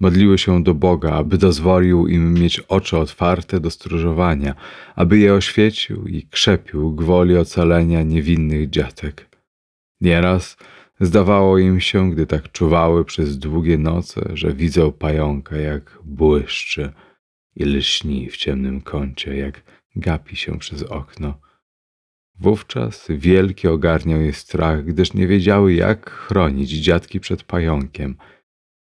modliły 0.00 0.38
się 0.38 0.62
do 0.62 0.74
Boga, 0.74 1.12
aby 1.12 1.38
dozwolił 1.38 2.06
im 2.06 2.34
mieć 2.34 2.60
oczy 2.60 2.98
otwarte 2.98 3.60
do 3.60 3.70
stróżowania, 3.70 4.54
aby 4.96 5.18
je 5.18 5.34
oświecił 5.34 6.06
i 6.06 6.26
krzepił 6.26 6.94
gwoli 6.94 7.36
ocalenia 7.36 8.02
niewinnych 8.02 8.70
dziatek. 8.70 9.28
Nieraz 10.00 10.56
zdawało 11.00 11.58
im 11.58 11.80
się, 11.80 12.10
gdy 12.10 12.26
tak 12.26 12.52
czuwały 12.52 13.04
przez 13.04 13.38
długie 13.38 13.78
noce, 13.78 14.30
że 14.34 14.52
widzą 14.52 14.92
pająka, 14.92 15.56
jak 15.56 15.98
błyszczy 16.04 16.92
i 17.56 17.64
lśni 17.64 18.30
w 18.30 18.36
ciemnym 18.36 18.80
kącie, 18.80 19.36
jak 19.36 19.62
gapi 19.96 20.36
się 20.36 20.58
przez 20.58 20.82
okno. 20.82 21.40
Wówczas 22.40 23.06
wielki 23.08 23.68
ogarniał 23.68 24.20
je 24.20 24.32
strach, 24.32 24.84
gdyż 24.84 25.14
nie 25.14 25.26
wiedziały, 25.26 25.74
jak 25.74 26.10
chronić 26.10 26.70
dziadki 26.70 27.20
przed 27.20 27.42
pająkiem– 27.42 28.16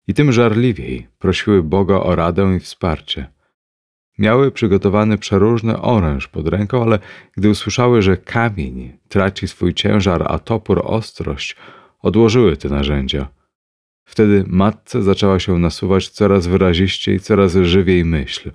i 0.07 0.13
tym 0.13 0.31
żarliwiej 0.31 1.07
prosiły 1.19 1.63
Boga 1.63 1.95
o 1.95 2.15
radę 2.15 2.55
i 2.57 2.59
wsparcie. 2.59 3.35
Miały 4.17 4.51
przygotowany 4.51 5.17
przeróżny 5.17 5.81
oręż 5.81 6.27
pod 6.27 6.47
ręką, 6.47 6.83
ale 6.83 6.99
gdy 7.37 7.49
usłyszały, 7.49 8.01
że 8.01 8.17
kamień 8.17 8.97
traci 9.07 9.47
swój 9.47 9.73
ciężar, 9.73 10.25
a 10.27 10.39
topór 10.39 10.81
ostrość, 10.83 11.55
odłożyły 12.01 12.57
te 12.57 12.69
narzędzia. 12.69 13.27
Wtedy 14.05 14.43
matce 14.47 15.03
zaczęła 15.03 15.39
się 15.39 15.59
nasuwać 15.59 16.09
coraz 16.09 16.47
wyraziściej, 16.47 17.19
coraz 17.19 17.53
żywiej 17.53 18.05
myśl. 18.05 18.51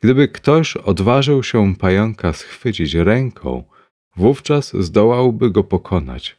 Gdyby 0.00 0.28
ktoś 0.28 0.76
odważył 0.76 1.42
się 1.42 1.76
pająka 1.76 2.32
schwycić 2.32 2.94
ręką, 2.94 3.64
wówczas 4.16 4.76
zdołałby 4.76 5.50
go 5.50 5.64
pokonać. 5.64 6.36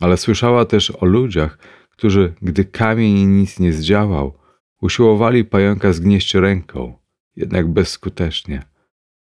Ale 0.00 0.16
słyszała 0.16 0.64
też 0.64 0.90
o 0.90 1.04
ludziach, 1.04 1.58
którzy, 1.96 2.34
gdy 2.42 2.64
kamień 2.64 3.26
nic 3.26 3.60
nie 3.60 3.72
zdziałał, 3.72 4.38
usiłowali 4.80 5.44
pająka 5.44 5.92
zgnieść 5.92 6.34
ręką, 6.34 6.98
jednak 7.36 7.68
bezskutecznie. 7.68 8.62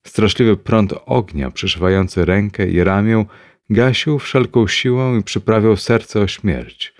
Straszliwy 0.07 0.57
prąd 0.57 0.95
ognia 1.07 1.51
przyszywający 1.51 2.25
rękę 2.25 2.69
i 2.69 2.85
ramię 2.85 3.25
gasił 3.71 4.19
wszelką 4.19 4.67
siłą 4.67 5.19
i 5.19 5.23
przyprawiał 5.23 5.77
serce 5.77 6.21
o 6.21 6.27
śmierć. 6.27 6.95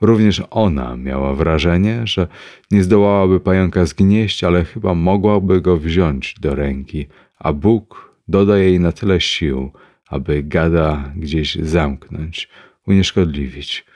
Również 0.00 0.42
ona 0.50 0.96
miała 0.96 1.34
wrażenie, 1.34 2.06
że 2.06 2.28
nie 2.70 2.82
zdołałaby 2.82 3.40
pająka 3.40 3.86
zgnieść, 3.86 4.44
ale 4.44 4.64
chyba 4.64 4.94
mogłaby 4.94 5.60
go 5.60 5.76
wziąć 5.76 6.34
do 6.40 6.54
ręki, 6.54 7.06
a 7.38 7.52
Bóg 7.52 8.14
doda 8.28 8.58
jej 8.58 8.80
na 8.80 8.92
tyle 8.92 9.20
sił, 9.20 9.72
aby 10.08 10.42
gada 10.42 11.12
gdzieś 11.16 11.54
zamknąć, 11.54 12.48
unieszkodliwić. 12.86 13.86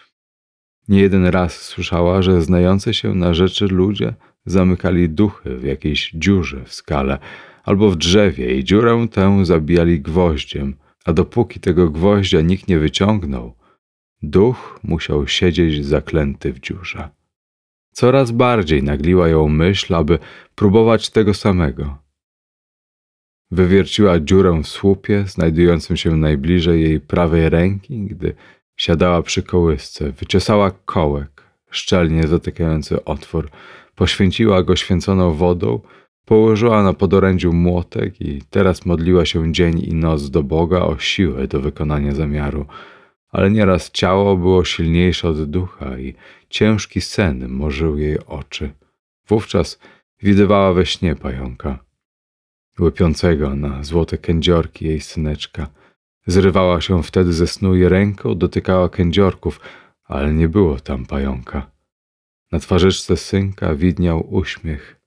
Nie 0.88 1.00
jeden 1.00 1.26
raz 1.26 1.62
słyszała, 1.62 2.22
że 2.22 2.42
znające 2.42 2.94
się 2.94 3.14
na 3.14 3.34
rzeczy 3.34 3.66
ludzie 3.66 4.14
zamykali 4.46 5.08
duchy 5.08 5.56
w 5.56 5.64
jakiejś 5.64 6.10
dziurze 6.14 6.64
w 6.64 6.74
skale 6.74 7.18
albo 7.64 7.90
w 7.90 7.96
drzewie 7.96 8.54
i 8.58 8.64
dziurę 8.64 9.06
tę 9.10 9.44
zabijali 9.44 10.00
gwoździem, 10.00 10.74
a 11.04 11.12
dopóki 11.12 11.60
tego 11.60 11.90
gwoździa 11.90 12.40
nikt 12.40 12.68
nie 12.68 12.78
wyciągnął, 12.78 13.54
duch 14.22 14.80
musiał 14.82 15.28
siedzieć 15.28 15.86
zaklęty 15.86 16.52
w 16.52 16.60
dziurze. 16.60 17.08
Coraz 17.92 18.30
bardziej 18.30 18.82
nagliła 18.82 19.28
ją 19.28 19.48
myśl, 19.48 19.94
aby 19.94 20.18
próbować 20.54 21.10
tego 21.10 21.34
samego. 21.34 21.98
Wywierciła 23.50 24.20
dziurę 24.20 24.60
w 24.62 24.68
słupie, 24.68 25.24
znajdującym 25.26 25.96
się 25.96 26.16
najbliżej 26.16 26.82
jej 26.82 27.00
prawej 27.00 27.48
ręki, 27.48 28.06
gdy 28.06 28.34
Siadała 28.78 29.22
przy 29.22 29.42
kołysce, 29.42 30.12
wyciosała 30.12 30.70
kołek, 30.70 31.42
szczelnie 31.70 32.26
zatykający 32.26 33.04
otwór, 33.04 33.50
poświęciła 33.94 34.62
go 34.62 34.76
święconą 34.76 35.32
wodą, 35.32 35.80
położyła 36.24 36.82
na 36.82 36.92
podorędziu 36.92 37.52
młotek 37.52 38.20
i 38.20 38.42
teraz 38.50 38.86
modliła 38.86 39.24
się 39.24 39.52
dzień 39.52 39.78
i 39.78 39.94
noc 39.94 40.30
do 40.30 40.42
Boga 40.42 40.80
o 40.80 40.98
siłę 40.98 41.48
do 41.48 41.60
wykonania 41.60 42.14
zamiaru. 42.14 42.66
Ale 43.30 43.50
nieraz 43.50 43.90
ciało 43.90 44.36
było 44.36 44.64
silniejsze 44.64 45.28
od 45.28 45.50
ducha 45.50 45.98
i 45.98 46.14
ciężki 46.48 47.00
sen 47.00 47.48
morzył 47.48 47.98
jej 47.98 48.18
oczy. 48.26 48.70
Wówczas 49.28 49.78
widywała 50.22 50.72
we 50.72 50.86
śnie 50.86 51.16
pająka, 51.16 51.78
łypiącego 52.80 53.54
na 53.54 53.84
złote 53.84 54.18
kędziorki 54.18 54.86
jej 54.86 55.00
syneczka– 55.00 55.66
Zrywała 56.28 56.80
się 56.80 57.02
wtedy 57.02 57.32
ze 57.32 57.46
snu 57.46 57.76
i 57.76 57.84
ręką 57.84 58.34
dotykała 58.34 58.88
kędziorków, 58.88 59.60
ale 60.04 60.32
nie 60.32 60.48
było 60.48 60.80
tam 60.80 61.06
pająka. 61.06 61.70
Na 62.52 62.58
twarzyczce 62.58 63.16
synka 63.16 63.74
widniał 63.74 64.34
uśmiech, 64.34 65.00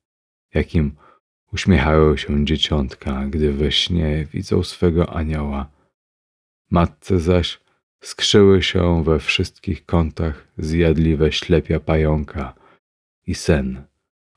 jakim 0.54 0.96
uśmiechają 1.54 2.18
się 2.18 2.46
dzieciątka, 2.46 3.26
gdy 3.30 3.54
we 3.54 3.72
śnie 3.72 4.28
widzą 4.34 4.64
swego 4.64 5.14
anioła. 5.14 5.72
Matce 6.72 7.20
zaś 7.20 7.60
skrzyły 8.04 8.64
się 8.64 9.04
we 9.04 9.20
wszystkich 9.20 9.86
kątach 9.86 10.48
zjadliwe 10.58 11.32
ślepia 11.32 11.80
pająka 11.80 12.54
i 13.28 13.36
sen 13.36 13.84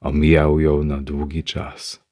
omijał 0.00 0.60
ją 0.60 0.84
na 0.84 1.00
długi 1.00 1.44
czas. 1.44 2.03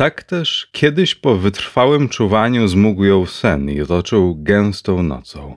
Tak 0.00 0.22
też 0.22 0.68
kiedyś 0.72 1.14
po 1.14 1.36
wytrwałym 1.36 2.08
czuwaniu 2.08 2.68
zmógł 2.68 3.04
ją 3.04 3.26
sen 3.26 3.70
i 3.70 3.80
otoczył 3.80 4.36
gęstą 4.38 5.02
nocą. 5.02 5.56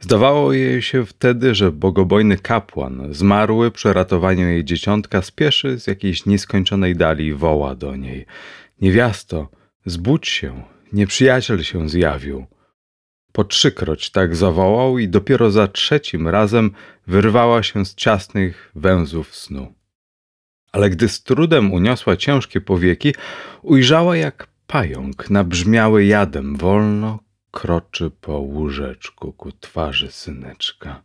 Zdawało 0.00 0.52
jej 0.52 0.82
się 0.82 1.06
wtedy, 1.06 1.54
że 1.54 1.72
bogobojny 1.72 2.36
kapłan, 2.36 3.14
zmarły 3.14 3.70
przy 3.70 3.92
ratowaniu 3.92 4.48
jej 4.48 4.64
dzieciątka, 4.64 5.22
spieszy 5.22 5.80
z 5.80 5.86
jakiejś 5.86 6.26
nieskończonej 6.26 6.96
dali 6.96 7.34
woła 7.34 7.74
do 7.74 7.96
niej. 7.96 8.26
Niewiasto, 8.80 9.48
zbudź 9.86 10.28
się, 10.28 10.62
nieprzyjaciel 10.92 11.62
się 11.62 11.88
zjawił. 11.88 12.46
Po 13.32 13.44
trzykroć 13.44 14.10
tak 14.10 14.36
zawołał 14.36 14.98
i 14.98 15.08
dopiero 15.08 15.50
za 15.50 15.68
trzecim 15.68 16.28
razem 16.28 16.70
wyrwała 17.06 17.62
się 17.62 17.86
z 17.86 17.94
ciasnych 17.94 18.72
węzłów 18.74 19.36
snu. 19.36 19.81
Ale 20.72 20.90
gdy 20.90 21.08
z 21.08 21.22
trudem 21.22 21.72
uniosła 21.72 22.16
ciężkie 22.16 22.60
powieki, 22.60 23.14
ujrzała 23.62 24.16
jak 24.16 24.48
pająk 24.66 25.30
nabrzmiały 25.30 26.04
jadem 26.04 26.56
wolno 26.56 27.18
kroczy 27.50 28.10
po 28.20 28.38
łóżeczku 28.38 29.32
ku 29.32 29.52
twarzy 29.52 30.10
syneczka. 30.10 31.02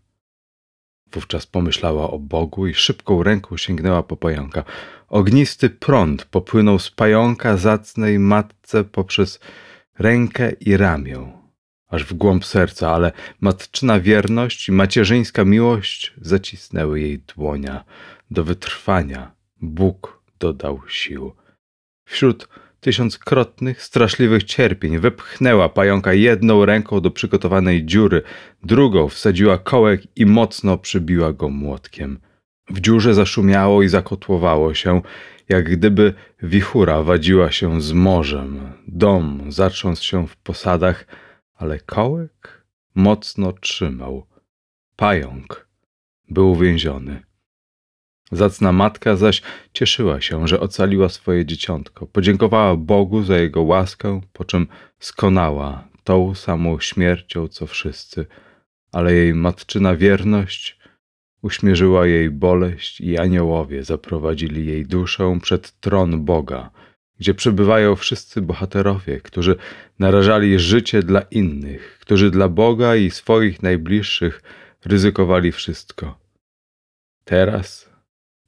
Wówczas 1.12 1.46
pomyślała 1.46 2.12
o 2.12 2.20
Bogu 2.20 2.68
i 2.68 2.74
szybką 2.74 3.24
ręką 3.24 3.58
sięgnęła 3.58 4.04
po 4.04 4.18
pająka. 4.18 4.64
Ognisty 5.08 5.70
prąd 5.70 6.26
popłynął 6.26 6.80
z 6.80 6.92
pająka 6.92 7.58
zacnej 7.58 8.20
matce 8.20 8.84
poprzez 8.84 9.40
rękę 10.00 10.52
i 10.52 10.78
ramię, 10.78 11.32
aż 11.88 12.04
w 12.04 12.14
głąb 12.14 12.46
serca, 12.46 12.92
ale 12.92 13.12
matczyna 13.42 14.00
wierność 14.00 14.70
i 14.70 14.72
macierzyńska 14.72 15.46
miłość 15.46 16.14
zacisnęły 16.22 17.00
jej 17.00 17.20
dłonia. 17.20 17.84
Do 18.32 18.44
wytrwania 18.44 19.37
Bóg 19.62 20.24
dodał 20.40 20.82
sił. 20.88 21.34
Wśród 22.06 22.48
tysiąckrotnych, 22.80 23.84
straszliwych 23.84 24.44
cierpień 24.44 25.00
wepchnęła 25.00 25.70
pająka 25.70 26.14
jedną 26.14 26.66
ręką 26.66 27.02
do 27.02 27.12
przygotowanej 27.12 27.86
dziury, 27.86 28.22
drugą 28.64 29.08
wsadziła 29.08 29.58
kołek 29.58 30.02
i 30.16 30.26
mocno 30.26 30.78
przybiła 30.78 31.34
go 31.34 31.50
młotkiem. 31.50 32.20
W 32.70 32.80
dziurze 32.80 33.14
zaszumiało 33.14 33.84
i 33.84 33.88
zakotłowało 33.88 34.74
się, 34.74 35.02
jak 35.50 35.70
gdyby 35.70 36.14
wichura 36.44 37.04
wadziła 37.04 37.52
się 37.52 37.82
z 37.82 37.94
morzem. 37.94 38.74
Dom 38.88 39.52
zatrząsł 39.52 40.04
się 40.04 40.28
w 40.28 40.38
posadach, 40.38 41.06
ale 41.56 41.80
kołek 41.80 42.66
mocno 42.96 43.54
trzymał. 43.54 44.28
Pająk 44.96 45.68
był 46.30 46.52
uwięziony. 46.52 47.27
Zacna 48.32 48.72
matka 48.72 49.16
zaś 49.16 49.42
cieszyła 49.74 50.22
się, 50.22 50.48
że 50.48 50.60
ocaliła 50.60 51.10
swoje 51.10 51.46
dzieciątko. 51.46 52.08
Podziękowała 52.08 52.76
Bogu 52.76 53.24
za 53.24 53.38
jego 53.38 53.62
łaskę, 53.62 54.22
po 54.34 54.46
czym 54.46 54.68
skonała 55.00 55.88
tą 56.04 56.36
samą 56.36 56.80
śmiercią 56.80 57.48
co 57.48 57.68
wszyscy, 57.68 58.26
ale 58.92 59.14
jej 59.14 59.34
matczyna 59.34 59.96
wierność 59.96 60.78
uśmierzyła 61.42 62.08
jej 62.08 62.30
boleść 62.30 63.02
i 63.02 63.18
aniołowie 63.18 63.84
zaprowadzili 63.84 64.66
jej 64.66 64.86
duszę 64.86 65.40
przed 65.42 65.80
tron 65.80 66.26
Boga, 66.26 66.72
gdzie 67.20 67.34
przebywają 67.34 67.96
wszyscy 67.96 68.42
bohaterowie, 68.42 69.22
którzy 69.22 69.56
narażali 70.00 70.60
życie 70.60 71.04
dla 71.04 71.22
innych, 71.22 71.98
którzy 72.02 72.32
dla 72.32 72.50
Boga 72.50 72.96
i 72.96 73.12
swoich 73.12 73.64
najbliższych 73.64 74.44
ryzykowali 74.86 75.52
wszystko. 75.52 76.20
Teraz 77.24 77.87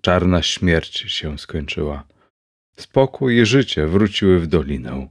Czarna 0.01 0.41
śmierć 0.41 0.97
się 0.97 1.37
skończyła. 1.37 2.07
Spokój 2.77 3.37
i 3.37 3.45
życie 3.45 3.87
wróciły 3.87 4.39
w 4.39 4.47
dolinę. 4.47 5.09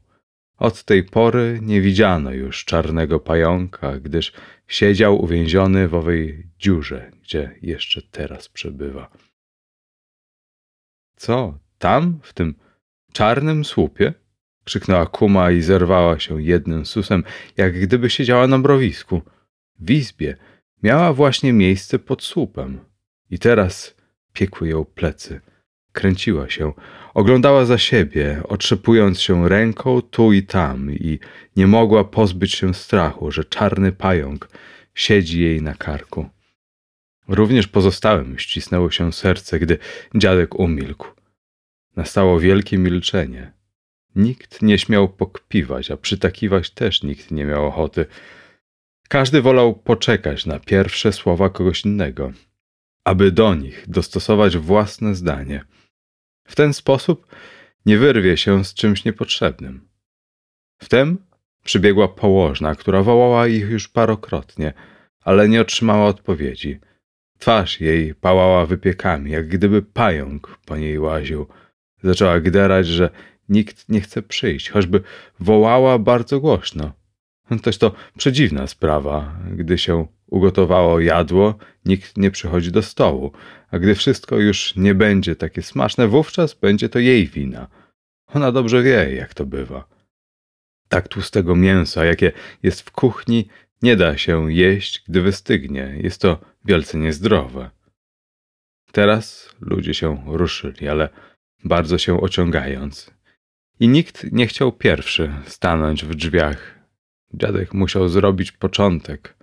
Od 0.58 0.84
tej 0.84 1.04
pory 1.04 1.58
nie 1.62 1.80
widziano 1.80 2.32
już 2.32 2.64
czarnego 2.64 3.20
pająka, 3.20 4.00
gdyż 4.00 4.32
siedział 4.68 5.22
uwięziony 5.22 5.88
w 5.88 5.94
owej 5.94 6.46
dziurze, 6.58 7.10
gdzie 7.22 7.58
jeszcze 7.62 8.02
teraz 8.02 8.48
przebywa. 8.48 9.10
Co, 11.16 11.58
tam, 11.78 12.20
w 12.22 12.32
tym 12.32 12.54
czarnym 13.12 13.64
słupie? 13.64 14.14
krzyknęła 14.64 15.06
kuma 15.06 15.50
i 15.50 15.60
zerwała 15.60 16.18
się 16.18 16.42
jednym 16.42 16.86
susem, 16.86 17.24
jak 17.56 17.80
gdyby 17.80 18.10
siedziała 18.10 18.46
na 18.46 18.58
mrowisku. 18.58 19.22
W 19.78 19.90
izbie 19.90 20.36
miała 20.82 21.12
właśnie 21.12 21.52
miejsce 21.52 21.98
pod 21.98 22.22
słupem. 22.22 22.80
I 23.30 23.38
teraz 23.38 23.97
piekły 24.38 24.68
ją 24.68 24.84
plecy. 24.84 25.40
Kręciła 25.92 26.50
się, 26.50 26.72
oglądała 27.14 27.64
za 27.64 27.78
siebie, 27.78 28.42
otrzepując 28.48 29.20
się 29.20 29.48
ręką 29.48 30.02
tu 30.02 30.32
i 30.32 30.42
tam 30.42 30.92
i 30.92 31.18
nie 31.56 31.66
mogła 31.66 32.04
pozbyć 32.04 32.52
się 32.54 32.74
strachu, 32.74 33.30
że 33.30 33.44
czarny 33.44 33.92
pająk 33.92 34.48
siedzi 34.94 35.40
jej 35.40 35.62
na 35.62 35.74
karku. 35.74 36.28
Również 37.28 37.68
pozostałym 37.68 38.38
ścisnęło 38.38 38.90
się 38.90 39.12
serce, 39.12 39.58
gdy 39.58 39.78
dziadek 40.14 40.54
umilkł. 40.54 41.06
Nastało 41.96 42.40
wielkie 42.40 42.78
milczenie. 42.78 43.52
Nikt 44.16 44.62
nie 44.62 44.78
śmiał 44.78 45.08
pokpiwać, 45.08 45.90
a 45.90 45.96
przytakiwać 45.96 46.70
też 46.70 47.02
nikt 47.02 47.30
nie 47.30 47.44
miał 47.44 47.66
ochoty. 47.66 48.06
Każdy 49.08 49.42
wolał 49.42 49.74
poczekać 49.74 50.46
na 50.46 50.60
pierwsze 50.60 51.12
słowa 51.12 51.50
kogoś 51.50 51.84
innego 51.84 52.32
aby 53.08 53.32
do 53.32 53.54
nich 53.54 53.84
dostosować 53.88 54.56
własne 54.56 55.14
zdanie. 55.14 55.64
W 56.46 56.54
ten 56.54 56.72
sposób 56.72 57.26
nie 57.86 57.98
wyrwie 57.98 58.36
się 58.36 58.64
z 58.64 58.74
czymś 58.74 59.04
niepotrzebnym. 59.04 59.88
Wtem 60.82 61.18
przybiegła 61.64 62.08
położna, 62.08 62.74
która 62.74 63.02
wołała 63.02 63.46
ich 63.46 63.70
już 63.70 63.88
parokrotnie, 63.88 64.72
ale 65.24 65.48
nie 65.48 65.60
otrzymała 65.60 66.06
odpowiedzi. 66.06 66.80
Twarz 67.38 67.80
jej 67.80 68.14
pałała 68.14 68.66
wypiekami, 68.66 69.30
jak 69.30 69.48
gdyby 69.48 69.82
pająk 69.82 70.58
po 70.66 70.76
niej 70.76 70.98
łaził. 70.98 71.46
Zaczęła 72.02 72.40
gderać, 72.40 72.86
że 72.86 73.10
nikt 73.48 73.88
nie 73.88 74.00
chce 74.00 74.22
przyjść, 74.22 74.70
choćby 74.70 75.00
wołała 75.40 75.98
bardzo 75.98 76.40
głośno. 76.40 76.92
Toś 77.62 77.78
to 77.78 77.92
przedziwna 78.18 78.66
sprawa, 78.66 79.38
gdy 79.56 79.78
się 79.78 80.06
ugotowało 80.30 81.00
jadło, 81.00 81.58
nikt 81.84 82.16
nie 82.16 82.30
przychodzi 82.30 82.72
do 82.72 82.82
stołu, 82.82 83.32
a 83.70 83.78
gdy 83.78 83.94
wszystko 83.94 84.36
już 84.36 84.76
nie 84.76 84.94
będzie 84.94 85.36
takie 85.36 85.62
smaczne, 85.62 86.08
wówczas 86.08 86.54
będzie 86.54 86.88
to 86.88 86.98
jej 86.98 87.26
wina. 87.26 87.68
Ona 88.26 88.52
dobrze 88.52 88.82
wie, 88.82 89.14
jak 89.14 89.34
to 89.34 89.46
bywa. 89.46 89.88
Tak 90.88 91.08
tłustego 91.08 91.56
mięsa, 91.56 92.04
jakie 92.04 92.32
jest 92.62 92.80
w 92.80 92.90
kuchni, 92.90 93.48
nie 93.82 93.96
da 93.96 94.18
się 94.18 94.52
jeść, 94.52 95.04
gdy 95.08 95.22
wystygnie. 95.22 95.94
Jest 96.02 96.20
to 96.20 96.40
wielce 96.64 96.98
niezdrowe. 96.98 97.70
Teraz 98.92 99.54
ludzie 99.60 99.94
się 99.94 100.22
ruszyli, 100.26 100.88
ale 100.88 101.08
bardzo 101.64 101.98
się 101.98 102.20
ociągając. 102.20 103.10
I 103.80 103.88
nikt 103.88 104.32
nie 104.32 104.46
chciał 104.46 104.72
pierwszy 104.72 105.32
stanąć 105.46 106.04
w 106.04 106.14
drzwiach. 106.14 106.78
Dziadek 107.34 107.74
musiał 107.74 108.08
zrobić 108.08 108.52
początek. 108.52 109.37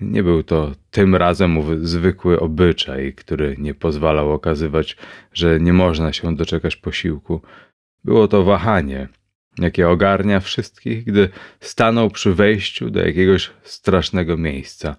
Nie 0.00 0.22
był 0.22 0.42
to 0.42 0.72
tym 0.90 1.14
razem 1.14 1.58
ów 1.58 1.66
zwykły 1.88 2.40
obyczaj, 2.40 3.12
który 3.14 3.56
nie 3.58 3.74
pozwalał 3.74 4.32
okazywać, 4.32 4.96
że 5.32 5.60
nie 5.60 5.72
można 5.72 6.12
się 6.12 6.36
doczekać 6.36 6.76
posiłku. 6.76 7.42
Było 8.04 8.28
to 8.28 8.44
wahanie, 8.44 9.08
jakie 9.58 9.88
ogarnia 9.88 10.40
wszystkich, 10.40 11.04
gdy 11.04 11.28
stanął 11.60 12.10
przy 12.10 12.34
wejściu 12.34 12.90
do 12.90 13.06
jakiegoś 13.06 13.50
strasznego 13.62 14.36
miejsca. 14.36 14.96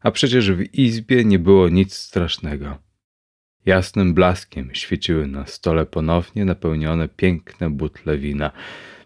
A 0.00 0.10
przecież 0.10 0.52
w 0.52 0.74
izbie 0.74 1.24
nie 1.24 1.38
było 1.38 1.68
nic 1.68 1.94
strasznego. 1.94 2.78
Jasnym 3.66 4.14
blaskiem 4.14 4.70
świeciły 4.72 5.26
na 5.26 5.46
stole 5.46 5.86
ponownie 5.86 6.44
napełnione 6.44 7.08
piękne 7.08 7.70
butle 7.70 8.18
wina. 8.18 8.50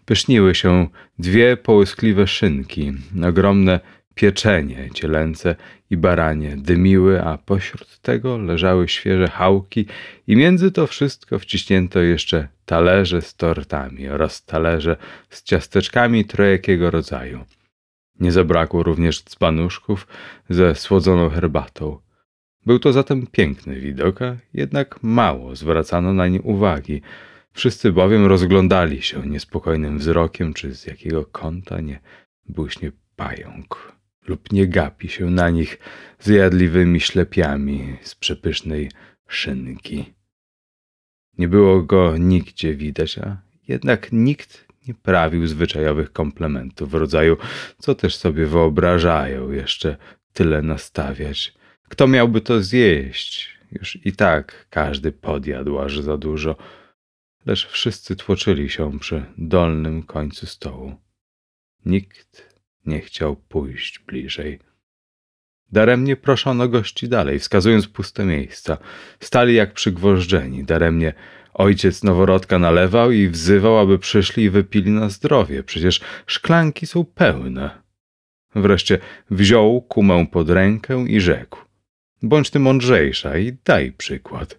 Pyszniły 0.04 0.54
się 0.54 0.88
dwie 1.18 1.56
połyskliwe 1.56 2.26
szynki, 2.26 2.92
ogromne 3.28 3.80
pieczenie 4.14 4.90
cielęce 4.94 5.56
i 5.90 5.96
baranie 5.96 6.56
dymiły, 6.56 7.22
a 7.22 7.38
pośród 7.38 7.98
tego 7.98 8.38
leżały 8.38 8.88
świeże 8.88 9.28
chałki 9.28 9.86
i 10.26 10.36
między 10.36 10.72
to 10.72 10.86
wszystko 10.86 11.38
wciśnięto 11.38 12.00
jeszcze 12.00 12.48
talerze 12.66 13.22
z 13.22 13.34
tortami 13.34 14.08
oraz 14.08 14.44
talerze 14.44 14.96
z 15.28 15.42
ciasteczkami 15.42 16.24
trojakiego 16.24 16.90
rodzaju. 16.90 17.44
Nie 18.20 18.32
zabrakło 18.32 18.82
również 18.82 19.24
dzbanuszków 19.24 20.06
ze 20.48 20.74
słodzoną 20.74 21.30
herbatą. 21.30 21.98
Był 22.66 22.78
to 22.78 22.92
zatem 22.92 23.26
piękny 23.26 23.80
widok, 23.80 24.22
a 24.22 24.36
jednak 24.54 25.02
mało 25.02 25.56
zwracano 25.56 26.12
na 26.12 26.28
nie 26.28 26.42
uwagi. 26.42 27.02
Wszyscy 27.52 27.92
bowiem 27.92 28.26
rozglądali 28.26 29.02
się 29.02 29.26
niespokojnym 29.26 29.98
wzrokiem, 29.98 30.54
czy 30.54 30.74
z 30.74 30.86
jakiego 30.86 31.24
kąta 31.24 31.80
nie 31.80 32.00
błyśnie 32.46 32.92
pająk 33.16 33.99
lub 34.28 34.52
nie 34.52 34.66
gapi 34.66 35.08
się 35.08 35.30
na 35.30 35.50
nich 35.50 35.78
zjadliwymi 36.20 37.00
ślepiami 37.00 37.96
z 38.02 38.14
przepysznej 38.14 38.90
szynki. 39.28 40.14
Nie 41.38 41.48
było 41.48 41.82
go 41.82 42.16
nigdzie 42.16 42.74
widać, 42.74 43.18
a 43.18 43.42
jednak 43.68 44.12
nikt 44.12 44.66
nie 44.88 44.94
prawił 44.94 45.46
zwyczajowych 45.46 46.12
komplementów 46.12 46.90
w 46.90 46.94
rodzaju, 46.94 47.36
co 47.78 47.94
też 47.94 48.16
sobie 48.16 48.46
wyobrażają 48.46 49.50
jeszcze 49.50 49.96
tyle 50.32 50.62
nastawiać. 50.62 51.54
Kto 51.88 52.06
miałby 52.06 52.40
to 52.40 52.62
zjeść? 52.62 53.58
Już 53.72 54.06
i 54.06 54.12
tak 54.12 54.66
każdy 54.70 55.12
podjadł 55.12 55.78
aż 55.78 56.00
za 56.00 56.16
dużo, 56.16 56.56
lecz 57.46 57.66
wszyscy 57.66 58.16
tłoczyli 58.16 58.70
się 58.70 58.98
przy 58.98 59.24
dolnym 59.38 60.02
końcu 60.02 60.46
stołu. 60.46 60.96
Nikt 61.84 62.49
nie 62.86 63.00
chciał 63.00 63.36
pójść 63.36 63.98
bliżej. 63.98 64.58
Daremnie 65.72 66.16
proszono 66.16 66.68
gości 66.68 67.08
dalej, 67.08 67.38
wskazując 67.38 67.88
puste 67.88 68.24
miejsca. 68.24 68.78
Stali 69.20 69.54
jak 69.54 69.72
przygwożdżeni. 69.72 70.64
Daremnie 70.64 71.12
ojciec 71.54 72.02
noworodka 72.02 72.58
nalewał 72.58 73.10
i 73.10 73.28
wzywał, 73.28 73.78
aby 73.78 73.98
przyszli 73.98 74.44
i 74.44 74.50
wypili 74.50 74.90
na 74.90 75.08
zdrowie. 75.08 75.62
Przecież 75.62 76.00
szklanki 76.26 76.86
są 76.86 77.04
pełne. 77.04 77.82
Wreszcie 78.54 78.98
wziął 79.30 79.82
kumę 79.82 80.26
pod 80.26 80.50
rękę 80.50 81.04
i 81.08 81.20
rzekł: 81.20 81.58
Bądź 82.22 82.50
ty 82.50 82.58
mądrzejsza 82.58 83.38
i 83.38 83.56
daj 83.64 83.92
przykład. 83.92 84.58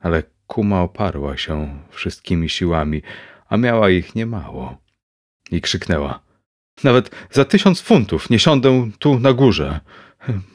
Ale 0.00 0.22
kuma 0.46 0.82
oparła 0.82 1.36
się 1.36 1.82
wszystkimi 1.90 2.48
siłami, 2.48 3.02
a 3.48 3.56
miała 3.56 3.90
ich 3.90 4.14
niemało. 4.14 4.78
I 5.50 5.60
krzyknęła: 5.60 6.20
Nawet 6.84 7.10
za 7.30 7.44
tysiąc 7.44 7.80
funtów 7.80 8.30
nie 8.30 8.38
siądę 8.38 8.90
tu 8.98 9.20
na 9.20 9.32
górze. 9.32 9.80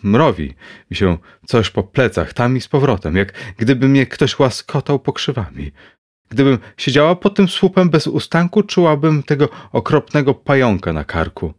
Mrowi 0.04 0.54
mi 0.92 0.98
się 0.98 1.18
coś 1.46 1.70
po 1.70 1.84
plecach, 1.84 2.34
tam 2.34 2.58
i 2.58 2.62
z 2.62 2.68
powrotem, 2.68 3.16
jak 3.16 3.34
gdyby 3.58 3.88
mnie 3.88 4.06
ktoś 4.06 4.40
łaskotał 4.40 5.00
pokrzywami. 5.00 5.72
Gdybym 6.30 6.58
siedziała 6.78 7.16
pod 7.16 7.36
tym 7.36 7.48
słupem 7.48 7.90
bez 7.90 8.08
ustanku, 8.08 8.64
czułabym 8.64 9.24
tego 9.24 9.50
okropnego 9.72 10.34
pająka 10.34 10.94
na 10.94 11.04
karku. 11.04 11.54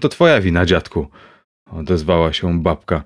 To 0.00 0.08
twoja 0.08 0.40
wina, 0.40 0.66
dziadku, 0.66 1.08
odezwała 1.70 2.32
się 2.32 2.62
babka. 2.62 3.04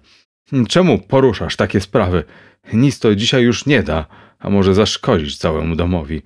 Czemu 0.68 0.99
poruszasz 0.99 1.57
takie 1.57 1.81
sprawy? 1.81 2.25
Nic 2.73 2.99
to 2.99 3.15
dzisiaj 3.15 3.43
już 3.43 3.67
nie 3.67 3.83
da, 3.83 4.07
a 4.39 4.51
może 4.51 4.75
zaszkodzić 4.75 5.39
całemu 5.39 5.76
domowi. 5.76 6.23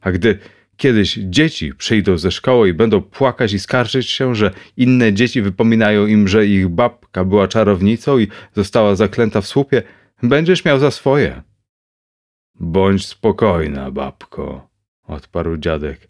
A 0.00 0.10
gdy 0.12 0.38
kiedyś 0.78 1.14
dzieci 1.14 1.74
przyjdą 1.74 2.18
ze 2.18 2.30
szkoły 2.30 2.68
i 2.68 2.74
będą 2.74 3.02
płakać 3.02 3.52
i 3.52 3.58
skarżyć 3.58 4.10
się, 4.10 4.34
że 4.34 4.50
inne 4.76 5.12
dzieci 5.12 5.42
wypominają 5.42 6.06
im, 6.06 6.28
że 6.28 6.46
ich 6.46 6.68
babka 6.68 7.24
była 7.24 7.48
czarownicą 7.48 8.18
i 8.18 8.28
została 8.54 8.94
zaklęta 8.94 9.40
w 9.40 9.46
słupie, 9.46 9.82
będziesz 10.22 10.64
miał 10.64 10.78
za 10.78 10.90
swoje. 10.90 11.42
Bądź 12.60 13.06
spokojna, 13.06 13.90
babko, 13.90 14.68
odparł 15.06 15.56
dziadek. 15.56 16.08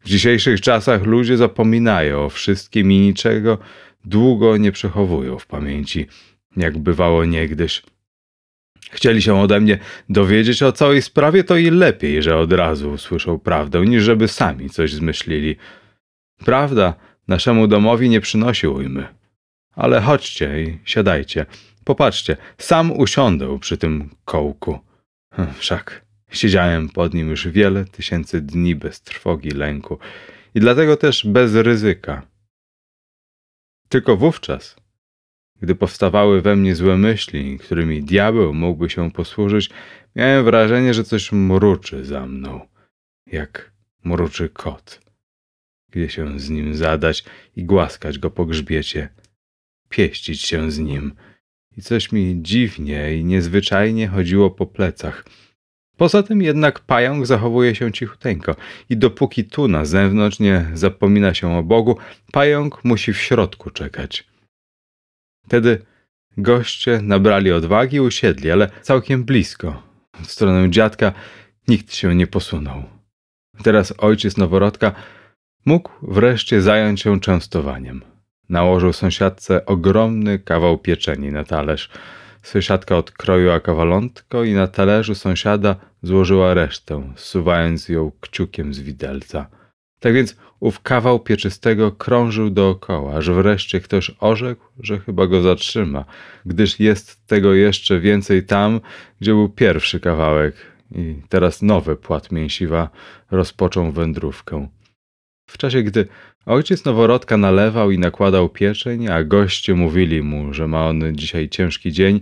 W 0.00 0.08
dzisiejszych 0.08 0.60
czasach 0.60 1.02
ludzie 1.02 1.36
zapominają 1.36 2.24
o 2.24 2.28
wszystkim 2.28 2.92
i 2.92 2.98
niczego 2.98 3.58
długo 4.04 4.56
nie 4.56 4.72
przechowują 4.72 5.38
w 5.38 5.46
pamięci, 5.46 6.06
jak 6.56 6.78
bywało 6.78 7.24
niegdyś. 7.24 7.82
Chcieli 8.90 9.22
się 9.22 9.40
ode 9.40 9.60
mnie 9.60 9.78
dowiedzieć 10.08 10.62
o 10.62 10.72
całej 10.72 11.02
sprawie, 11.02 11.44
to 11.44 11.56
i 11.56 11.70
lepiej, 11.70 12.22
że 12.22 12.38
od 12.38 12.52
razu 12.52 12.90
usłyszą 12.90 13.38
prawdę, 13.38 13.80
niż 13.80 14.02
żeby 14.02 14.28
sami 14.28 14.70
coś 14.70 14.92
zmyślili. 14.92 15.56
Prawda 16.44 16.94
naszemu 17.28 17.66
domowi 17.66 18.08
nie 18.08 18.20
przynosi 18.20 18.68
ujmy. 18.68 19.08
Ale 19.74 20.00
chodźcie 20.00 20.62
i 20.62 20.78
siadajcie. 20.84 21.46
Popatrzcie, 21.84 22.36
sam 22.58 22.92
usiądę 22.92 23.58
przy 23.60 23.76
tym 23.76 24.10
kołku. 24.24 24.78
Wszak 25.58 26.04
siedziałem 26.30 26.88
pod 26.88 27.14
nim 27.14 27.28
już 27.28 27.48
wiele 27.48 27.84
tysięcy 27.84 28.40
dni 28.40 28.74
bez 28.74 29.00
trwogi, 29.00 29.50
lęku 29.50 29.98
i 30.54 30.60
dlatego 30.60 30.96
też 30.96 31.26
bez 31.26 31.54
ryzyka. 31.54 32.22
Tylko 33.88 34.16
wówczas, 34.16 34.76
gdy 35.62 35.74
powstawały 35.74 36.42
we 36.42 36.56
mnie 36.56 36.74
złe 36.74 36.96
myśli, 36.96 37.58
którymi 37.58 38.02
diabeł 38.02 38.54
mógłby 38.54 38.90
się 38.90 39.10
posłużyć, 39.10 39.70
miałem 40.16 40.44
wrażenie, 40.44 40.94
że 40.94 41.04
coś 41.04 41.32
mruczy 41.32 42.04
za 42.04 42.26
mną, 42.26 42.60
jak 43.26 43.72
mruczy 44.04 44.48
kot. 44.48 45.00
Gdzie 45.90 46.08
się 46.08 46.40
z 46.40 46.50
nim 46.50 46.74
zadać 46.74 47.24
i 47.56 47.64
głaskać 47.64 48.18
go 48.18 48.30
po 48.30 48.46
grzbiecie, 48.46 49.08
pieścić 49.88 50.42
się 50.42 50.70
z 50.70 50.78
nim. 50.78 51.14
I 51.76 51.82
coś 51.82 52.12
mi 52.12 52.38
dziwnie 52.42 53.16
i 53.16 53.24
niezwyczajnie 53.24 54.08
chodziło 54.08 54.50
po 54.50 54.66
plecach. 54.66 55.24
Poza 55.96 56.22
tym 56.22 56.42
jednak 56.42 56.80
pająk 56.80 57.26
zachowuje 57.26 57.74
się 57.74 57.92
cichuteńko 57.92 58.56
i 58.90 58.96
dopóki 58.96 59.44
tu 59.44 59.68
na 59.68 59.84
zewnątrz 59.84 60.38
nie 60.38 60.66
zapomina 60.74 61.34
się 61.34 61.56
o 61.56 61.62
Bogu, 61.62 61.96
pająk 62.32 62.84
musi 62.84 63.12
w 63.12 63.18
środku 63.18 63.70
czekać. 63.70 64.33
Wtedy 65.46 65.82
goście 66.36 67.00
nabrali 67.02 67.52
odwagi 67.52 67.96
i 67.96 68.00
usiedli, 68.00 68.50
ale 68.50 68.70
całkiem 68.82 69.24
blisko. 69.24 69.82
W 70.22 70.26
stronę 70.26 70.70
dziadka 70.70 71.12
nikt 71.68 71.94
się 71.94 72.14
nie 72.14 72.26
posunął. 72.26 72.82
Teraz 73.62 73.94
ojciec 73.98 74.36
noworodka 74.36 74.92
mógł 75.64 75.90
wreszcie 76.02 76.62
zająć 76.62 77.00
się 77.00 77.20
częstowaniem. 77.20 78.02
Nałożył 78.48 78.92
sąsiadce 78.92 79.66
ogromny 79.66 80.38
kawał 80.38 80.78
pieczeni 80.78 81.32
na 81.32 81.44
talerz. 81.44 81.90
Sąsiadka 82.42 82.96
odkroiła 82.96 83.60
kawalątko 83.60 84.44
i 84.44 84.52
na 84.52 84.66
talerzu 84.66 85.14
sąsiada 85.14 85.76
złożyła 86.02 86.54
resztę, 86.54 87.12
zsuwając 87.16 87.88
ją 87.88 88.12
kciukiem 88.20 88.74
z 88.74 88.80
widelca. 88.80 89.46
Tak 90.04 90.14
więc 90.14 90.36
ów 90.60 90.80
kawał 90.80 91.20
pieczystego 91.20 91.92
krążył 91.92 92.50
dookoła, 92.50 93.14
aż 93.14 93.30
wreszcie 93.30 93.80
ktoś 93.80 94.10
orzekł, 94.20 94.64
że 94.80 94.98
chyba 94.98 95.26
go 95.26 95.42
zatrzyma, 95.42 96.04
gdyż 96.46 96.80
jest 96.80 97.26
tego 97.26 97.54
jeszcze 97.54 98.00
więcej 98.00 98.46
tam, 98.46 98.80
gdzie 99.20 99.32
był 99.32 99.48
pierwszy 99.48 100.00
kawałek 100.00 100.54
i 100.94 101.16
teraz 101.28 101.62
nowy 101.62 101.96
płat 101.96 102.32
mięsiwa 102.32 102.90
rozpoczął 103.30 103.92
wędrówkę. 103.92 104.68
W 105.50 105.58
czasie, 105.58 105.82
gdy 105.82 106.06
ojciec 106.46 106.84
noworodka 106.84 107.36
nalewał 107.36 107.90
i 107.90 107.98
nakładał 107.98 108.48
pieczeń, 108.48 109.08
a 109.08 109.24
goście 109.24 109.74
mówili 109.74 110.22
mu, 110.22 110.54
że 110.54 110.68
ma 110.68 110.88
on 110.88 111.02
dzisiaj 111.16 111.48
ciężki 111.48 111.92
dzień, 111.92 112.20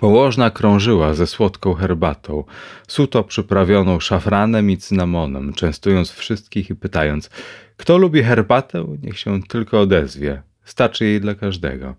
Położna 0.00 0.50
krążyła 0.50 1.14
ze 1.14 1.26
słodką 1.26 1.74
herbatą, 1.74 2.44
suto 2.88 3.24
przyprawioną 3.24 4.00
szafranem 4.00 4.70
i 4.70 4.76
cynamonem, 4.76 5.52
częstując 5.52 6.10
wszystkich 6.10 6.70
i 6.70 6.74
pytając, 6.74 7.30
kto 7.76 7.98
lubi 7.98 8.22
herbatę, 8.22 8.96
niech 9.02 9.18
się 9.18 9.42
tylko 9.42 9.80
odezwie, 9.80 10.42
starczy 10.64 11.04
jej 11.04 11.20
dla 11.20 11.34
każdego. 11.34 11.94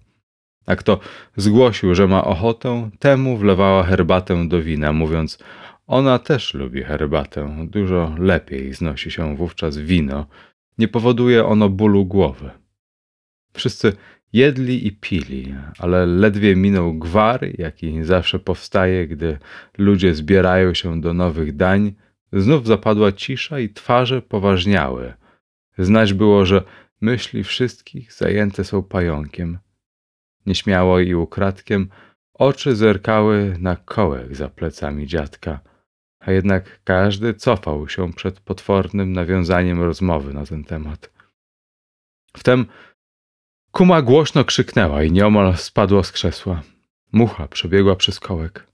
A 0.65 0.75
kto 0.75 0.99
zgłosił, 1.37 1.95
że 1.95 2.07
ma 2.07 2.23
ochotę, 2.23 2.89
temu 2.99 3.37
wlewała 3.37 3.83
herbatę 3.83 4.47
do 4.47 4.61
wina, 4.61 4.93
mówiąc, 4.93 5.39
ona 5.87 6.19
też 6.19 6.53
lubi 6.53 6.83
herbatę, 6.83 7.67
dużo 7.69 8.15
lepiej 8.19 8.73
znosi 8.73 9.11
się 9.11 9.35
wówczas 9.35 9.77
wino, 9.77 10.25
nie 10.77 10.87
powoduje 10.87 11.45
ono 11.45 11.69
bólu 11.69 12.05
głowy. 12.05 12.49
Wszyscy 13.53 13.93
Jedli 14.33 14.87
i 14.87 14.91
pili, 14.91 15.55
ale 15.79 16.05
ledwie 16.05 16.55
minął 16.55 16.93
gwar, 16.93 17.39
jaki 17.57 18.03
zawsze 18.03 18.39
powstaje, 18.39 19.07
gdy 19.07 19.37
ludzie 19.77 20.15
zbierają 20.15 20.73
się 20.73 21.01
do 21.01 21.13
nowych 21.13 21.55
dań, 21.55 21.93
znów 22.33 22.67
zapadła 22.67 23.11
cisza 23.11 23.59
i 23.59 23.69
twarze 23.69 24.21
poważniały. 24.21 25.13
Znać 25.77 26.13
było, 26.13 26.45
że 26.45 26.63
myśli 27.01 27.43
wszystkich 27.43 28.13
zajęte 28.13 28.63
są 28.63 28.83
pająkiem. 28.83 29.59
Nieśmiało 30.45 30.99
i 30.99 31.13
ukradkiem 31.13 31.89
oczy 32.33 32.75
zerkały 32.75 33.55
na 33.59 33.75
kołek 33.75 34.35
za 34.35 34.49
plecami 34.49 35.07
dziadka, 35.07 35.59
a 36.19 36.31
jednak 36.31 36.79
każdy 36.83 37.33
cofał 37.33 37.89
się 37.89 38.13
przed 38.13 38.39
potwornym 38.39 39.13
nawiązaniem 39.13 39.81
rozmowy 39.81 40.33
na 40.33 40.45
ten 40.45 40.63
temat. 40.63 41.11
Wtem 42.37 42.65
Kuma 43.71 44.01
głośno 44.01 44.45
krzyknęła 44.45 45.03
i 45.03 45.11
nieomal 45.11 45.57
spadła 45.57 46.03
z 46.03 46.11
krzesła. 46.11 46.61
Mucha 47.11 47.47
przebiegła 47.47 47.95
przez 47.95 48.19
kołek. 48.19 48.67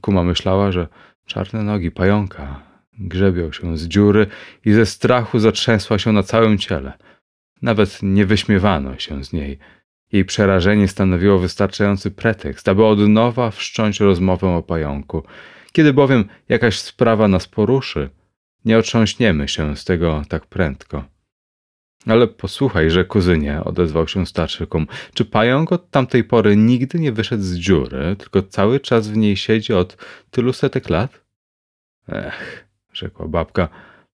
Kuma 0.00 0.22
myślała, 0.22 0.72
że 0.72 0.88
czarne 1.26 1.62
nogi 1.62 1.90
pająka 1.90 2.62
grzebią 2.98 3.52
się 3.52 3.78
z 3.78 3.88
dziury 3.88 4.26
i 4.64 4.72
ze 4.72 4.86
strachu 4.86 5.38
zatrzęsła 5.38 5.98
się 5.98 6.12
na 6.12 6.22
całym 6.22 6.58
ciele. 6.58 6.92
Nawet 7.62 7.98
nie 8.02 8.26
wyśmiewano 8.26 8.98
się 8.98 9.24
z 9.24 9.32
niej. 9.32 9.58
Jej 10.12 10.24
przerażenie 10.24 10.88
stanowiło 10.88 11.38
wystarczający 11.38 12.10
pretekst, 12.10 12.68
aby 12.68 12.84
od 12.84 12.98
nowa 12.98 13.50
wszcząć 13.50 14.00
rozmowę 14.00 14.48
o 14.48 14.62
pająku. 14.62 15.22
Kiedy 15.72 15.92
bowiem 15.92 16.24
jakaś 16.48 16.78
sprawa 16.78 17.28
nas 17.28 17.48
poruszy, 17.48 18.10
nie 18.64 18.78
otrząśniemy 18.78 19.48
się 19.48 19.76
z 19.76 19.84
tego 19.84 20.22
tak 20.28 20.46
prędko. 20.46 21.17
Ale 22.06 22.26
posłuchaj, 22.26 22.90
że 22.90 23.04
kuzynie, 23.04 23.64
odezwał 23.64 24.08
się 24.08 24.26
starszy 24.26 24.66
kum, 24.66 24.86
czy 25.14 25.24
pająk 25.24 25.72
od 25.72 25.90
tamtej 25.90 26.24
pory 26.24 26.56
nigdy 26.56 26.98
nie 27.00 27.12
wyszedł 27.12 27.42
z 27.42 27.54
dziury, 27.54 28.16
tylko 28.18 28.42
cały 28.42 28.80
czas 28.80 29.08
w 29.08 29.16
niej 29.16 29.36
siedzi 29.36 29.72
od 29.72 29.96
tylu 30.30 30.52
setek 30.52 30.90
lat? 30.90 31.20
Ech, 32.08 32.68
rzekła 32.92 33.28
babka, 33.28 33.68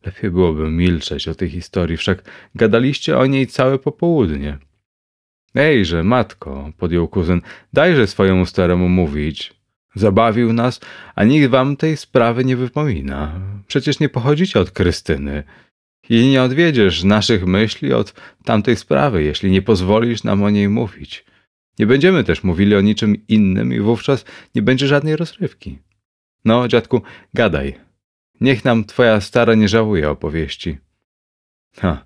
lepiej 0.07 0.31
byłoby 0.31 0.71
milczeć 0.71 1.29
o 1.29 1.35
tej 1.35 1.51
historii, 1.51 1.97
wszak 1.97 2.31
gadaliście 2.55 3.19
o 3.19 3.27
niej 3.27 3.47
całe 3.47 3.79
popołudnie. 3.79 4.59
Ejże, 5.55 6.05
matko, 6.05 6.71
podjął 6.79 7.09
kuzyn, 7.09 7.41
dajże 7.73 8.07
swojemu 8.07 8.47
staremu 8.47 8.89
mówić. 8.89 9.55
Zabawił 9.95 10.53
nas, 10.53 10.81
a 11.15 11.25
nikt 11.25 11.51
wam 11.51 11.77
tej 11.77 11.97
sprawy 11.97 12.45
nie 12.45 12.57
wypomina. 12.57 13.41
Przecież 13.67 14.01
nie 14.01 14.09
pochodzicie 14.09 14.61
od 14.61 14.71
Krystyny. 14.71 15.43
I 16.09 16.29
nie 16.29 16.43
odwiedziesz 16.43 17.05
naszych 17.05 17.47
myśli 17.47 17.93
od 17.93 18.15
tamtej 18.45 18.77
sprawy, 18.77 19.23
jeśli 19.23 19.51
nie 19.51 19.63
pozwolisz 19.63 20.25
nam 20.25 20.43
o 20.43 20.51
niej 20.51 20.69
mówić. 20.69 21.25
Nie 21.79 21.87
będziemy 21.87 22.25
też 22.25 22.45
mówili 22.45 22.77
o 22.77 22.81
niczym 22.81 23.27
innym 23.29 23.73
i 23.73 23.81
wówczas 23.81 24.25
nie 24.55 24.63
będzie 24.63 24.87
żadnej 24.87 25.17
rozrywki. 25.17 25.79
No, 26.45 26.69
dziadku, 26.69 27.03
gadaj. 27.35 27.75
Niech 28.41 28.65
nam 28.65 28.85
twoja 28.85 29.21
stara 29.21 29.55
nie 29.55 29.69
żałuje 29.69 30.11
opowieści. 30.11 30.79
Ha. 31.77 32.05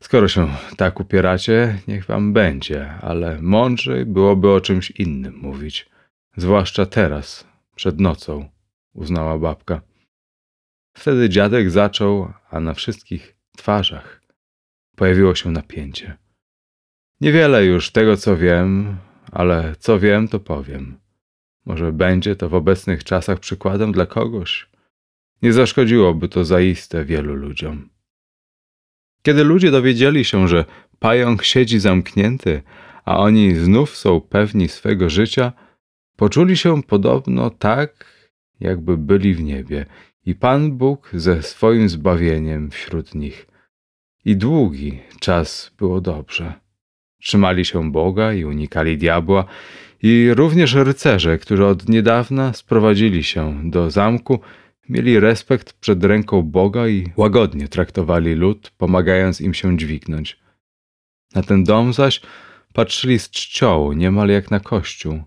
Skoro 0.00 0.28
się 0.28 0.48
tak 0.76 1.00
upieracie, 1.00 1.78
niech 1.88 2.04
wam 2.06 2.32
będzie, 2.32 2.90
ale 2.90 3.42
mądrzej 3.42 4.06
byłoby 4.06 4.50
o 4.50 4.60
czymś 4.60 4.90
innym 4.90 5.36
mówić. 5.36 5.90
Zwłaszcza 6.36 6.86
teraz, 6.86 7.46
przed 7.74 8.00
nocą, 8.00 8.48
uznała 8.94 9.38
babka. 9.38 9.80
Wtedy 10.94 11.28
dziadek 11.28 11.70
zaczął, 11.70 12.32
a 12.50 12.60
na 12.60 12.74
wszystkich 12.74 13.36
twarzach 13.56 14.20
pojawiło 14.96 15.34
się 15.34 15.50
napięcie. 15.50 16.16
Niewiele 17.20 17.64
już 17.64 17.90
tego, 17.90 18.16
co 18.16 18.36
wiem, 18.36 18.96
ale 19.32 19.74
co 19.78 19.98
wiem, 19.98 20.28
to 20.28 20.40
powiem. 20.40 20.98
Może 21.66 21.92
będzie 21.92 22.36
to 22.36 22.48
w 22.48 22.54
obecnych 22.54 23.04
czasach 23.04 23.40
przykładem 23.40 23.92
dla 23.92 24.06
kogoś. 24.06 24.68
Nie 25.42 25.52
zaszkodziłoby 25.52 26.28
to 26.28 26.44
zaiste 26.44 27.04
wielu 27.04 27.34
ludziom. 27.34 27.88
Kiedy 29.22 29.44
ludzie 29.44 29.70
dowiedzieli 29.70 30.24
się, 30.24 30.48
że 30.48 30.64
pająk 30.98 31.44
siedzi 31.44 31.78
zamknięty, 31.80 32.62
a 33.04 33.18
oni 33.18 33.56
znów 33.56 33.96
są 33.96 34.20
pewni 34.20 34.68
swego 34.68 35.10
życia, 35.10 35.52
poczuli 36.16 36.56
się 36.56 36.82
podobno 36.82 37.50
tak, 37.50 38.06
jakby 38.60 38.96
byli 38.96 39.34
w 39.34 39.42
niebie 39.42 39.86
i 40.26 40.34
Pan 40.34 40.72
Bóg 40.72 41.10
ze 41.12 41.42
swoim 41.42 41.88
zbawieniem 41.88 42.70
wśród 42.70 43.14
nich. 43.14 43.46
I 44.24 44.36
długi 44.36 45.00
czas 45.20 45.70
było 45.78 46.00
dobrze. 46.00 46.54
Trzymali 47.22 47.64
się 47.64 47.92
Boga 47.92 48.32
i 48.32 48.44
unikali 48.44 48.98
diabła, 48.98 49.44
i 50.02 50.34
również 50.34 50.74
rycerze, 50.74 51.38
którzy 51.38 51.66
od 51.66 51.88
niedawna 51.88 52.52
sprowadzili 52.52 53.24
się 53.24 53.70
do 53.70 53.90
zamku, 53.90 54.40
mieli 54.88 55.20
respekt 55.20 55.72
przed 55.72 56.04
ręką 56.04 56.42
Boga 56.42 56.88
i 56.88 57.12
łagodnie 57.16 57.68
traktowali 57.68 58.34
lud, 58.34 58.70
pomagając 58.78 59.40
im 59.40 59.54
się 59.54 59.78
dźwignąć. 59.78 60.38
Na 61.34 61.42
ten 61.42 61.64
dom 61.64 61.92
zaś 61.92 62.20
patrzyli 62.72 63.18
z 63.18 63.30
czcią, 63.30 63.92
niemal 63.92 64.28
jak 64.28 64.50
na 64.50 64.60
kościół. 64.60 65.22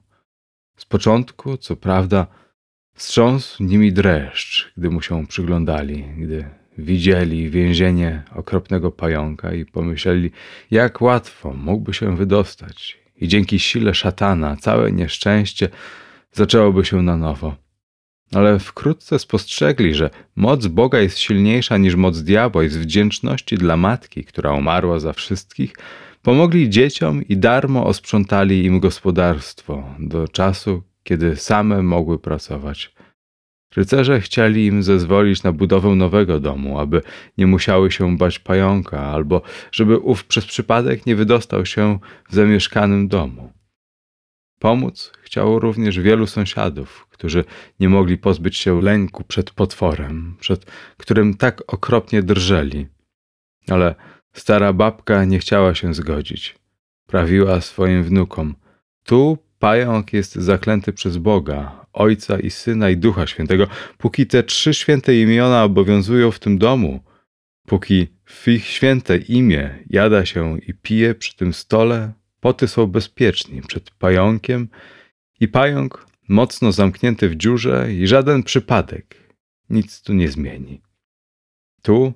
Z 0.77 0.85
początku, 0.85 1.58
co 1.58 1.76
prawda, 1.76 2.27
wstrząsł 2.98 3.64
nimi 3.64 3.93
dreszcz, 3.93 4.74
gdy 4.77 4.90
mu 4.90 5.01
się 5.01 5.27
przyglądali, 5.27 6.03
gdy 6.17 6.45
widzieli 6.77 7.50
więzienie 7.50 8.24
okropnego 8.35 8.92
pająka 8.92 9.53
i 9.53 9.66
pomyśleli, 9.66 10.32
jak 10.72 11.01
łatwo 11.01 11.53
mógłby 11.53 11.93
się 11.93 12.16
wydostać. 12.16 12.98
I 13.22 13.27
dzięki 13.27 13.59
sile 13.59 13.93
szatana 13.93 14.56
całe 14.56 14.92
nieszczęście 14.92 15.69
zaczęłoby 16.32 16.85
się 16.85 17.01
na 17.01 17.17
nowo. 17.17 17.56
Ale 18.34 18.59
wkrótce 18.59 19.19
spostrzegli, 19.19 19.93
że 19.93 20.09
moc 20.35 20.67
Boga 20.67 21.00
jest 21.00 21.17
silniejsza 21.17 21.77
niż 21.77 21.95
moc 21.95 22.22
diabła 22.22 22.64
i 22.64 22.69
z 22.69 22.77
wdzięczności 22.77 23.58
dla 23.58 23.77
matki, 23.77 24.24
która 24.24 24.53
umarła 24.53 25.00
za 25.00 25.14
wszystkich, 25.14 25.74
pomogli 26.22 26.69
dzieciom 26.69 27.24
i 27.24 27.38
darmo 27.38 27.85
osprzątali 27.85 28.66
im 28.66 28.80
gospodarstwo 28.80 29.84
do 30.00 30.27
czasu, 30.27 30.84
kiedy 31.08 31.36
same 31.36 31.84
mogły 31.84 32.19
pracować. 32.19 32.94
Rycerze 33.76 34.22
chcieli 34.22 34.66
im 34.66 34.84
zezwolić 34.84 35.44
na 35.44 35.52
budowę 35.52 35.90
nowego 35.90 36.40
domu, 36.40 36.80
aby 36.80 37.02
nie 37.38 37.48
musiały 37.48 37.92
się 37.92 38.18
bać 38.18 38.40
pająka, 38.40 39.02
albo 39.02 39.42
żeby 39.72 39.98
ów 39.98 40.26
przez 40.26 40.45
przypadek 40.45 41.06
nie 41.06 41.16
wydostał 41.16 41.66
się 41.66 42.00
w 42.30 42.36
zamieszkanym 42.36 43.08
domu. 43.08 43.53
Pomóc 44.60 45.11
chciało 45.22 45.60
również 45.60 46.00
wielu 46.00 46.27
sąsiadów, 46.27 47.08
którzy 47.10 47.44
nie 47.80 47.90
mogli 47.90 48.18
pozbyć 48.18 48.58
się 48.58 48.82
lęku 48.82 49.24
przed 49.24 49.52
potworem, 49.52 50.36
przed 50.40 50.66
którym 50.98 51.38
tak 51.38 51.64
okropnie 51.68 52.24
drżeli. 52.24 52.88
Ale 53.69 53.95
stara 54.34 54.74
babka 54.74 55.26
nie 55.26 55.40
chciała 55.40 55.76
się 55.76 55.94
zgodzić. 55.94 56.56
Prawiła 57.06 57.61
swoim 57.61 58.03
wnukom: 58.03 58.56
Tu 59.03 59.47
pająk 59.60 60.14
jest 60.14 60.36
zaklęty 60.36 60.94
przez 60.94 61.18
Boga, 61.18 61.86
Ojca 61.94 62.40
i 62.40 62.50
Syna 62.50 62.90
i 62.90 62.98
Ducha 62.98 63.27
Świętego, 63.27 63.68
póki 63.98 64.27
te 64.27 64.44
trzy 64.44 64.74
święte 64.74 65.16
imiona 65.16 65.64
obowiązują 65.64 66.32
w 66.32 66.40
tym 66.40 66.58
domu, 66.58 67.03
póki 67.68 68.08
w 68.26 68.48
ich 68.48 68.66
święte 68.66 69.18
imię 69.18 69.84
jada 69.90 70.26
się 70.26 70.60
i 70.60 70.74
pije 70.74 71.16
przy 71.16 71.36
tym 71.36 71.53
stole, 71.53 72.14
poty 72.40 72.68
są 72.68 72.88
bezpieczni 72.88 73.61
przed 73.61 73.92
pająkiem 73.92 74.68
i 75.40 75.48
pająk 75.48 76.06
mocno 76.30 76.72
zamknięty 76.72 77.30
w 77.30 77.36
dziurze 77.36 77.94
i 77.94 78.08
żaden 78.08 78.44
przypadek 78.44 79.27
nic 79.69 80.02
tu 80.02 80.14
nie 80.14 80.30
zmieni. 80.30 80.82
Tu, 81.82 82.14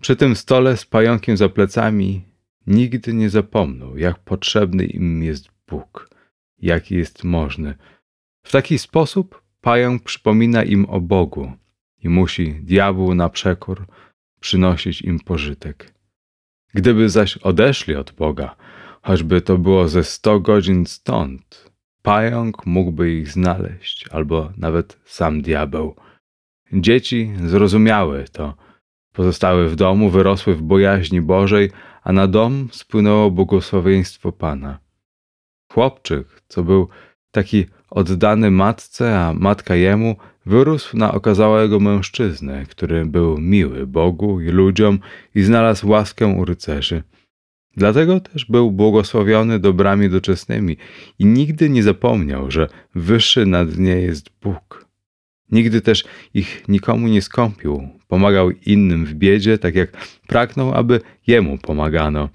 przy 0.00 0.16
tym 0.16 0.36
stole 0.36 0.76
z 0.76 0.84
pająkiem 0.84 1.36
za 1.36 1.48
plecami, 1.48 2.24
nigdy 2.66 3.14
nie 3.14 3.30
zapomną, 3.30 3.96
jak 3.96 4.18
potrzebny 4.18 4.84
im 4.84 5.22
jest 5.22 5.48
Bóg, 5.68 6.10
jaki 6.58 6.94
jest 6.94 7.24
możny. 7.24 7.74
W 8.42 8.52
taki 8.52 8.78
sposób 8.78 9.42
pająk 9.60 10.02
przypomina 10.02 10.62
im 10.62 10.84
o 10.84 11.00
Bogu 11.00 11.52
i 12.02 12.08
musi 12.08 12.54
diabłu 12.54 13.14
na 13.14 13.28
przekór 13.28 13.86
przynosić 14.40 15.02
im 15.02 15.20
pożytek. 15.20 15.94
Gdyby 16.74 17.08
zaś 17.08 17.36
odeszli 17.36 17.94
od 17.96 18.12
Boga, 18.12 18.56
choćby 19.02 19.40
to 19.40 19.58
było 19.58 19.88
ze 19.88 20.04
sto 20.04 20.40
godzin 20.40 20.86
stąd, 20.86 21.70
pająk 22.02 22.66
mógłby 22.66 23.12
ich 23.12 23.28
znaleźć, 23.32 24.08
albo 24.08 24.52
nawet 24.56 25.00
sam 25.04 25.42
diabeł. 25.42 25.96
Dzieci 26.72 27.32
zrozumiały 27.46 28.24
to, 28.32 28.54
pozostały 29.12 29.68
w 29.68 29.76
domu, 29.76 30.10
wyrosły 30.10 30.54
w 30.54 30.62
bojaźni 30.62 31.20
Bożej, 31.20 31.70
a 32.02 32.12
na 32.12 32.26
dom 32.26 32.68
spłynęło 32.72 33.30
błogosławieństwo 33.30 34.32
Pana. 34.32 34.85
Chłopczyk, 35.76 36.42
co 36.48 36.62
był 36.62 36.88
taki 37.30 37.66
oddany 37.90 38.50
matce, 38.50 39.20
a 39.20 39.32
matka 39.32 39.74
jemu, 39.74 40.16
wyrósł 40.46 40.96
na 40.96 41.14
okazałego 41.14 41.80
mężczyznę, 41.80 42.66
który 42.68 43.06
był 43.06 43.38
miły 43.38 43.86
Bogu 43.86 44.40
i 44.40 44.48
ludziom 44.48 44.98
i 45.34 45.42
znalazł 45.42 45.88
łaskę 45.88 46.26
u 46.26 46.44
rycerzy. 46.44 47.02
Dlatego 47.76 48.20
też 48.20 48.44
był 48.44 48.72
błogosławiony 48.72 49.58
dobrami 49.58 50.10
doczesnymi 50.10 50.76
i 51.18 51.26
nigdy 51.26 51.70
nie 51.70 51.82
zapomniał, 51.82 52.50
że 52.50 52.68
wyższy 52.94 53.46
nad 53.46 53.78
nie 53.78 54.00
jest 54.00 54.30
Bóg. 54.42 54.86
Nigdy 55.52 55.80
też 55.80 56.04
ich 56.34 56.64
nikomu 56.68 57.08
nie 57.08 57.22
skąpił, 57.22 57.88
pomagał 58.08 58.50
innym 58.50 59.04
w 59.04 59.14
biedzie, 59.14 59.58
tak 59.58 59.74
jak 59.74 60.06
pragnął, 60.26 60.74
aby 60.74 61.00
jemu 61.26 61.58
pomagano. 61.58 62.28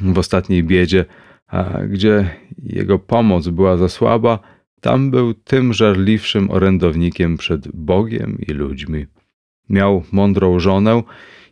W 0.00 0.18
ostatniej 0.18 0.64
biedzie, 0.64 1.04
a 1.48 1.82
gdzie 1.86 2.30
jego 2.62 2.98
pomoc 2.98 3.48
była 3.48 3.76
za 3.76 3.88
słaba, 3.88 4.38
tam 4.80 5.10
był 5.10 5.34
tym 5.34 5.72
żarliwszym 5.72 6.50
orędownikiem 6.50 7.36
przed 7.36 7.68
Bogiem 7.68 8.38
i 8.48 8.52
ludźmi. 8.52 9.06
Miał 9.68 10.02
mądrą 10.12 10.60
żonę 10.60 11.02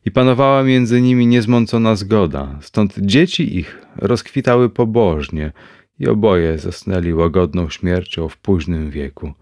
i 0.04 0.10
panowała 0.10 0.62
między 0.62 1.00
nimi 1.00 1.26
niezmącona 1.26 1.96
zgoda, 1.96 2.58
stąd 2.60 2.94
dzieci 2.98 3.58
ich 3.58 3.86
rozkwitały 3.96 4.70
pobożnie 4.70 5.52
i 5.98 6.08
oboje 6.08 6.58
zasnęli 6.58 7.14
łagodną 7.14 7.70
śmiercią 7.70 8.28
w 8.28 8.36
późnym 8.38 8.90
wieku. 8.90 9.32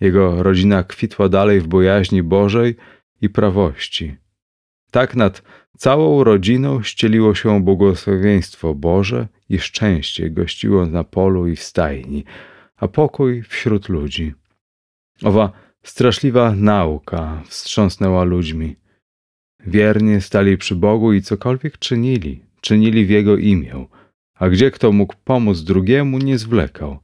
Jego 0.00 0.42
rodzina 0.42 0.82
kwitła 0.82 1.28
dalej 1.28 1.60
w 1.60 1.66
bojaźni 1.66 2.22
Bożej 2.22 2.76
i 3.22 3.28
prawości. 3.28 4.16
Tak 4.90 5.16
nad 5.16 5.42
całą 5.80 6.24
rodziną 6.24 6.82
ścieliło 6.82 7.34
się 7.34 7.62
błogosławieństwo 7.62 8.74
Boże 8.74 9.28
i 9.48 9.58
szczęście 9.58 10.30
gościło 10.30 10.86
na 10.86 11.04
polu 11.04 11.46
i 11.46 11.56
w 11.56 11.62
stajni, 11.62 12.24
a 12.76 12.88
pokój 12.88 13.42
wśród 13.42 13.88
ludzi. 13.88 14.34
Owa 15.22 15.52
straszliwa 15.82 16.54
nauka 16.54 17.42
wstrząsnęła 17.46 18.24
ludźmi. 18.24 18.76
Wiernie 19.66 20.20
stali 20.20 20.58
przy 20.58 20.74
Bogu 20.74 21.12
i 21.12 21.22
cokolwiek 21.22 21.78
czynili, 21.78 22.42
czynili 22.60 23.06
w 23.06 23.10
Jego 23.10 23.36
imię, 23.36 23.86
a 24.34 24.48
gdzie 24.48 24.70
kto 24.70 24.92
mógł 24.92 25.14
pomóc 25.24 25.60
drugiemu, 25.60 26.18
nie 26.18 26.38
zwlekał. 26.38 26.98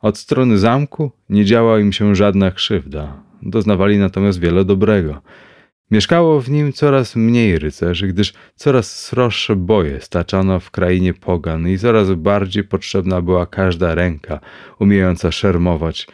Od 0.00 0.18
strony 0.18 0.58
zamku 0.58 1.10
nie 1.28 1.44
działa 1.44 1.80
im 1.80 1.92
się 1.92 2.14
żadna 2.14 2.50
krzywda, 2.50 3.22
doznawali 3.42 3.98
natomiast 3.98 4.40
wiele 4.40 4.64
dobrego. 4.64 5.22
Mieszkało 5.90 6.40
w 6.40 6.50
nim 6.50 6.72
coraz 6.72 7.16
mniej 7.16 7.58
rycerzy, 7.58 8.08
gdyż 8.08 8.32
coraz 8.54 9.00
sroższe 9.00 9.56
boje 9.56 10.00
staczano 10.00 10.60
w 10.60 10.70
krainie 10.70 11.14
pogan 11.14 11.68
i 11.68 11.78
coraz 11.78 12.12
bardziej 12.12 12.64
potrzebna 12.64 13.22
była 13.22 13.46
każda 13.46 13.94
ręka 13.94 14.40
umiejąca 14.78 15.32
szermować. 15.32 16.06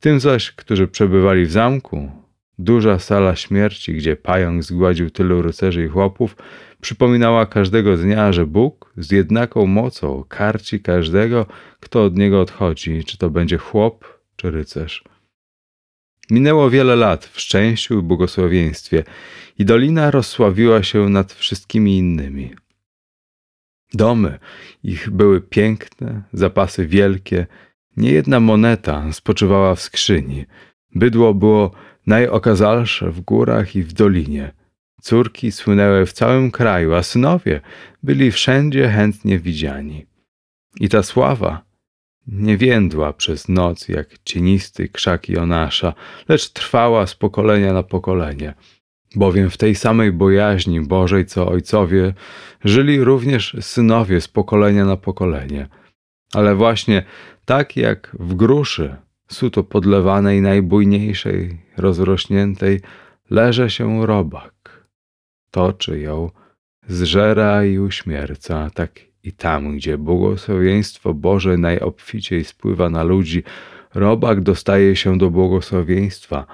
Tym 0.00 0.20
zaś, 0.20 0.52
którzy 0.52 0.88
przebywali 0.88 1.46
w 1.46 1.52
zamku, 1.52 2.10
Duża 2.58 2.98
sala 2.98 3.36
śmierci, 3.36 3.94
gdzie 3.94 4.16
pająk 4.16 4.62
zgładził 4.62 5.10
tylu 5.10 5.42
rycerzy 5.42 5.84
i 5.84 5.88
chłopów, 5.88 6.36
przypominała 6.80 7.46
każdego 7.46 7.96
dnia, 7.96 8.32
że 8.32 8.46
Bóg 8.46 8.92
z 8.96 9.10
jednaką 9.10 9.66
mocą 9.66 10.24
karci 10.28 10.80
każdego, 10.80 11.46
kto 11.80 12.04
od 12.04 12.16
niego 12.16 12.40
odchodzi, 12.40 13.04
czy 13.04 13.18
to 13.18 13.30
będzie 13.30 13.58
chłop, 13.58 14.20
czy 14.36 14.50
rycerz. 14.50 15.04
Minęło 16.32 16.70
wiele 16.70 16.96
lat 16.96 17.26
w 17.26 17.40
szczęściu 17.40 17.98
i 17.98 18.02
błogosławieństwie 18.02 19.04
i 19.58 19.64
dolina 19.64 20.10
rozsławiła 20.10 20.82
się 20.82 21.08
nad 21.08 21.32
wszystkimi 21.32 21.98
innymi. 21.98 22.54
Domy 23.94 24.38
ich 24.82 25.10
były 25.10 25.40
piękne, 25.40 26.22
zapasy 26.32 26.86
wielkie, 26.86 27.46
niejedna 27.96 28.40
moneta 28.40 29.12
spoczywała 29.12 29.74
w 29.74 29.80
skrzyni. 29.80 30.44
Bydło 30.94 31.34
było 31.34 31.70
najokazalsze 32.06 33.10
w 33.10 33.20
górach 33.20 33.76
i 33.76 33.82
w 33.82 33.92
dolinie. 33.92 34.52
Córki 35.00 35.52
słynęły 35.52 36.06
w 36.06 36.12
całym 36.12 36.50
kraju, 36.50 36.94
a 36.94 37.02
synowie 37.02 37.60
byli 38.02 38.30
wszędzie 38.30 38.88
chętnie 38.88 39.38
widziani. 39.38 40.06
I 40.80 40.88
ta 40.88 41.02
sława 41.02 41.71
nie 42.26 42.56
więdła 42.56 43.12
przez 43.12 43.48
noc 43.48 43.88
jak 43.88 44.08
cienisty 44.24 44.88
krzak 44.88 45.28
Jonasza, 45.28 45.94
lecz 46.28 46.48
trwała 46.48 47.06
z 47.06 47.14
pokolenia 47.14 47.72
na 47.72 47.82
pokolenie. 47.82 48.54
Bowiem 49.14 49.50
w 49.50 49.56
tej 49.56 49.74
samej 49.74 50.12
bojaźni 50.12 50.80
Bożej, 50.80 51.26
co 51.26 51.48
ojcowie, 51.48 52.14
żyli 52.64 53.04
również 53.04 53.56
synowie 53.60 54.20
z 54.20 54.28
pokolenia 54.28 54.84
na 54.84 54.96
pokolenie. 54.96 55.68
Ale 56.34 56.54
właśnie 56.54 57.02
tak 57.44 57.76
jak 57.76 58.16
w 58.20 58.34
gruszy, 58.34 58.96
suto 59.28 59.64
podlewanej, 59.64 60.40
najbujniejszej, 60.40 61.58
rozrośniętej, 61.76 62.80
leże 63.30 63.70
się 63.70 64.06
robak. 64.06 64.86
Toczy 65.50 66.00
ją, 66.00 66.30
zżera 66.88 67.64
i 67.64 67.78
uśmierca, 67.78 68.70
tak 68.74 69.11
i 69.22 69.32
tam, 69.32 69.76
gdzie 69.76 69.98
błogosławieństwo 69.98 71.14
Boże 71.14 71.56
najobficiej 71.56 72.44
spływa 72.44 72.90
na 72.90 73.02
ludzi, 73.02 73.42
robak 73.94 74.40
dostaje 74.40 74.96
się 74.96 75.18
do 75.18 75.30
błogosławieństwa, 75.30 76.46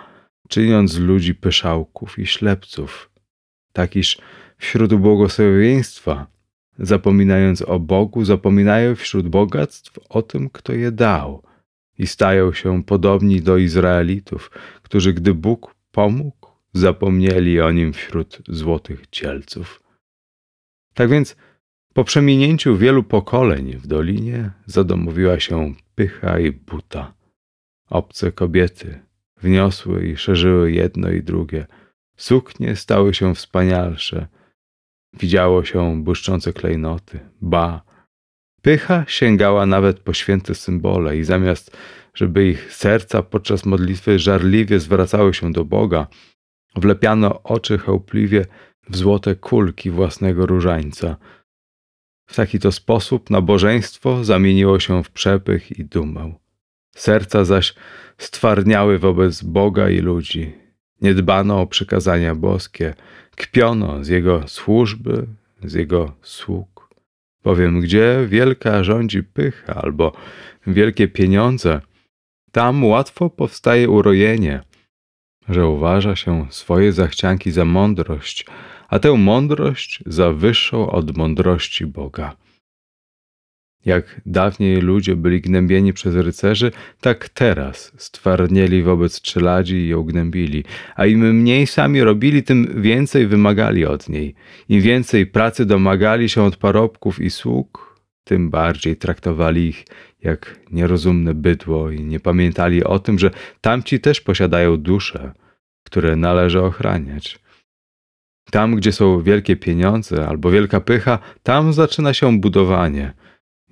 czyniąc 0.48 0.92
z 0.92 0.98
ludzi 0.98 1.34
pyszałków 1.34 2.18
i 2.18 2.26
ślepców. 2.26 3.10
Tak 3.72 3.96
iż 3.96 4.18
wśród 4.58 4.94
błogosławieństwa, 4.94 6.26
zapominając 6.78 7.62
o 7.62 7.78
Bogu, 7.78 8.24
zapominają 8.24 8.94
wśród 8.94 9.28
bogactw 9.28 9.98
o 10.08 10.22
tym, 10.22 10.50
kto 10.50 10.72
je 10.72 10.92
dał 10.92 11.42
i 11.98 12.06
stają 12.06 12.52
się 12.52 12.84
podobni 12.84 13.40
do 13.40 13.56
Izraelitów, 13.56 14.50
którzy 14.82 15.12
gdy 15.12 15.34
Bóg 15.34 15.74
pomógł, 15.92 16.48
zapomnieli 16.72 17.60
o 17.60 17.72
nim 17.72 17.92
wśród 17.92 18.42
złotych 18.48 19.06
cielców. 19.10 19.82
Tak 20.94 21.10
więc 21.10 21.36
po 21.98 22.04
przeminięciu 22.04 22.76
wielu 22.76 23.02
pokoleń 23.02 23.76
w 23.76 23.86
dolinie 23.86 24.50
zadomowiła 24.66 25.40
się 25.40 25.74
pycha 25.94 26.38
i 26.38 26.52
buta. 26.52 27.14
Obce 27.90 28.32
kobiety 28.32 29.00
wniosły 29.42 30.06
i 30.06 30.16
szerzyły 30.16 30.72
jedno 30.72 31.10
i 31.10 31.22
drugie. 31.22 31.66
Suknie 32.16 32.76
stały 32.76 33.14
się 33.14 33.34
wspanialsze. 33.34 34.26
Widziało 35.14 35.64
się 35.64 36.02
błyszczące 36.02 36.52
klejnoty, 36.52 37.20
ba. 37.40 37.82
Pycha 38.62 39.04
sięgała 39.08 39.66
nawet 39.66 40.00
po 40.00 40.12
święte 40.12 40.54
symbole 40.54 41.16
i 41.16 41.24
zamiast, 41.24 41.76
żeby 42.14 42.48
ich 42.48 42.74
serca 42.74 43.22
podczas 43.22 43.64
modlitwy 43.64 44.18
żarliwie 44.18 44.80
zwracały 44.80 45.34
się 45.34 45.52
do 45.52 45.64
Boga, 45.64 46.06
wlepiano 46.76 47.42
oczy 47.42 47.78
chełpliwie 47.78 48.46
w 48.88 48.96
złote 48.96 49.34
kulki 49.34 49.90
własnego 49.90 50.46
różańca– 50.46 51.16
w 52.28 52.36
taki 52.36 52.58
to 52.58 52.72
sposób 52.72 53.30
nabożeństwo 53.30 54.24
zamieniło 54.24 54.80
się 54.80 55.04
w 55.04 55.10
przepych 55.10 55.78
i 55.78 55.84
dumę. 55.84 56.34
Serca 56.96 57.44
zaś 57.44 57.74
stwarniały 58.18 58.98
wobec 58.98 59.42
Boga 59.42 59.90
i 59.90 59.98
ludzi. 59.98 60.52
Nie 61.00 61.14
dbano 61.14 61.60
o 61.60 61.66
przykazania 61.66 62.34
boskie, 62.34 62.94
kpiono 63.36 64.04
z 64.04 64.08
Jego 64.08 64.48
służby, 64.48 65.26
z 65.64 65.74
Jego 65.74 66.12
sług. 66.22 66.88
Bowiem 67.44 67.80
gdzie 67.80 68.26
wielka 68.28 68.84
rządzi 68.84 69.22
pycha 69.22 69.74
albo 69.74 70.12
wielkie 70.66 71.08
pieniądze, 71.08 71.80
tam 72.52 72.84
łatwo 72.84 73.30
powstaje 73.30 73.88
urojenie, 73.90 74.60
że 75.48 75.66
uważa 75.66 76.16
się 76.16 76.46
swoje 76.50 76.92
zachcianki 76.92 77.50
za 77.50 77.64
mądrość, 77.64 78.46
a 78.88 78.98
tę 78.98 79.12
mądrość 79.12 80.02
za 80.06 80.32
wyższą 80.32 80.90
od 80.90 81.16
mądrości 81.16 81.86
Boga. 81.86 82.36
Jak 83.84 84.20
dawniej 84.26 84.80
ludzie 84.80 85.16
byli 85.16 85.40
gnębieni 85.40 85.92
przez 85.92 86.14
rycerzy, 86.14 86.72
tak 87.00 87.28
teraz 87.28 87.92
stwarnieli 87.96 88.82
wobec 88.82 89.20
czeladzi 89.20 89.76
i 89.76 89.88
ją 89.88 90.02
gnębili, 90.02 90.64
a 90.96 91.06
im 91.06 91.34
mniej 91.34 91.66
sami 91.66 92.02
robili, 92.02 92.42
tym 92.42 92.82
więcej 92.82 93.26
wymagali 93.26 93.86
od 93.86 94.08
niej. 94.08 94.34
Im 94.68 94.80
więcej 94.80 95.26
pracy 95.26 95.66
domagali 95.66 96.28
się 96.28 96.42
od 96.42 96.56
parobków 96.56 97.20
i 97.20 97.30
sług, 97.30 98.00
tym 98.24 98.50
bardziej 98.50 98.96
traktowali 98.96 99.68
ich 99.68 99.84
jak 100.22 100.60
nierozumne 100.72 101.34
bydło 101.34 101.90
i 101.90 102.00
nie 102.04 102.20
pamiętali 102.20 102.84
o 102.84 102.98
tym, 102.98 103.18
że 103.18 103.30
tamci 103.60 104.00
też 104.00 104.20
posiadają 104.20 104.76
dusze, 104.76 105.32
które 105.84 106.16
należy 106.16 106.62
ochraniać. 106.62 107.38
Tam, 108.50 108.76
gdzie 108.76 108.92
są 108.92 109.22
wielkie 109.22 109.56
pieniądze 109.56 110.28
albo 110.28 110.50
wielka 110.50 110.80
pycha, 110.80 111.18
tam 111.42 111.72
zaczyna 111.72 112.14
się 112.14 112.40
budowanie. 112.40 113.12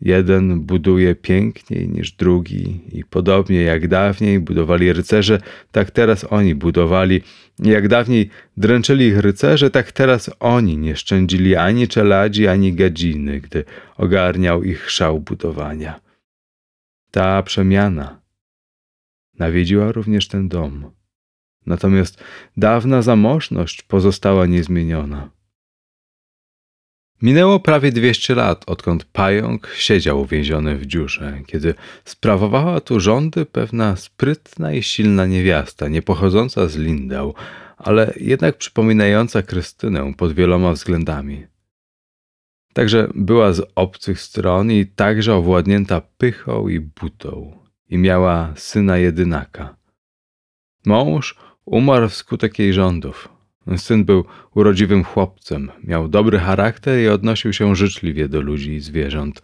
Jeden 0.00 0.60
buduje 0.60 1.14
piękniej 1.14 1.88
niż 1.88 2.12
drugi, 2.12 2.80
i 2.92 3.04
podobnie 3.04 3.62
jak 3.62 3.88
dawniej 3.88 4.40
budowali 4.40 4.92
rycerze, 4.92 5.40
tak 5.72 5.90
teraz 5.90 6.26
oni 6.32 6.54
budowali. 6.54 7.22
Jak 7.58 7.88
dawniej 7.88 8.30
dręczyli 8.56 9.06
ich 9.06 9.18
rycerze, 9.18 9.70
tak 9.70 9.92
teraz 9.92 10.30
oni 10.40 10.78
nie 10.78 10.96
szczędzili 10.96 11.56
ani 11.56 11.88
czeladzi, 11.88 12.48
ani 12.48 12.72
gadziny, 12.72 13.40
gdy 13.40 13.64
ogarniał 13.96 14.62
ich 14.62 14.90
szał 14.90 15.20
budowania. 15.20 16.00
Ta 17.10 17.42
przemiana 17.42 18.20
nawiedziła 19.38 19.92
również 19.92 20.28
ten 20.28 20.48
dom 20.48 20.95
natomiast 21.66 22.24
dawna 22.56 23.02
zamożność 23.02 23.82
pozostała 23.82 24.46
niezmieniona. 24.46 25.30
Minęło 27.22 27.60
prawie 27.60 27.92
dwieście 27.92 28.34
lat, 28.34 28.64
odkąd 28.66 29.04
pająk 29.04 29.68
siedział 29.76 30.20
uwięziony 30.20 30.76
w 30.76 30.86
dziurze, 30.86 31.40
kiedy 31.46 31.74
sprawowała 32.04 32.80
tu 32.80 33.00
rządy 33.00 33.46
pewna 33.46 33.96
sprytna 33.96 34.72
i 34.72 34.82
silna 34.82 35.26
niewiasta, 35.26 35.88
nie 35.88 36.02
pochodząca 36.02 36.68
z 36.68 36.76
Lindau, 36.76 37.34
ale 37.76 38.12
jednak 38.16 38.56
przypominająca 38.56 39.42
Krystynę 39.42 40.14
pod 40.14 40.32
wieloma 40.32 40.72
względami. 40.72 41.46
Także 42.72 43.08
była 43.14 43.52
z 43.52 43.62
obcych 43.74 44.20
stron 44.20 44.70
i 44.72 44.86
także 44.86 45.34
owładnięta 45.34 46.00
pychą 46.18 46.68
i 46.68 46.80
butą 46.80 47.58
i 47.88 47.98
miała 47.98 48.52
syna 48.56 48.98
jedynaka. 48.98 49.76
Mąż 50.86 51.36
Umarł 51.66 52.08
wskutek 52.08 52.58
jej 52.58 52.72
rządów. 52.72 53.28
Syn 53.76 54.04
był 54.04 54.24
urodziwym 54.54 55.04
chłopcem, 55.04 55.70
miał 55.84 56.08
dobry 56.08 56.38
charakter 56.38 57.00
i 57.00 57.08
odnosił 57.08 57.52
się 57.52 57.76
życzliwie 57.76 58.28
do 58.28 58.40
ludzi 58.40 58.72
i 58.72 58.80
zwierząt. 58.80 59.42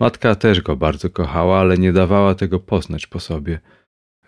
Matka 0.00 0.34
też 0.34 0.60
go 0.60 0.76
bardzo 0.76 1.10
kochała, 1.10 1.60
ale 1.60 1.78
nie 1.78 1.92
dawała 1.92 2.34
tego 2.34 2.60
poznać 2.60 3.06
po 3.06 3.20
sobie. 3.20 3.60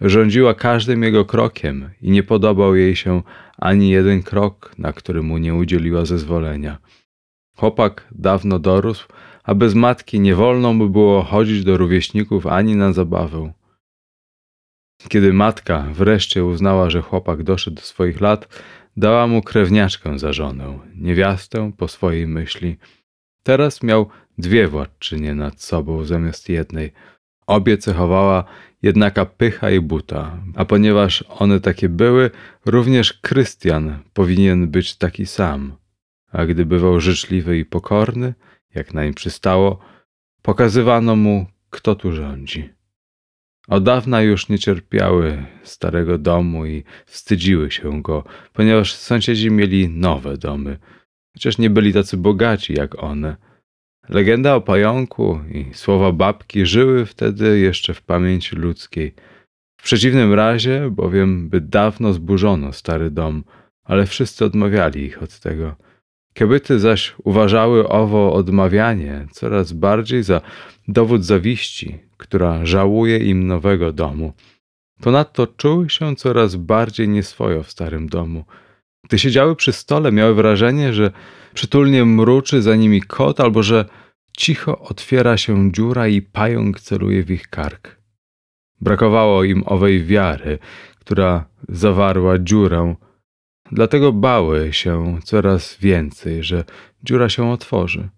Rządziła 0.00 0.54
każdym 0.54 1.02
jego 1.02 1.24
krokiem 1.24 1.90
i 2.00 2.10
nie 2.10 2.22
podobał 2.22 2.76
jej 2.76 2.96
się 2.96 3.22
ani 3.58 3.90
jeden 3.90 4.22
krok, 4.22 4.72
na 4.78 4.92
który 4.92 5.22
mu 5.22 5.38
nie 5.38 5.54
udzieliła 5.54 6.04
zezwolenia. 6.04 6.78
Chłopak 7.56 8.08
dawno 8.12 8.58
dorósł, 8.58 9.08
a 9.44 9.54
bez 9.54 9.74
matki 9.74 10.20
nie 10.20 10.34
wolno 10.34 10.72
mu 10.72 10.88
było 10.88 11.22
chodzić 11.22 11.64
do 11.64 11.76
rówieśników 11.76 12.46
ani 12.46 12.76
na 12.76 12.92
zabawę. 12.92 13.52
Kiedy 15.08 15.32
matka 15.32 15.86
wreszcie 15.92 16.44
uznała, 16.44 16.90
że 16.90 17.02
chłopak 17.02 17.42
doszedł 17.42 17.76
do 17.76 17.82
swoich 17.82 18.20
lat, 18.20 18.62
dała 18.96 19.26
mu 19.26 19.42
krewniaczkę 19.42 20.18
za 20.18 20.32
żonę, 20.32 20.78
niewiastę 20.94 21.72
po 21.76 21.88
swojej 21.88 22.26
myśli. 22.26 22.76
Teraz 23.42 23.82
miał 23.82 24.08
dwie 24.38 24.68
władczynie 24.68 25.34
nad 25.34 25.62
sobą 25.62 26.04
zamiast 26.04 26.48
jednej. 26.48 26.92
Obie 27.46 27.78
cechowała 27.78 28.44
jednaka 28.82 29.26
pycha 29.26 29.70
i 29.70 29.80
buta, 29.80 30.42
a 30.54 30.64
ponieważ 30.64 31.24
one 31.28 31.60
takie 31.60 31.88
były, 31.88 32.30
również 32.66 33.12
Krystian 33.12 33.98
powinien 34.12 34.68
być 34.68 34.96
taki 34.96 35.26
sam. 35.26 35.76
A 36.32 36.46
gdy 36.46 36.66
bywał 36.66 37.00
życzliwy 37.00 37.58
i 37.58 37.64
pokorny, 37.64 38.34
jak 38.74 38.94
nań 38.94 39.14
przystało, 39.14 39.78
pokazywano 40.42 41.16
mu, 41.16 41.46
kto 41.70 41.94
tu 41.94 42.12
rządzi 42.12 42.77
Od 43.68 43.84
dawna 43.84 44.22
już 44.22 44.48
nie 44.48 44.58
cierpiały 44.58 45.46
starego 45.62 46.18
domu 46.18 46.66
i 46.66 46.84
wstydziły 47.06 47.70
się 47.70 48.02
go, 48.02 48.24
ponieważ 48.52 48.94
sąsiedzi 48.94 49.50
mieli 49.50 49.88
nowe 49.88 50.38
domy, 50.38 50.78
chociaż 51.34 51.58
nie 51.58 51.70
byli 51.70 51.92
tacy 51.92 52.16
bogaci 52.16 52.72
jak 52.72 53.02
one. 53.02 53.36
Legenda 54.08 54.54
o 54.54 54.60
pająku 54.60 55.40
i 55.52 55.74
słowa 55.74 56.12
babki 56.12 56.66
żyły 56.66 57.06
wtedy 57.06 57.58
jeszcze 57.58 57.94
w 57.94 58.02
pamięci 58.02 58.56
ludzkiej. 58.56 59.14
W 59.80 59.82
przeciwnym 59.82 60.34
razie, 60.34 60.90
bowiem, 60.90 61.48
by 61.48 61.60
dawno 61.60 62.12
zburzono 62.12 62.72
stary 62.72 63.10
dom, 63.10 63.44
ale 63.84 64.06
wszyscy 64.06 64.44
odmawiali 64.44 65.02
ich 65.02 65.22
od 65.22 65.40
tego. 65.40 65.76
Kobiety 66.38 66.78
zaś 66.78 67.14
uważały 67.24 67.88
owo 67.88 68.32
odmawianie 68.32 69.26
coraz 69.32 69.72
bardziej 69.72 70.22
za 70.22 70.40
dowód 70.88 71.24
zawiści, 71.24 71.98
która 72.16 72.66
żałuje 72.66 73.18
im 73.18 73.46
nowego 73.46 73.92
domu. 73.92 74.32
Ponadto 75.00 75.46
czuły 75.46 75.90
się 75.90 76.16
coraz 76.16 76.56
bardziej 76.56 77.08
nieswojo 77.08 77.62
w 77.62 77.70
starym 77.70 78.08
domu. 78.08 78.44
Gdy 79.04 79.18
siedziały 79.18 79.56
przy 79.56 79.72
stole, 79.72 80.12
miały 80.12 80.34
wrażenie, 80.34 80.92
że 80.92 81.10
przytulnie 81.54 82.04
mruczy 82.04 82.62
za 82.62 82.76
nimi 82.76 83.02
kot, 83.02 83.40
albo 83.40 83.62
że 83.62 83.84
cicho 84.36 84.78
otwiera 84.78 85.36
się 85.36 85.72
dziura 85.72 86.08
i 86.08 86.22
pająk 86.22 86.80
celuje 86.80 87.22
w 87.22 87.30
ich 87.30 87.48
kark. 87.48 87.96
Brakowało 88.80 89.44
im 89.44 89.62
owej 89.66 90.04
wiary, 90.04 90.58
która 90.98 91.44
zawarła 91.68 92.38
dziurę, 92.38 92.94
dlatego 93.72 94.12
bały 94.12 94.72
się 94.72 95.18
coraz 95.24 95.76
więcej, 95.80 96.42
że 96.42 96.64
dziura 97.02 97.28
się 97.28 97.50
otworzy. 97.50 98.08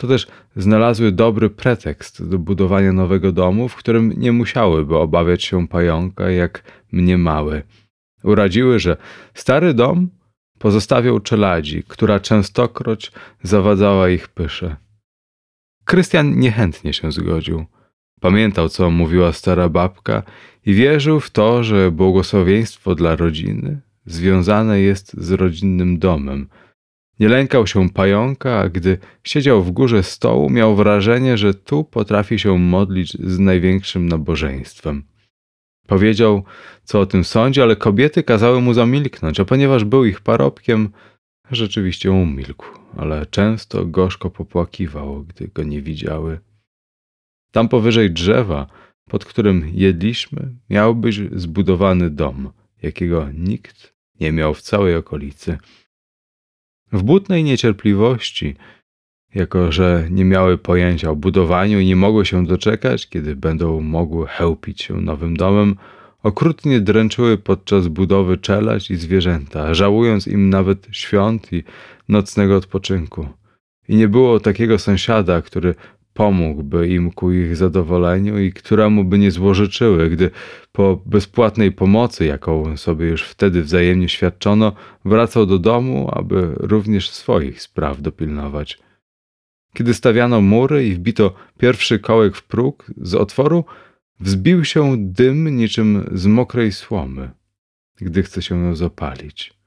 To 0.00 0.06
też 0.06 0.26
znalazły 0.56 1.12
dobry 1.12 1.50
pretekst 1.50 2.28
do 2.28 2.38
budowania 2.38 2.92
nowego 2.92 3.32
domu, 3.32 3.68
w 3.68 3.76
którym 3.76 4.12
nie 4.16 4.32
musiałyby 4.32 4.96
obawiać 4.96 5.44
się 5.44 5.68
pająka, 5.68 6.30
jak 6.30 6.62
mnie 6.92 7.18
małe. 7.18 7.62
Uradziły, 8.24 8.78
że 8.78 8.96
stary 9.34 9.74
dom 9.74 10.08
pozostawiał 10.58 11.20
czeladzi, 11.20 11.82
która 11.88 12.20
częstokroć 12.20 13.12
zawadzała 13.42 14.08
ich 14.08 14.28
pysze. 14.28 14.76
Krystian 15.84 16.38
niechętnie 16.38 16.92
się 16.92 17.12
zgodził. 17.12 17.66
Pamiętał, 18.20 18.68
co 18.68 18.90
mówiła 18.90 19.32
stara 19.32 19.68
babka 19.68 20.22
i 20.66 20.74
wierzył 20.74 21.20
w 21.20 21.30
to, 21.30 21.64
że 21.64 21.90
błogosławieństwo 21.90 22.94
dla 22.94 23.16
rodziny 23.16 23.80
związane 24.06 24.80
jest 24.80 25.14
z 25.14 25.30
rodzinnym 25.30 25.98
domem. 25.98 26.48
Nie 27.20 27.28
lękał 27.28 27.66
się 27.66 27.90
pająka, 27.90 28.58
a 28.58 28.68
gdy 28.68 28.98
siedział 29.24 29.62
w 29.62 29.70
górze 29.70 30.02
stołu, 30.02 30.50
miał 30.50 30.76
wrażenie, 30.76 31.38
że 31.38 31.54
tu 31.54 31.84
potrafi 31.84 32.38
się 32.38 32.58
modlić 32.58 33.12
z 33.12 33.38
największym 33.38 34.08
nabożeństwem. 34.08 35.02
Powiedział, 35.86 36.44
co 36.84 37.00
o 37.00 37.06
tym 37.06 37.24
sądzi, 37.24 37.60
ale 37.62 37.76
kobiety 37.76 38.22
kazały 38.22 38.60
mu 38.60 38.74
zamilknąć, 38.74 39.40
a 39.40 39.44
ponieważ 39.44 39.84
był 39.84 40.04
ich 40.04 40.20
parobkiem, 40.20 40.88
rzeczywiście 41.50 42.12
umilkł, 42.12 42.66
ale 42.96 43.26
często 43.26 43.86
gorzko 43.86 44.30
popłakiwał, 44.30 45.24
gdy 45.24 45.48
go 45.48 45.62
nie 45.62 45.82
widziały. 45.82 46.40
Tam 47.52 47.68
powyżej 47.68 48.10
drzewa, 48.10 48.66
pod 49.08 49.24
którym 49.24 49.70
jedliśmy, 49.74 50.54
miał 50.70 50.94
być 50.94 51.20
zbudowany 51.32 52.10
dom, 52.10 52.50
jakiego 52.82 53.28
nikt 53.34 53.94
nie 54.20 54.32
miał 54.32 54.54
w 54.54 54.62
całej 54.62 54.96
okolicy. 54.96 55.58
W 56.92 57.02
butnej 57.02 57.44
niecierpliwości, 57.44 58.56
jako 59.34 59.72
że 59.72 60.06
nie 60.10 60.24
miały 60.24 60.58
pojęcia 60.58 61.10
o 61.10 61.16
budowaniu 61.16 61.80
i 61.80 61.86
nie 61.86 61.96
mogły 61.96 62.26
się 62.26 62.46
doczekać, 62.46 63.08
kiedy 63.08 63.36
będą 63.36 63.80
mogły 63.80 64.26
chełpić 64.26 64.82
się 64.82 64.94
nowym 64.94 65.36
domem, 65.36 65.76
okrutnie 66.22 66.80
dręczyły 66.80 67.38
podczas 67.38 67.88
budowy 67.88 68.38
czelać 68.38 68.90
i 68.90 68.96
zwierzęta, 68.96 69.74
żałując 69.74 70.26
im 70.26 70.50
nawet 70.50 70.86
świąt 70.92 71.52
i 71.52 71.64
nocnego 72.08 72.56
odpoczynku. 72.56 73.28
I 73.88 73.96
nie 73.96 74.08
było 74.08 74.40
takiego 74.40 74.78
sąsiada, 74.78 75.42
który 75.42 75.74
pomógłby 76.14 76.88
im 76.88 77.10
ku 77.10 77.32
ich 77.32 77.56
zadowoleniu 77.56 78.38
i 78.38 78.52
któremu 78.52 79.04
by 79.04 79.18
nie 79.18 79.30
złożyczyły, 79.30 80.10
gdy 80.10 80.30
po 80.72 81.02
bezpłatnej 81.06 81.72
pomocy, 81.72 82.26
jaką 82.26 82.76
sobie 82.76 83.06
już 83.06 83.22
wtedy 83.22 83.62
wzajemnie 83.62 84.08
świadczono, 84.08 84.72
wracał 85.04 85.46
do 85.46 85.58
domu, 85.58 86.08
aby 86.12 86.52
również 86.56 87.10
swoich 87.10 87.62
spraw 87.62 88.02
dopilnować. 88.02 88.78
Kiedy 89.74 89.94
stawiano 89.94 90.40
mury 90.40 90.86
i 90.86 90.94
wbito 90.94 91.34
pierwszy 91.58 91.98
kołek 91.98 92.36
w 92.36 92.42
próg, 92.42 92.86
z 92.96 93.14
otworu 93.14 93.64
wzbił 94.20 94.64
się 94.64 94.94
dym 94.98 95.56
niczym 95.56 96.10
z 96.12 96.26
mokrej 96.26 96.72
słomy, 96.72 97.30
gdy 98.00 98.22
chce 98.22 98.42
się 98.42 98.64
ją 98.64 98.74
zapalić. 98.74 99.59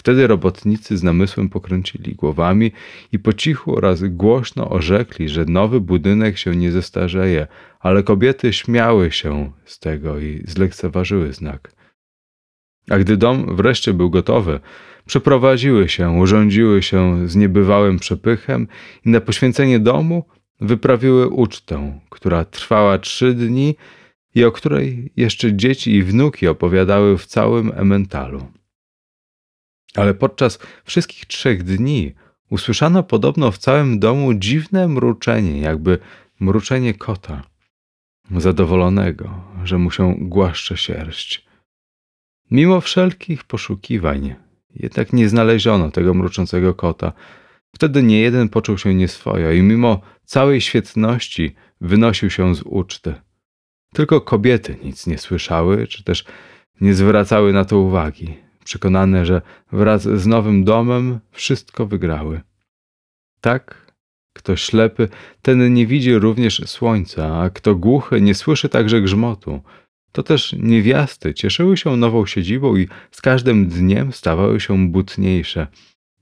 Wtedy 0.00 0.26
robotnicy 0.26 0.96
z 0.96 1.02
namysłem 1.02 1.48
pokręcili 1.48 2.14
głowami 2.14 2.72
i 3.12 3.18
po 3.18 3.32
cichu 3.32 3.76
oraz 3.76 4.04
głośno 4.04 4.70
orzekli, 4.70 5.28
że 5.28 5.44
nowy 5.44 5.80
budynek 5.80 6.38
się 6.38 6.56
nie 6.56 6.72
zestarzeje, 6.72 7.46
ale 7.80 8.02
kobiety 8.02 8.52
śmiały 8.52 9.12
się 9.12 9.52
z 9.64 9.78
tego 9.78 10.18
i 10.18 10.44
zlekceważyły 10.46 11.32
znak. 11.32 11.72
A 12.90 12.98
gdy 12.98 13.16
dom 13.16 13.56
wreszcie 13.56 13.94
był 13.94 14.10
gotowy, 14.10 14.60
przeprowadziły 15.06 15.88
się, 15.88 16.10
urządziły 16.10 16.82
się 16.82 17.28
z 17.28 17.36
niebywałym 17.36 17.98
przepychem 17.98 18.68
i 19.06 19.08
na 19.08 19.20
poświęcenie 19.20 19.78
domu 19.78 20.24
wyprawiły 20.60 21.28
ucztę, 21.28 22.00
która 22.10 22.44
trwała 22.44 22.98
trzy 22.98 23.34
dni 23.34 23.76
i 24.34 24.44
o 24.44 24.52
której 24.52 25.12
jeszcze 25.16 25.56
dzieci 25.56 25.94
i 25.94 26.02
wnuki 26.02 26.48
opowiadały 26.48 27.18
w 27.18 27.26
całym 27.26 27.72
ementalu. 27.76 28.57
Ale 29.94 30.14
podczas 30.14 30.58
wszystkich 30.84 31.26
trzech 31.26 31.62
dni 31.62 32.14
usłyszano 32.50 33.02
podobno 33.02 33.50
w 33.52 33.58
całym 33.58 33.98
domu 33.98 34.34
dziwne 34.34 34.88
mruczenie, 34.88 35.60
jakby 35.60 35.98
mruczenie 36.40 36.94
kota, 36.94 37.42
zadowolonego, 38.36 39.44
że 39.64 39.78
mu 39.78 39.90
się 39.90 40.14
głaszcze 40.18 40.76
sierść. 40.76 41.48
Mimo 42.50 42.80
wszelkich 42.80 43.44
poszukiwań, 43.44 44.34
jednak 44.74 45.12
nie 45.12 45.28
znaleziono 45.28 45.90
tego 45.90 46.14
mruczącego 46.14 46.74
kota. 46.74 47.12
Wtedy 47.74 48.02
nie 48.02 48.20
jeden 48.20 48.48
poczuł 48.48 48.78
się 48.78 48.94
nieswojo 48.94 49.52
i 49.52 49.62
mimo 49.62 50.00
całej 50.24 50.60
świetności 50.60 51.54
wynosił 51.80 52.30
się 52.30 52.54
z 52.54 52.62
uczty. 52.62 53.14
Tylko 53.94 54.20
kobiety 54.20 54.76
nic 54.84 55.06
nie 55.06 55.18
słyszały, 55.18 55.86
czy 55.86 56.04
też 56.04 56.24
nie 56.80 56.94
zwracały 56.94 57.52
na 57.52 57.64
to 57.64 57.78
uwagi 57.78 58.47
przekonane, 58.68 59.26
że 59.26 59.42
wraz 59.72 60.02
z 60.02 60.26
nowym 60.26 60.64
domem 60.64 61.20
wszystko 61.30 61.86
wygrały. 61.86 62.40
Tak, 63.40 63.92
kto 64.32 64.56
ślepy, 64.56 65.08
ten 65.42 65.74
nie 65.74 65.86
widzi 65.86 66.18
również 66.18 66.62
słońca, 66.66 67.40
a 67.40 67.50
kto 67.50 67.74
głuchy 67.74 68.20
nie 68.20 68.34
słyszy 68.34 68.68
także 68.68 69.00
grzmotu. 69.00 69.60
To 70.12 70.22
też 70.22 70.52
niewiasty 70.52 71.34
cieszyły 71.34 71.76
się 71.76 71.96
nową 71.96 72.26
siedzibą 72.26 72.76
i 72.76 72.88
z 73.10 73.20
każdym 73.20 73.66
dniem 73.66 74.12
stawały 74.12 74.60
się 74.60 74.88
butniejsze. 74.88 75.66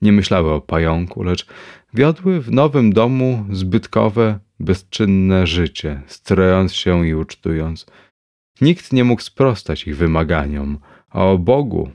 Nie 0.02 0.12
myślały 0.12 0.52
o 0.52 0.60
pająku, 0.60 1.23
lecz 1.23 1.47
wiodły 1.94 2.41
w 2.41 2.50
nowym 2.50 2.92
domu 2.92 3.47
zbytkowe, 3.50 4.39
bezczynne 4.60 5.47
życie, 5.47 6.02
strojąc 6.07 6.75
się 6.75 7.07
i 7.07 7.15
ucztując. 7.15 7.86
Nikt 8.60 8.92
nie 8.92 9.05
mógł 9.05 9.23
sprostać 9.23 9.86
ich 9.86 9.97
wymaganiom, 9.97 10.78
a 11.10 11.25
o 11.25 11.39
Bogu 11.39 11.91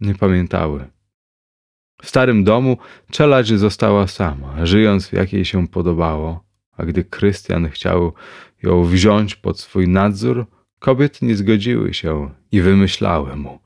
nie 0.00 0.14
pamiętały. 0.14 0.84
W 2.02 2.08
starym 2.08 2.44
domu 2.44 2.76
czelać 3.10 3.48
została 3.48 4.06
sama, 4.06 4.66
żyjąc 4.66 5.12
jak 5.12 5.32
jej 5.32 5.44
się 5.44 5.68
podobało, 5.68 6.44
a 6.76 6.84
gdy 6.84 7.04
Krystian 7.04 7.68
chciał 7.68 8.12
ją 8.62 8.84
wziąć 8.84 9.36
pod 9.36 9.60
swój 9.60 9.88
nadzór, 9.88 10.46
kobiety 10.78 11.26
nie 11.26 11.36
zgodziły 11.36 11.94
się 11.94 12.30
i 12.52 12.60
wymyślały 12.60 13.36
mu. 13.36 13.60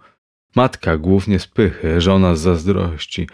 Matka 0.57 0.97
głównie 0.97 1.39
z 1.39 1.47
pychy, 1.47 2.01
żona 2.01 2.37
z 2.37 2.41
zazdrości. 2.41 3.29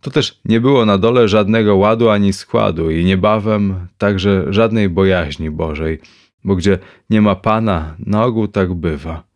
To 0.00 0.10
też 0.10 0.40
nie 0.44 0.60
było 0.60 0.86
na 0.86 0.98
dole 0.98 1.28
żadnego 1.28 1.76
ładu 1.76 2.08
ani 2.08 2.32
składu 2.32 2.90
i 2.90 3.04
niebawem 3.04 3.88
także 3.98 4.46
żadnej 4.48 4.88
bojaźni 4.88 5.50
Bożej, 5.50 6.00
bo 6.44 6.56
gdzie 6.56 6.78
nie 7.10 7.20
ma 7.20 7.34
Pana, 7.34 7.96
na 7.98 8.24
ogół 8.24 8.48
tak 8.48 8.74
bywa. 8.74 9.29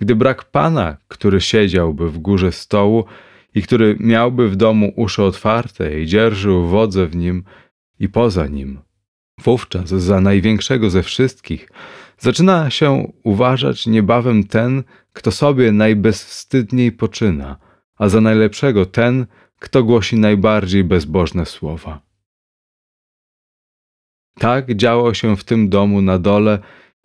Gdy 0.00 0.16
brak 0.16 0.44
pana, 0.44 0.96
który 1.08 1.40
siedziałby 1.40 2.10
w 2.10 2.18
górze 2.18 2.52
stołu 2.52 3.04
i 3.54 3.62
który 3.62 3.96
miałby 4.00 4.48
w 4.48 4.56
domu 4.56 4.92
uszy 4.96 5.22
otwarte 5.22 6.00
i 6.00 6.06
dzierżył 6.06 6.66
wodze 6.66 7.06
w 7.06 7.16
nim 7.16 7.44
i 7.98 8.08
poza 8.08 8.46
nim, 8.46 8.80
wówczas 9.44 9.88
za 9.88 10.20
największego 10.20 10.90
ze 10.90 11.02
wszystkich 11.02 11.68
zaczyna 12.18 12.70
się 12.70 13.12
uważać 13.22 13.86
niebawem 13.86 14.44
ten, 14.44 14.82
kto 15.12 15.30
sobie 15.30 15.72
najbezwstydniej 15.72 16.92
poczyna, 16.92 17.56
a 17.96 18.08
za 18.08 18.20
najlepszego 18.20 18.86
ten, 18.86 19.26
kto 19.58 19.84
głosi 19.84 20.16
najbardziej 20.18 20.84
bezbożne 20.84 21.46
słowa. 21.46 22.00
Tak 24.38 24.74
działo 24.74 25.14
się 25.14 25.36
w 25.36 25.44
tym 25.44 25.68
domu 25.68 26.02
na 26.02 26.18
dole 26.18 26.58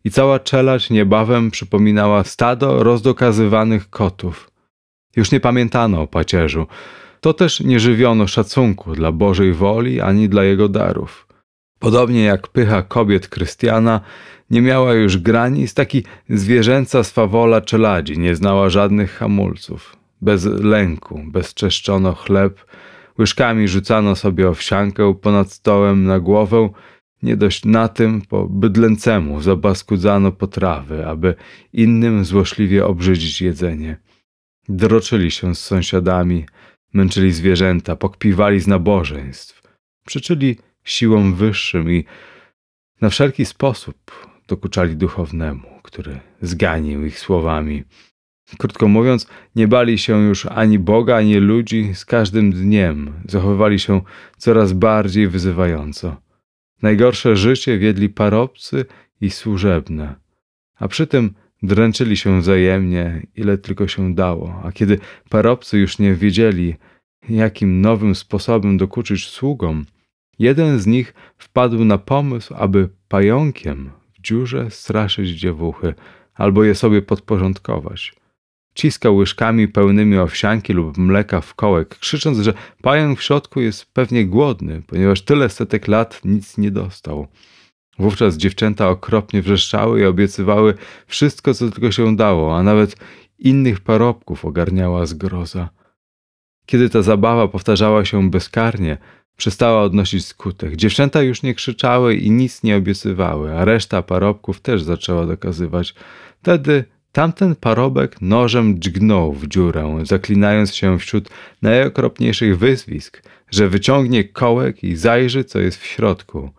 i 0.03 0.11
cała 0.11 0.39
czelać 0.39 0.89
niebawem 0.89 1.51
przypominała 1.51 2.23
stado 2.23 2.83
rozdokazywanych 2.83 3.89
kotów. 3.89 4.51
Już 5.15 5.31
nie 5.31 5.39
pamiętano 5.39 6.01
o 6.01 6.07
pacierzu. 6.07 6.67
To 7.21 7.33
też 7.33 7.59
nie 7.59 7.79
żywiono 7.79 8.27
szacunku 8.27 8.95
dla 8.95 9.11
Bożej 9.11 9.53
woli 9.53 10.01
ani 10.01 10.29
dla 10.29 10.43
jego 10.43 10.69
darów. 10.69 11.27
Podobnie 11.79 12.23
jak 12.23 12.47
pycha 12.47 12.81
kobiet 12.81 13.27
Krystiana 13.27 14.01
nie 14.49 14.61
miała 14.61 14.93
już 14.93 15.17
granic, 15.17 15.73
taki 15.73 16.03
zwierzęca 16.29 17.03
swawola 17.03 17.61
czeladzi 17.61 18.19
nie 18.19 18.35
znała 18.35 18.69
żadnych 18.69 19.11
hamulców. 19.11 19.95
Bez 20.21 20.45
lęku 20.45 21.23
bezczeszczono 21.27 22.13
chleb, 22.13 22.65
łyżkami 23.19 23.67
rzucano 23.67 24.15
sobie 24.15 24.49
owsiankę 24.49 25.15
ponad 25.21 25.51
stołem 25.51 26.05
na 26.05 26.19
głowę, 26.19 26.69
nie 27.23 27.37
dość 27.37 27.65
na 27.65 27.87
tym, 27.87 28.21
po 28.21 28.47
bydlęcemu 28.47 29.41
zabaskudzano 29.41 30.31
potrawy, 30.31 31.07
aby 31.07 31.35
innym 31.73 32.25
złośliwie 32.25 32.85
obrzydzić 32.85 33.41
jedzenie. 33.41 33.97
Droczyli 34.69 35.31
się 35.31 35.55
z 35.55 35.59
sąsiadami, 35.59 36.45
męczyli 36.93 37.31
zwierzęta, 37.31 37.95
pokpiwali 37.95 38.59
z 38.59 38.67
nabożeństw, 38.67 39.61
przyczyli 40.05 40.57
siłom 40.83 41.33
wyższym 41.33 41.91
i 41.91 42.05
na 43.01 43.09
wszelki 43.09 43.45
sposób 43.45 44.27
dokuczali 44.47 44.95
duchownemu, 44.95 45.67
który 45.83 46.19
zganił 46.41 47.05
ich 47.05 47.19
słowami. 47.19 47.83
Krótko 48.57 48.87
mówiąc, 48.87 49.27
nie 49.55 49.67
bali 49.67 49.97
się 49.97 50.21
już 50.21 50.45
ani 50.45 50.79
Boga, 50.79 51.15
ani 51.15 51.35
ludzi, 51.35 51.91
z 51.93 52.05
każdym 52.05 52.51
dniem 52.51 53.13
zachowywali 53.27 53.79
się 53.79 54.01
coraz 54.37 54.73
bardziej 54.73 55.27
wyzywająco. 55.27 56.28
Najgorsze 56.81 57.35
życie 57.35 57.77
wiedli 57.77 58.09
parobcy 58.09 58.85
i 59.21 59.29
służebne, 59.29 60.15
a 60.75 60.87
przy 60.87 61.07
tym 61.07 61.33
dręczyli 61.63 62.17
się 62.17 62.41
wzajemnie, 62.41 63.27
ile 63.35 63.57
tylko 63.57 63.87
się 63.87 64.15
dało, 64.15 64.61
a 64.63 64.71
kiedy 64.71 64.99
parobcy 65.29 65.79
już 65.79 65.99
nie 65.99 66.15
wiedzieli, 66.15 66.75
jakim 67.29 67.81
nowym 67.81 68.15
sposobem 68.15 68.77
dokuczyć 68.77 69.27
sługom, 69.27 69.85
jeden 70.39 70.79
z 70.79 70.87
nich 70.87 71.13
wpadł 71.37 71.85
na 71.85 71.97
pomysł, 71.97 72.53
aby 72.57 72.89
pająkiem 73.07 73.91
w 74.13 74.21
dziurze 74.21 74.71
straszyć 74.71 75.29
dziewuchy 75.29 75.93
albo 76.33 76.63
je 76.63 76.75
sobie 76.75 77.01
podporządkować. 77.01 78.18
Ciskał 78.79 79.15
łyżkami 79.15 79.67
pełnymi 79.67 80.17
owsianki 80.17 80.73
lub 80.73 80.97
mleka 80.97 81.41
w 81.41 81.55
kołek, 81.55 81.97
krzycząc, 81.99 82.39
że 82.39 82.53
pająk 82.81 83.19
w 83.19 83.23
środku 83.23 83.61
jest 83.61 83.93
pewnie 83.93 84.25
głodny, 84.25 84.81
ponieważ 84.87 85.21
tyle 85.21 85.49
setek 85.49 85.87
lat 85.87 86.21
nic 86.25 86.57
nie 86.57 86.71
dostał. 86.71 87.27
Wówczas 87.97 88.37
dziewczęta 88.37 88.89
okropnie 88.89 89.41
wrzeszczały 89.41 90.01
i 90.01 90.05
obiecywały 90.05 90.73
wszystko, 91.07 91.53
co 91.53 91.71
tylko 91.71 91.91
się 91.91 92.15
dało, 92.15 92.57
a 92.57 92.63
nawet 92.63 92.95
innych 93.39 93.79
parobków 93.79 94.45
ogarniała 94.45 95.05
zgroza. 95.05 95.69
Kiedy 96.65 96.89
ta 96.89 97.01
zabawa 97.01 97.47
powtarzała 97.47 98.05
się 98.05 98.29
bezkarnie, 98.29 98.97
przestała 99.37 99.81
odnosić 99.81 100.25
skutek. 100.25 100.75
Dziewczęta 100.75 101.21
już 101.21 101.43
nie 101.43 101.53
krzyczały 101.53 102.15
i 102.15 102.31
nic 102.31 102.63
nie 102.63 102.77
obiecywały, 102.77 103.57
a 103.57 103.65
reszta 103.65 104.01
parobków 104.01 104.61
też 104.61 104.83
zaczęła 104.83 105.25
dokazywać. 105.25 105.95
Wtedy 106.41 106.85
tamten 107.19 107.55
parobek 107.55 108.21
nożem 108.21 108.79
dźgnął 108.81 109.33
w 109.33 109.47
dziurę, 109.47 109.99
zaklinając 110.03 110.75
się 110.75 110.99
wśród 110.99 111.29
najokropniejszych 111.61 112.57
wyzwisk, 112.57 113.23
że 113.51 113.69
wyciągnie 113.69 114.23
kołek 114.23 114.83
i 114.83 114.95
zajrzy, 114.95 115.43
co 115.43 115.59
jest 115.59 115.77
w 115.77 115.85
środku. 115.85 116.49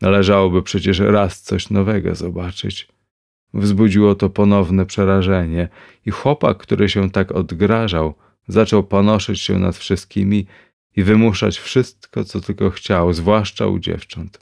Należałoby 0.00 0.62
przecież 0.62 0.98
raz 0.98 1.42
coś 1.42 1.70
nowego 1.70 2.14
zobaczyć. 2.14 2.88
Wzbudziło 3.54 4.14
to 4.14 4.30
ponowne 4.30 4.86
przerażenie 4.86 5.68
i 6.06 6.10
chłopak, 6.10 6.58
który 6.58 6.88
się 6.88 7.10
tak 7.10 7.32
odgrażał, 7.32 8.14
zaczął 8.48 8.82
panoszyć 8.82 9.40
się 9.40 9.58
nad 9.58 9.76
wszystkimi 9.76 10.46
i 10.96 11.02
wymuszać 11.02 11.58
wszystko, 11.58 12.24
co 12.24 12.40
tylko 12.40 12.70
chciał, 12.70 13.12
zwłaszcza 13.12 13.66
u 13.66 13.78
dziewcząt. 13.78 14.38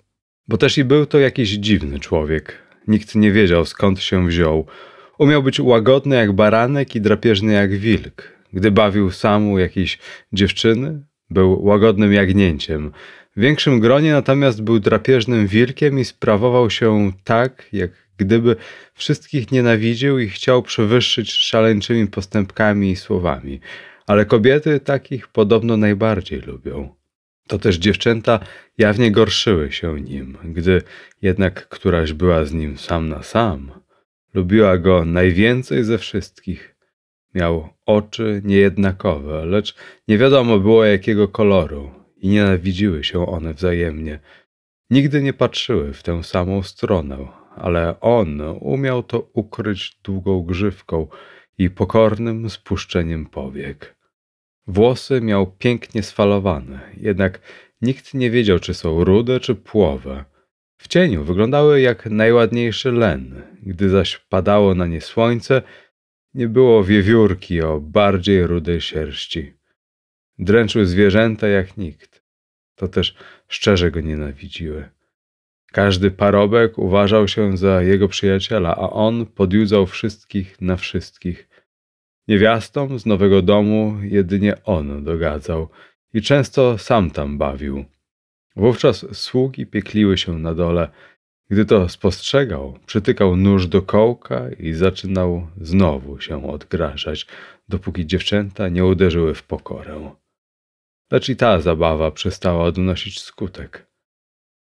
Bo 0.48 0.56
też 0.56 0.78
i 0.78 0.84
był 0.84 1.06
to 1.06 1.18
jakiś 1.18 1.50
dziwny 1.50 2.00
człowiek. 2.00 2.58
Nikt 2.88 3.14
nie 3.14 3.32
wiedział, 3.32 3.64
skąd 3.64 4.00
się 4.00 4.26
wziął. 4.26 4.66
Umiał 5.22 5.42
być 5.42 5.60
łagodny 5.60 6.16
jak 6.16 6.32
baranek 6.32 6.94
i 6.96 7.00
drapieżny 7.00 7.52
jak 7.52 7.78
wilk. 7.78 8.32
Gdy 8.52 8.70
bawił 8.70 9.10
sam 9.10 9.50
u 9.50 9.58
jakiejś 9.58 9.98
dziewczyny, 10.32 11.02
był 11.30 11.64
łagodnym 11.64 12.12
jagnięciem. 12.12 12.92
W 13.36 13.40
większym 13.40 13.80
gronie 13.80 14.12
natomiast 14.12 14.62
był 14.62 14.80
drapieżnym 14.80 15.46
wilkiem 15.46 15.98
i 15.98 16.04
sprawował 16.04 16.70
się 16.70 17.12
tak, 17.24 17.68
jak 17.72 17.90
gdyby 18.16 18.56
wszystkich 18.94 19.52
nienawidził 19.52 20.18
i 20.18 20.28
chciał 20.28 20.62
przewyższyć 20.62 21.32
szaleńczymi 21.32 22.06
postępkami 22.06 22.90
i 22.90 22.96
słowami 22.96 23.60
ale 24.06 24.24
kobiety 24.24 24.80
takich 24.80 25.28
podobno 25.28 25.76
najbardziej 25.76 26.40
lubią. 26.40 26.94
To 27.48 27.58
też 27.58 27.76
dziewczęta 27.76 28.40
jawnie 28.78 29.10
gorszyły 29.10 29.72
się 29.72 30.00
nim, 30.00 30.38
gdy 30.44 30.82
jednak 31.22 31.68
któraś 31.68 32.12
była 32.12 32.44
z 32.44 32.52
nim 32.52 32.78
sam 32.78 33.08
na 33.08 33.22
sam. 33.22 33.81
Lubiła 34.34 34.78
go 34.78 35.04
najwięcej 35.04 35.84
ze 35.84 35.98
wszystkich. 35.98 36.76
Miał 37.34 37.68
oczy 37.86 38.42
niejednakowe, 38.44 39.46
lecz 39.46 39.74
nie 40.08 40.18
wiadomo 40.18 40.58
było 40.58 40.84
jakiego 40.84 41.28
koloru 41.28 41.90
i 42.16 42.28
nienawidziły 42.28 43.04
się 43.04 43.26
one 43.26 43.54
wzajemnie. 43.54 44.20
Nigdy 44.90 45.22
nie 45.22 45.32
patrzyły 45.32 45.92
w 45.92 46.02
tę 46.02 46.24
samą 46.24 46.62
stronę, 46.62 47.28
ale 47.56 48.00
on 48.00 48.40
umiał 48.60 49.02
to 49.02 49.28
ukryć 49.32 49.98
długą 50.02 50.42
grzywką, 50.42 51.08
i 51.58 51.70
pokornym 51.70 52.50
spuszczeniem 52.50 53.26
powiek. 53.26 53.96
Włosy 54.66 55.20
miał 55.20 55.46
pięknie 55.46 56.02
sfalowane, 56.02 56.80
jednak 56.96 57.40
nikt 57.82 58.14
nie 58.14 58.30
wiedział, 58.30 58.58
czy 58.58 58.74
są 58.74 59.04
rude, 59.04 59.40
czy 59.40 59.54
płowe. 59.54 60.24
W 60.82 60.88
cieniu 60.88 61.24
wyglądały 61.24 61.80
jak 61.80 62.06
najładniejszy 62.06 62.92
len, 62.92 63.42
gdy 63.62 63.88
zaś 63.88 64.18
padało 64.18 64.74
na 64.74 64.86
nie 64.86 65.00
słońce, 65.00 65.62
nie 66.34 66.48
było 66.48 66.84
wiewiórki 66.84 67.62
o 67.62 67.80
bardziej 67.80 68.46
rudej 68.46 68.80
sierści. 68.80 69.52
Dręczył 70.38 70.84
zwierzęta 70.84 71.48
jak 71.48 71.76
nikt. 71.76 72.22
To 72.74 72.88
też 72.88 73.16
szczerze 73.48 73.90
go 73.90 74.00
nienawidziły. 74.00 74.88
Każdy 75.72 76.10
parobek 76.10 76.78
uważał 76.78 77.28
się 77.28 77.56
za 77.56 77.82
jego 77.82 78.08
przyjaciela, 78.08 78.76
a 78.76 78.90
on 78.90 79.26
podjudzał 79.26 79.86
wszystkich 79.86 80.60
na 80.60 80.76
wszystkich. 80.76 81.48
Niewiastom 82.28 82.98
z 82.98 83.06
nowego 83.06 83.42
domu 83.42 83.96
jedynie 84.02 84.64
on 84.64 85.04
dogadzał 85.04 85.68
i 86.14 86.22
często 86.22 86.78
sam 86.78 87.10
tam 87.10 87.38
bawił. 87.38 87.84
Wówczas 88.56 89.06
sługi 89.12 89.66
piekliły 89.66 90.18
się 90.18 90.38
na 90.38 90.54
dole. 90.54 90.88
Gdy 91.50 91.64
to 91.64 91.88
spostrzegał, 91.88 92.78
przytykał 92.86 93.36
nóż 93.36 93.66
do 93.66 93.82
kołka 93.82 94.50
i 94.58 94.72
zaczynał 94.72 95.48
znowu 95.60 96.20
się 96.20 96.50
odgrażać, 96.50 97.26
dopóki 97.68 98.06
dziewczęta 98.06 98.68
nie 98.68 98.84
uderzyły 98.84 99.34
w 99.34 99.42
pokorę. 99.42 100.14
Lecz 101.10 101.28
i 101.28 101.36
ta 101.36 101.60
zabawa 101.60 102.10
przestała 102.10 102.64
odnosić 102.64 103.20
skutek. 103.20 103.86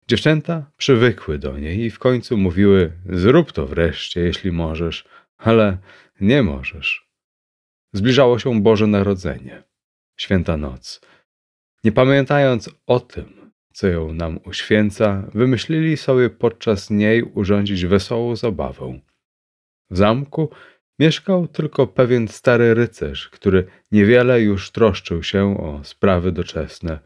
Dziewczęta 0.08 0.72
przywykły 0.78 1.40
do 1.40 1.58
niej 1.58 1.80
i 1.80 1.90
w 1.90 2.00
końcu 2.00 2.38
mówiły: 2.38 2.92
Zrób 3.06 3.52
to 3.52 3.66
wreszcie, 3.66 4.22
jeśli 4.22 4.52
możesz, 4.52 5.06
ale 5.38 5.78
nie 6.22 6.44
możesz. 6.44 7.10
Zbliżało 7.94 8.40
się 8.40 8.62
Boże 8.62 8.88
Narodzenie, 8.88 9.64
święta 10.18 10.58
noc. 10.58 11.02
Nie 11.84 11.92
pamiętając 11.92 12.70
o 12.88 13.00
tym, 13.00 13.39
co 13.80 13.88
ją 13.88 14.14
nam 14.14 14.40
uświęca, 14.46 15.24
wymyślili 15.34 15.98
sobie 15.98 16.30
podczas 16.30 16.90
niej 16.90 17.24
urządzić 17.24 17.86
wesołą 17.86 18.36
zabawę. 18.36 19.00
W 19.90 19.98
zamku 19.98 20.50
mieszkał 21.00 21.48
tylko 21.48 21.88
pewien 21.88 22.28
stary 22.28 22.74
rycerz, 22.74 23.30
który 23.30 23.68
niewiele 23.92 24.42
już 24.42 24.72
troszczył 24.72 25.24
się 25.24 25.58
o 25.58 25.84
sprawy 25.84 26.32
doczesne. 26.32 27.00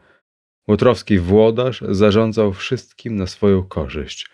Łotrowski 0.68 1.18
włodarz 1.18 1.84
zarządzał 1.88 2.52
wszystkim 2.52 3.16
na 3.16 3.26
swoją 3.26 3.62
korzyść. 3.62 4.30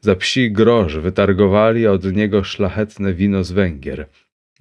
Za 0.00 0.14
psi 0.16 0.52
grosz 0.52 0.96
wytargowali 0.96 1.86
od 1.86 2.04
niego 2.04 2.44
szlachetne 2.44 3.14
wino 3.14 3.44
z 3.44 3.52
Węgier, 3.52 4.08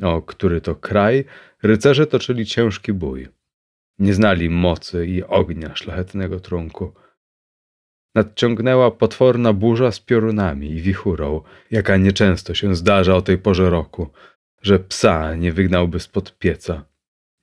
o 0.01 0.21
który 0.21 0.61
to 0.61 0.75
kraj 0.75 1.25
rycerze 1.63 2.07
toczyli 2.07 2.45
ciężki 2.45 2.93
bój. 2.93 3.27
Nie 3.99 4.13
znali 4.13 4.49
mocy 4.49 5.07
i 5.07 5.23
ognia 5.23 5.75
szlachetnego 5.75 6.39
trunku. 6.39 6.93
Nadciągnęła 8.15 8.91
potworna 8.91 9.53
burza 9.53 9.91
z 9.91 9.99
piorunami 9.99 10.71
i 10.71 10.81
wichurą, 10.81 11.41
jaka 11.71 11.97
nieczęsto 11.97 12.53
się 12.53 12.75
zdarza 12.75 13.15
o 13.15 13.21
tej 13.21 13.37
porze 13.37 13.69
roku, 13.69 14.09
że 14.61 14.79
psa 14.79 15.35
nie 15.35 15.51
wygnałby 15.51 15.99
spod 15.99 16.37
pieca 16.37 16.85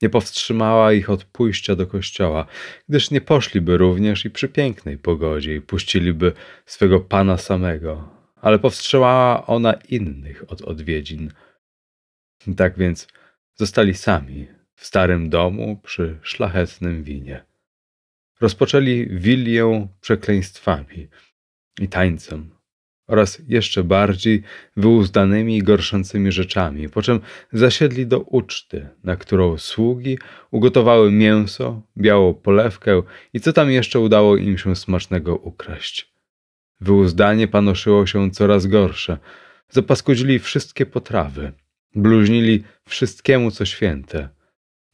nie 0.01 0.09
powstrzymała 0.09 0.93
ich 0.93 1.09
od 1.09 1.23
pójścia 1.23 1.75
do 1.75 1.87
kościoła, 1.87 2.45
gdyż 2.89 3.11
nie 3.11 3.21
poszliby 3.21 3.77
również 3.77 4.25
i 4.25 4.29
przy 4.29 4.49
pięknej 4.49 4.97
pogodzie 4.97 5.55
i 5.55 5.61
puściliby 5.61 6.33
swego 6.65 6.99
Pana 6.99 7.37
samego, 7.37 8.09
ale 8.35 8.59
powstrzymała 8.59 9.47
ona 9.47 9.73
innych 9.73 10.43
od 10.51 10.61
odwiedzin. 10.61 11.31
Tak 12.57 12.77
więc 12.77 13.07
zostali 13.55 13.93
sami 13.93 14.47
w 14.75 14.85
starym 14.85 15.29
domu 15.29 15.79
przy 15.83 16.19
szlachetnym 16.21 17.03
winie. 17.03 17.45
Rozpoczęli 18.41 19.07
wilię 19.09 19.87
przekleństwami 20.01 21.07
i 21.81 21.87
tańcem 21.87 22.55
oraz 23.07 23.41
jeszcze 23.47 23.83
bardziej 23.83 24.43
wyuzdanymi 24.77 25.57
i 25.57 25.63
gorszącymi 25.63 26.31
rzeczami, 26.31 26.89
po 26.89 27.01
czym 27.01 27.19
zasiedli 27.53 28.07
do 28.07 28.19
uczty, 28.19 28.89
na 29.03 29.15
którą 29.15 29.57
sługi 29.57 30.17
ugotowały 30.51 31.11
mięso, 31.11 31.81
białą 31.97 32.33
polewkę 32.33 33.01
i 33.33 33.39
co 33.39 33.53
tam 33.53 33.71
jeszcze 33.71 33.99
udało 33.99 34.37
im 34.37 34.57
się 34.57 34.75
smacznego 34.75 35.35
ukraść. 35.35 36.15
Wyuzdanie 36.81 37.47
panoszyło 37.47 38.05
się 38.05 38.31
coraz 38.31 38.67
gorsze. 38.67 39.17
Zapaskudzili 39.69 40.39
wszystkie 40.39 40.85
potrawy, 40.85 41.51
bluźnili 41.95 42.63
wszystkiemu, 42.87 43.51
co 43.51 43.65
święte. 43.65 44.29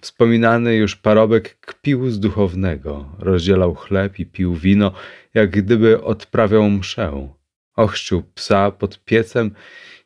Wspominany 0.01 0.75
już 0.75 0.95
parobek 0.95 1.59
kpił 1.59 2.09
z 2.09 2.19
duchownego, 2.19 3.15
rozdzielał 3.19 3.75
chleb 3.75 4.19
i 4.19 4.25
pił 4.25 4.55
wino, 4.55 4.91
jak 5.33 5.49
gdyby 5.49 6.03
odprawiał 6.03 6.69
mszę. 6.69 7.27
Ochrzcił 7.75 8.23
psa 8.35 8.71
pod 8.71 9.03
piecem 9.03 9.51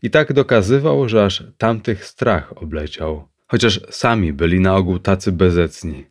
i 0.01 0.09
tak 0.09 0.33
dokazywał, 0.33 1.09
że 1.09 1.25
aż 1.25 1.43
tamtych 1.57 2.05
strach 2.05 2.63
obleciał, 2.63 3.27
chociaż 3.47 3.81
sami 3.89 4.33
byli 4.33 4.59
na 4.59 4.75
ogół 4.75 4.99
tacy 4.99 5.31
bezecni. 5.31 6.05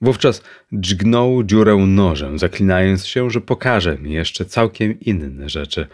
Wówczas 0.00 0.42
dźgnął 0.72 1.44
dziurę 1.44 1.76
nożem, 1.76 2.38
zaklinając 2.38 3.06
się, 3.06 3.30
że 3.30 3.40
pokaże 3.40 3.98
mi 3.98 4.12
jeszcze 4.12 4.44
całkiem 4.44 5.00
inne 5.00 5.48
rzeczy. 5.48 5.86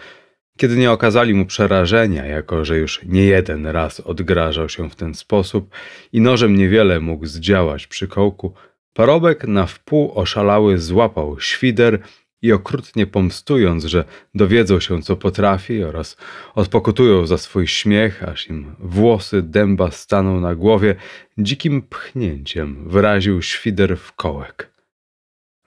Kiedy 0.58 0.76
nie 0.76 0.90
okazali 0.90 1.34
mu 1.34 1.46
przerażenia, 1.46 2.26
jako 2.26 2.64
że 2.64 2.78
już 2.78 3.00
nie 3.04 3.24
jeden 3.24 3.66
raz 3.66 4.00
odgrażał 4.00 4.68
się 4.68 4.90
w 4.90 4.94
ten 4.94 5.14
sposób 5.14 5.70
i 6.12 6.20
nożem 6.20 6.56
niewiele 6.56 7.00
mógł 7.00 7.26
zdziałać 7.26 7.86
przy 7.86 8.08
kołku, 8.08 8.54
parobek 8.94 9.44
na 9.44 9.66
wpół 9.66 10.12
oszalały 10.14 10.78
złapał 10.78 11.40
świder 11.40 11.98
i 12.42 12.52
okrutnie 12.52 13.06
pomstując, 13.06 13.84
że 13.84 14.04
dowiedzą 14.34 14.80
się, 14.80 15.02
co 15.02 15.16
potrafi 15.16 15.84
oraz 15.84 16.16
odpokutują 16.54 17.26
za 17.26 17.38
swój 17.38 17.66
śmiech, 17.66 18.22
aż 18.22 18.48
im 18.48 18.74
włosy 18.78 19.42
dęba 19.42 19.90
staną 19.90 20.40
na 20.40 20.54
głowie, 20.54 20.94
dzikim 21.38 21.82
pchnięciem 21.82 22.88
wyraził 22.88 23.42
świder 23.42 23.96
w 23.96 24.12
kołek. 24.12 24.77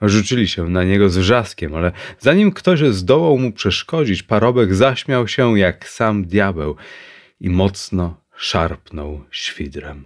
Rzucili 0.01 0.47
się 0.47 0.69
na 0.69 0.83
niego 0.83 1.09
z 1.09 1.17
wrzaskiem, 1.17 1.75
ale 1.75 1.91
zanim 2.19 2.51
ktoś 2.51 2.79
zdołał 2.79 3.37
mu 3.37 3.51
przeszkodzić, 3.51 4.23
parobek 4.23 4.75
zaśmiał 4.75 5.27
się 5.27 5.59
jak 5.59 5.89
sam 5.89 6.25
diabeł 6.25 6.75
i 7.39 7.49
mocno 7.49 8.21
szarpnął 8.35 9.23
świdrem. 9.31 10.03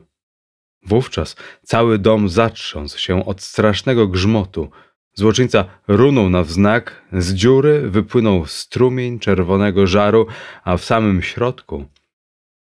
Wówczas 0.83 1.35
cały 1.63 1.99
dom 1.99 2.29
zatrząsł 2.29 2.99
się 2.99 3.25
od 3.25 3.41
strasznego 3.41 4.07
grzmotu, 4.07 4.71
Złoczyńca 5.17 5.65
runął 5.87 6.29
na 6.29 6.43
wznak, 6.43 7.01
z 7.13 7.33
dziury 7.33 7.89
wypłynął 7.89 8.45
strumień 8.45 9.19
czerwonego 9.19 9.87
żaru, 9.87 10.27
a 10.63 10.77
w 10.77 10.85
samym 10.85 11.21
środku 11.21 11.85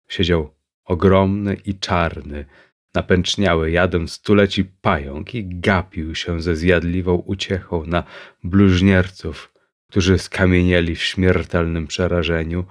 siedział 0.07 0.49
ogromny 0.85 1.57
i 1.65 1.79
czarny, 1.79 2.45
napęczniały 2.95 3.71
jadem 3.71 4.07
stuleci 4.07 4.65
pająk 4.65 5.35
i 5.35 5.59
gapił 5.59 6.15
się 6.15 6.41
ze 6.41 6.55
zjadliwą 6.55 7.15
uciechą 7.15 7.85
na 7.85 8.03
bluźnierców, 8.43 9.53
którzy 9.89 10.19
skamienieli 10.19 10.95
w 10.95 11.03
śmiertelnym 11.03 11.87
przerażeniu 11.87 12.65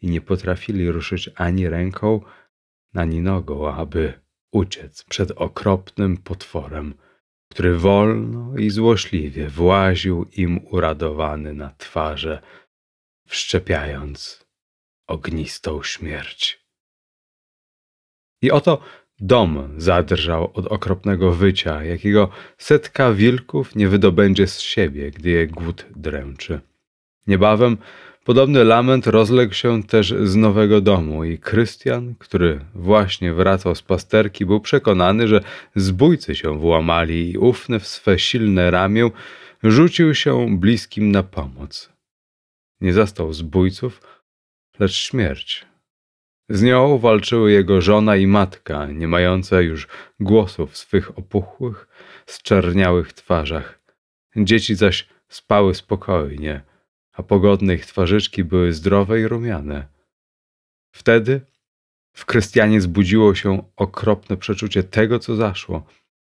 i 0.00 0.10
nie 0.10 0.20
potrafili 0.20 0.90
ruszyć 0.90 1.30
ani 1.34 1.68
ręką, 1.68 2.20
ani 2.94 3.20
nogą, 3.20 3.74
aby 3.74 4.12
uciec 4.52 5.04
przed 5.04 5.30
okropnym 5.30 6.16
potworem 6.16 6.94
który 7.52 7.78
wolno 7.78 8.56
i 8.56 8.70
złośliwie 8.70 9.48
właził 9.48 10.26
im 10.32 10.66
uradowany 10.66 11.54
na 11.54 11.70
twarze, 11.70 12.42
wszczepiając 13.26 14.46
ognistą 15.06 15.82
śmierć. 15.82 16.66
I 18.42 18.50
oto 18.50 18.82
dom 19.22 19.68
zadrżał 19.76 20.50
od 20.54 20.66
okropnego 20.66 21.32
wycia, 21.32 21.84
jakiego 21.84 22.28
setka 22.58 23.12
wilków 23.12 23.76
nie 23.76 23.88
wydobędzie 23.88 24.46
z 24.46 24.60
siebie, 24.60 25.10
gdy 25.10 25.30
je 25.30 25.46
głód 25.46 25.86
dręczy. 25.96 26.60
Niebawem 27.26 27.76
Podobny 28.24 28.64
lament 28.64 29.06
rozległ 29.06 29.54
się 29.54 29.82
też 29.82 30.14
z 30.22 30.36
nowego 30.36 30.80
domu 30.80 31.24
i 31.24 31.38
Krystian, 31.38 32.14
który 32.18 32.60
właśnie 32.74 33.32
wracał 33.32 33.74
z 33.74 33.82
pasterki, 33.82 34.46
był 34.46 34.60
przekonany, 34.60 35.28
że 35.28 35.40
zbójcy 35.74 36.34
się 36.34 36.58
włamali 36.58 37.30
i 37.30 37.38
ufny 37.38 37.80
w 37.80 37.86
swe 37.86 38.18
silne 38.18 38.70
ramię 38.70 39.10
rzucił 39.62 40.14
się 40.14 40.58
bliskim 40.58 41.12
na 41.12 41.22
pomoc. 41.22 41.92
Nie 42.80 42.92
zastał 42.92 43.32
zbójców, 43.32 44.00
lecz 44.78 44.92
śmierć. 44.92 45.71
Z 46.52 46.62
nią 46.62 46.98
walczyły 46.98 47.52
jego 47.52 47.80
żona 47.80 48.16
i 48.16 48.26
matka, 48.26 48.86
nie 48.86 49.08
mające 49.08 49.64
już 49.64 49.88
głosów 50.20 50.70
w 50.70 50.76
swych 50.76 51.18
opuchłych, 51.18 51.88
zczerniałych 52.26 53.12
twarzach. 53.12 53.78
Dzieci 54.36 54.74
zaś 54.74 55.08
spały 55.28 55.74
spokojnie– 55.74 56.60
a 57.12 57.22
pogodne 57.22 57.74
ich 57.74 57.86
twarzyczki 57.86 58.44
były 58.44 58.72
zdrowe 58.72 59.20
i 59.20 59.28
rumiane. 59.28 59.86
Wtedy 60.90 61.40
w 62.12 62.24
Krystianie 62.24 62.80
zbudziło 62.80 63.34
się 63.34 63.62
okropne 63.76 64.36
przeczucie 64.36 64.82
tego, 64.82 65.18
co 65.18 65.36
zaszło. 65.36 65.86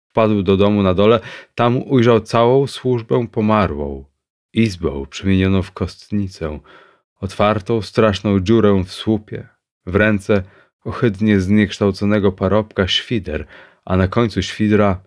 Wpadł 0.10 0.43
do 0.43 0.58
domu 0.58 0.84
na 0.84 0.93
dole, 0.93 1.19
tam 1.56 1.77
ujrzał 1.77 2.22
całą 2.22 2.68
służbę 2.68 3.27
pomarłą, 3.32 4.06
izbę 4.53 5.06
przemienioną 5.10 5.61
w 5.61 5.72
kostnicę, 5.72 6.60
otwartą 7.19 7.82
straszną 7.82 8.40
dziurę 8.40 8.84
w 8.85 8.92
słupie, 8.92 9.48
w 9.85 9.95
ręce 9.95 10.43
ohydnie 10.85 11.39
zniekształconego 11.39 12.31
parobka 12.31 12.87
świder, 12.87 13.45
a 13.85 13.97
na 13.97 14.07
końcu 14.07 14.41
świdra 14.41 15.03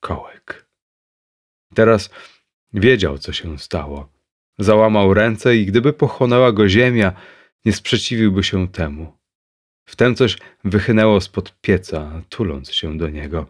kołek. 0.00 0.66
Teraz 1.74 2.10
wiedział, 2.72 3.18
co 3.18 3.32
się 3.32 3.58
stało. 3.58 4.12
Załamał 4.58 5.14
ręce 5.14 5.56
i 5.56 5.66
gdyby 5.66 5.92
pochłonęła 5.92 6.52
go 6.52 6.68
ziemia, 6.68 7.12
nie 7.64 7.72
sprzeciwiłby 7.72 8.44
się 8.44 8.68
temu. 8.68 9.12
Wtem 9.84 10.14
coś 10.14 10.38
wychynęło 10.64 11.20
spod 11.20 11.60
pieca, 11.60 12.22
tuląc 12.28 12.72
się 12.72 12.98
do 12.98 13.08
niego. 13.08 13.46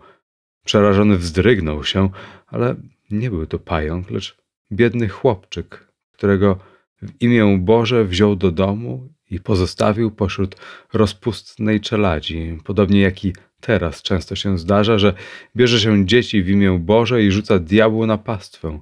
Przerażony 0.64 1.16
wzdrygnął 1.18 1.84
się, 1.84 2.10
ale 2.46 2.74
nie 3.10 3.30
był 3.30 3.46
to 3.46 3.58
pająk, 3.58 4.10
lecz 4.10 4.36
biedny 4.72 5.08
chłopczyk, 5.08 5.92
którego 6.12 6.58
w 7.02 7.22
imię 7.22 7.58
Boże 7.60 8.04
wziął 8.04 8.36
do 8.36 8.50
domu 8.50 9.13
i 9.34 9.40
pozostawił 9.40 10.10
pośród 10.10 10.56
rozpustnej 10.92 11.80
czeladzi, 11.80 12.58
podobnie 12.64 13.00
jak 13.00 13.24
i 13.24 13.32
teraz 13.60 14.02
często 14.02 14.36
się 14.36 14.58
zdarza, 14.58 14.98
że 14.98 15.14
bierze 15.56 15.80
się 15.80 16.06
dzieci 16.06 16.42
w 16.42 16.48
imię 16.48 16.78
Boże 16.80 17.22
i 17.22 17.30
rzuca 17.30 17.58
diabłu 17.58 18.06
na 18.06 18.18
pastwę. 18.18 18.80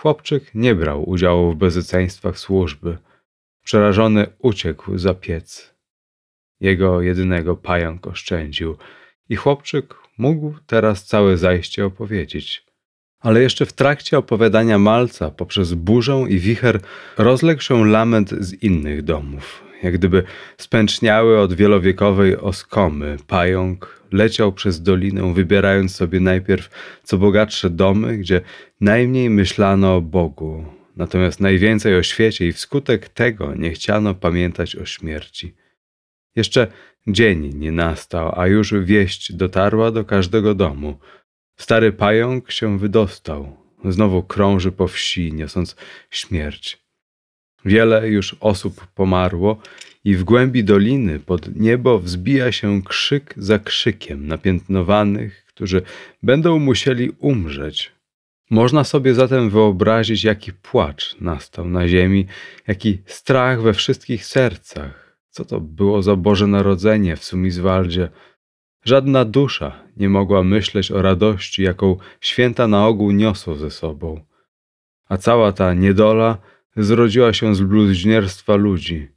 Chłopczyk 0.00 0.54
nie 0.54 0.74
brał 0.74 1.10
udziału 1.10 1.52
w 1.52 1.56
bezeceństwach 1.56 2.38
służby. 2.38 2.98
Przerażony 3.64 4.26
uciekł 4.38 4.98
za 4.98 5.14
piec. 5.14 5.74
Jego 6.60 7.02
jedynego 7.02 7.56
pająk 7.56 8.06
oszczędził 8.06 8.76
i 9.28 9.36
chłopczyk 9.36 9.94
mógł 10.18 10.54
teraz 10.66 11.04
całe 11.04 11.36
zajście 11.36 11.86
opowiedzieć. 11.86 12.64
Ale 13.20 13.42
jeszcze 13.42 13.66
w 13.66 13.72
trakcie 13.72 14.18
opowiadania 14.18 14.78
Malca 14.78 15.30
poprzez 15.30 15.74
burzę 15.74 16.24
i 16.28 16.38
wicher 16.38 16.80
rozległ 17.18 17.62
się 17.62 17.86
lament 17.86 18.30
z 18.30 18.62
innych 18.62 19.02
domów. 19.02 19.63
Jak 19.82 19.94
gdyby 19.94 20.22
spęczniały 20.56 21.40
od 21.40 21.52
wielowiekowej 21.52 22.36
oskomy, 22.36 23.16
pająk 23.26 24.04
leciał 24.12 24.52
przez 24.52 24.82
dolinę, 24.82 25.34
wybierając 25.34 25.94
sobie 25.94 26.20
najpierw 26.20 26.70
co 27.02 27.18
bogatsze 27.18 27.70
domy, 27.70 28.18
gdzie 28.18 28.40
najmniej 28.80 29.30
myślano 29.30 29.96
o 29.96 30.00
Bogu, 30.00 30.64
natomiast 30.96 31.40
najwięcej 31.40 31.96
o 31.96 32.02
świecie 32.02 32.46
i 32.46 32.52
wskutek 32.52 33.08
tego 33.08 33.54
nie 33.54 33.70
chciano 33.70 34.14
pamiętać 34.14 34.76
o 34.76 34.86
śmierci. 34.86 35.54
Jeszcze 36.36 36.66
dzień 37.06 37.54
nie 37.54 37.72
nastał, 37.72 38.40
a 38.40 38.46
już 38.46 38.74
wieść 38.74 39.32
dotarła 39.32 39.90
do 39.90 40.04
każdego 40.04 40.54
domu. 40.54 40.98
Stary 41.56 41.92
pająk 41.92 42.50
się 42.50 42.78
wydostał, 42.78 43.56
znowu 43.84 44.22
krąży 44.22 44.72
po 44.72 44.88
wsi, 44.88 45.32
niosąc 45.32 45.76
śmierć. 46.10 46.83
Wiele 47.64 48.08
już 48.08 48.36
osób 48.40 48.86
pomarło 48.86 49.58
i 50.04 50.14
w 50.14 50.24
głębi 50.24 50.64
doliny 50.64 51.20
pod 51.20 51.56
niebo 51.56 51.98
wzbija 51.98 52.52
się 52.52 52.82
krzyk 52.82 53.34
za 53.36 53.58
krzykiem 53.58 54.26
napiętnowanych, 54.26 55.44
którzy 55.46 55.82
będą 56.22 56.58
musieli 56.58 57.10
umrzeć, 57.18 57.94
Można 58.50 58.84
sobie 58.84 59.14
zatem 59.14 59.50
wyobrazić, 59.50 60.24
jaki 60.24 60.52
płacz 60.52 61.16
nastał 61.20 61.68
na 61.68 61.88
ziemi, 61.88 62.26
jaki 62.66 62.98
strach 63.06 63.62
we 63.62 63.72
wszystkich 63.72 64.26
sercach. 64.26 65.18
Co 65.30 65.44
to 65.44 65.60
było 65.60 66.02
za 66.02 66.16
Boże 66.16 66.46
Narodzenie 66.46 67.16
w 67.16 67.24
Sumizwaldzie? 67.24 68.08
Żadna 68.84 69.24
dusza 69.24 69.82
nie 69.96 70.08
mogła 70.08 70.42
myśleć 70.42 70.90
o 70.90 71.02
radości, 71.02 71.62
jaką 71.62 71.96
święta 72.20 72.68
na 72.68 72.86
ogół 72.86 73.10
niosą 73.10 73.54
ze 73.54 73.70
sobą. 73.70 74.20
A 75.08 75.16
cała 75.16 75.52
ta 75.52 75.74
niedola 75.74 76.38
zrodziła 76.76 77.32
się 77.32 77.54
z 77.54 77.60
bluźnierstwa 77.60 78.54
ludzi. 78.54 79.08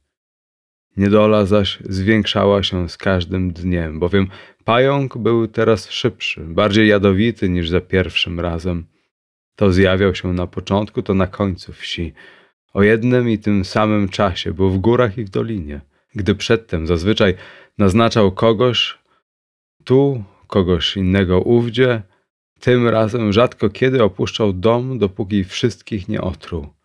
Niedola 0.96 1.46
zaś 1.46 1.78
zwiększała 1.84 2.62
się 2.62 2.88
z 2.88 2.96
każdym 2.96 3.52
dniem, 3.52 3.98
bowiem 3.98 4.26
pająk 4.64 5.18
był 5.18 5.48
teraz 5.48 5.90
szybszy, 5.90 6.40
bardziej 6.40 6.88
jadowity 6.88 7.48
niż 7.48 7.68
za 7.68 7.80
pierwszym 7.80 8.40
razem. 8.40 8.86
To 9.56 9.72
zjawiał 9.72 10.14
się 10.14 10.32
na 10.32 10.46
początku, 10.46 11.02
to 11.02 11.14
na 11.14 11.26
końcu 11.26 11.72
wsi. 11.72 12.12
O 12.74 12.82
jednym 12.82 13.30
i 13.30 13.38
tym 13.38 13.64
samym 13.64 14.08
czasie 14.08 14.52
był 14.52 14.70
w 14.70 14.78
górach 14.78 15.18
i 15.18 15.24
w 15.24 15.30
dolinie. 15.30 15.80
Gdy 16.14 16.34
przedtem 16.34 16.86
zazwyczaj 16.86 17.34
naznaczał 17.78 18.32
kogoś 18.32 18.98
tu, 19.84 20.24
kogoś 20.46 20.96
innego 20.96 21.40
ówdzie, 21.40 22.02
tym 22.60 22.88
razem 22.88 23.32
rzadko 23.32 23.70
kiedy 23.70 24.02
opuszczał 24.02 24.52
dom, 24.52 24.98
dopóki 24.98 25.44
wszystkich 25.44 26.08
nie 26.08 26.20
otruł. 26.20 26.77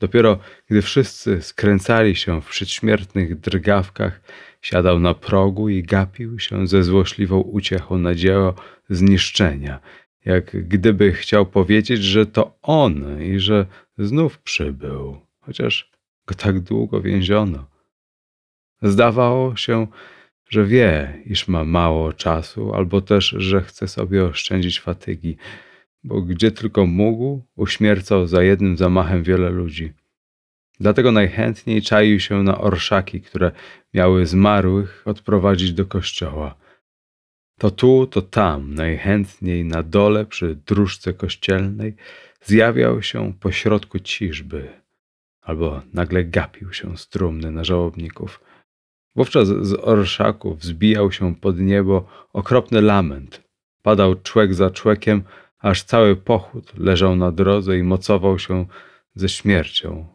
Dopiero 0.00 0.38
gdy 0.70 0.82
wszyscy 0.82 1.42
skręcali 1.42 2.16
się 2.16 2.42
w 2.42 2.48
przedśmiertnych 2.48 3.40
drgawkach, 3.40 4.20
siadał 4.62 4.98
na 4.98 5.14
progu 5.14 5.68
i 5.68 5.82
gapił 5.82 6.38
się 6.38 6.66
ze 6.66 6.82
złośliwą 6.82 7.40
uciechą 7.40 7.98
na 7.98 8.14
dzieło 8.14 8.54
zniszczenia, 8.88 9.80
jak 10.24 10.68
gdyby 10.68 11.12
chciał 11.12 11.46
powiedzieć, 11.46 12.02
że 12.02 12.26
to 12.26 12.58
on 12.62 13.22
i 13.22 13.40
że 13.40 13.66
znów 13.98 14.38
przybył, 14.38 15.20
chociaż 15.40 15.90
go 16.26 16.34
tak 16.34 16.60
długo 16.60 17.00
więziono. 17.00 17.66
Zdawało 18.82 19.56
się, 19.56 19.86
że 20.48 20.64
wie, 20.64 21.22
iż 21.26 21.48
ma 21.48 21.64
mało 21.64 22.12
czasu, 22.12 22.74
albo 22.74 23.00
też, 23.00 23.34
że 23.38 23.62
chce 23.62 23.88
sobie 23.88 24.24
oszczędzić 24.24 24.80
fatygi, 24.80 25.36
bo 26.04 26.22
gdzie 26.22 26.50
tylko 26.50 26.86
mógł, 26.86 27.42
uśmiercał 27.56 28.26
za 28.26 28.42
jednym 28.42 28.76
zamachem 28.76 29.22
wiele 29.22 29.50
ludzi. 29.50 29.92
Dlatego 30.80 31.12
najchętniej 31.12 31.82
czaił 31.82 32.20
się 32.20 32.42
na 32.42 32.58
orszaki, 32.58 33.20
które 33.20 33.52
miały 33.94 34.26
zmarłych 34.26 35.02
odprowadzić 35.04 35.72
do 35.72 35.86
kościoła. 35.86 36.54
To 37.58 37.70
tu, 37.70 38.06
to 38.06 38.22
tam, 38.22 38.74
najchętniej 38.74 39.64
na 39.64 39.82
dole 39.82 40.26
przy 40.26 40.54
dróżce 40.66 41.14
kościelnej 41.14 41.96
zjawiał 42.42 43.02
się 43.02 43.32
pośrodku 43.40 43.98
ciżby, 43.98 44.68
albo 45.40 45.82
nagle 45.92 46.24
gapił 46.24 46.72
się 46.72 46.96
strumny 46.96 47.50
na 47.50 47.64
żałobników. 47.64 48.40
Wówczas 49.16 49.48
z 49.48 49.72
orszaków 49.72 50.58
wzbijał 50.58 51.12
się 51.12 51.34
pod 51.34 51.58
niebo 51.58 52.08
okropny 52.32 52.80
lament. 52.80 53.42
Padał 53.82 54.14
człek 54.14 54.54
za 54.54 54.70
człekiem, 54.70 55.22
aż 55.58 55.82
cały 55.82 56.16
pochód 56.16 56.78
leżał 56.78 57.16
na 57.16 57.32
drodze 57.32 57.78
i 57.78 57.82
mocował 57.82 58.38
się 58.38 58.66
ze 59.14 59.28
śmiercią, 59.28 60.06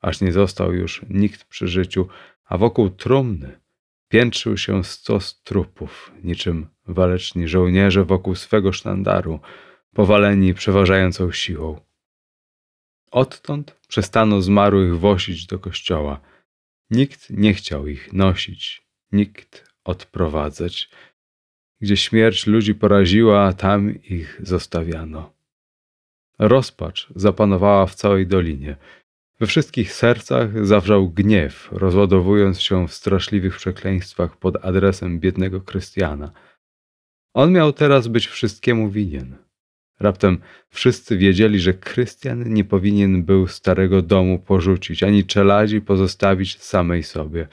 aż 0.00 0.20
nie 0.20 0.32
został 0.32 0.72
już 0.72 1.02
nikt 1.10 1.44
przy 1.44 1.68
życiu, 1.68 2.08
a 2.44 2.58
wokół 2.58 2.90
trumny 2.90 3.60
piętrzył 4.08 4.56
się 4.56 4.84
stos 4.84 5.42
trupów, 5.42 6.12
niczym 6.24 6.66
waleczni 6.86 7.48
żołnierze 7.48 8.04
wokół 8.04 8.34
swego 8.34 8.72
sztandaru, 8.72 9.40
powaleni 9.94 10.54
przeważającą 10.54 11.32
siłą. 11.32 11.80
Odtąd 13.10 13.76
przestano 13.88 14.42
zmarłych 14.42 14.98
wosić 14.98 15.46
do 15.46 15.58
kościoła. 15.58 16.20
Nikt 16.90 17.30
nie 17.30 17.54
chciał 17.54 17.86
ich 17.86 18.12
nosić, 18.12 18.86
nikt 19.12 19.70
odprowadzać. 19.84 20.90
Gdzie 21.80 21.96
śmierć 21.96 22.46
ludzi 22.46 22.74
poraziła, 22.74 23.52
tam 23.52 24.02
ich 24.02 24.40
zostawiano. 24.42 25.32
Rozpacz 26.38 27.08
zapanowała 27.16 27.86
w 27.86 27.94
całej 27.94 28.26
dolinie. 28.26 28.76
We 29.40 29.46
wszystkich 29.46 29.92
sercach 29.92 30.66
zawrzał 30.66 31.10
gniew, 31.10 31.68
rozładowując 31.72 32.60
się 32.60 32.88
w 32.88 32.94
straszliwych 32.94 33.56
przekleństwach 33.56 34.36
pod 34.36 34.64
adresem 34.64 35.20
biednego 35.20 35.60
Krystiana. 35.60 36.32
On 37.34 37.52
miał 37.52 37.72
teraz 37.72 38.08
być 38.08 38.26
wszystkiemu 38.26 38.90
winien. 38.90 39.36
Raptem 40.00 40.38
wszyscy 40.68 41.16
wiedzieli, 41.16 41.60
że 41.60 41.74
Krystian 41.74 42.54
nie 42.54 42.64
powinien 42.64 43.24
był 43.24 43.46
starego 43.46 44.02
domu 44.02 44.38
porzucić, 44.38 45.02
ani 45.02 45.24
czeladzi 45.24 45.80
pozostawić 45.80 46.62
samej 46.62 47.02
sobie. 47.02 47.48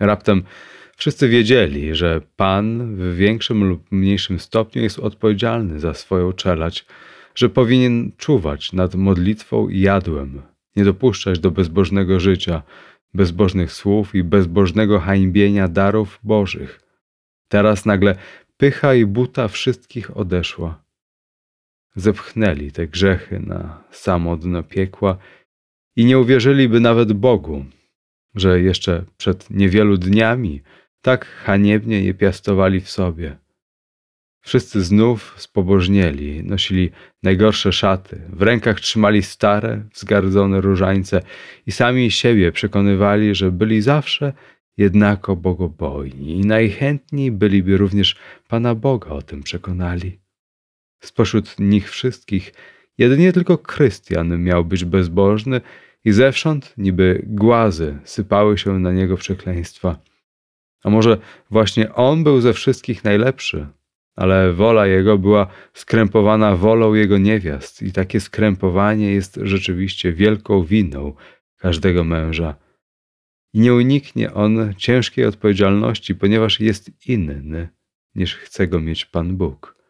Raptem 0.00 0.42
wszyscy 1.02 1.28
wiedzieli, 1.28 1.94
że 1.94 2.20
Pan 2.36 2.96
w 2.96 3.16
większym 3.16 3.64
lub 3.64 3.92
mniejszym 3.92 4.38
stopniu 4.38 4.82
jest 4.82 4.98
odpowiedzialny 4.98 5.80
za 5.80 5.94
swoją 5.94 6.32
czeladź, 6.32 6.86
że 7.34 7.48
powinien 7.48 8.12
czuwać 8.16 8.72
nad 8.72 8.94
modlitwą 8.94 9.68
i 9.68 9.80
jadłem, 9.80 10.42
nie 10.76 10.84
dopuszczać 10.84 11.38
do 11.38 11.50
bezbożnego 11.50 12.20
życia, 12.20 12.62
bezbożnych 13.14 13.72
słów 13.72 14.14
i 14.14 14.24
bezbożnego 14.24 15.00
hańbienia 15.00 15.68
darów 15.68 16.20
bożych. 16.22 16.80
Teraz 17.48 17.86
nagle 17.86 18.16
pycha 18.56 18.94
i 18.94 19.06
buta 19.06 19.48
wszystkich 19.48 20.16
odeszła. 20.16 20.84
Zepchnęli 21.96 22.72
te 22.72 22.86
grzechy 22.86 23.40
na 23.40 23.84
samo 23.90 24.36
dno 24.36 24.62
piekła 24.62 25.18
i 25.96 26.04
nie 26.04 26.18
uwierzyliby 26.18 26.80
nawet 26.80 27.12
Bogu, 27.12 27.64
że 28.34 28.60
jeszcze 28.60 29.04
przed 29.16 29.50
niewielu 29.50 29.96
dniami 29.96 30.62
tak 31.02 31.26
haniebnie 31.26 32.00
je 32.00 32.14
piastowali 32.14 32.80
w 32.80 32.90
sobie. 32.90 33.36
Wszyscy 34.44 34.82
znów 34.82 35.34
spobożnieli, 35.36 36.44
nosili 36.44 36.90
najgorsze 37.22 37.72
szaty, 37.72 38.20
w 38.28 38.42
rękach 38.42 38.80
trzymali 38.80 39.22
stare, 39.22 39.84
wzgardzone 39.94 40.60
różańce 40.60 41.22
i 41.66 41.72
sami 41.72 42.10
siebie 42.10 42.52
przekonywali, 42.52 43.34
że 43.34 43.52
byli 43.52 43.82
zawsze 43.82 44.32
jednako 44.76 45.36
bogobojni 45.36 46.40
i 46.40 46.40
najchętniej 46.40 47.32
byliby 47.32 47.76
również 47.76 48.16
Pana 48.48 48.74
Boga 48.74 49.10
o 49.10 49.22
tym 49.22 49.42
przekonali. 49.42 50.18
Spośród 51.00 51.58
nich 51.58 51.90
wszystkich 51.90 52.52
jedynie 52.98 53.32
tylko 53.32 53.58
Krystian 53.58 54.42
miał 54.42 54.64
być 54.64 54.84
bezbożny 54.84 55.60
i 56.04 56.12
zewsząd 56.12 56.74
niby 56.76 57.22
głazy 57.26 57.98
sypały 58.04 58.58
się 58.58 58.78
na 58.78 58.92
niego 58.92 59.16
przekleństwa. 59.16 60.11
A 60.82 60.90
może 60.90 61.18
właśnie 61.50 61.94
on 61.94 62.24
był 62.24 62.40
ze 62.40 62.52
wszystkich 62.52 63.04
najlepszy, 63.04 63.66
ale 64.16 64.52
wola 64.52 64.86
jego 64.86 65.18
była 65.18 65.46
skrępowana 65.74 66.56
wolą 66.56 66.94
jego 66.94 67.18
niewiast 67.18 67.82
i 67.82 67.92
takie 67.92 68.20
skrępowanie 68.20 69.12
jest 69.12 69.38
rzeczywiście 69.42 70.12
wielką 70.12 70.64
winą 70.64 71.14
każdego 71.56 72.04
męża. 72.04 72.54
I 73.54 73.60
nie 73.60 73.74
uniknie 73.74 74.34
on 74.34 74.74
ciężkiej 74.76 75.24
odpowiedzialności, 75.24 76.14
ponieważ 76.14 76.60
jest 76.60 77.08
inny, 77.08 77.68
niż 78.14 78.36
chce 78.36 78.68
go 78.68 78.80
mieć 78.80 79.04
Pan 79.04 79.36
Bóg. 79.36 79.82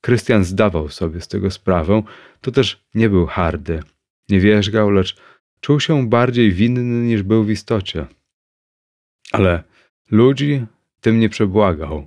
Krystian 0.00 0.44
zdawał 0.44 0.88
sobie 0.88 1.20
z 1.20 1.28
tego 1.28 1.50
sprawę, 1.50 2.02
to 2.40 2.50
też 2.50 2.84
nie 2.94 3.10
był 3.10 3.26
hardy, 3.26 3.82
nie 4.28 4.40
wierzgał, 4.40 4.90
lecz 4.90 5.16
czuł 5.60 5.80
się 5.80 6.08
bardziej 6.08 6.52
winny 6.52 7.06
niż 7.06 7.22
był 7.22 7.44
w 7.44 7.50
istocie. 7.50 8.06
Ale 9.32 9.62
ludzi 10.14 10.66
tym 11.00 11.20
nie 11.20 11.28
przebłagał. 11.28 12.06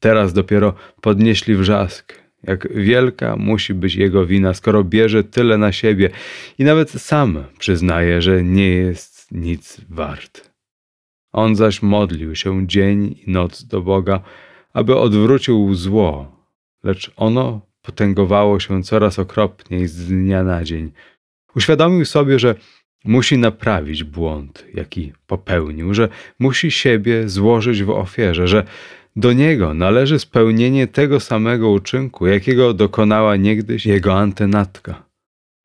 Teraz 0.00 0.32
dopiero 0.32 0.74
podnieśli 1.00 1.56
wrzask, 1.56 2.22
jak 2.42 2.74
wielka 2.74 3.36
musi 3.36 3.74
być 3.74 3.94
jego 3.94 4.26
wina, 4.26 4.54
skoro 4.54 4.84
bierze 4.84 5.24
tyle 5.24 5.58
na 5.58 5.72
siebie 5.72 6.10
i 6.58 6.64
nawet 6.64 6.90
sam 6.90 7.44
przyznaje, 7.58 8.22
że 8.22 8.44
nie 8.44 8.68
jest 8.68 9.32
nic 9.32 9.80
wart. 9.88 10.50
On 11.32 11.56
zaś 11.56 11.82
modlił 11.82 12.36
się 12.36 12.66
dzień 12.66 13.16
i 13.26 13.30
noc 13.30 13.64
do 13.64 13.80
Boga, 13.80 14.20
aby 14.72 14.96
odwrócił 14.96 15.74
zło, 15.74 16.36
lecz 16.84 17.12
ono 17.16 17.60
potęgowało 17.82 18.60
się 18.60 18.82
coraz 18.82 19.18
okropniej 19.18 19.88
z 19.88 20.06
dnia 20.06 20.42
na 20.42 20.64
dzień. 20.64 20.92
Uświadomił 21.56 22.04
sobie, 22.04 22.38
że 22.38 22.54
musi 23.04 23.38
naprawić 23.38 24.04
błąd, 24.04 24.66
jaki 24.74 25.12
popełnił, 25.26 25.94
że 25.94 26.08
musi 26.38 26.70
siebie 26.70 27.28
złożyć 27.28 27.82
w 27.82 27.90
ofierze, 27.90 28.48
że 28.48 28.64
do 29.16 29.32
niego 29.32 29.74
należy 29.74 30.18
spełnienie 30.18 30.86
tego 30.86 31.20
samego 31.20 31.70
uczynku, 31.70 32.26
jakiego 32.26 32.74
dokonała 32.74 33.36
niegdyś 33.36 33.86
jego 33.86 34.14
antenatka. 34.18 35.02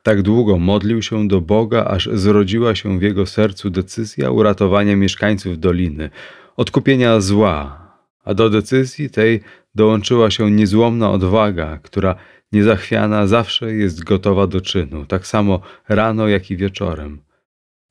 Tak 0.03 0.21
długo 0.21 0.57
modlił 0.57 1.01
się 1.01 1.27
do 1.27 1.41
Boga, 1.41 1.85
aż 1.85 2.09
zrodziła 2.13 2.75
się 2.75 2.99
w 2.99 3.01
jego 3.01 3.25
sercu 3.25 3.69
decyzja 3.69 4.31
uratowania 4.31 4.95
mieszkańców 4.95 5.59
doliny, 5.59 6.09
odkupienia 6.57 7.19
zła, 7.19 7.87
a 8.25 8.33
do 8.33 8.49
decyzji 8.49 9.09
tej 9.09 9.41
dołączyła 9.75 10.31
się 10.31 10.51
niezłomna 10.51 11.11
odwaga, 11.11 11.79
która 11.83 12.15
niezachwiana 12.51 13.27
zawsze 13.27 13.73
jest 13.73 14.03
gotowa 14.03 14.47
do 14.47 14.61
czynu, 14.61 15.05
tak 15.05 15.27
samo 15.27 15.61
rano, 15.89 16.27
jak 16.27 16.51
i 16.51 16.57
wieczorem. 16.57 17.26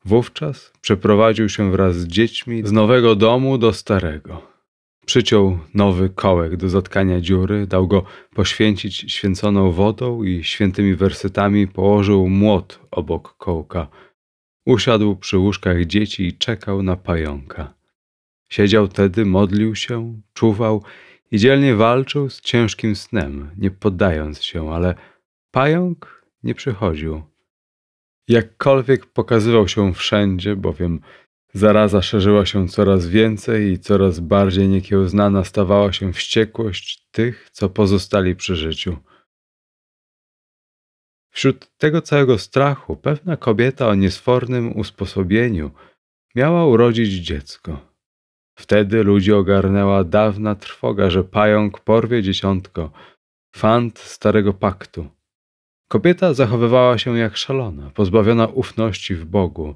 Wówczas 0.07 0.73
przeprowadził 0.81 1.49
się 1.49 1.71
wraz 1.71 1.95
z 1.95 2.07
dziećmi 2.07 2.67
z 2.67 2.71
nowego 2.71 3.15
domu 3.15 3.57
do 3.57 3.73
starego. 3.73 4.41
Przyciął 5.05 5.59
nowy 5.73 6.09
kołek 6.09 6.57
do 6.57 6.69
zatkania 6.69 7.21
dziury, 7.21 7.67
dał 7.67 7.87
go 7.87 8.03
poświęcić 8.35 8.95
święconą 9.13 9.71
wodą 9.71 10.23
i 10.23 10.43
świętymi 10.43 10.95
wersetami 10.95 11.67
położył 11.67 12.29
młot 12.29 12.79
obok 12.91 13.37
kołka. 13.37 13.87
Usiadł 14.65 15.15
przy 15.15 15.37
łóżkach 15.37 15.85
dzieci 15.85 16.27
i 16.27 16.37
czekał 16.37 16.83
na 16.83 16.95
pająka. 16.95 17.73
Siedział 18.49 18.87
tedy, 18.87 19.25
modlił 19.25 19.75
się, 19.75 20.21
czuwał 20.33 20.83
i 21.31 21.37
dzielnie 21.37 21.75
walczył 21.75 22.29
z 22.29 22.41
ciężkim 22.41 22.95
snem, 22.95 23.51
nie 23.57 23.71
poddając 23.71 24.43
się, 24.43 24.71
ale 24.73 24.95
pająk 25.51 26.23
nie 26.43 26.55
przychodził. 26.55 27.23
Jakkolwiek 28.27 29.05
pokazywał 29.05 29.67
się 29.67 29.93
wszędzie, 29.93 30.55
bowiem 30.55 30.99
zaraza 31.53 32.01
szerzyła 32.01 32.45
się 32.45 32.67
coraz 32.67 33.07
więcej 33.07 33.71
i 33.71 33.79
coraz 33.79 34.19
bardziej 34.19 34.67
niekiełznana 34.67 35.43
stawała 35.43 35.93
się 35.93 36.13
wściekłość 36.13 37.07
tych, 37.11 37.49
co 37.51 37.69
pozostali 37.69 38.35
przy 38.35 38.55
życiu. 38.55 38.97
Wśród 41.31 41.77
tego 41.77 42.01
całego 42.01 42.37
strachu 42.37 42.95
pewna 42.95 43.37
kobieta 43.37 43.87
o 43.87 43.95
niesfornym 43.95 44.77
usposobieniu 44.77 45.71
miała 46.35 46.65
urodzić 46.65 47.13
dziecko. 47.13 47.79
Wtedy 48.59 49.03
ludzi 49.03 49.33
ogarnęła 49.33 50.03
dawna 50.03 50.55
trwoga, 50.55 51.09
że 51.09 51.23
pająk 51.23 51.79
porwie 51.79 52.23
dzieciątko, 52.23 52.91
fant 53.55 53.99
starego 53.99 54.53
paktu. 54.53 55.16
Kobieta 55.87 56.33
zachowywała 56.33 56.97
się 56.97 57.17
jak 57.17 57.37
szalona, 57.37 57.89
pozbawiona 57.89 58.47
ufności 58.47 59.15
w 59.15 59.25
Bogu. 59.25 59.75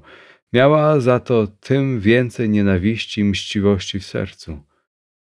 Miała 0.52 1.00
za 1.00 1.20
to 1.20 1.46
tym 1.46 2.00
więcej 2.00 2.48
nienawiści 2.48 3.20
i 3.20 3.24
mściwości 3.24 4.00
w 4.00 4.06
sercu. 4.06 4.62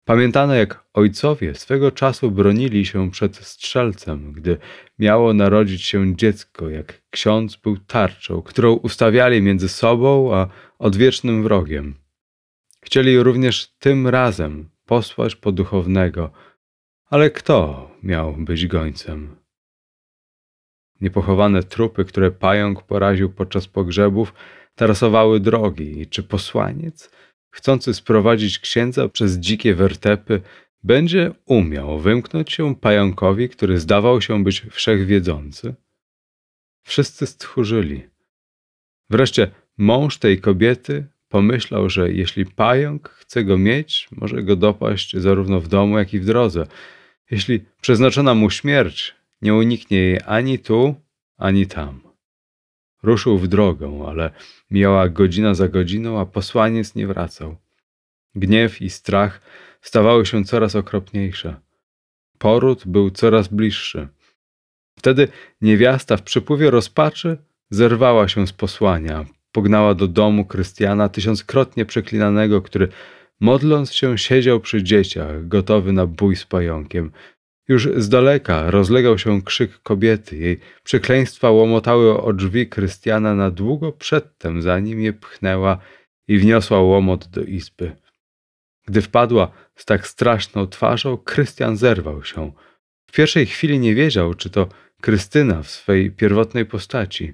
Pamiętano, 0.06 0.56
jak 0.56 0.86
ojcowie 0.94 1.56
swego 1.56 1.92
czasu 1.92 2.32
bronili 2.32 2.86
się 2.86 3.12
przed 3.12 3.36
strzelcem, 3.38 4.34
gdy 4.34 4.58
miało 5.00 5.34
narodzić 5.34 5.82
się 5.82 6.16
dziecko, 6.16 6.70
jak 6.70 7.02
ksiądz 7.10 7.56
był 7.56 7.78
tarczą, 7.78 8.42
którą 8.42 8.74
ustawiali 8.74 9.42
między 9.42 9.70
sobą 9.70 10.36
a 10.36 10.48
odwiecznym 10.80 11.44
wrogiem. 11.44 11.96
Chcieli 12.82 13.20
również 13.20 13.68
tym 13.80 14.08
razem 14.08 14.70
posłać 14.86 15.36
po 15.36 15.52
duchownego, 15.52 16.32
ale 17.10 17.30
kto 17.30 17.92
miał 18.04 18.34
być 18.34 18.68
gońcem? 18.68 19.43
Niepochowane 21.04 21.64
trupy, 21.64 22.06
które 22.06 22.32
pająk 22.32 22.84
poraził 22.84 23.30
podczas 23.30 23.68
pogrzebów, 23.68 24.34
tarasowały 24.76 25.40
drogi. 25.40 26.02
I 26.02 26.08
czy 26.08 26.24
posłaniec, 26.24 27.12
chcący 27.52 27.94
sprowadzić 27.94 28.60
księdza 28.60 29.10
przez 29.10 29.38
dzikie 29.38 29.76
wertepy, 29.76 30.42
będzie 30.84 31.32
umiał 31.46 32.00
wymknąć 32.00 32.52
się 32.54 32.76
pająkowi, 32.76 33.50
który 33.50 33.80
zdawał 33.80 34.22
się 34.22 34.44
być 34.44 34.62
wszechwiedzący? 34.72 35.76
Wszyscy 36.84 37.26
stchórzyli. 37.26 38.04
Wreszcie 39.10 39.52
mąż 39.78 40.18
tej 40.18 40.42
kobiety 40.42 41.06
pomyślał, 41.30 41.90
że 41.90 42.12
jeśli 42.12 42.46
pająk 42.46 43.10
chce 43.10 43.44
go 43.44 43.58
mieć, 43.58 44.08
może 44.12 44.44
go 44.44 44.56
dopaść 44.56 45.18
zarówno 45.18 45.60
w 45.60 45.68
domu, 45.68 45.98
jak 45.98 46.14
i 46.14 46.20
w 46.20 46.26
drodze. 46.26 46.68
Jeśli 47.32 47.66
przeznaczona 47.82 48.34
mu 48.34 48.50
śmierć, 48.50 49.16
nie 49.44 49.54
uniknie 49.54 49.98
jej 49.98 50.20
ani 50.26 50.60
tu, 50.60 50.96
ani 51.38 51.68
tam. 51.68 52.02
Ruszył 53.04 53.38
w 53.38 53.48
drogę, 53.48 54.06
ale 54.08 54.32
mijała 54.72 55.10
godzina 55.10 55.54
za 55.54 55.68
godziną, 55.68 56.20
a 56.20 56.26
posłaniec 56.26 56.96
nie 56.96 57.08
wracał. 57.08 57.56
Gniew 58.36 58.82
i 58.82 58.90
strach 58.90 59.42
stawały 59.82 60.26
się 60.26 60.44
coraz 60.44 60.76
okropniejsze. 60.76 61.56
Poród 62.38 62.84
był 62.86 63.12
coraz 63.12 63.48
bliższy. 63.48 64.08
Wtedy 64.98 65.28
niewiasta 65.62 66.18
w 66.18 66.22
przypływie 66.22 66.72
rozpaczy 66.72 67.38
zerwała 67.70 68.28
się 68.28 68.48
z 68.48 68.54
posłania, 68.54 69.26
pognała 69.52 69.96
do 69.96 70.08
domu 70.08 70.46
Krystiana, 70.46 71.10
tysiąckrotnie 71.10 71.86
przeklinanego, 71.86 72.62
który 72.62 72.88
modląc 73.40 73.94
się 73.94 74.18
siedział 74.18 74.60
przy 74.60 74.84
dzieciach, 74.84 75.48
gotowy 75.48 75.92
na 75.92 76.06
bój 76.06 76.36
z 76.36 76.46
pająkiem. 76.46 77.12
Już 77.68 77.90
z 77.96 78.10
daleka 78.10 78.72
rozlegał 78.72 79.18
się 79.18 79.42
krzyk 79.42 79.82
kobiety. 79.84 80.38
Jej 80.38 80.60
przekleństwa 80.84 81.52
łomotały 81.52 82.22
o 82.22 82.34
drzwi 82.34 82.68
Krystiana 82.68 83.36
na 83.36 83.52
długo 83.52 83.92
przedtem, 83.92 84.62
zanim 84.62 85.02
je 85.02 85.14
pchnęła 85.14 85.78
i 86.28 86.38
wniosła 86.38 86.82
łomot 86.82 87.28
do 87.28 87.42
izby. 87.44 87.96
Gdy 88.88 89.02
wpadła 89.02 89.52
z 89.76 89.86
tak 89.86 90.08
straszną 90.08 90.68
twarzą, 90.68 91.18
Krystian 91.18 91.78
zerwał 91.78 92.24
się. 92.24 92.52
W 93.08 93.12
pierwszej 93.12 93.46
chwili 93.46 93.80
nie 93.80 93.96
wiedział, 93.96 94.34
czy 94.34 94.50
to 94.50 94.68
Krystyna 95.02 95.64
w 95.64 95.70
swej 95.70 96.12
pierwotnej 96.12 96.66
postaci. 96.66 97.34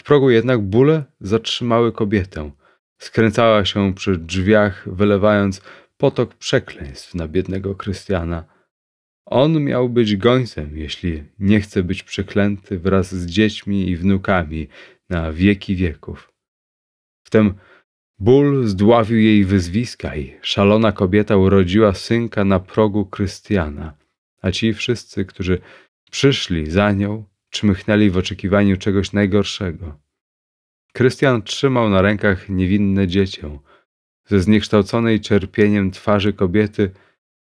W 0.00 0.04
progu 0.04 0.30
jednak 0.30 0.60
bóle 0.60 1.04
zatrzymały 1.20 1.92
kobietę. 1.92 2.50
Skręcała 2.98 3.64
się 3.64 3.94
przy 3.94 4.16
drzwiach, 4.16 4.88
wylewając 4.94 5.62
potok 5.96 6.34
przekleństw 6.34 7.14
na 7.14 7.28
biednego 7.28 7.74
Krystiana. 7.74 8.44
On 9.30 9.64
miał 9.64 9.88
być 9.88 10.16
gońcem, 10.16 10.76
jeśli 10.76 11.22
nie 11.38 11.60
chce 11.60 11.82
być 11.82 12.02
przeklęty 12.02 12.78
wraz 12.78 13.14
z 13.14 13.26
dziećmi 13.26 13.88
i 13.90 13.96
wnukami 13.96 14.68
na 15.08 15.32
wieki 15.32 15.76
wieków. 15.76 16.32
Wtem 17.26 17.54
ból 18.18 18.66
zdławił 18.66 19.18
jej 19.18 19.44
wyzwiska 19.44 20.16
i 20.16 20.34
szalona 20.42 20.92
kobieta 20.92 21.36
urodziła 21.36 21.94
synka 21.94 22.44
na 22.44 22.60
progu 22.60 23.06
Krystiana, 23.06 23.94
a 24.42 24.50
ci 24.50 24.74
wszyscy, 24.74 25.24
którzy 25.24 25.58
przyszli 26.10 26.70
za 26.70 26.92
nią, 26.92 27.24
czmychnęli 27.50 28.10
w 28.10 28.16
oczekiwaniu 28.16 28.76
czegoś 28.76 29.12
najgorszego. 29.12 29.98
Krystian 30.92 31.42
trzymał 31.42 31.90
na 31.90 32.02
rękach 32.02 32.48
niewinne 32.48 33.06
dziecię. 33.06 33.58
Ze 34.24 34.40
zniekształconej 34.40 35.20
cierpieniem 35.20 35.90
twarzy 35.90 36.32
kobiety 36.32 36.90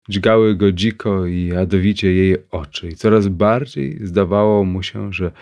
dźgały 0.08 0.54
go 0.56 0.72
dziko 0.72 1.26
i 1.26 1.46
jadowicie 1.46 2.12
jej 2.12 2.36
oczy, 2.50 2.88
i 2.88 2.94
coraz 2.94 3.28
bardziej 3.28 4.06
zdawało 4.06 4.64
mu 4.64 4.82
się, 4.82 5.12
że 5.12 5.32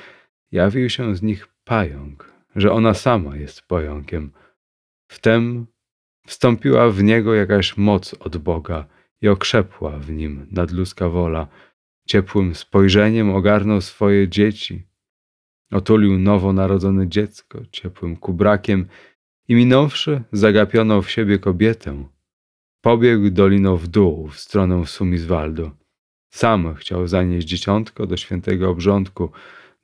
jawił 0.53 0.91
się 0.91 1.17
z 1.17 1.23
nich 1.23 1.49
pająk, 1.65 2.33
że 2.57 2.73
ona 2.73 2.95
sama 2.95 3.37
jest 3.37 3.63
pająkiem. 3.63 4.33
Wtem 5.09 5.67
wstąpiła 6.27 6.91
w 6.91 7.03
niego 7.03 7.35
jakaś 7.35 7.77
moc 7.77 8.15
od 8.15 8.37
Boga 8.37 8.87
i 9.21 9.29
okrzepła 9.29 9.99
w 9.99 10.11
nim 10.11 10.47
nadludzka 10.51 11.09
wola. 11.09 11.47
Ciepłym 12.07 12.55
spojrzeniem 12.55 13.31
ogarnął 13.31 13.81
swoje 13.81 14.29
dzieci, 14.29 14.83
otulił 15.73 16.19
nowonarodzone 16.19 17.09
dziecko 17.09 17.63
ciepłym 17.71 18.17
kubrakiem 18.17 18.87
i 19.49 19.55
minąwszy 19.55 20.23
zagapioną 20.33 21.03
w 21.03 21.11
siebie 21.11 21.39
kobietę, 21.39 22.09
pobiegł 22.85 23.31
doliną 23.31 23.77
w 23.77 23.89
dół 23.89 24.29
w 24.29 24.39
stronę 24.41 24.87
Sumizwaldu. 24.87 25.71
Sam 26.31 26.75
chciał 26.75 27.09
zanieść 27.09 27.49
dzieciątko 27.49 28.07
do 28.07 28.17
świętego 28.17 28.71
obrządku 28.71 29.31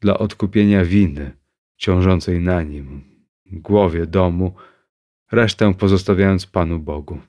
dla 0.01 0.19
odkupienia 0.19 0.85
winy 0.85 1.33
ciążącej 1.77 2.41
na 2.41 2.63
nim, 2.63 3.05
głowie 3.47 4.07
domu, 4.07 4.55
resztę 5.33 5.75
pozostawiając 5.75 6.47
Panu 6.47 6.79
Bogu. 6.79 7.21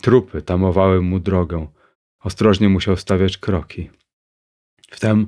Trupy 0.00 0.42
tamowały 0.42 1.02
mu 1.02 1.20
drogę, 1.20 1.66
Ostrożnie 2.20 2.68
musiał 2.68 2.96
stawiać 2.96 3.38
kroki. 3.38 3.90
Wtem 4.90 5.26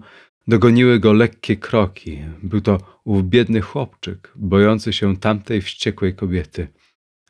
dogoniły 0.48 1.00
go 1.00 1.12
lekkie 1.12 1.56
kroki. 1.56 2.18
Był 2.42 2.60
to 2.60 3.00
ów 3.04 3.24
biedny 3.24 3.60
chłopczyk, 3.60 4.32
bojący 4.36 4.92
się 4.92 5.16
tamtej 5.16 5.62
wściekłej 5.62 6.14
kobiety. 6.14 6.68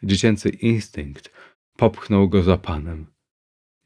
Dziecięcy 0.02 0.48
instynkt 0.48 1.37
popchnął 1.78 2.28
go 2.28 2.42
za 2.42 2.56
panem. 2.56 3.06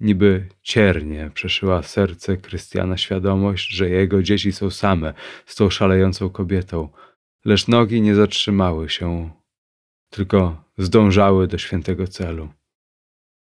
Niby 0.01 0.49
ciernie 0.63 1.31
przeszyła 1.35 1.83
serce 1.83 2.37
Krystiana 2.37 2.97
świadomość, 2.97 3.69
że 3.71 3.91
jego 3.91 4.23
dzieci 4.23 4.53
są 4.53 4.71
same 4.71 5.15
z 5.47 5.55
tą 5.55 5.71
szalejącą 5.71 6.31
kobietą, 6.31 6.89
lecz 7.45 7.69
nogi 7.69 8.01
nie 8.01 8.15
zatrzymały 8.15 8.89
się, 8.89 9.31
tylko 10.11 10.65
zdążały 10.79 11.47
do 11.47 11.59
świętego 11.59 12.09
celu. 12.09 12.49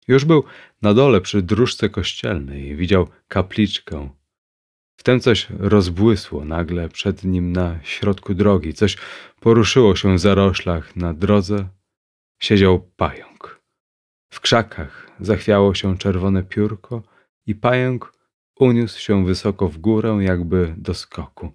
Już 0.08 0.26
był 0.26 0.44
na 0.82 0.94
dole 0.94 1.22
przy 1.22 1.42
dróżce 1.42 1.90
kościelnej 1.90 2.68
i 2.68 2.76
widział 2.76 3.08
kapliczkę. 3.28 4.10
Wtem 4.96 5.20
coś 5.20 5.48
rozbłysło 5.50 6.46
nagle 6.46 6.90
przed 6.90 7.24
nim 7.24 7.52
na 7.52 7.80
środku 7.84 8.34
drogi, 8.34 8.74
coś 8.74 8.98
poruszyło 9.40 9.96
się 9.96 10.16
w 10.16 10.20
zaroślach 10.20 10.96
na 10.96 11.14
drodze. 11.14 11.68
Siedział 12.40 12.80
pająk. 12.80 13.31
W 14.34 14.40
krzakach 14.40 15.11
zachwiało 15.19 15.74
się 15.74 15.98
czerwone 15.98 16.43
piórko 16.43 17.03
i 17.48 17.56
pająk 17.56 18.14
uniósł 18.60 19.00
się 19.00 19.26
wysoko 19.26 19.68
w 19.69 19.77
górę, 19.77 20.18
jakby 20.22 20.76
do 20.77 20.93
skoku. 20.93 21.51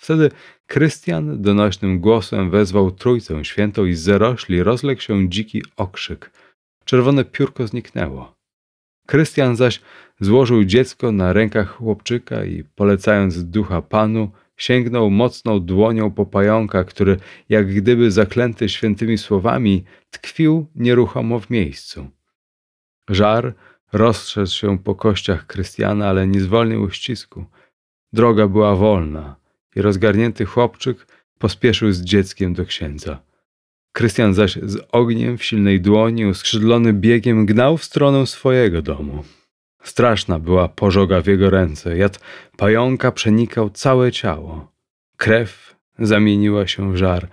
Wtedy 0.00 0.30
Krystian 0.66 1.42
donośnym 1.42 2.00
głosem 2.00 2.50
wezwał 2.50 2.90
Trójcę 2.90 3.44
Świętą 3.44 3.84
i 3.84 3.94
z 3.94 4.00
zarośli 4.00 4.62
rozległ 4.62 5.02
się 5.02 5.28
dziki 5.28 5.62
okrzyk. 5.76 6.30
Czerwone 6.84 7.24
piórko 7.24 7.66
zniknęło. 7.66 8.36
Krystian 9.06 9.56
zaś 9.56 9.80
złożył 10.20 10.64
dziecko 10.64 11.12
na 11.12 11.32
rękach 11.32 11.76
chłopczyka 11.76 12.44
i 12.44 12.64
polecając 12.64 13.44
ducha 13.44 13.82
panu, 13.82 14.30
sięgnął 14.58 15.10
mocną 15.10 15.60
dłonią 15.60 16.10
po 16.10 16.26
pająka, 16.26 16.84
który, 16.84 17.16
jak 17.48 17.74
gdyby 17.74 18.10
zaklęty 18.10 18.68
świętymi 18.68 19.18
słowami, 19.18 19.84
tkwił 20.10 20.66
nieruchomo 20.74 21.40
w 21.40 21.50
miejscu. 21.50 22.10
Żar 23.10 23.54
rozszedł 23.92 24.50
się 24.50 24.78
po 24.78 24.94
kościach 24.94 25.46
Krystiana, 25.46 26.08
ale 26.08 26.26
nie 26.26 26.40
zwolnił 26.40 26.82
uścisku. 26.82 27.44
Droga 28.12 28.46
była 28.48 28.76
wolna 28.76 29.36
i 29.76 29.82
rozgarnięty 29.82 30.44
chłopczyk 30.44 31.06
pospieszył 31.38 31.92
z 31.92 32.00
dzieckiem 32.00 32.54
do 32.54 32.64
księdza. 32.64 33.22
Krystian 33.92 34.34
zaś 34.34 34.58
z 34.62 34.78
ogniem 34.92 35.38
w 35.38 35.44
silnej 35.44 35.80
dłoni, 35.80 36.26
uskrzydlony 36.26 36.92
biegiem, 36.92 37.46
gnał 37.46 37.76
w 37.76 37.84
stronę 37.84 38.26
swojego 38.26 38.82
domu. 38.82 39.24
Straszna 39.82 40.38
była 40.38 40.68
pożoga 40.68 41.20
w 41.20 41.26
jego 41.26 41.50
ręce, 41.50 41.96
jad 41.96 42.20
pająka 42.56 43.12
przenikał 43.12 43.70
całe 43.70 44.12
ciało. 44.12 44.72
Krew 45.16 45.76
zamieniła 45.98 46.66
się 46.66 46.92
w 46.92 46.96
żar. 46.96 47.28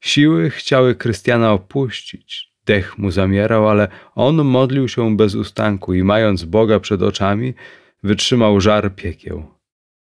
Siły 0.00 0.50
chciały 0.50 0.94
Krystiana 0.94 1.52
opuścić, 1.52 2.52
dech 2.66 2.98
mu 2.98 3.10
zamierał, 3.10 3.68
ale 3.68 3.88
on 4.14 4.44
modlił 4.44 4.88
się 4.88 5.16
bez 5.16 5.34
ustanku 5.34 5.94
i 5.94 6.02
mając 6.02 6.44
Boga 6.44 6.80
przed 6.80 7.02
oczami, 7.02 7.54
wytrzymał 8.02 8.60
żar 8.60 8.94
piekieł. 8.94 9.46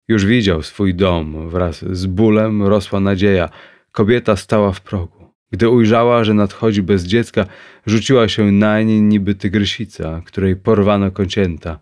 Już 0.07 0.25
widział 0.25 0.61
swój 0.61 0.95
dom, 0.95 1.49
wraz 1.49 1.85
z 1.85 2.05
bólem 2.05 2.63
rosła 2.63 2.99
nadzieja. 2.99 3.49
Kobieta 3.91 4.35
stała 4.35 4.71
w 4.71 4.81
progu. 4.81 5.20
Gdy 5.51 5.69
ujrzała, 5.69 6.23
że 6.23 6.33
nadchodzi 6.33 6.83
bez 6.83 7.03
dziecka, 7.03 7.45
rzuciła 7.85 8.27
się 8.27 8.51
nań 8.51 8.91
niby 8.91 9.35
tygrysica, 9.35 10.21
której 10.25 10.55
porwano 10.55 11.11
kocięta. 11.11 11.79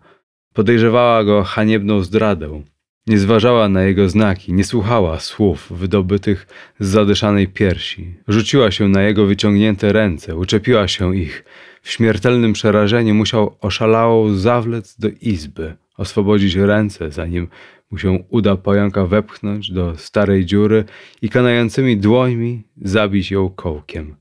Podejrzewała 0.54 1.24
go 1.24 1.42
haniebną 1.42 2.02
zdradę. 2.02 2.62
Nie 3.06 3.18
zważała 3.18 3.68
na 3.68 3.82
jego 3.82 4.08
znaki, 4.08 4.52
nie 4.52 4.64
słuchała 4.64 5.20
słów 5.20 5.72
wydobytych 5.72 6.46
z 6.80 6.88
zadyszanej 6.88 7.48
piersi. 7.48 8.14
Rzuciła 8.28 8.70
się 8.70 8.88
na 8.88 9.02
jego 9.02 9.26
wyciągnięte 9.26 9.92
ręce, 9.92 10.36
uczepiła 10.36 10.88
się 10.88 11.16
ich. 11.16 11.44
W 11.82 11.90
śmiertelnym 11.90 12.52
przerażeniu 12.52 13.14
musiał 13.14 13.56
oszalało 13.60 14.34
zawlec 14.34 14.98
do 14.98 15.08
izby, 15.20 15.76
oswobodzić 15.96 16.54
ręce, 16.54 17.10
zanim 17.10 17.48
mu 17.90 17.98
się 17.98 18.24
uda 18.28 18.56
pająka 18.56 19.06
wepchnąć 19.06 19.72
do 19.72 19.96
starej 19.96 20.46
dziury 20.46 20.84
i 21.22 21.28
kanającymi 21.28 21.96
dłońmi 21.96 22.62
zabić 22.76 23.30
ją 23.30 23.48
kołkiem. 23.48 24.16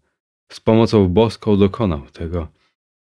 Z 0.51 0.59
pomocą 0.59 1.07
boską 1.07 1.57
dokonał 1.57 2.01
tego. 2.06 2.48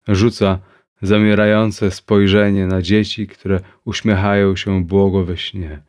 Rzuca 0.07 0.59
zamierające 1.01 1.91
spojrzenie 1.91 2.67
na 2.67 2.81
dzieci, 2.81 3.27
które 3.27 3.59
uśmiechają 3.85 4.55
się 4.55 4.85
błogo 4.85 5.25
we 5.25 5.37
śnie. 5.37 5.81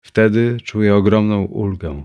Wtedy 0.00 0.60
czuje 0.64 0.94
ogromną 0.94 1.44
ulgę. 1.44 2.04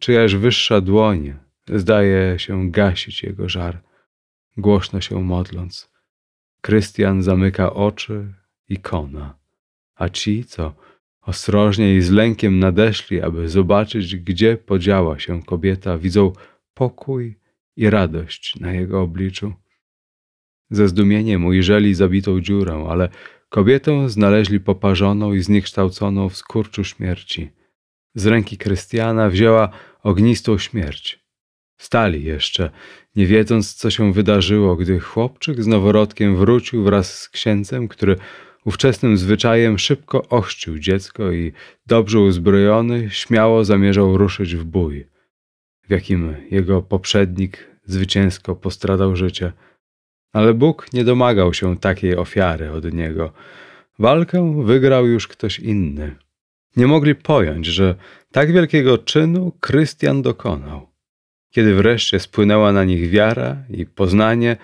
Czyjaś 0.00 0.34
wyższa 0.34 0.80
dłoń 0.80 1.34
zdaje 1.68 2.38
się 2.38 2.70
gasić 2.70 3.22
jego 3.22 3.48
żar, 3.48 3.82
głośno 4.56 5.00
się 5.00 5.22
modląc. 5.22 5.90
Krystian 6.60 7.22
zamyka 7.22 7.74
oczy 7.74 8.34
i 8.68 8.76
kona 8.76 9.43
a 9.94 10.08
ci, 10.08 10.44
co 10.44 10.74
ostrożnie 11.22 11.96
i 11.96 12.00
z 12.00 12.10
lękiem 12.10 12.58
nadeszli, 12.58 13.22
aby 13.22 13.48
zobaczyć, 13.48 14.16
gdzie 14.16 14.56
podziała 14.56 15.18
się 15.18 15.42
kobieta, 15.42 15.98
widzą 15.98 16.32
pokój 16.74 17.38
i 17.76 17.90
radość 17.90 18.60
na 18.60 18.72
jego 18.72 19.02
obliczu. 19.02 19.52
Ze 20.70 20.88
zdumieniem 20.88 21.44
ujrzeli 21.44 21.94
zabitą 21.94 22.40
dziurę, 22.40 22.86
ale 22.90 23.08
kobietę 23.48 24.10
znaleźli 24.10 24.60
poparzoną 24.60 25.32
i 25.32 25.42
zniekształconą 25.42 26.28
w 26.28 26.36
skurczu 26.36 26.84
śmierci. 26.84 27.50
Z 28.14 28.26
ręki 28.26 28.56
Krystiana 28.56 29.30
wzięła 29.30 29.68
ognistą 30.02 30.58
śmierć. 30.58 31.24
Stali 31.76 32.24
jeszcze, 32.24 32.70
nie 33.16 33.26
wiedząc, 33.26 33.74
co 33.74 33.90
się 33.90 34.12
wydarzyło, 34.12 34.76
gdy 34.76 35.00
chłopczyk 35.00 35.62
z 35.62 35.66
noworodkiem 35.66 36.36
wrócił 36.36 36.84
wraz 36.84 37.18
z 37.18 37.28
księdzem, 37.28 37.88
który 37.88 38.16
ówczesnym 38.64 39.16
zwyczajem 39.16 39.78
szybko 39.78 40.28
ochrzcił 40.28 40.78
dziecko 40.78 41.32
i 41.32 41.52
dobrze 41.86 42.20
uzbrojony 42.20 43.10
śmiało 43.10 43.64
zamierzał 43.64 44.18
ruszyć 44.18 44.56
w 44.56 44.64
bój, 44.64 45.06
w 45.82 45.90
jakim 45.90 46.34
jego 46.50 46.82
poprzednik 46.82 47.70
zwycięsko 47.84 48.56
postradał 48.56 49.16
życie. 49.16 49.52
Ale 50.32 50.54
Bóg 50.54 50.92
nie 50.92 51.04
domagał 51.04 51.54
się 51.54 51.78
takiej 51.78 52.16
ofiary 52.16 52.70
od 52.70 52.92
niego. 52.92 53.32
Walkę 53.98 54.62
wygrał 54.64 55.06
już 55.06 55.28
ktoś 55.28 55.58
inny. 55.58 56.16
Nie 56.76 56.86
mogli 56.86 57.14
pojąć, 57.14 57.66
że 57.66 57.94
tak 58.32 58.52
wielkiego 58.52 58.98
czynu 58.98 59.52
Krystian 59.60 60.22
dokonał. 60.22 60.88
Kiedy 61.50 61.74
wreszcie 61.74 62.20
spłynęła 62.20 62.72
na 62.72 62.84
nich 62.84 63.10
wiara 63.10 63.56
i 63.70 63.86
poznanie, 63.86 64.56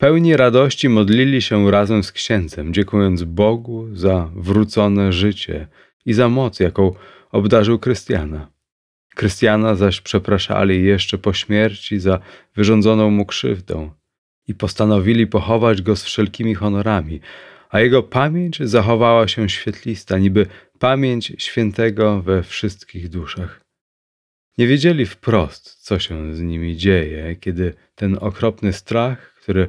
Pełni 0.00 0.36
radości 0.36 0.88
modlili 0.88 1.42
się 1.42 1.70
razem 1.70 2.04
z 2.04 2.12
księdzem, 2.12 2.74
dziękując 2.74 3.22
Bogu 3.22 3.88
za 3.92 4.30
wrócone 4.36 5.12
życie 5.12 5.66
i 6.06 6.12
za 6.12 6.28
moc, 6.28 6.60
jaką 6.60 6.94
obdarzył 7.30 7.78
Krystiana. 7.78 8.50
Krystiana 9.14 9.74
zaś 9.74 10.00
przepraszali 10.00 10.84
jeszcze 10.84 11.18
po 11.18 11.32
śmierci 11.32 11.98
za 11.98 12.20
wyrządzoną 12.56 13.10
mu 13.10 13.26
krzywdę 13.26 13.90
i 14.48 14.54
postanowili 14.54 15.26
pochować 15.26 15.82
go 15.82 15.96
z 15.96 16.04
wszelkimi 16.04 16.54
honorami, 16.54 17.20
a 17.70 17.80
jego 17.80 18.02
pamięć 18.02 18.58
zachowała 18.62 19.28
się 19.28 19.48
świetlista, 19.48 20.18
niby 20.18 20.46
pamięć 20.78 21.32
świętego 21.38 22.22
we 22.22 22.42
wszystkich 22.42 23.08
duszach. 23.08 23.60
Nie 24.58 24.66
wiedzieli 24.66 25.06
wprost, 25.06 25.76
co 25.82 25.98
się 25.98 26.34
z 26.34 26.40
nimi 26.40 26.76
dzieje, 26.76 27.36
kiedy 27.36 27.74
ten 27.94 28.16
okropny 28.20 28.72
strach, 28.72 29.34
który 29.42 29.68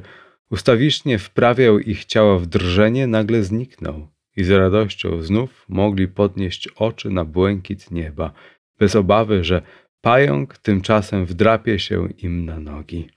Ustawicznie 0.52 1.18
wprawiał 1.18 1.78
ich 1.78 2.04
ciała 2.04 2.38
w 2.38 2.46
drżenie, 2.46 3.06
nagle 3.06 3.44
zniknął 3.44 4.08
i 4.36 4.44
z 4.44 4.50
radością 4.50 5.22
znów 5.22 5.64
mogli 5.68 6.08
podnieść 6.08 6.68
oczy 6.68 7.10
na 7.10 7.24
błękit 7.24 7.90
nieba, 7.90 8.32
bez 8.78 8.96
obawy, 8.96 9.44
że 9.44 9.62
pająk 10.00 10.58
tymczasem 10.58 11.26
wdrapie 11.26 11.78
się 11.78 12.08
im 12.18 12.44
na 12.44 12.60
nogi. 12.60 13.08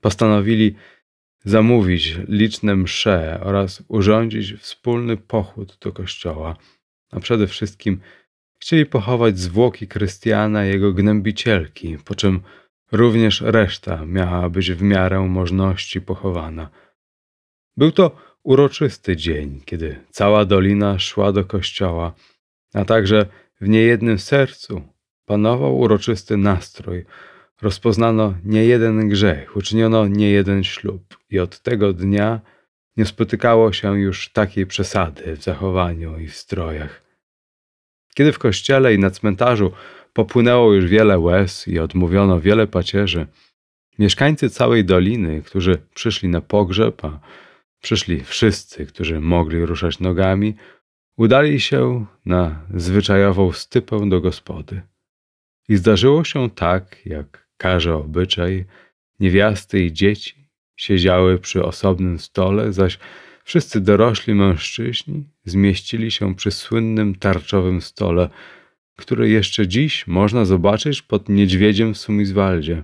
Postanowili 0.00 0.74
zamówić 1.44 2.18
liczne 2.28 2.76
msze 2.76 3.40
oraz 3.42 3.82
urządzić 3.88 4.52
wspólny 4.52 5.16
pochód 5.16 5.78
do 5.80 5.92
kościoła, 5.92 6.56
a 7.10 7.20
przede 7.20 7.46
wszystkim 7.46 8.00
chcieli 8.60 8.86
pochować 8.86 9.38
zwłoki 9.38 9.88
Krystiana 9.88 10.64
jego 10.64 10.92
gnębicielki, 10.92 11.98
po 12.04 12.14
czym 12.14 12.40
Również 12.92 13.40
reszta 13.40 14.04
miała 14.04 14.50
być 14.50 14.72
w 14.72 14.82
miarę 14.82 15.20
możności 15.20 16.00
pochowana. 16.00 16.70
Był 17.76 17.92
to 17.92 18.16
uroczysty 18.42 19.16
dzień, 19.16 19.60
kiedy 19.64 19.96
cała 20.10 20.44
dolina 20.44 20.98
szła 20.98 21.32
do 21.32 21.44
kościoła, 21.44 22.14
a 22.74 22.84
także 22.84 23.26
w 23.60 23.68
niejednym 23.68 24.18
sercu 24.18 24.82
panował 25.26 25.78
uroczysty 25.78 26.36
nastrój. 26.36 27.04
Rozpoznano 27.62 28.34
niejeden 28.44 29.08
grzech, 29.08 29.56
uczyniono 29.56 30.06
niejeden 30.06 30.64
ślub 30.64 31.18
i 31.30 31.38
od 31.38 31.60
tego 31.60 31.92
dnia 31.92 32.40
nie 32.96 33.06
spotykało 33.06 33.72
się 33.72 34.00
już 34.00 34.32
takiej 34.32 34.66
przesady 34.66 35.36
w 35.36 35.42
zachowaniu 35.42 36.18
i 36.18 36.26
w 36.26 36.36
strojach. 36.36 37.02
Kiedy 38.14 38.32
w 38.32 38.38
kościele 38.38 38.94
i 38.94 38.98
na 38.98 39.10
cmentarzu 39.10 39.72
Popłynęło 40.18 40.72
już 40.72 40.86
wiele 40.86 41.18
łez 41.18 41.68
i 41.68 41.78
odmówiono 41.78 42.40
wiele 42.40 42.66
pacierzy. 42.66 43.26
Mieszkańcy 43.98 44.50
całej 44.50 44.84
doliny, 44.84 45.42
którzy 45.42 45.78
przyszli 45.94 46.28
na 46.28 46.40
pogrzeb, 46.40 47.04
a 47.04 47.20
przyszli 47.82 48.24
wszyscy, 48.24 48.86
którzy 48.86 49.20
mogli 49.20 49.66
ruszać 49.66 50.00
nogami, 50.00 50.54
udali 51.16 51.60
się 51.60 52.06
na 52.24 52.66
zwyczajową 52.74 53.52
stypę 53.52 54.08
do 54.08 54.20
gospody. 54.20 54.82
I 55.68 55.76
zdarzyło 55.76 56.24
się 56.24 56.50
tak, 56.50 57.06
jak 57.06 57.48
każe 57.56 57.94
obyczaj, 57.94 58.64
niewiasty 59.20 59.84
i 59.84 59.92
dzieci 59.92 60.48
siedziały 60.76 61.38
przy 61.38 61.64
osobnym 61.64 62.18
stole, 62.18 62.72
zaś 62.72 62.98
wszyscy 63.44 63.80
dorośli 63.80 64.34
mężczyźni 64.34 65.24
zmieścili 65.44 66.10
się 66.10 66.34
przy 66.34 66.50
słynnym 66.50 67.14
tarczowym 67.14 67.80
stole, 67.80 68.28
które 68.98 69.28
jeszcze 69.28 69.68
dziś 69.68 70.06
można 70.06 70.44
zobaczyć 70.44 71.02
pod 71.02 71.28
niedźwiedziem 71.28 71.94
w 71.94 71.98
Sumizwaldzie. 71.98 72.82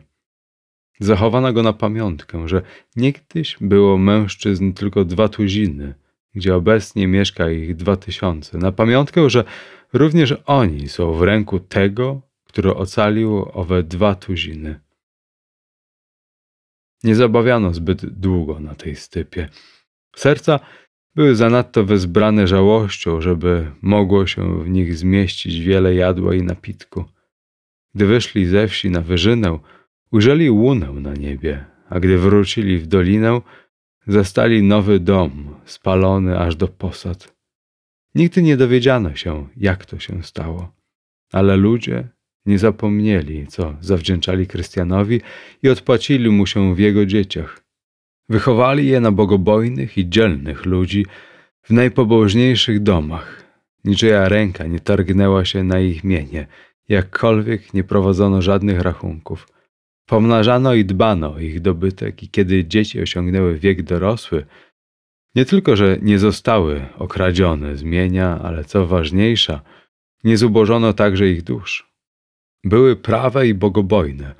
Zachowano 1.00 1.52
go 1.52 1.62
na 1.62 1.72
pamiątkę, 1.72 2.48
że 2.48 2.62
niegdyś 2.96 3.56
było 3.60 3.98
mężczyzn 3.98 4.72
tylko 4.72 5.04
dwa 5.04 5.28
tuziny 5.28 5.94
gdzie 6.34 6.54
obecnie 6.54 7.08
mieszka 7.08 7.50
ich 7.50 7.76
dwa 7.76 7.96
tysiące, 7.96 8.58
na 8.58 8.72
pamiątkę, 8.72 9.30
że 9.30 9.44
również 9.92 10.34
oni 10.46 10.88
są 10.88 11.12
w 11.12 11.22
ręku 11.22 11.60
tego, 11.60 12.20
który 12.44 12.74
ocalił 12.74 13.48
owe 13.52 13.82
dwa 13.82 14.14
tuziny. 14.14 14.80
Nie 17.04 17.14
zabawiano 17.14 17.74
zbyt 17.74 18.06
długo 18.06 18.60
na 18.60 18.74
tej 18.74 18.96
stypie. 18.96 19.48
Serca 20.16 20.60
były 21.14 21.34
zanadto 21.34 21.84
wezbrane 21.84 22.46
żałością, 22.46 23.20
żeby 23.20 23.70
mogło 23.82 24.26
się 24.26 24.62
w 24.62 24.68
nich 24.68 24.96
zmieścić 24.96 25.60
wiele 25.60 25.94
jadła 25.94 26.34
i 26.34 26.42
napitku. 26.42 27.04
Gdy 27.94 28.06
wyszli 28.06 28.46
ze 28.46 28.68
wsi 28.68 28.90
na 28.90 29.00
wyżynę, 29.00 29.58
ujrzeli 30.10 30.50
łunę 30.50 30.92
na 30.92 31.14
niebie, 31.14 31.64
a 31.88 32.00
gdy 32.00 32.18
wrócili 32.18 32.78
w 32.78 32.86
dolinę, 32.86 33.40
zastali 34.06 34.62
nowy 34.62 35.00
dom, 35.00 35.54
spalony 35.64 36.38
aż 36.38 36.56
do 36.56 36.68
posad. 36.68 37.34
Nigdy 38.14 38.42
nie 38.42 38.56
dowiedziano 38.56 39.14
się, 39.14 39.48
jak 39.56 39.86
to 39.86 39.98
się 39.98 40.22
stało, 40.22 40.72
ale 41.32 41.56
ludzie 41.56 42.08
nie 42.46 42.58
zapomnieli, 42.58 43.46
co 43.46 43.76
zawdzięczali 43.80 44.46
Krystianowi 44.46 45.20
i 45.62 45.68
odpłacili 45.68 46.30
mu 46.30 46.46
się 46.46 46.74
w 46.74 46.78
jego 46.78 47.06
dzieciach. 47.06 47.63
Wychowali 48.28 48.86
je 48.86 49.00
na 49.00 49.12
bogobojnych 49.12 49.98
i 49.98 50.08
dzielnych 50.08 50.66
ludzi 50.66 51.06
w 51.62 51.70
najpobożniejszych 51.70 52.82
domach. 52.82 53.44
Niczyja 53.84 54.28
ręka 54.28 54.66
nie 54.66 54.80
targnęła 54.80 55.44
się 55.44 55.62
na 55.62 55.80
ich 55.80 56.04
mienie, 56.04 56.46
jakkolwiek 56.88 57.74
nie 57.74 57.84
prowadzono 57.84 58.42
żadnych 58.42 58.80
rachunków. 58.80 59.48
Pomnażano 60.06 60.74
i 60.74 60.84
dbano 60.84 61.34
o 61.34 61.38
ich 61.38 61.60
dobytek 61.60 62.22
i 62.22 62.28
kiedy 62.28 62.64
dzieci 62.64 63.00
osiągnęły 63.00 63.58
wiek 63.58 63.82
dorosły, 63.82 64.46
nie 65.34 65.44
tylko, 65.44 65.76
że 65.76 65.98
nie 66.02 66.18
zostały 66.18 66.86
okradzione 66.98 67.76
z 67.76 67.82
mienia, 67.82 68.40
ale 68.42 68.64
co 68.64 68.86
ważniejsza, 68.86 69.60
nie 70.24 70.36
zubożono 70.36 70.92
także 70.92 71.28
ich 71.28 71.42
dusz. 71.42 71.94
Były 72.64 72.96
prawe 72.96 73.48
i 73.48 73.54
bogobojne, 73.54 74.34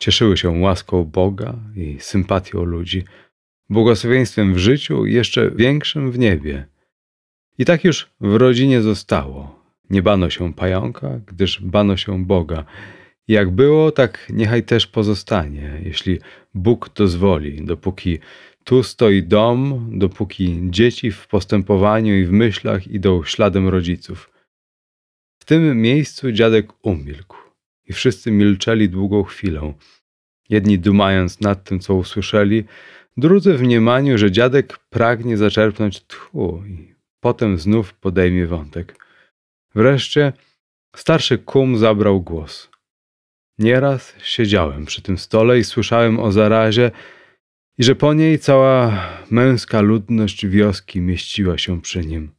cieszyły 0.00 0.36
się 0.36 0.50
łaską 0.50 1.04
Boga 1.04 1.58
i 1.76 1.96
sympatią 2.00 2.64
ludzi, 2.64 3.04
błogosławieństwem 3.68 4.54
w 4.54 4.58
życiu 4.58 5.06
i 5.06 5.14
jeszcze 5.14 5.50
większym 5.50 6.12
w 6.12 6.18
niebie. 6.18 6.66
I 7.58 7.64
tak 7.64 7.84
już 7.84 8.10
w 8.20 8.34
rodzinie 8.34 8.82
zostało. 8.82 9.60
Nie 9.90 10.02
bano 10.02 10.30
się 10.30 10.54
pająka, 10.54 11.20
gdyż 11.26 11.60
bano 11.62 11.96
się 11.96 12.24
Boga. 12.24 12.64
Jak 13.28 13.50
było, 13.50 13.92
tak 13.92 14.26
niechaj 14.32 14.62
też 14.62 14.86
pozostanie, 14.86 15.80
jeśli 15.84 16.18
Bóg 16.54 16.90
dozwoli, 16.94 17.64
dopóki 17.64 18.18
tu 18.64 18.82
stoi 18.82 19.22
dom, 19.22 19.88
dopóki 19.98 20.60
dzieci 20.62 21.10
w 21.10 21.26
postępowaniu 21.26 22.14
i 22.14 22.24
w 22.24 22.32
myślach 22.32 22.88
idą 22.88 23.24
śladem 23.24 23.68
rodziców. 23.68 24.30
W 25.42 25.44
tym 25.44 25.82
miejscu 25.82 26.32
dziadek 26.32 26.72
umilkł 26.82 27.39
i 27.90 27.92
wszyscy 27.92 28.30
milczeli 28.30 28.88
długą 28.88 29.22
chwilę. 29.22 29.74
Jedni 30.48 30.78
dumając 30.78 31.40
nad 31.40 31.64
tym, 31.64 31.80
co 31.80 31.94
usłyszeli, 31.94 32.64
drudzy 33.16 33.54
w 33.54 33.62
mniemaniu, 33.62 34.18
że 34.18 34.30
dziadek 34.30 34.78
pragnie 34.78 35.36
zaczerpnąć 35.36 36.00
tchu 36.00 36.62
i 36.66 36.94
potem 37.20 37.58
znów 37.58 37.94
podejmie 37.94 38.46
wątek. 38.46 39.06
Wreszcie 39.74 40.32
starszy 40.96 41.38
kum 41.38 41.78
zabrał 41.78 42.22
głos. 42.22 42.70
Nieraz 43.58 44.14
siedziałem 44.22 44.84
przy 44.84 45.02
tym 45.02 45.18
stole 45.18 45.58
i 45.58 45.64
słyszałem 45.64 46.20
o 46.20 46.32
zarazie 46.32 46.90
i 47.78 47.84
że 47.84 47.94
po 47.94 48.14
niej 48.14 48.38
cała 48.38 49.08
męska 49.30 49.80
ludność 49.80 50.46
wioski 50.46 51.00
mieściła 51.00 51.58
się 51.58 51.80
przy 51.80 52.00
nim. 52.00 52.30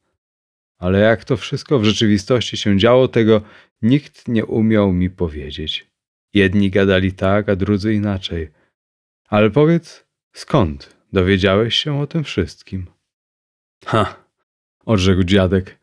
Ale 0.82 1.00
jak 1.00 1.26
to 1.26 1.38
wszystko 1.38 1.80
w 1.80 1.84
rzeczywistości 1.84 2.58
się 2.58 2.78
działo, 2.78 3.08
tego 3.08 3.42
nikt 3.82 4.28
nie 4.28 4.46
umiał 4.46 4.94
mi 4.94 5.10
powiedzieć. 5.10 5.88
Jedni 6.34 6.70
gadali 6.70 7.14
tak, 7.14 7.50
a 7.50 7.56
drudzy 7.56 7.94
inaczej. 7.94 8.50
Ale 9.30 9.50
powiedz, 9.50 10.06
skąd 10.34 10.96
dowiedziałeś 11.14 11.76
się 11.76 12.00
o 12.00 12.08
tym 12.08 12.24
wszystkim? 12.24 12.86
Ha, 13.86 14.16
odrzekł 14.86 15.24
dziadek. 15.24 15.80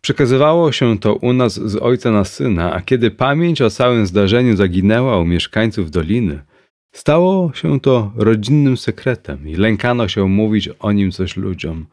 Przekazywało 0.00 0.72
się 0.72 0.98
to 0.98 1.14
u 1.14 1.32
nas 1.32 1.54
z 1.54 1.76
ojca 1.76 2.10
na 2.10 2.24
syna, 2.24 2.72
a 2.72 2.80
kiedy 2.80 3.10
pamięć 3.10 3.62
o 3.62 3.70
całym 3.70 4.06
zdarzeniu 4.06 4.56
zaginęła 4.56 5.18
u 5.18 5.24
mieszkańców 5.24 5.90
doliny, 5.90 6.42
stało 6.92 7.52
się 7.54 7.80
to 7.80 8.12
rodzinnym 8.16 8.76
sekretem 8.76 9.48
i 9.48 9.56
lękano 9.56 10.08
się 10.08 10.28
mówić 10.28 10.68
o 10.78 10.92
nim 10.92 11.10
coś 11.10 11.36
ludziom. 11.36 11.86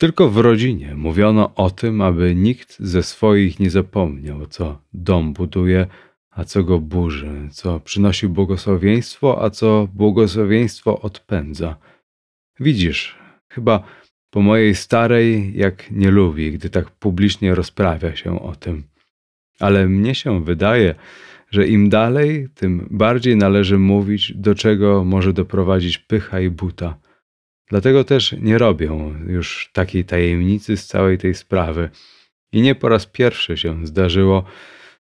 Tylko 0.00 0.30
w 0.30 0.36
rodzinie 0.36 0.94
mówiono 0.96 1.54
o 1.54 1.70
tym, 1.70 2.00
aby 2.00 2.34
nikt 2.34 2.78
ze 2.78 3.02
swoich 3.02 3.60
nie 3.60 3.70
zapomniał, 3.70 4.46
co 4.46 4.82
dom 4.92 5.32
buduje, 5.32 5.86
a 6.30 6.44
co 6.44 6.64
go 6.64 6.78
burzy, 6.78 7.48
co 7.52 7.80
przynosi 7.80 8.28
błogosławieństwo, 8.28 9.42
a 9.44 9.50
co 9.50 9.88
błogosławieństwo 9.94 11.00
odpędza. 11.00 11.76
Widzisz, 12.60 13.18
chyba 13.48 13.82
po 14.30 14.40
mojej 14.40 14.74
starej, 14.74 15.56
jak 15.56 15.90
nie 15.90 16.10
lubi, 16.10 16.52
gdy 16.52 16.70
tak 16.70 16.90
publicznie 16.90 17.54
rozprawia 17.54 18.16
się 18.16 18.42
o 18.42 18.56
tym. 18.56 18.82
Ale 19.58 19.88
mnie 19.88 20.14
się 20.14 20.44
wydaje, 20.44 20.94
że 21.50 21.66
im 21.66 21.88
dalej, 21.88 22.48
tym 22.54 22.88
bardziej 22.90 23.36
należy 23.36 23.78
mówić, 23.78 24.32
do 24.36 24.54
czego 24.54 25.04
może 25.04 25.32
doprowadzić 25.32 25.98
pycha 25.98 26.40
i 26.40 26.50
buta. 26.50 27.09
Dlatego 27.70 28.04
też 28.04 28.32
nie 28.32 28.58
robią 28.58 29.14
już 29.26 29.70
takiej 29.72 30.04
tajemnicy 30.04 30.76
z 30.76 30.86
całej 30.86 31.18
tej 31.18 31.34
sprawy. 31.34 31.90
I 32.52 32.62
nie 32.62 32.74
po 32.74 32.88
raz 32.88 33.06
pierwszy 33.06 33.56
się 33.56 33.86
zdarzyło, 33.86 34.44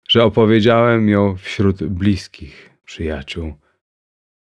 że 0.09 0.25
opowiedziałem 0.25 1.09
ją 1.09 1.37
wśród 1.37 1.85
bliskich 1.85 2.71
przyjaciół. 2.85 3.55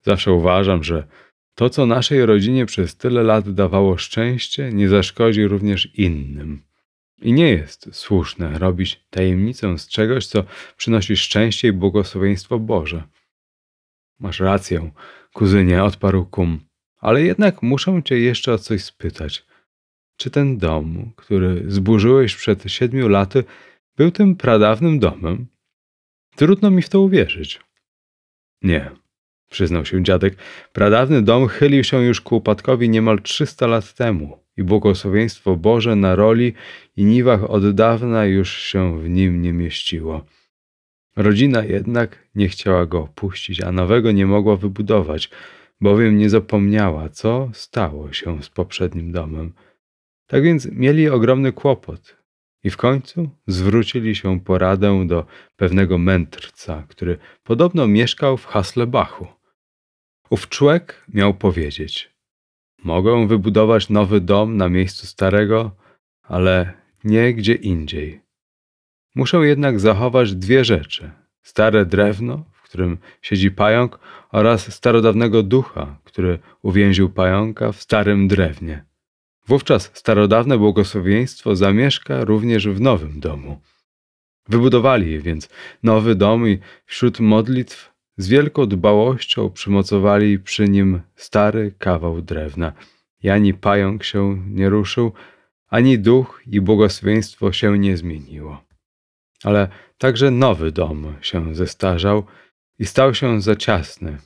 Zawsze 0.01 0.31
uważam, 0.31 0.83
że 0.83 1.07
to, 1.55 1.69
co 1.69 1.85
naszej 1.85 2.25
rodzinie 2.25 2.65
przez 2.65 2.97
tyle 2.97 3.23
lat 3.23 3.49
dawało 3.49 3.97
szczęście, 3.97 4.73
nie 4.73 4.89
zaszkodzi 4.89 5.47
również 5.47 5.95
innym. 5.95 6.63
I 7.21 7.33
nie 7.33 7.49
jest 7.49 7.89
słuszne 7.91 8.59
robić 8.59 9.05
tajemnicę 9.09 9.77
z 9.77 9.87
czegoś, 9.87 10.25
co 10.25 10.43
przynosi 10.77 11.17
szczęście 11.17 11.67
i 11.67 11.71
błogosławieństwo 11.71 12.59
Boże. 12.59 13.03
Masz 14.19 14.39
rację, 14.39 14.91
kuzynie, 15.33 15.83
odparł 15.83 16.25
kum, 16.25 16.59
ale 16.97 17.23
jednak 17.23 17.61
muszę 17.61 18.01
cię 18.05 18.19
jeszcze 18.19 18.53
o 18.53 18.57
coś 18.57 18.83
spytać. 18.83 19.45
Czy 20.17 20.29
ten 20.29 20.57
dom, 20.57 21.11
który 21.15 21.63
zburzyłeś 21.67 22.35
przed 22.35 22.63
siedmiu 22.71 23.07
laty, 23.07 23.43
był 23.97 24.11
tym 24.11 24.35
pradawnym 24.35 24.99
domem? 24.99 25.47
Trudno 26.35 26.71
mi 26.71 26.81
w 26.81 26.89
to 26.89 27.01
uwierzyć. 27.01 27.59
Nie, 28.61 28.91
przyznał 29.49 29.85
się 29.85 30.03
dziadek. 30.03 30.35
Pradawny 30.73 31.21
dom 31.21 31.47
chylił 31.47 31.83
się 31.83 32.03
już 32.03 32.21
ku 32.21 32.35
upadkowi 32.37 32.89
niemal 32.89 33.21
trzysta 33.21 33.67
lat 33.67 33.93
temu 33.93 34.39
i 34.57 34.63
błogosławieństwo 34.63 35.55
Boże 35.55 35.95
na 35.95 36.15
roli 36.15 36.53
i 36.95 37.05
niwach 37.05 37.49
od 37.49 37.75
dawna 37.75 38.25
już 38.25 38.57
się 38.57 38.99
w 38.99 39.09
nim 39.09 39.41
nie 39.41 39.53
mieściło. 39.53 40.25
Rodzina 41.15 41.63
jednak 41.63 42.27
nie 42.35 42.49
chciała 42.49 42.85
go 42.85 42.99
opuścić, 42.99 43.61
a 43.61 43.71
nowego 43.71 44.11
nie 44.11 44.25
mogła 44.25 44.57
wybudować, 44.57 45.29
bowiem 45.81 46.17
nie 46.17 46.29
zapomniała, 46.29 47.09
co 47.09 47.49
stało 47.53 48.13
się 48.13 48.43
z 48.43 48.49
poprzednim 48.49 49.11
domem. 49.11 49.53
Tak 50.27 50.43
więc 50.43 50.65
mieli 50.71 51.09
ogromny 51.09 51.51
kłopot 51.51 52.17
i 52.63 52.69
w 52.69 52.77
końcu 52.77 53.29
zwrócili 53.47 54.15
się 54.15 54.39
po 54.39 54.57
radę 54.57 55.07
do 55.07 55.25
pewnego 55.55 55.97
mędrca, 55.97 56.83
który 56.89 57.17
podobno 57.43 57.87
mieszkał 57.87 58.37
w 58.37 58.45
Haslebachu. 58.45 59.27
Ów 60.29 60.49
człowiek 60.49 61.05
miał 61.13 61.33
powiedzieć: 61.33 62.13
Mogę 62.83 63.27
wybudować 63.27 63.89
nowy 63.89 64.21
dom 64.21 64.57
na 64.57 64.69
miejscu 64.69 65.07
starego, 65.07 65.75
ale 66.23 66.73
nie 67.03 67.33
gdzie 67.33 67.53
indziej. 67.53 68.21
Muszę 69.15 69.37
jednak 69.37 69.79
zachować 69.79 70.35
dwie 70.35 70.65
rzeczy: 70.65 71.11
stare 71.41 71.85
drewno, 71.85 72.45
którym 72.77 72.97
siedzi 73.21 73.51
pająk, 73.51 73.99
oraz 74.31 74.73
starodawnego 74.73 75.43
ducha, 75.43 75.99
który 76.03 76.39
uwięził 76.61 77.09
pająka 77.09 77.71
w 77.71 77.81
starym 77.81 78.27
drewnie. 78.27 78.85
Wówczas 79.47 79.91
starodawne 79.93 80.57
błogosławieństwo 80.57 81.55
zamieszka 81.55 82.25
również 82.25 82.67
w 82.67 82.81
nowym 82.81 83.19
domu. 83.19 83.61
Wybudowali 84.49 85.19
więc 85.19 85.49
nowy 85.83 86.15
dom 86.15 86.47
i 86.47 86.59
wśród 86.85 87.19
modlitw 87.19 87.93
z 88.17 88.27
wielką 88.27 88.65
dbałością 88.65 89.49
przymocowali 89.49 90.39
przy 90.39 90.69
nim 90.69 91.01
stary 91.15 91.73
kawał 91.77 92.21
drewna. 92.21 92.73
I 93.23 93.29
ani 93.29 93.53
pająk 93.53 94.03
się 94.03 94.43
nie 94.47 94.69
ruszył, 94.69 95.11
ani 95.67 95.99
duch 95.99 96.41
i 96.47 96.61
błogosławieństwo 96.61 97.51
się 97.51 97.77
nie 97.77 97.97
zmieniło. 97.97 98.63
Ale 99.43 99.67
także 99.97 100.31
nowy 100.31 100.71
dom 100.71 101.13
się 101.21 101.55
zestarzał 101.55 102.23
i 102.79 102.85
stał 102.85 103.13
się 103.13 103.41
za 103.41 103.55
ciasny. 103.55 104.17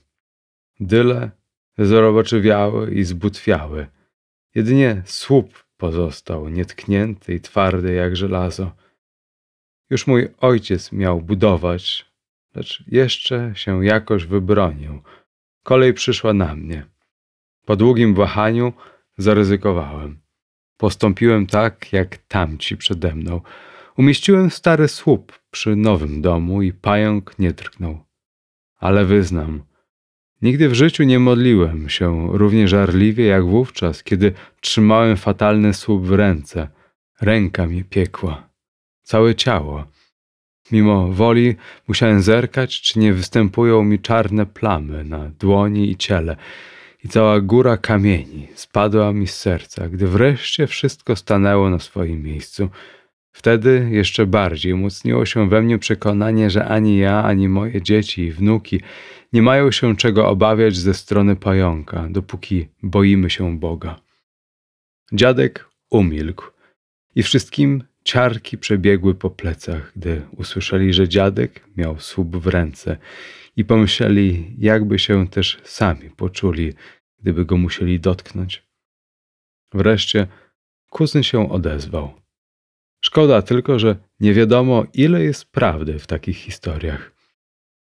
Dyle 0.80 1.32
zroboczywiały 1.78 2.92
i 2.92 3.04
zbutwiały. 3.04 3.88
Jedynie 4.56 5.02
słup 5.06 5.64
pozostał 5.78 6.50
nietknięty 6.50 7.34
i 7.34 7.42
twardy 7.42 7.94
jak 7.94 8.16
żelazo. 8.16 8.72
Już 9.90 10.08
mój 10.08 10.30
ojciec 10.38 10.92
miał 10.92 11.22
budować, 11.22 12.06
lecz 12.56 12.84
jeszcze 12.88 13.52
się 13.56 13.86
jakoś 13.86 14.26
wybronił. 14.26 15.02
Kolej 15.64 15.94
przyszła 15.94 16.34
na 16.34 16.56
mnie. 16.56 16.86
Po 17.66 17.76
długim 17.76 18.16
wahaniu 18.16 18.74
zaryzykowałem. 19.18 20.22
Postąpiłem 20.78 21.48
tak, 21.48 21.94
jak 21.94 22.18
tamci 22.18 22.78
przede 22.78 23.16
mną. 23.16 23.42
Umieściłem 23.98 24.50
stary 24.50 24.88
słup 24.88 25.40
przy 25.52 25.76
nowym 25.76 26.22
domu 26.22 26.62
i 26.62 26.74
pająk 26.74 27.40
nie 27.40 27.52
drgnął. 27.54 28.11
Ale 28.82 29.06
wyznam, 29.06 29.64
nigdy 30.42 30.70
w 30.70 30.74
życiu 30.74 31.04
nie 31.04 31.20
modliłem 31.20 31.90
się 31.90 32.30
równie 32.32 32.68
żarliwie 32.68 33.26
jak 33.26 33.46
wówczas, 33.46 34.04
kiedy 34.04 34.34
trzymałem 34.62 35.18
fatalny 35.18 35.74
słup 35.74 36.06
w 36.06 36.12
ręce. 36.12 36.68
Ręka 37.22 37.68
mnie 37.68 37.84
piekła, 37.84 38.50
całe 39.04 39.36
ciało. 39.36 39.86
Mimo 40.72 41.08
woli 41.08 41.56
musiałem 41.88 42.22
zerkać, 42.22 42.82
czy 42.82 43.00
nie 43.00 43.14
występują 43.14 43.84
mi 43.84 44.00
czarne 44.00 44.46
plamy 44.46 45.04
na 45.04 45.30
dłoni 45.40 45.92
i 45.92 45.96
ciele. 45.96 46.36
I 47.04 47.10
cała 47.10 47.42
góra 47.42 47.78
kamieni 47.78 48.48
spadła 48.56 49.14
mi 49.14 49.28
z 49.28 49.36
serca, 49.36 49.90
gdy 49.90 50.08
wreszcie 50.08 50.68
wszystko 50.68 51.16
stanęło 51.16 51.70
na 51.70 51.80
swoim 51.80 52.24
miejscu. 52.24 52.70
Wtedy 53.32 53.88
jeszcze 53.92 54.26
bardziej 54.26 54.74
umocniło 54.74 55.26
się 55.26 55.50
we 55.50 55.62
mnie 55.62 55.80
przekonanie, 55.80 56.50
że 56.50 56.66
ani 56.66 56.98
ja, 56.98 57.24
ani 57.24 57.50
moje 57.50 57.82
dzieci 57.82 58.22
i 58.22 58.32
wnuki 58.32 58.82
nie 59.34 59.42
mają 59.42 59.72
się 59.72 59.96
czego 59.96 60.30
obawiać 60.30 60.76
ze 60.76 60.94
strony 60.94 61.36
pająka, 61.36 62.08
dopóki 62.10 62.68
boimy 62.84 63.30
się 63.30 63.60
Boga. 63.60 64.02
Dziadek 65.14 65.70
umilkł 65.90 66.46
i 67.16 67.24
wszystkim 67.24 67.84
ciarki 68.04 68.58
przebiegły 68.58 69.16
po 69.16 69.30
plecach, 69.30 69.92
gdy 69.96 70.22
usłyszeli, 70.38 70.94
że 70.94 71.10
dziadek 71.10 71.68
miał 71.78 72.00
słup 72.00 72.38
w 72.38 72.48
ręce 72.48 72.98
i 73.56 73.66
pomyśleli, 73.66 74.56
jakby 74.58 75.00
się 75.00 75.28
też 75.28 75.62
sami 75.64 76.10
poczuli, 76.10 76.74
gdyby 77.20 77.46
go 77.46 77.58
musieli 77.58 78.00
dotknąć. 78.00 78.64
Wreszcie 79.74 80.28
kuzyn 80.90 81.24
się 81.24 81.50
odezwał. 81.50 82.21
Szkoda 83.02 83.42
tylko, 83.42 83.80
że 83.80 83.96
nie 84.20 84.34
wiadomo, 84.34 84.86
ile 84.94 85.24
jest 85.24 85.52
prawdy 85.52 86.00
w 86.00 86.08
takich 86.08 86.38
historiach. 86.38 87.12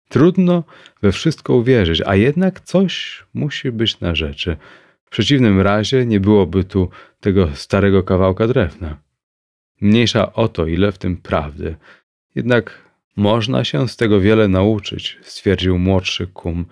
Trudno 0.10 0.64
we 1.02 1.12
wszystko 1.12 1.56
uwierzyć, 1.56 2.02
a 2.06 2.16
jednak 2.16 2.60
coś 2.60 3.24
musi 3.34 3.72
być 3.72 4.00
na 4.00 4.16
rzeczy. 4.16 4.58
W 5.06 5.10
przeciwnym 5.10 5.62
razie 5.62 6.06
nie 6.06 6.20
byłoby 6.20 6.64
tu 6.64 6.90
tego 7.20 7.56
starego 7.56 8.04
kawałka 8.04 8.48
drewna. 8.48 8.98
Mniejsza 9.82 10.34
o 10.34 10.48
to, 10.48 10.68
ile 10.68 10.92
w 10.92 10.98
tym 10.98 11.18
prawdy. 11.18 11.76
Jednak 12.36 12.90
można 13.16 13.64
się 13.64 13.88
z 13.88 13.98
tego 13.98 14.22
wiele 14.22 14.48
nauczyć, 14.48 15.20
stwierdził 15.22 15.80
młodszy 15.80 16.28
kum. 16.28 16.66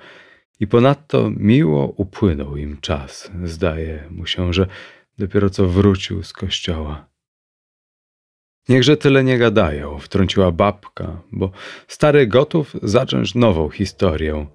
I 0.60 0.68
ponadto 0.68 1.32
miło 1.38 1.88
upłynął 1.88 2.58
im 2.58 2.78
czas. 2.82 3.32
Zdaje 3.44 4.04
mu 4.10 4.26
się, 4.26 4.54
że 4.54 4.68
dopiero 5.18 5.50
co 5.50 5.68
wrócił 5.68 6.24
z 6.24 6.34
kościoła. 6.34 7.07
Niechże 8.70 8.98
tyle 8.98 9.24
nie 9.24 9.38
gadają, 9.38 10.00
wtrąciła 10.00 10.52
babka, 10.52 11.22
bo 11.32 11.52
stary 11.88 12.28
gotów 12.28 12.76
zacząć 12.84 13.36
nową 13.36 13.70
historię. 13.70 14.46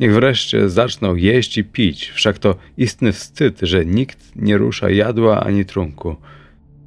Niech 0.00 0.14
wreszcie 0.14 0.68
zaczną 0.68 1.14
jeść 1.14 1.58
i 1.58 1.64
pić, 1.64 2.10
wszak 2.10 2.38
to 2.38 2.54
istny 2.76 3.12
wstyd, 3.12 3.60
że 3.62 3.86
nikt 3.86 4.36
nie 4.36 4.58
rusza 4.58 4.90
jadła 4.90 5.40
ani 5.40 5.64
trunku. 5.64 6.16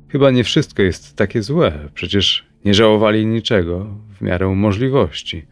Chyba 0.09 0.31
nie 0.31 0.43
wszystko 0.43 0.81
jest 0.81 1.15
takie 1.15 1.43
złe, 1.43 1.89
przecież 1.93 2.45
nie 2.65 2.73
żałowali 2.73 3.25
niczego 3.25 3.97
w 4.17 4.21
miarę 4.21 4.47
możliwości. 4.47 5.45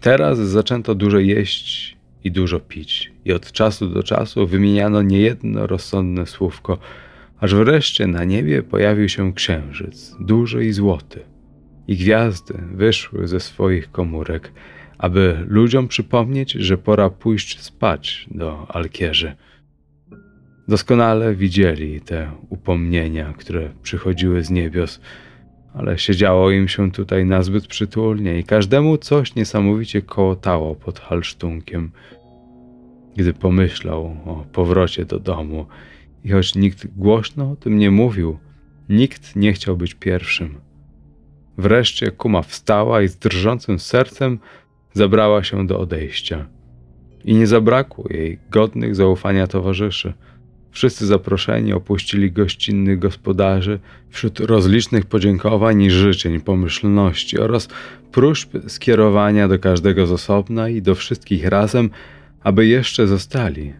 Teraz 0.00 0.38
zaczęto 0.38 0.94
dużo 0.94 1.18
jeść 1.18 1.96
i 2.24 2.30
dużo 2.30 2.60
pić, 2.60 3.12
i 3.24 3.32
od 3.32 3.52
czasu 3.52 3.88
do 3.88 4.02
czasu 4.02 4.46
wymieniano 4.46 5.02
niejedno 5.02 5.66
rozsądne 5.66 6.26
słówko– 6.26 6.78
aż 7.40 7.54
wreszcie 7.54 8.06
na 8.06 8.24
niebie 8.24 8.62
pojawił 8.62 9.08
się 9.08 9.34
księżyc, 9.34 10.16
duży 10.20 10.64
i 10.64 10.72
złoty, 10.72 11.20
i 11.88 11.96
gwiazdy 11.96 12.54
wyszły 12.74 13.28
ze 13.28 13.40
swoich 13.40 13.90
komórek, 13.92 14.52
aby 14.98 15.44
ludziom 15.48 15.88
przypomnieć, 15.88 16.52
że 16.52 16.78
pora 16.78 17.10
pójść 17.10 17.60
spać 17.60 18.26
do 18.30 18.66
alkierzy. 18.68 19.36
Doskonale 20.68 21.34
widzieli 21.34 22.00
te 22.00 22.30
upomnienia, 22.48 23.34
które 23.38 23.70
przychodziły 23.82 24.44
z 24.44 24.50
niebios, 24.50 25.00
ale 25.74 25.98
siedziało 25.98 26.50
im 26.50 26.68
się 26.68 26.92
tutaj 26.92 27.26
nazbyt 27.26 27.66
przytulnie 27.66 28.38
i 28.38 28.44
każdemu 28.44 28.98
coś 28.98 29.34
niesamowicie 29.34 30.02
kołotało 30.02 30.74
pod 30.74 30.98
halsztunkiem. 30.98 31.90
Gdy 33.16 33.32
pomyślał 33.32 34.04
o 34.04 34.44
powrocie 34.52 35.04
do 35.04 35.18
domu 35.18 35.66
i 36.24 36.30
choć 36.30 36.54
nikt 36.54 36.86
głośno 36.86 37.50
o 37.50 37.56
tym 37.56 37.78
nie 37.78 37.90
mówił, 37.90 38.38
nikt 38.88 39.36
nie 39.36 39.52
chciał 39.52 39.76
być 39.76 39.94
pierwszym. 39.94 40.54
Wreszcie 41.58 42.10
kuma 42.10 42.42
wstała 42.42 43.02
i 43.02 43.08
z 43.08 43.16
drżącym 43.16 43.78
sercem 43.78 44.38
zabrała 44.92 45.44
się 45.44 45.66
do 45.66 45.80
odejścia. 45.80 46.46
I 47.24 47.34
nie 47.34 47.46
zabrakło 47.46 48.04
jej 48.10 48.38
godnych 48.50 48.94
zaufania 48.94 49.46
towarzyszy. 49.46 50.12
Wszyscy 50.70 51.06
zaproszeni 51.06 51.72
opuścili 51.72 52.32
gościnnych 52.32 52.98
gospodarzy 52.98 53.78
wśród 54.10 54.40
rozlicznych 54.40 55.06
podziękowań 55.06 55.82
i 55.82 55.90
życzeń, 55.90 56.40
pomyślności 56.40 57.38
oraz 57.38 57.68
próśb 58.12 58.50
skierowania 58.68 59.48
do 59.48 59.58
każdego 59.58 60.06
z 60.06 60.12
osobna 60.12 60.68
i 60.68 60.82
do 60.82 60.94
wszystkich 60.94 61.46
razem, 61.46 61.90
aby 62.42 62.66
jeszcze 62.66 63.06
zostali. 63.06 63.72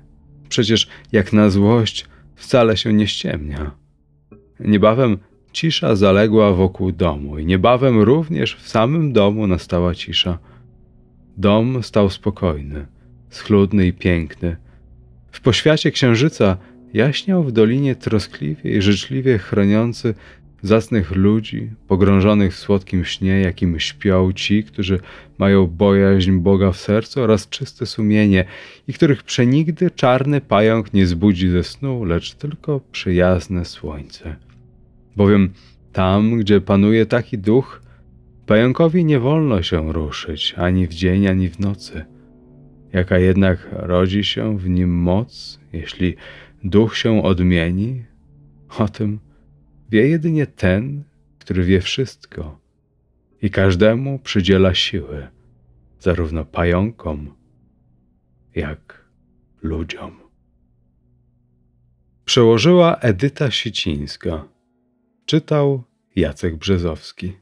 Przecież 0.49 0.89
jak 1.13 1.33
na 1.33 1.51
złość 1.51 2.07
wcale 2.41 2.77
się 2.77 2.93
nie 2.93 3.07
ściemnia. 3.07 3.71
Niebawem 4.61 5.19
cisza 5.53 5.97
zaległa 5.97 6.53
wokół 6.53 6.93
domu 6.93 7.39
i 7.39 7.47
niebawem 7.47 8.01
również 8.01 8.55
w 8.55 8.69
samym 8.69 9.13
domu 9.13 9.47
nastała 9.47 9.95
cisza. 9.95 10.39
Dom 11.37 11.83
stał 11.83 12.11
spokojny, 12.11 12.87
schludny 13.31 13.87
i 13.87 13.93
piękny. 13.93 14.57
W 15.33 15.41
poświacie 15.41 15.91
księżyca 15.91 16.57
jaśniał 16.95 17.45
w 17.45 17.53
dolinie 17.53 17.97
troskliwie 17.97 18.77
i 18.77 18.83
życzliwie 18.83 19.39
chroniący 19.39 20.15
zacnych 20.63 21.17
ludzi, 21.17 21.71
pogrążonych 21.89 22.55
w 22.55 22.59
słodkim 22.59 23.05
śnie, 23.05 23.41
jakim 23.41 23.81
śpią 23.81 24.33
ci, 24.33 24.65
którzy 24.65 25.01
mają 25.39 25.67
bojaźń 25.67 26.33
Boga 26.33 26.73
w 26.73 26.77
sercu 26.77 27.23
oraz 27.23 27.49
czyste 27.49 27.87
sumienie 27.87 28.45
i 28.89 28.93
których 28.93 29.23
przenigdy 29.23 29.91
czarny 29.91 30.41
pająk 30.41 30.93
nie 30.93 31.07
zbudzi 31.07 31.49
ze 31.49 31.65
snu, 31.65 32.05
lecz 32.05 32.35
tylko 32.35 32.81
przyjazne 32.93 33.65
słońce. 33.65 34.37
Bowiem 35.17 35.51
tam, 35.93 36.39
gdzie 36.39 36.61
panuje 36.61 37.07
taki 37.07 37.39
duch, 37.39 37.83
pająkowi 38.47 39.05
nie 39.05 39.21
wolno 39.21 39.63
się 39.63 39.93
ruszyć 39.93 40.55
ani 40.57 40.87
w 40.87 40.95
dzień, 40.95 41.27
ani 41.27 41.49
w 41.49 41.59
nocy. 41.59 42.05
Jaka 42.93 43.19
jednak 43.19 43.69
rodzi 43.73 44.25
się 44.25 44.59
w 44.59 44.69
nim 44.69 44.95
moc, 44.95 45.61
jeśli 45.73 46.17
duch 46.65 46.97
się 46.97 47.23
odmieni, 47.23 48.05
o 48.79 48.89
tym 48.89 49.19
Wie 49.91 50.09
jedynie 50.09 50.47
ten, 50.47 51.05
który 51.39 51.65
wie 51.65 51.81
wszystko 51.81 52.61
i 53.43 53.51
każdemu 53.51 54.19
przydziela 54.19 54.75
siły, 54.75 55.29
zarówno 55.99 56.45
pająkom, 56.45 57.35
jak 58.55 59.05
ludziom. 59.63 60.21
Przełożyła 62.25 62.97
Edyta 62.97 63.51
Sicińska. 63.51 64.49
Czytał 65.27 65.85
Jacek 66.17 66.57
Brzezowski. 66.57 67.40